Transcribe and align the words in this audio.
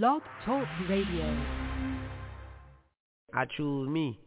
Blog 0.00 0.22
Talk 0.46 0.66
Radio. 0.88 1.36
I 3.34 3.44
choose 3.54 3.90
me. 3.90 4.18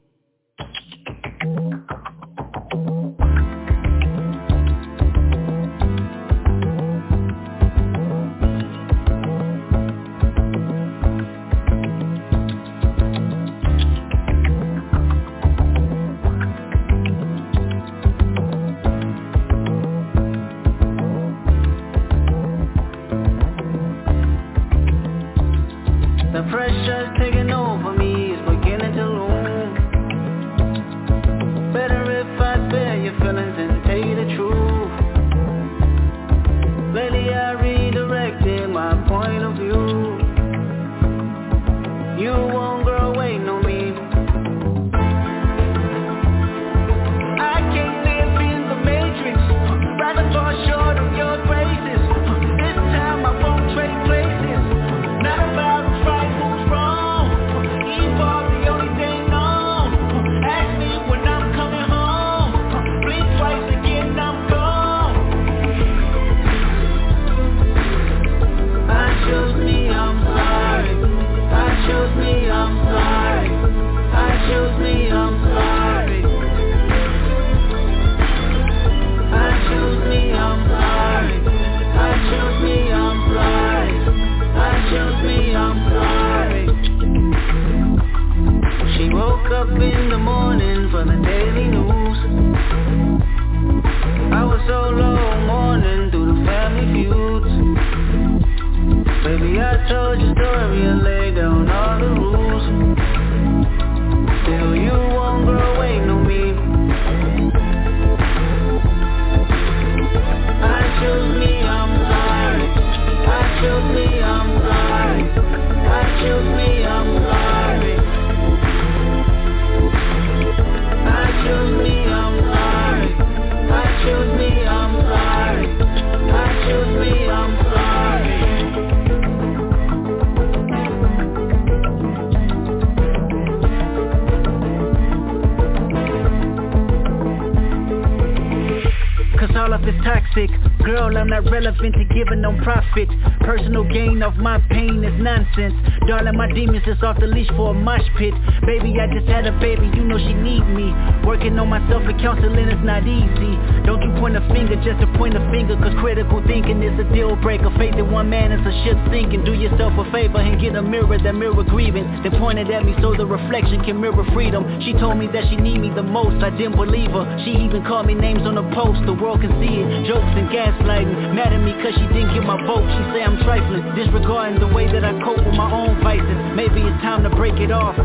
Working 151.55 151.71
on 151.71 151.79
myself 151.87 152.03
and 152.03 152.19
counseling 152.19 152.67
is 152.67 152.83
not 152.83 153.07
easy. 153.07 153.55
Don't 153.87 154.03
you 154.03 154.11
point 154.19 154.35
a 154.35 154.43
finger 154.51 154.75
just 154.83 154.99
to 154.99 155.07
point 155.15 155.39
a 155.39 155.43
finger 155.55 155.79
Cause 155.79 155.95
critical 156.03 156.43
thinking 156.43 156.83
is 156.83 156.99
a 156.99 157.07
deal 157.15 157.39
breaker. 157.39 157.71
Faith 157.79 157.95
in 157.95 158.11
one 158.11 158.27
man 158.27 158.51
is 158.51 158.59
a 158.59 158.75
ship 158.83 158.99
sinking 159.07 159.47
Do 159.47 159.55
yourself 159.55 159.95
a 159.95 160.03
favor 160.11 160.43
and 160.43 160.59
get 160.59 160.75
a 160.75 160.83
mirror 160.83 161.15
that 161.15 161.31
mirror 161.31 161.63
grievance. 161.63 162.11
They 162.27 162.29
pointed 162.35 162.67
at 162.75 162.83
me 162.83 162.91
so 162.99 163.15
the 163.15 163.23
reflection 163.23 163.87
can 163.87 164.03
mirror 164.03 164.27
freedom. 164.35 164.67
She 164.83 164.99
told 164.99 165.15
me 165.15 165.31
that 165.31 165.47
she 165.47 165.55
need 165.55 165.79
me 165.79 165.95
the 165.95 166.03
most. 166.03 166.43
I 166.43 166.51
didn't 166.51 166.75
believe 166.75 167.15
her. 167.15 167.23
She 167.47 167.55
even 167.55 167.87
called 167.87 168.11
me 168.11 168.19
names 168.19 168.43
on 168.43 168.59
the 168.59 168.67
post. 168.75 169.07
The 169.07 169.15
world 169.15 169.39
can 169.39 169.55
see 169.63 169.79
it. 169.79 170.11
Jokes 170.11 170.35
and 170.35 170.51
gaslighting. 170.51 171.39
Mad 171.39 171.55
at 171.55 171.63
me 171.63 171.71
cause 171.79 171.95
she 171.95 172.03
didn't 172.11 172.35
get 172.35 172.43
my 172.43 172.59
vote. 172.67 172.83
She 172.83 173.01
say 173.15 173.23
I'm 173.23 173.39
trifling. 173.47 173.95
Disregarding 173.95 174.59
the 174.59 174.67
way 174.75 174.91
that 174.91 175.07
I 175.07 175.15
cope 175.23 175.39
with 175.39 175.55
my 175.55 175.71
own 175.71 176.03
vices. 176.03 176.35
Maybe 176.51 176.83
it's 176.83 176.99
time 176.99 177.23
to 177.23 177.31
break 177.31 177.55
it 177.63 177.71
off. 177.71 177.95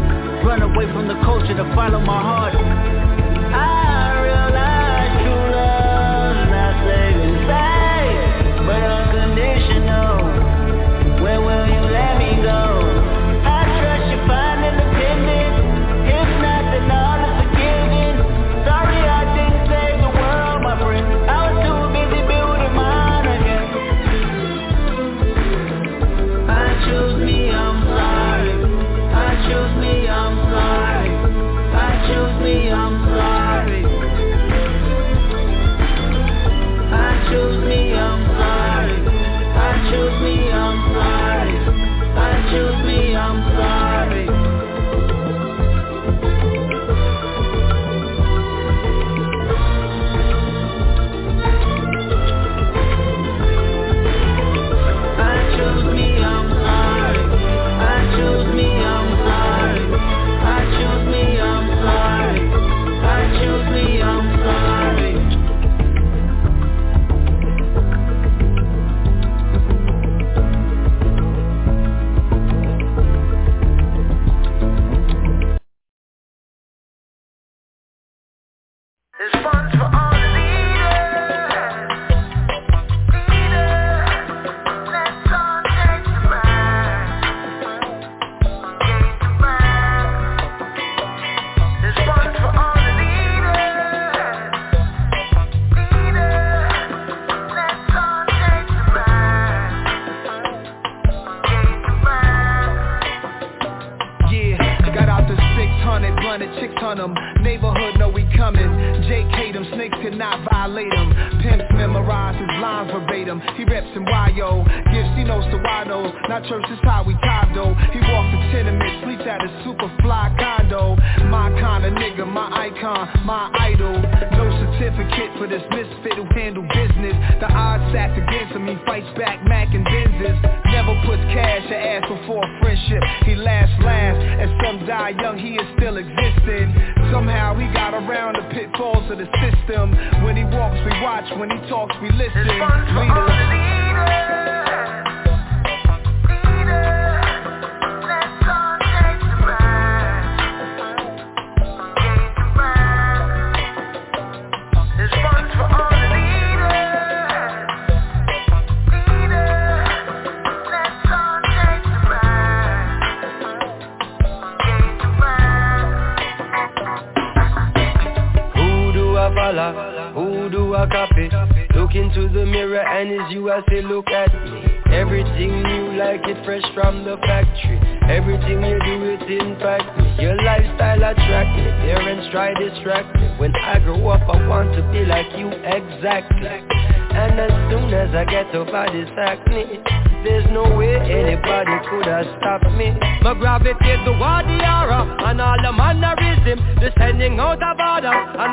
Run 0.47 0.63
away 0.63 0.87
from 0.95 1.11
the 1.11 1.19
culture 1.27 1.59
to 1.59 1.67
follow 1.75 1.99
my 1.99 2.23
heart. 2.23 3.00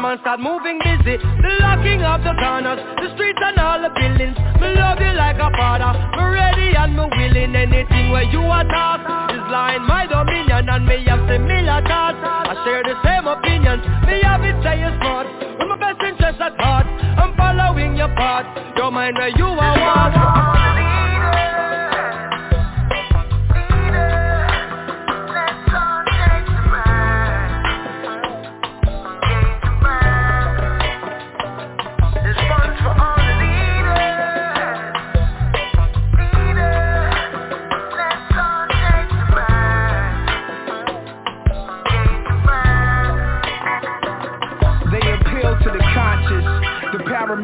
Man 0.01 0.17
start 0.21 0.39
moving 0.39 0.77
busy. 0.79 1.17
The 1.17 1.51
locking 1.61 2.01
of 2.03 2.21
the 2.21 2.33
corners 2.37 2.79
The 3.01 3.07
streets 3.15 3.39
and 3.41 3.57
all 3.57 3.81
the 3.81 3.91
buildings. 3.93 4.37
Me 4.61 4.73
love 4.77 4.99
you 5.01 5.13
like 5.17 5.37
a 5.41 5.49
father. 5.57 5.91
Me 6.17 6.23
ready 6.23 6.75
and 6.77 6.93
me 6.93 7.05
willing. 7.07 7.55
Anything 7.55 8.11
where 8.11 8.27
you 8.29 8.41
are 8.41 8.67
taught 8.67 9.01
Is 9.33 9.45
lying 9.49 9.85
my 9.87 10.05
dominion 10.05 10.69
And 10.69 10.85
me 10.85 11.03
have 11.05 11.23
similar 11.25 11.81
thoughts. 11.85 12.19
I 12.21 12.53
share 12.65 12.83
the 12.83 12.95
same 13.01 13.25
opinions. 13.25 13.81
Me 14.05 14.21
have 14.21 14.43
it 14.45 14.57
say 14.61 14.77
it's 14.81 14.95
smart. 15.01 15.27
With 15.57 15.67
my 15.67 15.77
best 15.77 16.01
interest 16.03 16.41
at 16.41 16.55
heart 16.61 16.87
I'm 17.17 17.35
following 17.35 17.97
your 17.97 18.11
path. 18.13 18.45
Your 18.77 18.91
mind 18.91 19.17
where 19.17 19.33
you 19.33 19.49
are 19.49 19.75
walk 19.81 20.66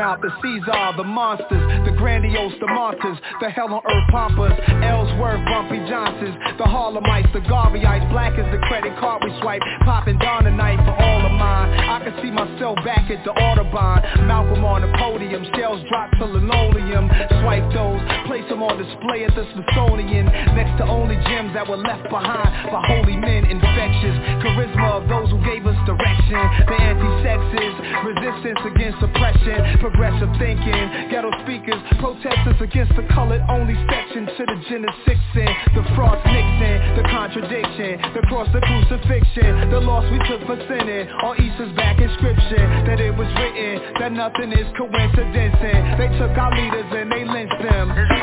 paramount, 0.03 0.21
the 0.21 0.31
Caesar, 0.41 0.97
the 0.97 1.03
monsters, 1.03 1.63
the 1.85 1.95
grandiose, 1.97 2.53
the 2.59 2.67
monsters, 2.67 3.17
the 3.39 3.50
hell 3.50 3.73
on 3.73 3.81
earth 3.85 4.07
pompers, 4.11 4.53
Ellsworth, 4.83 5.44
Bumpy 5.45 5.79
Johnsons, 5.88 6.35
the 6.57 6.67
Harlemites, 6.67 7.31
the 7.33 7.39
Garveyites, 7.47 8.09
black 8.11 8.38
as 8.38 8.47
the 8.51 8.59
credit 8.67 8.91
card 9.00 9.23
we 9.23 9.31
swipe, 9.41 9.61
popping 9.85 10.17
down 10.19 10.44
tonight 10.44 10.77
for 10.83 10.91
all 10.91 11.25
of 11.25 11.31
mine. 11.31 11.79
I 11.79 12.03
can 12.03 12.15
see 12.21 12.31
myself 12.31 12.77
back 12.83 13.09
at 13.09 13.23
the 13.23 13.31
Audubon, 13.31 14.27
Malcolm 14.27 14.63
on 14.65 14.81
the 14.81 14.91
podium, 15.00 15.45
shells 15.55 15.81
drop 15.89 16.11
to 16.19 16.25
linoleum, 16.25 17.07
swipe 17.41 17.67
those, 17.73 18.01
place 18.33 18.50
them 18.50 18.65
on 18.65 18.81
display 18.81 19.21
at 19.30 19.33
the 19.38 19.45
Smithsonian, 19.53 20.25
next 20.57 20.74
to 20.81 20.85
only 20.89 21.13
gems 21.30 21.53
that 21.53 21.69
were 21.69 21.77
left 21.77 22.09
behind 22.09 22.50
by 22.74 22.81
holy 22.89 23.13
men, 23.13 23.45
infectious, 23.45 24.18
charisma 24.41 24.97
of 24.97 25.06
those 25.06 25.30
who 25.30 25.38
gave 25.45 25.62
us 25.69 25.77
direction, 25.85 26.41
the 26.65 26.77
anti-sexes, 26.81 27.74
resistance 28.01 28.62
against 28.74 28.97
oppression, 29.06 29.77
progressive 29.77 30.33
thinking 30.41 31.13
Ghetto 31.13 31.30
speakers, 31.45 31.77
protesters 32.01 32.57
against 32.57 32.97
the 32.97 33.06
colored 33.13 33.45
only 33.53 33.77
section 33.85 34.25
To 34.25 34.44
the 34.50 34.57
Genesixin, 34.65 35.51
the 35.77 35.83
frost 35.94 36.25
Nixon 36.25 36.97
The 36.97 37.06
contradiction, 37.13 38.01
the 38.18 38.24
cross, 38.33 38.50
the 38.50 38.65
crucifixion 38.65 39.69
The 39.69 39.80
loss 39.80 40.09
we 40.09 40.18
took 40.25 40.41
for 40.50 40.57
sinning. 40.65 41.06
On 41.21 41.38
Easter's 41.38 41.74
back 41.77 42.01
inscription 42.01 42.65
That 42.89 43.00
it 43.00 43.13
was 43.13 43.30
written, 43.38 43.94
that 44.01 44.12
nothing 44.12 44.51
is 44.51 44.65
coincidence 44.74 45.56
They 46.01 46.09
took 46.18 46.33
our 46.33 46.51
leaders 46.57 46.89
and 46.97 47.12
they 47.12 47.24
lynched 47.30 47.62
them 47.62 48.22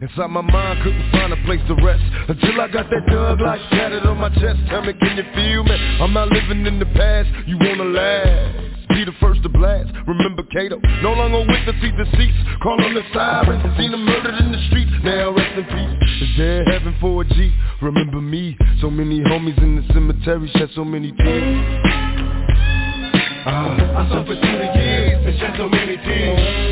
Inside 0.00 0.30
my 0.30 0.42
mind, 0.42 0.82
couldn't 0.84 1.10
find 1.10 1.32
a 1.32 1.36
place 1.44 1.58
to 1.66 1.74
rest. 1.82 2.02
Until 2.28 2.60
I 2.60 2.68
got 2.68 2.88
that 2.88 3.06
dog 3.10 3.40
like 3.40 3.60
tatted 3.70 4.06
on 4.06 4.18
my 4.18 4.28
chest. 4.28 4.60
Tell 4.68 4.82
me, 4.82 4.92
can 4.92 5.16
you 5.16 5.24
feel 5.34 5.64
me? 5.64 5.74
I'm 6.00 6.12
not 6.12 6.28
living 6.28 6.64
in 6.66 6.78
the 6.78 6.86
past, 6.86 7.28
you 7.48 7.58
wanna 7.58 7.82
last? 7.84 8.88
Be 8.90 9.04
the 9.04 9.12
first 9.18 9.42
to 9.42 9.48
blast, 9.48 9.90
remember 10.06 10.44
Kato. 10.52 10.78
No 11.02 11.14
longer 11.14 11.40
with 11.40 11.66
the 11.66 11.72
see 11.80 11.90
deceits 11.90 12.36
Call 12.62 12.80
on 12.80 12.94
the 12.94 13.02
sirens, 13.12 13.64
seen 13.76 13.90
them 13.90 14.04
murdered 14.04 14.38
in 14.38 14.52
the 14.52 14.62
streets. 14.68 14.92
Now 15.02 15.30
rest 15.30 15.58
in 15.58 15.64
peace, 15.64 16.22
is 16.22 16.36
there 16.36 16.64
heaven 16.66 16.94
for 17.00 17.22
a 17.22 17.24
G? 17.24 17.52
Remember 17.80 18.20
me, 18.20 18.56
so 18.80 18.88
many 18.88 19.18
homies 19.18 19.58
in 19.58 19.76
the 19.76 19.92
cemetery 19.92 20.48
Shed 20.54 20.70
so 20.76 20.84
many 20.84 21.10
tears. 21.10 21.88
Uh, 23.44 23.50
I 23.50 24.08
suffered 24.10 24.38
through 24.38 24.58
the 24.58 24.78
years 24.78 25.26
and 25.26 25.38
shed 25.40 25.54
so 25.56 25.68
many 25.68 25.96
tears 25.96 26.71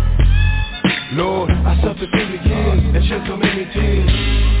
Lord, 1.13 1.51
I 1.51 1.75
suffered 1.81 2.09
the 2.09 2.47
years 2.47 2.95
and 2.95 3.05
shed 3.05 3.23
so 3.27 3.35
many 3.35 3.65
tears. 3.73 4.60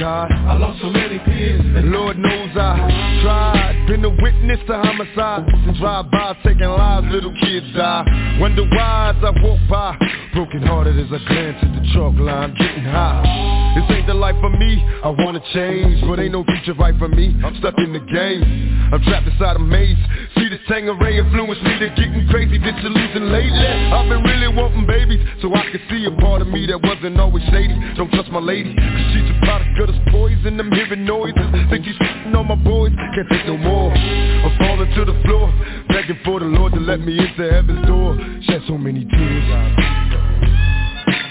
God. 0.00 0.32
I 0.32 0.56
lost 0.56 0.80
so 0.80 0.88
many 0.88 1.18
peers. 1.18 1.60
Lord 1.84 2.16
knows 2.16 2.56
I 2.56 3.20
tried. 3.22 3.84
Been 3.86 4.02
a 4.02 4.08
witness 4.08 4.58
to 4.66 4.78
homicide. 4.78 5.46
And 5.46 5.76
drive 5.76 6.10
by 6.10 6.34
taking 6.42 6.64
lives, 6.64 7.06
little 7.10 7.34
kids 7.34 7.66
die. 7.76 8.38
Wonder 8.40 8.64
why 8.64 9.14
as 9.14 9.22
I 9.22 9.30
walk 9.42 9.60
by. 9.68 9.96
Broken 10.32 10.62
hearted 10.62 10.98
as 10.98 11.12
I 11.12 11.28
glance 11.28 11.58
at 11.62 11.74
the 11.74 11.90
chalk 11.92 12.14
line, 12.16 12.54
getting 12.54 12.84
high. 12.84 13.59
This 13.74 13.86
ain't 13.90 14.06
the 14.06 14.14
life 14.14 14.36
for 14.40 14.50
me. 14.50 14.82
I 15.02 15.08
wanna 15.08 15.40
change, 15.54 16.02
but 16.06 16.18
ain't 16.18 16.32
no 16.32 16.44
future 16.44 16.74
right 16.74 16.96
for 16.98 17.08
me. 17.08 17.34
I'm 17.44 17.54
stuck 17.58 17.78
in 17.78 17.92
the 17.92 18.00
game. 18.00 18.90
I'm 18.92 19.02
trapped 19.04 19.28
inside 19.28 19.56
a 19.56 19.58
maze. 19.58 19.96
See 20.36 20.48
this 20.48 20.60
Tanqueray 20.66 21.18
influence 21.18 21.62
me 21.62 21.78
to 21.78 21.88
getting 21.94 22.26
crazy, 22.28 22.58
disillusioned 22.58 23.30
lately. 23.30 23.66
I've 23.94 24.08
been 24.08 24.22
really 24.22 24.48
wanting 24.48 24.86
babies, 24.86 25.22
so 25.40 25.54
I 25.54 25.70
can 25.70 25.80
see 25.88 26.04
a 26.06 26.10
part 26.20 26.42
of 26.42 26.48
me 26.48 26.66
that 26.66 26.82
wasn't 26.82 27.18
always 27.20 27.44
shady. 27.50 27.74
Don't 27.96 28.10
trust 28.10 28.30
my 28.30 28.40
lady, 28.40 28.74
cause 28.74 29.06
she's 29.14 29.30
a 29.30 29.38
product 29.46 29.78
of 29.78 29.86
this 29.88 30.00
poison. 30.10 30.58
I'm 30.58 30.72
hearing 30.72 31.04
noises, 31.04 31.38
think 31.70 31.86
he's 31.86 31.96
shitting 31.96 32.34
on 32.34 32.48
my 32.48 32.56
boys. 32.56 32.90
Can't 33.14 33.28
take 33.30 33.46
no 33.46 33.56
more. 33.56 33.92
I'm 33.94 34.58
falling 34.58 34.90
to 34.94 35.04
the 35.04 35.16
floor, 35.22 35.46
begging 35.88 36.18
for 36.24 36.40
the 36.40 36.46
Lord 36.46 36.72
to 36.74 36.80
let 36.80 37.00
me 37.00 37.18
into 37.18 37.46
heaven's 37.46 37.86
door. 37.86 38.18
Shed 38.42 38.62
so 38.66 38.76
many 38.76 39.04
tears. 39.04 40.09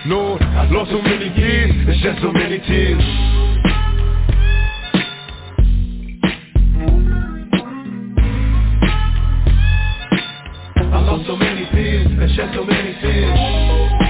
Lord, 0.06 0.41
I've 0.41 0.72
lost 0.72 0.91
so 0.91 1.01
many 1.01 1.25
years 1.38 1.72
and 1.72 2.01
shed 2.01 2.18
so 2.22 2.32
many 2.32 2.58
tears. 2.60 3.03
I 10.77 11.00
lost 11.01 11.27
so 11.27 11.36
many 11.36 11.70
tears 11.72 12.08
and 12.08 12.32
shed 12.36 12.51
so 12.56 12.63
many 12.63 12.96
tears. 13.01 14.08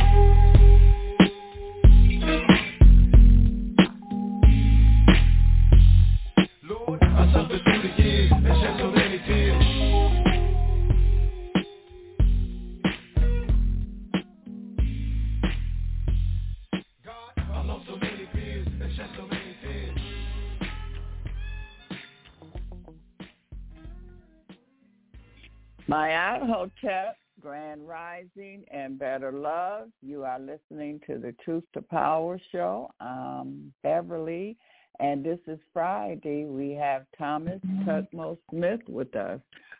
My 25.89 26.37
Hotel, 26.37 27.15
Grand 27.41 27.87
Rising, 27.87 28.63
and 28.69 28.99
Better 28.99 29.31
Love. 29.31 29.87
You 30.03 30.23
are 30.23 30.39
listening 30.39 31.01
to 31.07 31.17
the 31.17 31.33
Truth 31.43 31.63
to 31.73 31.81
Power 31.81 32.39
show. 32.51 32.91
I'm 32.99 33.73
Beverly, 33.81 34.55
and 34.99 35.25
this 35.25 35.39
is 35.47 35.57
Friday. 35.73 36.45
We 36.45 36.73
have 36.73 37.07
Thomas 37.17 37.59
Tutmose 37.87 38.37
Smith 38.51 38.81
with 38.87 39.15
us. 39.15 39.39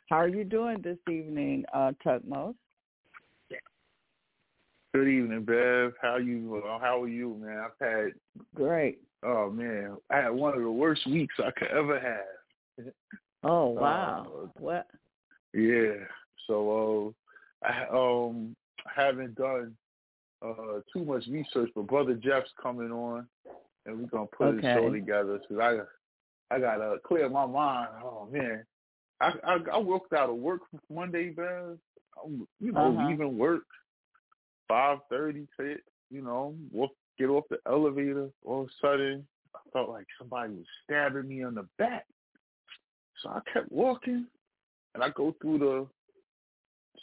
How 0.10 0.16
are 0.16 0.28
you 0.28 0.44
doing 0.44 0.82
this 0.82 0.98
evening, 1.08 1.64
uh, 1.76 1.92
Tutmose? 2.04 2.56
Good 4.96 5.08
evening, 5.08 5.44
Bev. 5.44 5.94
How 6.02 6.18
you? 6.18 6.64
Uh, 6.66 6.80
how 6.80 7.04
are 7.04 7.08
you, 7.08 7.38
man? 7.40 7.60
I've 7.60 7.88
had 7.88 8.14
great. 8.56 8.98
Oh 9.22 9.52
man, 9.52 9.98
I 10.10 10.16
had 10.16 10.30
one 10.30 10.56
of 10.56 10.64
the 10.64 10.72
worst 10.72 11.06
weeks 11.06 11.36
I 11.38 11.52
could 11.52 11.68
ever 11.68 12.00
have. 12.00 12.94
Oh 13.44 13.68
wow! 13.68 14.26
Uh, 14.26 14.48
what? 14.58 14.88
Yeah. 15.54 16.06
So 16.48 17.16
uh, 17.64 17.68
I 17.68 17.88
um 17.92 18.56
haven't 18.96 19.36
done 19.36 19.76
uh 20.42 20.80
too 20.94 21.04
much 21.06 21.26
research, 21.28 21.70
but 21.76 21.88
brother 21.88 22.14
Jeff's 22.14 22.52
coming 22.62 22.92
on, 22.92 23.28
and 23.86 24.00
we're 24.00 24.08
gonna 24.08 24.26
put 24.26 24.56
okay. 24.56 24.68
a 24.68 24.76
show 24.76 24.90
together. 24.90 25.40
Cause 25.48 25.58
I 25.62 26.56
I 26.56 26.60
gotta 26.60 26.98
clear 27.06 27.30
my 27.30 27.46
mind. 27.46 27.90
Oh 28.04 28.28
man, 28.32 28.66
I 29.22 29.32
I, 29.44 29.58
I 29.74 29.80
worked 29.80 30.14
out 30.14 30.30
of 30.30 30.38
work 30.38 30.62
Monday, 30.92 31.34
man. 31.36 31.78
You 32.60 32.72
know, 32.72 32.98
uh-huh. 32.98 33.10
even 33.12 33.38
work 33.38 33.64
five 34.68 35.00
thirty. 35.10 35.48
You 36.12 36.24
know, 36.24 36.56
walk, 36.72 36.92
get 37.20 37.30
off 37.30 37.44
the 37.50 37.60
elevator. 37.68 38.30
All 38.44 38.62
of 38.62 38.68
a 38.68 38.72
sudden, 38.82 39.28
I 39.56 39.60
felt 39.72 39.90
like 39.90 40.08
somebody 40.18 40.54
was 40.54 40.66
stabbing 40.84 41.28
me 41.28 41.44
on 41.44 41.56
the 41.56 41.68
back. 41.78 42.06
So 43.22 43.30
I 43.30 43.42
kept 43.54 43.72
walking, 43.72 44.26
and 44.94 45.04
I 45.04 45.10
go 45.10 45.36
through 45.42 45.60
the 45.60 45.88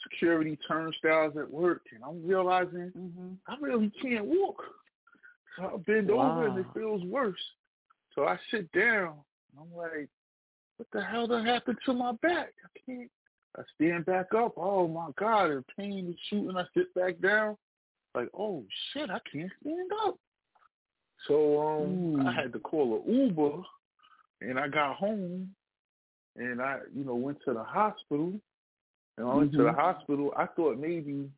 security 0.03 0.59
turnstiles 0.69 1.37
at 1.37 1.51
work, 1.51 1.83
and 1.95 2.03
I'm 2.05 2.27
realizing 2.27 2.93
mm-hmm. 2.97 3.33
I 3.49 3.57
really 3.61 3.91
can't 4.03 4.27
walk. 4.27 4.63
So 5.57 5.65
I 5.65 5.77
bend 5.79 6.11
wow. 6.11 6.33
over, 6.33 6.49
and 6.49 6.59
it 6.59 6.67
feels 6.75 7.03
worse. 7.05 7.41
So 8.15 8.25
I 8.25 8.39
sit 8.51 8.71
down. 8.73 9.15
I'm 9.59 9.75
like, 9.75 10.09
what 10.77 10.89
the 10.93 11.03
hell 11.03 11.27
done 11.27 11.47
happened 11.47 11.79
to 11.87 11.93
my 11.93 12.13
back? 12.23 12.53
I 12.65 12.79
can't. 12.85 13.11
I 13.59 13.63
stand 13.75 14.05
back 14.05 14.35
up. 14.37 14.53
Oh 14.59 14.87
my 14.87 15.09
God, 15.19 15.49
the 15.49 15.65
pain 15.79 16.09
is 16.11 16.17
shooting. 16.29 16.57
I 16.57 16.65
sit 16.77 16.93
back 16.95 17.19
down. 17.21 17.57
Like, 18.15 18.29
oh 18.37 18.65
shit, 18.93 19.09
I 19.11 19.19
can't 19.33 19.51
stand 19.61 19.91
up. 20.07 20.17
So 21.27 21.61
um, 21.61 22.17
mm. 22.19 22.27
I 22.27 22.33
had 22.33 22.53
to 22.53 22.59
call 22.59 23.03
an 23.07 23.15
Uber, 23.15 23.63
and 24.43 24.59
I 24.59 24.69
got 24.69 24.97
home, 24.97 25.55
and 26.39 26.61
I, 26.61 26.79
you 26.95 27.05
know, 27.05 27.15
went 27.15 27.39
to 27.45 27.53
the 27.53 27.63
hospital. 27.63 28.33
And 29.19 29.27
I 29.27 29.35
went 29.35 29.51
mm-hmm. 29.51 29.59
to 29.59 29.65
the 29.65 29.71
mm-hmm. 29.71 29.81
hospital. 29.81 30.33
I 30.37 30.47
thought 30.47 30.79
maybe 30.79 31.29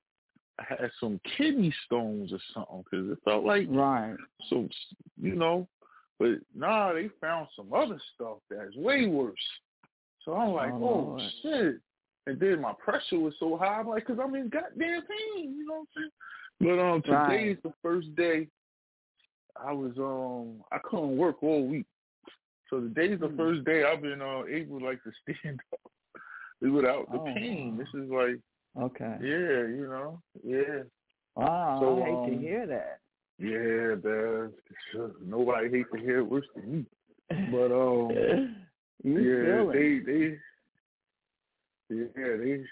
I 0.58 0.64
had 0.68 0.90
some 1.00 1.20
kidney 1.36 1.72
stones 1.86 2.32
or 2.32 2.40
something 2.52 2.84
because 2.90 3.10
it 3.10 3.18
felt 3.24 3.44
like 3.44 3.66
right. 3.68 4.16
So 4.50 4.68
you 5.20 5.34
know, 5.34 5.68
but 6.18 6.38
nah, 6.54 6.92
they 6.92 7.08
found 7.20 7.48
some 7.54 7.72
other 7.72 8.00
stuff 8.14 8.38
that's 8.50 8.74
way 8.76 9.06
worse. 9.06 9.36
So 10.24 10.34
I'm 10.34 10.52
like, 10.52 10.72
oh, 10.72 11.18
oh 11.18 11.28
shit. 11.42 11.76
And 12.26 12.38
then 12.38 12.60
my 12.60 12.74
pressure 12.84 13.18
was 13.18 13.34
so 13.38 13.56
high. 13.56 13.80
I'm 13.80 13.88
like, 13.88 14.06
cause 14.06 14.18
I'm 14.22 14.34
in 14.34 14.50
goddamn 14.50 15.02
pain. 15.02 15.56
You 15.56 15.66
know 15.66 15.74
what 15.74 15.80
I'm 15.80 15.86
saying? 15.96 16.10
But 16.60 16.78
um, 16.80 17.02
today's 17.02 17.56
right. 17.56 17.62
the 17.62 17.72
first 17.82 18.14
day. 18.16 18.48
I 19.60 19.72
was 19.72 19.92
um, 19.98 20.62
I 20.70 20.78
couldn't 20.78 21.16
work 21.16 21.42
all 21.42 21.64
week. 21.64 21.86
So 22.70 22.80
today's 22.80 23.20
the 23.20 23.28
mm. 23.28 23.36
first 23.36 23.64
day 23.64 23.84
I've 23.84 24.02
been 24.02 24.20
uh, 24.20 24.42
able 24.50 24.82
like 24.82 25.02
to 25.04 25.10
stand 25.22 25.60
up 25.72 25.80
without 26.60 27.10
the 27.10 27.18
oh, 27.18 27.24
pain. 27.24 27.78
This 27.78 27.88
is 28.00 28.10
like 28.10 28.38
okay. 28.80 29.16
Yeah, 29.22 29.66
you 29.68 29.88
know. 29.90 30.20
Yeah. 30.44 30.82
Wow, 31.34 31.78
so, 31.80 32.02
I 32.02 32.06
hate 32.06 32.14
um, 32.14 32.30
to 32.30 32.46
hear 32.46 32.66
that. 32.66 32.98
Yeah, 33.38 33.94
man. 34.02 34.52
Nobody 35.24 35.70
hates 35.70 35.88
to 35.94 36.00
hear 36.00 36.18
it 36.18 36.24
worse 36.24 36.46
than 36.54 36.72
me. 36.72 36.84
But 37.50 37.72
um 37.72 38.56
yeah, 39.04 39.64
they 39.72 40.00
they 40.00 40.38
Yeah, 41.90 42.06
they 42.16 42.64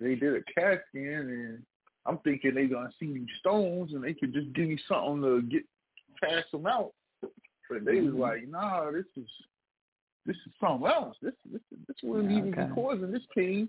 they 0.00 0.14
did 0.14 0.34
a 0.34 0.42
CAT 0.54 0.82
scan, 0.88 1.28
and 1.28 1.62
I'm 2.06 2.18
thinking 2.18 2.54
they 2.54 2.66
gonna 2.66 2.90
see 2.98 3.12
these 3.12 3.28
stones, 3.40 3.92
and 3.92 4.02
they 4.02 4.14
could 4.14 4.32
just 4.32 4.52
give 4.54 4.68
me 4.68 4.78
something 4.88 5.22
to 5.22 5.42
get 5.42 5.62
pass 6.22 6.44
them 6.50 6.66
out. 6.66 6.92
But 7.68 7.84
they 7.84 8.00
was 8.00 8.12
mm-hmm. 8.12 8.20
like, 8.20 8.48
nah, 8.48 8.90
this 8.90 9.04
is 9.16 9.28
this 10.24 10.36
is 10.46 10.52
something 10.60 10.86
else. 10.86 11.16
This 11.22 11.34
this 11.50 11.60
this 11.86 11.96
wouldn't 12.02 12.30
yeah, 12.30 12.38
even 12.38 12.52
okay. 12.54 12.66
be 12.66 12.74
causing 12.74 13.12
this 13.12 13.22
pain. 13.34 13.68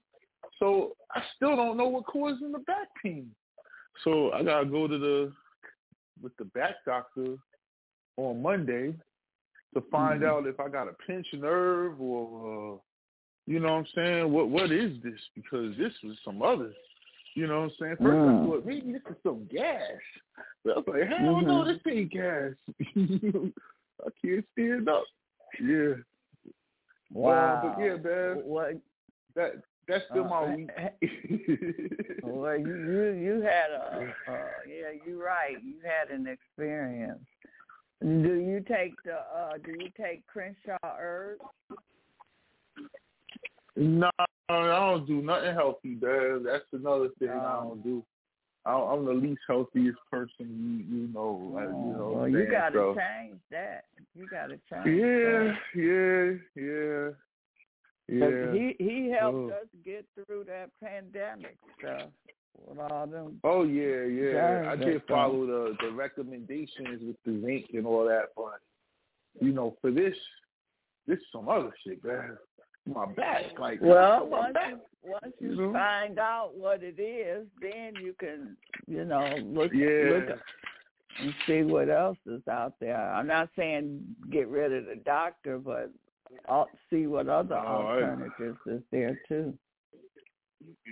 So 0.60 0.94
I 1.12 1.22
still 1.36 1.56
don't 1.56 1.78
know 1.78 1.88
what 1.88 2.06
causing 2.06 2.52
the 2.52 2.60
back 2.60 2.88
pain. 3.02 3.32
So 4.04 4.32
I 4.32 4.44
gotta 4.44 4.66
go 4.66 4.88
to 4.88 4.98
the 4.98 5.34
with 6.22 6.36
the 6.38 6.46
back 6.46 6.76
doctor 6.86 7.36
on 8.18 8.42
Monday 8.42 8.94
to 9.74 9.82
find 9.92 10.22
mm-hmm. 10.22 10.30
out 10.30 10.48
if 10.48 10.60
I 10.60 10.70
got 10.70 10.88
a 10.88 10.94
pinched 11.06 11.34
nerve 11.34 12.00
or 12.00 12.76
uh, 12.76 12.78
you 13.46 13.60
know 13.60 13.74
what 13.74 13.80
I'm 13.80 13.88
saying? 13.96 14.32
What 14.32 14.50
what 14.50 14.72
is 14.72 14.98
this? 15.04 15.20
Because 15.36 15.76
this 15.78 15.94
was 16.04 16.18
some 16.24 16.42
other 16.42 16.74
you 17.38 17.46
know 17.46 17.60
what 17.60 17.66
I'm 17.66 17.72
saying? 17.80 17.96
First 17.98 18.18
mm. 18.18 18.44
I 18.44 18.46
thought 18.48 18.66
maybe 18.66 18.92
this 18.94 19.02
is 19.12 19.16
some 19.22 19.48
gas. 19.52 19.80
But 20.66 20.72
I 20.72 20.78
was 20.78 20.86
like, 20.88 21.08
hell 21.08 21.36
mm-hmm. 21.36 21.48
no, 21.48 21.66
this 21.66 21.78
ain't 21.88 22.12
gas. 22.12 22.54
I 24.06 24.10
can't 24.24 24.46
stand 24.54 24.90
up. 24.90 25.04
Yeah. 25.62 25.94
Wow. 27.12 27.32
Uh, 27.32 27.62
but 27.62 27.84
yeah, 27.84 27.96
man. 27.96 28.42
What? 28.44 28.74
That 29.36 29.62
that's 29.88 30.04
still 30.10 30.26
uh, 30.26 30.30
my 30.30 30.56
week. 30.56 30.70
well, 32.24 32.58
you 32.58 32.76
you 32.76 33.12
you 33.12 33.42
had 33.42 33.72
a 33.72 34.14
uh, 34.28 34.36
yeah, 34.68 34.92
you're 35.06 35.24
right. 35.24 35.58
You 35.64 35.76
had 35.84 36.14
an 36.14 36.28
experience. 36.28 37.24
Do 38.02 38.36
you 38.36 38.64
take 38.68 38.94
the 39.04 39.16
uh 39.16 39.54
do 39.64 39.72
you 39.72 39.90
take 40.00 40.26
Crenshaw 40.28 40.78
herbs? 41.00 41.42
No, 43.76 44.10
I 44.20 44.26
don't 44.50 45.08
do 45.08 45.22
nothing 45.22 45.54
healthy, 45.54 45.98
man. 46.02 46.44
That's 46.44 46.66
another 46.74 47.10
thing 47.20 47.30
I 47.30 47.60
oh. 47.60 47.70
don't 47.70 47.84
do. 47.84 48.04
I'm 48.74 49.06
the 49.06 49.14
least 49.14 49.42
healthiest 49.48 50.00
person 50.12 50.86
you 50.90 50.98
you 50.98 51.08
know. 51.14 51.52
Like, 51.54 51.70
you 51.70 51.76
oh, 51.76 51.98
know. 51.98 52.12
Well, 52.18 52.30
you 52.30 52.48
got 52.50 52.70
to 52.70 52.80
so. 52.80 52.96
change 52.96 53.40
that. 53.52 53.86
You 54.16 54.28
got 54.28 54.48
to 54.48 54.60
change. 54.72 54.86
Yeah, 54.86 55.54
that. 55.54 56.40
yeah, 56.56 56.64
yeah. 56.64 57.10
Yeah. 58.10 58.54
He 58.54 58.76
he 58.80 59.12
helped 59.12 59.36
oh. 59.36 59.48
us 59.50 59.68
get 59.84 60.06
through 60.16 60.46
that 60.46 60.70
pandemic 60.82 61.58
stuff 61.78 62.10
with 62.66 62.80
all 62.80 63.06
them. 63.06 63.40
Oh 63.44 63.64
yeah, 63.64 64.04
yeah. 64.04 64.72
I 64.72 64.76
did 64.78 65.02
follow 65.08 65.46
the 65.46 65.76
the 65.82 65.92
recommendations 65.92 67.02
with 67.02 67.18
the 67.26 67.42
zinc 67.46 67.66
and 67.74 67.86
all 67.86 68.06
that, 68.06 68.30
but 68.36 68.60
you 69.42 69.52
know, 69.52 69.76
for 69.82 69.92
this, 69.92 70.16
this 71.06 71.18
is 71.18 71.26
some 71.32 71.50
other 71.50 71.72
shit, 71.86 72.04
man. 72.04 72.38
My 72.88 73.06
back, 73.14 73.44
like 73.60 73.80
well, 73.82 74.28
once 74.28 74.56
you 74.70 74.80
once 75.04 75.34
you, 75.40 75.50
you 75.50 75.56
know? 75.56 75.74
find 75.74 76.20
out 76.20 76.52
what 76.56 76.84
it 76.84 77.00
is, 77.00 77.48
then 77.62 77.94
you 78.02 78.16
can, 78.20 78.56
you 78.88 79.04
know, 79.04 79.36
look 79.44 79.72
yeah. 79.74 80.10
look 80.12 80.40
and 81.20 81.34
see 81.46 81.64
what 81.64 81.90
else 81.90 82.18
is 82.26 82.42
out 82.50 82.74
there. 82.80 82.96
I'm 83.12 83.28
not 83.28 83.50
saying 83.58 84.04
get 84.32 84.48
rid 84.48 84.74
of 84.74 84.86
the 84.86 85.02
doctor, 85.04 85.58
but 85.58 85.92
I'll 86.48 86.70
see 86.90 87.08
what 87.08 87.28
other 87.28 87.56
oh, 87.56 87.88
alternatives 87.88 88.60
is 88.68 88.82
there 88.92 89.20
too. 89.28 89.54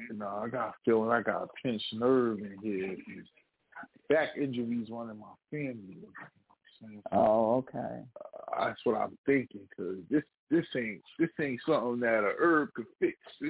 You 0.10 0.18
know, 0.18 0.42
I 0.44 0.50
got 0.50 0.76
feeling 0.84 1.10
I 1.10 1.22
got 1.22 1.44
a 1.44 1.48
pinched 1.64 1.94
nerve 1.94 2.40
in 2.40 2.58
here. 2.62 2.96
Back 4.10 4.30
injuries 4.40 4.88
running 4.92 5.20
my 5.20 5.34
family. 5.50 5.98
oh, 7.12 7.56
okay. 7.58 8.04
Uh, 8.22 8.66
that's 8.66 8.80
what 8.84 8.98
I'm 8.98 9.18
thinking 9.26 9.62
because 9.70 9.98
this 10.10 10.24
this 10.52 10.66
ain't 10.78 11.02
this 11.18 11.30
ain't 11.42 11.60
something 11.66 12.00
that 12.02 12.24
a 12.24 12.34
herb 12.40 12.70
could 12.76 12.86
fix. 13.00 13.18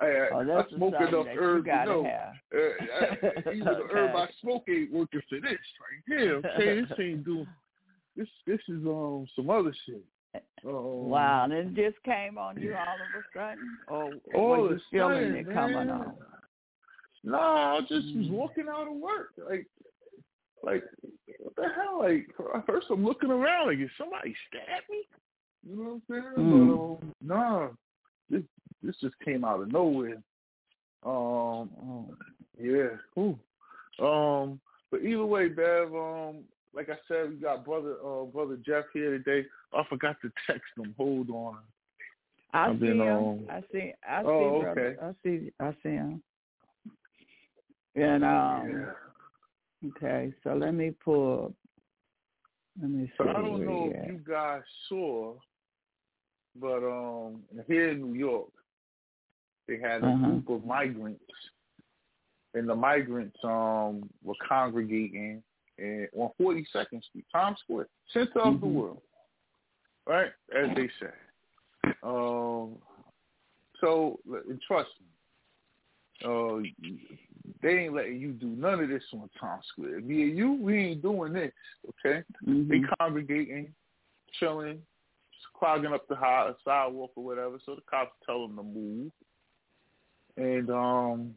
I, 0.00 0.06
oh, 0.32 0.40
I 0.40 0.76
smoke 0.76 0.94
enough 1.00 1.26
herbs 1.38 1.66
to 1.66 1.84
know. 1.84 2.06
Uh, 2.06 2.58
I, 2.58 3.52
even 3.52 3.68
okay. 3.68 3.80
the 3.82 3.94
herb 3.94 4.16
I 4.16 4.28
smoke 4.40 4.64
ain't 4.68 4.92
working 4.92 5.20
for 5.28 5.40
this. 5.40 5.50
Like, 5.52 6.18
yeah, 6.18 6.50
okay, 6.50 6.80
this 6.80 6.90
ain't 6.98 7.24
doing. 7.24 7.46
This 8.16 8.28
this 8.46 8.60
is 8.68 8.84
um 8.86 9.26
some 9.36 9.50
other 9.50 9.74
shit. 9.86 10.02
Oh. 10.66 11.04
Wow, 11.06 11.44
and 11.44 11.52
it 11.52 11.74
just 11.74 12.02
came 12.04 12.38
on 12.38 12.60
you 12.60 12.74
all 12.78 12.82
of 12.82 13.14
a 13.14 13.38
sudden, 13.38 13.78
or 13.88 14.10
all 14.34 14.62
were 14.62 14.74
you 14.74 14.80
feeling 14.90 15.34
it 15.34 15.52
coming 15.52 15.90
on? 15.90 16.14
No, 17.24 17.38
I 17.38 17.80
just 17.80 18.06
was 18.16 18.26
mm. 18.26 18.30
walking 18.30 18.66
out 18.70 18.88
of 18.88 18.94
work, 18.94 19.30
like, 19.48 19.66
like 20.62 20.84
what 21.40 21.56
the 21.56 21.68
hell? 21.74 21.98
Like, 21.98 22.28
first 22.66 22.86
I'm 22.90 23.04
looking 23.04 23.30
around, 23.30 23.68
like, 23.68 23.78
is 23.78 23.90
somebody 23.98 24.34
stab 24.48 24.82
me? 24.88 25.04
You 25.66 25.76
know 25.76 26.00
what 26.06 26.16
I'm 26.18 26.32
saying? 26.36 26.46
Mm. 26.46 26.98
But, 27.00 27.06
um, 27.06 27.14
nah, 27.20 27.68
this 28.30 28.42
this 28.82 28.96
just 29.00 29.14
came 29.24 29.44
out 29.44 29.60
of 29.60 29.72
nowhere. 29.72 30.22
Um, 31.04 31.70
um 31.80 32.16
yeah, 32.60 32.96
Ooh. 33.18 33.38
um, 34.04 34.60
but 34.90 35.02
either 35.02 35.24
way, 35.24 35.48
Bev, 35.48 35.94
um, 35.94 36.44
like 36.74 36.88
I 36.88 36.96
said, 37.06 37.30
we 37.30 37.36
got 37.36 37.64
brother 37.64 37.96
uh, 38.04 38.24
brother 38.24 38.58
Jeff 38.64 38.84
here 38.92 39.10
today. 39.10 39.46
I 39.72 39.82
forgot 39.88 40.16
to 40.22 40.32
text 40.46 40.70
him. 40.76 40.94
Hold 40.96 41.30
on. 41.30 41.58
I 42.54 42.74
see 42.78 42.86
him. 42.86 43.00
Um, 43.00 43.46
I 43.50 43.62
see. 43.72 43.92
I 44.08 44.22
see. 44.22 44.28
Oh, 44.28 44.64
okay. 44.66 44.96
I 45.02 45.12
see. 45.22 45.52
I 45.60 45.72
see 45.82 45.90
him. 45.90 46.22
And 47.94 48.24
um. 48.24 48.70
Yeah. 48.70 48.92
Okay, 49.86 50.32
so 50.42 50.54
let 50.54 50.74
me 50.74 50.92
pull. 51.04 51.54
Let 52.80 52.90
me 52.90 53.06
see. 53.06 53.12
So 53.18 53.28
I 53.28 53.32
don't 53.32 53.64
know 53.64 53.92
if 53.94 54.06
you 54.06 54.20
guys 54.28 54.62
saw, 54.88 55.34
but 56.60 56.84
um, 56.84 57.42
here 57.66 57.90
in 57.90 58.02
New 58.02 58.18
York, 58.18 58.50
they 59.66 59.78
had 59.78 60.02
a 60.02 60.06
uh-huh. 60.06 60.26
group 60.26 60.48
of 60.50 60.64
migrants, 60.64 61.22
and 62.54 62.68
the 62.68 62.74
migrants 62.74 63.36
um 63.44 64.08
were 64.22 64.34
congregating 64.48 65.42
and 65.78 66.08
on 66.16 66.30
42nd 66.40 67.02
Street, 67.04 67.24
Times 67.32 67.58
Square, 67.64 67.88
center 68.12 68.26
mm-hmm. 68.36 68.48
of 68.48 68.60
the 68.60 68.66
mm-hmm. 68.66 68.74
world, 68.74 69.02
right? 70.06 70.30
As 70.56 70.68
they 70.74 70.88
say. 71.00 71.92
Um, 72.02 72.76
so 73.80 74.18
trust 74.66 74.90
me, 75.00 75.06
uh, 76.24 76.58
they 77.62 77.70
ain't 77.70 77.94
letting 77.94 78.20
you 78.20 78.32
do 78.32 78.46
none 78.46 78.80
of 78.80 78.88
this 78.88 79.02
on 79.12 79.28
Times 79.40 79.64
Square. 79.72 80.00
Me 80.00 80.22
and 80.22 80.36
you, 80.36 80.52
we 80.52 80.78
ain't 80.78 81.02
doing 81.02 81.32
this. 81.32 81.52
Okay? 81.88 82.22
Mm-hmm. 82.46 82.68
They 82.68 82.80
congregating, 82.98 83.72
chilling, 84.38 84.80
clogging 85.58 85.92
up 85.92 86.06
the 86.08 86.16
high, 86.16 86.50
sidewalk 86.64 87.12
or 87.16 87.24
whatever. 87.24 87.58
So 87.64 87.74
the 87.74 87.82
cops 87.88 88.12
tell 88.24 88.46
them 88.46 88.56
to 88.56 88.62
move, 88.62 89.12
and 90.36 90.70
um, 90.70 91.34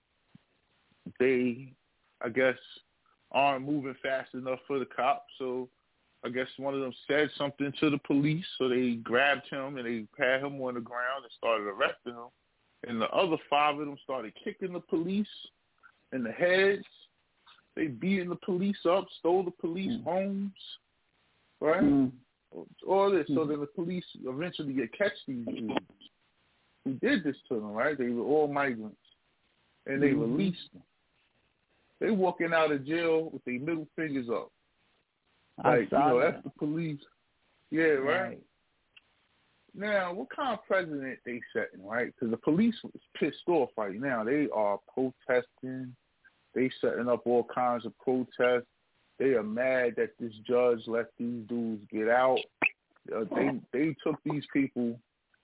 they, 1.20 1.74
I 2.24 2.30
guess 2.30 2.58
aren't 3.32 3.66
moving 3.66 3.96
fast 4.04 4.34
enough 4.34 4.60
for 4.68 4.80
the 4.80 4.86
cops. 4.86 5.32
So 5.38 5.70
I 6.24 6.30
guess 6.30 6.48
one 6.58 6.74
of 6.74 6.82
them 6.82 6.94
said 7.08 7.30
something 7.38 7.72
to 7.80 7.90
the 7.90 7.98
police, 8.00 8.46
so 8.58 8.70
they 8.70 9.00
grabbed 9.04 9.48
him 9.50 9.78
and 9.78 9.86
they 9.86 10.06
had 10.24 10.42
him 10.42 10.62
on 10.62 10.76
the 10.76 10.82
ground 10.82 11.24
and 11.24 11.32
started 11.38 11.66
arresting 11.66 12.14
him. 12.14 12.30
And 12.88 13.02
the 13.02 13.10
other 13.10 13.38
five 13.50 13.80
of 13.80 13.86
them 13.86 13.98
started 14.04 14.34
kicking 14.44 14.74
the 14.74 14.80
police 14.80 15.28
in 16.14 16.24
the 16.24 16.32
heads. 16.32 16.86
They 17.76 17.88
beating 17.88 18.30
the 18.30 18.36
police 18.36 18.78
up, 18.90 19.08
stole 19.20 19.44
the 19.44 19.52
police 19.52 19.92
mm. 19.92 20.04
homes, 20.04 20.52
right? 21.62 21.82
Mm. 21.82 22.12
All 22.86 23.12
this. 23.12 23.30
Mm. 23.30 23.36
So 23.36 23.46
then 23.46 23.62
the 23.62 23.66
police 23.68 24.04
eventually 24.26 24.74
get 24.74 24.98
catch 24.98 25.14
these 25.28 25.46
dudes 25.46 25.80
who 26.84 26.94
did 26.96 27.24
this 27.24 27.38
to 27.48 27.56
them, 27.56 27.72
right? 27.72 27.98
They 27.98 28.10
were 28.10 28.26
all 28.26 28.48
migrants, 28.48 28.98
and 29.86 30.02
they 30.02 30.10
mm. 30.10 30.22
released 30.22 30.72
them. 30.74 30.84
They 32.02 32.10
walking 32.10 32.52
out 32.54 32.72
of 32.72 32.86
jail 32.86 33.30
with 33.32 33.46
their 33.46 33.60
middle 33.60 33.88
fingers 33.96 34.28
up. 34.30 34.52
Like, 35.64 35.92
you 35.92 35.98
know, 35.98 36.20
that. 36.20 36.32
that's 36.34 36.44
the 36.44 36.50
police. 36.58 37.00
Yeah, 37.70 37.84
right? 37.84 38.22
right? 38.22 38.40
Now, 39.74 40.14
what 40.14 40.28
kind 40.36 40.54
of 40.54 40.66
president 40.68 41.20
they 41.26 41.40
setting, 41.54 41.86
right? 41.86 42.08
Because 42.08 42.32
the 42.32 42.38
police 42.38 42.76
is 42.94 43.02
pissed 43.18 43.48
off 43.48 43.70
right 43.78 43.96
now. 43.96 44.24
They 44.24 44.48
are 44.54 44.80
protesting. 44.94 45.96
They 46.54 46.70
setting 46.82 47.08
up 47.08 47.22
all 47.26 47.48
kinds 47.54 47.86
of 47.86 47.98
protests. 48.00 48.68
They 49.20 49.34
are 49.34 49.44
mad 49.44 49.94
that 49.98 50.12
this 50.20 50.34
judge 50.48 50.80
let 50.88 51.08
these 51.18 51.48
dudes 51.48 51.86
get 51.92 52.10
out. 52.10 52.40
Uh, 53.16 53.24
they 53.36 53.50
they 53.72 53.96
took 54.04 54.16
these 54.26 54.44
people 54.54 55.00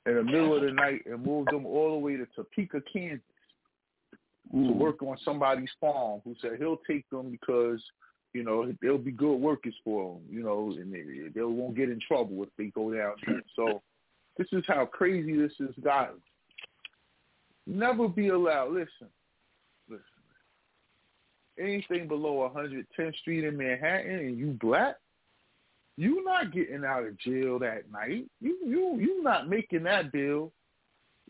in 0.05 0.15
the 0.15 0.23
middle 0.23 0.55
of 0.55 0.63
the 0.63 0.71
night 0.71 1.01
and 1.05 1.25
moved 1.25 1.51
them 1.51 1.65
all 1.65 1.91
the 1.91 1.97
way 1.97 2.15
to 2.15 2.25
Topeka, 2.35 2.81
Kansas 2.91 3.21
mm. 4.53 4.67
to 4.67 4.73
work 4.73 5.01
on 5.01 5.17
somebody's 5.23 5.69
farm 5.79 6.21
who 6.23 6.35
said 6.41 6.53
he'll 6.57 6.81
take 6.89 7.09
them 7.09 7.31
because 7.31 7.81
you 8.33 8.43
know 8.43 8.71
they'll 8.81 8.97
be 8.97 9.11
good 9.11 9.35
workers 9.35 9.75
for 9.83 10.15
him, 10.15 10.21
you 10.29 10.43
know, 10.43 10.73
and 10.77 10.93
they, 10.93 11.29
they 11.33 11.41
won't 11.41 11.75
get 11.75 11.89
in 11.89 11.99
trouble 12.07 12.43
if 12.43 12.49
they 12.57 12.67
go 12.67 12.93
down 12.93 13.13
there. 13.25 13.41
So 13.55 13.81
this 14.37 14.47
is 14.51 14.63
how 14.67 14.85
crazy 14.85 15.35
this 15.35 15.53
has 15.59 15.75
gotten. 15.83 16.15
Never 17.65 18.07
be 18.07 18.29
allowed. 18.29 18.71
Listen. 18.71 19.09
Anything 21.59 22.07
below 22.07 22.51
110th 22.55 23.15
Street 23.17 23.43
in 23.43 23.57
Manhattan 23.57 24.19
and 24.19 24.37
you 24.37 24.57
black, 24.61 24.95
you 25.97 26.23
not 26.23 26.53
getting 26.53 26.85
out 26.85 27.05
of 27.05 27.17
jail 27.19 27.57
that 27.59 27.91
night. 27.91 28.25
You 28.39 28.57
you 28.65 28.97
you 28.99 29.23
not 29.23 29.49
making 29.49 29.83
that 29.83 30.11
bill 30.11 30.51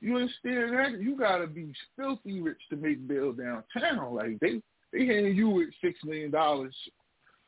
You 0.01 0.17
understand 0.17 0.73
that? 0.73 1.01
You 1.01 1.17
gotta 1.17 1.47
be 1.47 1.73
filthy 1.95 2.41
rich 2.41 2.59
to 2.69 2.75
make 2.75 3.07
bail 3.07 3.31
downtown. 3.31 4.13
Like 4.13 4.39
they 4.41 4.61
they 4.91 5.05
hand 5.05 5.35
you 5.35 5.49
with 5.49 5.69
six 5.81 5.99
million 6.03 6.31
dollars, 6.31 6.75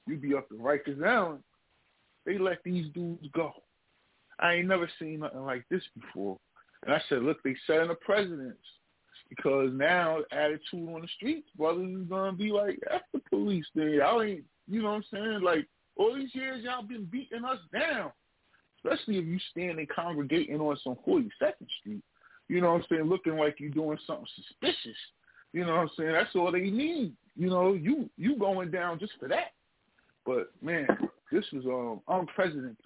you 0.08 0.18
be 0.18 0.36
up 0.36 0.48
to 0.50 0.56
Rikers 0.56 1.06
Island. 1.06 1.44
They 2.26 2.38
let 2.38 2.60
these 2.64 2.88
dudes 2.94 3.28
go. 3.34 3.52
I 4.40 4.54
ain't 4.56 4.68
never 4.68 4.90
seen 5.00 5.20
nothing 5.20 5.44
like 5.44 5.66
this 5.70 5.84
before. 6.00 6.38
And 6.86 6.94
I 6.94 7.02
said, 7.10 7.24
look, 7.24 7.44
they 7.44 7.56
setting 7.68 7.90
a 7.90 7.96
precedence 7.96 8.58
because 9.30 9.70
now 9.74 10.20
attitude 10.32 10.90
on 10.90 11.02
the 11.02 11.08
streets, 11.16 11.48
brothers 11.56 11.90
is 11.90 12.08
gonna 12.08 12.34
be 12.34 12.52
like, 12.52 12.80
that's 12.90 13.06
the 13.14 13.22
police 13.30 13.66
thing. 13.76 13.94
Y'all 13.94 14.22
ain't 14.22 14.44
you 14.68 14.82
know 14.82 14.90
what 14.90 14.96
I'm 14.96 15.04
saying? 15.12 15.42
Like 15.42 15.68
all 15.96 16.16
these 16.16 16.34
years 16.34 16.64
y'all 16.64 16.84
been 16.84 17.06
beating 17.06 17.46
us 17.46 17.60
down. 17.74 18.12
Especially 18.84 19.18
if 19.18 19.26
you 19.26 19.38
standing 19.52 19.88
congregating 19.94 20.60
on 20.60 20.78
some 20.84 20.98
forty 21.06 21.30
second 21.38 21.68
street. 21.80 22.02
You 22.48 22.62
know 22.62 22.74
what 22.74 22.82
I'm 22.82 22.86
saying, 22.90 23.04
looking 23.04 23.38
like 23.38 23.60
you're 23.60 23.70
doing 23.70 23.98
something 24.08 24.26
suspicious. 24.36 24.98
You 25.54 25.66
know 25.66 25.74
what 25.76 25.82
I'm 25.82 25.90
saying? 25.98 26.12
That's 26.14 26.36
all 26.36 26.52
they 26.52 26.70
need. 26.70 27.14
You 27.36 27.50
know, 27.50 27.74
you 27.74 28.10
you 28.18 28.38
going 28.38 28.72
down 28.72 29.00
just 29.00 29.14
for 29.20 29.28
that. 29.28 29.54
But 30.26 30.52
man, 30.62 30.88
this 31.32 31.46
was 31.52 31.66
um 31.66 32.02
unprecedented. 32.08 32.78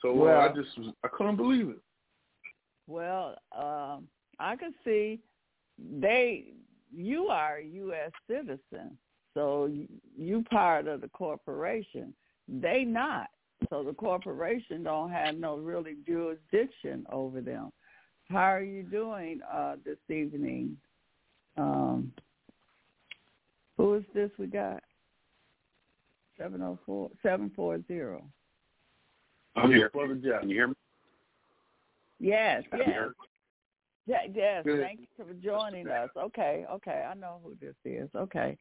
So 0.00 0.12
well, 0.12 0.40
uh, 0.40 0.48
I 0.48 0.48
just 0.48 0.76
was 0.78 0.88
I 1.04 1.08
couldn't 1.08 1.36
believe 1.36 1.68
it. 1.68 1.78
Well, 2.86 3.36
um, 3.56 4.08
I 4.38 4.56
can 4.56 4.74
see 4.84 5.20
they 6.00 6.52
you 6.94 7.26
are 7.28 7.56
a 7.56 7.64
U.S. 7.64 8.10
citizen, 8.28 8.96
so 9.34 9.70
you 10.16 10.44
part 10.50 10.86
of 10.86 11.00
the 11.00 11.08
corporation. 11.08 12.12
They 12.48 12.84
not, 12.84 13.28
so 13.70 13.82
the 13.82 13.94
corporation 13.94 14.82
don't 14.82 15.10
have 15.10 15.36
no 15.36 15.56
really 15.56 15.96
jurisdiction 16.06 17.06
over 17.10 17.40
them. 17.40 17.72
How 18.28 18.52
are 18.52 18.62
you 18.62 18.82
doing 18.82 19.40
uh, 19.50 19.76
this 19.84 19.98
evening? 20.08 20.76
Um, 21.56 22.12
who 23.76 23.94
is 23.94 24.04
this 24.14 24.30
we 24.38 24.46
got? 24.46 24.82
704 26.38 27.10
740. 27.22 28.24
I'm 29.54 29.70
here. 29.70 29.90
Brother 29.90 30.14
Jeff. 30.14 30.40
Can 30.40 30.50
you 30.50 30.56
hear 30.56 30.68
me? 30.68 30.74
Yes, 32.18 32.62
yes. 32.72 32.82
Yeah, 32.86 33.06
yes, 34.06 34.64
Good. 34.64 34.80
thank 34.80 35.00
you 35.00 35.06
for 35.16 35.32
joining 35.34 35.88
us. 35.88 36.10
Okay, 36.16 36.64
okay. 36.70 37.04
I 37.08 37.14
know 37.14 37.40
who 37.44 37.54
this 37.60 37.74
is. 37.84 38.08
Okay. 38.14 38.56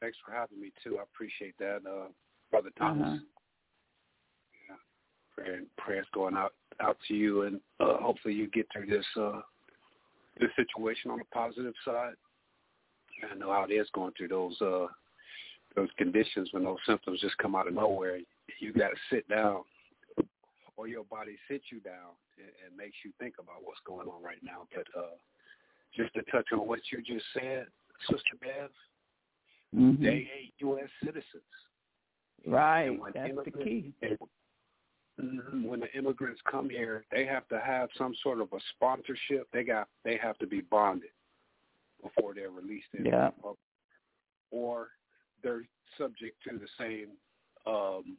Thanks 0.00 0.18
for 0.24 0.32
having 0.32 0.60
me 0.60 0.72
too. 0.84 0.98
I 0.98 1.02
appreciate 1.02 1.54
that, 1.58 1.80
uh, 1.88 2.08
Brother 2.50 2.70
Thomas. 2.78 3.06
Uh-huh. 3.06 3.16
Yeah. 4.68 4.76
Prayer, 5.34 5.60
prayers 5.78 6.06
going 6.12 6.36
out 6.36 6.52
out 6.80 6.98
to 7.08 7.14
you, 7.14 7.42
and 7.42 7.60
uh, 7.80 7.96
hopefully 7.98 8.34
you 8.34 8.48
get 8.48 8.66
through 8.72 8.86
this 8.86 9.06
uh, 9.18 9.40
this 10.38 10.50
situation 10.56 11.10
on 11.10 11.18
the 11.18 11.24
positive 11.32 11.74
side. 11.84 12.14
I 13.30 13.34
know 13.34 13.50
how 13.50 13.64
it 13.68 13.72
is 13.72 13.88
going 13.94 14.12
through 14.16 14.28
those 14.28 14.60
uh, 14.60 14.86
those 15.74 15.88
conditions 15.96 16.48
when 16.52 16.64
those 16.64 16.78
symptoms 16.86 17.20
just 17.20 17.38
come 17.38 17.54
out 17.54 17.68
of 17.68 17.74
nowhere. 17.74 18.18
You 18.60 18.72
got 18.72 18.88
to 18.88 18.96
sit 19.10 19.28
down, 19.28 19.62
or 20.76 20.88
your 20.88 21.04
body 21.04 21.36
sits 21.48 21.64
you 21.72 21.80
down 21.80 22.14
and, 22.38 22.48
and 22.64 22.76
makes 22.76 22.96
you 23.04 23.12
think 23.18 23.34
about 23.38 23.64
what's 23.64 23.80
going 23.86 24.08
on 24.08 24.22
right 24.22 24.42
now. 24.42 24.68
But 24.74 24.86
uh, 24.98 25.16
just 25.94 26.14
to 26.14 26.22
touch 26.30 26.46
on 26.52 26.66
what 26.66 26.80
you 26.92 27.02
just 27.02 27.24
said, 27.32 27.66
Sister 28.10 28.36
Bev, 28.40 28.70
mm-hmm. 29.74 30.02
they 30.02 30.28
hate 30.30 30.54
U.S. 30.58 30.88
citizens. 31.04 31.24
Right, 32.46 32.96
that's 33.14 33.34
the 33.44 33.50
key. 33.64 33.92
Mm-hmm. 35.20 35.64
When 35.64 35.80
the 35.80 35.90
immigrants 35.96 36.40
come 36.50 36.68
here, 36.68 37.04
they 37.10 37.24
have 37.24 37.48
to 37.48 37.58
have 37.58 37.88
some 37.96 38.14
sort 38.22 38.40
of 38.40 38.48
a 38.52 38.58
sponsorship. 38.74 39.48
They 39.52 39.64
got 39.64 39.88
they 40.04 40.18
have 40.22 40.36
to 40.38 40.46
be 40.46 40.60
bonded 40.60 41.10
before 42.02 42.34
they're 42.34 42.50
released 42.50 42.88
in 42.96 43.06
yeah. 43.06 43.30
or 44.50 44.88
they're 45.42 45.62
subject 45.98 46.36
to 46.46 46.58
the 46.58 46.68
same 46.78 47.08
um, 47.66 48.16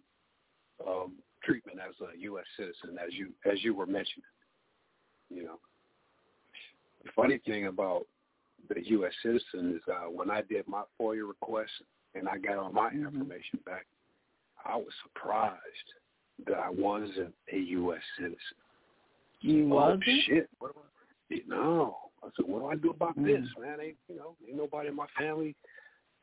um, 0.85 1.13
treatment 1.43 1.79
as 1.79 1.95
a 2.01 2.19
U.S. 2.21 2.45
citizen, 2.57 2.97
as 3.05 3.13
you 3.13 3.29
as 3.49 3.63
you 3.63 3.73
were 3.75 3.85
mentioning. 3.85 4.23
You 5.29 5.43
know, 5.43 5.59
the 7.03 7.09
funny 7.15 7.39
thing 7.45 7.67
about 7.67 8.05
the 8.69 8.85
U.S. 8.89 9.13
citizen 9.23 9.75
is 9.75 9.81
uh, 9.91 10.09
when 10.09 10.29
I 10.31 10.41
did 10.41 10.67
my 10.67 10.83
FOIA 10.99 11.27
request 11.27 11.71
and 12.15 12.27
I 12.27 12.37
got 12.37 12.57
all 12.57 12.71
my 12.71 12.89
mm-hmm. 12.89 13.05
information 13.05 13.59
back, 13.65 13.85
I 14.65 14.75
was 14.75 14.93
surprised 15.03 15.59
that 16.45 16.57
I 16.57 16.69
wasn't 16.69 17.33
a 17.51 17.57
U.S. 17.57 18.01
citizen. 18.17 18.37
You 19.41 19.65
oh, 19.65 19.75
wasn't? 19.75 20.03
shit. 20.25 20.49
What 20.59 20.73
do 20.73 20.81
I, 21.31 21.41
no. 21.47 21.97
I 22.23 22.29
said, 22.35 22.47
what 22.47 22.59
do 22.59 22.67
I 22.67 22.75
do 22.75 22.89
about 22.89 23.17
mm. 23.17 23.25
this, 23.25 23.47
man? 23.59 23.77
Ain't, 23.81 23.97
you 24.09 24.17
know, 24.17 24.35
ain't 24.47 24.57
nobody 24.57 24.89
in 24.89 24.95
my 24.95 25.05
family 25.17 25.55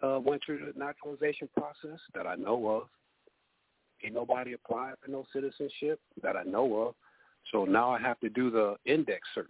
uh, 0.03 0.18
went 0.20 0.42
through 0.44 0.59
the 0.59 0.79
naturalization 0.79 1.48
process 1.57 2.00
that 2.14 2.27
I 2.27 2.35
know 2.35 2.68
of. 2.68 2.83
Ain't 4.04 4.14
nobody 4.14 4.52
applied 4.52 4.94
for 5.02 5.10
no 5.10 5.24
citizenship 5.32 6.00
that 6.22 6.36
I 6.36 6.42
know 6.42 6.88
of. 6.88 6.94
So 7.52 7.64
now 7.64 7.90
I 7.90 8.00
have 8.00 8.18
to 8.20 8.28
do 8.28 8.50
the 8.50 8.76
index 8.84 9.26
search 9.34 9.48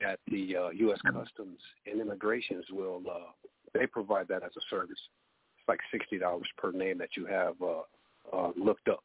that 0.00 0.18
the 0.28 0.56
uh, 0.56 0.68
U.S. 0.70 0.98
Customs 1.04 1.58
and 1.86 2.00
Immigrations 2.00 2.64
will. 2.70 3.02
Uh, 3.10 3.32
they 3.72 3.86
provide 3.86 4.28
that 4.28 4.42
as 4.42 4.52
a 4.56 4.60
service. 4.70 4.98
It's 5.58 5.68
like 5.68 5.80
sixty 5.90 6.18
dollars 6.18 6.46
per 6.56 6.72
name 6.72 6.98
that 6.98 7.16
you 7.16 7.26
have 7.26 7.54
uh, 7.62 8.36
uh, 8.36 8.52
looked 8.56 8.88
up. 8.88 9.04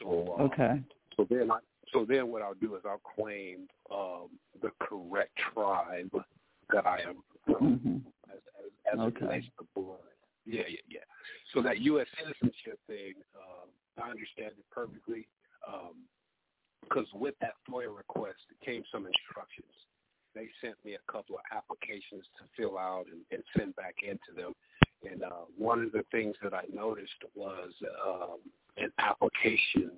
So 0.00 0.36
uh, 0.38 0.42
okay. 0.44 0.80
So 1.16 1.26
then 1.28 1.50
I 1.50 1.58
so 1.92 2.06
then 2.08 2.28
what 2.28 2.42
I'll 2.42 2.54
do 2.54 2.74
is 2.76 2.82
I'll 2.84 3.00
claim 3.16 3.68
um, 3.90 4.28
the 4.62 4.70
correct 4.80 5.32
tribe 5.52 6.10
that 6.72 6.86
I 6.86 7.00
am 7.00 7.22
from 7.44 7.78
mm-hmm. 7.78 7.96
as, 8.32 8.38
as, 8.64 8.94
as 8.94 9.00
okay. 9.00 9.16
it 9.16 9.22
relates 9.24 9.46
to 9.58 9.66
blood. 9.74 9.98
Yeah, 10.46 10.62
yeah, 10.68 10.78
yeah. 10.88 11.00
So 11.54 11.62
that 11.62 11.80
U.S. 11.80 12.06
citizenship 12.18 12.78
thing, 12.86 13.14
uh, 13.36 13.66
I 14.00 14.10
understand 14.10 14.52
it 14.58 14.64
perfectly. 14.70 15.26
Because 16.82 17.06
um, 17.14 17.20
with 17.20 17.34
that 17.40 17.54
FOIA 17.68 17.94
request 17.94 18.40
came 18.64 18.82
some 18.90 19.06
instructions. 19.06 19.72
They 20.34 20.48
sent 20.60 20.76
me 20.84 20.94
a 20.94 21.12
couple 21.12 21.36
of 21.36 21.42
applications 21.54 22.24
to 22.38 22.44
fill 22.56 22.78
out 22.78 23.06
and, 23.10 23.20
and 23.30 23.42
send 23.56 23.76
back 23.76 23.96
into 24.02 24.32
them. 24.34 24.54
And 25.08 25.22
uh, 25.22 25.46
one 25.58 25.82
of 25.82 25.92
the 25.92 26.04
things 26.10 26.36
that 26.42 26.54
I 26.54 26.62
noticed 26.72 27.12
was 27.34 27.70
um, 28.06 28.38
an 28.78 28.90
application 28.98 29.92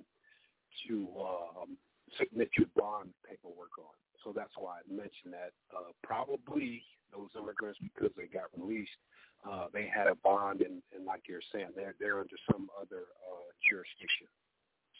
to 0.87 1.07
um, 1.19 1.77
submit 2.17 2.49
your 2.57 2.67
bond 2.75 3.11
paperwork 3.27 3.77
on. 3.79 3.95
So 4.25 4.33
that's 4.35 4.57
why 4.57 4.81
I 4.81 4.83
mentioned 4.89 5.37
that. 5.37 5.53
Uh, 5.69 5.93
probably 6.03 6.81
those 7.13 7.29
immigrants, 7.37 7.77
because 7.79 8.09
they 8.17 8.25
got 8.25 8.49
released, 8.57 8.97
uh, 9.45 9.67
they 9.71 9.85
had 9.85 10.07
a 10.07 10.15
bond, 10.15 10.61
and, 10.61 10.81
and 10.89 11.05
like 11.05 11.21
you're 11.29 11.45
saying, 11.53 11.69
they're 11.75 11.93
they're 11.99 12.19
under 12.19 12.35
some 12.51 12.67
other 12.73 13.05
uh, 13.21 13.47
jurisdiction. 13.69 14.25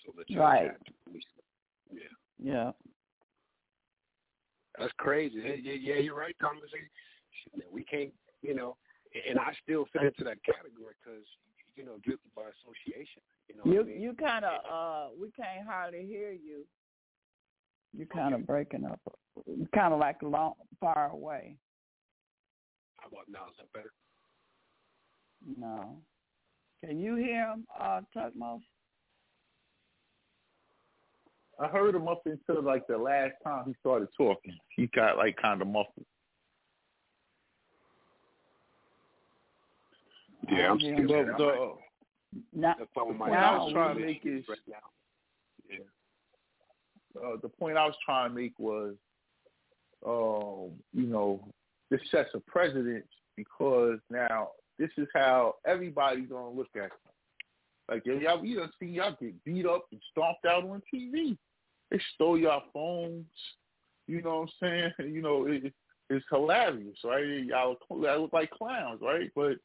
So 0.06 0.14
the 0.14 0.24
judge 0.30 0.38
right. 0.38 0.70
had 0.70 0.86
to 0.86 0.94
release 1.08 1.26
them. 1.34 1.98
Yeah. 1.98 2.14
Yeah. 2.38 2.72
That's 4.78 4.94
crazy. 4.98 5.42
Yeah, 5.42 5.74
yeah, 5.74 5.96
you're 5.96 6.16
right, 6.16 6.36
Thomas. 6.40 6.70
We 7.72 7.84
can't, 7.84 8.14
you 8.44 8.54
know, 8.54 8.78
and 9.28 9.40
I 9.40 9.54
still 9.64 9.88
fit 9.92 10.04
into 10.04 10.24
that 10.26 10.44
category 10.44 10.94
because, 11.02 11.26
you 11.76 11.86
know, 11.86 11.98
guilty 12.06 12.30
by 12.36 12.44
association. 12.62 13.24
You 13.48 13.56
know, 13.56 13.64
you 13.66 13.82
I 13.82 13.84
mean? 13.86 14.02
you 14.02 14.14
kind 14.14 14.46
of 14.46 14.60
uh, 14.62 15.08
we 15.20 15.32
can't 15.32 15.66
hardly 15.66 16.06
hear 16.06 16.32
you. 16.32 16.66
You're 17.98 18.08
kind 18.08 18.34
of 18.34 18.46
breaking 18.46 18.86
up, 18.86 19.00
kind 19.74 19.94
of 19.94 20.00
like 20.00 20.22
long, 20.22 20.54
far 20.80 21.10
away. 21.12 21.56
How 22.98 23.08
about 23.08 23.26
now? 23.30 23.46
Is 23.50 23.56
that 23.58 23.72
better? 23.74 23.92
No. 25.58 25.98
Can 26.84 27.00
you 27.00 27.16
hear 27.16 27.52
him, 27.52 27.66
uh, 27.80 28.02
Tutmose? 28.16 28.62
I 31.60 31.68
heard 31.68 31.96
him 31.96 32.08
up 32.08 32.24
until 32.26 32.62
like 32.62 32.86
the 32.88 32.98
last 32.98 33.34
time 33.44 33.64
he 33.68 33.76
started 33.80 34.10
talking. 34.18 34.58
He 34.76 34.88
got 34.88 35.18
like 35.18 35.38
kind 35.38 35.62
of 35.62 35.68
muffled. 35.68 36.06
Yeah, 40.52 40.72
I'm 40.72 40.80
still 40.80 40.98
the, 40.98 41.34
the, 41.38 41.74
not, 42.54 42.78
the 42.78 42.86
point 42.94 43.34
I 43.34 43.58
was 43.58 43.72
trying 43.72 43.98
to 43.98 44.06
make 44.06 44.22
is 44.26 44.44
right 44.50 44.60
now. 44.68 44.76
Uh, 47.18 47.38
the 47.42 47.50
point 47.50 47.78
I 47.78 47.86
was 47.86 47.96
trying 48.04 48.30
to 48.30 48.36
make 48.36 48.58
was, 48.60 48.96
um, 50.06 50.72
you 50.94 51.08
know, 51.08 51.48
this 51.90 52.02
sets 52.12 52.30
a 52.34 52.40
precedent 52.40 53.06
because 53.36 54.00
now 54.10 54.50
this 54.78 54.90
is 54.98 55.08
how 55.14 55.56
everybody's 55.66 56.30
gonna 56.30 56.50
look 56.50 56.70
at 56.76 56.86
it. 56.86 56.92
Like 57.90 58.06
y'all, 58.06 58.42
we 58.42 58.56
done 58.56 58.72
see 58.80 58.88
y'all 58.88 59.16
get 59.20 59.44
beat 59.44 59.66
up 59.66 59.86
and 59.92 60.02
stomped 60.12 60.46
out 60.46 60.64
on 60.64 60.82
TV. 60.94 61.38
They 61.92 62.00
stole 62.16 62.38
your 62.38 62.62
phones. 62.74 63.26
You 64.08 64.22
know 64.22 64.42
what 64.42 64.50
I'm 64.64 64.92
saying? 64.98 65.14
You 65.14 65.22
know, 65.22 65.46
it, 65.48 65.74
it's 66.10 66.26
hilarious, 66.32 66.98
right? 67.04 67.46
Y'all, 67.46 67.78
y'all 67.90 68.22
look 68.22 68.34
like 68.34 68.52
clowns, 68.52 69.02
right? 69.02 69.32
But 69.36 69.58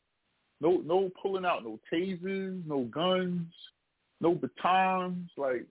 no, 0.60 0.82
no 0.84 1.10
pulling 1.20 1.44
out 1.44 1.64
no 1.64 1.78
tasers, 1.92 2.62
no 2.66 2.84
guns, 2.84 3.52
no 4.20 4.34
batons. 4.34 5.30
Like, 5.36 5.66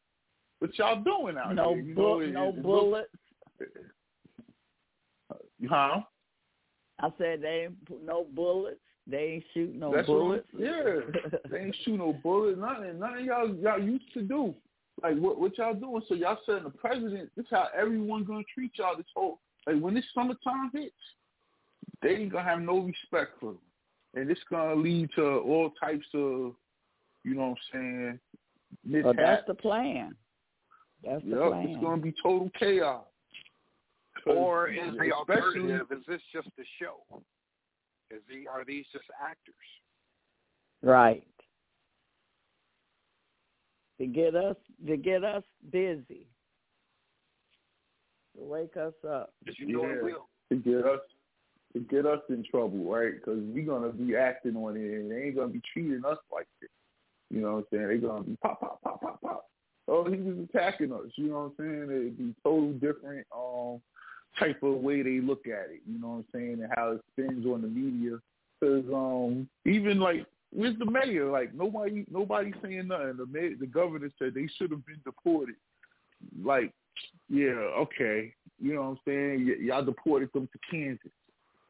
what 0.60 0.78
y'all 0.78 1.02
doing 1.02 1.38
out 1.38 1.56
no 1.56 1.74
here? 1.74 1.84
You 1.84 1.96
bu- 1.96 2.02
know, 2.02 2.20
no 2.20 2.50
it, 2.50 2.64
bullets. 2.64 3.10
Huh? 5.68 6.02
I 7.02 7.10
said 7.18 7.42
they 7.42 7.68
ain't 7.68 8.06
no 8.06 8.26
bullets. 8.34 8.80
They 9.08 9.18
ain't 9.18 9.44
shoot 9.54 9.74
no 9.74 9.94
That's 9.94 10.08
bullets. 10.08 10.48
What, 10.52 10.64
yeah, 10.64 11.00
they 11.50 11.60
ain't 11.60 11.76
shoot 11.84 11.98
no 11.98 12.14
bullets. 12.14 12.60
Nothing. 12.60 13.00
Nothing 13.00 13.26
y'all 13.26 13.56
y'all 13.56 13.82
used 13.82 14.14
to 14.14 14.22
do. 14.22 14.54
Like 15.02 15.18
what 15.18 15.40
what 15.40 15.58
y'all 15.58 15.74
doing? 15.74 16.02
So 16.08 16.16
y'all 16.16 16.38
saying 16.46 16.64
the 16.64 16.70
president? 16.70 17.32
This 17.36 17.46
how 17.50 17.68
everyone 17.78 18.26
gonna 18.26 18.44
treat 18.54 18.72
y'all. 18.76 18.98
This 18.98 19.06
whole 19.16 19.40
like 19.66 19.80
when 19.80 19.94
this 19.94 20.06
summertime 20.14 20.72
hits, 20.74 20.94
they 22.02 22.10
ain't 22.10 22.32
gonna 22.32 22.44
have 22.44 22.62
no 22.62 22.80
respect 22.80 23.40
for 23.40 23.54
them, 23.54 23.60
and 24.16 24.30
it's 24.30 24.40
gonna 24.50 24.76
lead 24.76 25.10
to 25.16 25.24
all 25.24 25.72
types 25.82 26.06
of, 26.14 26.54
you 27.24 27.36
know 27.36 27.50
what 27.50 27.58
I'm 27.74 28.20
saying? 28.86 29.04
Well, 29.04 29.14
that's 29.16 29.48
the 29.48 29.54
plan. 29.54 30.16
That's 31.04 31.24
the 31.24 31.30
yep, 31.30 31.48
plan. 31.50 31.68
it's 31.68 31.82
gonna 31.82 32.02
be 32.02 32.14
total 32.22 32.50
chaos. 32.60 33.06
Or 34.26 34.68
is 34.68 34.94
the 35.00 35.12
alternative? 35.12 35.88
Is 35.92 36.04
this 36.08 36.22
just 36.34 36.50
a 36.60 36.64
show? 36.82 37.22
Is 38.12 38.22
the 38.28 38.50
are 38.50 38.66
these 38.66 38.86
just 38.92 39.06
actors? 39.22 39.56
Right. 40.82 41.24
To 44.00 44.06
get 44.06 44.36
us 44.36 44.56
to 44.88 44.98
get 44.98 45.24
us 45.24 45.44
busy. 45.72 46.28
To 48.38 48.44
wake 48.44 48.78
us 48.78 48.94
up. 49.10 49.34
You 49.58 49.74
know 49.74 50.08
yeah. 50.08 50.56
To 50.56 50.62
get 50.62 50.86
us 50.86 51.00
to 51.74 51.80
get 51.80 52.06
us 52.06 52.20
in 52.30 52.44
trouble, 52.50 52.92
right? 52.92 53.14
Because 53.16 53.40
we're 53.42 53.66
gonna 53.66 53.94
be 53.94 54.16
acting 54.16 54.56
on 54.56 54.76
it, 54.76 54.82
and 54.82 55.12
they 55.12 55.28
ain't 55.28 55.36
gonna 55.36 55.50
be 55.50 55.62
treating 55.72 56.04
us 56.06 56.18
like 56.32 56.48
this. 56.62 56.70
You 57.30 57.42
know 57.42 57.56
what 57.56 57.58
I'm 57.58 57.66
saying? 57.72 57.88
They're 57.88 57.98
gonna 57.98 58.24
be 58.24 58.36
pop, 58.38 58.60
pop, 58.60 58.82
pop, 58.82 59.02
pop, 59.02 59.22
pop. 59.22 59.46
Oh, 59.90 60.10
he 60.10 60.18
was 60.18 60.38
attacking 60.50 60.94
us. 60.94 61.12
You 61.16 61.30
know 61.30 61.54
what 61.58 61.66
I'm 61.66 61.66
saying? 61.66 61.84
It'd 61.84 62.18
be 62.18 62.36
total 62.44 62.74
different 62.74 63.26
um 63.36 63.82
type 64.38 64.62
of 64.64 64.76
way 64.76 65.02
they 65.02 65.20
look 65.20 65.48
at 65.48 65.72
it. 65.72 65.82
You 65.88 66.00
know 66.00 66.08
what 66.10 66.16
I'm 66.18 66.26
saying? 66.34 66.64
And 66.64 66.72
how 66.76 66.92
it 66.92 67.02
spins 67.12 67.46
on 67.46 67.62
the 67.62 67.68
media. 67.68 68.18
Because 68.60 68.86
um, 68.94 69.48
even 69.66 70.00
like, 70.00 70.26
where's 70.52 70.78
the 70.78 70.86
mayor? 70.86 71.30
Like 71.30 71.54
nobody, 71.54 72.06
nobody 72.12 72.54
saying 72.62 72.88
nothing. 72.88 73.18
The 73.18 73.26
mayor, 73.26 73.56
the 73.60 73.68
governor 73.68 74.10
said 74.20 74.34
they 74.34 74.48
should 74.58 74.72
have 74.72 74.86
been 74.86 75.02
deported. 75.06 75.56
Like, 76.44 76.74
yeah, 77.30 77.56
okay. 77.80 78.34
You 78.60 78.76
know 78.76 78.82
what 78.82 78.88
I'm 78.90 79.00
saying? 79.06 79.46
Y- 79.48 79.66
y'all 79.66 79.86
deported 79.86 80.30
them 80.34 80.50
to 80.52 80.60
Kansas. 80.70 81.12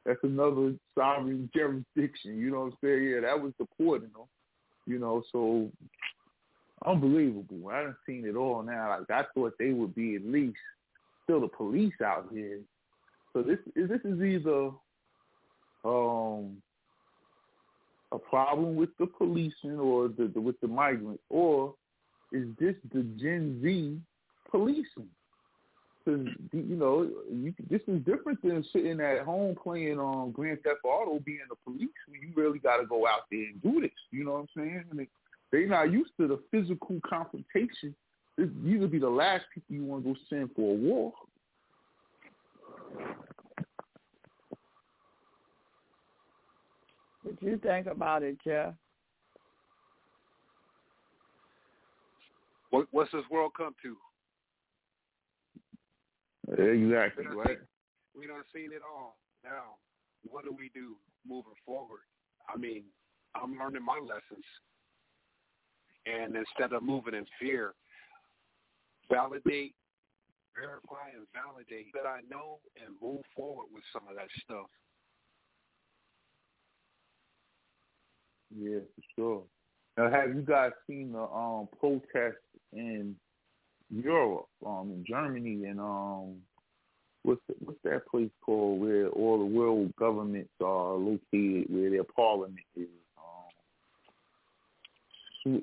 That's 0.06 0.20
another 0.24 0.74
sovereign 0.98 1.50
jurisdiction. 1.54 2.38
You 2.38 2.52
know 2.52 2.60
what 2.62 2.66
I'm 2.66 2.78
saying? 2.84 3.04
Yeah, 3.04 3.20
that 3.22 3.40
was 3.40 3.54
deporting 3.60 4.10
them. 4.10 4.28
You 4.88 4.98
know, 4.98 5.22
so 5.32 5.70
unbelievable. 6.86 7.70
I 7.72 7.78
haven't 7.78 7.98
seen 8.06 8.26
it 8.26 8.36
all 8.36 8.64
now. 8.64 8.98
Like 9.00 9.10
I 9.10 9.24
thought 9.34 9.54
they 9.60 9.72
would 9.72 9.96
be 9.96 10.16
at 10.16 10.26
least 10.26 10.58
still 11.24 11.42
the 11.42 11.48
police 11.48 11.94
out 12.04 12.28
here. 12.32 12.60
So 13.34 13.44
this 13.44 13.60
this 13.76 14.02
is 14.04 14.22
either 14.22 14.72
um 15.86 16.62
a 18.12 18.18
problem 18.18 18.76
with 18.76 18.90
the 18.98 19.06
policing 19.06 19.80
or 19.80 20.08
the, 20.08 20.32
the 20.34 20.42
with 20.42 20.60
the 20.62 20.68
migrants, 20.68 21.22
or 21.30 21.76
is 22.32 22.48
this 22.60 22.76
the 22.94 23.04
Gen 23.20 23.60
Z 23.64 23.98
policing? 24.50 25.10
Because 26.04 26.28
you 26.54 26.76
know, 26.76 27.10
you, 27.32 27.54
this 27.70 27.82
is 27.88 28.04
different 28.06 28.42
than 28.42 28.66
sitting 28.74 29.00
at 29.00 29.26
home 29.26 29.56
playing 29.62 30.00
on 30.00 30.24
um, 30.24 30.32
Grand 30.32 30.60
Theft 30.64 30.80
Auto, 30.84 31.20
being 31.20 31.40
the 31.50 31.56
police. 31.64 31.90
You 32.08 32.32
really 32.36 32.60
got 32.60 32.78
to 32.78 32.88
go 32.88 33.06
out 33.06 33.24
there 33.30 33.42
and 33.42 33.62
do 33.62 33.82
this. 33.82 33.92
You 34.12 34.24
know 34.24 34.32
what 34.32 34.40
I'm 34.40 34.48
saying? 34.58 34.84
And 34.90 35.00
they, 35.52 35.60
they're 35.60 35.68
not 35.68 35.92
used 35.92 36.12
to 36.20 36.28
the 36.28 36.40
physical 36.52 37.00
confrontation. 37.08 37.96
This, 38.38 38.50
these 38.64 38.80
would 38.80 38.92
be 38.92 39.00
the 39.00 39.10
last 39.10 39.46
people 39.54 39.76
you 39.76 39.84
want 39.84 40.04
to 40.04 40.14
go 40.14 40.20
send 40.30 40.50
for 40.56 40.74
a 40.74 40.78
war. 40.78 41.14
What 47.24 47.42
you 47.42 47.58
think 47.58 47.88
about 47.88 48.24
it, 48.24 48.38
Jeff? 48.44 48.74
What, 52.70 52.88
what's 52.92 53.12
this 53.12 53.24
world 53.30 53.52
come 53.58 53.74
to? 53.84 53.98
Exactly, 56.52 57.26
we 57.30 57.36
right? 57.36 57.58
we 58.18 58.28
done 58.28 58.44
seen 58.54 58.72
it 58.74 58.82
all. 58.84 59.18
Now, 59.44 59.78
what 60.30 60.44
do 60.44 60.56
we 60.58 60.72
do 60.74 60.96
moving 61.28 61.54
forward? 61.66 62.02
I 62.54 62.58
mean, 62.58 62.84
I'm 63.36 63.58
learning 63.58 63.86
my 63.86 64.00
lessons. 64.02 64.46
And 66.06 66.36
instead 66.36 66.74
of 66.74 66.84
moving 66.84 67.14
in 67.14 67.26
fear, 67.40 67.74
validate, 69.12 69.76
verify, 70.56 71.10
and 71.16 71.28
validate 71.34 71.88
that 71.94 72.08
I 72.08 72.22
know 72.30 72.60
and 72.76 72.96
move 73.02 73.22
forward 73.36 73.68
with 73.74 73.84
some 73.94 74.04
of 74.10 74.16
that 74.16 74.28
stuff. 74.44 74.68
Yeah, 78.56 78.80
for 78.80 79.04
sure. 79.16 79.44
Now, 79.98 80.10
have 80.10 80.36
you 80.36 80.42
guys 80.42 80.72
seen 80.88 81.12
the 81.12 81.22
um 81.22 81.68
protests 81.80 82.38
in 82.74 83.16
Europe, 83.92 84.48
um, 84.66 84.92
in 84.94 85.04
Germany, 85.08 85.66
and 85.66 85.80
um, 85.80 86.36
what's 87.24 87.42
the, 87.48 87.56
what's 87.60 87.80
that 87.84 88.08
place 88.08 88.30
called 88.46 88.80
where 88.80 89.10
all 89.10 89.40
the 89.40 89.46
world 89.46 89.94
governments 89.98 90.52
are 90.64 90.94
located, 90.94 91.66
where 91.70 91.90
their 91.90 92.04
parliament 92.04 92.66
is? 92.76 92.88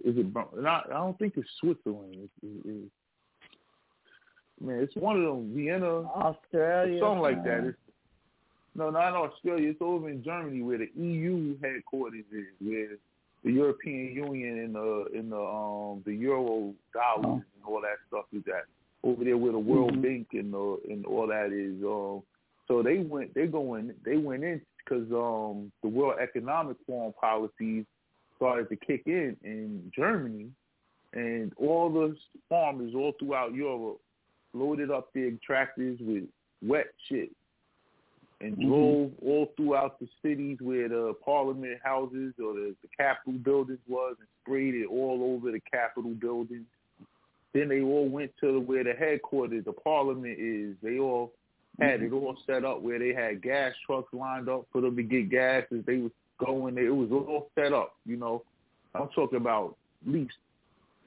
Is 0.04 0.16
it? 0.16 0.26
Not, 0.54 0.90
I 0.90 0.94
don't 0.94 1.18
think 1.18 1.34
it's 1.36 1.48
Switzerland. 1.60 2.16
It's, 2.16 2.64
it's, 2.64 2.92
man, 4.60 4.80
it's 4.80 4.96
one 4.96 5.16
of 5.16 5.22
them 5.22 5.54
Vienna, 5.54 6.02
Australia, 6.02 6.98
something 7.00 7.20
like 7.20 7.44
that. 7.44 7.64
It's, 7.68 7.78
no, 8.74 8.90
not 8.90 9.14
Australia. 9.14 9.70
It's 9.70 9.80
over 9.80 10.10
in 10.10 10.22
Germany 10.22 10.62
where 10.62 10.78
the 10.78 10.90
EU 11.00 11.56
headquarters 11.62 12.24
is, 12.32 12.46
where 12.60 12.88
the 13.44 13.52
European 13.52 14.12
Union 14.12 14.58
and 14.58 14.74
the 14.74 15.06
in 15.14 15.30
the 15.30 15.40
um 15.40 16.02
the 16.04 16.12
euro 16.12 16.74
dollars 16.92 17.42
and 17.54 17.64
all 17.66 17.80
that 17.80 17.96
stuff 18.08 18.24
is 18.32 18.42
at. 18.48 18.64
Over 19.02 19.24
there 19.24 19.36
where 19.36 19.52
the 19.52 19.58
World 19.58 19.92
mm-hmm. 19.92 20.02
Bank 20.02 20.28
and 20.32 20.52
the 20.52 20.78
and 20.88 21.06
all 21.06 21.26
that 21.28 21.52
is. 21.52 21.82
Um, 21.84 22.22
so 22.68 22.82
they 22.82 22.98
went 22.98 23.34
they 23.34 23.46
going 23.46 23.94
they 24.04 24.16
went 24.16 24.42
in 24.44 24.60
because 24.78 25.10
um 25.12 25.70
the 25.82 25.88
World 25.88 26.18
Economic 26.20 26.76
Forum 26.86 27.14
policies 27.20 27.84
started 28.36 28.68
to 28.68 28.76
kick 28.76 29.02
in 29.06 29.36
in 29.42 29.92
Germany, 29.94 30.50
and 31.12 31.52
all 31.56 31.92
the 31.92 32.16
farmers 32.48 32.92
all 32.94 33.12
throughout 33.18 33.54
Europe 33.54 34.00
loaded 34.52 34.90
up 34.90 35.12
their 35.12 35.32
tractors 35.44 35.98
with 36.00 36.24
wet 36.62 36.86
shit 37.08 37.30
and 38.40 38.52
Mm-hmm. 38.52 38.68
drove 38.68 39.12
all 39.24 39.52
throughout 39.56 39.98
the 39.98 40.08
cities 40.22 40.58
where 40.60 40.88
the 40.88 41.14
parliament 41.24 41.78
houses 41.82 42.34
or 42.38 42.52
the, 42.54 42.74
the 42.82 42.88
Capitol 42.96 43.34
buildings 43.34 43.78
was 43.88 44.16
and 44.18 44.28
sprayed 44.42 44.74
it 44.74 44.86
all 44.86 45.34
over 45.34 45.50
the 45.50 45.60
Capitol 45.60 46.12
buildings. 46.12 46.66
Then 47.54 47.68
they 47.68 47.80
all 47.80 48.08
went 48.08 48.32
to 48.40 48.60
where 48.60 48.84
the 48.84 48.92
headquarters, 48.92 49.64
the 49.64 49.72
parliament 49.72 50.38
is. 50.38 50.76
They 50.82 50.98
all 50.98 51.32
had 51.80 52.02
it 52.02 52.12
all 52.12 52.36
set 52.46 52.64
up 52.64 52.82
where 52.82 52.98
they 52.98 53.14
had 53.14 53.42
gas 53.42 53.72
trucks 53.86 54.12
lined 54.12 54.48
up 54.48 54.66
for 54.70 54.80
them 54.82 54.96
to 54.96 55.02
get 55.02 55.30
gas 55.30 55.64
as 55.72 55.84
they 55.86 55.96
was 55.96 56.12
going 56.38 56.74
there. 56.74 56.86
It 56.86 56.94
was 56.94 57.10
all 57.10 57.50
set 57.54 57.72
up, 57.72 57.94
you 58.04 58.16
know. 58.16 58.42
I'm 58.94 59.08
talking 59.14 59.38
about 59.38 59.76
at 60.06 60.12
least 60.12 60.34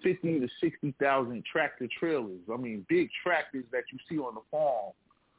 fifty 0.03 0.39
to 0.39 0.47
sixty 0.61 0.93
thousand 0.99 1.43
tractor 1.51 1.87
trailers. 1.99 2.39
I 2.51 2.57
mean, 2.57 2.85
big 2.87 3.09
tractors 3.23 3.65
that 3.71 3.83
you 3.91 3.99
see 4.07 4.17
on 4.19 4.35
the 4.35 4.41
farm. 4.51 4.93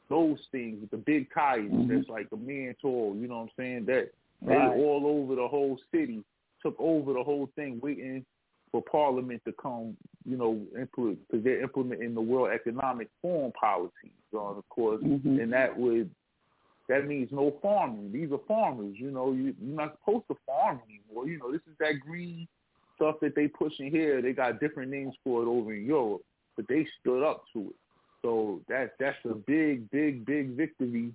Those 0.08 0.38
things 0.50 0.80
with 0.80 0.90
the 0.90 0.96
big 0.96 1.28
tires 1.32 1.70
that's 1.88 2.08
like 2.08 2.26
a 2.32 2.36
man 2.36 2.74
tall. 2.82 3.14
You 3.16 3.28
know 3.28 3.36
what 3.36 3.42
I'm 3.42 3.50
saying? 3.56 3.84
That 3.86 4.10
they 4.42 4.56
Right. 4.56 4.76
all 4.76 5.06
over 5.06 5.36
the 5.36 5.46
whole 5.46 5.78
city, 5.92 6.24
took 6.62 6.74
over 6.80 7.12
the 7.12 7.22
whole 7.22 7.46
thing, 7.54 7.78
waiting 7.80 8.24
for 8.72 8.82
Parliament 8.82 9.42
to 9.44 9.52
come. 9.52 9.96
You 10.24 10.36
know, 10.36 10.66
implement 10.78 11.20
because 11.28 11.44
they're 11.44 11.62
implementing 11.62 12.14
the 12.14 12.20
World 12.20 12.50
Economic 12.50 13.08
Forum 13.22 13.52
policies. 13.52 14.10
So 14.32 14.38
of 14.38 14.68
course, 14.68 15.02
Mhm. 15.02 15.40
and 15.42 15.52
that 15.52 15.76
would 15.76 16.10
that 16.90 17.06
means 17.06 17.28
no 17.30 17.56
farming. 17.62 18.10
These 18.12 18.32
are 18.32 18.40
farmers. 18.48 18.96
You 18.98 19.12
know, 19.12 19.32
you, 19.32 19.54
you're 19.62 19.76
not 19.76 19.96
supposed 20.00 20.26
to 20.26 20.36
farm 20.44 20.80
anymore. 20.88 21.28
You 21.28 21.38
know, 21.38 21.52
this 21.52 21.60
is 21.70 21.76
that 21.78 22.00
green 22.04 22.48
stuff 22.96 23.14
that 23.22 23.36
they 23.36 23.46
pushing 23.46 23.92
here. 23.92 24.20
They 24.20 24.32
got 24.32 24.58
different 24.58 24.90
names 24.90 25.14
for 25.22 25.40
it 25.42 25.46
over 25.46 25.72
in 25.72 25.86
Europe, 25.86 26.22
but 26.56 26.66
they 26.68 26.84
stood 27.00 27.22
up 27.22 27.44
to 27.52 27.68
it. 27.68 27.76
So 28.22 28.60
that 28.68 28.94
that's 28.98 29.16
a 29.24 29.34
big, 29.34 29.88
big, 29.92 30.26
big 30.26 30.56
victory 30.56 31.12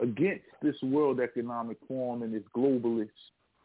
against 0.00 0.46
this 0.62 0.76
World 0.82 1.20
Economic 1.20 1.76
Forum 1.86 2.22
and 2.22 2.32
this 2.32 2.42
globalist 2.56 3.10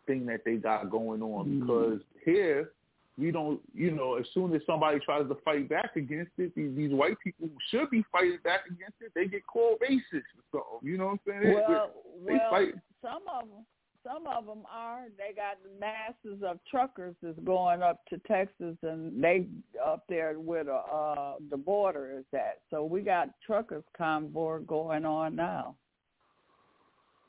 thing 0.05 0.25
that 0.25 0.41
they 0.43 0.55
got 0.55 0.89
going 0.91 1.21
on. 1.21 1.45
Mhm. 1.45 1.59
Because 1.61 2.01
here 2.25 2.71
we 3.17 3.31
don't, 3.31 3.59
you 3.73 3.91
know, 3.91 4.15
as 4.15 4.25
soon 4.33 4.53
as 4.55 4.61
somebody 4.65 4.99
tries 4.99 5.27
to 5.27 5.35
fight 5.45 5.69
back 5.69 5.95
against 5.95 6.31
it, 6.37 6.53
these, 6.55 6.75
these 6.75 6.91
white 6.91 7.17
people 7.23 7.47
who 7.47 7.57
should 7.69 7.89
be 7.89 8.03
fighting 8.11 8.39
back 8.43 8.61
against 8.65 8.95
it, 9.01 9.11
they 9.13 9.27
get 9.27 9.45
called 9.45 9.79
racist 9.81 10.23
or 10.37 10.43
something. 10.51 10.89
You 10.89 10.97
know 10.97 11.05
what 11.05 11.19
I'm 11.35 11.41
saying? 11.43 11.53
Well, 11.53 11.91
they 12.25 12.33
well, 12.33 12.49
fight. 12.49 12.73
some 13.01 13.21
of 13.31 13.47
them, 13.47 13.65
some 14.03 14.27
of 14.27 14.45
them 14.45 14.63
are. 14.71 15.03
They 15.17 15.33
got 15.35 15.57
masses 15.79 16.41
of 16.43 16.59
truckers 16.69 17.15
that's 17.21 17.37
going 17.43 17.83
up 17.83 18.03
to 18.09 18.17
Texas, 18.27 18.75
and 18.81 19.23
they 19.23 19.45
up 19.85 20.05
there 20.09 20.33
where 20.33 20.63
the 20.63 20.73
uh 20.73 21.35
the 21.49 21.57
border 21.57 22.17
is 22.17 22.25
at. 22.33 22.61
So 22.69 22.83
we 22.83 23.01
got 23.01 23.29
truckers 23.45 23.83
convoy 23.95 24.59
going 24.59 25.05
on 25.05 25.35
now. 25.35 25.75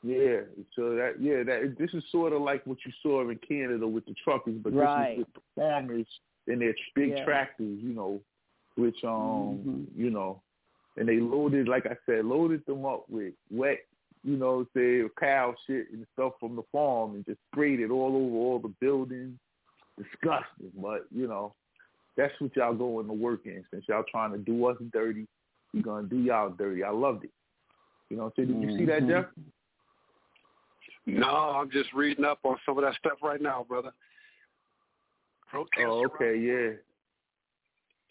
Yeah, 0.05 0.41
so 0.75 0.95
that 0.95 1.13
yeah, 1.19 1.41
that 1.41 1.77
this 1.79 1.89
is 1.93 2.03
sort 2.11 2.31
of 2.31 2.41
like 2.43 2.63
what 2.67 2.77
you 2.85 2.91
saw 3.01 3.27
in 3.27 3.39
Canada 3.47 3.87
with 3.87 4.05
the 4.05 4.13
truckers, 4.23 4.53
but 4.63 4.71
right. 4.75 5.09
this 5.09 5.13
is 5.13 5.17
with 5.17 5.33
the 5.33 5.41
farmers 5.55 6.05
and 6.45 6.61
their 6.61 6.75
big 6.93 7.09
yeah. 7.09 7.25
tractors, 7.25 7.79
you 7.81 7.91
know, 7.93 8.21
which 8.75 8.97
um, 9.03 9.09
mm-hmm. 9.65 9.83
you 9.95 10.11
know, 10.11 10.43
and 10.95 11.09
they 11.09 11.19
loaded, 11.19 11.67
like 11.67 11.87
I 11.87 11.95
said, 12.05 12.25
loaded 12.25 12.63
them 12.67 12.85
up 12.85 13.05
with 13.09 13.33
wet, 13.49 13.79
you 14.23 14.37
know, 14.37 14.67
say 14.75 15.01
cow 15.19 15.55
shit 15.65 15.87
and 15.91 16.05
stuff 16.13 16.33
from 16.39 16.55
the 16.55 16.63
farm, 16.71 17.15
and 17.15 17.25
just 17.25 17.39
sprayed 17.51 17.79
it 17.79 17.89
all 17.89 18.15
over 18.15 18.35
all 18.35 18.59
the 18.59 18.73
buildings. 18.79 19.39
Disgusting, 19.97 20.71
but 20.79 21.07
you 21.09 21.25
know, 21.25 21.55
that's 22.15 22.33
what 22.39 22.55
y'all 22.55 22.75
going 22.75 23.07
to 23.07 23.13
work 23.13 23.45
in. 23.45 23.63
Since 23.71 23.85
y'all 23.89 24.03
trying 24.11 24.33
to 24.33 24.37
do 24.37 24.67
us 24.67 24.77
dirty, 24.93 25.25
we 25.73 25.81
gonna 25.81 26.07
do 26.07 26.17
y'all 26.17 26.51
dirty. 26.51 26.83
I 26.83 26.91
loved 26.91 27.23
it. 27.23 27.31
You 28.11 28.17
know, 28.17 28.31
so 28.35 28.43
did 28.43 28.49
you 28.49 28.55
mm-hmm. 28.55 28.77
see 28.77 28.85
that, 28.85 29.01
mm-hmm. 29.01 29.09
Jeff? 29.09 29.25
No, 31.05 31.29
I'm 31.29 31.69
just 31.69 31.93
reading 31.93 32.25
up 32.25 32.39
on 32.43 32.57
some 32.65 32.77
of 32.77 32.83
that 32.83 32.95
stuff 32.95 33.19
right 33.21 33.41
now, 33.41 33.65
brother. 33.67 33.91
Protest 35.47 35.85
oh, 35.85 36.05
okay, 36.05 36.37
yeah. 36.37 36.71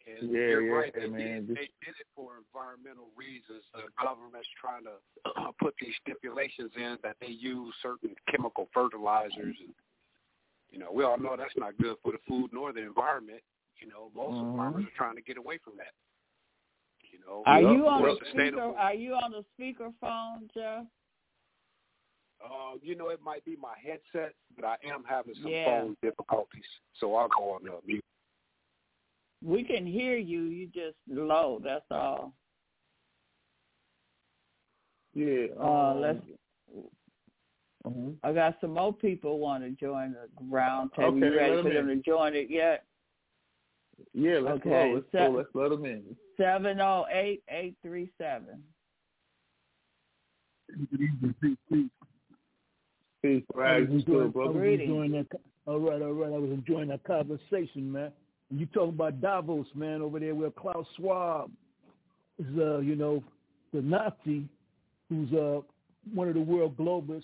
And 0.06 0.30
yeah, 0.30 0.38
you're 0.38 0.66
yeah, 0.66 0.72
right. 0.72 0.92
They, 0.94 1.08
man. 1.08 1.46
Did, 1.46 1.56
they 1.56 1.70
did 1.80 1.96
it 1.98 2.06
for 2.14 2.32
environmental 2.36 3.08
reasons. 3.16 3.64
The 3.72 3.88
government's 4.00 4.48
trying 4.60 4.84
to 4.84 5.00
uh, 5.24 5.50
put 5.60 5.74
these 5.80 5.94
stipulations 6.02 6.70
in 6.76 6.98
that 7.02 7.16
they 7.20 7.28
use 7.28 7.74
certain 7.82 8.14
chemical 8.30 8.68
fertilizers, 8.72 9.56
and 9.58 9.74
you 10.70 10.78
know, 10.78 10.92
we 10.92 11.04
all 11.04 11.18
know 11.18 11.36
that's 11.38 11.56
not 11.56 11.76
good 11.78 11.96
for 12.02 12.12
the 12.12 12.18
food 12.28 12.50
nor 12.52 12.72
the 12.72 12.82
environment. 12.82 13.40
You 13.80 13.88
know, 13.88 14.10
most 14.14 14.36
mm-hmm. 14.36 14.56
farmers 14.56 14.84
are 14.84 14.96
trying 14.96 15.16
to 15.16 15.22
get 15.22 15.38
away 15.38 15.58
from 15.64 15.74
that. 15.78 15.94
You 17.10 17.18
know, 17.26 17.42
are 17.46 17.60
you 17.60 17.88
on 17.88 18.02
the 18.02 18.16
speaker? 18.30 18.60
Are 18.60 18.94
you 18.94 19.14
on 19.14 19.32
the 19.32 19.44
speaker 19.54 19.90
phone, 20.00 20.50
Jeff? 20.54 20.84
Uh, 22.44 22.76
you 22.82 22.94
know, 22.94 23.08
it 23.08 23.20
might 23.22 23.44
be 23.44 23.56
my 23.56 23.74
headset, 23.82 24.34
but 24.56 24.64
I 24.64 24.76
am 24.84 25.02
having 25.08 25.34
some 25.42 25.50
yeah. 25.50 25.64
phone 25.64 25.96
difficulties, 26.02 26.64
so 27.00 27.14
I'll 27.14 27.28
go 27.28 27.52
on 27.52 27.68
uh, 27.68 27.80
mute. 27.86 28.04
We 29.42 29.62
can 29.62 29.86
hear 29.86 30.16
you. 30.16 30.42
You 30.42 30.66
just 30.66 30.96
low. 31.08 31.60
That's 31.62 31.84
all. 31.90 32.34
Yeah. 35.14 35.46
Uh, 35.58 35.64
um, 35.64 36.00
let's. 36.00 36.18
Uh-huh. 37.86 38.10
I 38.22 38.32
got 38.32 38.56
some 38.60 38.74
more 38.74 38.94
people 38.94 39.38
want 39.38 39.62
to 39.62 39.70
join 39.70 40.12
the 40.12 40.28
round 40.48 40.90
table. 40.96 41.08
Okay, 41.08 41.26
you 41.26 41.36
ready 41.36 41.62
for 41.62 41.72
them 41.72 41.88
to 41.88 41.96
join 41.96 42.34
it 42.34 42.48
yet? 42.48 42.84
Yeah, 44.14 44.38
let's 44.38 44.58
okay. 44.60 44.70
go. 44.70 44.92
Let's 44.94 45.06
Se- 45.12 45.18
go. 45.18 45.36
Let's 45.36 45.48
let 45.54 45.70
them 45.70 45.84
in. 45.84 46.02
Seven 46.38 46.76
zero 46.78 47.04
oh 47.04 47.06
eight 47.12 47.42
eight 47.50 47.76
three 47.82 48.10
seven. 48.18 48.62
Peace, 53.24 53.42
that. 55.12 55.40
All 55.64 55.80
right, 55.80 56.02
all 56.02 56.12
right. 56.12 56.30
I 56.30 56.36
was 56.36 56.50
enjoying 56.50 56.88
that 56.88 57.04
conversation, 57.04 57.90
man. 57.90 58.12
And 58.50 58.60
you 58.60 58.66
talking 58.66 58.90
about 58.90 59.22
Davos, 59.22 59.64
man, 59.74 60.02
over 60.02 60.20
there 60.20 60.34
where 60.34 60.50
Klaus 60.50 60.84
Schwab 60.98 61.50
is, 62.38 62.44
uh, 62.58 62.80
you 62.80 62.96
know, 62.96 63.24
the 63.72 63.80
Nazi 63.80 64.46
who's 65.08 65.32
uh, 65.32 65.60
one 66.12 66.28
of 66.28 66.34
the 66.34 66.40
world 66.40 66.76
globalists. 66.76 67.22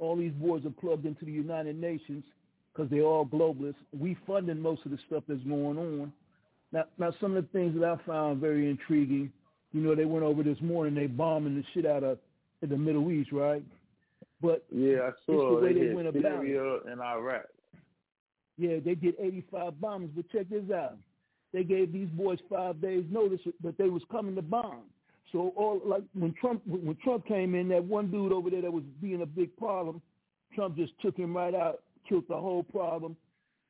All 0.00 0.16
these 0.16 0.32
boys 0.32 0.66
are 0.66 0.70
plugged 0.70 1.06
into 1.06 1.24
the 1.24 1.30
United 1.30 1.80
Nations 1.80 2.24
because 2.72 2.90
they're 2.90 3.02
all 3.02 3.24
globalists. 3.24 3.76
We 3.96 4.16
funding 4.26 4.60
most 4.60 4.84
of 4.84 4.90
the 4.90 4.98
stuff 5.06 5.22
that's 5.28 5.44
going 5.44 5.78
on. 5.78 6.12
Now, 6.72 6.86
now 6.98 7.12
some 7.20 7.36
of 7.36 7.44
the 7.44 7.48
things 7.56 7.78
that 7.78 7.84
I 7.84 8.04
found 8.04 8.40
very 8.40 8.68
intriguing, 8.68 9.30
you 9.72 9.80
know, 9.80 9.94
they 9.94 10.06
went 10.06 10.24
over 10.24 10.42
this 10.42 10.60
morning, 10.60 10.96
they 10.96 11.06
bombing 11.06 11.54
the 11.54 11.64
shit 11.72 11.86
out 11.86 12.02
of 12.02 12.18
in 12.62 12.68
the 12.68 12.76
Middle 12.76 13.12
East, 13.12 13.30
right? 13.30 13.62
But 14.42 14.64
yeah, 14.70 15.08
I 15.08 15.10
saw 15.26 15.56
the 15.56 15.66
way 15.66 15.72
they, 15.74 15.88
they 15.88 15.94
went 15.94 16.08
about 16.08 16.22
Syria 16.22 16.74
it. 16.76 16.82
and 16.86 17.00
Iraq. 17.00 17.44
Yeah, 18.56 18.76
they 18.84 18.94
did 18.94 19.14
85 19.18 19.80
bombs, 19.80 20.10
but 20.14 20.30
check 20.30 20.48
this 20.50 20.70
out. 20.74 20.96
They 21.52 21.64
gave 21.64 21.92
these 21.92 22.08
boys 22.08 22.38
five 22.48 22.80
days 22.80 23.04
notice 23.10 23.40
that 23.62 23.76
they 23.76 23.88
was 23.88 24.02
coming 24.10 24.34
to 24.36 24.42
bomb. 24.42 24.82
So 25.32 25.52
all 25.56 25.80
like 25.84 26.02
when 26.14 26.34
Trump 26.40 26.62
when 26.66 26.96
Trump 27.02 27.26
came 27.26 27.54
in, 27.54 27.68
that 27.68 27.84
one 27.84 28.10
dude 28.10 28.32
over 28.32 28.50
there 28.50 28.62
that 28.62 28.72
was 28.72 28.84
being 29.00 29.22
a 29.22 29.26
big 29.26 29.56
problem, 29.56 30.02
Trump 30.54 30.76
just 30.76 30.92
took 31.00 31.16
him 31.16 31.36
right 31.36 31.54
out, 31.54 31.82
killed 32.08 32.24
the 32.28 32.36
whole 32.36 32.64
problem, 32.64 33.16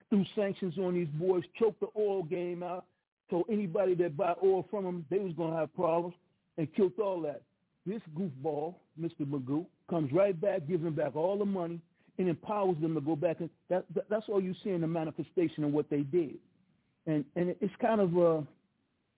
threw 0.09 0.25
sanctions 0.35 0.79
on 0.79 0.95
these 0.95 1.09
boys, 1.15 1.45
choked 1.59 1.81
the 1.81 1.89
oil 1.97 2.23
game 2.23 2.63
out, 2.63 2.87
told 3.29 3.45
anybody 3.51 3.95
that 3.95 4.17
buy 4.17 4.35
oil 4.43 4.67
from 4.71 4.85
them 4.85 5.05
they 5.11 5.19
was 5.19 5.33
gonna 5.37 5.57
have 5.57 5.75
problems, 5.75 6.15
and 6.57 6.73
killed 6.75 6.93
all 6.99 7.21
that. 7.23 7.43
This 7.87 8.03
goofball, 8.17 8.75
Mr. 9.01 9.21
Magoo, 9.27 9.67
comes 9.91 10.13
right 10.13 10.41
back, 10.41 10.67
gives 10.69 10.85
them 10.85 10.95
back 10.95 11.17
all 11.17 11.37
the 11.37 11.45
money, 11.45 11.81
and 12.19 12.29
empowers 12.29 12.77
them 12.81 12.95
to 12.95 13.01
go 13.01 13.17
back. 13.17 13.41
And 13.41 13.51
that, 13.69 13.85
that 13.95 14.05
that's 14.09 14.27
all 14.29 14.41
you 14.41 14.55
see 14.63 14.71
in 14.71 14.81
the 14.81 14.87
manifestation 14.87 15.65
of 15.65 15.73
what 15.73 15.91
they 15.91 16.03
did. 16.03 16.37
And 17.07 17.25
and 17.37 17.55
it's 17.61 17.75
kind 17.81 18.01
of 18.01 18.17
uh, 18.17 18.43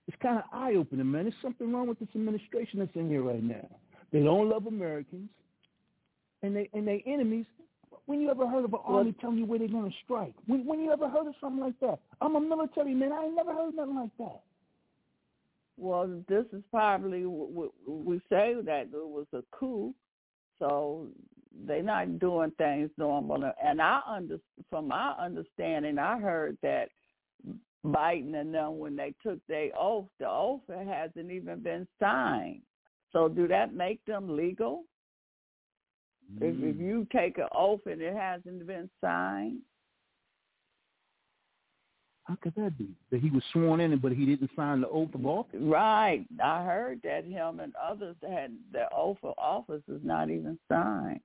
it's 0.08 0.16
kind 0.22 0.38
of 0.38 0.44
eye 0.52 0.74
opening, 0.74 1.10
man. 1.10 1.24
There's 1.24 1.34
something 1.42 1.72
wrong 1.72 1.88
with 1.88 1.98
this 1.98 2.08
administration 2.14 2.78
that's 2.78 2.94
in 2.94 3.08
here 3.08 3.22
right 3.22 3.42
now. 3.42 3.68
They 4.12 4.22
don't 4.22 4.48
love 4.48 4.66
Americans, 4.66 5.28
and 6.42 6.56
they 6.56 6.68
and 6.72 6.86
they 6.86 7.02
enemies. 7.06 7.46
When 8.06 8.20
you 8.20 8.30
ever 8.30 8.48
heard 8.48 8.64
of 8.64 8.72
an 8.72 8.80
well, 8.86 8.98
army 8.98 9.14
telling 9.20 9.38
you 9.38 9.46
where 9.46 9.60
they're 9.60 9.68
going 9.68 9.88
to 9.88 9.96
strike? 10.04 10.34
When 10.46 10.66
when 10.66 10.80
you 10.80 10.92
ever 10.92 11.08
heard 11.08 11.26
of 11.26 11.34
something 11.40 11.60
like 11.60 11.78
that? 11.80 11.98
I'm 12.20 12.36
a 12.36 12.40
military 12.40 12.94
man. 12.94 13.12
I 13.12 13.26
ain't 13.26 13.36
never 13.36 13.52
heard 13.52 13.74
nothing 13.74 13.96
like 13.96 14.16
that. 14.18 14.40
Well, 15.76 16.22
this 16.28 16.44
is 16.52 16.62
probably 16.70 17.24
what 17.24 17.72
we 17.86 18.18
say 18.28 18.54
that 18.64 18.82
it 18.82 18.90
was 18.92 19.26
a 19.32 19.42
coup, 19.52 19.94
so 20.62 21.08
they're 21.66 21.82
not 21.82 22.20
doing 22.20 22.52
things 22.56 22.88
normal. 22.96 23.52
And 23.62 23.82
I 23.82 24.00
under 24.06 24.38
from 24.70 24.88
my 24.88 25.12
understanding, 25.20 25.98
I 25.98 26.20
heard 26.20 26.56
that 26.62 26.88
Biden 27.84 28.36
and 28.36 28.54
them 28.54 28.78
when 28.78 28.94
they 28.94 29.12
took 29.24 29.40
their 29.48 29.70
oath, 29.76 30.06
the 30.20 30.28
oath 30.28 30.60
hasn't 30.68 31.32
even 31.32 31.60
been 31.60 31.86
signed. 32.00 32.62
So 33.12 33.28
do 33.28 33.48
that 33.48 33.74
make 33.74 34.04
them 34.06 34.36
legal? 34.36 34.84
Mm. 36.38 36.42
If, 36.42 36.76
if 36.76 36.80
you 36.80 37.08
take 37.12 37.38
an 37.38 37.48
oath 37.52 37.80
and 37.86 38.00
it 38.00 38.14
hasn't 38.14 38.64
been 38.64 38.88
signed, 39.00 39.58
how 42.32 42.38
could 42.42 42.54
that 42.56 42.78
be? 42.78 42.88
That 43.10 43.20
he 43.20 43.30
was 43.30 43.42
sworn 43.52 43.80
in, 43.80 43.98
but 43.98 44.12
he 44.12 44.24
didn't 44.24 44.50
sign 44.56 44.80
the 44.80 44.88
oath 44.88 45.14
of 45.14 45.26
office. 45.26 45.60
Right. 45.60 46.24
I 46.42 46.64
heard 46.64 47.00
that 47.04 47.24
him 47.24 47.60
and 47.60 47.74
others 47.76 48.16
had 48.22 48.52
the 48.72 48.86
oath 48.94 49.18
of 49.22 49.34
office 49.36 49.82
is 49.88 50.00
not 50.02 50.30
even 50.30 50.58
signed. 50.68 51.20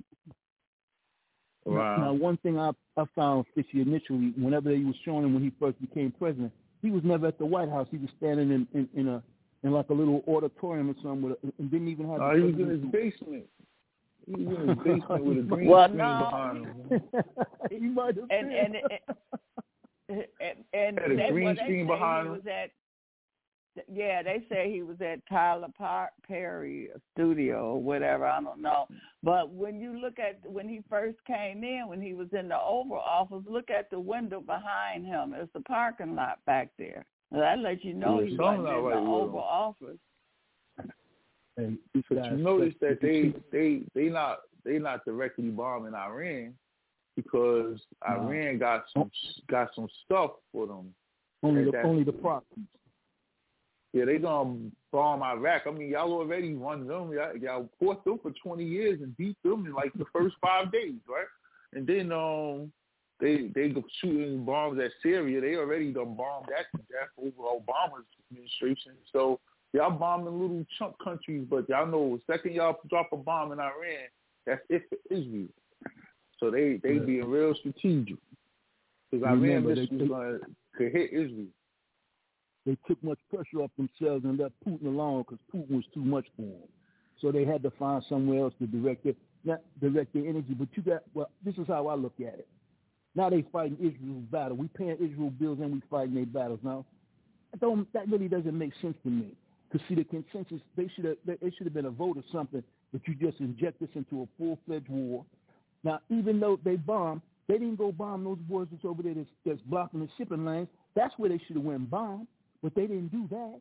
Wow. 1.66 1.98
Now, 1.98 2.14
one 2.14 2.38
thing 2.38 2.58
I 2.58 2.72
I 2.98 3.06
found 3.16 3.46
fishy 3.56 3.82
initially, 3.82 4.34
whenever 4.38 4.70
he 4.72 4.84
was 4.84 4.96
showing 5.04 5.24
him 5.26 5.34
when 5.34 5.44
he 5.44 5.52
first 5.60 5.80
became 5.80 6.12
president, 6.12 6.52
he 6.82 6.92
was 6.92 7.04
never 7.04 7.28
at 7.28 7.38
the 7.38 7.46
White 7.46 7.70
House. 7.70 7.88
He 7.92 7.98
was 7.98 8.10
standing 8.18 8.52
in 8.52 8.68
in, 8.74 8.90
in 8.94 9.08
a 9.08 9.24
in 9.64 9.72
like 9.72 9.90
a 9.90 9.94
little 9.94 10.24
auditorium 10.28 10.90
or 10.90 10.96
something, 11.04 11.22
with 11.22 11.38
a, 11.44 11.54
and 11.58 11.72
didn't 11.72 11.90
even 11.90 12.10
have. 12.10 12.22
Oh, 12.22 12.36
he 12.36 12.42
was 12.42 12.56
in 12.56 12.70
his 12.70 12.92
basement. 12.92 13.46
He 14.26 14.46
was 14.46 14.58
in 14.60 14.68
his 14.70 14.78
basement 14.78 15.26
with 15.26 15.38
a 15.40 15.42
green 15.56 15.68
well, 15.68 15.86
screen 15.86 15.98
no. 15.98 16.20
behind 16.20 16.66
him. 16.66 17.02
he 17.70 17.80
might 17.80 18.16
have 18.16 18.26
and, 18.30 18.52
and, 18.52 18.76
and 18.76 19.40
and 20.10 20.26
and 20.74 21.00
had 21.00 21.12
a 21.12 21.16
they, 21.16 21.30
green 21.30 21.46
well, 21.46 21.56
screen 21.56 21.88
behind 21.88 22.28
him. 22.28 22.34
Was 22.34 22.42
at, 22.48 22.72
yeah, 23.92 24.24
they 24.24 24.44
say 24.50 24.72
he 24.72 24.82
was 24.82 24.98
at 25.02 25.20
Tyler 25.30 25.68
Perry 26.28 26.90
studio 27.14 27.74
or 27.74 27.82
whatever. 27.82 28.26
I 28.26 28.42
don't 28.42 28.62
know. 28.62 28.88
But 29.22 29.52
when 29.52 29.80
you 29.80 30.00
look 30.00 30.18
at 30.20 30.40
when 30.50 30.68
he 30.68 30.82
first 30.90 31.18
came 31.26 31.64
in, 31.64 31.86
when 31.88 32.02
he 32.02 32.14
was 32.14 32.28
in 32.32 32.48
the 32.48 32.60
Oval 32.60 33.00
Office, 33.00 33.44
look 33.48 33.70
at 33.70 33.90
the 33.90 34.00
window 34.00 34.42
behind 34.42 35.06
him. 35.06 35.34
It's 35.36 35.52
a 35.56 35.62
parking 35.62 36.16
lot 36.16 36.40
back 36.46 36.70
there. 36.78 37.06
That 37.32 37.60
lets 37.60 37.84
you 37.84 37.94
know 37.94 38.22
yeah, 38.22 38.30
he 38.30 38.38
wasn't 38.38 38.68
in 38.68 38.74
right 38.74 38.96
the 38.96 39.00
Oval 39.00 39.40
Office. 39.40 39.98
And 41.58 41.78
you 41.94 42.38
notice 42.38 42.76
that 42.82 43.00
they 43.02 43.34
they 43.52 43.82
they 43.94 44.10
not 44.10 44.40
they 44.64 44.78
not 44.78 45.04
directly 45.06 45.50
bombing 45.50 45.96
Iran 45.96 46.54
because. 47.18 47.82
Iran 48.08 48.58
got 48.60 48.86
some 48.94 49.12
got 49.50 49.70
some 49.76 49.90
stuff 50.06 50.32
for 50.54 50.68
them. 50.68 50.94
Only 51.44 51.66
the 51.70 51.82
only 51.82 52.04
the 52.04 52.14
proxies. 52.14 52.64
Yeah, 53.94 54.06
they 54.06 54.18
gonna 54.18 54.70
bomb 54.92 55.24
Iraq. 55.24 55.64
I 55.66 55.72
mean, 55.72 55.90
y'all 55.90 56.14
already 56.14 56.54
won 56.54 56.88
them. 56.88 57.12
Y'all, 57.12 57.38
y'all 57.38 57.70
fought 57.80 58.04
them 58.06 58.20
for 58.22 58.32
twenty 58.44 58.66
years 58.66 59.02
and 59.02 59.16
beat 59.18 59.38
them 59.44 59.66
in 59.66 59.74
like 59.74 59.94
the 59.94 60.06
first 60.14 60.36
five 60.42 60.72
days, 60.72 61.00
right? 61.08 61.26
And 61.74 61.88
then 61.88 62.12
um, 62.12 62.72
they 63.20 63.50
they 63.54 63.70
go 63.70 63.84
shooting 64.02 64.46
bombs 64.46 64.80
at 64.84 64.92
Syria. 65.02 65.42
They 65.42 65.56
already 65.56 65.92
done 65.92 66.16
bombed 66.16 66.48
that 66.48 66.78
to 66.78 66.84
death 66.90 67.10
over 67.18 67.60
Obama's 67.60 68.06
administration. 68.32 68.94
So 69.12 69.40
y'all 69.74 69.92
bombing 69.92 70.40
little 70.40 70.66
chunk 70.78 70.96
countries, 71.04 71.46
but 71.50 71.68
y'all 71.70 71.88
know 71.88 72.18
the 72.18 72.34
second 72.34 72.54
y'all 72.54 72.80
drop 72.90 73.10
a 73.14 73.18
bomb 73.18 73.52
in 73.52 73.60
Iran, 73.60 74.08
that's 74.46 74.62
it 74.70 74.84
for 74.90 74.98
Israel. 75.10 75.48
So 76.40 76.52
they 76.52 76.80
they 76.84 76.94
yeah. 76.94 77.00
being 77.00 77.30
real 77.30 77.54
strategic 77.56 78.18
because 79.10 79.26
Iran 79.26 79.64
was 79.64 79.80
going 79.90 80.40
to 80.78 80.90
hit 80.90 81.12
Israel. 81.12 81.48
They 82.66 82.78
took 82.88 83.02
much 83.04 83.20
pressure 83.34 83.64
off 83.64 83.72
themselves 83.78 84.26
and 84.26 84.38
left 84.38 84.54
Putin 84.68 84.88
alone 84.88 85.24
because 85.24 85.40
Putin 85.54 85.78
was 85.78 85.86
too 85.94 86.04
much 86.04 86.26
for 86.36 86.42
them. 86.42 86.68
So 87.22 87.32
they 87.32 87.46
had 87.46 87.64
to 87.64 87.72
find 87.72 88.04
somewhere 88.10 88.42
else 88.42 88.54
to 88.60 88.68
direct 88.68 89.06
it. 89.06 89.18
not 89.46 89.62
direct 89.80 90.14
their 90.14 90.26
energy, 90.26 90.54
but 90.54 90.68
you 90.74 90.84
got 90.84 91.04
well. 91.14 91.30
This 91.44 91.56
is 91.56 91.68
how 91.68 91.88
I 91.88 91.96
look 91.96 92.16
at 92.20 92.40
it. 92.40 92.48
Now 93.16 93.30
they 93.30 93.44
fighting 93.52 93.78
Israel's 93.78 94.26
battle. 94.32 94.58
We 94.58 94.68
paying 94.68 94.98
Israel 95.00 95.32
bills 95.32 95.60
and 95.62 95.74
we 95.74 95.82
fighting 95.90 96.14
their 96.14 96.26
battles 96.26 96.60
now. 96.62 96.86
That 97.52 97.62
don't 97.62 97.92
that 97.94 98.10
really 98.10 98.28
doesn't 98.28 98.56
make 98.58 98.74
sense 98.82 98.98
to 99.04 99.10
me. 99.10 99.32
To 99.72 99.80
see 99.90 99.96
the 99.96 100.04
consensus, 100.04 100.62
they 100.76 100.90
should 100.96 101.06
have 101.06 101.18
they 101.26 101.52
should 101.58 101.66
have 101.66 101.74
been 101.74 101.86
a 101.86 101.92
vote 101.92 102.18
or 102.18 102.24
something, 102.32 102.64
but 102.92 103.02
you 103.08 103.16
just 103.16 103.40
inject 103.40 103.80
this 103.80 103.90
into 103.96 104.22
a 104.24 104.28
full 104.38 104.60
fledged 104.68 104.90
war. 104.90 105.26
Now, 105.84 106.00
even 106.10 106.40
though 106.40 106.60
they 106.64 106.76
bombed, 106.76 107.22
they 107.48 107.56
didn't 107.56 107.78
go 107.78 107.92
bomb 107.92 108.24
those 108.24 108.40
boys 108.40 108.68
that's 108.72 108.84
over 108.84 109.04
there 109.04 109.14
that's, 109.14 109.30
that's 109.46 109.62
blocking 109.62 110.02
the 110.02 110.10
shipping 110.18 110.46
lanes. 110.46 110.68
That's 110.96 111.14
where 111.18 111.30
they 111.30 111.40
should 111.48 111.56
have 111.56 111.66
went 111.66 111.90
bomb, 111.90 112.28
but 112.62 112.76
they 112.76 112.82
didn't 112.82 113.12
do 113.12 113.28
that. 113.30 113.60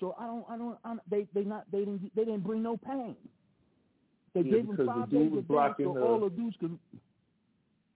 So 0.00 0.16
I 0.18 0.26
don't, 0.26 0.44
I 0.48 0.56
don't, 0.56 0.78
I 0.84 0.88
don't 0.88 1.00
they 1.10 1.26
they 1.34 1.44
not 1.44 1.64
they 1.70 1.80
didn't 1.80 2.10
they 2.16 2.24
didn't 2.24 2.40
bring 2.40 2.62
no 2.62 2.76
pain. 2.76 3.14
They 4.34 4.40
yeah, 4.40 4.52
gave 4.52 4.66
them 4.66 4.86
five 4.86 5.10
days 5.10 5.30
a 5.32 5.42
day 5.42 5.84
so 5.84 5.94
the, 5.94 6.00
all 6.00 6.20
the 6.20 6.30
dudes 6.30 6.56
could. 6.58 6.78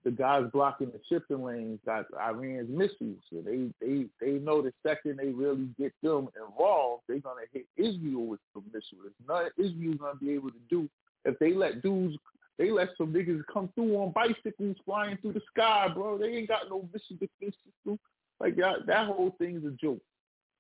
The 0.05 0.11
guys 0.11 0.45
blocking 0.53 0.91
the 0.91 1.01
shipping 1.09 1.43
lanes 1.43 1.81
got 1.87 2.05
Iran's 2.21 2.69
missiles. 2.69 3.17
So 3.31 3.41
they 3.43 3.71
they 3.81 4.05
they 4.21 4.33
know 4.33 4.61
the 4.61 4.73
second 4.87 5.19
they 5.19 5.29
really 5.29 5.69
get 5.79 5.95
them 6.03 6.29
involved, 6.47 7.05
they're 7.09 7.21
gonna 7.21 7.47
hit 7.53 7.67
Israel 7.79 8.27
with 8.27 8.41
the 8.55 8.61
missiles. 8.67 9.01
There's 9.03 9.15
nothing 9.27 9.65
Israel's 9.65 9.97
gonna 9.97 10.17
be 10.17 10.33
able 10.33 10.51
to 10.51 10.61
do 10.69 10.89
if 11.25 11.39
they 11.39 11.55
let 11.55 11.81
dudes. 11.81 12.19
They 12.59 12.71
let 12.71 12.91
some 12.97 13.13
niggas 13.13 13.43
come 13.53 13.69
through 13.75 13.97
on 13.97 14.13
bicycles 14.13 14.77
flying 14.85 15.17
through 15.19 15.33
the 15.33 15.43
sky, 15.53 15.89
bro. 15.93 16.19
They 16.19 16.27
ain't 16.27 16.49
got 16.49 16.71
no 16.71 16.89
defense 16.93 17.31
system. 17.41 17.99
Like 18.41 18.57
that, 18.57 18.87
that 18.87 19.07
whole 19.07 19.35
thing's 19.39 19.65
a 19.65 19.71
joke. 19.71 20.01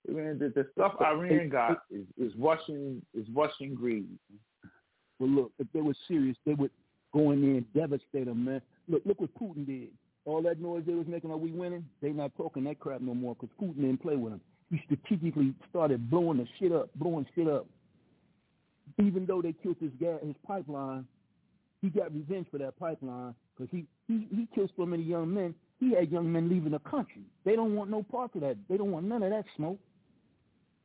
Man, 0.08 0.38
the, 0.38 0.50
the 0.50 0.66
stuff 0.72 0.94
Iran 1.00 1.48
got 1.48 1.82
is, 1.90 2.04
is 2.18 2.32
Russian 2.38 3.00
is 3.14 3.26
Russian 3.34 3.74
greed. 3.74 4.06
Well, 5.18 5.30
look, 5.30 5.52
if 5.58 5.66
they 5.72 5.80
were 5.80 5.94
serious, 6.06 6.36
they 6.44 6.54
would 6.54 6.70
go 7.12 7.30
in 7.30 7.40
there 7.40 7.56
and 7.56 7.72
devastate 7.72 8.26
them, 8.26 8.44
man. 8.44 8.60
Look, 8.88 9.02
look 9.06 9.20
what 9.20 9.34
Putin 9.34 9.66
did. 9.66 9.88
All 10.26 10.42
that 10.42 10.60
noise 10.60 10.82
they 10.86 10.94
was 10.94 11.06
making, 11.06 11.30
are 11.30 11.36
we 11.36 11.52
winning? 11.52 11.86
They 12.02 12.10
not 12.10 12.34
talking 12.36 12.64
that 12.64 12.80
crap 12.80 13.00
no 13.00 13.14
more 13.14 13.34
because 13.34 13.54
Putin 13.60 13.76
didn't 13.76 14.02
play 14.02 14.16
with 14.16 14.32
them. 14.32 14.40
He 14.70 14.80
strategically 14.84 15.54
started 15.70 16.10
blowing 16.10 16.38
the 16.38 16.46
shit 16.58 16.72
up, 16.72 16.90
blowing 16.96 17.26
shit 17.34 17.48
up. 17.48 17.66
Even 18.98 19.24
though 19.26 19.40
they 19.40 19.52
killed 19.52 19.76
his 19.80 19.92
gas, 20.00 20.20
his 20.22 20.34
pipeline, 20.46 21.06
he 21.84 21.90
got 21.90 22.14
revenge 22.14 22.46
for 22.50 22.56
that 22.56 22.78
pipeline 22.78 23.34
because 23.54 23.70
he, 23.70 23.84
he 24.08 24.26
he 24.34 24.48
killed 24.54 24.70
so 24.74 24.86
many 24.86 25.02
young 25.02 25.34
men. 25.34 25.54
He 25.78 25.94
had 25.94 26.10
young 26.10 26.32
men 26.32 26.48
leaving 26.48 26.72
the 26.72 26.78
country. 26.78 27.20
They 27.44 27.56
don't 27.56 27.74
want 27.74 27.90
no 27.90 28.02
part 28.02 28.34
of 28.34 28.40
that. 28.40 28.56
They 28.70 28.78
don't 28.78 28.90
want 28.90 29.04
none 29.04 29.22
of 29.22 29.30
that 29.30 29.44
smoke. 29.54 29.78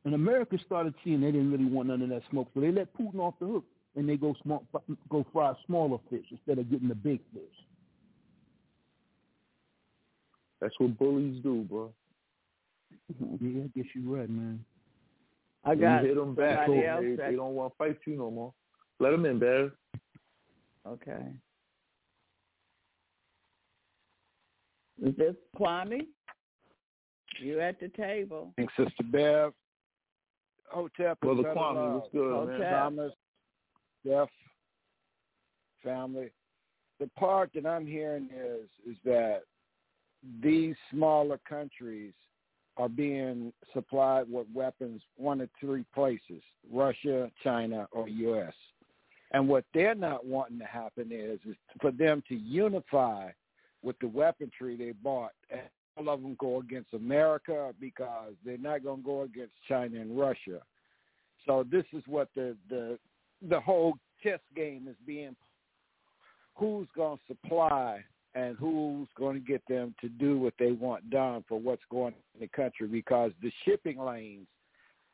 And 0.04 0.14
America 0.14 0.58
started 0.66 0.92
seeing 1.02 1.22
they 1.22 1.32
didn't 1.32 1.52
really 1.52 1.64
want 1.64 1.88
none 1.88 2.02
of 2.02 2.10
that 2.10 2.22
smoke, 2.30 2.48
so 2.52 2.60
they 2.60 2.70
let 2.70 2.94
Putin 2.94 3.18
off 3.18 3.34
the 3.40 3.46
hook 3.46 3.64
and 3.96 4.06
they 4.06 4.16
go 4.16 4.34
small, 4.42 4.64
go 5.08 5.24
fry 5.32 5.54
smaller 5.66 5.98
fish 6.10 6.24
instead 6.30 6.58
of 6.58 6.70
getting 6.70 6.88
the 6.88 6.94
big 6.94 7.20
fish. 7.32 7.42
That's 10.60 10.74
what 10.78 10.98
bullies 10.98 11.42
do, 11.42 11.62
bro. 11.62 11.92
Mm-hmm. 13.22 13.58
Yeah, 13.58 13.64
I 13.64 13.70
guess 13.74 13.90
you're 13.94 14.18
right, 14.18 14.28
man. 14.28 14.62
I 15.64 15.74
got 15.74 16.02
you 16.02 16.08
hit 16.08 16.16
them 16.16 16.34
back. 16.34 16.66
They, 16.66 17.16
they, 17.16 17.36
don't 17.36 17.54
want 17.54 17.72
to 17.72 17.78
fight 17.78 17.98
you 18.06 18.16
no 18.16 18.30
more. 18.30 18.52
Let 18.98 19.10
them 19.10 19.24
in, 19.24 19.38
Bev. 19.38 19.72
Okay. 20.86 21.26
Is 25.02 25.16
this 25.16 25.34
Kwame? 25.58 26.06
You 27.40 27.60
at 27.60 27.80
the 27.80 27.88
table. 27.88 28.52
Thanks, 28.56 28.72
Sister 28.76 29.02
Bev. 29.04 29.52
Hotep. 30.66 31.20
Brother 31.20 31.42
Kwame, 31.42 31.94
what's 31.94 32.12
good, 32.12 32.32
Hotep. 32.32 32.58
man? 32.58 32.72
Thomas, 32.72 33.12
Jeff, 34.04 34.28
family. 35.82 36.30
The 36.98 37.08
part 37.18 37.50
that 37.54 37.66
I'm 37.66 37.86
hearing 37.86 38.28
is 38.34 38.68
is 38.88 38.96
that 39.04 39.42
these 40.42 40.74
smaller 40.90 41.40
countries 41.48 42.12
are 42.76 42.88
being 42.88 43.52
supplied 43.72 44.30
with 44.30 44.46
weapons 44.54 45.02
one 45.16 45.40
of 45.40 45.48
three 45.58 45.84
places, 45.94 46.42
Russia, 46.70 47.30
China, 47.42 47.88
or 47.90 48.08
U.S. 48.08 48.54
And 49.32 49.48
what 49.48 49.64
they're 49.72 49.94
not 49.94 50.26
wanting 50.26 50.58
to 50.58 50.64
happen 50.64 51.10
is, 51.12 51.38
is 51.48 51.56
for 51.80 51.92
them 51.92 52.22
to 52.28 52.34
unify 52.34 53.30
with 53.82 53.96
the 54.00 54.08
weaponry 54.08 54.76
they 54.76 54.92
bought. 54.92 55.32
And 55.50 55.62
all 55.96 56.14
of 56.14 56.22
them 56.22 56.36
go 56.38 56.60
against 56.60 56.94
America 56.94 57.72
because 57.80 58.34
they're 58.44 58.58
not 58.58 58.82
going 58.82 59.00
to 59.00 59.06
go 59.06 59.22
against 59.22 59.52
China 59.68 60.00
and 60.00 60.18
Russia. 60.18 60.60
So 61.46 61.64
this 61.70 61.84
is 61.92 62.02
what 62.06 62.28
the 62.34 62.56
the 62.68 62.98
the 63.48 63.60
whole 63.60 63.94
chess 64.22 64.40
game 64.54 64.86
is 64.88 64.96
being. 65.06 65.36
Who's 66.56 66.88
going 66.94 67.18
to 67.18 67.22
supply 67.26 68.04
and 68.34 68.56
who's 68.56 69.08
going 69.16 69.34
to 69.34 69.40
get 69.40 69.62
them 69.68 69.94
to 70.00 70.08
do 70.08 70.38
what 70.38 70.54
they 70.58 70.72
want 70.72 71.08
done 71.10 71.44
for 71.48 71.58
what's 71.58 71.82
going 71.90 72.14
in 72.34 72.40
the 72.40 72.48
country 72.48 72.86
because 72.86 73.32
the 73.42 73.50
shipping 73.64 73.98
lanes 73.98 74.46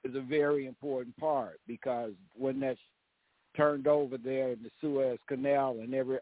is 0.05 0.15
a 0.15 0.21
very 0.21 0.67
important 0.67 1.17
part 1.17 1.61
because 1.67 2.13
when 2.35 2.61
that's 2.61 2.81
turned 3.57 3.87
over 3.87 4.19
there 4.19 4.53
in 4.53 4.63
the 4.63 4.71
Suez 4.81 5.19
Canal 5.29 5.79
and 5.81 5.95
every 5.95 6.19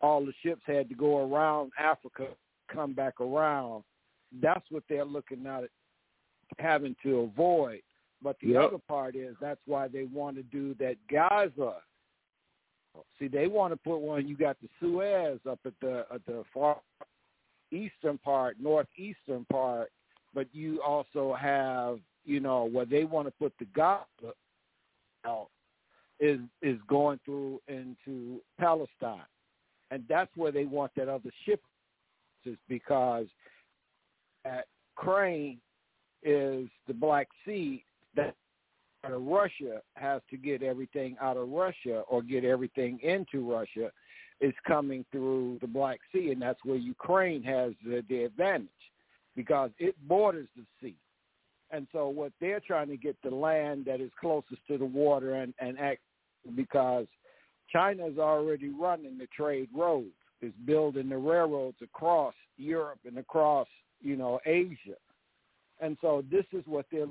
all 0.00 0.24
the 0.24 0.34
ships 0.42 0.62
had 0.66 0.88
to 0.88 0.94
go 0.94 1.18
around 1.18 1.72
Africa, 1.78 2.28
come 2.72 2.92
back 2.92 3.20
around. 3.20 3.84
That's 4.42 4.64
what 4.70 4.82
they're 4.88 5.04
looking 5.04 5.46
at 5.46 5.64
having 6.58 6.94
to 7.02 7.20
avoid. 7.20 7.80
But 8.22 8.36
the 8.40 8.48
yep. 8.48 8.64
other 8.64 8.78
part 8.88 9.16
is 9.16 9.34
that's 9.40 9.60
why 9.66 9.88
they 9.88 10.04
want 10.04 10.36
to 10.36 10.42
do 10.42 10.74
that 10.78 10.96
Gaza. 11.10 11.76
See, 13.18 13.28
they 13.28 13.48
want 13.48 13.72
to 13.72 13.76
put 13.76 13.98
one. 13.98 14.28
You 14.28 14.36
got 14.36 14.56
the 14.60 14.68
Suez 14.80 15.40
up 15.48 15.60
at 15.64 15.72
the 15.80 16.06
at 16.12 16.24
the 16.26 16.44
far 16.52 16.80
eastern 17.72 18.18
part, 18.18 18.56
northeastern 18.60 19.44
part, 19.50 19.90
but 20.32 20.46
you 20.52 20.80
also 20.82 21.34
have, 21.38 21.98
you 22.24 22.40
know, 22.40 22.64
where 22.64 22.86
they 22.86 23.04
want 23.04 23.26
to 23.26 23.32
put 23.32 23.52
the 23.58 23.66
Gaza 23.74 24.32
out 25.26 25.48
is 26.20 26.40
is 26.62 26.78
going 26.88 27.20
through 27.24 27.60
into 27.68 28.40
Palestine, 28.58 29.26
and 29.90 30.04
that's 30.08 30.30
where 30.36 30.52
they 30.52 30.64
want 30.64 30.92
that 30.96 31.08
other 31.08 31.30
ship, 31.44 31.60
is 32.44 32.56
because 32.68 33.26
at 34.44 34.66
Crane 34.96 35.58
is 36.22 36.68
the 36.86 36.94
Black 36.94 37.28
Sea 37.44 37.84
that 38.16 38.34
Russia 39.10 39.80
has 39.96 40.22
to 40.30 40.36
get 40.36 40.62
everything 40.62 41.16
out 41.20 41.36
of 41.36 41.48
Russia 41.48 42.02
or 42.08 42.22
get 42.22 42.44
everything 42.44 42.98
into 43.02 43.50
Russia 43.50 43.90
is 44.40 44.54
coming 44.66 45.04
through 45.12 45.58
the 45.60 45.66
Black 45.66 46.00
Sea, 46.12 46.30
and 46.30 46.40
that's 46.40 46.58
where 46.64 46.76
Ukraine 46.76 47.42
has 47.42 47.72
the, 47.84 48.02
the 48.08 48.24
advantage 48.24 48.68
because 49.36 49.70
it 49.78 49.94
borders 50.08 50.48
the 50.56 50.64
sea. 50.80 50.96
And 51.74 51.88
so 51.92 52.08
what 52.08 52.32
they're 52.40 52.60
trying 52.60 52.88
to 52.88 52.96
get 52.96 53.16
the 53.24 53.34
land 53.34 53.84
that 53.86 54.00
is 54.00 54.10
closest 54.20 54.64
to 54.68 54.78
the 54.78 54.84
water 54.84 55.34
and, 55.34 55.52
and 55.58 55.76
act 55.78 56.02
because 56.54 57.06
China's 57.72 58.16
already 58.16 58.68
running 58.68 59.18
the 59.18 59.26
trade 59.36 59.68
roads, 59.74 60.06
is 60.40 60.52
building 60.66 61.08
the 61.08 61.16
railroads 61.16 61.78
across 61.82 62.34
Europe 62.58 63.00
and 63.04 63.18
across, 63.18 63.66
you 64.00 64.14
know, 64.14 64.38
Asia. 64.46 64.96
And 65.80 65.96
so 66.00 66.22
this 66.30 66.44
is 66.52 66.62
what 66.66 66.86
they're 66.92 67.06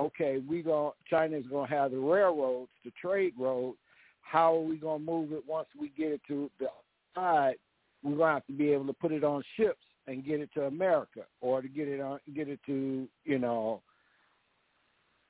okay, 0.00 0.42
we 0.48 0.62
go 0.62 0.94
China's 1.08 1.44
gonna 1.50 1.68
have 1.68 1.90
the 1.90 1.98
railroads, 1.98 2.70
the 2.84 2.92
trade 2.92 3.34
road. 3.38 3.74
How 4.22 4.56
are 4.56 4.60
we 4.60 4.78
gonna 4.78 5.04
move 5.04 5.32
it 5.32 5.42
once 5.46 5.68
we 5.78 5.90
get 5.90 6.12
it 6.12 6.22
to 6.28 6.50
the 6.58 6.68
side? 7.14 7.56
We're 8.02 8.16
gonna 8.16 8.32
have 8.32 8.46
to 8.46 8.52
be 8.54 8.72
able 8.72 8.86
to 8.86 8.94
put 8.94 9.12
it 9.12 9.24
on 9.24 9.42
ships 9.58 9.84
and 10.06 10.24
get 10.24 10.40
it 10.40 10.48
to 10.54 10.64
America 10.64 11.20
or 11.42 11.60
to 11.60 11.68
get 11.68 11.88
it 11.88 12.00
on 12.00 12.18
get 12.34 12.48
it 12.48 12.60
to, 12.66 13.06
you 13.24 13.38
know, 13.38 13.82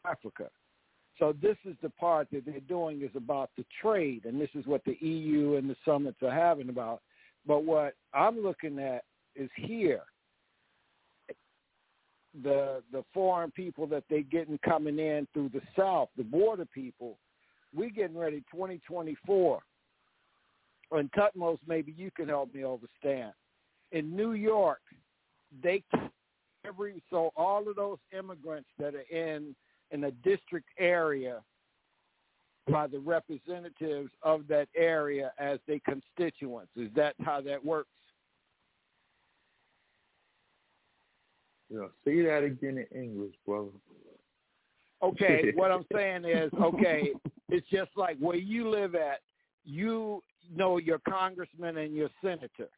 Africa. 0.04 0.48
So 1.18 1.34
this 1.42 1.56
is 1.64 1.76
the 1.82 1.90
part 1.90 2.28
that 2.32 2.46
they're 2.46 2.60
doing 2.60 3.02
is 3.02 3.10
about 3.14 3.50
the 3.56 3.64
trade, 3.82 4.24
and 4.24 4.40
this 4.40 4.48
is 4.54 4.66
what 4.66 4.82
the 4.84 4.96
EU 5.00 5.56
and 5.56 5.68
the 5.68 5.76
summits 5.84 6.22
are 6.22 6.32
having 6.32 6.70
about. 6.70 7.02
But 7.46 7.64
what 7.64 7.94
I'm 8.14 8.40
looking 8.42 8.78
at 8.78 9.04
is 9.36 9.50
here 9.56 10.02
the 12.42 12.82
the 12.92 13.02
foreign 13.12 13.50
people 13.50 13.86
that 13.88 14.04
they're 14.08 14.22
getting 14.22 14.58
coming 14.64 14.98
in 14.98 15.26
through 15.32 15.50
the 15.50 15.62
south, 15.76 16.08
the 16.16 16.22
border 16.22 16.66
people, 16.66 17.18
We're 17.74 17.90
getting 17.90 18.16
ready 18.16 18.44
2024. 18.50 19.60
And 20.92 21.10
Tutmose, 21.12 21.58
maybe 21.66 21.94
you 21.96 22.10
can 22.10 22.28
help 22.28 22.54
me 22.54 22.64
understand. 22.64 23.32
In 23.92 24.14
New 24.14 24.32
York, 24.32 24.80
they 25.62 25.82
every 26.66 27.02
so 27.10 27.30
all 27.36 27.68
of 27.68 27.76
those 27.76 27.98
immigrants 28.16 28.68
that 28.78 28.94
are 28.94 29.04
in 29.10 29.54
in 29.90 30.04
a 30.04 30.10
district 30.10 30.68
area 30.78 31.40
by 32.70 32.86
the 32.86 32.98
representatives 32.98 34.10
of 34.22 34.46
that 34.48 34.68
area 34.76 35.32
as 35.38 35.58
their 35.66 35.80
constituents. 35.80 36.70
Is 36.76 36.90
that 36.94 37.14
how 37.20 37.40
that 37.42 37.64
works? 37.64 37.88
Yeah, 41.68 41.86
say 42.04 42.22
that 42.22 42.42
again 42.42 42.84
in 42.90 43.02
English, 43.02 43.34
brother. 43.46 43.68
Okay, 45.02 45.52
what 45.54 45.70
I'm 45.70 45.86
saying 45.92 46.24
is, 46.24 46.50
okay, 46.60 47.12
it's 47.48 47.66
just 47.70 47.90
like 47.96 48.18
where 48.18 48.36
you 48.36 48.68
live 48.68 48.94
at. 48.94 49.20
You 49.64 50.22
know 50.54 50.78
your 50.78 51.00
congressman 51.08 51.76
and 51.76 51.94
your 51.94 52.08
senator. 52.22 52.68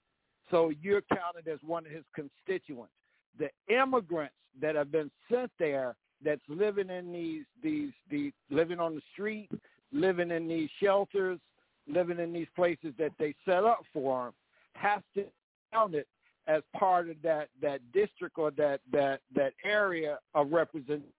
So 0.50 0.70
you're 0.82 1.02
counted 1.02 1.50
as 1.50 1.58
one 1.64 1.86
of 1.86 1.92
his 1.92 2.04
constituents. 2.14 2.92
The 3.38 3.48
immigrants 3.74 4.34
that 4.60 4.74
have 4.74 4.92
been 4.92 5.10
sent 5.30 5.50
there 5.58 5.96
that's 6.24 6.40
living 6.48 6.90
in 6.90 7.12
these 7.12 7.44
these 7.62 7.92
these 8.10 8.32
living 8.50 8.80
on 8.80 8.94
the 8.94 9.02
street, 9.12 9.50
living 9.92 10.30
in 10.30 10.48
these 10.48 10.70
shelters, 10.82 11.38
living 11.86 12.18
in 12.18 12.32
these 12.32 12.48
places 12.54 12.92
that 12.98 13.12
they 13.18 13.34
set 13.44 13.64
up 13.64 13.82
for 13.92 14.24
them, 14.24 14.32
has 14.74 15.02
to 15.14 15.24
count 15.72 15.94
it 15.94 16.06
as 16.46 16.62
part 16.76 17.08
of 17.08 17.16
that 17.22 17.48
that 17.60 17.80
district 17.92 18.38
or 18.38 18.50
that 18.52 18.80
that 18.92 19.20
that 19.34 19.52
area 19.64 20.18
of 20.34 20.50
representation. 20.52 21.12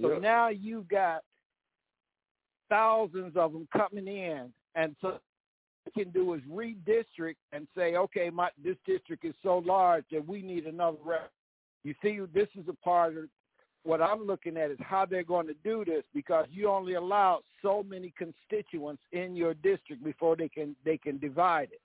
So 0.00 0.12
yep. 0.12 0.22
now 0.22 0.48
you've 0.48 0.88
got 0.88 1.22
thousands 2.68 3.36
of 3.36 3.52
them 3.52 3.66
coming 3.72 4.06
in, 4.06 4.52
and 4.74 4.94
so 5.00 5.18
can 5.96 6.10
do 6.10 6.34
is 6.34 6.40
redistrict 6.50 7.36
and 7.52 7.66
say, 7.76 7.96
okay, 7.96 8.30
my 8.30 8.50
this 8.62 8.76
district 8.86 9.24
is 9.24 9.34
so 9.42 9.58
large 9.58 10.04
that 10.12 10.26
we 10.26 10.42
need 10.42 10.66
another 10.66 10.98
rep. 11.04 11.30
You 11.84 11.94
see, 12.02 12.20
this 12.34 12.48
is 12.54 12.68
a 12.68 12.74
part 12.84 13.16
of 13.16 13.24
what 13.88 14.02
I'm 14.02 14.26
looking 14.26 14.58
at 14.58 14.70
is 14.70 14.76
how 14.82 15.06
they're 15.06 15.24
going 15.24 15.46
to 15.46 15.54
do 15.64 15.82
this 15.82 16.04
because 16.14 16.44
you 16.50 16.68
only 16.68 16.94
allow 16.94 17.40
so 17.62 17.82
many 17.82 18.12
constituents 18.18 19.00
in 19.12 19.34
your 19.34 19.54
district 19.54 20.04
before 20.04 20.36
they 20.36 20.50
can 20.50 20.76
they 20.84 20.98
can 20.98 21.16
divide 21.16 21.70
it. 21.72 21.80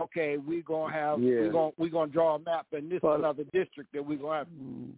Okay, 0.00 0.38
we're 0.38 0.62
gonna 0.62 0.92
have 0.92 1.20
yeah. 1.20 1.40
we're 1.40 1.52
gonna 1.52 1.72
we're 1.76 1.90
gonna 1.90 2.10
draw 2.10 2.36
a 2.36 2.38
map 2.38 2.66
and 2.72 2.90
this 2.90 3.00
but, 3.02 3.18
another 3.18 3.44
district 3.52 3.92
that 3.92 4.04
we're 4.04 4.16
gonna 4.16 4.38
have. 4.38 4.46
Mm. 4.46 4.92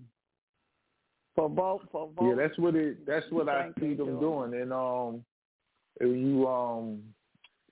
For 1.34 1.50
both, 1.50 1.82
for 1.90 2.08
both. 2.08 2.28
Yeah, 2.28 2.46
that's 2.46 2.58
what 2.58 2.76
it. 2.76 3.04
That's 3.04 3.26
what 3.30 3.48
I 3.48 3.70
see 3.80 3.94
them 3.94 4.20
doing. 4.20 4.54
And 4.54 4.72
um, 4.72 5.24
if 6.00 6.16
you 6.16 6.46
um 6.46 7.02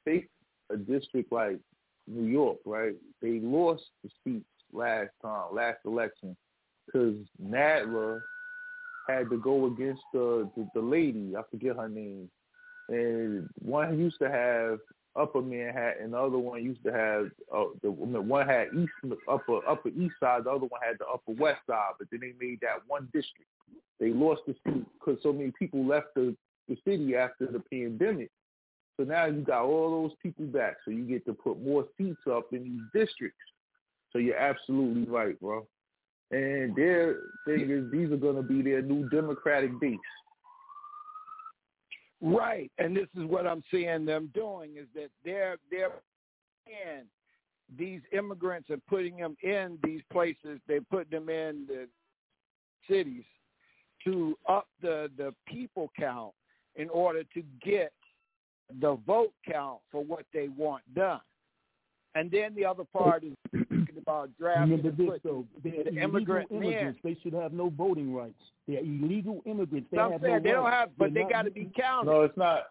take 0.04 0.28
a 0.70 0.76
district 0.76 1.30
like 1.30 1.60
New 2.08 2.28
York, 2.28 2.58
right? 2.64 2.96
They 3.22 3.38
lost 3.40 3.84
the 4.02 4.10
seats 4.24 4.44
last 4.72 5.10
time, 5.22 5.54
last 5.54 5.78
election, 5.84 6.36
because 6.86 7.16
Nadler 7.42 8.20
had 9.08 9.30
to 9.30 9.38
go 9.38 9.66
against 9.66 10.02
the, 10.12 10.48
the 10.56 10.68
the 10.74 10.80
lady. 10.80 11.34
I 11.36 11.42
forget 11.50 11.76
her 11.76 11.88
name. 11.88 12.30
And 12.88 13.48
one 13.60 13.98
used 13.98 14.18
to 14.20 14.30
have 14.30 14.78
Upper 15.16 15.40
Manhattan, 15.40 16.10
the 16.10 16.18
other 16.18 16.38
one 16.38 16.62
used 16.62 16.84
to 16.84 16.92
have 16.92 17.30
uh, 17.54 17.64
the 17.82 17.90
one 17.90 18.46
had 18.46 18.68
east 18.74 18.92
upper 19.28 19.66
upper 19.66 19.88
east 19.88 20.14
side, 20.20 20.44
the 20.44 20.50
other 20.50 20.66
one 20.66 20.80
had 20.86 20.98
the 20.98 21.06
upper 21.06 21.32
west 21.32 21.60
side. 21.66 21.92
But 21.98 22.08
then 22.10 22.20
they 22.20 22.34
made 22.38 22.60
that 22.60 22.82
one 22.86 23.08
district. 23.14 23.48
They 23.98 24.10
lost 24.10 24.42
the 24.46 24.54
seat 24.64 24.84
because 24.98 25.22
so 25.22 25.32
many 25.32 25.52
people 25.58 25.86
left 25.86 26.08
the 26.14 26.36
the 26.68 26.76
city 26.84 27.16
after 27.16 27.46
the 27.46 27.60
pandemic. 27.60 28.30
So 28.98 29.04
now 29.04 29.26
you 29.26 29.40
got 29.40 29.64
all 29.64 30.02
those 30.02 30.16
people 30.22 30.44
back. 30.46 30.76
So 30.84 30.90
you 30.90 31.04
get 31.04 31.24
to 31.26 31.32
put 31.32 31.62
more 31.62 31.86
seats 31.96 32.20
up 32.30 32.52
in 32.52 32.64
these 32.64 33.06
districts. 33.06 33.38
So 34.12 34.18
you're 34.18 34.36
absolutely 34.36 35.04
right, 35.04 35.38
bro. 35.40 35.66
And 36.30 36.74
their 36.74 37.16
thing 37.46 37.70
is 37.70 37.90
these 37.92 38.10
are 38.10 38.16
going 38.16 38.36
to 38.36 38.42
be 38.42 38.62
their 38.62 38.82
new 38.82 39.08
Democratic 39.10 39.78
base. 39.80 39.98
Right, 42.20 42.70
and 42.78 42.96
this 42.96 43.08
is 43.16 43.24
what 43.24 43.46
I'm 43.46 43.62
seeing 43.70 44.06
them 44.06 44.30
doing 44.34 44.76
is 44.76 44.86
that 44.94 45.10
they're 45.24 45.58
they're 45.70 45.90
in 46.66 47.02
these 47.78 48.00
immigrants 48.12 48.70
and 48.70 48.84
putting 48.86 49.18
them 49.18 49.36
in 49.42 49.78
these 49.84 50.00
places. 50.10 50.58
They 50.66 50.80
put 50.80 51.10
them 51.10 51.28
in 51.28 51.66
the 51.68 51.86
cities 52.88 53.24
to 54.04 54.36
up 54.48 54.66
the 54.80 55.10
the 55.16 55.34
people 55.46 55.90
count 55.98 56.32
in 56.76 56.88
order 56.88 57.22
to 57.34 57.42
get 57.64 57.92
the 58.80 58.98
vote 59.06 59.32
count 59.48 59.78
for 59.92 60.02
what 60.02 60.24
they 60.32 60.48
want 60.48 60.82
done. 60.94 61.20
And 62.14 62.30
then 62.30 62.54
the 62.54 62.64
other 62.64 62.84
part 62.84 63.24
is 63.24 63.34
about 64.06 64.30
drafting 64.38 64.76
Remember 64.76 64.90
this, 64.90 65.20
though. 65.24 65.44
They're 65.62 65.84
the 65.84 66.00
immigrant 66.00 66.50
immigrants. 66.50 66.98
Men. 67.02 67.14
They 67.14 67.20
should 67.22 67.32
have 67.32 67.52
no 67.52 67.70
voting 67.70 68.14
rights. 68.14 68.34
They're 68.68 68.80
illegal 68.80 69.42
immigrants. 69.46 69.88
They 69.90 69.98
have 69.98 70.12
saying 70.22 70.34
no 70.34 70.40
they 70.40 70.50
don't 70.50 70.70
have, 70.70 70.90
but 70.96 71.12
They're 71.12 71.24
they 71.24 71.30
got 71.30 71.42
to 71.42 71.50
be 71.50 71.70
counted. 71.76 72.10
No, 72.10 72.22
it's 72.22 72.36
not. 72.36 72.68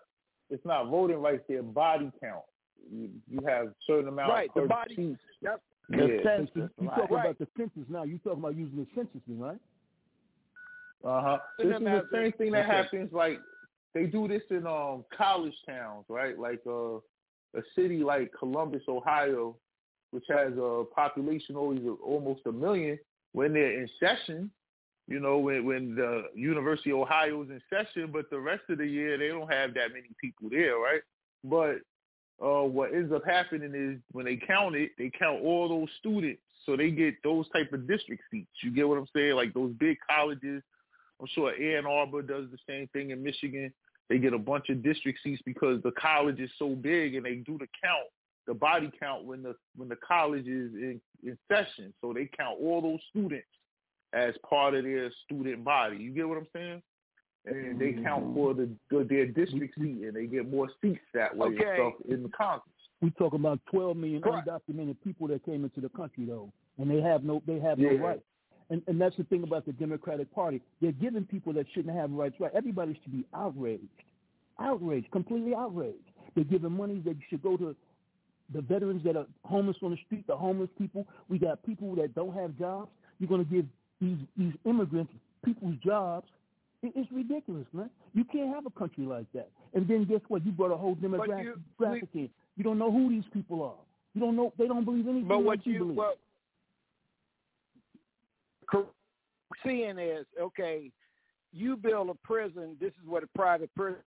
It's 0.50 0.66
not 0.66 0.90
voting 0.90 1.18
rights. 1.18 1.44
They're 1.50 1.64
body 1.64 2.12
count. 2.22 2.44
You, 2.92 3.10
you 3.28 3.40
have 3.48 3.74
certain 3.88 4.10
amount 4.10 4.30
right, 4.30 4.50
of 4.56 4.64
the 4.64 4.68
body. 4.68 4.96
seats. 4.96 5.20
Yep. 5.42 5.62
Yeah. 5.90 5.98
The 5.98 6.20
census. 6.24 6.50
You, 6.56 6.70
you 6.82 6.88
right. 6.88 6.98
talking 6.98 7.16
right. 7.16 7.26
about 7.26 7.40
the 7.40 7.48
census 7.58 7.84
now. 7.90 8.04
You 8.04 8.20
talking 8.20 8.40
about 8.40 8.56
using 8.56 8.78
the 8.78 8.88
census, 8.96 9.22
right? 9.28 9.60
Uh 11.04 11.22
huh. 11.22 11.38
This 11.60 11.68
is 11.68 11.80
the 11.80 12.04
same 12.14 12.32
thing 12.34 12.52
that 12.52 12.66
okay. 12.66 12.76
happens. 12.76 13.12
Like 13.12 13.40
they 13.94 14.06
do 14.06 14.28
this 14.28 14.44
in 14.50 14.68
um 14.68 15.06
college 15.16 15.56
towns, 15.68 16.06
right? 16.10 16.38
Like 16.38 16.62
uh, 16.68 16.98
a 16.98 17.64
city 17.76 18.04
like 18.04 18.32
Columbus, 18.38 18.84
Ohio, 18.88 19.56
which 20.16 20.24
has 20.30 20.54
a 20.58 20.86
population 20.96 21.58
always 21.58 21.82
almost 22.02 22.40
a 22.46 22.52
million. 22.52 22.98
When 23.34 23.52
they're 23.52 23.82
in 23.82 23.90
session, 24.00 24.50
you 25.10 25.20
know, 25.20 25.40
when 25.40 25.66
when 25.66 25.94
the 25.94 26.24
University 26.34 26.92
of 26.92 27.00
Ohio 27.00 27.44
is 27.44 27.50
in 27.50 27.62
session, 27.70 28.12
but 28.14 28.30
the 28.30 28.40
rest 28.40 28.64
of 28.70 28.78
the 28.78 28.88
year 28.88 29.18
they 29.18 29.28
don't 29.28 29.52
have 29.52 29.74
that 29.74 29.90
many 29.90 30.08
people 30.22 30.48
there, 30.50 30.78
right? 30.78 31.02
But 31.44 31.82
uh, 32.42 32.64
what 32.64 32.94
ends 32.94 33.12
up 33.12 33.24
happening 33.26 33.74
is 33.76 34.00
when 34.14 34.24
they 34.24 34.38
count 34.38 34.76
it, 34.76 34.92
they 34.98 35.12
count 35.20 35.44
all 35.44 35.68
those 35.68 35.90
students, 36.00 36.42
so 36.66 36.78
they 36.78 36.92
get 36.92 37.16
those 37.22 37.46
type 37.50 37.74
of 37.74 37.86
district 37.86 38.24
seats. 38.32 38.48
You 38.64 38.72
get 38.72 38.88
what 38.88 38.98
I'm 38.98 39.10
saying? 39.14 39.36
Like 39.36 39.54
those 39.54 39.74
big 39.78 39.98
colleges. 40.10 40.64
I'm 41.20 41.28
sure 41.36 41.52
Ann 41.54 41.86
Arbor 41.86 42.22
does 42.22 42.46
the 42.52 42.58
same 42.70 42.88
thing 42.94 43.12
in 43.12 43.22
Michigan. 43.22 43.74
They 44.08 44.18
get 44.18 44.34
a 44.34 44.40
bunch 44.40 44.70
of 44.70 44.82
district 44.82 45.20
seats 45.24 45.42
because 45.46 45.84
the 45.84 45.92
college 45.92 46.40
is 46.40 46.52
so 46.58 46.70
big, 46.70 47.16
and 47.16 47.26
they 47.26 47.36
do 47.36 47.58
the 47.58 47.68
count, 47.84 48.08
the 48.48 48.54
body 48.54 48.92
count 49.00 49.26
when 49.26 49.44
the 49.44 49.56
when 49.76 49.90
the 49.90 49.96
college 49.96 50.48
is 50.48 50.74
in, 50.74 51.02
in 51.24 51.38
session. 51.52 51.94
So 52.02 52.14
they 52.14 52.30
count 52.38 52.60
all 52.62 52.82
those 52.82 53.00
students 53.10 53.48
as 54.14 54.34
part 54.48 54.76
of 54.76 54.84
their 54.84 55.12
student 55.26 55.64
body. 55.64 55.98
You 55.98 56.12
get 56.12 56.28
what 56.28 56.38
I'm 56.38 56.48
saying? 56.54 56.82
And 57.46 57.80
they 57.80 57.94
count 58.02 58.24
mm-hmm. 58.24 58.34
for 58.34 58.54
the, 58.56 58.70
the 58.90 59.04
their 59.08 59.28
district 59.28 59.76
seat, 59.76 60.02
and 60.04 60.16
they 60.16 60.26
get 60.26 60.50
more 60.50 60.68
seats 60.82 61.02
that 61.14 61.36
way 61.36 61.50
Okay. 61.50 61.64
and 61.64 61.76
stuff 61.76 61.94
in 62.10 62.24
the 62.24 62.30
Congress. 62.30 62.64
We 63.02 63.12
talking 63.12 63.40
about 63.40 63.60
12 63.72 63.98
million 63.98 64.22
Correct. 64.22 64.48
undocumented 64.48 64.96
people 65.04 65.28
that 65.28 65.46
came 65.46 65.64
into 65.64 65.82
the 65.82 65.90
country, 65.90 66.26
though, 66.26 66.52
and 66.80 66.90
they 66.90 67.02
have 67.02 67.24
no 67.24 67.44
they 67.46 67.60
have 67.60 67.78
no 67.78 67.94
rights. 67.98 68.24
And 68.70 68.82
and 68.88 69.00
that's 69.00 69.16
the 69.18 69.26
thing 69.26 69.44
about 69.44 69.66
the 69.66 69.74
Democratic 69.74 70.34
Party. 70.34 70.62
They're 70.82 70.92
giving 70.92 71.26
people 71.26 71.54
that 71.54 71.68
shouldn't 71.74 71.96
have 71.96 72.12
rights 72.12 72.36
right. 72.40 72.52
Everybody 72.56 73.00
should 73.04 73.12
be 73.12 73.26
outraged, 73.36 73.84
outraged, 74.60 75.12
completely 75.12 75.54
outraged. 75.54 76.10
They're 76.34 76.46
giving 76.46 76.72
money 76.72 77.02
that 77.06 77.16
should 77.30 77.44
go 77.44 77.58
to 77.58 77.76
the 78.54 78.62
veterans 78.62 79.04
that 79.04 79.16
are 79.16 79.26
homeless 79.44 79.78
on 79.82 79.92
the 79.92 79.98
street, 80.06 80.26
the 80.28 80.36
homeless 80.36 80.70
people. 80.78 81.08
We 81.30 81.40
got 81.40 81.64
people 81.64 81.96
that 81.96 82.14
don't 82.16 82.34
have 82.36 82.58
jobs. 82.58 82.92
You're 83.20 83.30
going 83.30 83.46
to 83.46 83.52
give 83.52 83.66
these 84.02 84.18
these 84.38 84.54
immigrants 84.66 85.12
people's 85.44 85.76
jobs. 85.84 86.28
It, 86.84 86.94
it's 86.96 87.12
ridiculous, 87.12 87.66
man. 87.74 87.90
You 88.14 88.24
can't 88.26 88.54
have 88.54 88.66
a 88.66 88.70
country 88.72 89.06
like 89.06 89.26
that. 89.34 89.50
And 89.74 89.88
then 89.88 90.06
guess 90.06 90.22
what? 90.28 90.46
You 90.46 90.52
brought 90.52 90.72
a 90.72 90.78
whole 90.78 90.96
demographic 90.96 91.44
you- 91.44 91.60
graphic 91.78 92.10
in. 92.14 92.30
You 92.58 92.64
don't 92.64 92.78
know 92.78 92.92
who 92.92 93.10
these 93.10 93.24
people 93.34 93.64
are. 93.64 93.74
You 94.14 94.22
don't 94.22 94.36
know. 94.36 94.54
They 94.58 94.68
don't 94.68 94.86
believe 94.86 95.08
anything 95.08 95.28
But 95.28 95.44
what 95.44 95.66
you, 95.66 95.74
you 95.74 95.80
believe. 95.80 96.00
cor- 98.70 98.88
seeing 99.66 100.00
is 100.00 100.26
okay. 100.40 100.92
You 101.52 101.76
build 101.76 102.10
a 102.10 102.14
prison. 102.16 102.78
This 102.80 102.92
is 103.02 103.08
what 103.08 103.24
a 103.24 103.28
private 103.36 103.74
prison 103.76 104.02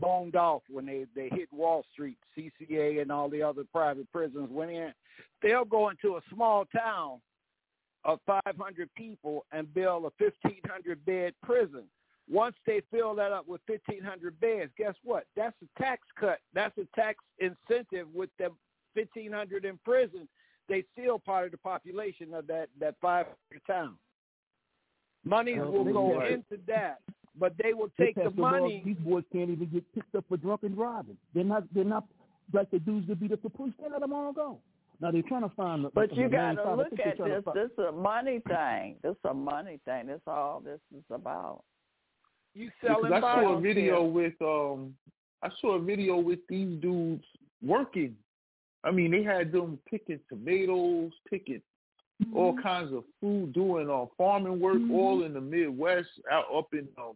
boned 0.00 0.36
off 0.36 0.62
when 0.70 0.86
they 0.86 1.06
they 1.14 1.28
hit 1.28 1.52
Wall 1.52 1.84
Street, 1.92 2.18
CCA, 2.36 3.02
and 3.02 3.10
all 3.10 3.28
the 3.28 3.42
other 3.42 3.64
private 3.72 4.10
prisons 4.12 4.48
went 4.50 4.70
in. 4.70 4.92
They'll 5.42 5.64
go 5.64 5.88
into 5.90 6.16
a 6.16 6.20
small 6.32 6.64
town 6.66 7.20
of 8.04 8.20
500 8.26 8.88
people 8.94 9.44
and 9.52 9.72
build 9.74 10.04
a 10.04 10.22
1,500 10.22 11.04
bed 11.04 11.34
prison. 11.42 11.84
Once 12.30 12.56
they 12.66 12.82
fill 12.90 13.14
that 13.14 13.32
up 13.32 13.48
with 13.48 13.60
1,500 13.66 14.38
beds, 14.40 14.70
guess 14.76 14.94
what? 15.02 15.24
That's 15.34 15.56
a 15.62 15.82
tax 15.82 16.02
cut. 16.18 16.38
That's 16.52 16.76
a 16.78 16.86
tax 16.94 17.18
incentive 17.38 18.06
with 18.14 18.30
the 18.38 18.50
1,500 18.94 19.64
in 19.64 19.78
prison. 19.84 20.28
They 20.68 20.84
still 20.92 21.18
part 21.18 21.46
of 21.46 21.52
the 21.52 21.58
population 21.58 22.34
of 22.34 22.46
that 22.48 22.68
that 22.78 22.94
500 23.00 23.26
town. 23.66 23.96
Well, 25.58 25.72
will 25.72 25.92
go 25.92 26.26
into 26.26 26.58
that, 26.66 27.00
but 27.38 27.54
they 27.62 27.72
will 27.74 27.90
They 27.98 28.06
take 28.06 28.14
the 28.16 28.22
passed 28.24 28.38
a 28.38 28.40
law, 28.40 28.50
money. 28.50 28.82
These 28.84 28.96
boys 28.98 29.24
can't 29.32 29.50
even 29.50 29.68
get 29.68 29.94
picked 29.94 30.14
up 30.14 30.24
for 30.28 30.36
drunken 30.36 30.74
driving. 30.74 31.16
They're 31.34 31.44
not. 31.44 31.64
They're 31.74 31.84
not 31.84 32.04
like 32.52 32.70
the 32.70 32.78
dudes 32.78 33.06
that 33.08 33.20
beat 33.20 33.32
up 33.32 33.42
the 33.42 33.50
police. 33.50 33.74
They 33.80 33.88
let 33.90 34.00
them 34.00 34.12
all 34.12 34.32
go. 34.32 34.58
Now 35.00 35.10
they're 35.12 35.22
trying 35.22 35.42
to 35.48 35.54
find. 35.54 35.84
The, 35.84 35.90
But 35.90 36.12
a 36.12 36.14
you 36.16 36.22
main 36.22 36.30
got 36.30 36.52
to 36.54 36.74
look 36.74 36.86
at 36.98 37.18
this. 37.18 37.44
find- 37.44 37.56
This 37.56 37.70
is 37.72 37.78
a 37.88 37.92
money 37.92 38.40
thing. 38.48 38.96
This 39.02 39.12
is 39.12 39.24
a 39.24 39.34
money 39.34 39.78
thing. 39.84 40.06
That's 40.08 40.20
all 40.26 40.60
this 40.64 40.80
is 40.96 41.04
about. 41.10 41.62
You 42.54 42.70
Because 42.80 42.96
selling 43.02 43.12
I 43.12 43.20
saw 43.20 43.56
a 43.56 43.60
video 43.60 44.02
here. 44.02 44.10
with 44.10 44.42
um 44.42 44.94
I 45.42 45.50
saw 45.60 45.74
a 45.76 45.80
video 45.80 46.16
with 46.18 46.40
these 46.48 46.80
dudes 46.80 47.24
working. 47.62 48.16
I 48.84 48.90
mean, 48.90 49.10
they 49.12 49.22
had 49.22 49.52
them 49.52 49.78
picking 49.88 50.18
tomatoes, 50.28 51.12
picking 51.28 51.60
all 52.34 52.52
Mm-hmm. 52.52 52.62
kinds 52.62 52.92
of 52.92 53.04
food, 53.20 53.52
doing 53.52 53.88
uh, 53.88 54.06
farming 54.16 54.58
work, 54.60 54.78
all 54.92 55.24
in 55.24 55.32
the 55.34 55.40
Midwest, 55.40 56.08
out 56.30 56.44
up 56.54 56.66
in 56.72 56.88
um, 56.98 57.14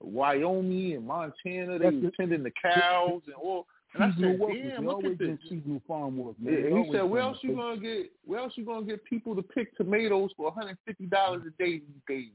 Wyoming 0.00 0.94
and 0.94 1.06
Montana. 1.06 1.78
They 1.78 1.90
That's 1.90 1.96
was 2.02 2.12
tending 2.16 2.42
the 2.42 2.52
cows 2.62 3.22
and 3.26 3.34
all 3.34 3.66
And 3.94 4.04
I 4.04 4.08
said, 4.20 4.38
damn, 4.38 4.86
look 4.86 5.04
at 5.04 5.18
this. 5.18 5.38
seasonal 5.48 5.82
farm 5.86 6.16
work, 6.18 6.36
man. 6.40 6.54
Yeah, 6.54 6.82
he 6.82 6.92
said, 6.92 7.02
where 7.02 7.22
else 7.22 7.38
you 7.42 7.54
gonna 7.56 7.80
get? 7.80 8.10
Where 8.24 8.40
else 8.40 8.52
you 8.56 8.64
gonna 8.64 8.86
get 8.86 9.04
people 9.04 9.34
to 9.36 9.42
pick 9.42 9.76
tomatoes 9.76 10.30
for 10.36 10.46
150 10.46 11.06
dollars 11.06 11.42
a 11.46 11.62
day 11.62 11.78
these 11.80 12.02
days? 12.08 12.30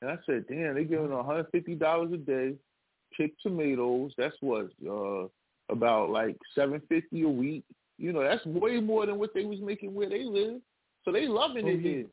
And 0.00 0.10
I 0.10 0.18
said, 0.26 0.44
damn, 0.48 0.74
they 0.74 0.84
giving 0.84 1.10
150 1.10 1.74
dollars 1.76 2.12
a 2.12 2.16
day, 2.18 2.54
pick 3.16 3.32
tomatoes. 3.40 4.12
That's 4.18 4.36
what 4.40 4.70
uh 4.88 5.26
about 5.70 6.10
like 6.10 6.36
750 6.54 7.22
a 7.22 7.28
week. 7.28 7.64
You 7.98 8.12
know, 8.12 8.22
that's 8.22 8.44
way 8.46 8.80
more 8.80 9.06
than 9.06 9.18
what 9.18 9.32
they 9.34 9.44
was 9.44 9.60
making 9.60 9.94
where 9.94 10.08
they 10.08 10.24
live. 10.24 10.60
So 11.04 11.12
they 11.12 11.26
loving 11.26 11.64
oh, 11.66 11.68
it 11.68 11.80
yeah. 11.80 11.90
here. 11.90 12.06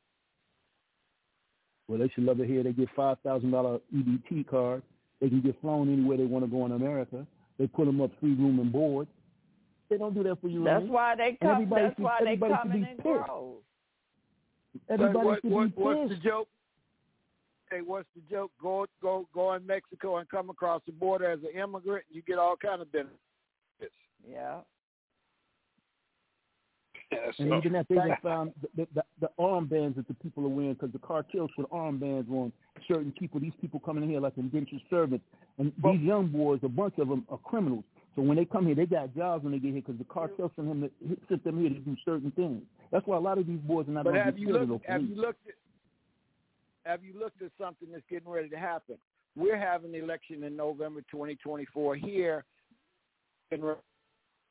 Well, 1.87 1.99
they 1.99 2.09
should 2.09 2.23
love 2.23 2.39
it 2.39 2.47
here. 2.47 2.63
They 2.63 2.71
get 2.71 2.87
five 2.95 3.17
thousand 3.23 3.51
dollar 3.51 3.79
EBT 3.95 4.47
card. 4.47 4.83
They 5.21 5.29
can 5.29 5.41
get 5.41 5.59
flown 5.59 5.91
anywhere 5.91 6.17
they 6.17 6.25
want 6.25 6.45
to 6.45 6.51
go 6.51 6.65
in 6.65 6.71
America. 6.71 7.25
They 7.57 7.67
put 7.67 7.85
them 7.85 7.99
up 7.99 8.11
free 8.19 8.35
room 8.35 8.59
and 8.59 8.71
board. 8.71 9.07
They 9.89 9.97
don't 9.97 10.13
do 10.13 10.23
that 10.23 10.39
for 10.39 10.47
you. 10.47 10.63
That's 10.63 10.83
man. 10.83 10.91
why 10.91 11.15
they 11.15 11.37
come. 11.41 11.67
That's 11.69 11.95
should, 11.95 12.03
why 12.03 12.19
they 12.23 12.37
come 12.37 12.71
in 12.71 12.85
pissed. 12.85 13.01
grows. 13.01 13.55
Everybody 14.87 15.25
what, 15.25 15.41
should 15.41 15.51
what, 15.51 15.75
be 15.75 15.81
what's 15.81 16.09
pissed. 16.09 16.21
the 16.21 16.29
joke? 16.29 16.47
Hey, 17.71 17.81
what's 17.85 18.07
the 18.15 18.21
joke? 18.29 18.51
Go 18.61 18.85
go 19.01 19.27
go 19.33 19.53
in 19.53 19.65
Mexico 19.65 20.17
and 20.17 20.29
come 20.29 20.49
across 20.49 20.81
the 20.85 20.91
border 20.91 21.31
as 21.31 21.39
an 21.39 21.59
immigrant, 21.59 22.05
and 22.07 22.15
you 22.15 22.21
get 22.21 22.37
all 22.37 22.55
kind 22.55 22.81
of 22.81 22.91
benefits. 22.91 23.19
Yeah. 24.29 24.59
Yeah, 27.11 27.31
And 27.39 27.49
so, 27.49 27.57
even 27.57 27.73
that, 27.73 27.87
they 27.89 27.95
just 27.95 28.21
found 28.23 28.53
the, 28.75 28.87
the, 28.93 29.03
the, 29.19 29.29
armbands 29.39 29.95
that 29.95 30.07
the 30.07 30.13
people 30.15 30.45
are 30.45 30.49
wearing 30.49 30.73
because 30.73 30.91
the 30.91 30.99
cartels 30.99 31.49
put 31.55 31.69
armbands 31.71 32.29
on 32.29 32.51
certain 32.87 33.11
people. 33.17 33.39
These 33.39 33.53
people 33.59 33.79
coming 33.79 34.03
in 34.03 34.09
here 34.09 34.19
like 34.19 34.33
indentured 34.37 34.81
servants. 34.89 35.25
And 35.57 35.71
these 35.83 36.01
young 36.01 36.27
boys, 36.27 36.59
a 36.63 36.69
bunch 36.69 36.99
of 36.99 37.07
them 37.09 37.25
are 37.29 37.39
criminals. 37.39 37.83
So 38.15 38.21
when 38.21 38.37
they 38.37 38.45
come 38.45 38.65
here, 38.65 38.75
they 38.75 38.85
got 38.85 39.15
jobs 39.15 39.43
when 39.43 39.53
they 39.53 39.59
get 39.59 39.71
here 39.71 39.81
because 39.81 39.97
the 39.97 40.05
cartel 40.05 40.51
sent, 40.55 40.67
him 40.67 40.81
to, 40.81 41.17
sent 41.29 41.43
them 41.43 41.59
here 41.59 41.69
to 41.69 41.79
do 41.79 41.95
certain 42.05 42.31
things. 42.31 42.61
That's 42.91 43.05
why 43.07 43.17
a 43.17 43.19
lot 43.19 43.37
of 43.37 43.47
these 43.47 43.59
boys 43.59 43.87
are 43.87 43.91
not 43.91 44.05
But 44.05 44.15
have 44.15 44.37
you 44.37 44.51
looked? 44.51 44.85
Have 44.85 45.03
you 45.03 45.15
looked 45.15 45.47
at? 45.47 45.53
Have 46.89 47.03
you 47.03 47.13
looked 47.19 47.41
at 47.41 47.51
something 47.59 47.89
that's 47.91 48.03
getting 48.09 48.29
ready 48.29 48.49
to 48.49 48.57
happen? 48.57 48.97
We're 49.35 49.57
having 49.59 49.91
the 49.91 49.99
election 49.99 50.43
in 50.43 50.55
November 50.55 51.01
2024 51.11 51.95
here, 51.95 52.45
and 53.51 53.63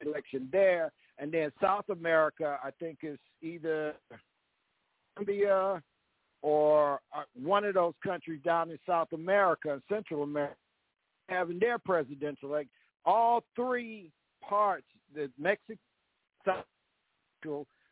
election 0.00 0.48
there, 0.52 0.92
and 1.18 1.32
then 1.32 1.50
South 1.60 1.88
America. 1.90 2.58
I 2.62 2.70
think 2.78 2.98
is 3.02 3.18
either 3.42 3.94
Colombia 5.16 5.82
or 6.42 7.00
uh, 7.14 7.22
one 7.34 7.64
of 7.64 7.74
those 7.74 7.94
countries 8.04 8.40
down 8.44 8.70
in 8.70 8.78
South 8.86 9.12
America, 9.12 9.82
Central 9.88 10.22
America, 10.22 10.56
having 11.28 11.58
their 11.58 11.78
presidential. 11.78 12.48
Like 12.48 12.68
all 13.04 13.42
three 13.56 14.10
parts, 14.46 14.86
the 15.14 15.30
Mexico, 15.38 15.78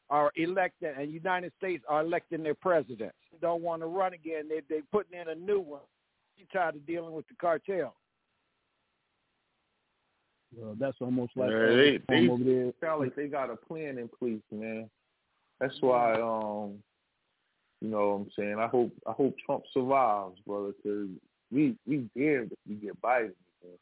are 0.09 0.31
elected, 0.37 0.97
and 0.97 1.13
United 1.13 1.53
States 1.59 1.85
are 1.89 2.03
electing 2.03 2.43
their 2.43 2.55
presidents. 2.55 3.17
They 3.33 3.39
don't 3.41 3.63
want 3.63 3.83
to 3.83 3.87
run 3.87 4.13
again. 4.13 4.49
They 4.49 4.61
they 4.69 4.83
putting 4.93 5.19
in 5.19 5.29
a 5.29 5.35
new 5.35 5.61
one. 5.61 5.81
You 6.37 6.45
tired 6.53 6.77
of 6.77 6.87
dealing 6.87 7.13
with 7.13 7.27
the 7.29 7.35
cartel. 7.41 7.95
Uh, 10.63 10.75
that's 10.79 10.97
almost 11.01 11.33
like 11.37 11.51
Yeah, 11.51 11.67
they 11.67 11.99
they 12.09 12.29
over 12.29 12.43
there. 12.45 12.73
sound 12.81 13.01
like 13.03 13.15
they 13.17 13.27
got 13.29 13.51
a 13.51 13.57
plan 13.57 13.99
in 13.99 14.09
place, 14.09 14.41
man. 14.51 14.89
That's 15.61 15.75
why, 15.81 16.13
um, 16.15 16.75
you 17.81 17.89
know, 17.89 18.09
what 18.11 18.15
I'm 18.17 18.31
saying 18.37 18.57
I 18.59 18.69
hope 18.69 18.93
I 19.07 19.13
hope 19.13 19.35
Trump 19.45 19.65
survives, 19.73 20.39
brother, 20.47 20.73
because 20.77 21.09
we 21.53 21.77
we 21.87 22.09
damned 22.17 22.53
if 22.53 22.59
we 22.69 22.75
get 22.77 23.01
Biden, 23.03 23.33
man. 23.63 23.79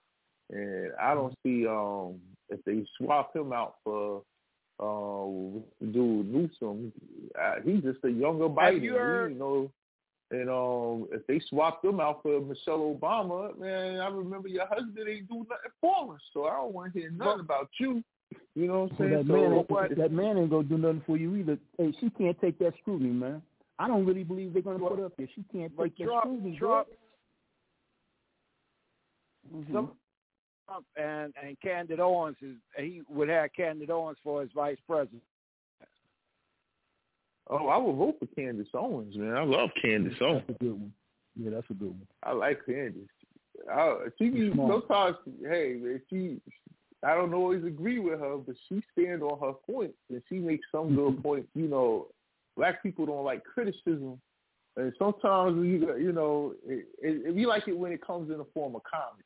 and 0.51 0.93
I 1.01 1.15
don't 1.15 1.35
see 1.45 1.67
um 1.67 2.21
if 2.49 2.63
they 2.65 2.85
swap 2.99 3.35
him 3.35 3.53
out 3.53 3.77
for 3.85 4.23
uh 4.81 5.61
dude 5.93 6.27
Newsom, 6.33 6.93
uh, 7.41 7.55
he's 7.65 7.83
just 7.83 8.05
a 8.05 8.11
younger 8.11 8.49
Biden, 8.49 8.75
Have 8.75 8.83
you 8.85 8.95
heard- 8.95 9.33
you 9.33 9.39
know. 9.39 9.71
And 10.31 10.49
um, 10.49 11.09
if 11.13 11.27
they 11.27 11.41
swapped 11.49 11.83
them 11.83 12.01
out 12.01 12.23
for 12.23 12.41
Michelle 12.41 12.99
Obama, 12.99 13.57
man, 13.59 14.01
I 14.01 14.09
remember 14.09 14.49
your 14.49 14.67
husband 14.67 15.09
ain't 15.09 15.29
do 15.29 15.47
nothing 15.49 15.73
for 15.81 16.15
us, 16.15 16.21
so 16.33 16.47
I 16.47 16.57
don't 16.57 16.73
want 16.73 16.93
to 16.95 17.01
hear 17.01 17.11
nothing 17.11 17.41
about 17.41 17.69
you. 17.79 18.03
You 18.55 18.67
know 18.67 18.85
what 18.85 18.93
I'm 18.93 18.97
So 18.97 19.05
saying? 19.05 19.11
that 19.11 19.27
man, 19.27 19.65
So 19.69 19.95
that 19.97 20.13
man 20.13 20.39
ain't 20.39 20.51
gonna 20.51 20.65
do 20.65 20.79
nothing 20.79 21.03
for 21.07 21.17
you 21.17 21.37
either. 21.37 21.59
Hey, 21.79 21.93
she 22.01 22.11
can't 22.11 22.41
take 22.41 22.59
that 22.61 22.73
scrutiny, 22.81 23.11
man. 23.11 23.43
I 23.79 23.87
don't 23.89 24.07
really 24.07 24.25
believe 24.25 24.53
they're 24.53 24.63
gonna 24.63 24.79
put 24.79 25.01
up 25.01 25.13
there. 25.17 25.29
She 25.35 25.45
can't 25.53 25.73
take 25.77 25.97
that 25.99 26.05
Trump, 26.05 26.23
scrutiny. 26.25 26.57
Trump, 26.57 26.89
Mhm. 29.53 29.73
some 29.73 29.99
Trump 30.67 30.87
and 30.97 31.35
and 31.43 31.61
Candace 31.61 32.01
Owens 32.01 32.37
is 32.41 32.57
he 32.77 33.03
would 33.09 33.29
have 33.29 33.53
Candace 33.53 33.91
Owens 33.91 34.19
for 34.23 34.41
his 34.41 34.53
vice 34.53 34.81
president. 34.87 35.23
Oh, 37.49 37.69
I 37.69 37.77
would 37.77 37.97
vote 37.97 38.17
for 38.19 38.27
Candace 38.35 38.69
Owens, 38.75 39.17
man. 39.17 39.37
I 39.37 39.45
love 39.45 39.71
Candace 39.81 40.15
Owens. 40.21 40.45
That's 40.47 40.61
a 40.61 40.65
good 40.65 40.73
one. 40.73 40.93
Yeah, 41.37 41.51
that's 41.51 41.71
a 41.71 41.75
good 41.75 41.89
one. 41.89 42.07
I 42.23 42.33
like 42.33 42.65
Candace. 42.65 43.03
I, 43.71 43.97
she 44.19 44.29
be, 44.31 44.53
sometimes, 44.57 45.17
hey, 45.43 45.77
man, 45.81 46.01
she. 46.11 46.41
I 47.05 47.15
don't 47.15 47.35
always 47.35 47.63
agree 47.65 47.99
with 47.99 48.19
her, 48.19 48.39
but 48.39 48.55
she 48.67 48.83
stand 48.93 49.23
on 49.23 49.39
her 49.39 49.53
points 49.71 49.99
and 50.09 50.23
she 50.29 50.37
makes 50.37 50.65
some 50.73 50.95
good 50.95 51.13
mm-hmm. 51.13 51.21
points. 51.21 51.49
You 51.55 51.69
know, 51.69 52.07
black 52.57 52.83
people 52.83 53.05
don't 53.05 53.25
like 53.25 53.45
criticism, 53.45 54.19
and 54.77 54.93
sometimes 54.99 55.57
you 55.67 55.97
you 55.99 56.13
know, 56.13 56.55
it, 56.67 56.87
it, 57.03 57.35
we 57.35 57.45
like 57.45 57.69
it 57.69 57.77
when 57.77 57.93
it 57.93 58.05
comes 58.05 58.31
in 58.31 58.39
the 58.39 58.47
form 58.55 58.75
of 58.75 58.83
comedy. 58.91 59.25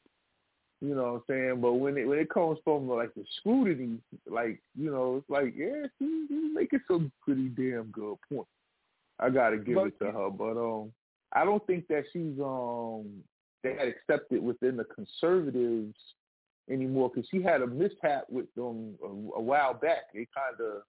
You 0.80 0.94
know 0.94 1.02
what 1.02 1.14
I'm 1.14 1.22
saying? 1.28 1.60
But 1.60 1.74
when 1.74 1.96
it 1.96 2.06
when 2.06 2.18
it 2.18 2.30
comes 2.30 2.58
from 2.62 2.88
like 2.88 3.12
the 3.14 3.24
scrutiny, 3.38 3.98
like 4.30 4.60
you 4.76 4.90
know, 4.90 5.16
it's 5.16 5.28
like 5.30 5.54
yeah, 5.56 5.86
she, 5.98 6.26
she's 6.28 6.54
making 6.54 6.80
some 6.86 7.10
pretty 7.20 7.48
damn 7.48 7.90
good 7.90 8.16
points. 8.28 8.50
I 9.18 9.30
gotta 9.30 9.56
give 9.58 9.74
But- 9.74 9.86
it 9.88 9.98
to 10.00 10.12
her, 10.12 10.30
but 10.30 10.56
um, 10.56 10.92
I 11.32 11.44
don't 11.44 11.66
think 11.66 11.88
that 11.88 12.04
she's 12.12 12.38
um 12.40 13.22
that 13.64 13.88
accepted 13.88 14.40
within 14.42 14.76
the 14.76 14.84
conservatives 14.84 15.96
anymore 16.70 17.10
because 17.12 17.28
she 17.28 17.42
had 17.42 17.62
a 17.62 17.66
mishap 17.66 18.24
with 18.30 18.52
them 18.54 18.94
a, 19.02 19.06
a 19.38 19.42
while 19.42 19.74
back. 19.74 20.12
They 20.14 20.28
kind 20.32 20.60
of 20.60 20.82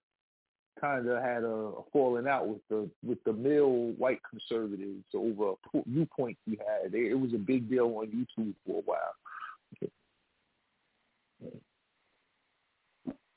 kind 0.80 1.08
of 1.08 1.22
had 1.22 1.42
a, 1.42 1.48
a 1.48 1.82
falling 1.92 2.28
out 2.28 2.46
with 2.46 2.60
the 2.68 2.88
with 3.04 3.22
the 3.24 3.32
male 3.32 3.92
white 3.98 4.20
conservatives 4.30 5.04
over 5.14 5.54
a 5.74 5.82
viewpoint 5.86 6.38
he 6.46 6.52
had. 6.52 6.92
They, 6.92 7.08
it 7.10 7.18
was 7.18 7.34
a 7.34 7.38
big 7.38 7.68
deal 7.68 7.86
on 7.86 8.06
YouTube 8.06 8.54
for 8.64 8.78
a 8.78 8.82
while. 8.82 9.14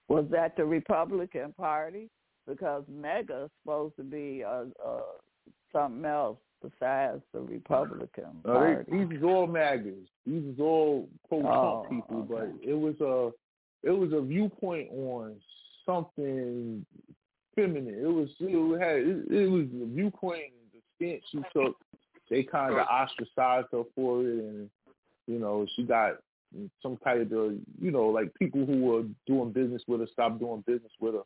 Was 0.10 0.26
that 0.32 0.56
the 0.56 0.66
Republican 0.66 1.54
Party? 1.54 2.10
Because 2.48 2.84
MAGA 2.90 3.46
is 3.46 3.52
supposed 3.64 3.96
to 3.98 4.04
be 4.04 4.44
uh, 4.46 4.66
uh, 4.86 5.00
something 5.72 6.06
else 6.06 6.38
besides 6.62 7.22
the 7.34 7.40
Republican 7.40 8.26
Uh, 8.46 8.54
Party. 8.54 8.92
these 8.92 9.18
is 9.18 9.24
all 9.24 9.48
MAGAs. 9.48 10.08
These 10.26 10.44
is 10.54 10.60
all 10.60 11.10
pro-Trump 11.28 11.56
Oh, 11.56 11.86
people, 11.90 12.18
okay. 12.32 12.52
but 12.62 12.70
it 12.70 12.74
was 12.74 13.00
a 13.02 13.32
it 13.86 13.92
was 13.92 14.12
a 14.14 14.22
viewpoint 14.22 14.90
on 14.92 15.36
something 15.86 16.86
feminine. 17.56 17.96
It 17.96 18.08
was 18.08 18.30
it 18.40 18.80
had 18.80 18.98
it, 18.98 19.32
it 19.32 19.50
was 19.50 19.66
a 19.82 19.86
viewpoint. 19.94 20.44
The 20.74 20.80
stance 20.96 21.24
she 21.32 21.40
took, 21.54 21.76
they 22.30 22.44
kind 22.44 22.74
of 22.74 22.86
ostracized 22.88 23.68
her 23.72 23.84
for 23.96 24.22
it, 24.22 24.28
and 24.28 24.70
you 25.28 25.40
know 25.40 25.66
she 25.76 25.84
got 25.84 26.18
some 26.82 26.98
kind 27.04 27.22
of 27.22 27.32
you 27.82 27.92
know 27.92 28.08
like 28.08 28.34
people 28.36 28.66
who 28.66 28.82
were 28.82 29.04
doing 29.28 29.52
business 29.52 29.82
with 29.88 30.02
her 30.02 30.08
stopped 30.12 30.40
doing 30.40 30.64
business 30.68 30.92
with 31.00 31.16
her. 31.16 31.24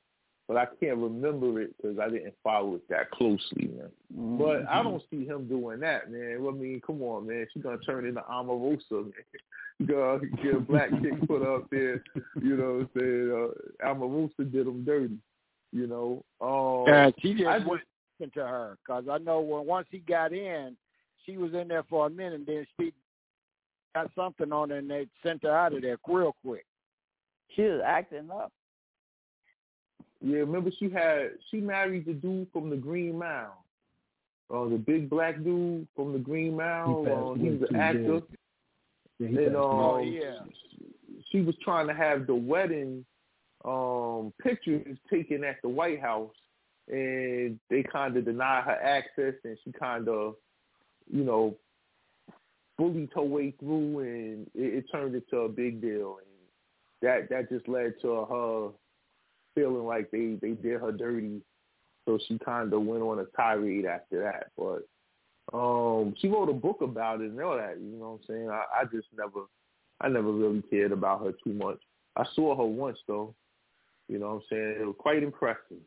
But 0.47 0.55
I 0.55 0.65
can't 0.79 0.97
remember 0.97 1.59
it 1.61 1.75
because 1.75 1.99
I 1.99 2.09
didn't 2.09 2.33
follow 2.41 2.75
it 2.75 2.87
that 2.87 3.11
closely, 3.11 3.67
man. 3.67 4.37
But 4.39 4.65
I 4.69 4.81
don't 4.81 5.03
see 5.11 5.25
him 5.25 5.45
doing 5.45 5.81
that, 5.81 6.09
man. 6.09 6.45
I 6.47 6.51
mean, 6.51 6.81
come 6.85 7.01
on, 7.01 7.27
man. 7.27 7.45
She's 7.53 7.63
gonna 7.63 7.77
turn 7.79 8.05
into 8.05 8.21
Omarosa, 8.21 8.81
man. 8.91 9.11
Gonna 9.85 10.25
get 10.41 10.55
a 10.55 10.59
black 10.59 10.89
chick 11.03 11.27
put 11.27 11.43
up 11.43 11.69
there, 11.69 12.03
you 12.41 12.57
know 12.57 12.73
what 12.73 12.81
I'm 12.81 12.89
saying? 12.97 13.51
Uh, 13.83 13.87
Omarosa 13.87 14.51
did 14.51 14.65
him 14.65 14.83
dirty, 14.83 15.19
you 15.71 15.85
know. 15.85 16.23
Um, 16.41 16.91
And 16.91 17.13
she 17.21 17.35
just 17.35 17.45
I 17.45 17.59
went 17.59 17.83
into 18.19 18.39
her 18.39 18.79
because 18.83 19.03
I 19.07 19.19
know 19.19 19.39
when 19.39 19.67
once 19.67 19.87
he 19.91 19.99
got 19.99 20.33
in, 20.33 20.75
she 21.27 21.37
was 21.37 21.53
in 21.53 21.67
there 21.67 21.83
for 21.83 22.07
a 22.07 22.09
minute. 22.09 22.39
and 22.39 22.47
Then 22.47 22.65
she 22.79 22.91
got 23.97 24.11
something 24.15 24.51
on 24.51 24.69
her 24.69 24.77
and 24.77 24.89
they 24.89 25.07
sent 25.23 25.43
her 25.43 25.55
out 25.55 25.73
of 25.73 25.81
there 25.81 25.97
real 26.07 26.35
quick. 26.45 26.65
She 27.55 27.63
was 27.63 27.81
acting 27.85 28.29
up. 28.31 28.51
Yeah, 30.21 30.39
remember 30.39 30.71
she 30.77 30.89
had 30.89 31.31
she 31.49 31.57
married 31.57 32.05
the 32.05 32.13
dude 32.13 32.47
from 32.51 32.69
the 32.69 32.75
Green 32.75 33.17
Mile. 33.17 33.63
Uh, 34.53 34.65
the 34.69 34.77
big 34.77 35.09
black 35.09 35.43
dude 35.43 35.87
from 35.95 36.13
the 36.13 36.19
Green 36.19 36.55
Mile. 36.55 37.03
passed 37.05 37.17
Uh, 37.17 37.21
away 37.21 37.39
he's 37.39 37.61
an 37.69 37.75
actor. 37.75 38.21
Yeah, 39.19 39.27
he 39.27 39.35
and 39.35 39.37
passed 39.37 39.55
um, 39.55 39.63
away. 39.63 40.01
Oh, 40.01 40.01
yeah. 40.01 40.39
she 41.31 41.41
was 41.41 41.55
trying 41.63 41.87
to 41.87 41.93
have 41.93 42.27
the 42.27 42.35
wedding 42.35 43.05
um 43.65 44.31
pictures 44.41 44.97
taken 45.09 45.43
at 45.43 45.57
the 45.63 45.69
White 45.69 46.01
House, 46.01 46.35
and 46.87 47.59
they 47.69 47.83
kind 47.83 48.15
of 48.15 48.25
denied 48.25 48.63
her 48.65 48.79
access, 48.81 49.33
and 49.43 49.57
she 49.63 49.71
kind 49.71 50.07
of, 50.07 50.35
you 51.11 51.23
know, 51.23 51.55
bullied 52.77 53.11
her 53.15 53.21
way 53.21 53.53
through, 53.59 53.99
and 53.99 54.47
it, 54.53 54.75
it 54.75 54.85
turned 54.91 55.15
into 55.15 55.37
a 55.37 55.49
big 55.49 55.81
deal. 55.81 56.17
And 56.19 56.27
that 57.01 57.29
that 57.29 57.49
just 57.49 57.67
led 57.67 57.93
to 58.01 58.25
her 58.25 58.69
feeling 59.55 59.85
like 59.85 60.11
they 60.11 60.37
they 60.41 60.51
did 60.51 60.81
her 60.81 60.91
dirty. 60.91 61.41
So 62.05 62.17
she 62.27 62.39
kind 62.39 62.71
of 62.71 62.83
went 62.83 63.03
on 63.03 63.19
a 63.19 63.25
tirade 63.35 63.85
after 63.85 64.21
that. 64.23 64.51
But 64.57 64.87
um, 65.53 66.13
she 66.19 66.27
wrote 66.27 66.49
a 66.49 66.53
book 66.53 66.81
about 66.81 67.21
it 67.21 67.31
and 67.31 67.41
all 67.41 67.57
that. 67.57 67.77
You 67.79 67.97
know 67.97 68.11
what 68.11 68.19
I'm 68.19 68.19
saying? 68.27 68.49
I, 68.49 68.63
I 68.81 68.83
just 68.85 69.07
never, 69.17 69.45
I 69.99 70.07
never 70.07 70.31
really 70.31 70.61
cared 70.69 70.91
about 70.91 71.25
her 71.25 71.33
too 71.43 71.53
much. 71.53 71.79
I 72.15 72.25
saw 72.35 72.55
her 72.55 72.65
once 72.65 72.97
though. 73.07 73.33
You 74.07 74.19
know 74.19 74.27
what 74.27 74.35
I'm 74.35 74.41
saying? 74.49 74.75
It 74.81 74.85
was 74.85 74.95
quite 74.97 75.23
impressive. 75.23 75.81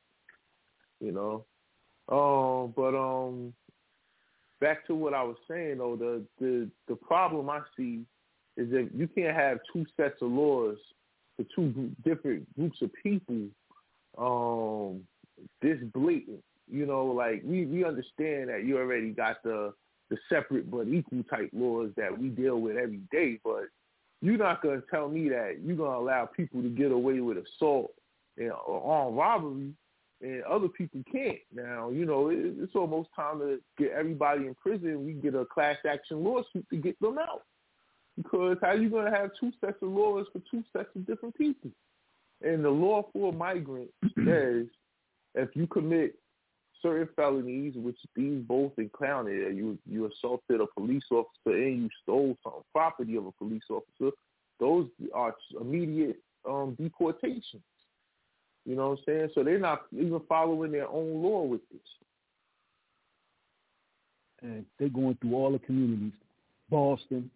You 1.00 1.12
know, 1.12 1.46
um, 2.10 2.74
but 2.76 2.94
um, 2.94 3.54
back 4.60 4.86
to 4.86 4.94
what 4.94 5.14
I 5.14 5.22
was 5.22 5.36
saying 5.48 5.78
though, 5.78 5.96
the 5.96 6.22
the 6.38 6.68
the 6.88 6.96
problem 6.96 7.50
I 7.50 7.60
see 7.76 8.04
is 8.56 8.70
that 8.70 8.90
you 8.94 9.08
can't 9.08 9.36
have 9.36 9.58
two 9.72 9.86
sets 9.96 10.20
of 10.22 10.30
laws 10.30 10.76
for 11.36 11.44
two 11.54 11.90
different 12.04 12.46
groups 12.56 12.82
of 12.82 12.90
people 13.02 13.48
um 14.18 15.02
this 15.62 15.78
blatant. 15.94 16.42
You 16.70 16.86
know, 16.86 17.06
like 17.06 17.42
we 17.44 17.66
we 17.66 17.84
understand 17.84 18.48
that 18.50 18.64
you 18.64 18.78
already 18.78 19.10
got 19.10 19.42
the 19.42 19.72
the 20.10 20.18
separate 20.28 20.70
but 20.70 20.88
equal 20.88 21.22
type 21.24 21.50
laws 21.52 21.90
that 21.96 22.16
we 22.16 22.28
deal 22.28 22.60
with 22.60 22.76
every 22.76 23.00
day, 23.10 23.38
but 23.44 23.64
you're 24.20 24.36
not 24.36 24.62
gonna 24.62 24.82
tell 24.90 25.08
me 25.08 25.28
that 25.30 25.58
you're 25.62 25.76
gonna 25.76 25.98
allow 25.98 26.26
people 26.26 26.62
to 26.62 26.68
get 26.68 26.92
away 26.92 27.20
with 27.20 27.38
assault 27.38 27.92
and 28.36 28.52
armed 28.66 29.16
robbery 29.16 29.72
and 30.22 30.42
other 30.44 30.68
people 30.68 31.02
can't. 31.10 31.38
Now, 31.52 31.90
you 31.90 32.04
know, 32.04 32.28
it, 32.28 32.38
it's 32.58 32.74
almost 32.74 33.08
time 33.14 33.38
to 33.40 33.60
get 33.78 33.92
everybody 33.92 34.46
in 34.46 34.54
prison. 34.54 35.04
We 35.04 35.12
get 35.12 35.34
a 35.34 35.44
class 35.44 35.76
action 35.88 36.22
lawsuit 36.22 36.68
to 36.70 36.76
get 36.76 36.98
them 37.00 37.18
out. 37.18 37.42
Because 38.16 38.58
how 38.60 38.72
you 38.72 38.90
going 38.90 39.10
to 39.10 39.18
have 39.18 39.30
two 39.38 39.52
sets 39.60 39.78
of 39.82 39.88
laws 39.88 40.26
for 40.32 40.42
two 40.50 40.62
sets 40.76 40.88
of 40.94 41.06
different 41.06 41.36
people? 41.36 41.70
And 42.42 42.64
the 42.64 42.70
law 42.70 43.06
for 43.12 43.32
a 43.32 43.36
migrant 43.36 43.90
says 44.24 44.66
if 45.34 45.48
you 45.54 45.66
commit 45.66 46.16
certain 46.82 47.08
felonies, 47.14 47.74
which 47.76 47.98
these 48.16 48.42
both 48.42 48.72
included, 48.78 49.56
you 49.56 49.78
you 49.86 50.06
assaulted 50.06 50.60
a 50.60 50.66
police 50.78 51.04
officer 51.10 51.56
and 51.56 51.82
you 51.82 51.88
stole 52.02 52.36
some 52.42 52.62
property 52.74 53.16
of 53.16 53.26
a 53.26 53.32
police 53.32 53.62
officer, 53.70 54.14
those 54.58 54.88
are 55.14 55.34
immediate 55.60 56.20
um, 56.48 56.76
deportations. 56.80 57.62
You 58.66 58.76
know 58.76 58.90
what 58.90 58.98
I'm 58.98 59.04
saying? 59.06 59.28
So 59.34 59.42
they're 59.42 59.58
not 59.58 59.82
even 59.92 60.20
following 60.28 60.72
their 60.72 60.88
own 60.88 61.22
law 61.22 61.42
with 61.42 61.60
this. 61.70 61.80
And 64.42 64.64
they're 64.78 64.88
going 64.88 65.16
through 65.20 65.34
all 65.34 65.52
the 65.52 65.58
communities, 65.58 66.12
Boston, 66.70 67.30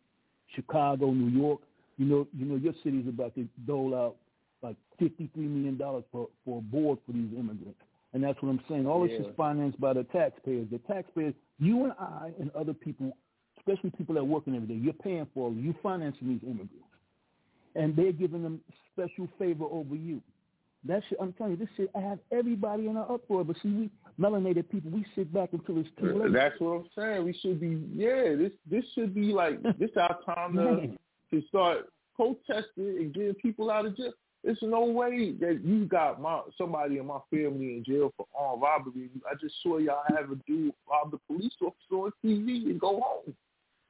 Chicago, 0.55 1.11
New 1.11 1.39
York. 1.39 1.61
You 1.97 2.07
know, 2.07 2.27
you 2.37 2.47
know, 2.47 2.57
your 2.57 2.73
city's 2.83 3.07
about 3.09 3.35
to 3.37 3.47
dole 3.67 3.95
out 3.95 4.17
like 4.63 4.77
fifty-three 4.99 5.47
million 5.47 5.77
dollars 5.77 6.05
for 6.11 6.29
for 6.45 6.59
a 6.59 6.63
board 6.63 6.99
for 7.07 7.13
these 7.13 7.31
immigrants, 7.39 7.79
and 8.13 8.25
that's 8.25 8.41
what 8.43 8.49
I'm 8.49 8.61
saying. 8.69 8.87
All 8.87 9.07
yeah. 9.07 9.19
this 9.19 9.27
is 9.27 9.33
financed 9.37 9.81
by 9.81 9.93
the 9.93 10.05
taxpayers. 10.05 10.67
The 10.73 10.79
taxpayers, 10.93 11.35
you 11.59 11.85
and 11.85 11.93
I 12.01 12.31
and 12.41 12.51
other 12.53 12.73
people, 12.73 13.17
especially 13.59 13.91
people 13.91 14.15
that 14.17 14.25
working 14.25 14.57
every 14.57 14.67
day, 14.67 14.75
you're 14.75 14.93
paying 14.95 15.27
for. 15.35 15.53
You 15.53 15.75
financing 15.83 16.29
these 16.29 16.43
immigrants, 16.43 16.73
and 17.77 17.95
they're 17.95 18.13
giving 18.13 18.43
them 18.43 18.61
special 18.93 19.29
favor 19.39 19.67
over 19.71 19.95
you. 19.95 20.21
That 20.87 21.03
shit, 21.09 21.19
I'm 21.21 21.33
telling 21.33 21.53
you, 21.53 21.59
this 21.59 21.69
shit, 21.77 21.91
I 21.97 22.01
have 22.01 22.19
everybody 22.31 22.87
in 22.89 22.97
an 22.97 23.05
uproar. 23.09 23.43
But 23.45 23.57
see, 23.63 23.69
we 23.71 23.91
melanated 24.21 24.69
people, 24.69 24.91
we 24.91 25.05
sit 25.15 25.33
back 25.33 25.51
until 25.53 25.79
it's 25.79 25.89
too 25.99 26.19
late. 26.19 26.33
That's 26.33 26.59
what 26.59 26.73
I'm 26.73 26.87
saying. 26.97 27.25
We 27.25 27.39
should 27.41 27.61
be, 27.61 27.83
yeah, 27.95 28.35
this 28.37 28.53
this 28.71 28.85
should 28.95 29.15
be 29.15 29.33
like, 29.33 29.63
this 29.79 29.91
our 29.97 30.19
time 30.27 30.55
to, 30.57 30.91
to 31.31 31.47
start 31.49 31.89
protesting 32.15 32.67
and 32.77 33.15
getting 33.15 33.35
people 33.35 33.71
out 33.71 33.87
of 33.87 33.97
jail. 33.97 34.13
There's 34.43 34.59
no 34.61 34.85
way 34.85 35.33
that 35.41 35.63
you 35.65 35.87
got 35.87 36.21
my 36.21 36.43
somebody 36.59 36.99
in 36.99 37.07
my 37.07 37.21
family 37.31 37.77
in 37.77 37.85
jail 37.87 38.13
for 38.15 38.27
armed 38.39 38.63
robbery. 38.63 39.09
I 39.31 39.35
just 39.41 39.55
saw 39.63 39.79
y'all 39.79 40.03
have 40.09 40.31
a 40.31 40.37
dude 40.47 40.75
rob 40.89 41.13
the 41.13 41.19
police 41.27 41.55
officer 41.63 41.75
on 41.93 42.13
TV 42.23 42.67
and 42.67 42.79
go 42.79 43.01
home. 43.01 43.35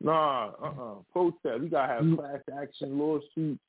Nah, 0.01 0.53
uh-uh. 0.63 0.95
Protest. 1.13 1.61
We 1.61 1.69
gotta 1.69 1.93
have 1.93 2.05
mm. 2.05 2.17
class 2.17 2.41
action 2.57 2.97
lawsuits 2.97 3.61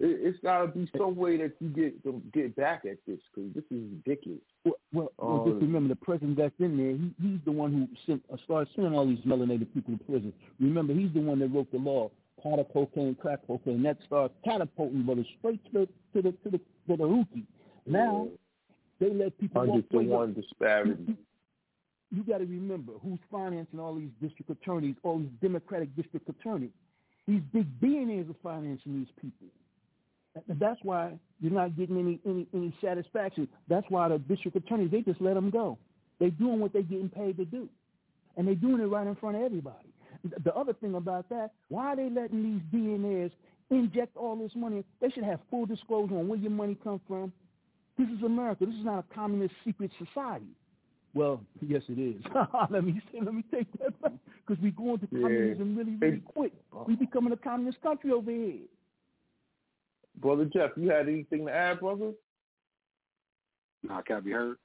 it, 0.00 0.26
has 0.26 0.34
got 0.42 0.62
to 0.62 0.66
be 0.68 0.90
some 0.96 1.14
way 1.14 1.36
that 1.36 1.52
you 1.60 1.68
get 1.68 2.02
them 2.02 2.22
get 2.32 2.56
back 2.56 2.84
at 2.90 2.96
this 3.06 3.18
because 3.34 3.52
this 3.54 3.64
is 3.70 3.84
ridiculous. 4.04 4.40
Well, 4.64 4.74
well, 4.92 5.12
um, 5.18 5.50
just 5.50 5.62
remember 5.62 5.90
the 5.90 5.96
president 5.96 6.38
that's 6.38 6.54
in 6.58 6.76
there. 6.76 6.92
He, 6.92 7.14
he's 7.28 7.40
the 7.44 7.52
one 7.52 7.72
who 7.72 7.88
sent, 8.06 8.22
uh, 8.32 8.36
started 8.44 8.68
sending 8.74 8.94
all 8.94 9.06
these 9.06 9.20
melanated 9.20 9.72
people 9.74 9.96
to 9.96 10.04
prison. 10.04 10.32
Remember, 10.58 10.94
he's 10.94 11.12
the 11.12 11.20
one 11.20 11.38
that 11.40 11.48
wrote 11.48 11.70
the 11.70 11.78
law, 11.78 12.10
powder 12.42 12.64
cocaine, 12.64 13.14
crack 13.14 13.40
cocaine. 13.46 13.82
That 13.82 13.98
started 14.06 14.34
catapulting 14.44 15.02
brothers 15.04 15.26
straight 15.38 15.64
to 15.72 15.86
the 16.14 16.22
to 16.22 16.22
the 16.22 16.32
to 16.32 16.50
the 16.50 16.58
to 16.88 16.96
the 16.96 17.06
rookie. 17.06 17.46
Now 17.86 18.28
they 19.00 19.12
let 19.12 19.38
people 19.38 19.66
walk 19.66 19.84
away. 19.92 20.06
one 20.06 20.34
disparity. 20.34 21.16
You 22.12 22.24
got 22.24 22.38
to 22.38 22.44
remember 22.44 22.92
who's 23.02 23.20
financing 23.30 23.78
all 23.78 23.94
these 23.94 24.10
district 24.20 24.50
attorneys, 24.50 24.96
all 25.04 25.18
these 25.18 25.30
Democratic 25.40 25.94
district 25.94 26.28
attorneys. 26.28 26.70
These 27.28 27.42
big 27.52 27.80
billionaires 27.80 28.28
are 28.28 28.36
financing 28.42 28.98
these 28.98 29.12
people. 29.20 29.46
That's 30.48 30.78
why 30.82 31.12
you're 31.40 31.52
not 31.52 31.76
getting 31.76 31.98
any, 31.98 32.20
any, 32.24 32.46
any 32.54 32.74
satisfaction. 32.80 33.48
That's 33.68 33.86
why 33.88 34.08
the 34.08 34.18
district 34.18 34.56
attorneys, 34.56 34.90
they 34.90 35.00
just 35.00 35.20
let 35.20 35.34
them 35.34 35.50
go. 35.50 35.78
They're 36.18 36.30
doing 36.30 36.60
what 36.60 36.72
they're 36.72 36.82
getting 36.82 37.08
paid 37.08 37.36
to 37.38 37.44
do. 37.44 37.68
And 38.36 38.46
they're 38.46 38.54
doing 38.54 38.80
it 38.80 38.86
right 38.86 39.06
in 39.06 39.16
front 39.16 39.36
of 39.36 39.42
everybody. 39.42 39.92
The 40.44 40.54
other 40.54 40.72
thing 40.74 40.94
about 40.94 41.28
that, 41.30 41.50
why 41.68 41.86
are 41.86 41.96
they 41.96 42.10
letting 42.10 42.42
these 42.42 42.62
billionaires 42.70 43.32
inject 43.70 44.16
all 44.16 44.36
this 44.36 44.52
money? 44.54 44.84
They 45.00 45.10
should 45.10 45.24
have 45.24 45.40
full 45.50 45.66
disclosure 45.66 46.16
on 46.16 46.28
where 46.28 46.38
your 46.38 46.50
money 46.50 46.76
comes 46.82 47.00
from. 47.08 47.32
This 47.98 48.08
is 48.08 48.22
America. 48.22 48.66
This 48.66 48.74
is 48.74 48.84
not 48.84 49.04
a 49.10 49.14
communist 49.14 49.54
secret 49.64 49.90
society. 49.98 50.46
Well, 51.12 51.40
yes, 51.60 51.82
it 51.88 51.98
is. 51.98 52.22
let 52.70 52.84
me 52.84 53.00
say, 53.12 53.18
let 53.22 53.34
me 53.34 53.44
take 53.52 53.66
that 53.80 54.00
back 54.00 54.12
because 54.46 54.62
we're 54.62 54.70
going 54.70 55.00
to 55.00 55.06
communism 55.06 55.76
really, 55.76 55.96
really 55.96 56.20
quick. 56.20 56.52
Oh. 56.72 56.84
We're 56.86 56.96
becoming 56.96 57.32
a 57.32 57.36
communist 57.36 57.80
country 57.82 58.12
over 58.12 58.30
here. 58.30 58.60
Brother 60.20 60.44
Jeff, 60.44 60.70
you 60.76 60.90
had 60.90 61.08
anything 61.08 61.46
to 61.46 61.52
add, 61.52 61.80
brother? 61.80 62.12
No, 63.82 63.94
I 63.94 64.02
can't 64.02 64.24
be 64.24 64.32
heard. 64.32 64.56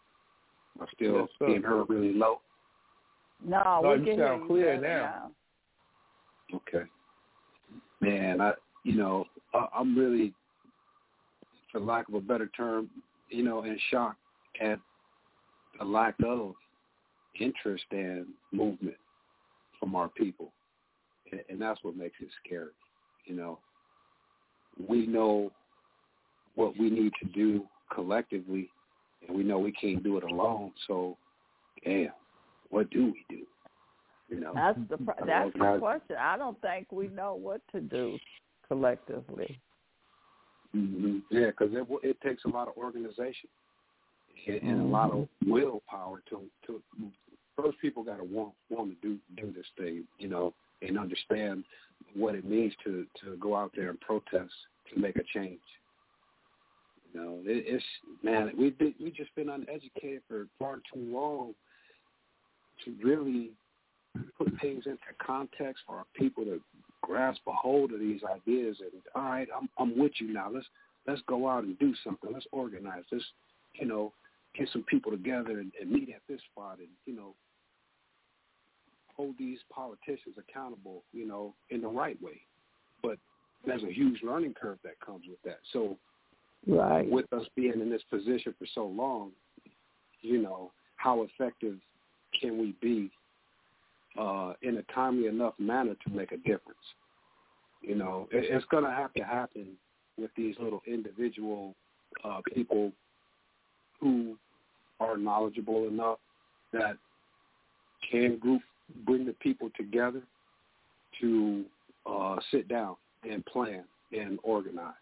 I'm 0.80 0.88
still 0.94 1.20
yes, 1.20 1.28
being 1.48 1.64
heard 1.64 1.90
really 1.90 2.14
low. 2.14 2.42
No, 3.44 3.80
no 3.82 3.98
we 3.98 4.12
you 4.12 4.18
sound 4.18 4.48
clear 4.48 4.80
now. 4.80 5.32
now. 6.52 6.58
Okay. 6.58 6.86
Man, 8.02 8.42
I 8.42 8.54
you 8.84 8.94
know 8.94 9.26
I, 9.54 9.68
I'm 9.78 9.98
really, 9.98 10.34
for 11.72 11.80
lack 11.80 12.08
of 12.10 12.16
a 12.16 12.22
better 12.22 12.48
term, 12.58 12.90
you 13.30 13.44
know, 13.44 13.64
in 13.64 13.78
shock 13.90 14.16
at 14.62 14.80
the 15.80 15.86
lack 15.86 16.16
of 16.26 16.54
interest 17.40 17.86
and 17.92 18.28
movement 18.52 18.96
from 19.80 19.96
our 19.96 20.10
people, 20.10 20.52
and, 21.32 21.42
and 21.50 21.62
that's 21.62 21.82
what 21.84 21.96
makes 21.96 22.16
it 22.22 22.30
scary. 22.46 22.72
You 23.26 23.36
know, 23.36 23.60
we 24.88 25.06
know 25.08 25.52
what 26.56 26.78
we 26.78 26.90
need 26.90 27.12
to 27.22 27.30
do 27.30 27.66
collectively, 27.94 28.70
and 29.28 29.36
we 29.36 29.44
know 29.44 29.60
we 29.60 29.72
can't 29.72 30.04
do 30.04 30.18
it 30.18 30.24
alone. 30.24 30.72
So, 30.88 31.18
damn, 31.84 32.10
what 32.70 32.90
do 32.90 33.06
we 33.06 33.26
do? 33.30 33.44
You 34.30 34.40
know, 34.40 34.54
that's 34.56 34.80
the 34.90 34.98
that's 35.26 35.54
the 35.54 35.78
question. 35.80 36.16
I 36.20 36.38
don't 36.38 36.60
think 36.62 36.92
we 36.92 37.08
know 37.10 37.36
what 37.36 37.62
to 37.74 37.80
do 37.80 38.18
collectively. 38.68 39.60
Mm-hmm. 40.76 41.20
Yeah, 41.30 41.48
because 41.48 41.74
it 41.74 41.88
it 42.04 42.20
takes 42.22 42.44
a 42.46 42.50
lot 42.50 42.68
of 42.68 42.76
organization 42.76 43.50
and, 44.48 44.62
and 44.62 44.82
a 44.82 44.86
lot 44.86 45.12
of 45.12 45.20
mm-hmm. 45.20 45.52
willpower 45.52 46.22
to 46.30 46.42
to. 46.68 46.82
First, 47.56 47.80
people 47.82 48.04
got 48.04 48.18
to 48.18 48.24
want 48.24 48.54
want 48.70 48.90
to 48.90 49.08
do 49.08 49.18
do 49.38 49.54
this 49.54 49.66
thing, 49.78 50.06
you 50.20 50.28
know, 50.28 50.54
and 50.82 51.00
understand 51.00 51.64
what 52.14 52.36
it 52.36 52.46
means 52.46 52.74
to 52.84 53.06
to 53.24 53.38
go 53.38 53.56
out 53.56 53.72
there 53.76 53.90
and 53.90 54.00
protest 54.02 54.52
to 54.94 55.00
make 55.00 55.16
a 55.16 55.24
change. 55.34 55.60
You 57.14 57.22
know, 57.22 57.40
it, 57.46 57.64
it's 57.68 57.84
man, 58.24 58.52
we 58.58 58.72
been 58.72 58.94
we 59.02 59.12
just 59.12 59.34
been 59.36 59.50
uneducated 59.50 60.22
for 60.28 60.48
far 60.60 60.78
too 60.94 61.00
long 61.00 61.54
to 62.84 62.94
really 63.04 63.52
put 64.38 64.48
things 64.62 64.84
into 64.86 65.00
context 65.26 65.84
for 65.88 65.98
our 65.98 66.06
people 66.14 66.44
to 66.44 66.60
grasp 67.02 67.42
a 67.48 67.52
hold 67.52 67.92
of 67.92 68.00
these 68.00 68.22
ideas 68.24 68.78
and 68.82 69.02
all 69.16 69.24
right, 69.24 69.48
I'm 69.56 69.70
I'm 69.78 69.98
with 69.98 70.14
you 70.20 70.34
now. 70.34 70.50
Let's 70.52 70.66
let's 71.08 71.22
go 71.28 71.48
out 71.48 71.64
and 71.64 71.78
do 71.80 71.94
something. 72.04 72.32
Let's 72.34 72.48
organize. 72.52 73.04
Let's 73.12 73.26
you 73.74 73.86
know 73.88 74.12
get 74.58 74.70
some 74.72 74.84
people 74.84 75.12
together 75.12 75.60
and, 75.60 75.72
and 75.80 75.92
meet 75.92 76.10
at 76.10 76.22
this 76.28 76.40
spot 76.52 76.80
and 76.80 76.88
you 77.06 77.16
know 77.16 77.34
hold 79.16 79.36
these 79.38 79.60
politicians 79.74 80.36
accountable, 80.38 81.04
you 81.14 81.28
know, 81.28 81.54
in 81.70 81.82
the 81.82 81.88
right 81.88 82.22
way. 82.22 82.42
But 83.02 83.18
there's 83.66 83.84
a 83.84 83.92
huge 83.92 84.22
learning 84.24 84.56
curve 84.60 84.78
that 84.84 85.00
comes 85.06 85.24
with 85.28 85.42
that. 85.44 85.60
So, 85.74 85.98
right. 86.68 87.10
with 87.10 87.32
us 87.34 87.46
being 87.56 87.80
in 87.82 87.90
this 87.90 88.04
position 88.10 88.54
for 88.58 88.66
so 88.74 88.86
long, 88.86 89.32
you 90.22 90.42
know, 90.42 90.72
how 90.98 91.24
effective 91.24 91.78
can 92.40 92.58
we 92.58 92.76
be 92.82 93.12
uh, 94.20 94.54
in 94.62 94.78
a 94.78 94.94
timely 94.94 95.28
enough 95.28 95.54
manner 95.60 95.96
to 96.06 96.14
make 96.14 96.32
a 96.32 96.38
difference? 96.38 96.78
You 97.82 97.96
know, 97.96 98.28
it, 98.32 98.46
it's 98.50 98.66
going 98.66 98.84
to 98.84 98.92
have 98.92 99.14
to 99.14 99.24
happen 99.24 99.68
with 100.18 100.32
these 100.36 100.56
little 100.60 100.82
individual 100.88 101.76
uh, 102.24 102.40
people 102.54 102.92
who 104.00 104.38
are 105.00 105.18
knowledgeable 105.18 105.88
enough 105.88 106.20
that 106.74 106.98
can 108.10 108.38
group 108.38 108.62
bring 109.06 109.26
the 109.26 109.34
people 109.34 109.70
together 109.76 110.22
to 111.22 111.64
uh, 112.06 112.36
sit 112.52 112.68
down 112.68 112.96
and 113.30 113.46
plan 113.46 113.84
and 114.12 114.40
organize. 114.44 114.94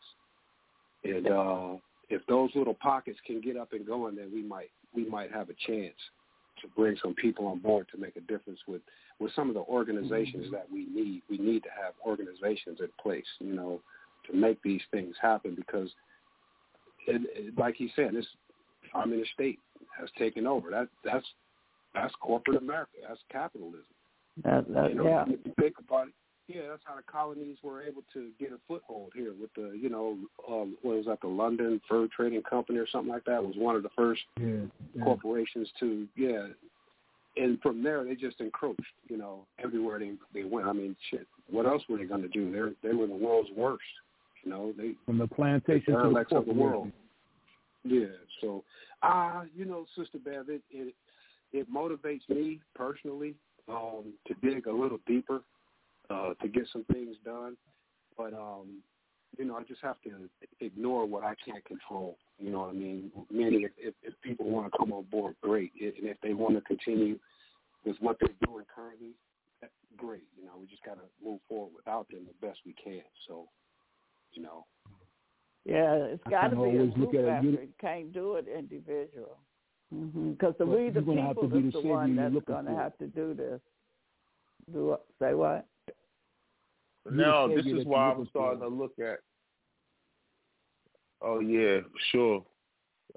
And 1.03 1.27
uh, 1.27 1.73
if 2.09 2.25
those 2.27 2.49
little 2.55 2.75
pockets 2.75 3.19
can 3.25 3.41
get 3.41 3.57
up 3.57 3.73
and 3.73 3.85
going, 3.85 4.15
then 4.15 4.31
we 4.33 4.41
might 4.41 4.69
we 4.95 5.09
might 5.09 5.31
have 5.31 5.49
a 5.49 5.55
chance 5.67 5.95
to 6.61 6.67
bring 6.75 6.95
some 7.01 7.13
people 7.15 7.47
on 7.47 7.59
board 7.59 7.87
to 7.91 7.97
make 7.97 8.15
a 8.15 8.21
difference 8.21 8.59
with 8.67 8.81
with 9.19 9.31
some 9.35 9.49
of 9.49 9.55
the 9.55 9.61
organizations 9.61 10.45
mm-hmm. 10.45 10.53
that 10.53 10.67
we 10.71 10.85
need. 10.85 11.21
We 11.29 11.37
need 11.37 11.63
to 11.63 11.69
have 11.69 11.93
organizations 12.05 12.79
in 12.79 12.87
place, 13.01 13.25
you 13.39 13.53
know, 13.53 13.81
to 14.29 14.35
make 14.35 14.61
these 14.63 14.81
things 14.91 15.15
happen 15.21 15.55
because, 15.55 15.89
it, 17.07 17.21
it, 17.35 17.57
like 17.57 17.75
he 17.75 17.91
said, 17.95 18.13
this 18.13 18.25
communist 18.91 19.31
state 19.33 19.59
has 19.99 20.09
taken 20.17 20.47
over. 20.47 20.69
That 20.69 20.87
that's 21.03 21.25
that's 21.93 22.13
corporate 22.19 22.57
America. 22.57 22.91
That's 23.07 23.19
capitalism. 23.31 23.85
That, 24.43 24.67
that, 24.73 24.89
you 24.89 24.95
know, 24.95 25.03
yeah. 25.05 25.23
If 25.27 25.39
you 25.45 25.53
think 25.59 25.75
about 25.79 26.07
it, 26.07 26.13
yeah, 26.47 26.63
that's 26.69 26.81
how 26.83 26.95
the 26.95 27.03
colonies 27.03 27.57
were 27.63 27.81
able 27.81 28.03
to 28.13 28.29
get 28.39 28.51
a 28.51 28.57
foothold 28.67 29.11
here 29.15 29.33
with 29.39 29.53
the, 29.55 29.77
you 29.79 29.89
know, 29.89 30.17
um, 30.49 30.75
what 30.81 30.97
was 30.97 31.05
that, 31.05 31.21
the 31.21 31.27
London 31.27 31.79
Fur 31.87 32.07
Trading 32.13 32.41
Company 32.41 32.79
or 32.79 32.87
something 32.91 33.11
like 33.11 33.23
that 33.25 33.43
was 33.43 33.55
one 33.57 33.75
of 33.75 33.83
the 33.83 33.89
first 33.95 34.21
yeah, 34.39 34.65
yeah. 34.93 35.03
corporations 35.03 35.69
to, 35.79 36.07
yeah. 36.17 36.47
And 37.35 37.59
from 37.61 37.81
there, 37.81 38.03
they 38.03 38.15
just 38.15 38.41
encroached, 38.41 38.81
you 39.07 39.17
know, 39.17 39.45
everywhere 39.63 39.97
they 39.97 40.11
they 40.35 40.43
went. 40.43 40.67
I 40.67 40.73
mean, 40.73 40.95
shit, 41.09 41.25
what 41.49 41.65
else 41.65 41.81
were 41.89 41.97
they 41.97 42.03
going 42.03 42.21
to 42.21 42.27
do? 42.27 42.51
They 42.51 42.89
they 42.89 42.93
were 42.93 43.07
the 43.07 43.15
world's 43.15 43.49
worst, 43.55 43.81
you 44.43 44.51
know. 44.51 44.71
They 44.77 44.93
from 45.07 45.17
the 45.17 45.25
plantation 45.25 45.93
to 45.95 46.25
the 46.29 46.35
of 46.37 46.45
the 46.45 46.53
world. 46.53 46.91
Yeah. 47.83 48.05
So, 48.39 48.63
ah, 49.01 49.39
uh, 49.39 49.43
you 49.55 49.65
know, 49.65 49.87
Sister 49.97 50.19
Bev, 50.23 50.47
it 50.49 50.61
it 50.69 50.93
it 51.53 51.71
motivates 51.71 52.27
me 52.27 52.59
personally 52.75 53.35
um, 53.69 54.13
to 54.27 54.33
dig 54.41 54.67
a 54.67 54.71
little 54.71 54.99
deeper 55.07 55.41
uh, 56.09 56.33
to 56.41 56.47
get 56.47 56.63
some 56.73 56.83
things 56.91 57.15
done. 57.23 57.55
But 58.17 58.33
um, 58.33 58.81
you 59.37 59.45
know, 59.45 59.55
I 59.55 59.63
just 59.63 59.81
have 59.81 59.95
to 60.03 60.29
ignore 60.59 61.05
what 61.05 61.23
I 61.23 61.33
can't 61.45 61.63
control. 61.65 62.17
You 62.39 62.51
know 62.51 62.61
what 62.61 62.69
I 62.69 62.73
mean? 62.73 63.11
Meaning, 63.31 63.63
if, 63.63 63.71
if, 63.77 63.93
if 64.03 64.13
people 64.21 64.49
want 64.49 64.71
to 64.71 64.77
come 64.77 64.91
on 64.91 65.03
board, 65.03 65.35
great. 65.41 65.71
And 65.79 65.93
if 66.07 66.17
they 66.21 66.33
want 66.33 66.55
to 66.55 66.61
continue 66.61 67.17
with 67.85 67.95
what 67.99 68.17
they're 68.19 68.29
doing 68.45 68.65
currently, 68.73 69.11
that's 69.61 69.73
great. 69.97 70.23
You 70.37 70.45
know, 70.45 70.51
we 70.59 70.67
just 70.67 70.83
got 70.83 70.95
to 70.95 71.05
move 71.23 71.39
forward 71.49 71.71
without 71.75 72.07
them 72.09 72.27
the 72.27 72.47
best 72.47 72.59
we 72.65 72.73
can. 72.73 73.01
So, 73.27 73.47
you 74.33 74.43
know. 74.43 74.65
Yeah, 75.65 75.95
it's 75.95 76.23
got 76.29 76.49
to 76.49 76.55
be 76.55 76.77
a 76.77 76.87
group 76.87 77.15
effort. 77.15 77.43
You 77.43 77.67
can't 77.79 78.13
do 78.13 78.35
it 78.35 78.47
individual. 78.47 79.37
Because 79.93 80.53
mm-hmm. 80.55 80.71
we 80.71 80.89
the 80.89 81.01
people 81.01 81.45
is 81.45 81.73
the, 81.73 81.81
the 81.81 81.87
one 81.87 82.15
that's 82.15 82.35
going 82.45 82.65
to 82.65 82.75
have 82.75 82.97
to 82.97 83.07
do 83.07 83.33
this. 83.33 83.59
Do 84.71 84.97
say 85.21 85.33
what? 85.33 85.65
No, 87.09 87.53
this 87.53 87.65
is 87.65 87.85
why 87.85 88.11
I'm 88.11 88.27
starting 88.29 88.61
to 88.61 88.67
look 88.69 88.93
at. 88.99 89.19
Oh 91.21 91.39
yeah, 91.39 91.79
sure. 92.11 92.43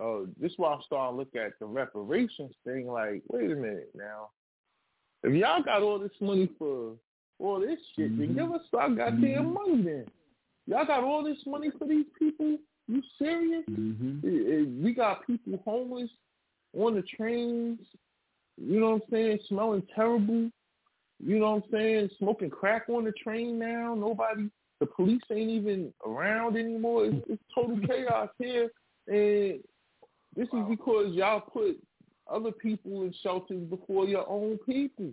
Oh, 0.00 0.26
this 0.40 0.52
is 0.52 0.58
why 0.58 0.74
I'm 0.74 0.82
starting 0.84 1.14
to 1.14 1.18
look 1.18 1.34
at 1.36 1.58
the 1.58 1.66
reparations 1.66 2.54
thing. 2.64 2.88
Like, 2.88 3.22
wait 3.28 3.50
a 3.50 3.54
minute 3.54 3.90
now. 3.94 4.30
If 5.22 5.32
y'all 5.34 5.62
got 5.62 5.82
all 5.82 5.98
this 5.98 6.10
money 6.20 6.50
for 6.58 6.94
all 7.38 7.60
this 7.60 7.78
shit, 7.94 8.10
mm-hmm. 8.10 8.20
then 8.20 8.34
give 8.34 8.52
us 8.52 8.62
our 8.76 8.90
goddamn 8.90 9.20
mm-hmm. 9.22 9.52
money 9.52 9.82
then. 9.82 10.06
Y'all 10.66 10.84
got 10.84 11.04
all 11.04 11.22
this 11.24 11.38
money 11.46 11.70
for 11.78 11.86
these 11.86 12.06
people? 12.18 12.58
You 12.88 13.02
serious? 13.18 13.64
Mm-hmm. 13.70 14.84
We 14.84 14.92
got 14.92 15.26
people 15.26 15.60
homeless 15.64 16.10
on 16.78 16.94
the 16.94 17.02
trains. 17.02 17.78
You 18.56 18.80
know 18.80 18.90
what 18.90 19.02
I'm 19.04 19.10
saying? 19.10 19.38
Smelling 19.48 19.86
terrible. 19.94 20.50
You 21.24 21.38
know 21.38 21.52
what 21.52 21.64
I'm 21.64 21.70
saying? 21.72 22.10
Smoking 22.18 22.50
crack 22.50 22.84
on 22.88 23.04
the 23.04 23.12
train 23.12 23.58
now. 23.58 23.94
Nobody, 23.94 24.48
the 24.80 24.86
police 24.86 25.22
ain't 25.30 25.50
even 25.50 25.92
around 26.06 26.56
anymore. 26.56 27.06
It's, 27.06 27.26
it's 27.28 27.42
total 27.54 27.78
chaos 27.86 28.28
here. 28.38 28.70
And 29.08 29.60
this 30.34 30.48
is 30.52 30.64
because 30.68 31.14
y'all 31.14 31.40
put 31.40 31.78
other 32.30 32.52
people 32.52 33.02
in 33.02 33.14
shelters 33.22 33.62
before 33.70 34.06
your 34.06 34.28
own 34.28 34.58
people. 34.66 35.10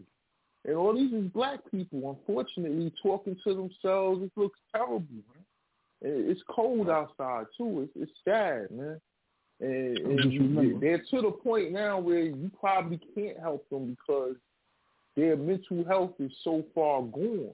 And 0.66 0.76
all 0.76 0.96
these 0.96 1.14
is 1.14 1.28
black 1.32 1.60
people, 1.72 2.18
unfortunately, 2.18 2.92
talking 3.02 3.38
to 3.46 3.54
themselves. 3.54 4.24
It 4.24 4.32
looks 4.36 4.60
terrible, 4.74 5.02
man. 5.12 5.46
It's 6.02 6.42
cold 6.50 6.90
outside, 6.90 7.46
too. 7.58 7.88
It's, 7.96 8.10
it's 8.10 8.20
sad, 8.26 8.72
man. 8.72 9.00
And, 9.60 9.98
and 9.98 10.82
they're 10.82 10.98
to 10.98 11.22
the 11.22 11.32
point 11.32 11.72
now 11.72 12.00
where 12.00 12.24
you 12.24 12.52
probably 12.60 13.00
can't 13.16 13.40
help 13.40 13.68
them 13.70 13.96
because 13.96 14.36
their 15.16 15.38
mental 15.38 15.86
health 15.86 16.14
is 16.20 16.32
so 16.44 16.64
far 16.74 17.02
gone. 17.04 17.52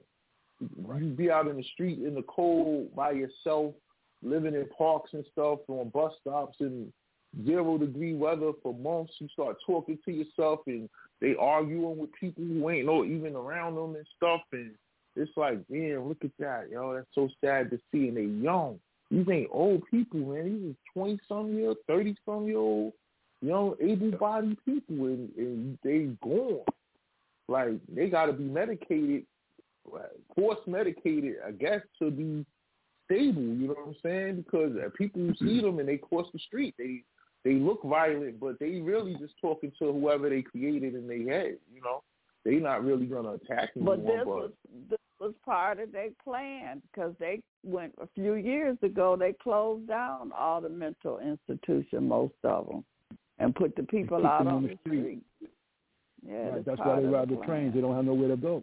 Right. 0.76 1.02
You 1.02 1.08
be 1.10 1.30
out 1.30 1.46
in 1.46 1.56
the 1.56 1.62
street 1.62 2.00
in 2.00 2.14
the 2.14 2.22
cold 2.22 2.94
by 2.94 3.12
yourself, 3.12 3.74
living 4.22 4.54
in 4.54 4.66
parks 4.76 5.12
and 5.12 5.24
stuff, 5.32 5.60
on 5.68 5.88
bus 5.90 6.12
stops 6.20 6.56
in 6.60 6.92
zero 7.46 7.78
degree 7.78 8.14
weather 8.14 8.52
for 8.62 8.74
months. 8.74 9.14
You 9.18 9.28
start 9.28 9.56
talking 9.66 9.98
to 10.04 10.12
yourself, 10.12 10.60
and 10.66 10.88
they 11.20 11.34
arguing 11.38 11.98
with 11.98 12.12
people 12.12 12.44
who 12.44 12.68
ain't 12.70 12.86
no 12.86 13.04
even 13.04 13.36
around 13.36 13.76
them 13.76 13.94
and 13.94 14.06
stuff. 14.16 14.42
And 14.52 14.72
it's 15.16 15.32
like, 15.36 15.58
man, 15.70 16.08
look 16.08 16.24
at 16.24 16.30
that, 16.38 16.68
yo. 16.70 16.94
That's 16.94 17.06
so 17.14 17.28
sad 17.42 17.70
to 17.70 17.78
see. 17.92 18.08
And 18.08 18.16
they 18.16 18.24
young. 18.24 18.78
These 19.10 19.26
ain't 19.30 19.50
old 19.50 19.82
people, 19.90 20.20
man. 20.20 20.44
These 20.44 20.70
are 20.70 20.92
twenty 20.92 21.18
some 21.28 21.52
year, 21.54 21.74
thirty 21.86 22.14
some 22.24 22.46
year 22.46 22.58
old, 22.58 22.92
young, 23.42 23.74
able 23.80 24.12
bodied 24.12 24.56
people, 24.64 25.06
and, 25.06 25.30
and 25.36 25.78
they 25.82 26.10
gone. 26.22 26.64
Like 27.48 27.72
they 27.92 28.08
got 28.08 28.26
to 28.26 28.32
be 28.32 28.44
medicated, 28.44 29.24
force 30.36 30.60
medicated, 30.66 31.36
I 31.44 31.50
guess, 31.50 31.80
to 31.98 32.10
be 32.10 32.46
stable. 33.06 33.42
You 33.42 33.68
know 33.68 33.74
what 33.74 33.88
I'm 33.88 33.96
saying? 34.02 34.36
Because 34.36 34.72
uh, 34.76 34.90
people 34.96 35.22
who 35.22 35.34
see 35.34 35.60
them 35.60 35.80
and 35.80 35.88
they 35.88 35.96
cross 35.96 36.26
the 36.32 36.38
street, 36.38 36.74
they 36.78 37.02
they 37.44 37.54
look 37.54 37.82
violent, 37.82 38.38
but 38.38 38.58
they 38.60 38.80
really 38.80 39.14
just 39.14 39.34
talking 39.40 39.72
to 39.80 39.92
whoever 39.92 40.28
they 40.28 40.42
created 40.42 40.94
in 40.94 41.08
their 41.08 41.28
head. 41.28 41.56
You 41.74 41.80
know, 41.82 42.02
they 42.44 42.56
not 42.56 42.84
really 42.84 43.06
gonna 43.06 43.32
attack 43.32 43.70
anyone. 43.76 44.02
But 44.02 44.06
this 44.06 44.26
was 44.26 44.50
this 44.88 44.98
was 45.20 45.34
part 45.44 45.78
of 45.78 45.92
their 45.92 46.08
plan 46.24 46.82
because 46.90 47.14
they 47.20 47.42
went 47.62 47.94
a 48.00 48.08
few 48.14 48.34
years 48.34 48.76
ago. 48.82 49.16
They 49.18 49.34
closed 49.34 49.86
down 49.86 50.32
all 50.36 50.60
the 50.60 50.68
mental 50.68 51.18
institutions, 51.18 52.02
most 52.02 52.34
of 52.42 52.66
them, 52.66 52.84
and 53.38 53.54
put 53.54 53.76
the 53.76 53.82
people 53.82 54.26
out 54.26 54.46
on 54.46 54.62
the 54.62 54.76
street. 54.80 55.00
street. 55.00 55.22
Yeah, 56.26 56.48
right. 56.48 56.64
that's 56.64 56.78
why 56.78 57.00
they 57.00 57.06
ride 57.06 57.28
the, 57.28 57.36
the 57.36 57.44
trains. 57.44 57.74
They 57.74 57.80
don't 57.80 57.94
have 57.94 58.04
nowhere 58.04 58.28
to 58.28 58.36
go. 58.36 58.62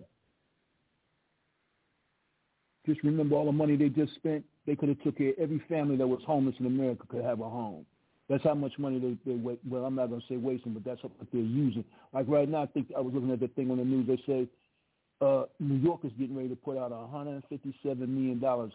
Just 2.85 3.03
remember 3.03 3.35
all 3.35 3.45
the 3.45 3.51
money 3.51 3.75
they 3.75 3.89
just 3.89 4.15
spent. 4.15 4.43
They 4.65 4.75
could 4.75 4.89
have 4.89 5.01
took 5.01 5.17
care. 5.17 5.33
Every 5.39 5.61
family 5.67 5.97
that 5.97 6.07
was 6.07 6.21
homeless 6.25 6.55
in 6.59 6.65
America 6.65 7.03
could 7.09 7.23
have 7.23 7.39
a 7.39 7.49
home. 7.49 7.85
That's 8.29 8.43
how 8.43 8.53
much 8.55 8.73
money 8.77 8.99
they 8.99 9.31
they 9.31 9.39
well. 9.39 9.85
I'm 9.85 9.95
not 9.95 10.09
gonna 10.09 10.21
say 10.27 10.37
wasting, 10.37 10.73
but 10.73 10.83
that's 10.83 11.01
what 11.03 11.11
they're 11.31 11.41
using. 11.41 11.83
Like 12.13 12.25
right 12.27 12.47
now, 12.47 12.63
I 12.63 12.65
think 12.67 12.87
I 12.95 12.99
was 12.99 13.13
looking 13.13 13.31
at 13.31 13.39
the 13.39 13.47
thing 13.49 13.71
on 13.71 13.77
the 13.77 13.85
news. 13.85 14.07
They 14.07 14.21
say 14.27 14.47
uh, 15.21 15.43
New 15.59 15.75
York 15.75 16.01
is 16.03 16.11
getting 16.19 16.35
ready 16.35 16.49
to 16.49 16.55
put 16.55 16.77
out 16.77 16.91
157 16.91 18.13
million 18.13 18.39
dollars 18.39 18.71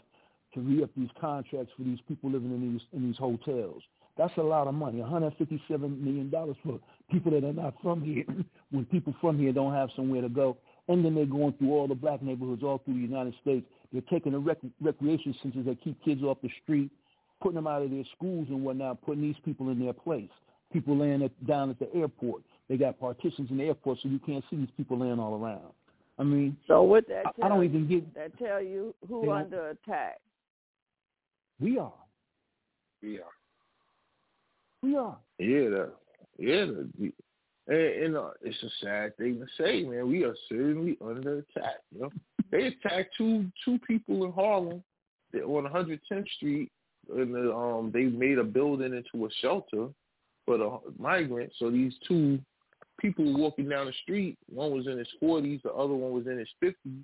to 0.54 0.60
re 0.60 0.82
up 0.82 0.90
these 0.96 1.08
contracts 1.20 1.72
for 1.76 1.84
these 1.84 1.98
people 2.08 2.30
living 2.30 2.50
in 2.50 2.72
these 2.72 2.82
in 2.92 3.06
these 3.06 3.18
hotels. 3.18 3.82
That's 4.18 4.36
a 4.36 4.42
lot 4.42 4.66
of 4.66 4.74
money, 4.74 5.00
157 5.00 6.04
million 6.04 6.30
dollars 6.30 6.56
for 6.64 6.78
people 7.10 7.32
that 7.32 7.44
are 7.44 7.52
not 7.52 7.74
from 7.82 8.02
here. 8.02 8.24
when 8.70 8.84
people 8.86 9.14
from 9.20 9.38
here 9.38 9.52
don't 9.52 9.72
have 9.72 9.90
somewhere 9.96 10.22
to 10.22 10.28
go, 10.28 10.56
and 10.88 11.04
then 11.04 11.14
they're 11.14 11.26
going 11.26 11.52
through 11.54 11.72
all 11.72 11.88
the 11.88 11.94
black 11.94 12.22
neighborhoods 12.22 12.62
all 12.62 12.78
through 12.84 12.94
the 12.94 13.00
United 13.00 13.34
States. 13.40 13.66
They're 13.92 14.02
taking 14.10 14.32
the 14.32 14.38
rec- 14.38 14.58
recreation 14.80 15.34
centers 15.42 15.66
that 15.66 15.82
keep 15.82 16.02
kids 16.04 16.22
off 16.22 16.38
the 16.42 16.50
street, 16.62 16.90
putting 17.40 17.56
them 17.56 17.66
out 17.66 17.82
of 17.82 17.90
their 17.90 18.04
schools 18.16 18.48
and 18.48 18.64
whatnot, 18.64 19.02
putting 19.02 19.22
these 19.22 19.36
people 19.44 19.70
in 19.70 19.78
their 19.78 19.92
place. 19.92 20.30
People 20.72 20.96
laying 20.96 21.22
at, 21.22 21.46
down 21.46 21.70
at 21.70 21.78
the 21.78 21.94
airport. 21.94 22.42
They 22.68 22.76
got 22.78 22.98
partitions 22.98 23.50
in 23.50 23.58
the 23.58 23.64
airport 23.64 23.98
so 24.02 24.08
you 24.08 24.18
can't 24.18 24.44
see 24.48 24.56
these 24.56 24.70
people 24.76 24.98
laying 24.98 25.20
all 25.20 25.38
around. 25.42 25.72
I 26.22 26.24
mean, 26.24 26.56
so 26.68 26.84
what 26.84 27.08
that 27.08 27.24
I, 27.26 27.46
I 27.46 27.48
don't 27.48 27.64
even 27.64 27.88
get 27.88 28.14
that 28.14 28.38
tell 28.38 28.62
you 28.62 28.94
who 29.08 29.32
under 29.32 29.70
attack. 29.70 30.20
We 31.60 31.78
are. 31.78 31.92
We 33.02 33.18
are. 33.18 33.24
We 34.84 34.96
are. 34.96 35.18
Yeah, 35.40 35.68
the, 35.68 35.92
yeah, 36.38 36.64
the, 36.66 37.12
and, 37.66 38.04
and 38.04 38.16
uh, 38.16 38.30
it's 38.40 38.62
a 38.62 38.70
sad 38.84 39.16
thing 39.16 39.40
to 39.40 39.46
say, 39.60 39.82
man. 39.82 40.08
We 40.08 40.22
are 40.22 40.36
certainly 40.48 40.96
under 41.04 41.38
attack. 41.38 41.80
You 41.92 42.02
know, 42.02 42.10
they 42.52 42.66
attacked 42.66 43.16
two 43.18 43.46
two 43.64 43.80
people 43.80 44.24
in 44.24 44.32
Harlem 44.32 44.80
on 45.34 45.64
110th 45.64 46.28
Street, 46.36 46.70
and 47.12 47.34
the, 47.34 47.52
um, 47.52 47.90
they 47.92 48.04
made 48.04 48.38
a 48.38 48.44
building 48.44 48.94
into 48.94 49.26
a 49.26 49.28
shelter 49.40 49.88
for 50.46 50.56
the 50.56 50.78
migrants. 51.00 51.56
So 51.58 51.68
these 51.68 51.94
two 52.06 52.38
people 53.00 53.36
walking 53.36 53.68
down 53.68 53.86
the 53.86 53.92
street, 54.02 54.36
one 54.48 54.72
was 54.72 54.86
in 54.86 54.98
his 54.98 55.08
40s, 55.22 55.62
the 55.62 55.72
other 55.72 55.94
one 55.94 56.12
was 56.12 56.26
in 56.26 56.38
his 56.38 56.48
50s, 56.62 57.02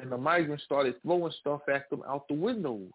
and 0.00 0.12
the 0.12 0.18
migrants 0.18 0.64
started 0.64 1.00
throwing 1.02 1.32
stuff 1.40 1.60
at 1.72 1.88
them 1.90 2.02
out 2.08 2.28
the 2.28 2.34
windows. 2.34 2.90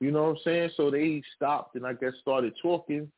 You 0.00 0.10
know 0.10 0.24
what 0.24 0.30
I'm 0.30 0.36
saying? 0.44 0.70
So 0.76 0.90
they 0.90 1.22
stopped 1.36 1.76
and 1.76 1.86
I 1.86 1.92
guess 1.92 2.12
started 2.20 2.54
talking. 2.60 3.10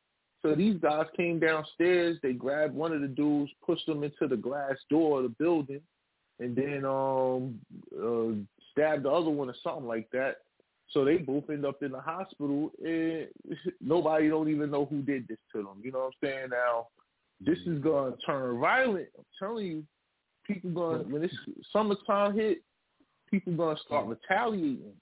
So 0.43 0.53
these 0.53 0.77
guys 0.79 1.07
came 1.17 1.39
downstairs. 1.39 2.19
They 2.21 2.33
grabbed 2.33 2.75
one 2.75 2.93
of 2.93 3.01
the 3.01 3.07
dudes, 3.07 3.51
pushed 3.65 3.87
him 3.89 4.03
into 4.03 4.27
the 4.27 4.37
glass 4.37 4.75
door 4.91 5.17
of 5.17 5.23
the 5.23 5.29
building, 5.29 5.81
and 6.39 6.55
then 6.55 6.85
um 6.85 7.59
uh, 7.97 8.37
stabbed 8.71 9.03
the 9.03 9.09
other 9.09 9.31
one 9.31 9.49
or 9.49 9.55
something 9.63 9.87
like 9.87 10.07
that. 10.11 10.41
So 10.91 11.03
they 11.03 11.17
both 11.17 11.49
end 11.49 11.65
up 11.65 11.81
in 11.81 11.91
the 11.91 11.99
hospital, 11.99 12.71
and 12.83 13.27
nobody 13.81 14.29
don't 14.29 14.49
even 14.49 14.69
know 14.69 14.85
who 14.85 15.01
did 15.01 15.27
this 15.27 15.39
to 15.53 15.63
them. 15.63 15.81
You 15.81 15.91
know 15.91 15.99
what 15.99 16.13
I'm 16.23 16.29
saying? 16.29 16.49
Now, 16.51 16.87
this 17.41 17.57
is 17.65 17.81
gonna 17.81 18.15
turn 18.25 18.59
violent. 18.59 19.07
I'm 19.17 19.25
telling 19.39 19.65
you, 19.65 19.83
people 20.45 20.71
gonna 20.71 21.03
when 21.03 21.21
this 21.21 21.35
summertime 21.71 22.35
hit, 22.35 22.61
people 23.29 23.53
gonna 23.53 23.79
start 23.85 24.07
retaliating. 24.07 24.93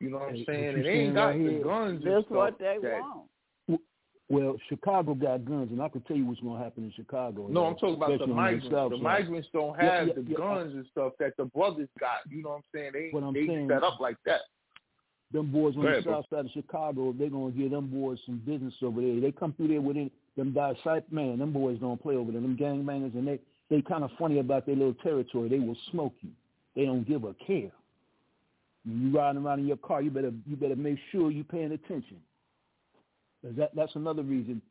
You 0.00 0.10
know 0.10 0.18
what 0.18 0.30
I'm 0.30 0.44
saying? 0.46 0.74
And 0.74 0.84
they 0.84 0.90
ain't 0.90 1.14
got 1.14 1.32
the 1.32 1.60
guns. 1.64 2.02
That's 2.04 2.28
what 2.28 2.58
they 2.58 2.76
that, 2.82 3.00
want. 3.00 3.28
Well, 4.28 4.56
Chicago 4.68 5.14
got 5.14 5.44
guns, 5.44 5.70
and 5.70 5.80
I 5.80 5.88
can 5.88 6.00
tell 6.00 6.16
you 6.16 6.26
what's 6.26 6.40
going 6.40 6.58
to 6.58 6.64
happen 6.64 6.82
in 6.82 6.92
Chicago. 6.96 7.46
No, 7.48 7.64
I'm 7.64 7.76
talking 7.76 7.94
about 7.94 8.18
the 8.18 8.26
migrants. 8.26 8.66
The, 8.68 8.88
the 8.88 8.96
migrants 8.96 9.48
don't 9.52 9.76
have 9.80 9.84
yeah, 9.84 10.04
yeah, 10.04 10.12
the 10.14 10.24
yeah. 10.28 10.36
Uh, 10.36 10.54
guns 10.54 10.74
and 10.74 10.86
stuff 10.90 11.12
that 11.20 11.36
the 11.36 11.44
brothers 11.44 11.88
got. 12.00 12.28
You 12.28 12.42
know 12.42 12.48
what 12.48 12.56
I'm 12.56 12.62
saying? 12.74 12.90
They 12.92 13.08
what 13.12 13.22
I'm 13.22 13.32
they 13.32 13.46
saying, 13.46 13.68
set 13.70 13.84
up 13.84 14.00
like 14.00 14.16
that. 14.26 14.40
Them 15.32 15.52
boys 15.52 15.76
on 15.76 15.84
the 15.84 16.02
south 16.04 16.24
side 16.30 16.44
of 16.44 16.50
Chicago, 16.52 17.14
they're 17.16 17.30
gonna 17.30 17.50
give 17.50 17.70
them 17.70 17.88
boys 17.88 18.18
some 18.26 18.40
business 18.46 18.74
over 18.82 19.00
there. 19.00 19.20
They 19.20 19.32
come 19.32 19.52
through 19.52 19.68
there 19.68 19.80
with 19.80 19.96
it, 19.96 20.12
them 20.36 20.52
disciple 20.52 21.04
man. 21.10 21.38
Them 21.38 21.52
boys 21.52 21.78
don't 21.80 22.00
play 22.00 22.16
over 22.16 22.32
there. 22.32 22.40
Them 22.40 22.56
gangbangers, 22.56 23.14
and 23.14 23.26
they 23.26 23.40
they 23.70 23.82
kind 23.82 24.04
of 24.04 24.10
funny 24.18 24.38
about 24.38 24.66
their 24.66 24.76
little 24.76 24.94
territory. 24.94 25.48
They 25.48 25.58
will 25.58 25.76
smoke 25.90 26.14
you. 26.20 26.30
They 26.74 26.84
don't 26.84 27.06
give 27.06 27.24
a 27.24 27.34
care. 27.46 27.72
When 28.84 29.02
you 29.02 29.18
riding 29.18 29.42
around 29.42 29.60
in 29.60 29.66
your 29.66 29.78
car, 29.78 30.02
you 30.02 30.10
better 30.10 30.32
you 30.46 30.56
better 30.56 30.76
make 30.76 30.98
sure 31.10 31.30
you 31.30 31.42
paying 31.42 31.72
attention. 31.72 32.18
That 33.42 33.74
that's 33.74 33.94
another 33.96 34.22
reason. 34.22 34.62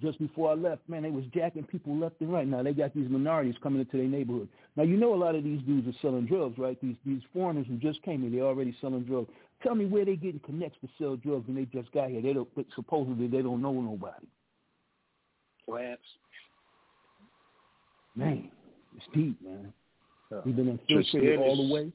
Just 0.00 0.20
before 0.20 0.52
I 0.52 0.54
left, 0.54 0.88
man, 0.88 1.02
they 1.02 1.10
was 1.10 1.24
jacking 1.34 1.64
people 1.64 1.96
left 1.96 2.20
and 2.20 2.32
right. 2.32 2.46
Now 2.46 2.62
they 2.62 2.72
got 2.72 2.94
these 2.94 3.08
minorities 3.08 3.56
coming 3.60 3.80
into 3.80 3.96
their 3.96 4.06
neighborhood. 4.06 4.48
Now 4.76 4.84
you 4.84 4.96
know 4.96 5.12
a 5.12 5.16
lot 5.16 5.34
of 5.34 5.42
these 5.42 5.60
dudes 5.62 5.88
are 5.88 5.98
selling 6.00 6.26
drugs, 6.26 6.56
right? 6.58 6.80
These 6.80 6.96
these 7.04 7.22
foreigners 7.32 7.66
who 7.66 7.76
just 7.76 8.02
came 8.02 8.22
here, 8.22 8.30
they're 8.30 8.48
already 8.48 8.76
selling 8.80 9.02
drugs. 9.02 9.28
Tell 9.62 9.74
me 9.74 9.86
where 9.86 10.04
they 10.04 10.16
getting 10.16 10.40
connects 10.40 10.78
to 10.82 10.88
sell 10.98 11.16
drugs 11.16 11.46
and 11.48 11.56
they 11.56 11.64
just 11.64 11.90
got 11.92 12.10
here. 12.10 12.20
They 12.20 12.34
don't, 12.34 12.48
supposedly 12.74 13.26
they 13.26 13.42
don't 13.42 13.62
know 13.62 13.72
nobody. 13.72 14.26
Man, 18.14 18.50
it's 18.96 19.06
deep, 19.14 19.40
man. 19.42 19.72
Uh, 20.32 20.40
We've 20.44 20.56
been 20.56 20.68
infiltrated 20.68 21.38
all 21.38 21.56
the 21.56 21.72
way. 21.72 21.92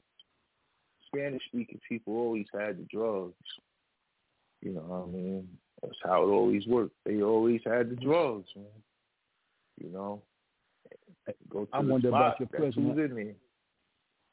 Spanish 1.08 1.42
speaking 1.48 1.80
people 1.88 2.16
always 2.16 2.46
had 2.52 2.78
the 2.78 2.86
drugs. 2.90 3.34
You 4.60 4.74
know 4.74 4.80
what 4.80 5.08
I 5.08 5.10
mean? 5.10 5.48
That's 5.82 5.98
how 6.04 6.22
it 6.22 6.30
always 6.30 6.66
worked. 6.66 6.94
They 7.04 7.22
always 7.22 7.60
had 7.64 7.90
the 7.90 7.96
drugs, 7.96 8.48
man. 8.54 8.64
You 9.82 9.90
know. 9.90 10.22
Go 11.50 11.64
to 11.64 11.70
I 11.72 11.80
wonder 11.80 12.08
about 12.08 12.38
your 12.40 12.48
president. 12.48 13.36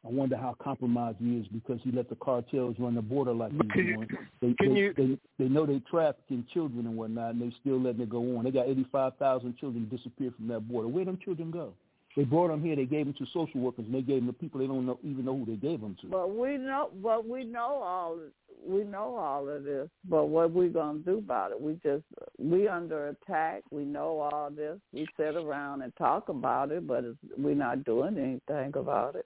I 0.05 0.09
wonder 0.09 0.37
how 0.37 0.55
compromised 0.63 1.17
he 1.19 1.37
is 1.37 1.47
because 1.47 1.79
he 1.83 1.91
let 1.91 2.07
the 2.07 2.15
cartels 2.15 2.77
run 2.79 2.95
the 2.95 3.01
border 3.01 3.33
like 3.33 3.51
he's 3.51 3.71
doing. 3.73 4.07
They, 4.41 4.55
they, 4.57 4.71
you, 4.71 4.93
they, 4.95 5.17
they 5.37 5.49
know 5.49 5.65
they 5.65 5.81
trafficking 5.91 6.45
children 6.53 6.85
and 6.85 6.95
whatnot, 6.95 7.33
and 7.33 7.41
they 7.41 7.53
still 7.59 7.81
letting 7.81 8.01
it 8.01 8.09
go 8.09 8.37
on. 8.37 8.45
They 8.45 8.51
got 8.51 8.69
85,000 8.69 9.57
children 9.57 9.89
disappear 9.89 10.31
from 10.35 10.47
that 10.47 10.61
border. 10.61 10.87
Where 10.87 11.03
them 11.03 11.19
children 11.23 11.51
go? 11.51 11.73
They 12.15 12.23
brought 12.23 12.47
them 12.47 12.63
here. 12.63 12.75
They 12.75 12.85
gave 12.85 13.05
them 13.05 13.15
to 13.15 13.25
social 13.33 13.59
workers, 13.59 13.85
and 13.85 13.93
they 13.93 14.01
gave 14.01 14.17
them 14.25 14.27
to 14.27 14.33
people 14.33 14.61
they 14.61 14.67
don't 14.67 14.85
know, 14.85 14.99
even 15.03 15.25
know 15.25 15.37
who 15.37 15.45
they 15.45 15.57
gave 15.57 15.81
them 15.81 15.97
to. 16.01 16.07
But 16.07 16.33
we 16.35 16.57
know, 16.57 16.89
but 17.03 17.27
we 17.27 17.43
know 17.43 17.81
all, 17.83 18.17
we 18.65 18.83
know 18.83 19.15
all 19.15 19.47
of 19.47 19.63
this. 19.63 19.89
But 20.09 20.25
what 20.25 20.51
we 20.51 20.69
gonna 20.69 20.99
do 20.99 21.19
about 21.19 21.51
it? 21.51 21.61
We 21.61 21.73
just 21.83 22.03
we 22.39 22.67
under 22.67 23.09
attack. 23.09 23.63
We 23.69 23.83
know 23.83 24.19
all 24.19 24.49
this. 24.49 24.79
We 24.91 25.07
sit 25.17 25.35
around 25.35 25.81
and 25.81 25.95
talk 25.97 26.29
about 26.29 26.71
it, 26.71 26.87
but 26.87 27.03
we're 27.37 27.53
not 27.53 27.83
doing 27.83 28.17
anything 28.17 28.71
about 28.75 29.15
it. 29.15 29.25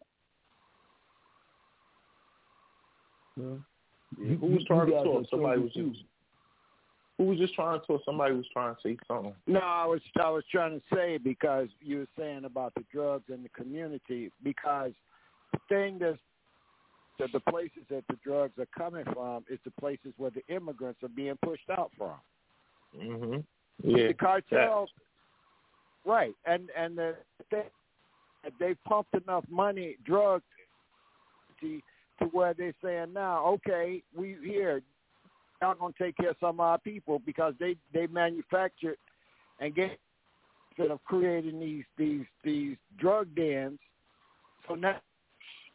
Yeah. 3.36 3.46
yeah. 4.20 4.36
Who 4.36 4.48
was 4.48 4.64
trying 4.66 4.88
to 4.88 4.92
talk? 4.92 5.26
Somebody 5.30 5.62
was 5.62 5.74
just. 5.74 6.04
Who 7.18 7.26
was 7.26 7.38
just 7.38 7.54
trying 7.54 7.80
to 7.80 7.86
talk? 7.86 8.02
Somebody 8.06 8.34
was 8.34 8.46
trying 8.52 8.76
to 8.76 8.82
say 8.82 8.98
something. 9.08 9.34
No, 9.46 9.60
I 9.60 9.86
was 9.86 10.02
I 10.22 10.30
was 10.30 10.44
trying 10.52 10.80
to 10.80 10.96
say 10.96 11.18
because 11.18 11.68
you 11.82 12.00
were 12.00 12.08
saying 12.18 12.46
about 12.46 12.74
the 12.76 12.84
drugs 12.92 13.26
in 13.32 13.44
the 13.44 13.50
community 13.50 14.32
because 14.44 14.92
the 15.52 15.60
thing 15.70 16.00
that's 16.00 16.18
that 17.20 17.32
the 17.32 17.40
places 17.52 17.84
that 17.90 18.04
the 18.10 18.18
drugs 18.24 18.54
are 18.58 18.68
coming 18.76 19.06
from 19.14 19.46
is 19.50 19.60
the 19.64 19.72
places 19.80 20.14
where 20.18 20.32
the 20.32 20.44
immigrants 20.54 21.04
are 21.04 21.10
being 21.10 21.38
pushed 21.44 21.70
out 21.70 21.92
from. 21.98 22.16
Mhm. 22.98 23.44
Yeah. 23.84 24.08
The 24.08 24.14
cartels. 24.14 24.90
Right, 26.06 26.36
and 26.46 26.70
and 26.76 26.98
the, 26.98 27.16
they 27.50 27.64
they 28.60 28.74
pumped 28.86 29.14
enough 29.14 29.46
money, 29.50 29.96
drugs, 30.04 30.44
to 32.20 32.26
where 32.26 32.54
they're 32.54 32.74
saying 32.84 33.14
now, 33.14 33.46
okay, 33.46 34.02
we 34.16 34.38
here, 34.44 34.82
y'all 35.62 35.76
gonna 35.76 35.94
take 35.98 36.18
care 36.18 36.32
of 36.32 36.38
some 36.40 36.56
of 36.56 36.60
our 36.60 36.78
people 36.78 37.20
because 37.26 37.54
they 37.60 37.76
they 37.94 38.08
manufactured 38.08 38.98
and 39.60 39.76
get 39.76 39.98
instead 40.72 40.92
of 40.92 41.04
creating 41.04 41.60
these 41.60 41.86
these 41.98 42.26
these 42.44 42.78
drug 42.98 43.28
dens. 43.36 43.80
So 44.68 44.76
now 44.76 45.00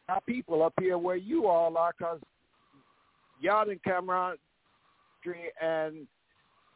our 0.09 0.21
people 0.23 0.63
up 0.63 0.75
here 0.81 0.99
where 0.99 1.17
you 1.17 1.47
all 1.47 1.77
are, 1.77 1.93
cause 1.93 2.21
y'all 3.41 3.65
didn't 3.65 3.85
come 3.85 4.11
around 4.11 4.39
and 5.61 6.07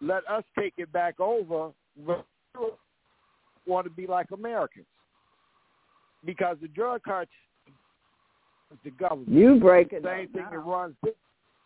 let 0.01 0.29
us 0.29 0.45
take 0.59 0.75
it 0.77 0.93
back 0.93 1.19
over. 1.21 1.71
But 2.07 2.27
want 3.67 3.87
to 3.87 3.91
be 3.91 4.07
like 4.07 4.31
Americans 4.33 4.87
because 6.25 6.57
the 6.61 6.69
drug 6.69 7.03
cartel 7.03 7.29
the 8.85 8.91
government. 8.91 9.29
You 9.29 9.59
break 9.59 9.93
it 9.93 10.05
Same 10.05 10.29
thing 10.29 10.43
now. 10.43 10.51
that 10.51 10.59
runs. 10.59 10.95
Yeah, 11.05 11.13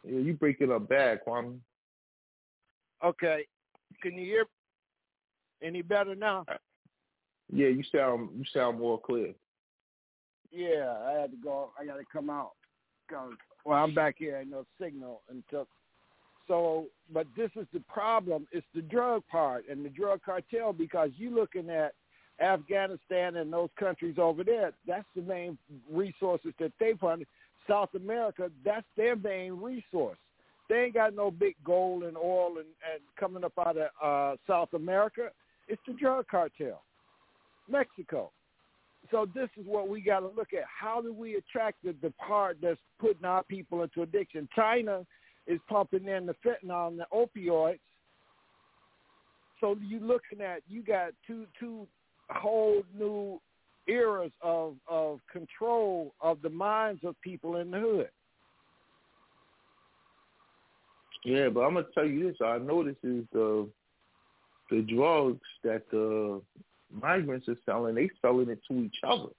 you 0.05 0.35
break 0.35 0.61
it 0.61 0.71
up 0.71 0.89
bad, 0.89 1.21
Kwame. 1.27 1.59
Okay, 3.05 3.47
can 4.03 4.15
you 4.15 4.25
hear 4.25 4.45
any 5.63 5.83
better 5.83 6.15
now? 6.15 6.45
Uh, 6.49 6.55
yeah, 7.53 7.69
you 7.69 7.83
sound 7.95 8.31
you 8.37 8.45
sound 8.53 8.79
more 8.79 9.01
clear. 9.01 9.33
Yeah, 10.51 10.97
I 11.07 11.21
had 11.21 11.31
to 11.31 11.37
go. 11.37 11.71
I 11.79 11.85
got 11.85 11.97
to 11.97 12.05
come 12.13 12.31
out 12.31 12.53
because 13.07 13.33
well, 13.65 13.83
I'm 13.83 13.95
back 13.95 14.17
here. 14.19 14.39
I 14.39 14.45
no 14.45 14.65
signal 14.81 15.23
until. 15.29 15.67
So, 16.49 16.87
but 17.13 17.27
this 17.37 17.51
is 17.57 17.67
the 17.73 17.81
problem. 17.81 18.47
It's 18.53 18.67
the 18.75 18.83
drug 18.83 19.25
part 19.31 19.65
and 19.69 19.85
the 19.85 19.89
drug 19.89 20.21
cartel 20.25 20.73
because 20.73 21.11
you 21.17 21.35
looking 21.35 21.69
at 21.71 21.93
Afghanistan 22.41 23.37
and 23.37 23.53
those 23.53 23.71
countries 23.79 24.17
over 24.19 24.45
there, 24.45 24.73
that's 24.87 25.07
the 25.15 25.23
main 25.23 25.59
resources 25.91 26.53
that 26.59 26.73
they 26.79 26.95
fund. 27.01 27.25
South 27.69 27.95
America, 27.95 28.51
that's 28.65 28.87
their 28.97 29.17
main 29.17 29.53
resource. 29.55 30.19
They 30.69 30.85
ain't 30.85 30.95
got 30.95 31.15
no 31.15 31.31
big 31.31 31.55
gold 31.65 32.05
and 32.05 32.17
oil 32.17 32.59
and, 32.59 32.67
and 32.93 33.01
coming 33.19 33.45
up 33.45 33.53
out 33.59 33.77
of 33.77 33.89
uh, 34.03 34.37
South 34.47 34.73
America. 34.75 35.31
It's 35.69 35.83
the 35.87 35.95
drug 35.95 36.27
cartel, 36.29 36.83
Mexico. 37.69 38.31
So 39.11 39.27
this 39.35 39.49
is 39.57 39.67
what 39.67 39.89
we 39.89 40.01
got 40.01 40.21
to 40.21 40.27
look 40.29 40.53
at. 40.53 40.65
How 40.65 41.01
do 41.01 41.13
we 41.13 41.37
attract 41.37 41.83
the, 41.85 41.95
the 42.03 42.13
part 42.13 42.59
that's 42.61 42.81
putting 43.01 43.25
our 43.25 43.45
people 43.45 43.83
into 43.83 44.03
addiction? 44.03 44.49
China 44.55 45.07
is 45.47 45.61
pumping 45.69 46.07
in 46.07 46.27
the 46.27 46.35
fentanyl 46.45 46.89
and 46.89 46.99
the 46.99 47.07
opioids. 47.13 47.79
So 49.61 49.77
you're 49.89 50.01
looking 50.01 50.41
at 50.41 50.61
you 50.69 50.83
got 50.83 51.13
two 51.27 51.47
two 51.59 51.87
whole 52.31 52.83
new 52.99 53.41
eras 53.89 54.33
of 54.43 54.75
of 54.89 55.21
control 55.31 56.15
of 56.21 56.43
the 56.43 56.51
minds 56.51 57.03
of 57.05 57.21
people 57.21 57.57
in 57.57 57.71
the 57.71 57.79
hood. 57.79 58.09
Yeah, 61.25 61.49
but 61.49 61.61
I'm 61.61 61.75
gonna 61.75 61.87
tell 61.95 62.07
you 62.07 62.29
this. 62.29 62.37
I 62.45 62.59
notice 62.59 62.97
is 63.03 63.25
the 63.33 63.69
the 64.71 64.83
drugs 64.83 65.41
that 65.63 65.89
the 65.91 66.41
migrants 66.93 67.49
are 67.49 67.57
selling, 67.65 67.95
they 67.95 68.11
selling 68.21 68.49
it 68.49 68.61
to 68.69 68.81
each 68.81 68.97
other. 69.05 69.31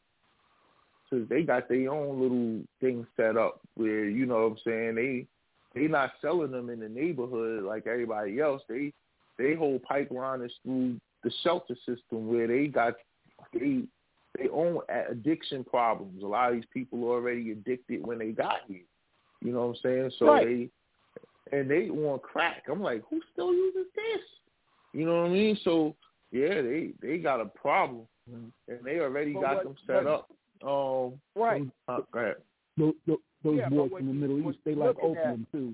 So 1.09 1.25
they 1.29 1.43
got 1.43 1.69
their 1.69 1.91
own 1.91 2.21
little 2.21 2.63
thing 2.81 3.07
set 3.15 3.38
up 3.38 3.61
where 3.75 4.05
you 4.05 4.25
know 4.25 4.43
what 4.43 4.51
I'm 4.51 4.57
saying 4.65 4.95
they 4.95 5.25
they 5.73 5.88
not 5.88 6.11
selling 6.21 6.51
them 6.51 6.69
in 6.69 6.79
the 6.79 6.89
neighborhood 6.89 7.63
like 7.63 7.88
everybody 7.88 8.39
else. 8.39 8.61
They 8.67 8.91
they 9.38 9.55
whole 9.55 9.79
pipeline 9.79 10.41
is 10.41 10.51
through 10.63 10.99
the 11.28 11.34
shelter 11.43 11.75
system 11.86 12.28
where 12.28 12.47
they 12.47 12.67
got 12.67 12.93
they 13.53 13.84
they 14.38 14.47
own 14.49 14.80
addiction 15.11 15.63
problems. 15.63 16.23
A 16.23 16.25
lot 16.25 16.49
of 16.49 16.55
these 16.55 16.65
people 16.73 17.03
are 17.05 17.15
already 17.15 17.51
addicted 17.51 18.05
when 18.05 18.19
they 18.19 18.32
got 18.32 18.59
here. 18.67 18.82
You 19.41 19.51
know 19.51 19.67
what 19.67 19.78
I'm 19.78 19.82
saying? 19.84 20.11
So 20.19 20.28
right. 20.28 20.69
they 21.51 21.57
and 21.57 21.69
they 21.69 21.89
want 21.89 22.21
crack. 22.21 22.63
I'm 22.69 22.82
like, 22.82 23.03
who 23.09 23.19
still 23.34 23.53
uses 23.53 23.88
this? 23.95 24.21
You 24.93 25.05
know 25.05 25.21
what 25.23 25.32
I 25.32 25.34
mean? 25.34 25.59
So 25.63 25.95
yeah, 26.32 26.61
they 26.61 26.91
they 27.01 27.17
got 27.17 27.41
a 27.41 27.45
problem, 27.45 28.07
and 28.32 28.51
they 28.84 28.99
already 28.99 29.34
but 29.34 29.41
got 29.41 29.55
what, 29.55 29.63
them 29.65 29.75
set 29.86 30.03
but, 30.05 30.13
up. 30.13 30.30
Um, 30.65 31.19
right. 31.36 31.63
Uh, 31.88 31.99
go 32.11 32.19
ahead. 32.19 32.36
Those, 32.78 32.93
those, 33.05 33.17
those 33.43 33.57
yeah, 33.57 33.69
boys 33.69 33.91
in 33.99 34.07
the 34.07 34.13
Middle 34.13 34.49
East, 34.49 34.59
they 34.65 34.75
like 34.75 34.95
opium 35.01 35.45
at, 35.47 35.51
too. 35.51 35.73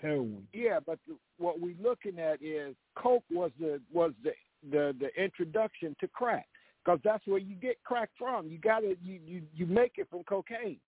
Heroin. 0.00 0.46
Yeah, 0.52 0.78
but 0.84 0.98
the, 1.06 1.16
what 1.38 1.60
we're 1.60 1.74
looking 1.82 2.18
at 2.18 2.42
is 2.42 2.74
coke 2.94 3.24
was 3.30 3.50
the 3.58 3.80
was 3.92 4.12
the 4.22 4.32
the 4.70 4.94
the 4.98 5.08
introduction 5.22 5.94
to 6.00 6.08
crack 6.08 6.46
because 6.84 7.00
that's 7.04 7.26
where 7.26 7.38
you 7.38 7.54
get 7.54 7.82
crack 7.84 8.10
from. 8.18 8.48
You 8.48 8.58
got 8.58 8.80
to 8.80 8.96
you, 9.02 9.20
you 9.24 9.42
you 9.54 9.66
make 9.66 9.92
it 9.96 10.08
from 10.10 10.24
cocaine. 10.24 10.80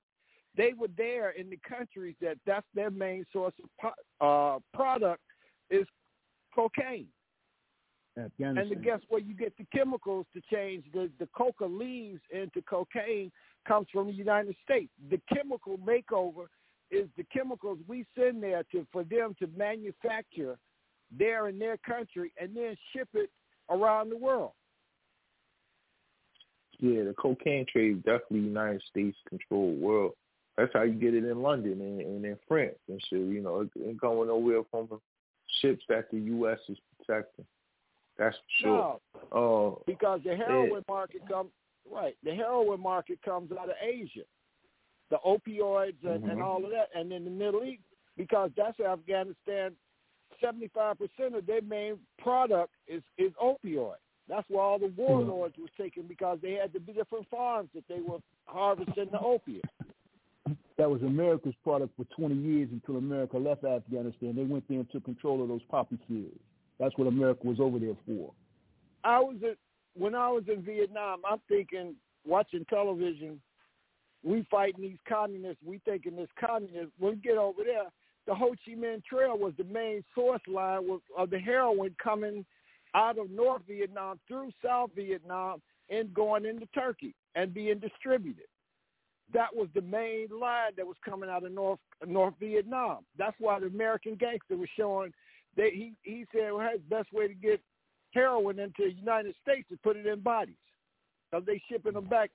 They 0.57 0.73
were 0.77 0.89
there 0.97 1.31
in 1.31 1.49
the 1.51 1.59
countries 1.69 2.17
that 2.21 2.37
that's 2.47 2.67
their 2.75 2.91
main 2.91 3.25
source 3.33 3.55
of 3.83 3.93
uh, 4.21 4.59
product 4.75 5.23
is 5.71 5.87
cocaine. 6.55 7.07
And 8.59 8.71
the, 8.71 8.75
guess 8.75 9.01
where 9.09 9.21
you 9.21 9.35
get 9.35 9.57
the 9.57 9.67
chemicals 9.73 10.27
to 10.35 10.41
change 10.53 10.85
the 10.93 11.11
the 11.19 11.29
coca 11.37 11.65
leaves 11.65 12.21
into 12.31 12.63
cocaine 12.63 13.31
comes 13.67 13.87
from 13.93 14.09
the 14.09 14.13
United 14.13 14.57
States. 14.65 14.91
The 15.11 15.21
chemical 15.33 15.79
makeover 15.79 16.47
is 16.91 17.09
the 17.17 17.25
chemicals 17.33 17.79
we 17.87 18.05
send 18.19 18.43
there 18.43 18.65
to 18.73 18.87
for 18.91 19.05
them 19.05 19.37
to 19.39 19.49
manufacture 19.57 20.59
there 21.17 21.49
in 21.49 21.59
their 21.59 21.77
country 21.79 22.33
and 22.41 22.57
then 22.57 22.77
ship 22.93 23.09
it 23.15 23.31
around 23.71 24.11
the 24.11 24.17
world. 24.17 24.53
Yeah, 26.79 27.05
the 27.05 27.15
cocaine 27.19 27.67
trade 27.71 27.99
is 27.99 28.03
definitely 28.03 28.41
United 28.41 28.83
States 28.89 29.17
controlled 29.29 29.81
world. 29.81 30.13
That's 30.57 30.73
how 30.73 30.83
you 30.83 30.95
get 30.95 31.15
it 31.15 31.25
in 31.25 31.43
London 31.43 31.81
and, 31.81 32.01
and 32.01 32.25
in 32.25 32.37
France 32.49 32.79
and 32.89 33.01
shit. 33.09 33.21
You 33.21 33.43
know, 33.43 33.61
it 33.61 33.71
ain't 33.87 34.01
going 34.01 34.29
nowhere 34.29 34.63
from 34.71 34.89
the 34.91 34.99
ships 35.61 35.85
that 35.89 36.11
the 36.11 36.19
U.S. 36.19 36.59
is 36.69 36.79
protecting. 36.97 37.45
That's 38.19 38.37
for 38.37 38.63
sure. 38.63 39.01
No, 39.33 39.77
uh, 39.79 39.83
because 39.87 40.21
the 40.25 40.37
heroin 40.37 40.85
market 40.89 41.23
comes 41.29 41.51
right. 41.91 42.17
The 42.25 42.35
heroin 42.35 42.81
market 42.81 43.21
comes 43.23 43.51
out 43.53 43.69
of 43.69 43.77
Asia, 43.83 44.25
the 45.11 45.19
opioids 45.27 45.95
and, 46.03 46.23
mm-hmm. 46.23 46.31
and 46.31 46.43
all 46.43 46.65
of 46.65 46.71
that, 46.71 46.89
and 46.95 47.13
in 47.13 47.25
the 47.25 47.31
Middle 47.31 47.65
East 47.65 47.83
because 48.17 48.51
that's 48.57 48.79
Afghanistan. 48.81 49.73
Seventy-five 50.41 50.97
percent 50.99 51.35
of 51.35 51.47
their 51.47 51.63
main 51.63 51.99
product 52.19 52.73
is 52.87 53.03
is 53.19 53.33
opioid. 53.43 53.95
That's 54.29 54.47
why 54.49 54.63
all 54.63 54.79
the 54.79 54.93
warlords 54.97 55.55
mm-hmm. 55.55 55.63
was 55.63 55.71
taken 55.77 56.05
because 56.05 56.39
they 56.41 56.53
had 56.53 56.73
the 56.73 56.79
different 56.79 57.29
farms 57.31 57.69
that 57.75 57.85
they 57.89 58.01
were 58.01 58.19
harvesting 58.47 59.09
the 59.11 59.19
opium. 59.19 59.63
That 60.79 60.89
was 60.89 61.03
America's 61.03 61.55
product 61.63 61.93
for 61.97 62.05
20 62.17 62.37
years 62.37 62.69
until 62.73 62.97
America 62.97 63.37
left 63.37 63.65
Afghanistan. 63.65 64.35
They 64.37 64.45
went 64.45 64.65
there 64.69 64.79
and 64.79 64.91
took 64.91 65.05
control 65.05 65.43
of 65.43 65.49
those 65.49 65.63
poppy 65.69 65.99
fields. 66.09 66.39
That's 66.79 66.97
what 66.97 67.09
America 67.09 67.41
was 67.45 67.59
over 67.61 67.79
there 67.79 67.97
for. 68.07 68.33
I 69.05 69.19
was 69.19 69.37
at, 69.43 69.57
when 69.95 70.15
I 70.15 70.29
was 70.31 70.45
in 70.49 70.63
Vietnam. 70.63 71.21
I'm 71.29 71.41
thinking, 71.49 71.97
watching 72.25 72.65
television, 72.71 73.41
we 74.23 74.47
fighting 74.51 74.83
these 74.83 74.99
communists. 75.09 75.63
We 75.65 75.81
thinking 75.85 76.17
this 76.17 76.29
communist. 76.39 76.93
When 76.99 77.13
we 77.13 77.19
get 77.19 77.37
over 77.37 77.63
there, 77.65 77.85
the 78.31 78.37
Ho 78.37 78.55
Chi 78.65 78.77
Minh 78.77 79.05
Trail 79.05 79.37
was 79.37 79.55
the 79.59 79.65
main 79.65 80.05
source 80.15 80.41
line 80.47 80.89
of 81.19 81.31
the 81.31 81.39
heroin 81.41 81.97
coming 82.01 82.47
out 82.95 83.19
of 83.19 83.29
North 83.29 83.63
Vietnam 83.67 84.21
through 84.29 84.53
South 84.65 84.91
Vietnam 84.95 85.61
and 85.91 86.15
going 86.15 86.47
into 86.47 86.67
Turkey 86.67 87.13
and 87.35 87.53
being 87.53 87.81
distributed. 87.81 88.45
That 89.35 89.49
was 89.53 89.67
the 89.75 89.83
main 89.83 90.29
line 90.41 90.71
that 90.77 90.87
was 90.87 90.95
coming 91.05 91.29
out 91.29 91.45
of 91.45 91.51
North 91.51 91.81
North 92.07 92.35
Vietnam. 92.39 92.99
That's 93.19 93.35
why 93.41 93.59
the 93.59 93.67
American 93.67 94.15
gangster 94.15 94.57
was 94.57 94.69
showing 94.77 95.13
that 95.57 95.71
he 95.73 95.95
he 96.03 96.25
said 96.33 96.53
well, 96.53 96.69
hey, 96.69 96.77
the 96.77 96.97
best 96.97 97.13
way 97.13 97.27
to 97.27 97.35
get 97.35 97.61
heroin 98.13 98.61
into 98.61 98.85
the 98.85 98.93
United 98.93 99.35
States 99.43 99.69
is 99.73 99.79
put 99.83 99.97
it 99.97 100.07
in 100.07 100.21
bodies 100.21 100.55
because 101.29 101.45
they 101.47 101.61
shipping 101.69 101.95
them 101.95 102.07
back. 102.07 102.31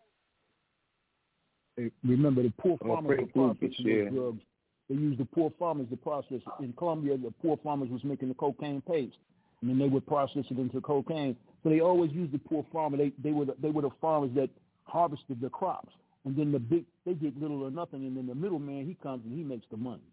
Hey, 1.78 1.90
remember 2.04 2.44
the 2.44 2.54
poor 2.60 2.78
oh, 2.84 2.88
farmers 2.88 3.20
oh, 3.22 3.42
were 3.42 3.54
processing 3.54 3.86
yeah. 3.88 4.10
drugs. 4.10 4.42
They 4.90 4.96
used 4.96 5.20
the 5.20 5.26
poor 5.26 5.52
farmers 5.58 5.88
to 5.90 5.98
process. 5.98 6.42
In 6.60 6.74
Colombia, 6.74 7.18
the 7.18 7.32
poor 7.42 7.58
farmers 7.64 7.90
was 7.90 8.04
making 8.04 8.30
the 8.30 8.36
cocaine 8.36 8.82
paste 8.82 9.18
and 9.62 9.70
then 9.70 9.80
they 9.80 9.92
would 9.92 10.06
process 10.06 10.44
it 10.50 10.60
into 10.60 10.82
cocaine. 10.82 11.36
So 11.64 11.70
they 11.70 11.80
always 11.80 12.12
used 12.12 12.32
the 12.32 12.38
poor 12.38 12.66
farmer. 12.72 12.98
They 12.98 13.12
they 13.24 13.32
were 13.32 13.46
the, 13.46 13.56
they 13.62 13.70
were 13.70 13.82
the 13.82 13.90
farmers 14.00 14.32
that 14.36 14.50
harvested 14.84 15.42
the 15.42 15.50
crops, 15.50 15.94
and 16.26 16.36
then 16.36 16.52
the 16.52 16.60
big 16.60 16.86
they 17.06 17.14
get 17.14 17.40
little 17.40 17.64
or 17.64 17.72
nothing, 17.72 18.06
and 18.06 18.16
then 18.16 18.28
the 18.28 18.36
middleman 18.36 18.86
he 18.86 18.96
comes 19.02 19.24
and 19.26 19.36
he 19.36 19.44
makes 19.44 19.66
the 19.72 19.78
money. 19.78 20.04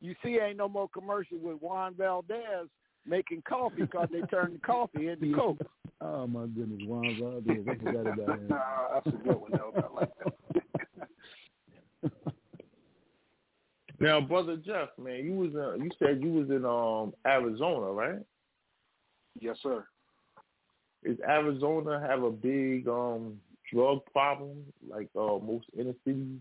You 0.00 0.14
see, 0.22 0.38
ain't 0.38 0.58
no 0.58 0.68
more 0.68 0.88
commercial 0.88 1.38
with 1.38 1.60
Juan 1.62 1.94
Valdez 1.94 2.68
making 3.06 3.42
coffee 3.48 3.82
because 3.82 4.08
they 4.12 4.20
turned 4.22 4.56
the 4.56 4.58
coffee 4.58 5.08
into 5.08 5.34
coke. 5.36 5.60
Oh 6.02 6.26
my 6.26 6.46
goodness, 6.46 6.82
Juan 6.86 7.16
Valdez! 7.18 7.64
I 7.66 7.76
forgot 7.76 8.12
about 8.12 8.38
him. 8.38 8.48
That's 8.92 9.06
a 9.06 9.10
good 9.10 9.40
one, 9.40 9.52
though. 9.52 9.72
I 9.74 10.00
like 10.00 10.10
that. 10.22 10.35
Now, 13.98 14.20
brother 14.20 14.56
Jeff, 14.56 14.90
man, 14.98 15.24
you 15.24 15.32
was 15.32 15.54
in, 15.54 15.84
you 15.84 15.90
said 15.98 16.20
you 16.22 16.30
was 16.30 16.50
in 16.50 16.64
um 16.64 17.14
Arizona, 17.26 17.92
right? 17.92 18.18
Yes, 19.40 19.56
sir. 19.62 19.86
Is 21.02 21.18
Arizona 21.26 22.00
have 22.06 22.22
a 22.22 22.30
big 22.30 22.88
um 22.88 23.40
drug 23.72 24.00
problem 24.12 24.64
like 24.86 25.08
uh, 25.16 25.38
most 25.38 25.66
inner 25.78 25.94
cities? 26.04 26.40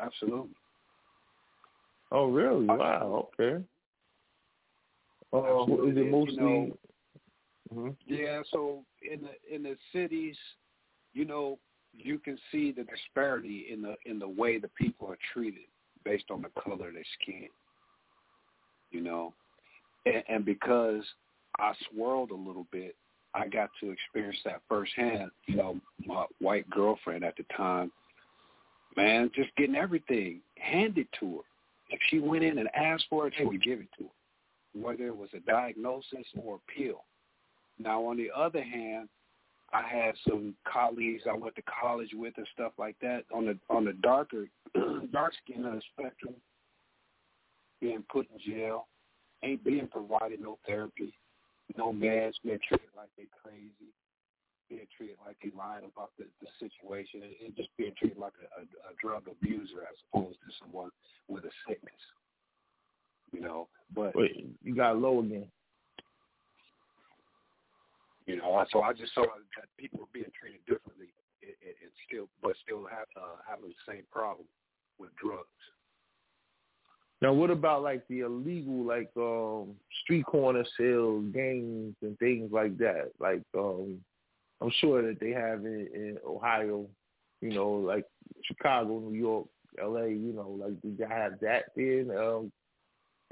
Absolutely. 0.00 0.54
Oh, 2.10 2.26
really? 2.26 2.66
Wow. 2.66 3.28
Okay. 3.38 3.62
Uh, 5.34 5.62
is 5.86 5.96
it 5.96 6.10
mostly? 6.10 6.34
You 6.34 6.40
know, 6.40 6.78
mm-hmm. 7.74 7.88
Yeah. 8.06 8.42
So 8.52 8.84
in 9.02 9.20
the 9.22 9.54
in 9.54 9.62
the 9.62 9.76
cities, 9.92 10.36
you 11.12 11.24
know, 11.24 11.58
you 11.96 12.18
can 12.18 12.38
see 12.50 12.72
the 12.72 12.84
disparity 12.84 13.66
in 13.70 13.82
the 13.82 13.94
in 14.06 14.18
the 14.18 14.28
way 14.28 14.58
the 14.58 14.68
people 14.68 15.08
are 15.08 15.18
treated 15.32 15.64
based 16.04 16.24
on 16.30 16.42
the 16.42 16.60
color 16.60 16.88
of 16.88 16.94
their 16.94 17.04
skin. 17.20 17.48
You 18.90 19.00
know, 19.00 19.32
and, 20.04 20.22
and 20.28 20.44
because 20.44 21.02
I 21.58 21.72
swirled 21.90 22.30
a 22.30 22.34
little 22.34 22.66
bit, 22.70 22.96
I 23.34 23.48
got 23.48 23.70
to 23.80 23.90
experience 23.90 24.38
that 24.44 24.62
firsthand. 24.68 25.30
You 25.46 25.56
know, 25.56 25.80
my 26.04 26.24
white 26.40 26.68
girlfriend 26.70 27.24
at 27.24 27.36
the 27.36 27.44
time, 27.56 27.90
man, 28.96 29.30
just 29.34 29.54
getting 29.56 29.76
everything 29.76 30.40
handed 30.56 31.06
to 31.20 31.36
her. 31.36 31.42
If 31.90 32.00
she 32.08 32.18
went 32.20 32.44
in 32.44 32.58
and 32.58 32.68
asked 32.74 33.06
for 33.10 33.26
it, 33.26 33.34
they 33.38 33.44
would 33.44 33.62
give 33.62 33.80
it 33.80 33.88
to 33.98 34.04
her, 34.04 34.80
whether 34.80 35.06
it 35.06 35.16
was 35.16 35.28
a 35.34 35.40
diagnosis 35.40 36.26
or 36.42 36.56
a 36.56 36.78
pill. 36.78 37.04
Now, 37.78 38.04
on 38.04 38.16
the 38.16 38.30
other 38.34 38.62
hand, 38.62 39.08
I 39.72 39.82
had 39.82 40.14
some 40.28 40.54
colleagues 40.70 41.22
I 41.28 41.36
went 41.36 41.56
to 41.56 41.62
college 41.62 42.10
with 42.12 42.34
and 42.36 42.46
stuff 42.52 42.72
like 42.78 42.96
that 43.00 43.24
on 43.34 43.46
the 43.46 43.58
on 43.70 43.84
the 43.84 43.94
darker 43.94 44.48
dark 45.12 45.32
skin 45.44 45.64
of 45.64 45.74
the 45.74 45.82
spectrum, 45.92 46.34
being 47.80 48.04
put 48.10 48.26
in 48.30 48.54
jail, 48.54 48.86
ain't 49.42 49.64
being 49.64 49.88
provided 49.88 50.40
no 50.40 50.58
therapy, 50.66 51.14
no 51.76 51.92
meds, 51.92 52.34
being 52.44 52.58
treated 52.68 52.92
like 52.96 53.08
they 53.16 53.26
crazy, 53.42 53.92
being 54.68 54.86
treated 54.96 55.16
like 55.24 55.36
they 55.42 55.50
lying 55.56 55.84
about 55.84 56.10
the, 56.18 56.24
the 56.40 56.48
situation, 56.60 57.22
and, 57.22 57.56
just 57.56 57.70
being 57.78 57.92
treated 57.98 58.18
like 58.18 58.34
a, 58.40 58.60
a, 58.60 58.64
a 58.64 58.94
drug 59.02 59.22
abuser 59.28 59.82
as 59.88 59.96
opposed 60.12 60.38
to 60.46 60.52
someone 60.60 60.90
with 61.28 61.44
a 61.44 61.50
sickness. 61.66 61.94
You 63.32 63.40
know, 63.40 63.68
but 63.94 64.14
wait, 64.14 64.46
you 64.62 64.74
got 64.74 64.98
low 64.98 65.20
again. 65.20 65.46
You 68.26 68.36
know, 68.36 68.64
so 68.72 68.82
I 68.82 68.92
just 68.92 69.14
saw 69.14 69.22
that 69.22 69.66
people 69.78 70.00
were 70.00 70.12
being 70.12 70.30
treated 70.38 70.64
differently, 70.66 71.08
and, 71.42 71.52
and 71.82 71.90
still, 72.06 72.28
but 72.42 72.54
still 72.62 72.86
have 72.86 73.08
uh, 73.16 73.42
having 73.48 73.70
the 73.70 73.92
same 73.92 74.04
problem 74.10 74.46
with 74.98 75.10
drugs. 75.20 75.48
Now, 77.20 77.32
what 77.32 77.50
about 77.50 77.82
like 77.82 78.06
the 78.08 78.20
illegal, 78.20 78.84
like 78.84 79.10
um 79.16 79.76
street 80.02 80.26
corner 80.26 80.64
sales, 80.78 81.24
gangs, 81.32 81.94
and 82.02 82.18
things 82.18 82.50
like 82.52 82.76
that? 82.78 83.12
Like, 83.20 83.42
um 83.56 84.00
I'm 84.60 84.72
sure 84.80 85.02
that 85.02 85.18
they 85.20 85.30
have 85.30 85.64
in, 85.64 85.88
in 85.94 86.18
Ohio, 86.26 86.86
you 87.40 87.50
know, 87.50 87.70
like 87.70 88.04
Chicago, 88.44 89.00
New 89.00 89.18
York, 89.18 89.46
L.A. 89.80 90.08
You 90.10 90.32
know, 90.32 90.50
like 90.60 90.80
did 90.82 90.98
y'all 90.98 91.08
have 91.08 91.40
that 91.40 91.64
in 91.76 92.10
um 92.16 92.52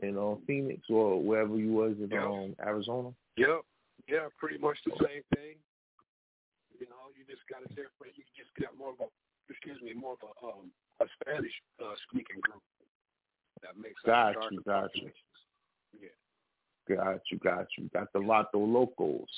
in 0.03 0.17
um, 0.17 0.39
Phoenix 0.47 0.83
or 0.89 1.21
wherever 1.21 1.57
you 1.57 1.73
was 1.73 1.97
in 2.01 2.11
yep. 2.11 2.23
um 2.23 2.57
Arizona? 2.65 3.11
Yep. 3.37 3.63
Yeah, 4.11 4.27
pretty 4.43 4.59
much 4.59 4.77
the 4.83 4.99
same 4.99 5.23
thing. 5.39 5.55
You 6.75 6.91
know, 6.91 7.15
you 7.15 7.23
just 7.31 7.47
got 7.47 7.63
a 7.63 7.71
different. 7.71 8.19
You 8.19 8.27
just 8.35 8.51
got 8.59 8.75
more 8.75 8.91
of 8.91 8.99
a, 8.99 9.09
excuse 9.47 9.79
me, 9.79 9.95
more 9.95 10.19
of 10.19 10.23
a 10.27 10.33
um 10.43 10.75
a 10.99 11.07
Spanish 11.23 11.55
uh, 11.79 11.95
speaking 12.11 12.43
group 12.43 12.63
that 13.63 13.79
makes 13.79 14.03
got 14.03 14.35
you, 14.51 14.61
got 14.67 14.91
you. 14.95 15.11
Yeah. 15.95 16.17
Got 16.91 17.23
you, 17.31 17.39
got 17.39 17.67
you. 17.79 17.89
Got 17.95 18.13
the 18.13 18.19
Vato 18.19 18.59
Locos. 18.59 19.31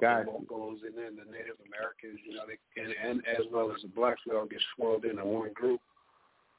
Got 0.00 0.26
the 0.26 0.32
locals 0.32 0.80
and 0.84 0.92
then 0.92 1.16
the 1.16 1.24
Native 1.32 1.56
Americans, 1.64 2.20
you 2.28 2.36
know, 2.36 2.44
they, 2.44 2.60
and, 2.76 2.92
and 3.00 3.24
as 3.26 3.46
well 3.50 3.72
as 3.72 3.80
the 3.80 3.88
blacks, 3.88 4.20
we 4.28 4.36
all 4.36 4.44
get 4.44 4.60
swirled 4.76 5.06
into 5.06 5.24
one 5.24 5.54
group. 5.54 5.80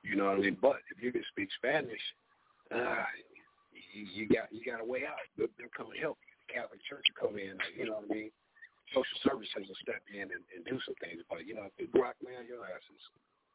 You 0.02 0.16
know 0.16 0.26
what 0.26 0.38
I 0.38 0.40
mean? 0.40 0.58
But 0.60 0.78
if 0.90 1.04
you 1.04 1.12
can 1.12 1.22
speak 1.30 1.50
Spanish, 1.56 2.02
uh, 2.74 3.06
you, 3.94 4.08
you 4.12 4.28
got 4.28 4.52
you 4.52 4.66
got 4.66 4.82
a 4.82 4.86
way 4.86 5.02
out. 5.06 5.22
They'll, 5.38 5.54
they'll 5.60 5.70
come 5.78 5.92
and 5.92 6.02
help 6.02 6.18
you. 6.26 6.31
Catholic 6.52 6.84
Church 6.84 7.08
to 7.08 7.16
come 7.16 7.40
in, 7.40 7.56
you 7.74 7.88
know 7.88 8.04
what 8.04 8.12
I 8.12 8.28
mean? 8.28 8.32
Social 8.92 9.20
services 9.24 9.64
will 9.72 9.80
step 9.80 10.04
in 10.12 10.28
and, 10.28 10.44
and 10.52 10.62
do 10.68 10.76
some 10.84 11.00
things, 11.00 11.24
but 11.32 11.48
you 11.48 11.56
know, 11.56 11.64
if 11.72 11.76
you 11.80 11.88
black 11.96 12.20
man, 12.20 12.44
your 12.44 12.68
ass 12.68 12.84
is 12.92 13.04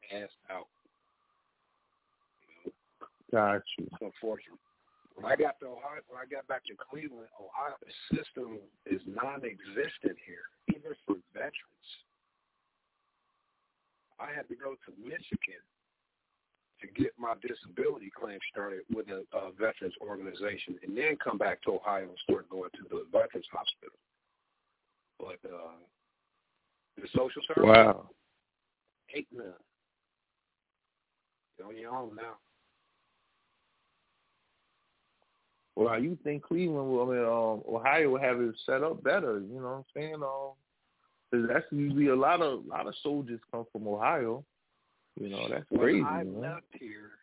ass 0.09 0.32
out. 0.48 0.73
Got 3.31 3.62
you. 3.77 3.85
It's 3.85 4.01
unfortunate. 4.01 4.60
When 5.16 5.24
I 5.28 5.36
got 5.36 5.60
to 5.60 5.77
Ohio, 5.77 6.05
when 6.09 6.20
I 6.20 6.28
got 6.28 6.44
back 6.48 6.64
to 6.68 6.77
Cleveland, 6.77 7.28
Ohio, 7.36 7.77
the 7.81 7.93
system 8.16 8.60
is 8.85 9.01
non-existent 9.09 10.16
here, 10.24 10.48
even 10.73 10.93
for 11.09 11.16
veterans. 11.32 11.89
I 14.20 14.32
had 14.32 14.48
to 14.48 14.56
go 14.56 14.77
to 14.77 14.90
Michigan 14.97 15.64
to 16.80 16.86
get 17.00 17.12
my 17.18 17.34
disability 17.40 18.10
claim 18.14 18.38
started 18.50 18.80
with 18.94 19.06
a, 19.08 19.24
a 19.36 19.50
veterans 19.52 19.94
organization, 20.00 20.76
and 20.82 20.96
then 20.96 21.16
come 21.22 21.38
back 21.38 21.62
to 21.62 21.72
Ohio 21.72 22.04
and 22.04 22.18
start 22.22 22.48
going 22.50 22.70
to 22.74 22.82
the 22.90 23.04
veterans 23.10 23.46
hospital. 23.50 23.98
But 25.18 25.38
uh, 25.48 25.76
the 27.00 27.08
social 27.14 27.42
service, 27.46 27.64
wow, 27.64 28.10
eight 29.14 29.28
none. 29.32 29.46
You're 31.58 31.68
on 31.68 31.76
your 31.78 31.94
own 31.94 32.16
now. 32.16 32.36
Well, 35.76 36.02
you 36.02 36.18
think 36.24 36.42
Cleveland 36.42 36.90
will, 36.90 37.02
I 37.02 37.14
mean, 37.14 37.24
um, 37.24 37.74
Ohio 37.74 38.10
will 38.10 38.20
have 38.20 38.40
it 38.40 38.54
set 38.64 38.82
up 38.82 39.02
better? 39.02 39.40
You 39.40 39.60
know 39.60 39.68
what 39.68 39.68
I'm 39.70 39.84
saying? 39.94 40.14
Um, 40.14 40.52
cause 41.30 41.48
that's 41.48 41.66
usually 41.70 42.08
a 42.08 42.16
lot 42.16 42.40
of 42.40 42.64
a 42.64 42.68
lot 42.68 42.86
of 42.86 42.94
soldiers 43.02 43.40
come 43.52 43.66
from 43.72 43.86
Ohio. 43.86 44.42
You 45.20 45.30
know, 45.30 45.48
that's 45.48 45.64
crazy. 45.74 46.02
When 46.02 46.05
I 46.05 46.24
man. 46.24 46.40
left 46.40 46.70
here, 46.78 47.16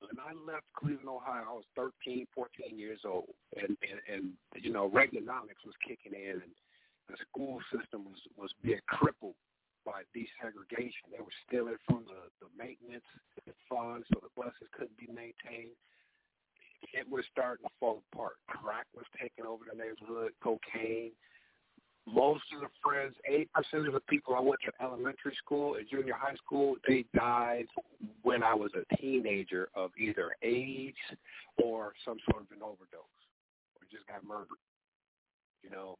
when 0.00 0.18
I 0.18 0.32
left 0.46 0.66
Cleveland, 0.78 1.08
Ohio, 1.08 1.44
I 1.48 1.52
was 1.52 1.66
13, 1.76 2.26
14 2.34 2.78
years 2.78 3.00
old, 3.04 3.34
and 3.56 3.76
and, 3.82 4.00
and 4.06 4.24
you 4.62 4.72
know, 4.72 4.88
Reaganomics 4.88 5.66
was 5.66 5.74
kicking 5.86 6.14
in, 6.14 6.42
and 6.42 6.52
the 7.08 7.16
school 7.28 7.58
system 7.74 8.04
was 8.04 8.20
was 8.36 8.50
being 8.62 8.82
crippled 8.86 9.34
by 9.84 10.02
desegregation. 10.14 11.10
They 11.10 11.22
were 11.22 11.38
stealing 11.46 11.78
from 11.86 12.06
the 12.06 12.30
the 12.38 12.50
maintenance 12.56 13.06
funds, 13.68 14.06
so 14.12 14.20
the 14.22 14.30
buses 14.36 14.70
couldn't 14.72 14.96
be 14.98 15.08
maintained. 15.08 15.74
It 16.94 17.08
was 17.08 17.24
starting 17.30 17.64
to 17.66 17.72
fall 17.78 18.02
apart. 18.12 18.38
Crack 18.48 18.86
was 18.94 19.06
taking 19.20 19.46
over 19.46 19.64
the 19.70 19.78
neighborhood, 19.78 20.32
cocaine, 20.42 21.12
most 22.06 22.42
of 22.54 22.60
the 22.60 22.68
friends, 22.82 23.14
80% 23.30 23.86
of 23.86 23.94
the 23.94 24.00
people 24.00 24.34
I 24.34 24.40
went 24.40 24.60
to 24.64 24.72
elementary 24.82 25.34
school 25.38 25.76
and 25.76 25.88
junior 25.88 26.14
high 26.14 26.34
school, 26.34 26.76
they 26.88 27.04
died 27.14 27.66
when 28.22 28.42
I 28.42 28.54
was 28.54 28.72
a 28.74 28.96
teenager 28.96 29.68
of 29.74 29.90
either 29.98 30.34
AIDS 30.42 30.96
or 31.62 31.92
some 32.04 32.18
sort 32.30 32.42
of 32.42 32.50
an 32.50 32.62
overdose 32.62 33.22
or 33.78 33.86
just 33.90 34.06
got 34.08 34.26
murdered. 34.26 34.58
You 35.62 35.70
know, 35.70 35.96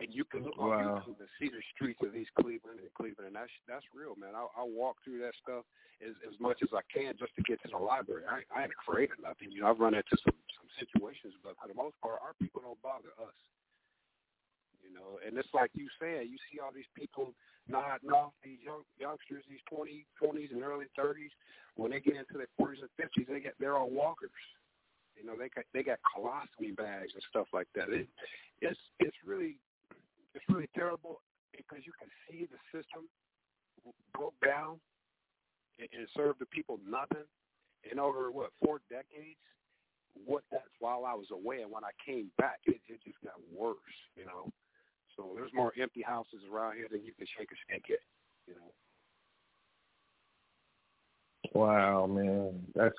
and 0.00 0.12
you 0.12 0.24
can 0.24 0.44
look 0.44 0.58
on. 0.58 1.00
YouTube 1.00 1.22
and 1.22 1.32
see 1.40 1.48
the 1.48 1.64
streets 1.72 2.00
of 2.04 2.12
East 2.12 2.30
Cleveland 2.36 2.82
and 2.82 2.92
Cleveland, 2.92 3.32
and 3.32 3.36
that's 3.36 3.52
that's 3.64 3.86
real, 3.96 4.12
man. 4.20 4.36
I, 4.36 4.44
I 4.44 4.64
walk 4.68 5.00
through 5.00 5.24
that 5.24 5.32
stuff 5.40 5.64
as 6.04 6.12
as 6.28 6.36
much 6.36 6.60
as 6.60 6.68
I 6.76 6.84
can 6.92 7.16
just 7.16 7.32
to 7.40 7.42
get 7.48 7.62
to 7.62 7.72
the 7.72 7.80
library. 7.80 8.28
I, 8.28 8.44
I 8.52 8.68
ain't 8.68 8.76
afraid 8.84 9.08
of 9.14 9.22
nothing. 9.24 9.48
You 9.48 9.64
know, 9.64 9.72
I've 9.72 9.80
run 9.80 9.94
into 9.94 10.16
some 10.20 10.36
some 10.60 10.68
situations, 10.76 11.40
but 11.40 11.56
for 11.56 11.72
the 11.72 11.78
most 11.78 11.96
part, 12.04 12.20
our 12.20 12.36
people 12.36 12.60
don't 12.60 12.80
bother 12.84 13.16
us 13.16 13.32
you 14.88 14.96
know. 14.96 15.20
And 15.20 15.36
it's 15.36 15.52
like 15.52 15.70
you 15.76 15.88
said, 16.00 16.24
you 16.32 16.40
see 16.48 16.58
all 16.58 16.72
these 16.72 16.88
people 16.96 17.36
nodding 17.68 18.10
off 18.10 18.32
these 18.42 18.58
young 18.64 18.82
youngsters, 18.96 19.44
these 19.44 19.62
20, 19.68 20.08
20s 20.16 20.52
and 20.52 20.64
early 20.64 20.88
30s. 20.98 21.32
When 21.76 21.92
they 21.92 22.00
get 22.00 22.16
into 22.16 22.40
their 22.40 22.50
40s 22.58 22.80
and 22.80 22.92
50s, 22.96 23.28
they 23.28 23.40
get 23.40 23.54
they're 23.60 23.76
on 23.76 23.94
walkers. 23.94 24.32
You 25.14 25.26
know, 25.26 25.36
they 25.36 25.52
got 25.52 25.68
they 25.74 25.82
got 25.84 25.98
colostomy 26.02 26.74
bags 26.74 27.12
and 27.12 27.22
stuff 27.28 27.46
like 27.52 27.68
that. 27.76 27.90
It, 27.90 28.08
it's 28.60 28.80
it's 28.98 29.16
really 29.24 29.60
it's 30.34 30.44
really 30.48 30.68
terrible 30.74 31.20
because 31.52 31.84
you 31.84 31.92
can 32.00 32.08
see 32.26 32.48
the 32.48 32.58
system 32.72 33.04
broke 34.14 34.34
down 34.44 34.80
and, 35.78 35.88
and 35.92 36.08
serve 36.16 36.36
the 36.40 36.46
people 36.46 36.80
nothing. 36.88 37.26
And 37.88 38.00
over 38.00 38.30
what 38.32 38.50
four 38.62 38.80
decades, 38.90 39.38
what 40.26 40.42
that's 40.50 40.74
while 40.80 41.04
I 41.06 41.14
was 41.14 41.30
away 41.30 41.62
and 41.62 41.70
when 41.70 41.84
I 41.84 41.94
came 42.04 42.30
back, 42.36 42.58
it, 42.66 42.80
it 42.88 42.98
just 43.04 43.18
got 43.22 43.38
worse. 43.54 43.98
You 44.16 44.26
know, 44.26 44.50
so 45.18 45.32
there's 45.34 45.52
more 45.52 45.72
empty 45.80 46.00
houses 46.00 46.40
around 46.50 46.76
here 46.76 46.86
than 46.90 47.04
you 47.04 47.12
can 47.12 47.26
shake 47.36 47.50
a 47.50 47.56
stick 47.66 47.84
at. 47.90 47.98
You 48.46 48.54
know. 48.54 48.72
Wow, 51.60 52.06
man, 52.06 52.60
that's 52.74 52.94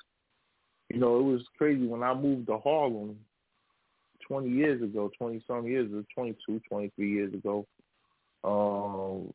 you 0.90 0.98
know 0.98 1.18
it 1.18 1.22
was 1.22 1.42
crazy 1.56 1.86
when 1.86 2.02
I 2.02 2.12
moved 2.14 2.48
to 2.48 2.58
Harlem 2.58 3.16
20 4.28 4.50
years 4.50 4.82
ago, 4.82 5.10
20 5.18 5.42
some 5.46 5.66
years 5.66 5.86
ago, 5.86 6.04
22, 6.14 6.60
23 6.68 7.10
years 7.10 7.32
ago. 7.34 7.66
Um, 8.44 9.32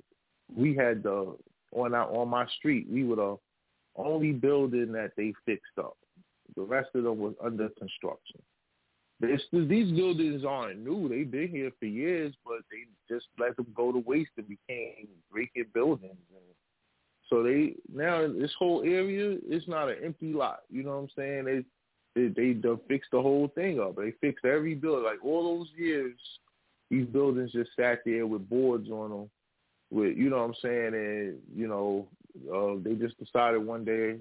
we 0.56 0.76
had 0.76 1.04
the 1.04 1.36
on 1.72 1.94
our, 1.94 2.10
on 2.16 2.30
my 2.30 2.46
street, 2.58 2.88
we 2.90 3.04
were 3.04 3.16
the 3.16 3.38
only 3.96 4.32
building 4.32 4.92
that 4.94 5.12
they 5.18 5.34
fixed 5.46 5.78
up. 5.78 5.98
The 6.56 6.62
rest 6.62 6.90
of 6.96 7.04
them 7.04 7.18
was 7.20 7.34
under 7.44 7.70
construction. 7.78 8.42
These 9.22 9.92
buildings 9.92 10.44
aren't 10.44 10.80
new. 10.80 11.08
They've 11.08 11.30
been 11.30 11.48
here 11.48 11.72
for 11.80 11.86
years, 11.86 12.34
but 12.44 12.60
they 12.70 13.14
just 13.14 13.28
let 13.40 13.56
them 13.56 13.68
go 13.76 13.92
to 13.92 14.00
waste 14.00 14.32
and 14.38 14.48
became 14.48 15.08
vacant 15.34 15.74
buildings. 15.74 16.18
And 16.34 16.56
so 17.30 17.42
they 17.42 17.76
now 17.94 18.28
this 18.28 18.54
whole 18.60 18.84
area 18.84 19.38
is 19.50 19.64
not 19.68 19.90
an 19.90 19.98
empty 20.04 20.34
lot. 20.34 20.62
You 20.70 20.84
know 20.84 20.92
what 20.92 21.04
I'm 21.04 21.10
saying? 21.16 21.46
They 21.46 21.64
they 22.16 22.28
they 22.28 22.54
done 22.54 22.80
fixed 22.88 23.12
the 23.12 23.22
whole 23.22 23.50
thing 23.56 23.80
up. 23.80 23.96
They 23.96 24.12
fixed 24.20 24.46
every 24.46 24.76
building. 24.76 25.06
Like 25.06 25.24
all 25.24 25.58
those 25.58 25.70
years, 25.78 26.18
these 26.92 27.06
buildings 27.08 27.54
just 27.54 27.72
sat 27.76 28.00
there 28.06 28.28
with 28.28 28.50
boards 28.50 28.90
on 28.90 29.10
them. 29.10 29.30
With 29.92 30.18
you 30.18 30.30
know 30.30 30.40
what 30.40 30.50
I'm 30.50 30.56
saying, 30.62 30.94
and 30.94 31.38
you 31.56 31.68
know 31.68 32.08
uh, 32.54 32.82
they 32.84 32.96
just 32.96 33.18
decided 33.18 33.66
one 33.66 33.86
day 33.86 34.18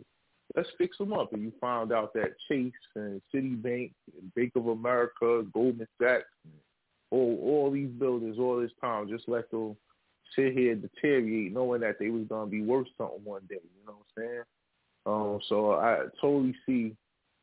let's 0.55 0.69
fix 0.79 0.99
them 0.99 1.13
up. 1.13 1.33
And 1.33 1.43
you 1.43 1.53
found 1.61 1.93
out 1.93 2.13
that 2.15 2.35
Chase 2.49 2.73
and 2.95 3.21
Citibank 3.35 3.93
and 4.21 4.35
Bank 4.35 4.53
of 4.57 4.69
America, 4.69 5.45
Goldman 5.53 5.89
Sachs, 6.01 6.25
all 7.11 7.39
all 7.43 7.71
these 7.71 7.91
buildings 7.91 8.39
all 8.39 8.61
this 8.61 8.73
time 8.81 9.09
just 9.09 9.29
let 9.29 9.51
them 9.51 9.77
sit 10.35 10.53
here 10.53 10.73
and 10.73 10.83
deteriorate, 10.83 11.53
knowing 11.53 11.81
that 11.83 11.99
they 11.99 12.11
was 12.11 12.25
gonna 12.29 12.51
be 12.51 12.63
worth 12.63 12.89
something 12.99 13.25
one 13.25 13.43
day. 13.49 13.61
You 13.63 13.87
know 13.87 13.95
what 13.99 14.23
I'm 14.23 14.23
saying? 14.23 14.43
Um, 15.07 15.41
so 15.49 15.73
I 15.73 16.07
totally 16.21 16.55
see. 16.67 16.97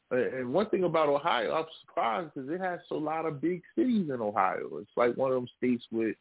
And 0.09 0.51
one 0.51 0.69
thing 0.69 0.83
about 0.83 1.07
Ohio, 1.07 1.53
I'm 1.53 1.65
surprised 1.85 2.31
because 2.33 2.49
it 2.49 2.59
has 2.59 2.79
a 2.91 2.95
lot 2.95 3.25
of 3.25 3.39
big 3.39 3.61
cities 3.77 4.09
in 4.13 4.19
Ohio. 4.19 4.67
It's 4.79 4.91
like 4.97 5.15
one 5.15 5.31
of 5.31 5.35
them 5.35 5.47
states 5.57 5.85
with, 5.89 6.17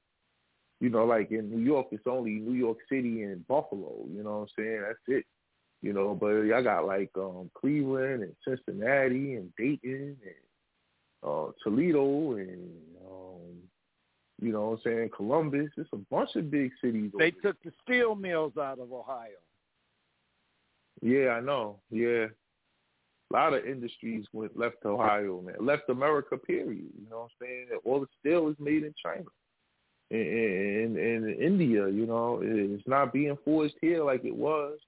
you 0.81 0.91
know, 0.91 1.05
like 1.05 1.33
in 1.33 1.51
New 1.51 1.59
York, 1.59 1.89
it's 1.91 2.07
only 2.07 2.35
New 2.35 2.55
York 2.55 2.79
City 2.89 3.25
and 3.25 3.45
Buffalo. 3.49 4.05
You 4.09 4.23
know 4.23 4.31
what 4.31 4.43
I'm 4.43 4.49
saying? 4.57 4.83
That's 4.87 4.99
it. 5.09 5.25
You 5.83 5.95
know, 5.95 6.15
but 6.15 6.33
I 6.55 6.63
got 6.63 6.87
like 6.87 7.11
um 7.17 7.51
Cleveland 7.59 8.23
and 8.23 8.35
Cincinnati 8.47 9.35
and 9.35 9.51
Dayton 9.57 10.17
and 10.23 10.35
uh 11.23 11.53
Toledo 11.63 12.35
and 12.35 12.71
um 13.07 13.61
you 14.43 14.53
know 14.53 14.71
what 14.71 14.77
I'm 14.77 14.81
saying, 14.85 15.11
Columbus. 15.15 15.71
It's 15.77 15.91
a 15.93 15.99
bunch 16.11 16.31
of 16.37 16.51
big 16.51 16.71
cities. 16.83 17.11
They 17.19 17.31
took 17.31 17.63
the 17.63 17.73
steel 17.85 18.15
mills 18.15 18.55
out 18.59 18.79
of 18.79 18.93
Ohio. 18.93 19.39
Yeah, 21.03 21.31
I 21.31 21.41
know. 21.41 21.77
Yeah. 21.91 22.27
A 23.31 23.33
lot 23.33 23.55
of 23.55 23.65
industries 23.65 24.27
went 24.33 24.59
left 24.59 24.85
Ohio, 24.85 25.41
man. 25.43 25.55
Left 25.61 25.89
America, 25.89 26.37
period. 26.37 26.89
You 26.99 27.11
know 27.11 27.19
what 27.19 27.31
I'm 27.41 27.47
saying? 27.47 27.67
All 27.85 28.01
the 28.01 28.09
steel 28.19 28.49
is 28.49 28.57
made 28.59 28.83
in 28.83 28.95
China. 29.03 29.25
In, 30.11 30.19
in, 30.19 30.97
in 30.99 31.37
India, 31.41 31.89
you 31.89 32.07
know, 32.07 32.41
it's 32.43 32.89
not 32.89 33.13
being 33.13 33.39
forged 33.45 33.75
here 33.81 34.03
like 34.03 34.25
it 34.25 34.35
was. 34.35 34.79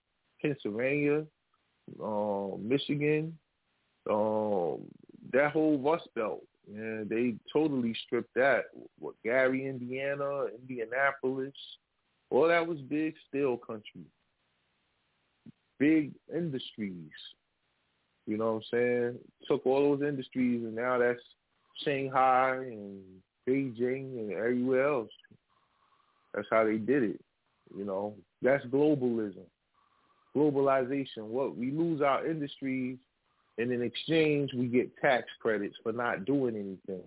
Pennsylvania, 0.42 1.24
um, 2.02 2.60
Michigan, 2.68 3.36
um, 4.10 4.80
that 5.32 5.52
whole 5.52 5.78
Rust 5.78 6.08
Belt. 6.14 6.42
And 6.72 7.08
they 7.08 7.34
totally 7.52 7.94
stripped 8.06 8.34
that. 8.34 8.64
What 8.98 9.14
Gary, 9.24 9.66
Indiana, 9.66 10.46
Indianapolis, 10.60 11.54
all 12.30 12.48
that 12.48 12.66
was 12.66 12.78
big 12.78 13.14
steel 13.28 13.56
country. 13.56 14.06
Big 15.78 16.12
industries. 16.34 17.10
You 18.26 18.36
know 18.36 18.52
what 18.52 18.56
I'm 18.58 18.62
saying? 18.70 19.18
Took 19.48 19.66
all 19.66 19.96
those 19.96 20.08
industries 20.08 20.62
and 20.64 20.76
now 20.76 20.98
that's 20.98 21.20
Shanghai 21.84 22.56
and 22.56 23.00
Beijing 23.48 24.18
and 24.18 24.32
everywhere 24.32 24.86
else. 24.86 25.10
That's 26.32 26.46
how 26.50 26.64
they 26.64 26.76
did 26.76 27.02
it. 27.02 27.20
You 27.76 27.84
know, 27.84 28.14
that's 28.40 28.64
globalism 28.66 29.44
globalization. 30.36 31.24
What 31.24 31.56
we 31.56 31.70
lose 31.70 32.00
our 32.00 32.26
industries, 32.26 32.98
and 33.58 33.70
in 33.70 33.82
exchange 33.82 34.50
we 34.54 34.66
get 34.66 34.96
tax 34.98 35.26
credits 35.40 35.76
for 35.82 35.92
not 35.92 36.24
doing 36.24 36.54
anything. 36.54 37.04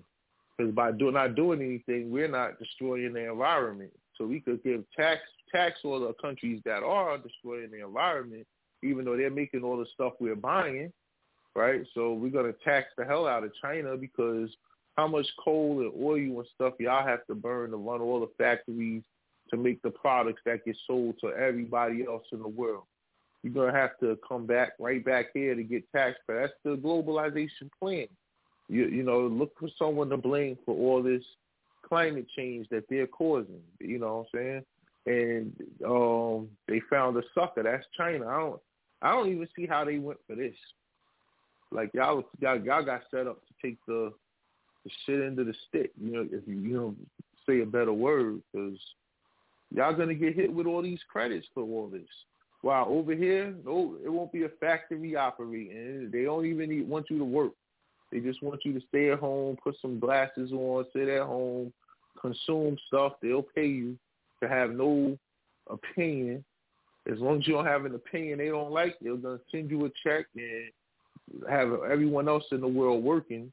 Because 0.58 0.74
by 0.74 0.92
do, 0.92 1.12
not 1.12 1.36
doing 1.36 1.62
anything, 1.62 2.12
we're 2.12 2.30
not 2.30 2.60
destroying 2.60 3.14
the 3.14 3.30
environment. 3.30 3.92
So 4.18 4.26
we 4.26 4.40
could 4.40 4.64
give 4.64 4.84
tax 4.96 5.22
tax 5.54 5.80
all 5.84 6.00
the 6.00 6.14
countries 6.22 6.62
that 6.66 6.84
are 6.84 7.18
destroying 7.18 7.72
the 7.72 7.86
environment, 7.86 8.46
even 8.84 9.06
though 9.06 9.18
they're 9.18 9.30
making 9.30 9.64
all 9.64 9.78
the 9.78 9.86
stuff 9.94 10.14
we're 10.20 10.36
buying, 10.36 10.92
right? 11.56 11.82
So 11.94 12.14
we're 12.14 12.32
gonna 12.32 12.54
tax 12.64 12.88
the 12.98 13.06
hell 13.06 13.28
out 13.28 13.44
of 13.44 13.52
China 13.62 13.98
because 13.98 14.50
how 14.98 15.08
much 15.08 15.28
coal 15.44 15.82
and 15.82 15.92
oil 16.04 16.40
and 16.40 16.48
stuff 16.56 16.74
y'all 16.80 17.06
have 17.06 17.26
to 17.28 17.36
burn 17.36 17.72
to 17.72 17.78
run 17.78 18.02
all 18.02 18.22
the 18.22 18.32
factories 18.38 19.04
to 19.50 19.58
make 19.58 19.82
the 19.82 19.92
products 19.92 20.42
that 20.46 20.66
get 20.66 20.76
sold 20.88 21.16
to 21.22 21.28
everybody 21.28 22.06
else 22.06 22.24
in 22.32 22.40
the 22.40 22.48
world. 22.48 22.84
You're 23.46 23.54
gonna 23.54 23.78
have 23.78 24.00
to 24.00 24.18
come 24.28 24.48
back 24.48 24.72
right 24.80 25.06
back 25.06 25.28
here 25.36 25.54
to 25.54 25.62
get 25.62 25.84
taxed. 25.92 26.22
But 26.26 26.34
that's 26.34 26.54
the 26.64 26.78
globalization 26.78 27.70
plan. 27.80 28.08
You 28.68 28.88
you 28.88 29.04
know, 29.04 29.20
look 29.28 29.52
for 29.60 29.70
someone 29.78 30.10
to 30.10 30.18
blame 30.18 30.58
for 30.66 30.76
all 30.76 31.04
this 31.04 31.24
climate 31.88 32.26
change 32.36 32.68
that 32.70 32.86
they're 32.90 33.06
causing. 33.06 33.62
You 33.80 34.00
know 34.00 34.26
what 34.32 34.40
I'm 34.40 34.64
saying? 35.06 35.46
And 35.46 35.54
um, 35.86 36.50
they 36.68 36.82
found 36.90 37.16
a 37.18 37.22
sucker. 37.36 37.62
That's 37.62 37.86
China. 37.96 38.28
I 38.28 38.40
don't 38.40 38.62
I 39.04 39.12
don't 39.12 39.32
even 39.32 39.48
see 39.56 39.68
how 39.68 39.86
they 39.86 40.00
went 40.00 40.18
for 40.26 40.36
this. 40.36 40.56
Like 41.72 41.92
y'all 41.94 42.24
y'all, 42.40 42.60
y'all 42.60 42.84
got 42.84 43.04
set 43.12 43.28
up 43.28 43.44
to 43.46 43.54
take 43.62 43.78
the 43.86 44.12
the 44.86 44.90
shit 45.06 45.20
into 45.20 45.44
the 45.44 45.54
stick. 45.70 45.92
You 46.02 46.12
know, 46.14 46.28
if 46.32 46.48
you 46.48 46.56
you 46.56 46.74
know 46.76 46.96
say 47.48 47.62
a 47.62 47.66
better 47.68 47.94
word, 47.94 48.42
because 48.52 48.80
y'all 49.72 49.96
gonna 49.96 50.16
get 50.16 50.34
hit 50.34 50.52
with 50.52 50.66
all 50.66 50.82
these 50.82 51.02
credits 51.12 51.46
for 51.54 51.62
all 51.62 51.90
this. 51.94 52.10
While 52.66 52.88
over 52.90 53.14
here, 53.14 53.54
no, 53.64 53.96
it 54.04 54.10
won't 54.10 54.32
be 54.32 54.46
a 54.46 54.50
factory 54.60 55.16
operating. 55.16 56.10
They 56.12 56.24
don't 56.24 56.48
even 56.48 56.72
need, 56.72 56.90
want 56.90 57.12
you 57.12 57.20
to 57.20 57.24
work. 57.24 57.52
They 58.12 58.20
just 58.22 58.42
want 58.42 58.66
you 58.66 58.74
to 58.74 58.82
stay 58.88 59.12
at 59.12 59.20
home, 59.20 59.56
put 59.64 59.76
some 59.84 60.00
glasses 60.00 60.52
on, 60.52 60.84
sit 60.92 61.08
at 61.08 61.28
home, 61.28 61.72
consume 62.20 62.76
stuff. 62.88 63.14
They'll 63.22 63.46
pay 63.56 63.68
you 63.68 64.00
to 64.42 64.50
have 64.50 64.72
no 64.72 65.16
opinion. 65.70 66.44
As 67.06 67.20
long 67.20 67.38
as 67.38 67.48
you 67.48 67.54
don't 67.54 67.68
have 67.68 67.86
an 67.86 67.94
opinion 67.94 68.40
they 68.40 68.48
don't 68.48 68.72
like, 68.72 68.96
they're 69.00 69.16
gonna 69.16 69.38
send 69.52 69.70
you 69.70 69.86
a 69.86 69.90
check 70.04 70.26
and 70.36 70.72
have 71.48 71.70
everyone 71.88 72.28
else 72.28 72.46
in 72.52 72.62
the 72.62 72.68
world 72.68 73.04
working 73.04 73.52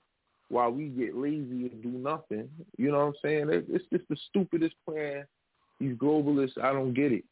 while 0.49 0.71
we 0.71 0.87
get 0.87 1.15
lazy 1.15 1.69
and 1.71 1.83
do 1.83 1.91
nothing. 1.91 2.49
You 2.79 2.91
know 2.91 3.01
what 3.01 3.07
I'm 3.09 3.15
saying? 3.23 3.49
It's 3.51 3.85
just 3.93 4.09
the 4.09 4.17
stupidest 4.31 4.77
plan. 4.89 5.27
These 5.81 5.99
globalists, 5.99 6.57
I 6.57 6.73
don't 6.73 6.95
get 6.95 7.13
it. 7.13 7.25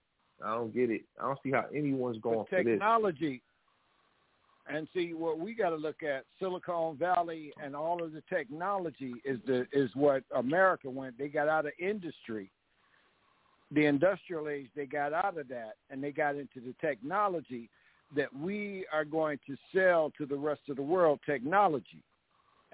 I 0.44 0.54
don't 0.54 0.74
get 0.74 0.90
it. 0.90 1.02
I 1.20 1.24
don't 1.24 1.38
see 1.42 1.50
how 1.50 1.66
anyone's 1.74 2.18
going 2.18 2.46
for 2.48 2.62
technology. 2.62 3.42
And 4.72 4.86
see 4.94 5.14
what 5.14 5.40
we 5.40 5.54
got 5.54 5.70
to 5.70 5.76
look 5.76 6.04
at 6.04 6.24
Silicon 6.38 6.96
Valley 6.96 7.52
and 7.60 7.74
all 7.74 8.04
of 8.04 8.12
the 8.12 8.22
technology 8.28 9.14
is 9.24 9.38
the 9.44 9.66
is 9.72 9.90
what 9.94 10.22
America 10.36 10.88
went. 10.88 11.18
They 11.18 11.26
got 11.26 11.48
out 11.48 11.66
of 11.66 11.72
industry, 11.80 12.52
the 13.72 13.86
industrial 13.86 14.48
age. 14.48 14.68
They 14.76 14.86
got 14.86 15.12
out 15.12 15.38
of 15.38 15.48
that 15.48 15.72
and 15.88 16.04
they 16.04 16.12
got 16.12 16.36
into 16.36 16.60
the 16.60 16.74
technology 16.80 17.68
that 18.14 18.32
we 18.32 18.86
are 18.92 19.04
going 19.04 19.40
to 19.48 19.56
sell 19.74 20.12
to 20.18 20.26
the 20.26 20.36
rest 20.36 20.62
of 20.68 20.76
the 20.76 20.82
world. 20.82 21.18
Technology, 21.26 22.04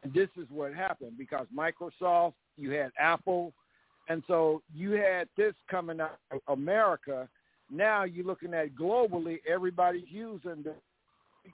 and 0.02 0.12
this 0.12 0.28
is 0.36 0.46
what 0.50 0.74
happened 0.74 1.16
because 1.16 1.46
Microsoft, 1.56 2.34
you 2.58 2.72
had 2.72 2.90
Apple, 2.98 3.54
and 4.10 4.22
so 4.26 4.60
you 4.74 4.92
had 4.92 5.28
this 5.36 5.54
coming 5.70 6.00
out 6.00 6.18
of 6.30 6.40
America. 6.48 7.28
Now 7.70 8.04
you're 8.04 8.24
looking 8.24 8.54
at 8.54 8.74
globally, 8.74 9.38
everybody's 9.48 10.08
using 10.08 10.62
the 10.62 10.74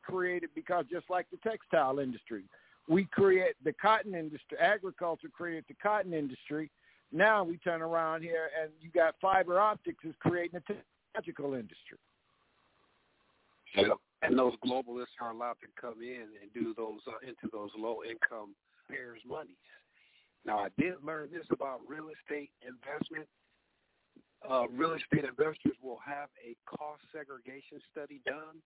created 0.02 0.50
because 0.54 0.84
just 0.90 1.08
like 1.10 1.26
the 1.30 1.36
textile 1.48 1.98
industry, 1.98 2.44
we 2.88 3.04
create 3.04 3.54
the 3.64 3.72
cotton 3.74 4.14
industry, 4.14 4.58
agriculture 4.58 5.28
created 5.32 5.64
the 5.68 5.74
cotton 5.74 6.14
industry. 6.14 6.70
Now 7.12 7.44
we 7.44 7.58
turn 7.58 7.82
around 7.82 8.22
here 8.22 8.48
and 8.60 8.70
you 8.80 8.90
got 8.90 9.14
fiber 9.20 9.60
optics 9.60 10.04
is 10.04 10.14
creating 10.20 10.60
the 10.66 10.74
technological 11.14 11.54
industry. 11.54 11.98
Yep. 13.76 13.96
And 14.22 14.38
those 14.38 14.54
globalists 14.64 15.18
are 15.20 15.30
allowed 15.30 15.56
to 15.60 15.68
come 15.80 16.00
in 16.00 16.28
and 16.40 16.52
do 16.54 16.74
those 16.76 17.00
uh, 17.08 17.26
into 17.26 17.48
those 17.52 17.70
low 17.76 17.98
income 18.08 18.54
payers' 18.88 19.20
monies. 19.26 19.56
Now, 20.44 20.58
I 20.58 20.68
did 20.78 20.94
learn 21.04 21.28
this 21.32 21.46
about 21.50 21.80
real 21.86 22.08
estate 22.08 22.50
investment. 22.62 23.26
Uh, 24.48 24.66
real 24.68 24.94
estate 24.94 25.24
investors 25.24 25.76
will 25.82 26.00
have 26.04 26.28
a 26.44 26.56
cost 26.66 27.00
segregation 27.12 27.78
study 27.92 28.20
done 28.26 28.60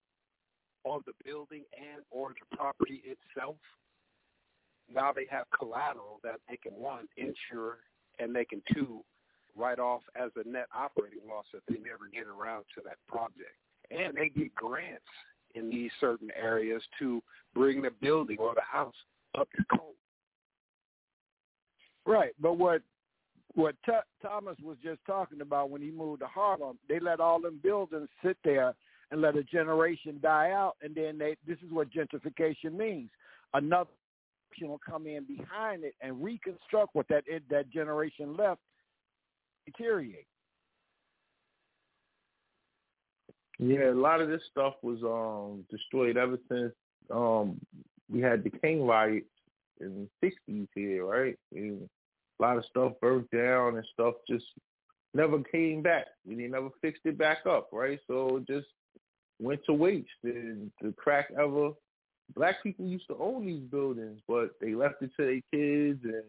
on 0.84 1.02
the 1.06 1.12
building 1.24 1.64
and 1.76 2.02
or 2.10 2.30
the 2.30 2.56
property 2.56 3.02
itself. 3.04 3.56
Now 4.92 5.12
they 5.12 5.26
have 5.30 5.46
collateral 5.56 6.20
that 6.22 6.40
they 6.48 6.56
can 6.56 6.72
one 6.72 7.08
insure 7.16 7.78
and 8.18 8.34
they 8.34 8.44
can 8.44 8.62
two 8.72 9.02
write 9.56 9.78
off 9.78 10.02
as 10.14 10.30
a 10.36 10.48
net 10.48 10.66
operating 10.74 11.28
loss 11.28 11.44
if 11.52 11.62
they 11.68 11.82
never 11.82 12.08
get 12.12 12.26
around 12.26 12.64
to 12.74 12.82
that 12.84 12.96
project. 13.08 13.56
And 13.90 14.16
they 14.16 14.28
get 14.28 14.54
grants 14.54 15.04
in 15.54 15.70
these 15.70 15.90
certain 16.00 16.30
areas 16.40 16.82
to 16.98 17.22
bring 17.54 17.82
the 17.82 17.90
building 18.00 18.36
or 18.38 18.54
the 18.54 18.60
house 18.60 18.94
up 19.38 19.48
to 19.56 19.64
code. 19.76 19.94
Right, 22.04 22.32
but 22.40 22.54
what 22.54 22.82
what 23.56 23.74
T- 23.84 23.92
Thomas 24.22 24.56
was 24.62 24.76
just 24.84 25.00
talking 25.06 25.40
about 25.40 25.70
when 25.70 25.80
he 25.80 25.90
moved 25.90 26.20
to 26.20 26.26
Harlem, 26.26 26.78
they 26.88 27.00
let 27.00 27.20
all 27.20 27.40
them 27.40 27.58
buildings 27.62 28.08
sit 28.22 28.36
there 28.44 28.74
and 29.10 29.22
let 29.22 29.36
a 29.36 29.42
generation 29.42 30.18
die 30.22 30.50
out, 30.50 30.76
and 30.82 30.94
then 30.94 31.16
they 31.18 31.36
this 31.46 31.58
is 31.64 31.72
what 31.72 31.88
gentrification 31.90 32.76
means. 32.76 33.08
Another 33.54 33.90
generation 34.54 34.70
will 34.70 34.80
come 34.86 35.06
in 35.06 35.24
behind 35.24 35.84
it 35.84 35.94
and 36.00 36.22
reconstruct 36.22 36.94
what 36.94 37.08
that 37.08 37.24
that 37.50 37.70
generation 37.70 38.36
left 38.36 38.60
deteriorate. 39.64 40.26
Yeah, 43.58 43.90
a 43.90 43.92
lot 43.92 44.20
of 44.20 44.28
this 44.28 44.42
stuff 44.50 44.74
was 44.82 45.02
um 45.02 45.64
destroyed 45.70 46.18
ever 46.18 46.38
since 46.50 46.72
um 47.10 47.58
we 48.12 48.20
had 48.20 48.44
the 48.44 48.50
King 48.50 48.86
riots 48.86 49.26
in 49.80 50.08
the 50.20 50.28
sixties 50.28 50.68
here, 50.74 51.06
right? 51.06 51.38
And 51.54 51.88
a 52.38 52.42
lot 52.42 52.58
of 52.58 52.64
stuff 52.66 52.92
burnt 53.00 53.30
down 53.30 53.76
and 53.76 53.86
stuff 53.92 54.14
just 54.28 54.44
never 55.14 55.42
came 55.42 55.82
back. 55.82 56.06
They 56.26 56.34
never 56.34 56.68
fixed 56.80 57.02
it 57.04 57.18
back 57.18 57.38
up, 57.48 57.68
right? 57.72 57.98
So 58.06 58.36
it 58.36 58.46
just 58.46 58.68
went 59.40 59.60
to 59.66 59.72
waste. 59.72 60.08
And 60.24 60.70
the 60.80 60.92
crack 60.92 61.28
ever 61.38 61.72
black 62.34 62.62
people 62.62 62.86
used 62.86 63.06
to 63.08 63.16
own 63.20 63.46
these 63.46 63.62
buildings, 63.70 64.20
but 64.26 64.50
they 64.60 64.74
left 64.74 65.02
it 65.02 65.10
to 65.16 65.24
their 65.24 65.40
kids 65.52 66.00
and 66.04 66.24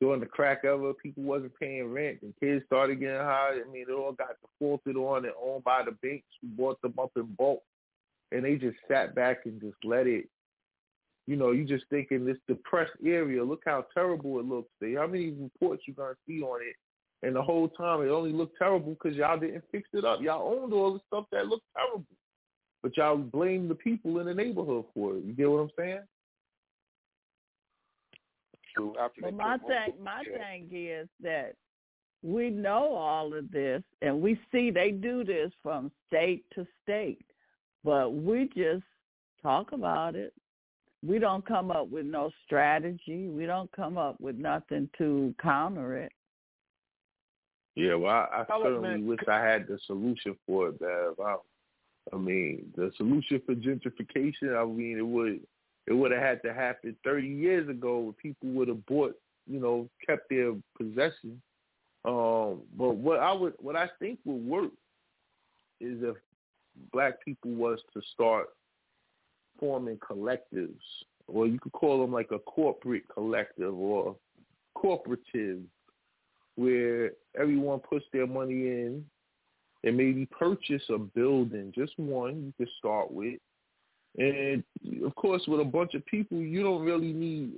during 0.00 0.20
the 0.20 0.26
crack 0.26 0.64
ever, 0.64 0.92
people 0.92 1.22
wasn't 1.22 1.58
paying 1.58 1.92
rent 1.92 2.18
and 2.22 2.34
kids 2.40 2.64
started 2.66 3.00
getting 3.00 3.16
high. 3.16 3.52
I 3.52 3.72
mean, 3.72 3.86
it 3.88 3.92
all 3.92 4.12
got 4.12 4.36
defaulted 4.42 4.96
on 4.96 5.24
and 5.24 5.34
owned 5.42 5.64
by 5.64 5.82
the 5.84 5.92
banks 6.02 6.26
who 6.42 6.48
bought 6.48 6.80
them 6.82 6.94
up 7.00 7.12
in 7.16 7.34
bulk. 7.38 7.62
And 8.32 8.44
they 8.44 8.56
just 8.56 8.76
sat 8.90 9.14
back 9.14 9.42
and 9.44 9.60
just 9.60 9.76
let 9.84 10.06
it, 10.06 10.28
you 11.26 11.36
know, 11.36 11.52
you 11.52 11.64
just 11.64 11.84
thinking 11.90 12.24
this 12.24 12.36
depressed 12.48 12.92
area, 13.04 13.42
look 13.42 13.62
how 13.64 13.86
terrible 13.94 14.38
it 14.40 14.46
looks. 14.46 14.70
There. 14.80 14.98
How 14.98 15.06
many 15.06 15.30
reports 15.30 15.84
you 15.86 15.94
going 15.94 16.14
to 16.14 16.20
see 16.26 16.42
on 16.42 16.60
it? 16.62 16.76
And 17.26 17.34
the 17.34 17.42
whole 17.42 17.68
time 17.68 18.02
it 18.02 18.10
only 18.10 18.32
looked 18.32 18.58
terrible 18.58 18.94
because 18.94 19.16
y'all 19.16 19.38
didn't 19.38 19.64
fix 19.72 19.88
it 19.94 20.04
up. 20.04 20.20
Y'all 20.20 20.54
owned 20.54 20.74
all 20.74 20.92
the 20.92 21.00
stuff 21.06 21.24
that 21.32 21.46
looked 21.46 21.64
terrible. 21.74 22.04
But 22.82 22.96
y'all 22.98 23.16
blame 23.16 23.66
the 23.68 23.74
people 23.74 24.18
in 24.20 24.26
the 24.26 24.34
neighborhood 24.34 24.84
for 24.92 25.16
it. 25.16 25.24
You 25.24 25.32
get 25.32 25.50
what 25.50 25.60
I'm 25.60 25.70
saying? 25.78 26.00
true. 28.74 28.94
After 29.00 29.22
well, 29.22 29.32
my 29.32 29.58
thing, 29.58 29.94
my 30.02 30.22
thing 30.24 30.68
is 30.72 31.08
that 31.22 31.54
we 32.22 32.50
know 32.50 32.94
all 32.94 33.34
of 33.34 33.50
this, 33.50 33.82
and 34.02 34.20
we 34.20 34.38
see 34.50 34.70
they 34.70 34.90
do 34.90 35.24
this 35.24 35.52
from 35.62 35.90
state 36.06 36.44
to 36.54 36.66
state, 36.82 37.24
but 37.82 38.10
we 38.10 38.50
just 38.56 38.84
talk 39.42 39.72
about 39.72 40.14
it. 40.14 40.32
We 41.06 41.18
don't 41.18 41.44
come 41.44 41.70
up 41.70 41.90
with 41.90 42.06
no 42.06 42.30
strategy. 42.46 43.28
We 43.28 43.46
don't 43.46 43.70
come 43.72 43.98
up 43.98 44.20
with 44.20 44.36
nothing 44.36 44.88
to 44.98 45.34
counter 45.42 45.98
it. 45.98 46.12
Yeah, 47.74 47.94
well, 47.94 48.12
I, 48.32 48.44
I 48.48 48.58
certainly 48.62 49.02
wish 49.02 49.20
I 49.28 49.40
had 49.40 49.66
the 49.66 49.78
solution 49.86 50.36
for 50.46 50.68
it, 50.68 50.78
Bev. 50.78 51.14
I, 51.24 51.36
I 52.12 52.16
mean, 52.16 52.72
the 52.76 52.92
solution 52.96 53.42
for 53.44 53.54
gentrification. 53.54 54.56
I 54.56 54.64
mean, 54.64 54.98
it 54.98 55.06
would 55.06 55.40
it 55.86 55.92
would 55.92 56.12
have 56.12 56.22
had 56.22 56.42
to 56.42 56.54
happen 56.54 56.96
30 57.04 57.26
years 57.26 57.68
ago. 57.68 58.14
People 58.22 58.50
would 58.50 58.68
have 58.68 58.86
bought, 58.86 59.14
you 59.46 59.60
know, 59.60 59.88
kept 60.06 60.30
their 60.30 60.52
possession. 60.78 61.42
Um, 62.04 62.62
but 62.76 62.96
what 62.96 63.18
I 63.20 63.32
would, 63.32 63.54
what 63.58 63.76
I 63.76 63.88
think 63.98 64.18
would 64.24 64.46
work 64.46 64.70
is 65.80 66.02
if 66.02 66.16
black 66.92 67.22
people 67.24 67.50
was 67.50 67.80
to 67.92 68.00
start 68.14 68.48
forming 69.64 69.98
collectives, 69.98 70.74
or 71.26 71.46
you 71.46 71.58
could 71.58 71.72
call 71.72 72.00
them 72.00 72.12
like 72.12 72.30
a 72.32 72.38
corporate 72.38 73.04
collective 73.08 73.74
or 73.74 74.14
cooperative, 74.74 75.60
where 76.56 77.12
everyone 77.38 77.80
puts 77.80 78.04
their 78.12 78.26
money 78.26 78.68
in 78.68 79.04
and 79.84 79.96
maybe 79.96 80.26
purchase 80.26 80.82
a 80.90 80.98
building, 80.98 81.72
just 81.74 81.98
one 81.98 82.44
you 82.44 82.52
could 82.58 82.72
start 82.78 83.10
with, 83.10 83.40
and 84.18 84.62
of 85.04 85.14
course, 85.14 85.42
with 85.48 85.60
a 85.60 85.64
bunch 85.64 85.94
of 85.94 86.04
people, 86.06 86.38
you 86.38 86.62
don't 86.62 86.84
really 86.84 87.12
need, 87.12 87.54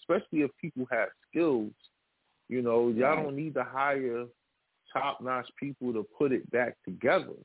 especially 0.00 0.40
if 0.42 0.50
people 0.60 0.86
have 0.90 1.08
skills. 1.30 1.72
You 2.48 2.62
know, 2.62 2.88
y'all 2.88 3.22
don't 3.22 3.36
need 3.36 3.54
to 3.54 3.64
hire 3.64 4.26
top-notch 4.92 5.48
people 5.58 5.92
to 5.92 6.06
put 6.18 6.32
it 6.32 6.50
back 6.50 6.76
together. 6.84 7.36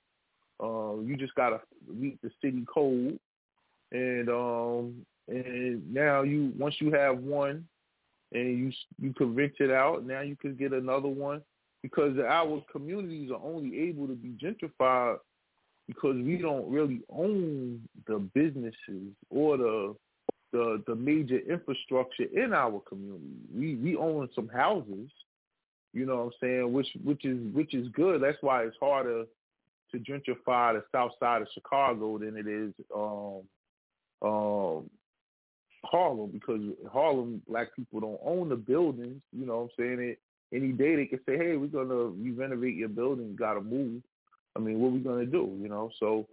Um, 0.59 1.05
you 1.07 1.15
just 1.17 1.35
gotta 1.35 1.59
meet 1.87 2.21
the 2.21 2.31
city 2.41 2.65
code, 2.73 3.19
and 3.93 4.29
um, 4.29 5.05
and 5.27 5.93
now 5.93 6.23
you 6.23 6.51
once 6.57 6.75
you 6.79 6.91
have 6.91 7.19
one, 7.19 7.65
and 8.33 8.57
you 8.57 8.71
you 8.99 9.13
rent 9.25 9.53
it 9.59 9.71
out. 9.71 10.05
Now 10.05 10.21
you 10.21 10.35
can 10.35 10.55
get 10.55 10.73
another 10.73 11.07
one 11.07 11.41
because 11.81 12.17
our 12.17 12.63
communities 12.71 13.31
are 13.31 13.41
only 13.43 13.79
able 13.87 14.07
to 14.07 14.15
be 14.15 14.35
gentrified 14.41 15.17
because 15.87 16.15
we 16.15 16.37
don't 16.37 16.69
really 16.69 17.01
own 17.09 17.81
the 18.07 18.19
businesses 18.33 19.13
or 19.29 19.57
the 19.57 19.95
the 20.51 20.83
the 20.87 20.95
major 20.95 21.39
infrastructure 21.39 22.25
in 22.33 22.53
our 22.53 22.81
community. 22.87 23.23
We 23.53 23.75
we 23.75 23.95
own 23.95 24.29
some 24.35 24.49
houses, 24.49 25.09
you 25.93 26.05
know 26.05 26.15
what 26.17 26.23
I'm 26.23 26.31
saying, 26.41 26.73
which 26.73 26.87
which 27.03 27.25
is 27.25 27.37
which 27.53 27.73
is 27.73 27.87
good. 27.89 28.21
That's 28.21 28.37
why 28.41 28.63
it's 28.63 28.77
harder 28.79 29.25
to 29.91 29.99
gentrify 29.99 30.73
the 30.73 30.83
south 30.91 31.11
side 31.19 31.43
of 31.43 31.47
Chicago 31.53 32.17
than 32.17 32.35
it 32.35 32.47
is 32.47 32.73
um 32.95 33.41
um 34.21 34.89
Harlem 35.85 36.31
because 36.31 36.61
Harlem 36.91 37.41
black 37.47 37.75
people 37.75 37.99
don't 37.99 38.19
own 38.23 38.49
the 38.49 38.55
buildings, 38.55 39.21
you 39.31 39.45
know 39.45 39.57
what 39.57 39.63
I'm 39.63 39.69
saying? 39.77 40.09
It 40.09 40.19
any 40.55 40.71
day 40.71 40.95
they 40.95 41.05
can 41.05 41.19
say, 41.25 41.37
Hey, 41.37 41.55
we're 41.55 41.67
gonna 41.67 42.13
you 42.21 42.33
renovate 42.35 42.75
your 42.75 42.89
building, 42.89 43.35
gotta 43.35 43.61
move. 43.61 44.01
I 44.55 44.59
mean, 44.59 44.79
what 44.79 44.91
we 44.91 44.99
gonna 44.99 45.25
do, 45.25 45.57
you 45.61 45.67
know? 45.67 45.89
So 45.99 46.27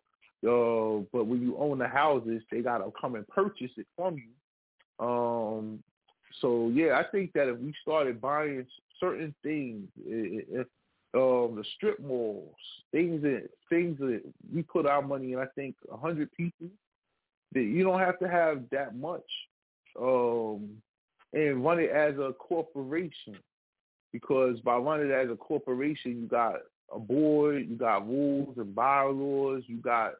uh, 0.47 1.05
but 1.12 1.27
when 1.27 1.43
you 1.43 1.57
own 1.59 1.78
the 1.78 1.89
houses, 1.89 2.43
they 2.51 2.61
gotta 2.61 2.90
come 2.98 3.15
and 3.15 3.28
purchase 3.28 3.70
it 3.77 3.86
from 3.97 4.16
you. 4.16 5.07
Um, 5.07 5.82
so 6.40 6.70
yeah, 6.73 6.98
I 6.98 7.05
think 7.11 7.32
that 7.35 7.48
if 7.48 7.59
we 7.59 7.74
started 7.82 8.20
buying 8.20 8.66
certain 8.98 9.35
things, 9.43 9.89
if 10.07 10.66
um, 11.12 11.57
the 11.57 11.65
strip 11.77 12.01
malls, 12.01 12.55
things 12.93 13.23
that 13.23 13.48
things 13.69 13.98
that 13.98 14.23
we 14.55 14.62
put 14.62 14.86
our 14.86 15.02
money 15.02 15.32
in, 15.32 15.39
I 15.39 15.47
think 15.55 15.74
a 15.93 15.97
hundred 15.97 16.31
people, 16.32 16.69
you 17.55 17.82
don't 17.82 18.01
have 18.01 18.18
to 18.20 18.28
have 18.28 18.62
that 18.70 18.97
much, 18.97 19.31
um, 20.01 20.70
and 21.32 21.64
run 21.64 21.81
it 21.81 21.90
as 21.90 22.16
a 22.18 22.32
corporation, 22.32 23.36
because 24.12 24.60
by 24.60 24.77
running 24.77 25.10
it 25.10 25.12
as 25.12 25.31
a 25.31 25.36
corporation, 25.36 26.20
you 26.20 26.27
got 26.27 26.56
a 26.93 26.98
board, 26.98 27.68
you 27.68 27.77
got 27.77 28.06
rules 28.06 28.56
and 28.59 28.74
bylaws, 28.74 29.62
you 29.66 29.77
got 29.77 30.14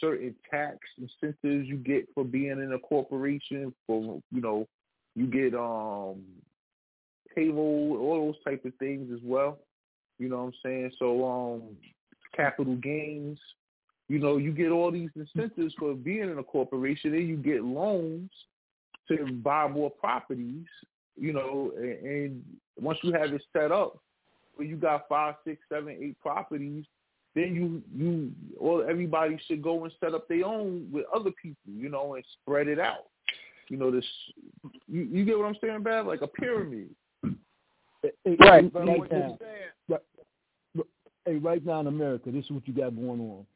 certain 0.00 0.34
tax 0.50 0.78
incentives 0.98 1.68
you 1.68 1.76
get 1.76 2.06
for 2.14 2.24
being 2.24 2.50
in 2.50 2.72
a 2.72 2.78
corporation. 2.78 3.72
For 3.86 4.20
you 4.32 4.40
know, 4.40 4.66
you 5.14 5.26
get 5.26 5.54
um 5.54 6.22
payroll, 7.34 7.98
all 8.00 8.26
those 8.26 8.44
type 8.44 8.64
of 8.64 8.74
things 8.78 9.10
as 9.12 9.20
well. 9.22 9.58
You 10.18 10.28
know 10.28 10.38
what 10.38 10.44
I'm 10.44 10.52
saying? 10.64 10.92
So 10.98 11.24
um 11.26 11.62
capital 12.34 12.76
gains. 12.76 13.38
You 14.08 14.18
know, 14.18 14.36
you 14.36 14.52
get 14.52 14.70
all 14.70 14.90
these 14.90 15.10
incentives 15.16 15.74
for 15.78 15.94
being 15.94 16.30
in 16.30 16.38
a 16.38 16.42
corporation, 16.42 17.14
and 17.14 17.28
you 17.28 17.36
get 17.36 17.64
loans 17.64 18.30
to 19.08 19.32
buy 19.42 19.68
more 19.68 19.90
properties. 19.90 20.66
You 21.16 21.32
know, 21.32 21.72
and, 21.76 22.06
and 22.06 22.44
once 22.80 22.98
you 23.02 23.12
have 23.12 23.32
it 23.32 23.42
set 23.52 23.72
up, 23.72 23.98
where 24.54 24.66
you 24.66 24.76
got 24.76 25.08
five, 25.08 25.34
six, 25.44 25.60
seven, 25.68 25.96
eight 26.00 26.18
properties, 26.20 26.84
then 27.34 27.54
you 27.54 27.82
you 27.94 28.32
or 28.58 28.88
everybody 28.88 29.38
should 29.46 29.62
go 29.62 29.84
and 29.84 29.92
set 30.00 30.14
up 30.14 30.26
their 30.28 30.44
own 30.44 30.88
with 30.90 31.04
other 31.14 31.30
people, 31.42 31.72
you 31.72 31.88
know, 31.88 32.14
and 32.14 32.24
spread 32.40 32.68
it 32.68 32.78
out. 32.78 33.06
You 33.68 33.76
know, 33.76 33.90
this 33.90 34.04
you, 34.88 35.02
you 35.02 35.24
get 35.24 35.38
what 35.38 35.46
I'm 35.46 35.56
saying, 35.60 35.82
Bad? 35.82 36.06
Like 36.06 36.22
a 36.22 36.26
pyramid. 36.26 36.90
Right. 38.24 38.72
Right 38.74 39.10
now, 39.10 39.38
right, 39.88 40.00
hey, 41.24 41.36
right 41.36 41.64
now 41.64 41.80
in 41.80 41.88
America, 41.88 42.30
this 42.30 42.44
is 42.44 42.50
what 42.50 42.66
you 42.66 42.74
got 42.74 42.94
going 42.94 43.20
on. 43.20 43.46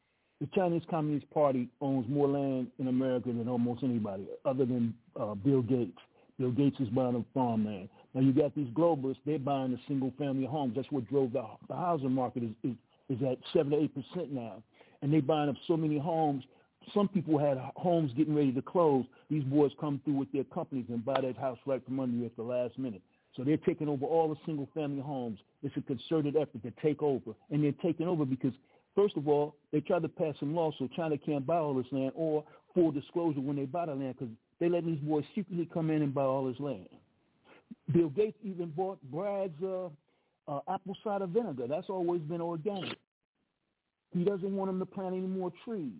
The 0.41 0.47
Chinese 0.55 0.81
Communist 0.89 1.29
Party 1.29 1.69
owns 1.81 2.09
more 2.09 2.27
land 2.27 2.67
in 2.79 2.87
America 2.87 3.27
than 3.27 3.47
almost 3.47 3.83
anybody, 3.83 4.25
other 4.43 4.65
than 4.65 4.91
uh, 5.17 5.35
Bill 5.35 5.61
Gates. 5.61 5.99
Bill 6.39 6.49
Gates 6.49 6.79
is 6.79 6.89
buying 6.89 7.15
a 7.15 7.23
farmland. 7.31 7.89
Now 8.15 8.21
you 8.21 8.33
got 8.33 8.55
these 8.55 8.67
globalists; 8.69 9.17
they're 9.23 9.37
buying 9.37 9.71
the 9.71 9.79
single-family 9.87 10.47
homes. 10.47 10.73
That's 10.75 10.91
what 10.91 11.07
drove 11.07 11.33
the, 11.33 11.43
the 11.69 11.75
housing 11.75 12.11
market 12.11 12.41
is, 12.41 12.49
is 12.63 12.75
is 13.07 13.21
at 13.21 13.37
seven 13.53 13.73
to 13.73 13.83
eight 13.83 13.93
percent 13.93 14.31
now, 14.31 14.63
and 15.03 15.13
they're 15.13 15.21
buying 15.21 15.47
up 15.47 15.57
so 15.67 15.77
many 15.77 15.99
homes. 15.99 16.43
Some 16.91 17.07
people 17.07 17.37
had 17.37 17.59
homes 17.75 18.11
getting 18.17 18.33
ready 18.33 18.51
to 18.53 18.63
close. 18.63 19.05
These 19.29 19.43
boys 19.43 19.71
come 19.79 20.01
through 20.03 20.15
with 20.15 20.31
their 20.31 20.45
companies 20.45 20.85
and 20.89 21.05
buy 21.05 21.21
that 21.21 21.37
house 21.37 21.59
right 21.67 21.85
from 21.85 21.99
under 21.99 22.17
you 22.17 22.25
at 22.25 22.35
the 22.35 22.41
last 22.41 22.79
minute. 22.79 23.03
So 23.35 23.43
they're 23.43 23.57
taking 23.57 23.87
over 23.87 24.05
all 24.05 24.27
the 24.27 24.35
single-family 24.47 25.03
homes. 25.03 25.39
It's 25.61 25.77
a 25.77 25.81
concerted 25.81 26.35
effort 26.35 26.63
to 26.63 26.73
take 26.81 27.03
over, 27.03 27.31
and 27.51 27.63
they're 27.63 27.71
taking 27.83 28.07
over 28.07 28.25
because, 28.25 28.53
first 28.95 29.17
of 29.17 29.27
all, 29.27 29.55
they 29.71 29.81
tried 29.81 30.01
to 30.03 30.09
pass 30.09 30.35
some 30.39 30.55
laws 30.55 30.73
so 30.79 30.87
China 30.95 31.17
can't 31.17 31.45
buy 31.45 31.57
all 31.57 31.73
this 31.73 31.91
land, 31.91 32.11
or 32.15 32.43
full 32.73 32.91
disclosure 32.91 33.41
when 33.41 33.55
they 33.55 33.65
buy 33.65 33.85
the 33.85 33.95
land, 33.95 34.15
because 34.17 34.33
they 34.59 34.69
let 34.69 34.85
these 34.85 34.99
boys 34.99 35.25
secretly 35.35 35.67
come 35.73 35.89
in 35.89 36.01
and 36.01 36.13
buy 36.13 36.23
all 36.23 36.45
this 36.45 36.59
land. 36.59 36.87
Bill 37.93 38.09
Gates 38.09 38.37
even 38.43 38.69
bought 38.69 38.99
Bragg's 39.11 39.61
uh, 39.63 39.89
uh, 40.47 40.59
apple 40.67 40.95
cider 41.03 41.27
vinegar. 41.27 41.67
That's 41.67 41.89
always 41.89 42.21
been 42.21 42.41
organic. 42.41 42.97
He 44.13 44.23
doesn't 44.23 44.55
want 44.55 44.69
them 44.69 44.79
to 44.79 44.85
plant 44.85 45.15
any 45.15 45.27
more 45.27 45.51
trees. 45.65 45.93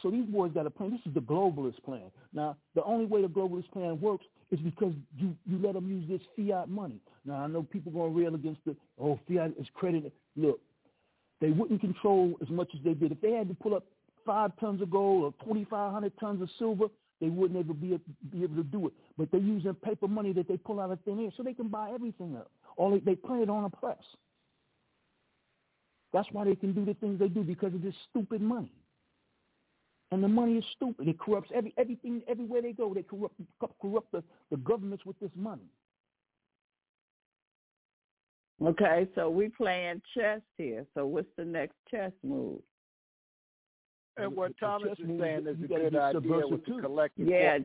So 0.00 0.10
these 0.10 0.26
boys 0.26 0.52
got 0.52 0.66
a 0.66 0.70
plan. 0.70 0.90
This 0.90 1.00
is 1.06 1.14
the 1.14 1.20
globalist 1.20 1.82
plan. 1.84 2.10
Now, 2.32 2.56
the 2.74 2.84
only 2.84 3.04
way 3.04 3.22
the 3.22 3.28
globalist 3.28 3.70
plan 3.72 4.00
works 4.00 4.24
is 4.50 4.60
because 4.60 4.92
you, 5.16 5.34
you 5.46 5.58
let 5.60 5.74
them 5.74 5.88
use 5.88 6.08
this 6.08 6.20
fiat 6.36 6.68
money. 6.68 7.00
Now, 7.24 7.34
I 7.34 7.46
know 7.46 7.62
people 7.64 7.90
going 7.90 8.12
to 8.12 8.20
rail 8.20 8.34
against 8.34 8.60
the, 8.64 8.76
oh, 9.00 9.18
fiat 9.28 9.52
is 9.58 9.66
credit. 9.74 10.12
Look, 10.36 10.60
they 11.42 11.50
wouldn't 11.50 11.80
control 11.80 12.34
as 12.40 12.48
much 12.48 12.70
as 12.72 12.80
they 12.84 12.94
did. 12.94 13.10
If 13.10 13.20
they 13.20 13.32
had 13.32 13.48
to 13.48 13.54
pull 13.54 13.74
up 13.74 13.84
five 14.24 14.52
tons 14.60 14.80
of 14.80 14.90
gold 14.90 15.24
or 15.24 15.44
2,500 15.44 16.12
tons 16.20 16.40
of 16.40 16.48
silver, 16.56 16.86
they 17.20 17.28
wouldn't 17.28 17.58
ever 17.58 17.74
be, 17.74 18.00
be 18.30 18.44
able 18.44 18.56
to 18.56 18.62
do 18.62 18.86
it. 18.86 18.92
But 19.18 19.32
they're 19.32 19.40
using 19.40 19.74
paper 19.74 20.06
money 20.06 20.32
that 20.34 20.46
they 20.46 20.56
pull 20.56 20.78
out 20.78 20.92
of 20.92 21.00
thin 21.04 21.18
air 21.18 21.30
so 21.36 21.42
they 21.42 21.52
can 21.52 21.66
buy 21.66 21.90
everything 21.92 22.36
up. 22.36 22.50
All 22.76 22.92
they, 22.92 23.00
they 23.00 23.16
print 23.16 23.42
it 23.42 23.50
on 23.50 23.64
a 23.64 23.70
press. 23.70 23.98
That's 26.12 26.28
why 26.30 26.44
they 26.44 26.54
can 26.54 26.72
do 26.72 26.84
the 26.84 26.94
things 26.94 27.18
they 27.18 27.28
do 27.28 27.42
because 27.42 27.74
of 27.74 27.82
this 27.82 27.94
stupid 28.10 28.40
money. 28.40 28.72
And 30.12 30.22
the 30.22 30.28
money 30.28 30.58
is 30.58 30.64
stupid. 30.76 31.08
It 31.08 31.18
corrupts 31.18 31.50
every 31.54 31.74
everything 31.76 32.22
everywhere 32.28 32.62
they 32.62 32.72
go. 32.72 32.92
They 32.94 33.02
corrupt 33.02 33.34
corrupt 33.80 34.12
the, 34.12 34.22
the 34.50 34.58
governments 34.58 35.06
with 35.06 35.18
this 35.20 35.30
money. 35.34 35.70
Okay, 38.64 39.08
so 39.14 39.28
we 39.28 39.48
playing 39.48 40.00
chess 40.16 40.40
here. 40.56 40.86
So 40.94 41.06
what's 41.06 41.28
the 41.36 41.44
next 41.44 41.74
chess 41.90 42.12
move? 42.22 42.60
And 44.16 44.36
what 44.36 44.52
Thomas 44.60 44.98
is 44.98 45.20
saying 45.20 45.46
is 45.46 45.56
a 45.62 45.66
good 45.66 45.96
idea 45.96 46.46
with 46.46 46.64
the 46.64 46.80
collective. 46.80 47.26
Yeah, 47.26 47.58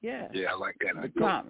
yeah. 0.00 0.28
Yeah, 0.32 0.52
I 0.52 0.56
like 0.56 0.76
that 0.80 0.98
idea. 0.98 1.44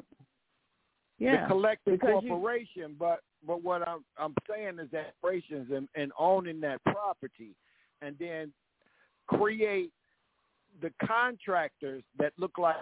Yeah, 1.19 1.43
the 1.43 1.49
collective 1.49 2.01
corporation, 2.01 2.91
you, 2.91 2.97
but 2.99 3.21
but 3.47 3.63
what 3.63 3.87
I'm 3.87 4.05
I'm 4.19 4.35
saying 4.51 4.79
is 4.81 4.91
that 4.93 5.15
corporations 5.21 5.71
and, 5.75 5.89
and 5.95 6.13
owning 6.19 6.61
that 6.61 6.83
property, 6.85 7.55
and 8.03 8.17
then 8.19 8.53
create 9.27 9.91
the 10.83 10.93
contractors 11.07 12.03
that 12.19 12.33
look 12.37 12.59
like 12.59 12.77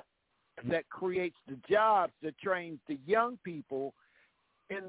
that 0.68 0.88
creates 0.88 1.36
the 1.46 1.58
jobs 1.68 2.12
that 2.22 2.36
trains 2.38 2.78
the 2.88 2.98
young 3.06 3.38
people 3.44 3.92
and 4.70 4.86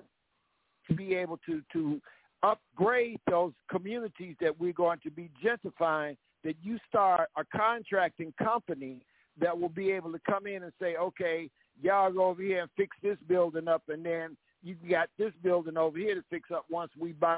to 0.87 0.95
be 0.95 1.15
able 1.15 1.39
to 1.45 1.61
to 1.73 2.01
upgrade 2.43 3.19
those 3.29 3.53
communities 3.69 4.35
that 4.39 4.57
we're 4.59 4.73
going 4.73 4.99
to 5.03 5.09
be 5.09 5.29
gentrifying 5.43 6.15
that 6.43 6.55
you 6.61 6.77
start 6.87 7.29
a 7.35 7.43
contracting 7.55 8.31
company 8.41 9.01
that 9.39 9.57
will 9.57 9.69
be 9.69 9.91
able 9.91 10.11
to 10.11 10.19
come 10.29 10.45
in 10.45 10.63
and 10.63 10.71
say 10.79 10.95
okay 10.97 11.49
y'all 11.81 12.11
go 12.11 12.25
over 12.25 12.41
here 12.41 12.61
and 12.61 12.69
fix 12.75 12.95
this 13.01 13.17
building 13.27 13.67
up, 13.67 13.83
and 13.89 14.05
then 14.05 14.37
you 14.63 14.75
got 14.89 15.09
this 15.17 15.31
building 15.43 15.77
over 15.77 15.97
here 15.97 16.15
to 16.15 16.23
fix 16.29 16.49
up 16.53 16.65
once 16.69 16.91
we 16.99 17.11
buy 17.11 17.37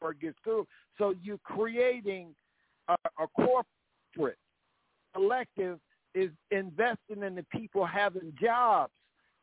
or 0.00 0.12
get 0.12 0.34
through. 0.44 0.66
So 0.98 1.14
you're 1.22 1.38
creating 1.38 2.34
a, 2.88 2.96
a 3.18 3.26
corporate 3.34 4.38
collective 5.14 5.78
is 6.14 6.30
investing 6.50 7.22
in 7.22 7.34
the 7.34 7.44
people 7.50 7.84
having 7.84 8.32
jobs, 8.40 8.92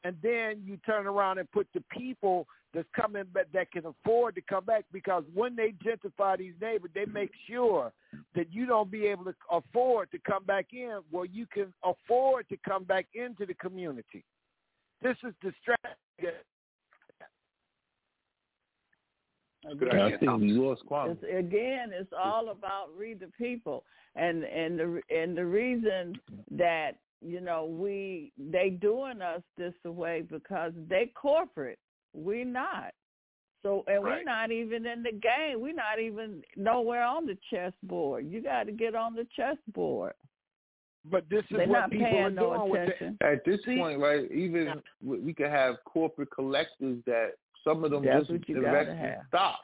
and 0.04 0.16
then 0.22 0.62
you 0.64 0.78
turn 0.86 1.08
around 1.08 1.38
and 1.38 1.52
put 1.52 1.68
the 1.74 1.84
people 1.92 2.48
that's 2.74 2.88
coming 2.96 3.26
back 3.34 3.46
that 3.54 3.72
can 3.72 3.86
afford 3.86 4.36
to 4.36 4.42
come 4.42 4.66
back 4.66 4.86
because 4.92 5.24
when 5.34 5.56
they 5.56 5.74
gentrify 5.86 6.38
these 6.38 6.54
neighborhoods, 6.60 6.94
they 6.96 7.06
make 7.06 7.32
sure 7.48 7.92
that 8.36 8.52
you 8.52 8.66
don't 8.66 8.90
be 8.90 9.06
able 9.06 9.26
to 9.26 9.36
afford 9.52 10.10
to 10.12 10.20
come 10.20 10.44
back 10.44 10.68
in. 10.74 11.00
Where 11.12 11.26
you 11.26 11.46
can 11.46 11.74
afford 11.84 12.50
to 12.50 12.58
come 12.68 12.84
back 12.84 13.06
into 13.14 13.46
the 13.46 13.54
community. 13.56 14.24
This 15.02 15.18
is 15.24 15.34
the 15.44 15.52
strategy. 15.62 16.38
Again, 19.72 20.20
it's, 21.12 21.24
again, 21.24 21.92
it's 21.94 22.12
all 22.22 22.50
about 22.50 22.88
read 22.98 23.22
the 23.22 23.32
people, 23.38 23.86
and 24.16 24.44
and 24.44 24.78
the 24.78 25.02
and 25.10 25.38
the 25.38 25.46
reason 25.46 26.20
that 26.52 26.98
you 27.22 27.40
know 27.40 27.66
we 27.66 28.34
they 28.38 28.72
doing 28.72 29.22
us 29.22 29.42
this 29.58 29.74
way 29.86 30.24
because 30.30 30.74
they 30.90 31.12
corporate 31.16 31.80
we're 32.14 32.46
not. 32.46 32.94
So 33.62 33.84
and 33.88 34.04
right. 34.04 34.18
we're 34.18 34.24
not 34.24 34.52
even 34.52 34.86
in 34.86 35.04
the 35.04 35.12
game. 35.12 35.62
We're 35.62 35.74
not 35.74 36.00
even 36.00 36.42
nowhere 36.58 37.04
on 37.04 37.26
the 37.26 37.38
chessboard. 37.50 38.26
You 38.30 38.42
got 38.42 38.66
to 38.66 38.72
get 38.74 38.94
on 38.94 39.16
the 39.16 39.26
chessboard. 39.36 40.14
But 41.10 41.26
this 41.30 41.44
is 41.50 41.58
They're 41.58 41.68
what 41.68 41.80
not 41.80 41.92
people 41.92 42.08
paying 42.08 42.24
are 42.24 42.30
no 42.30 42.68
doing. 42.68 42.82
attention. 42.82 43.18
The, 43.20 43.28
at 43.28 43.46
this 43.46 43.60
See, 43.66 43.78
point, 43.78 44.00
right? 44.00 44.30
Even 44.32 44.82
we 45.02 45.34
could 45.34 45.50
have 45.50 45.76
corporate 45.86 46.30
collectors 46.32 47.00
that 47.06 47.32
some 47.64 47.84
of 47.84 47.92
them 47.92 48.06
That's 48.06 48.20
just 48.22 48.32
what 48.32 48.50
you 48.50 48.58
invest 48.58 48.88
gotta 48.88 48.92
in 48.92 48.98
have. 48.98 49.20
stock. 49.28 49.60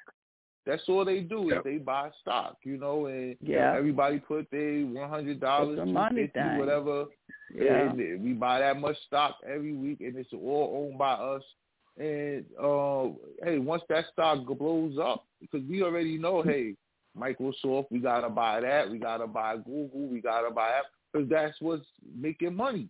That's 0.65 0.83
all 0.87 1.03
they 1.03 1.21
do 1.21 1.47
yep. 1.49 1.59
is 1.59 1.63
they 1.63 1.77
buy 1.77 2.11
stock, 2.21 2.57
you 2.63 2.77
know, 2.77 3.07
and 3.07 3.35
yeah. 3.41 3.73
everybody 3.75 4.19
put 4.19 4.51
their 4.51 4.81
one 4.85 5.09
hundred 5.09 5.39
dollars, 5.39 5.79
two 5.79 6.15
fifty, 6.15 6.39
whatever. 6.57 7.05
Yeah. 7.53 7.89
And 7.89 8.23
we 8.23 8.33
buy 8.33 8.59
that 8.59 8.79
much 8.79 8.97
stock 9.07 9.37
every 9.47 9.73
week, 9.73 10.01
and 10.01 10.15
it's 10.15 10.31
all 10.33 10.85
owned 10.85 10.99
by 10.99 11.13
us. 11.13 11.41
And 11.99 12.45
uh, 12.57 13.09
hey, 13.43 13.59
once 13.59 13.83
that 13.89 14.05
stock 14.13 14.45
blows 14.57 14.97
up, 14.97 15.25
because 15.41 15.61
we 15.69 15.83
already 15.83 16.17
know, 16.17 16.41
hey, 16.41 16.75
Microsoft, 17.17 17.87
we 17.91 17.99
gotta 17.99 18.29
buy 18.29 18.61
that, 18.61 18.89
we 18.89 18.97
gotta 18.97 19.27
buy 19.27 19.57
Google, 19.57 20.07
we 20.07 20.21
gotta 20.21 20.49
buy 20.49 20.69
that, 20.69 20.85
because 21.11 21.29
that's 21.29 21.57
what's 21.59 21.85
making 22.17 22.55
money. 22.55 22.87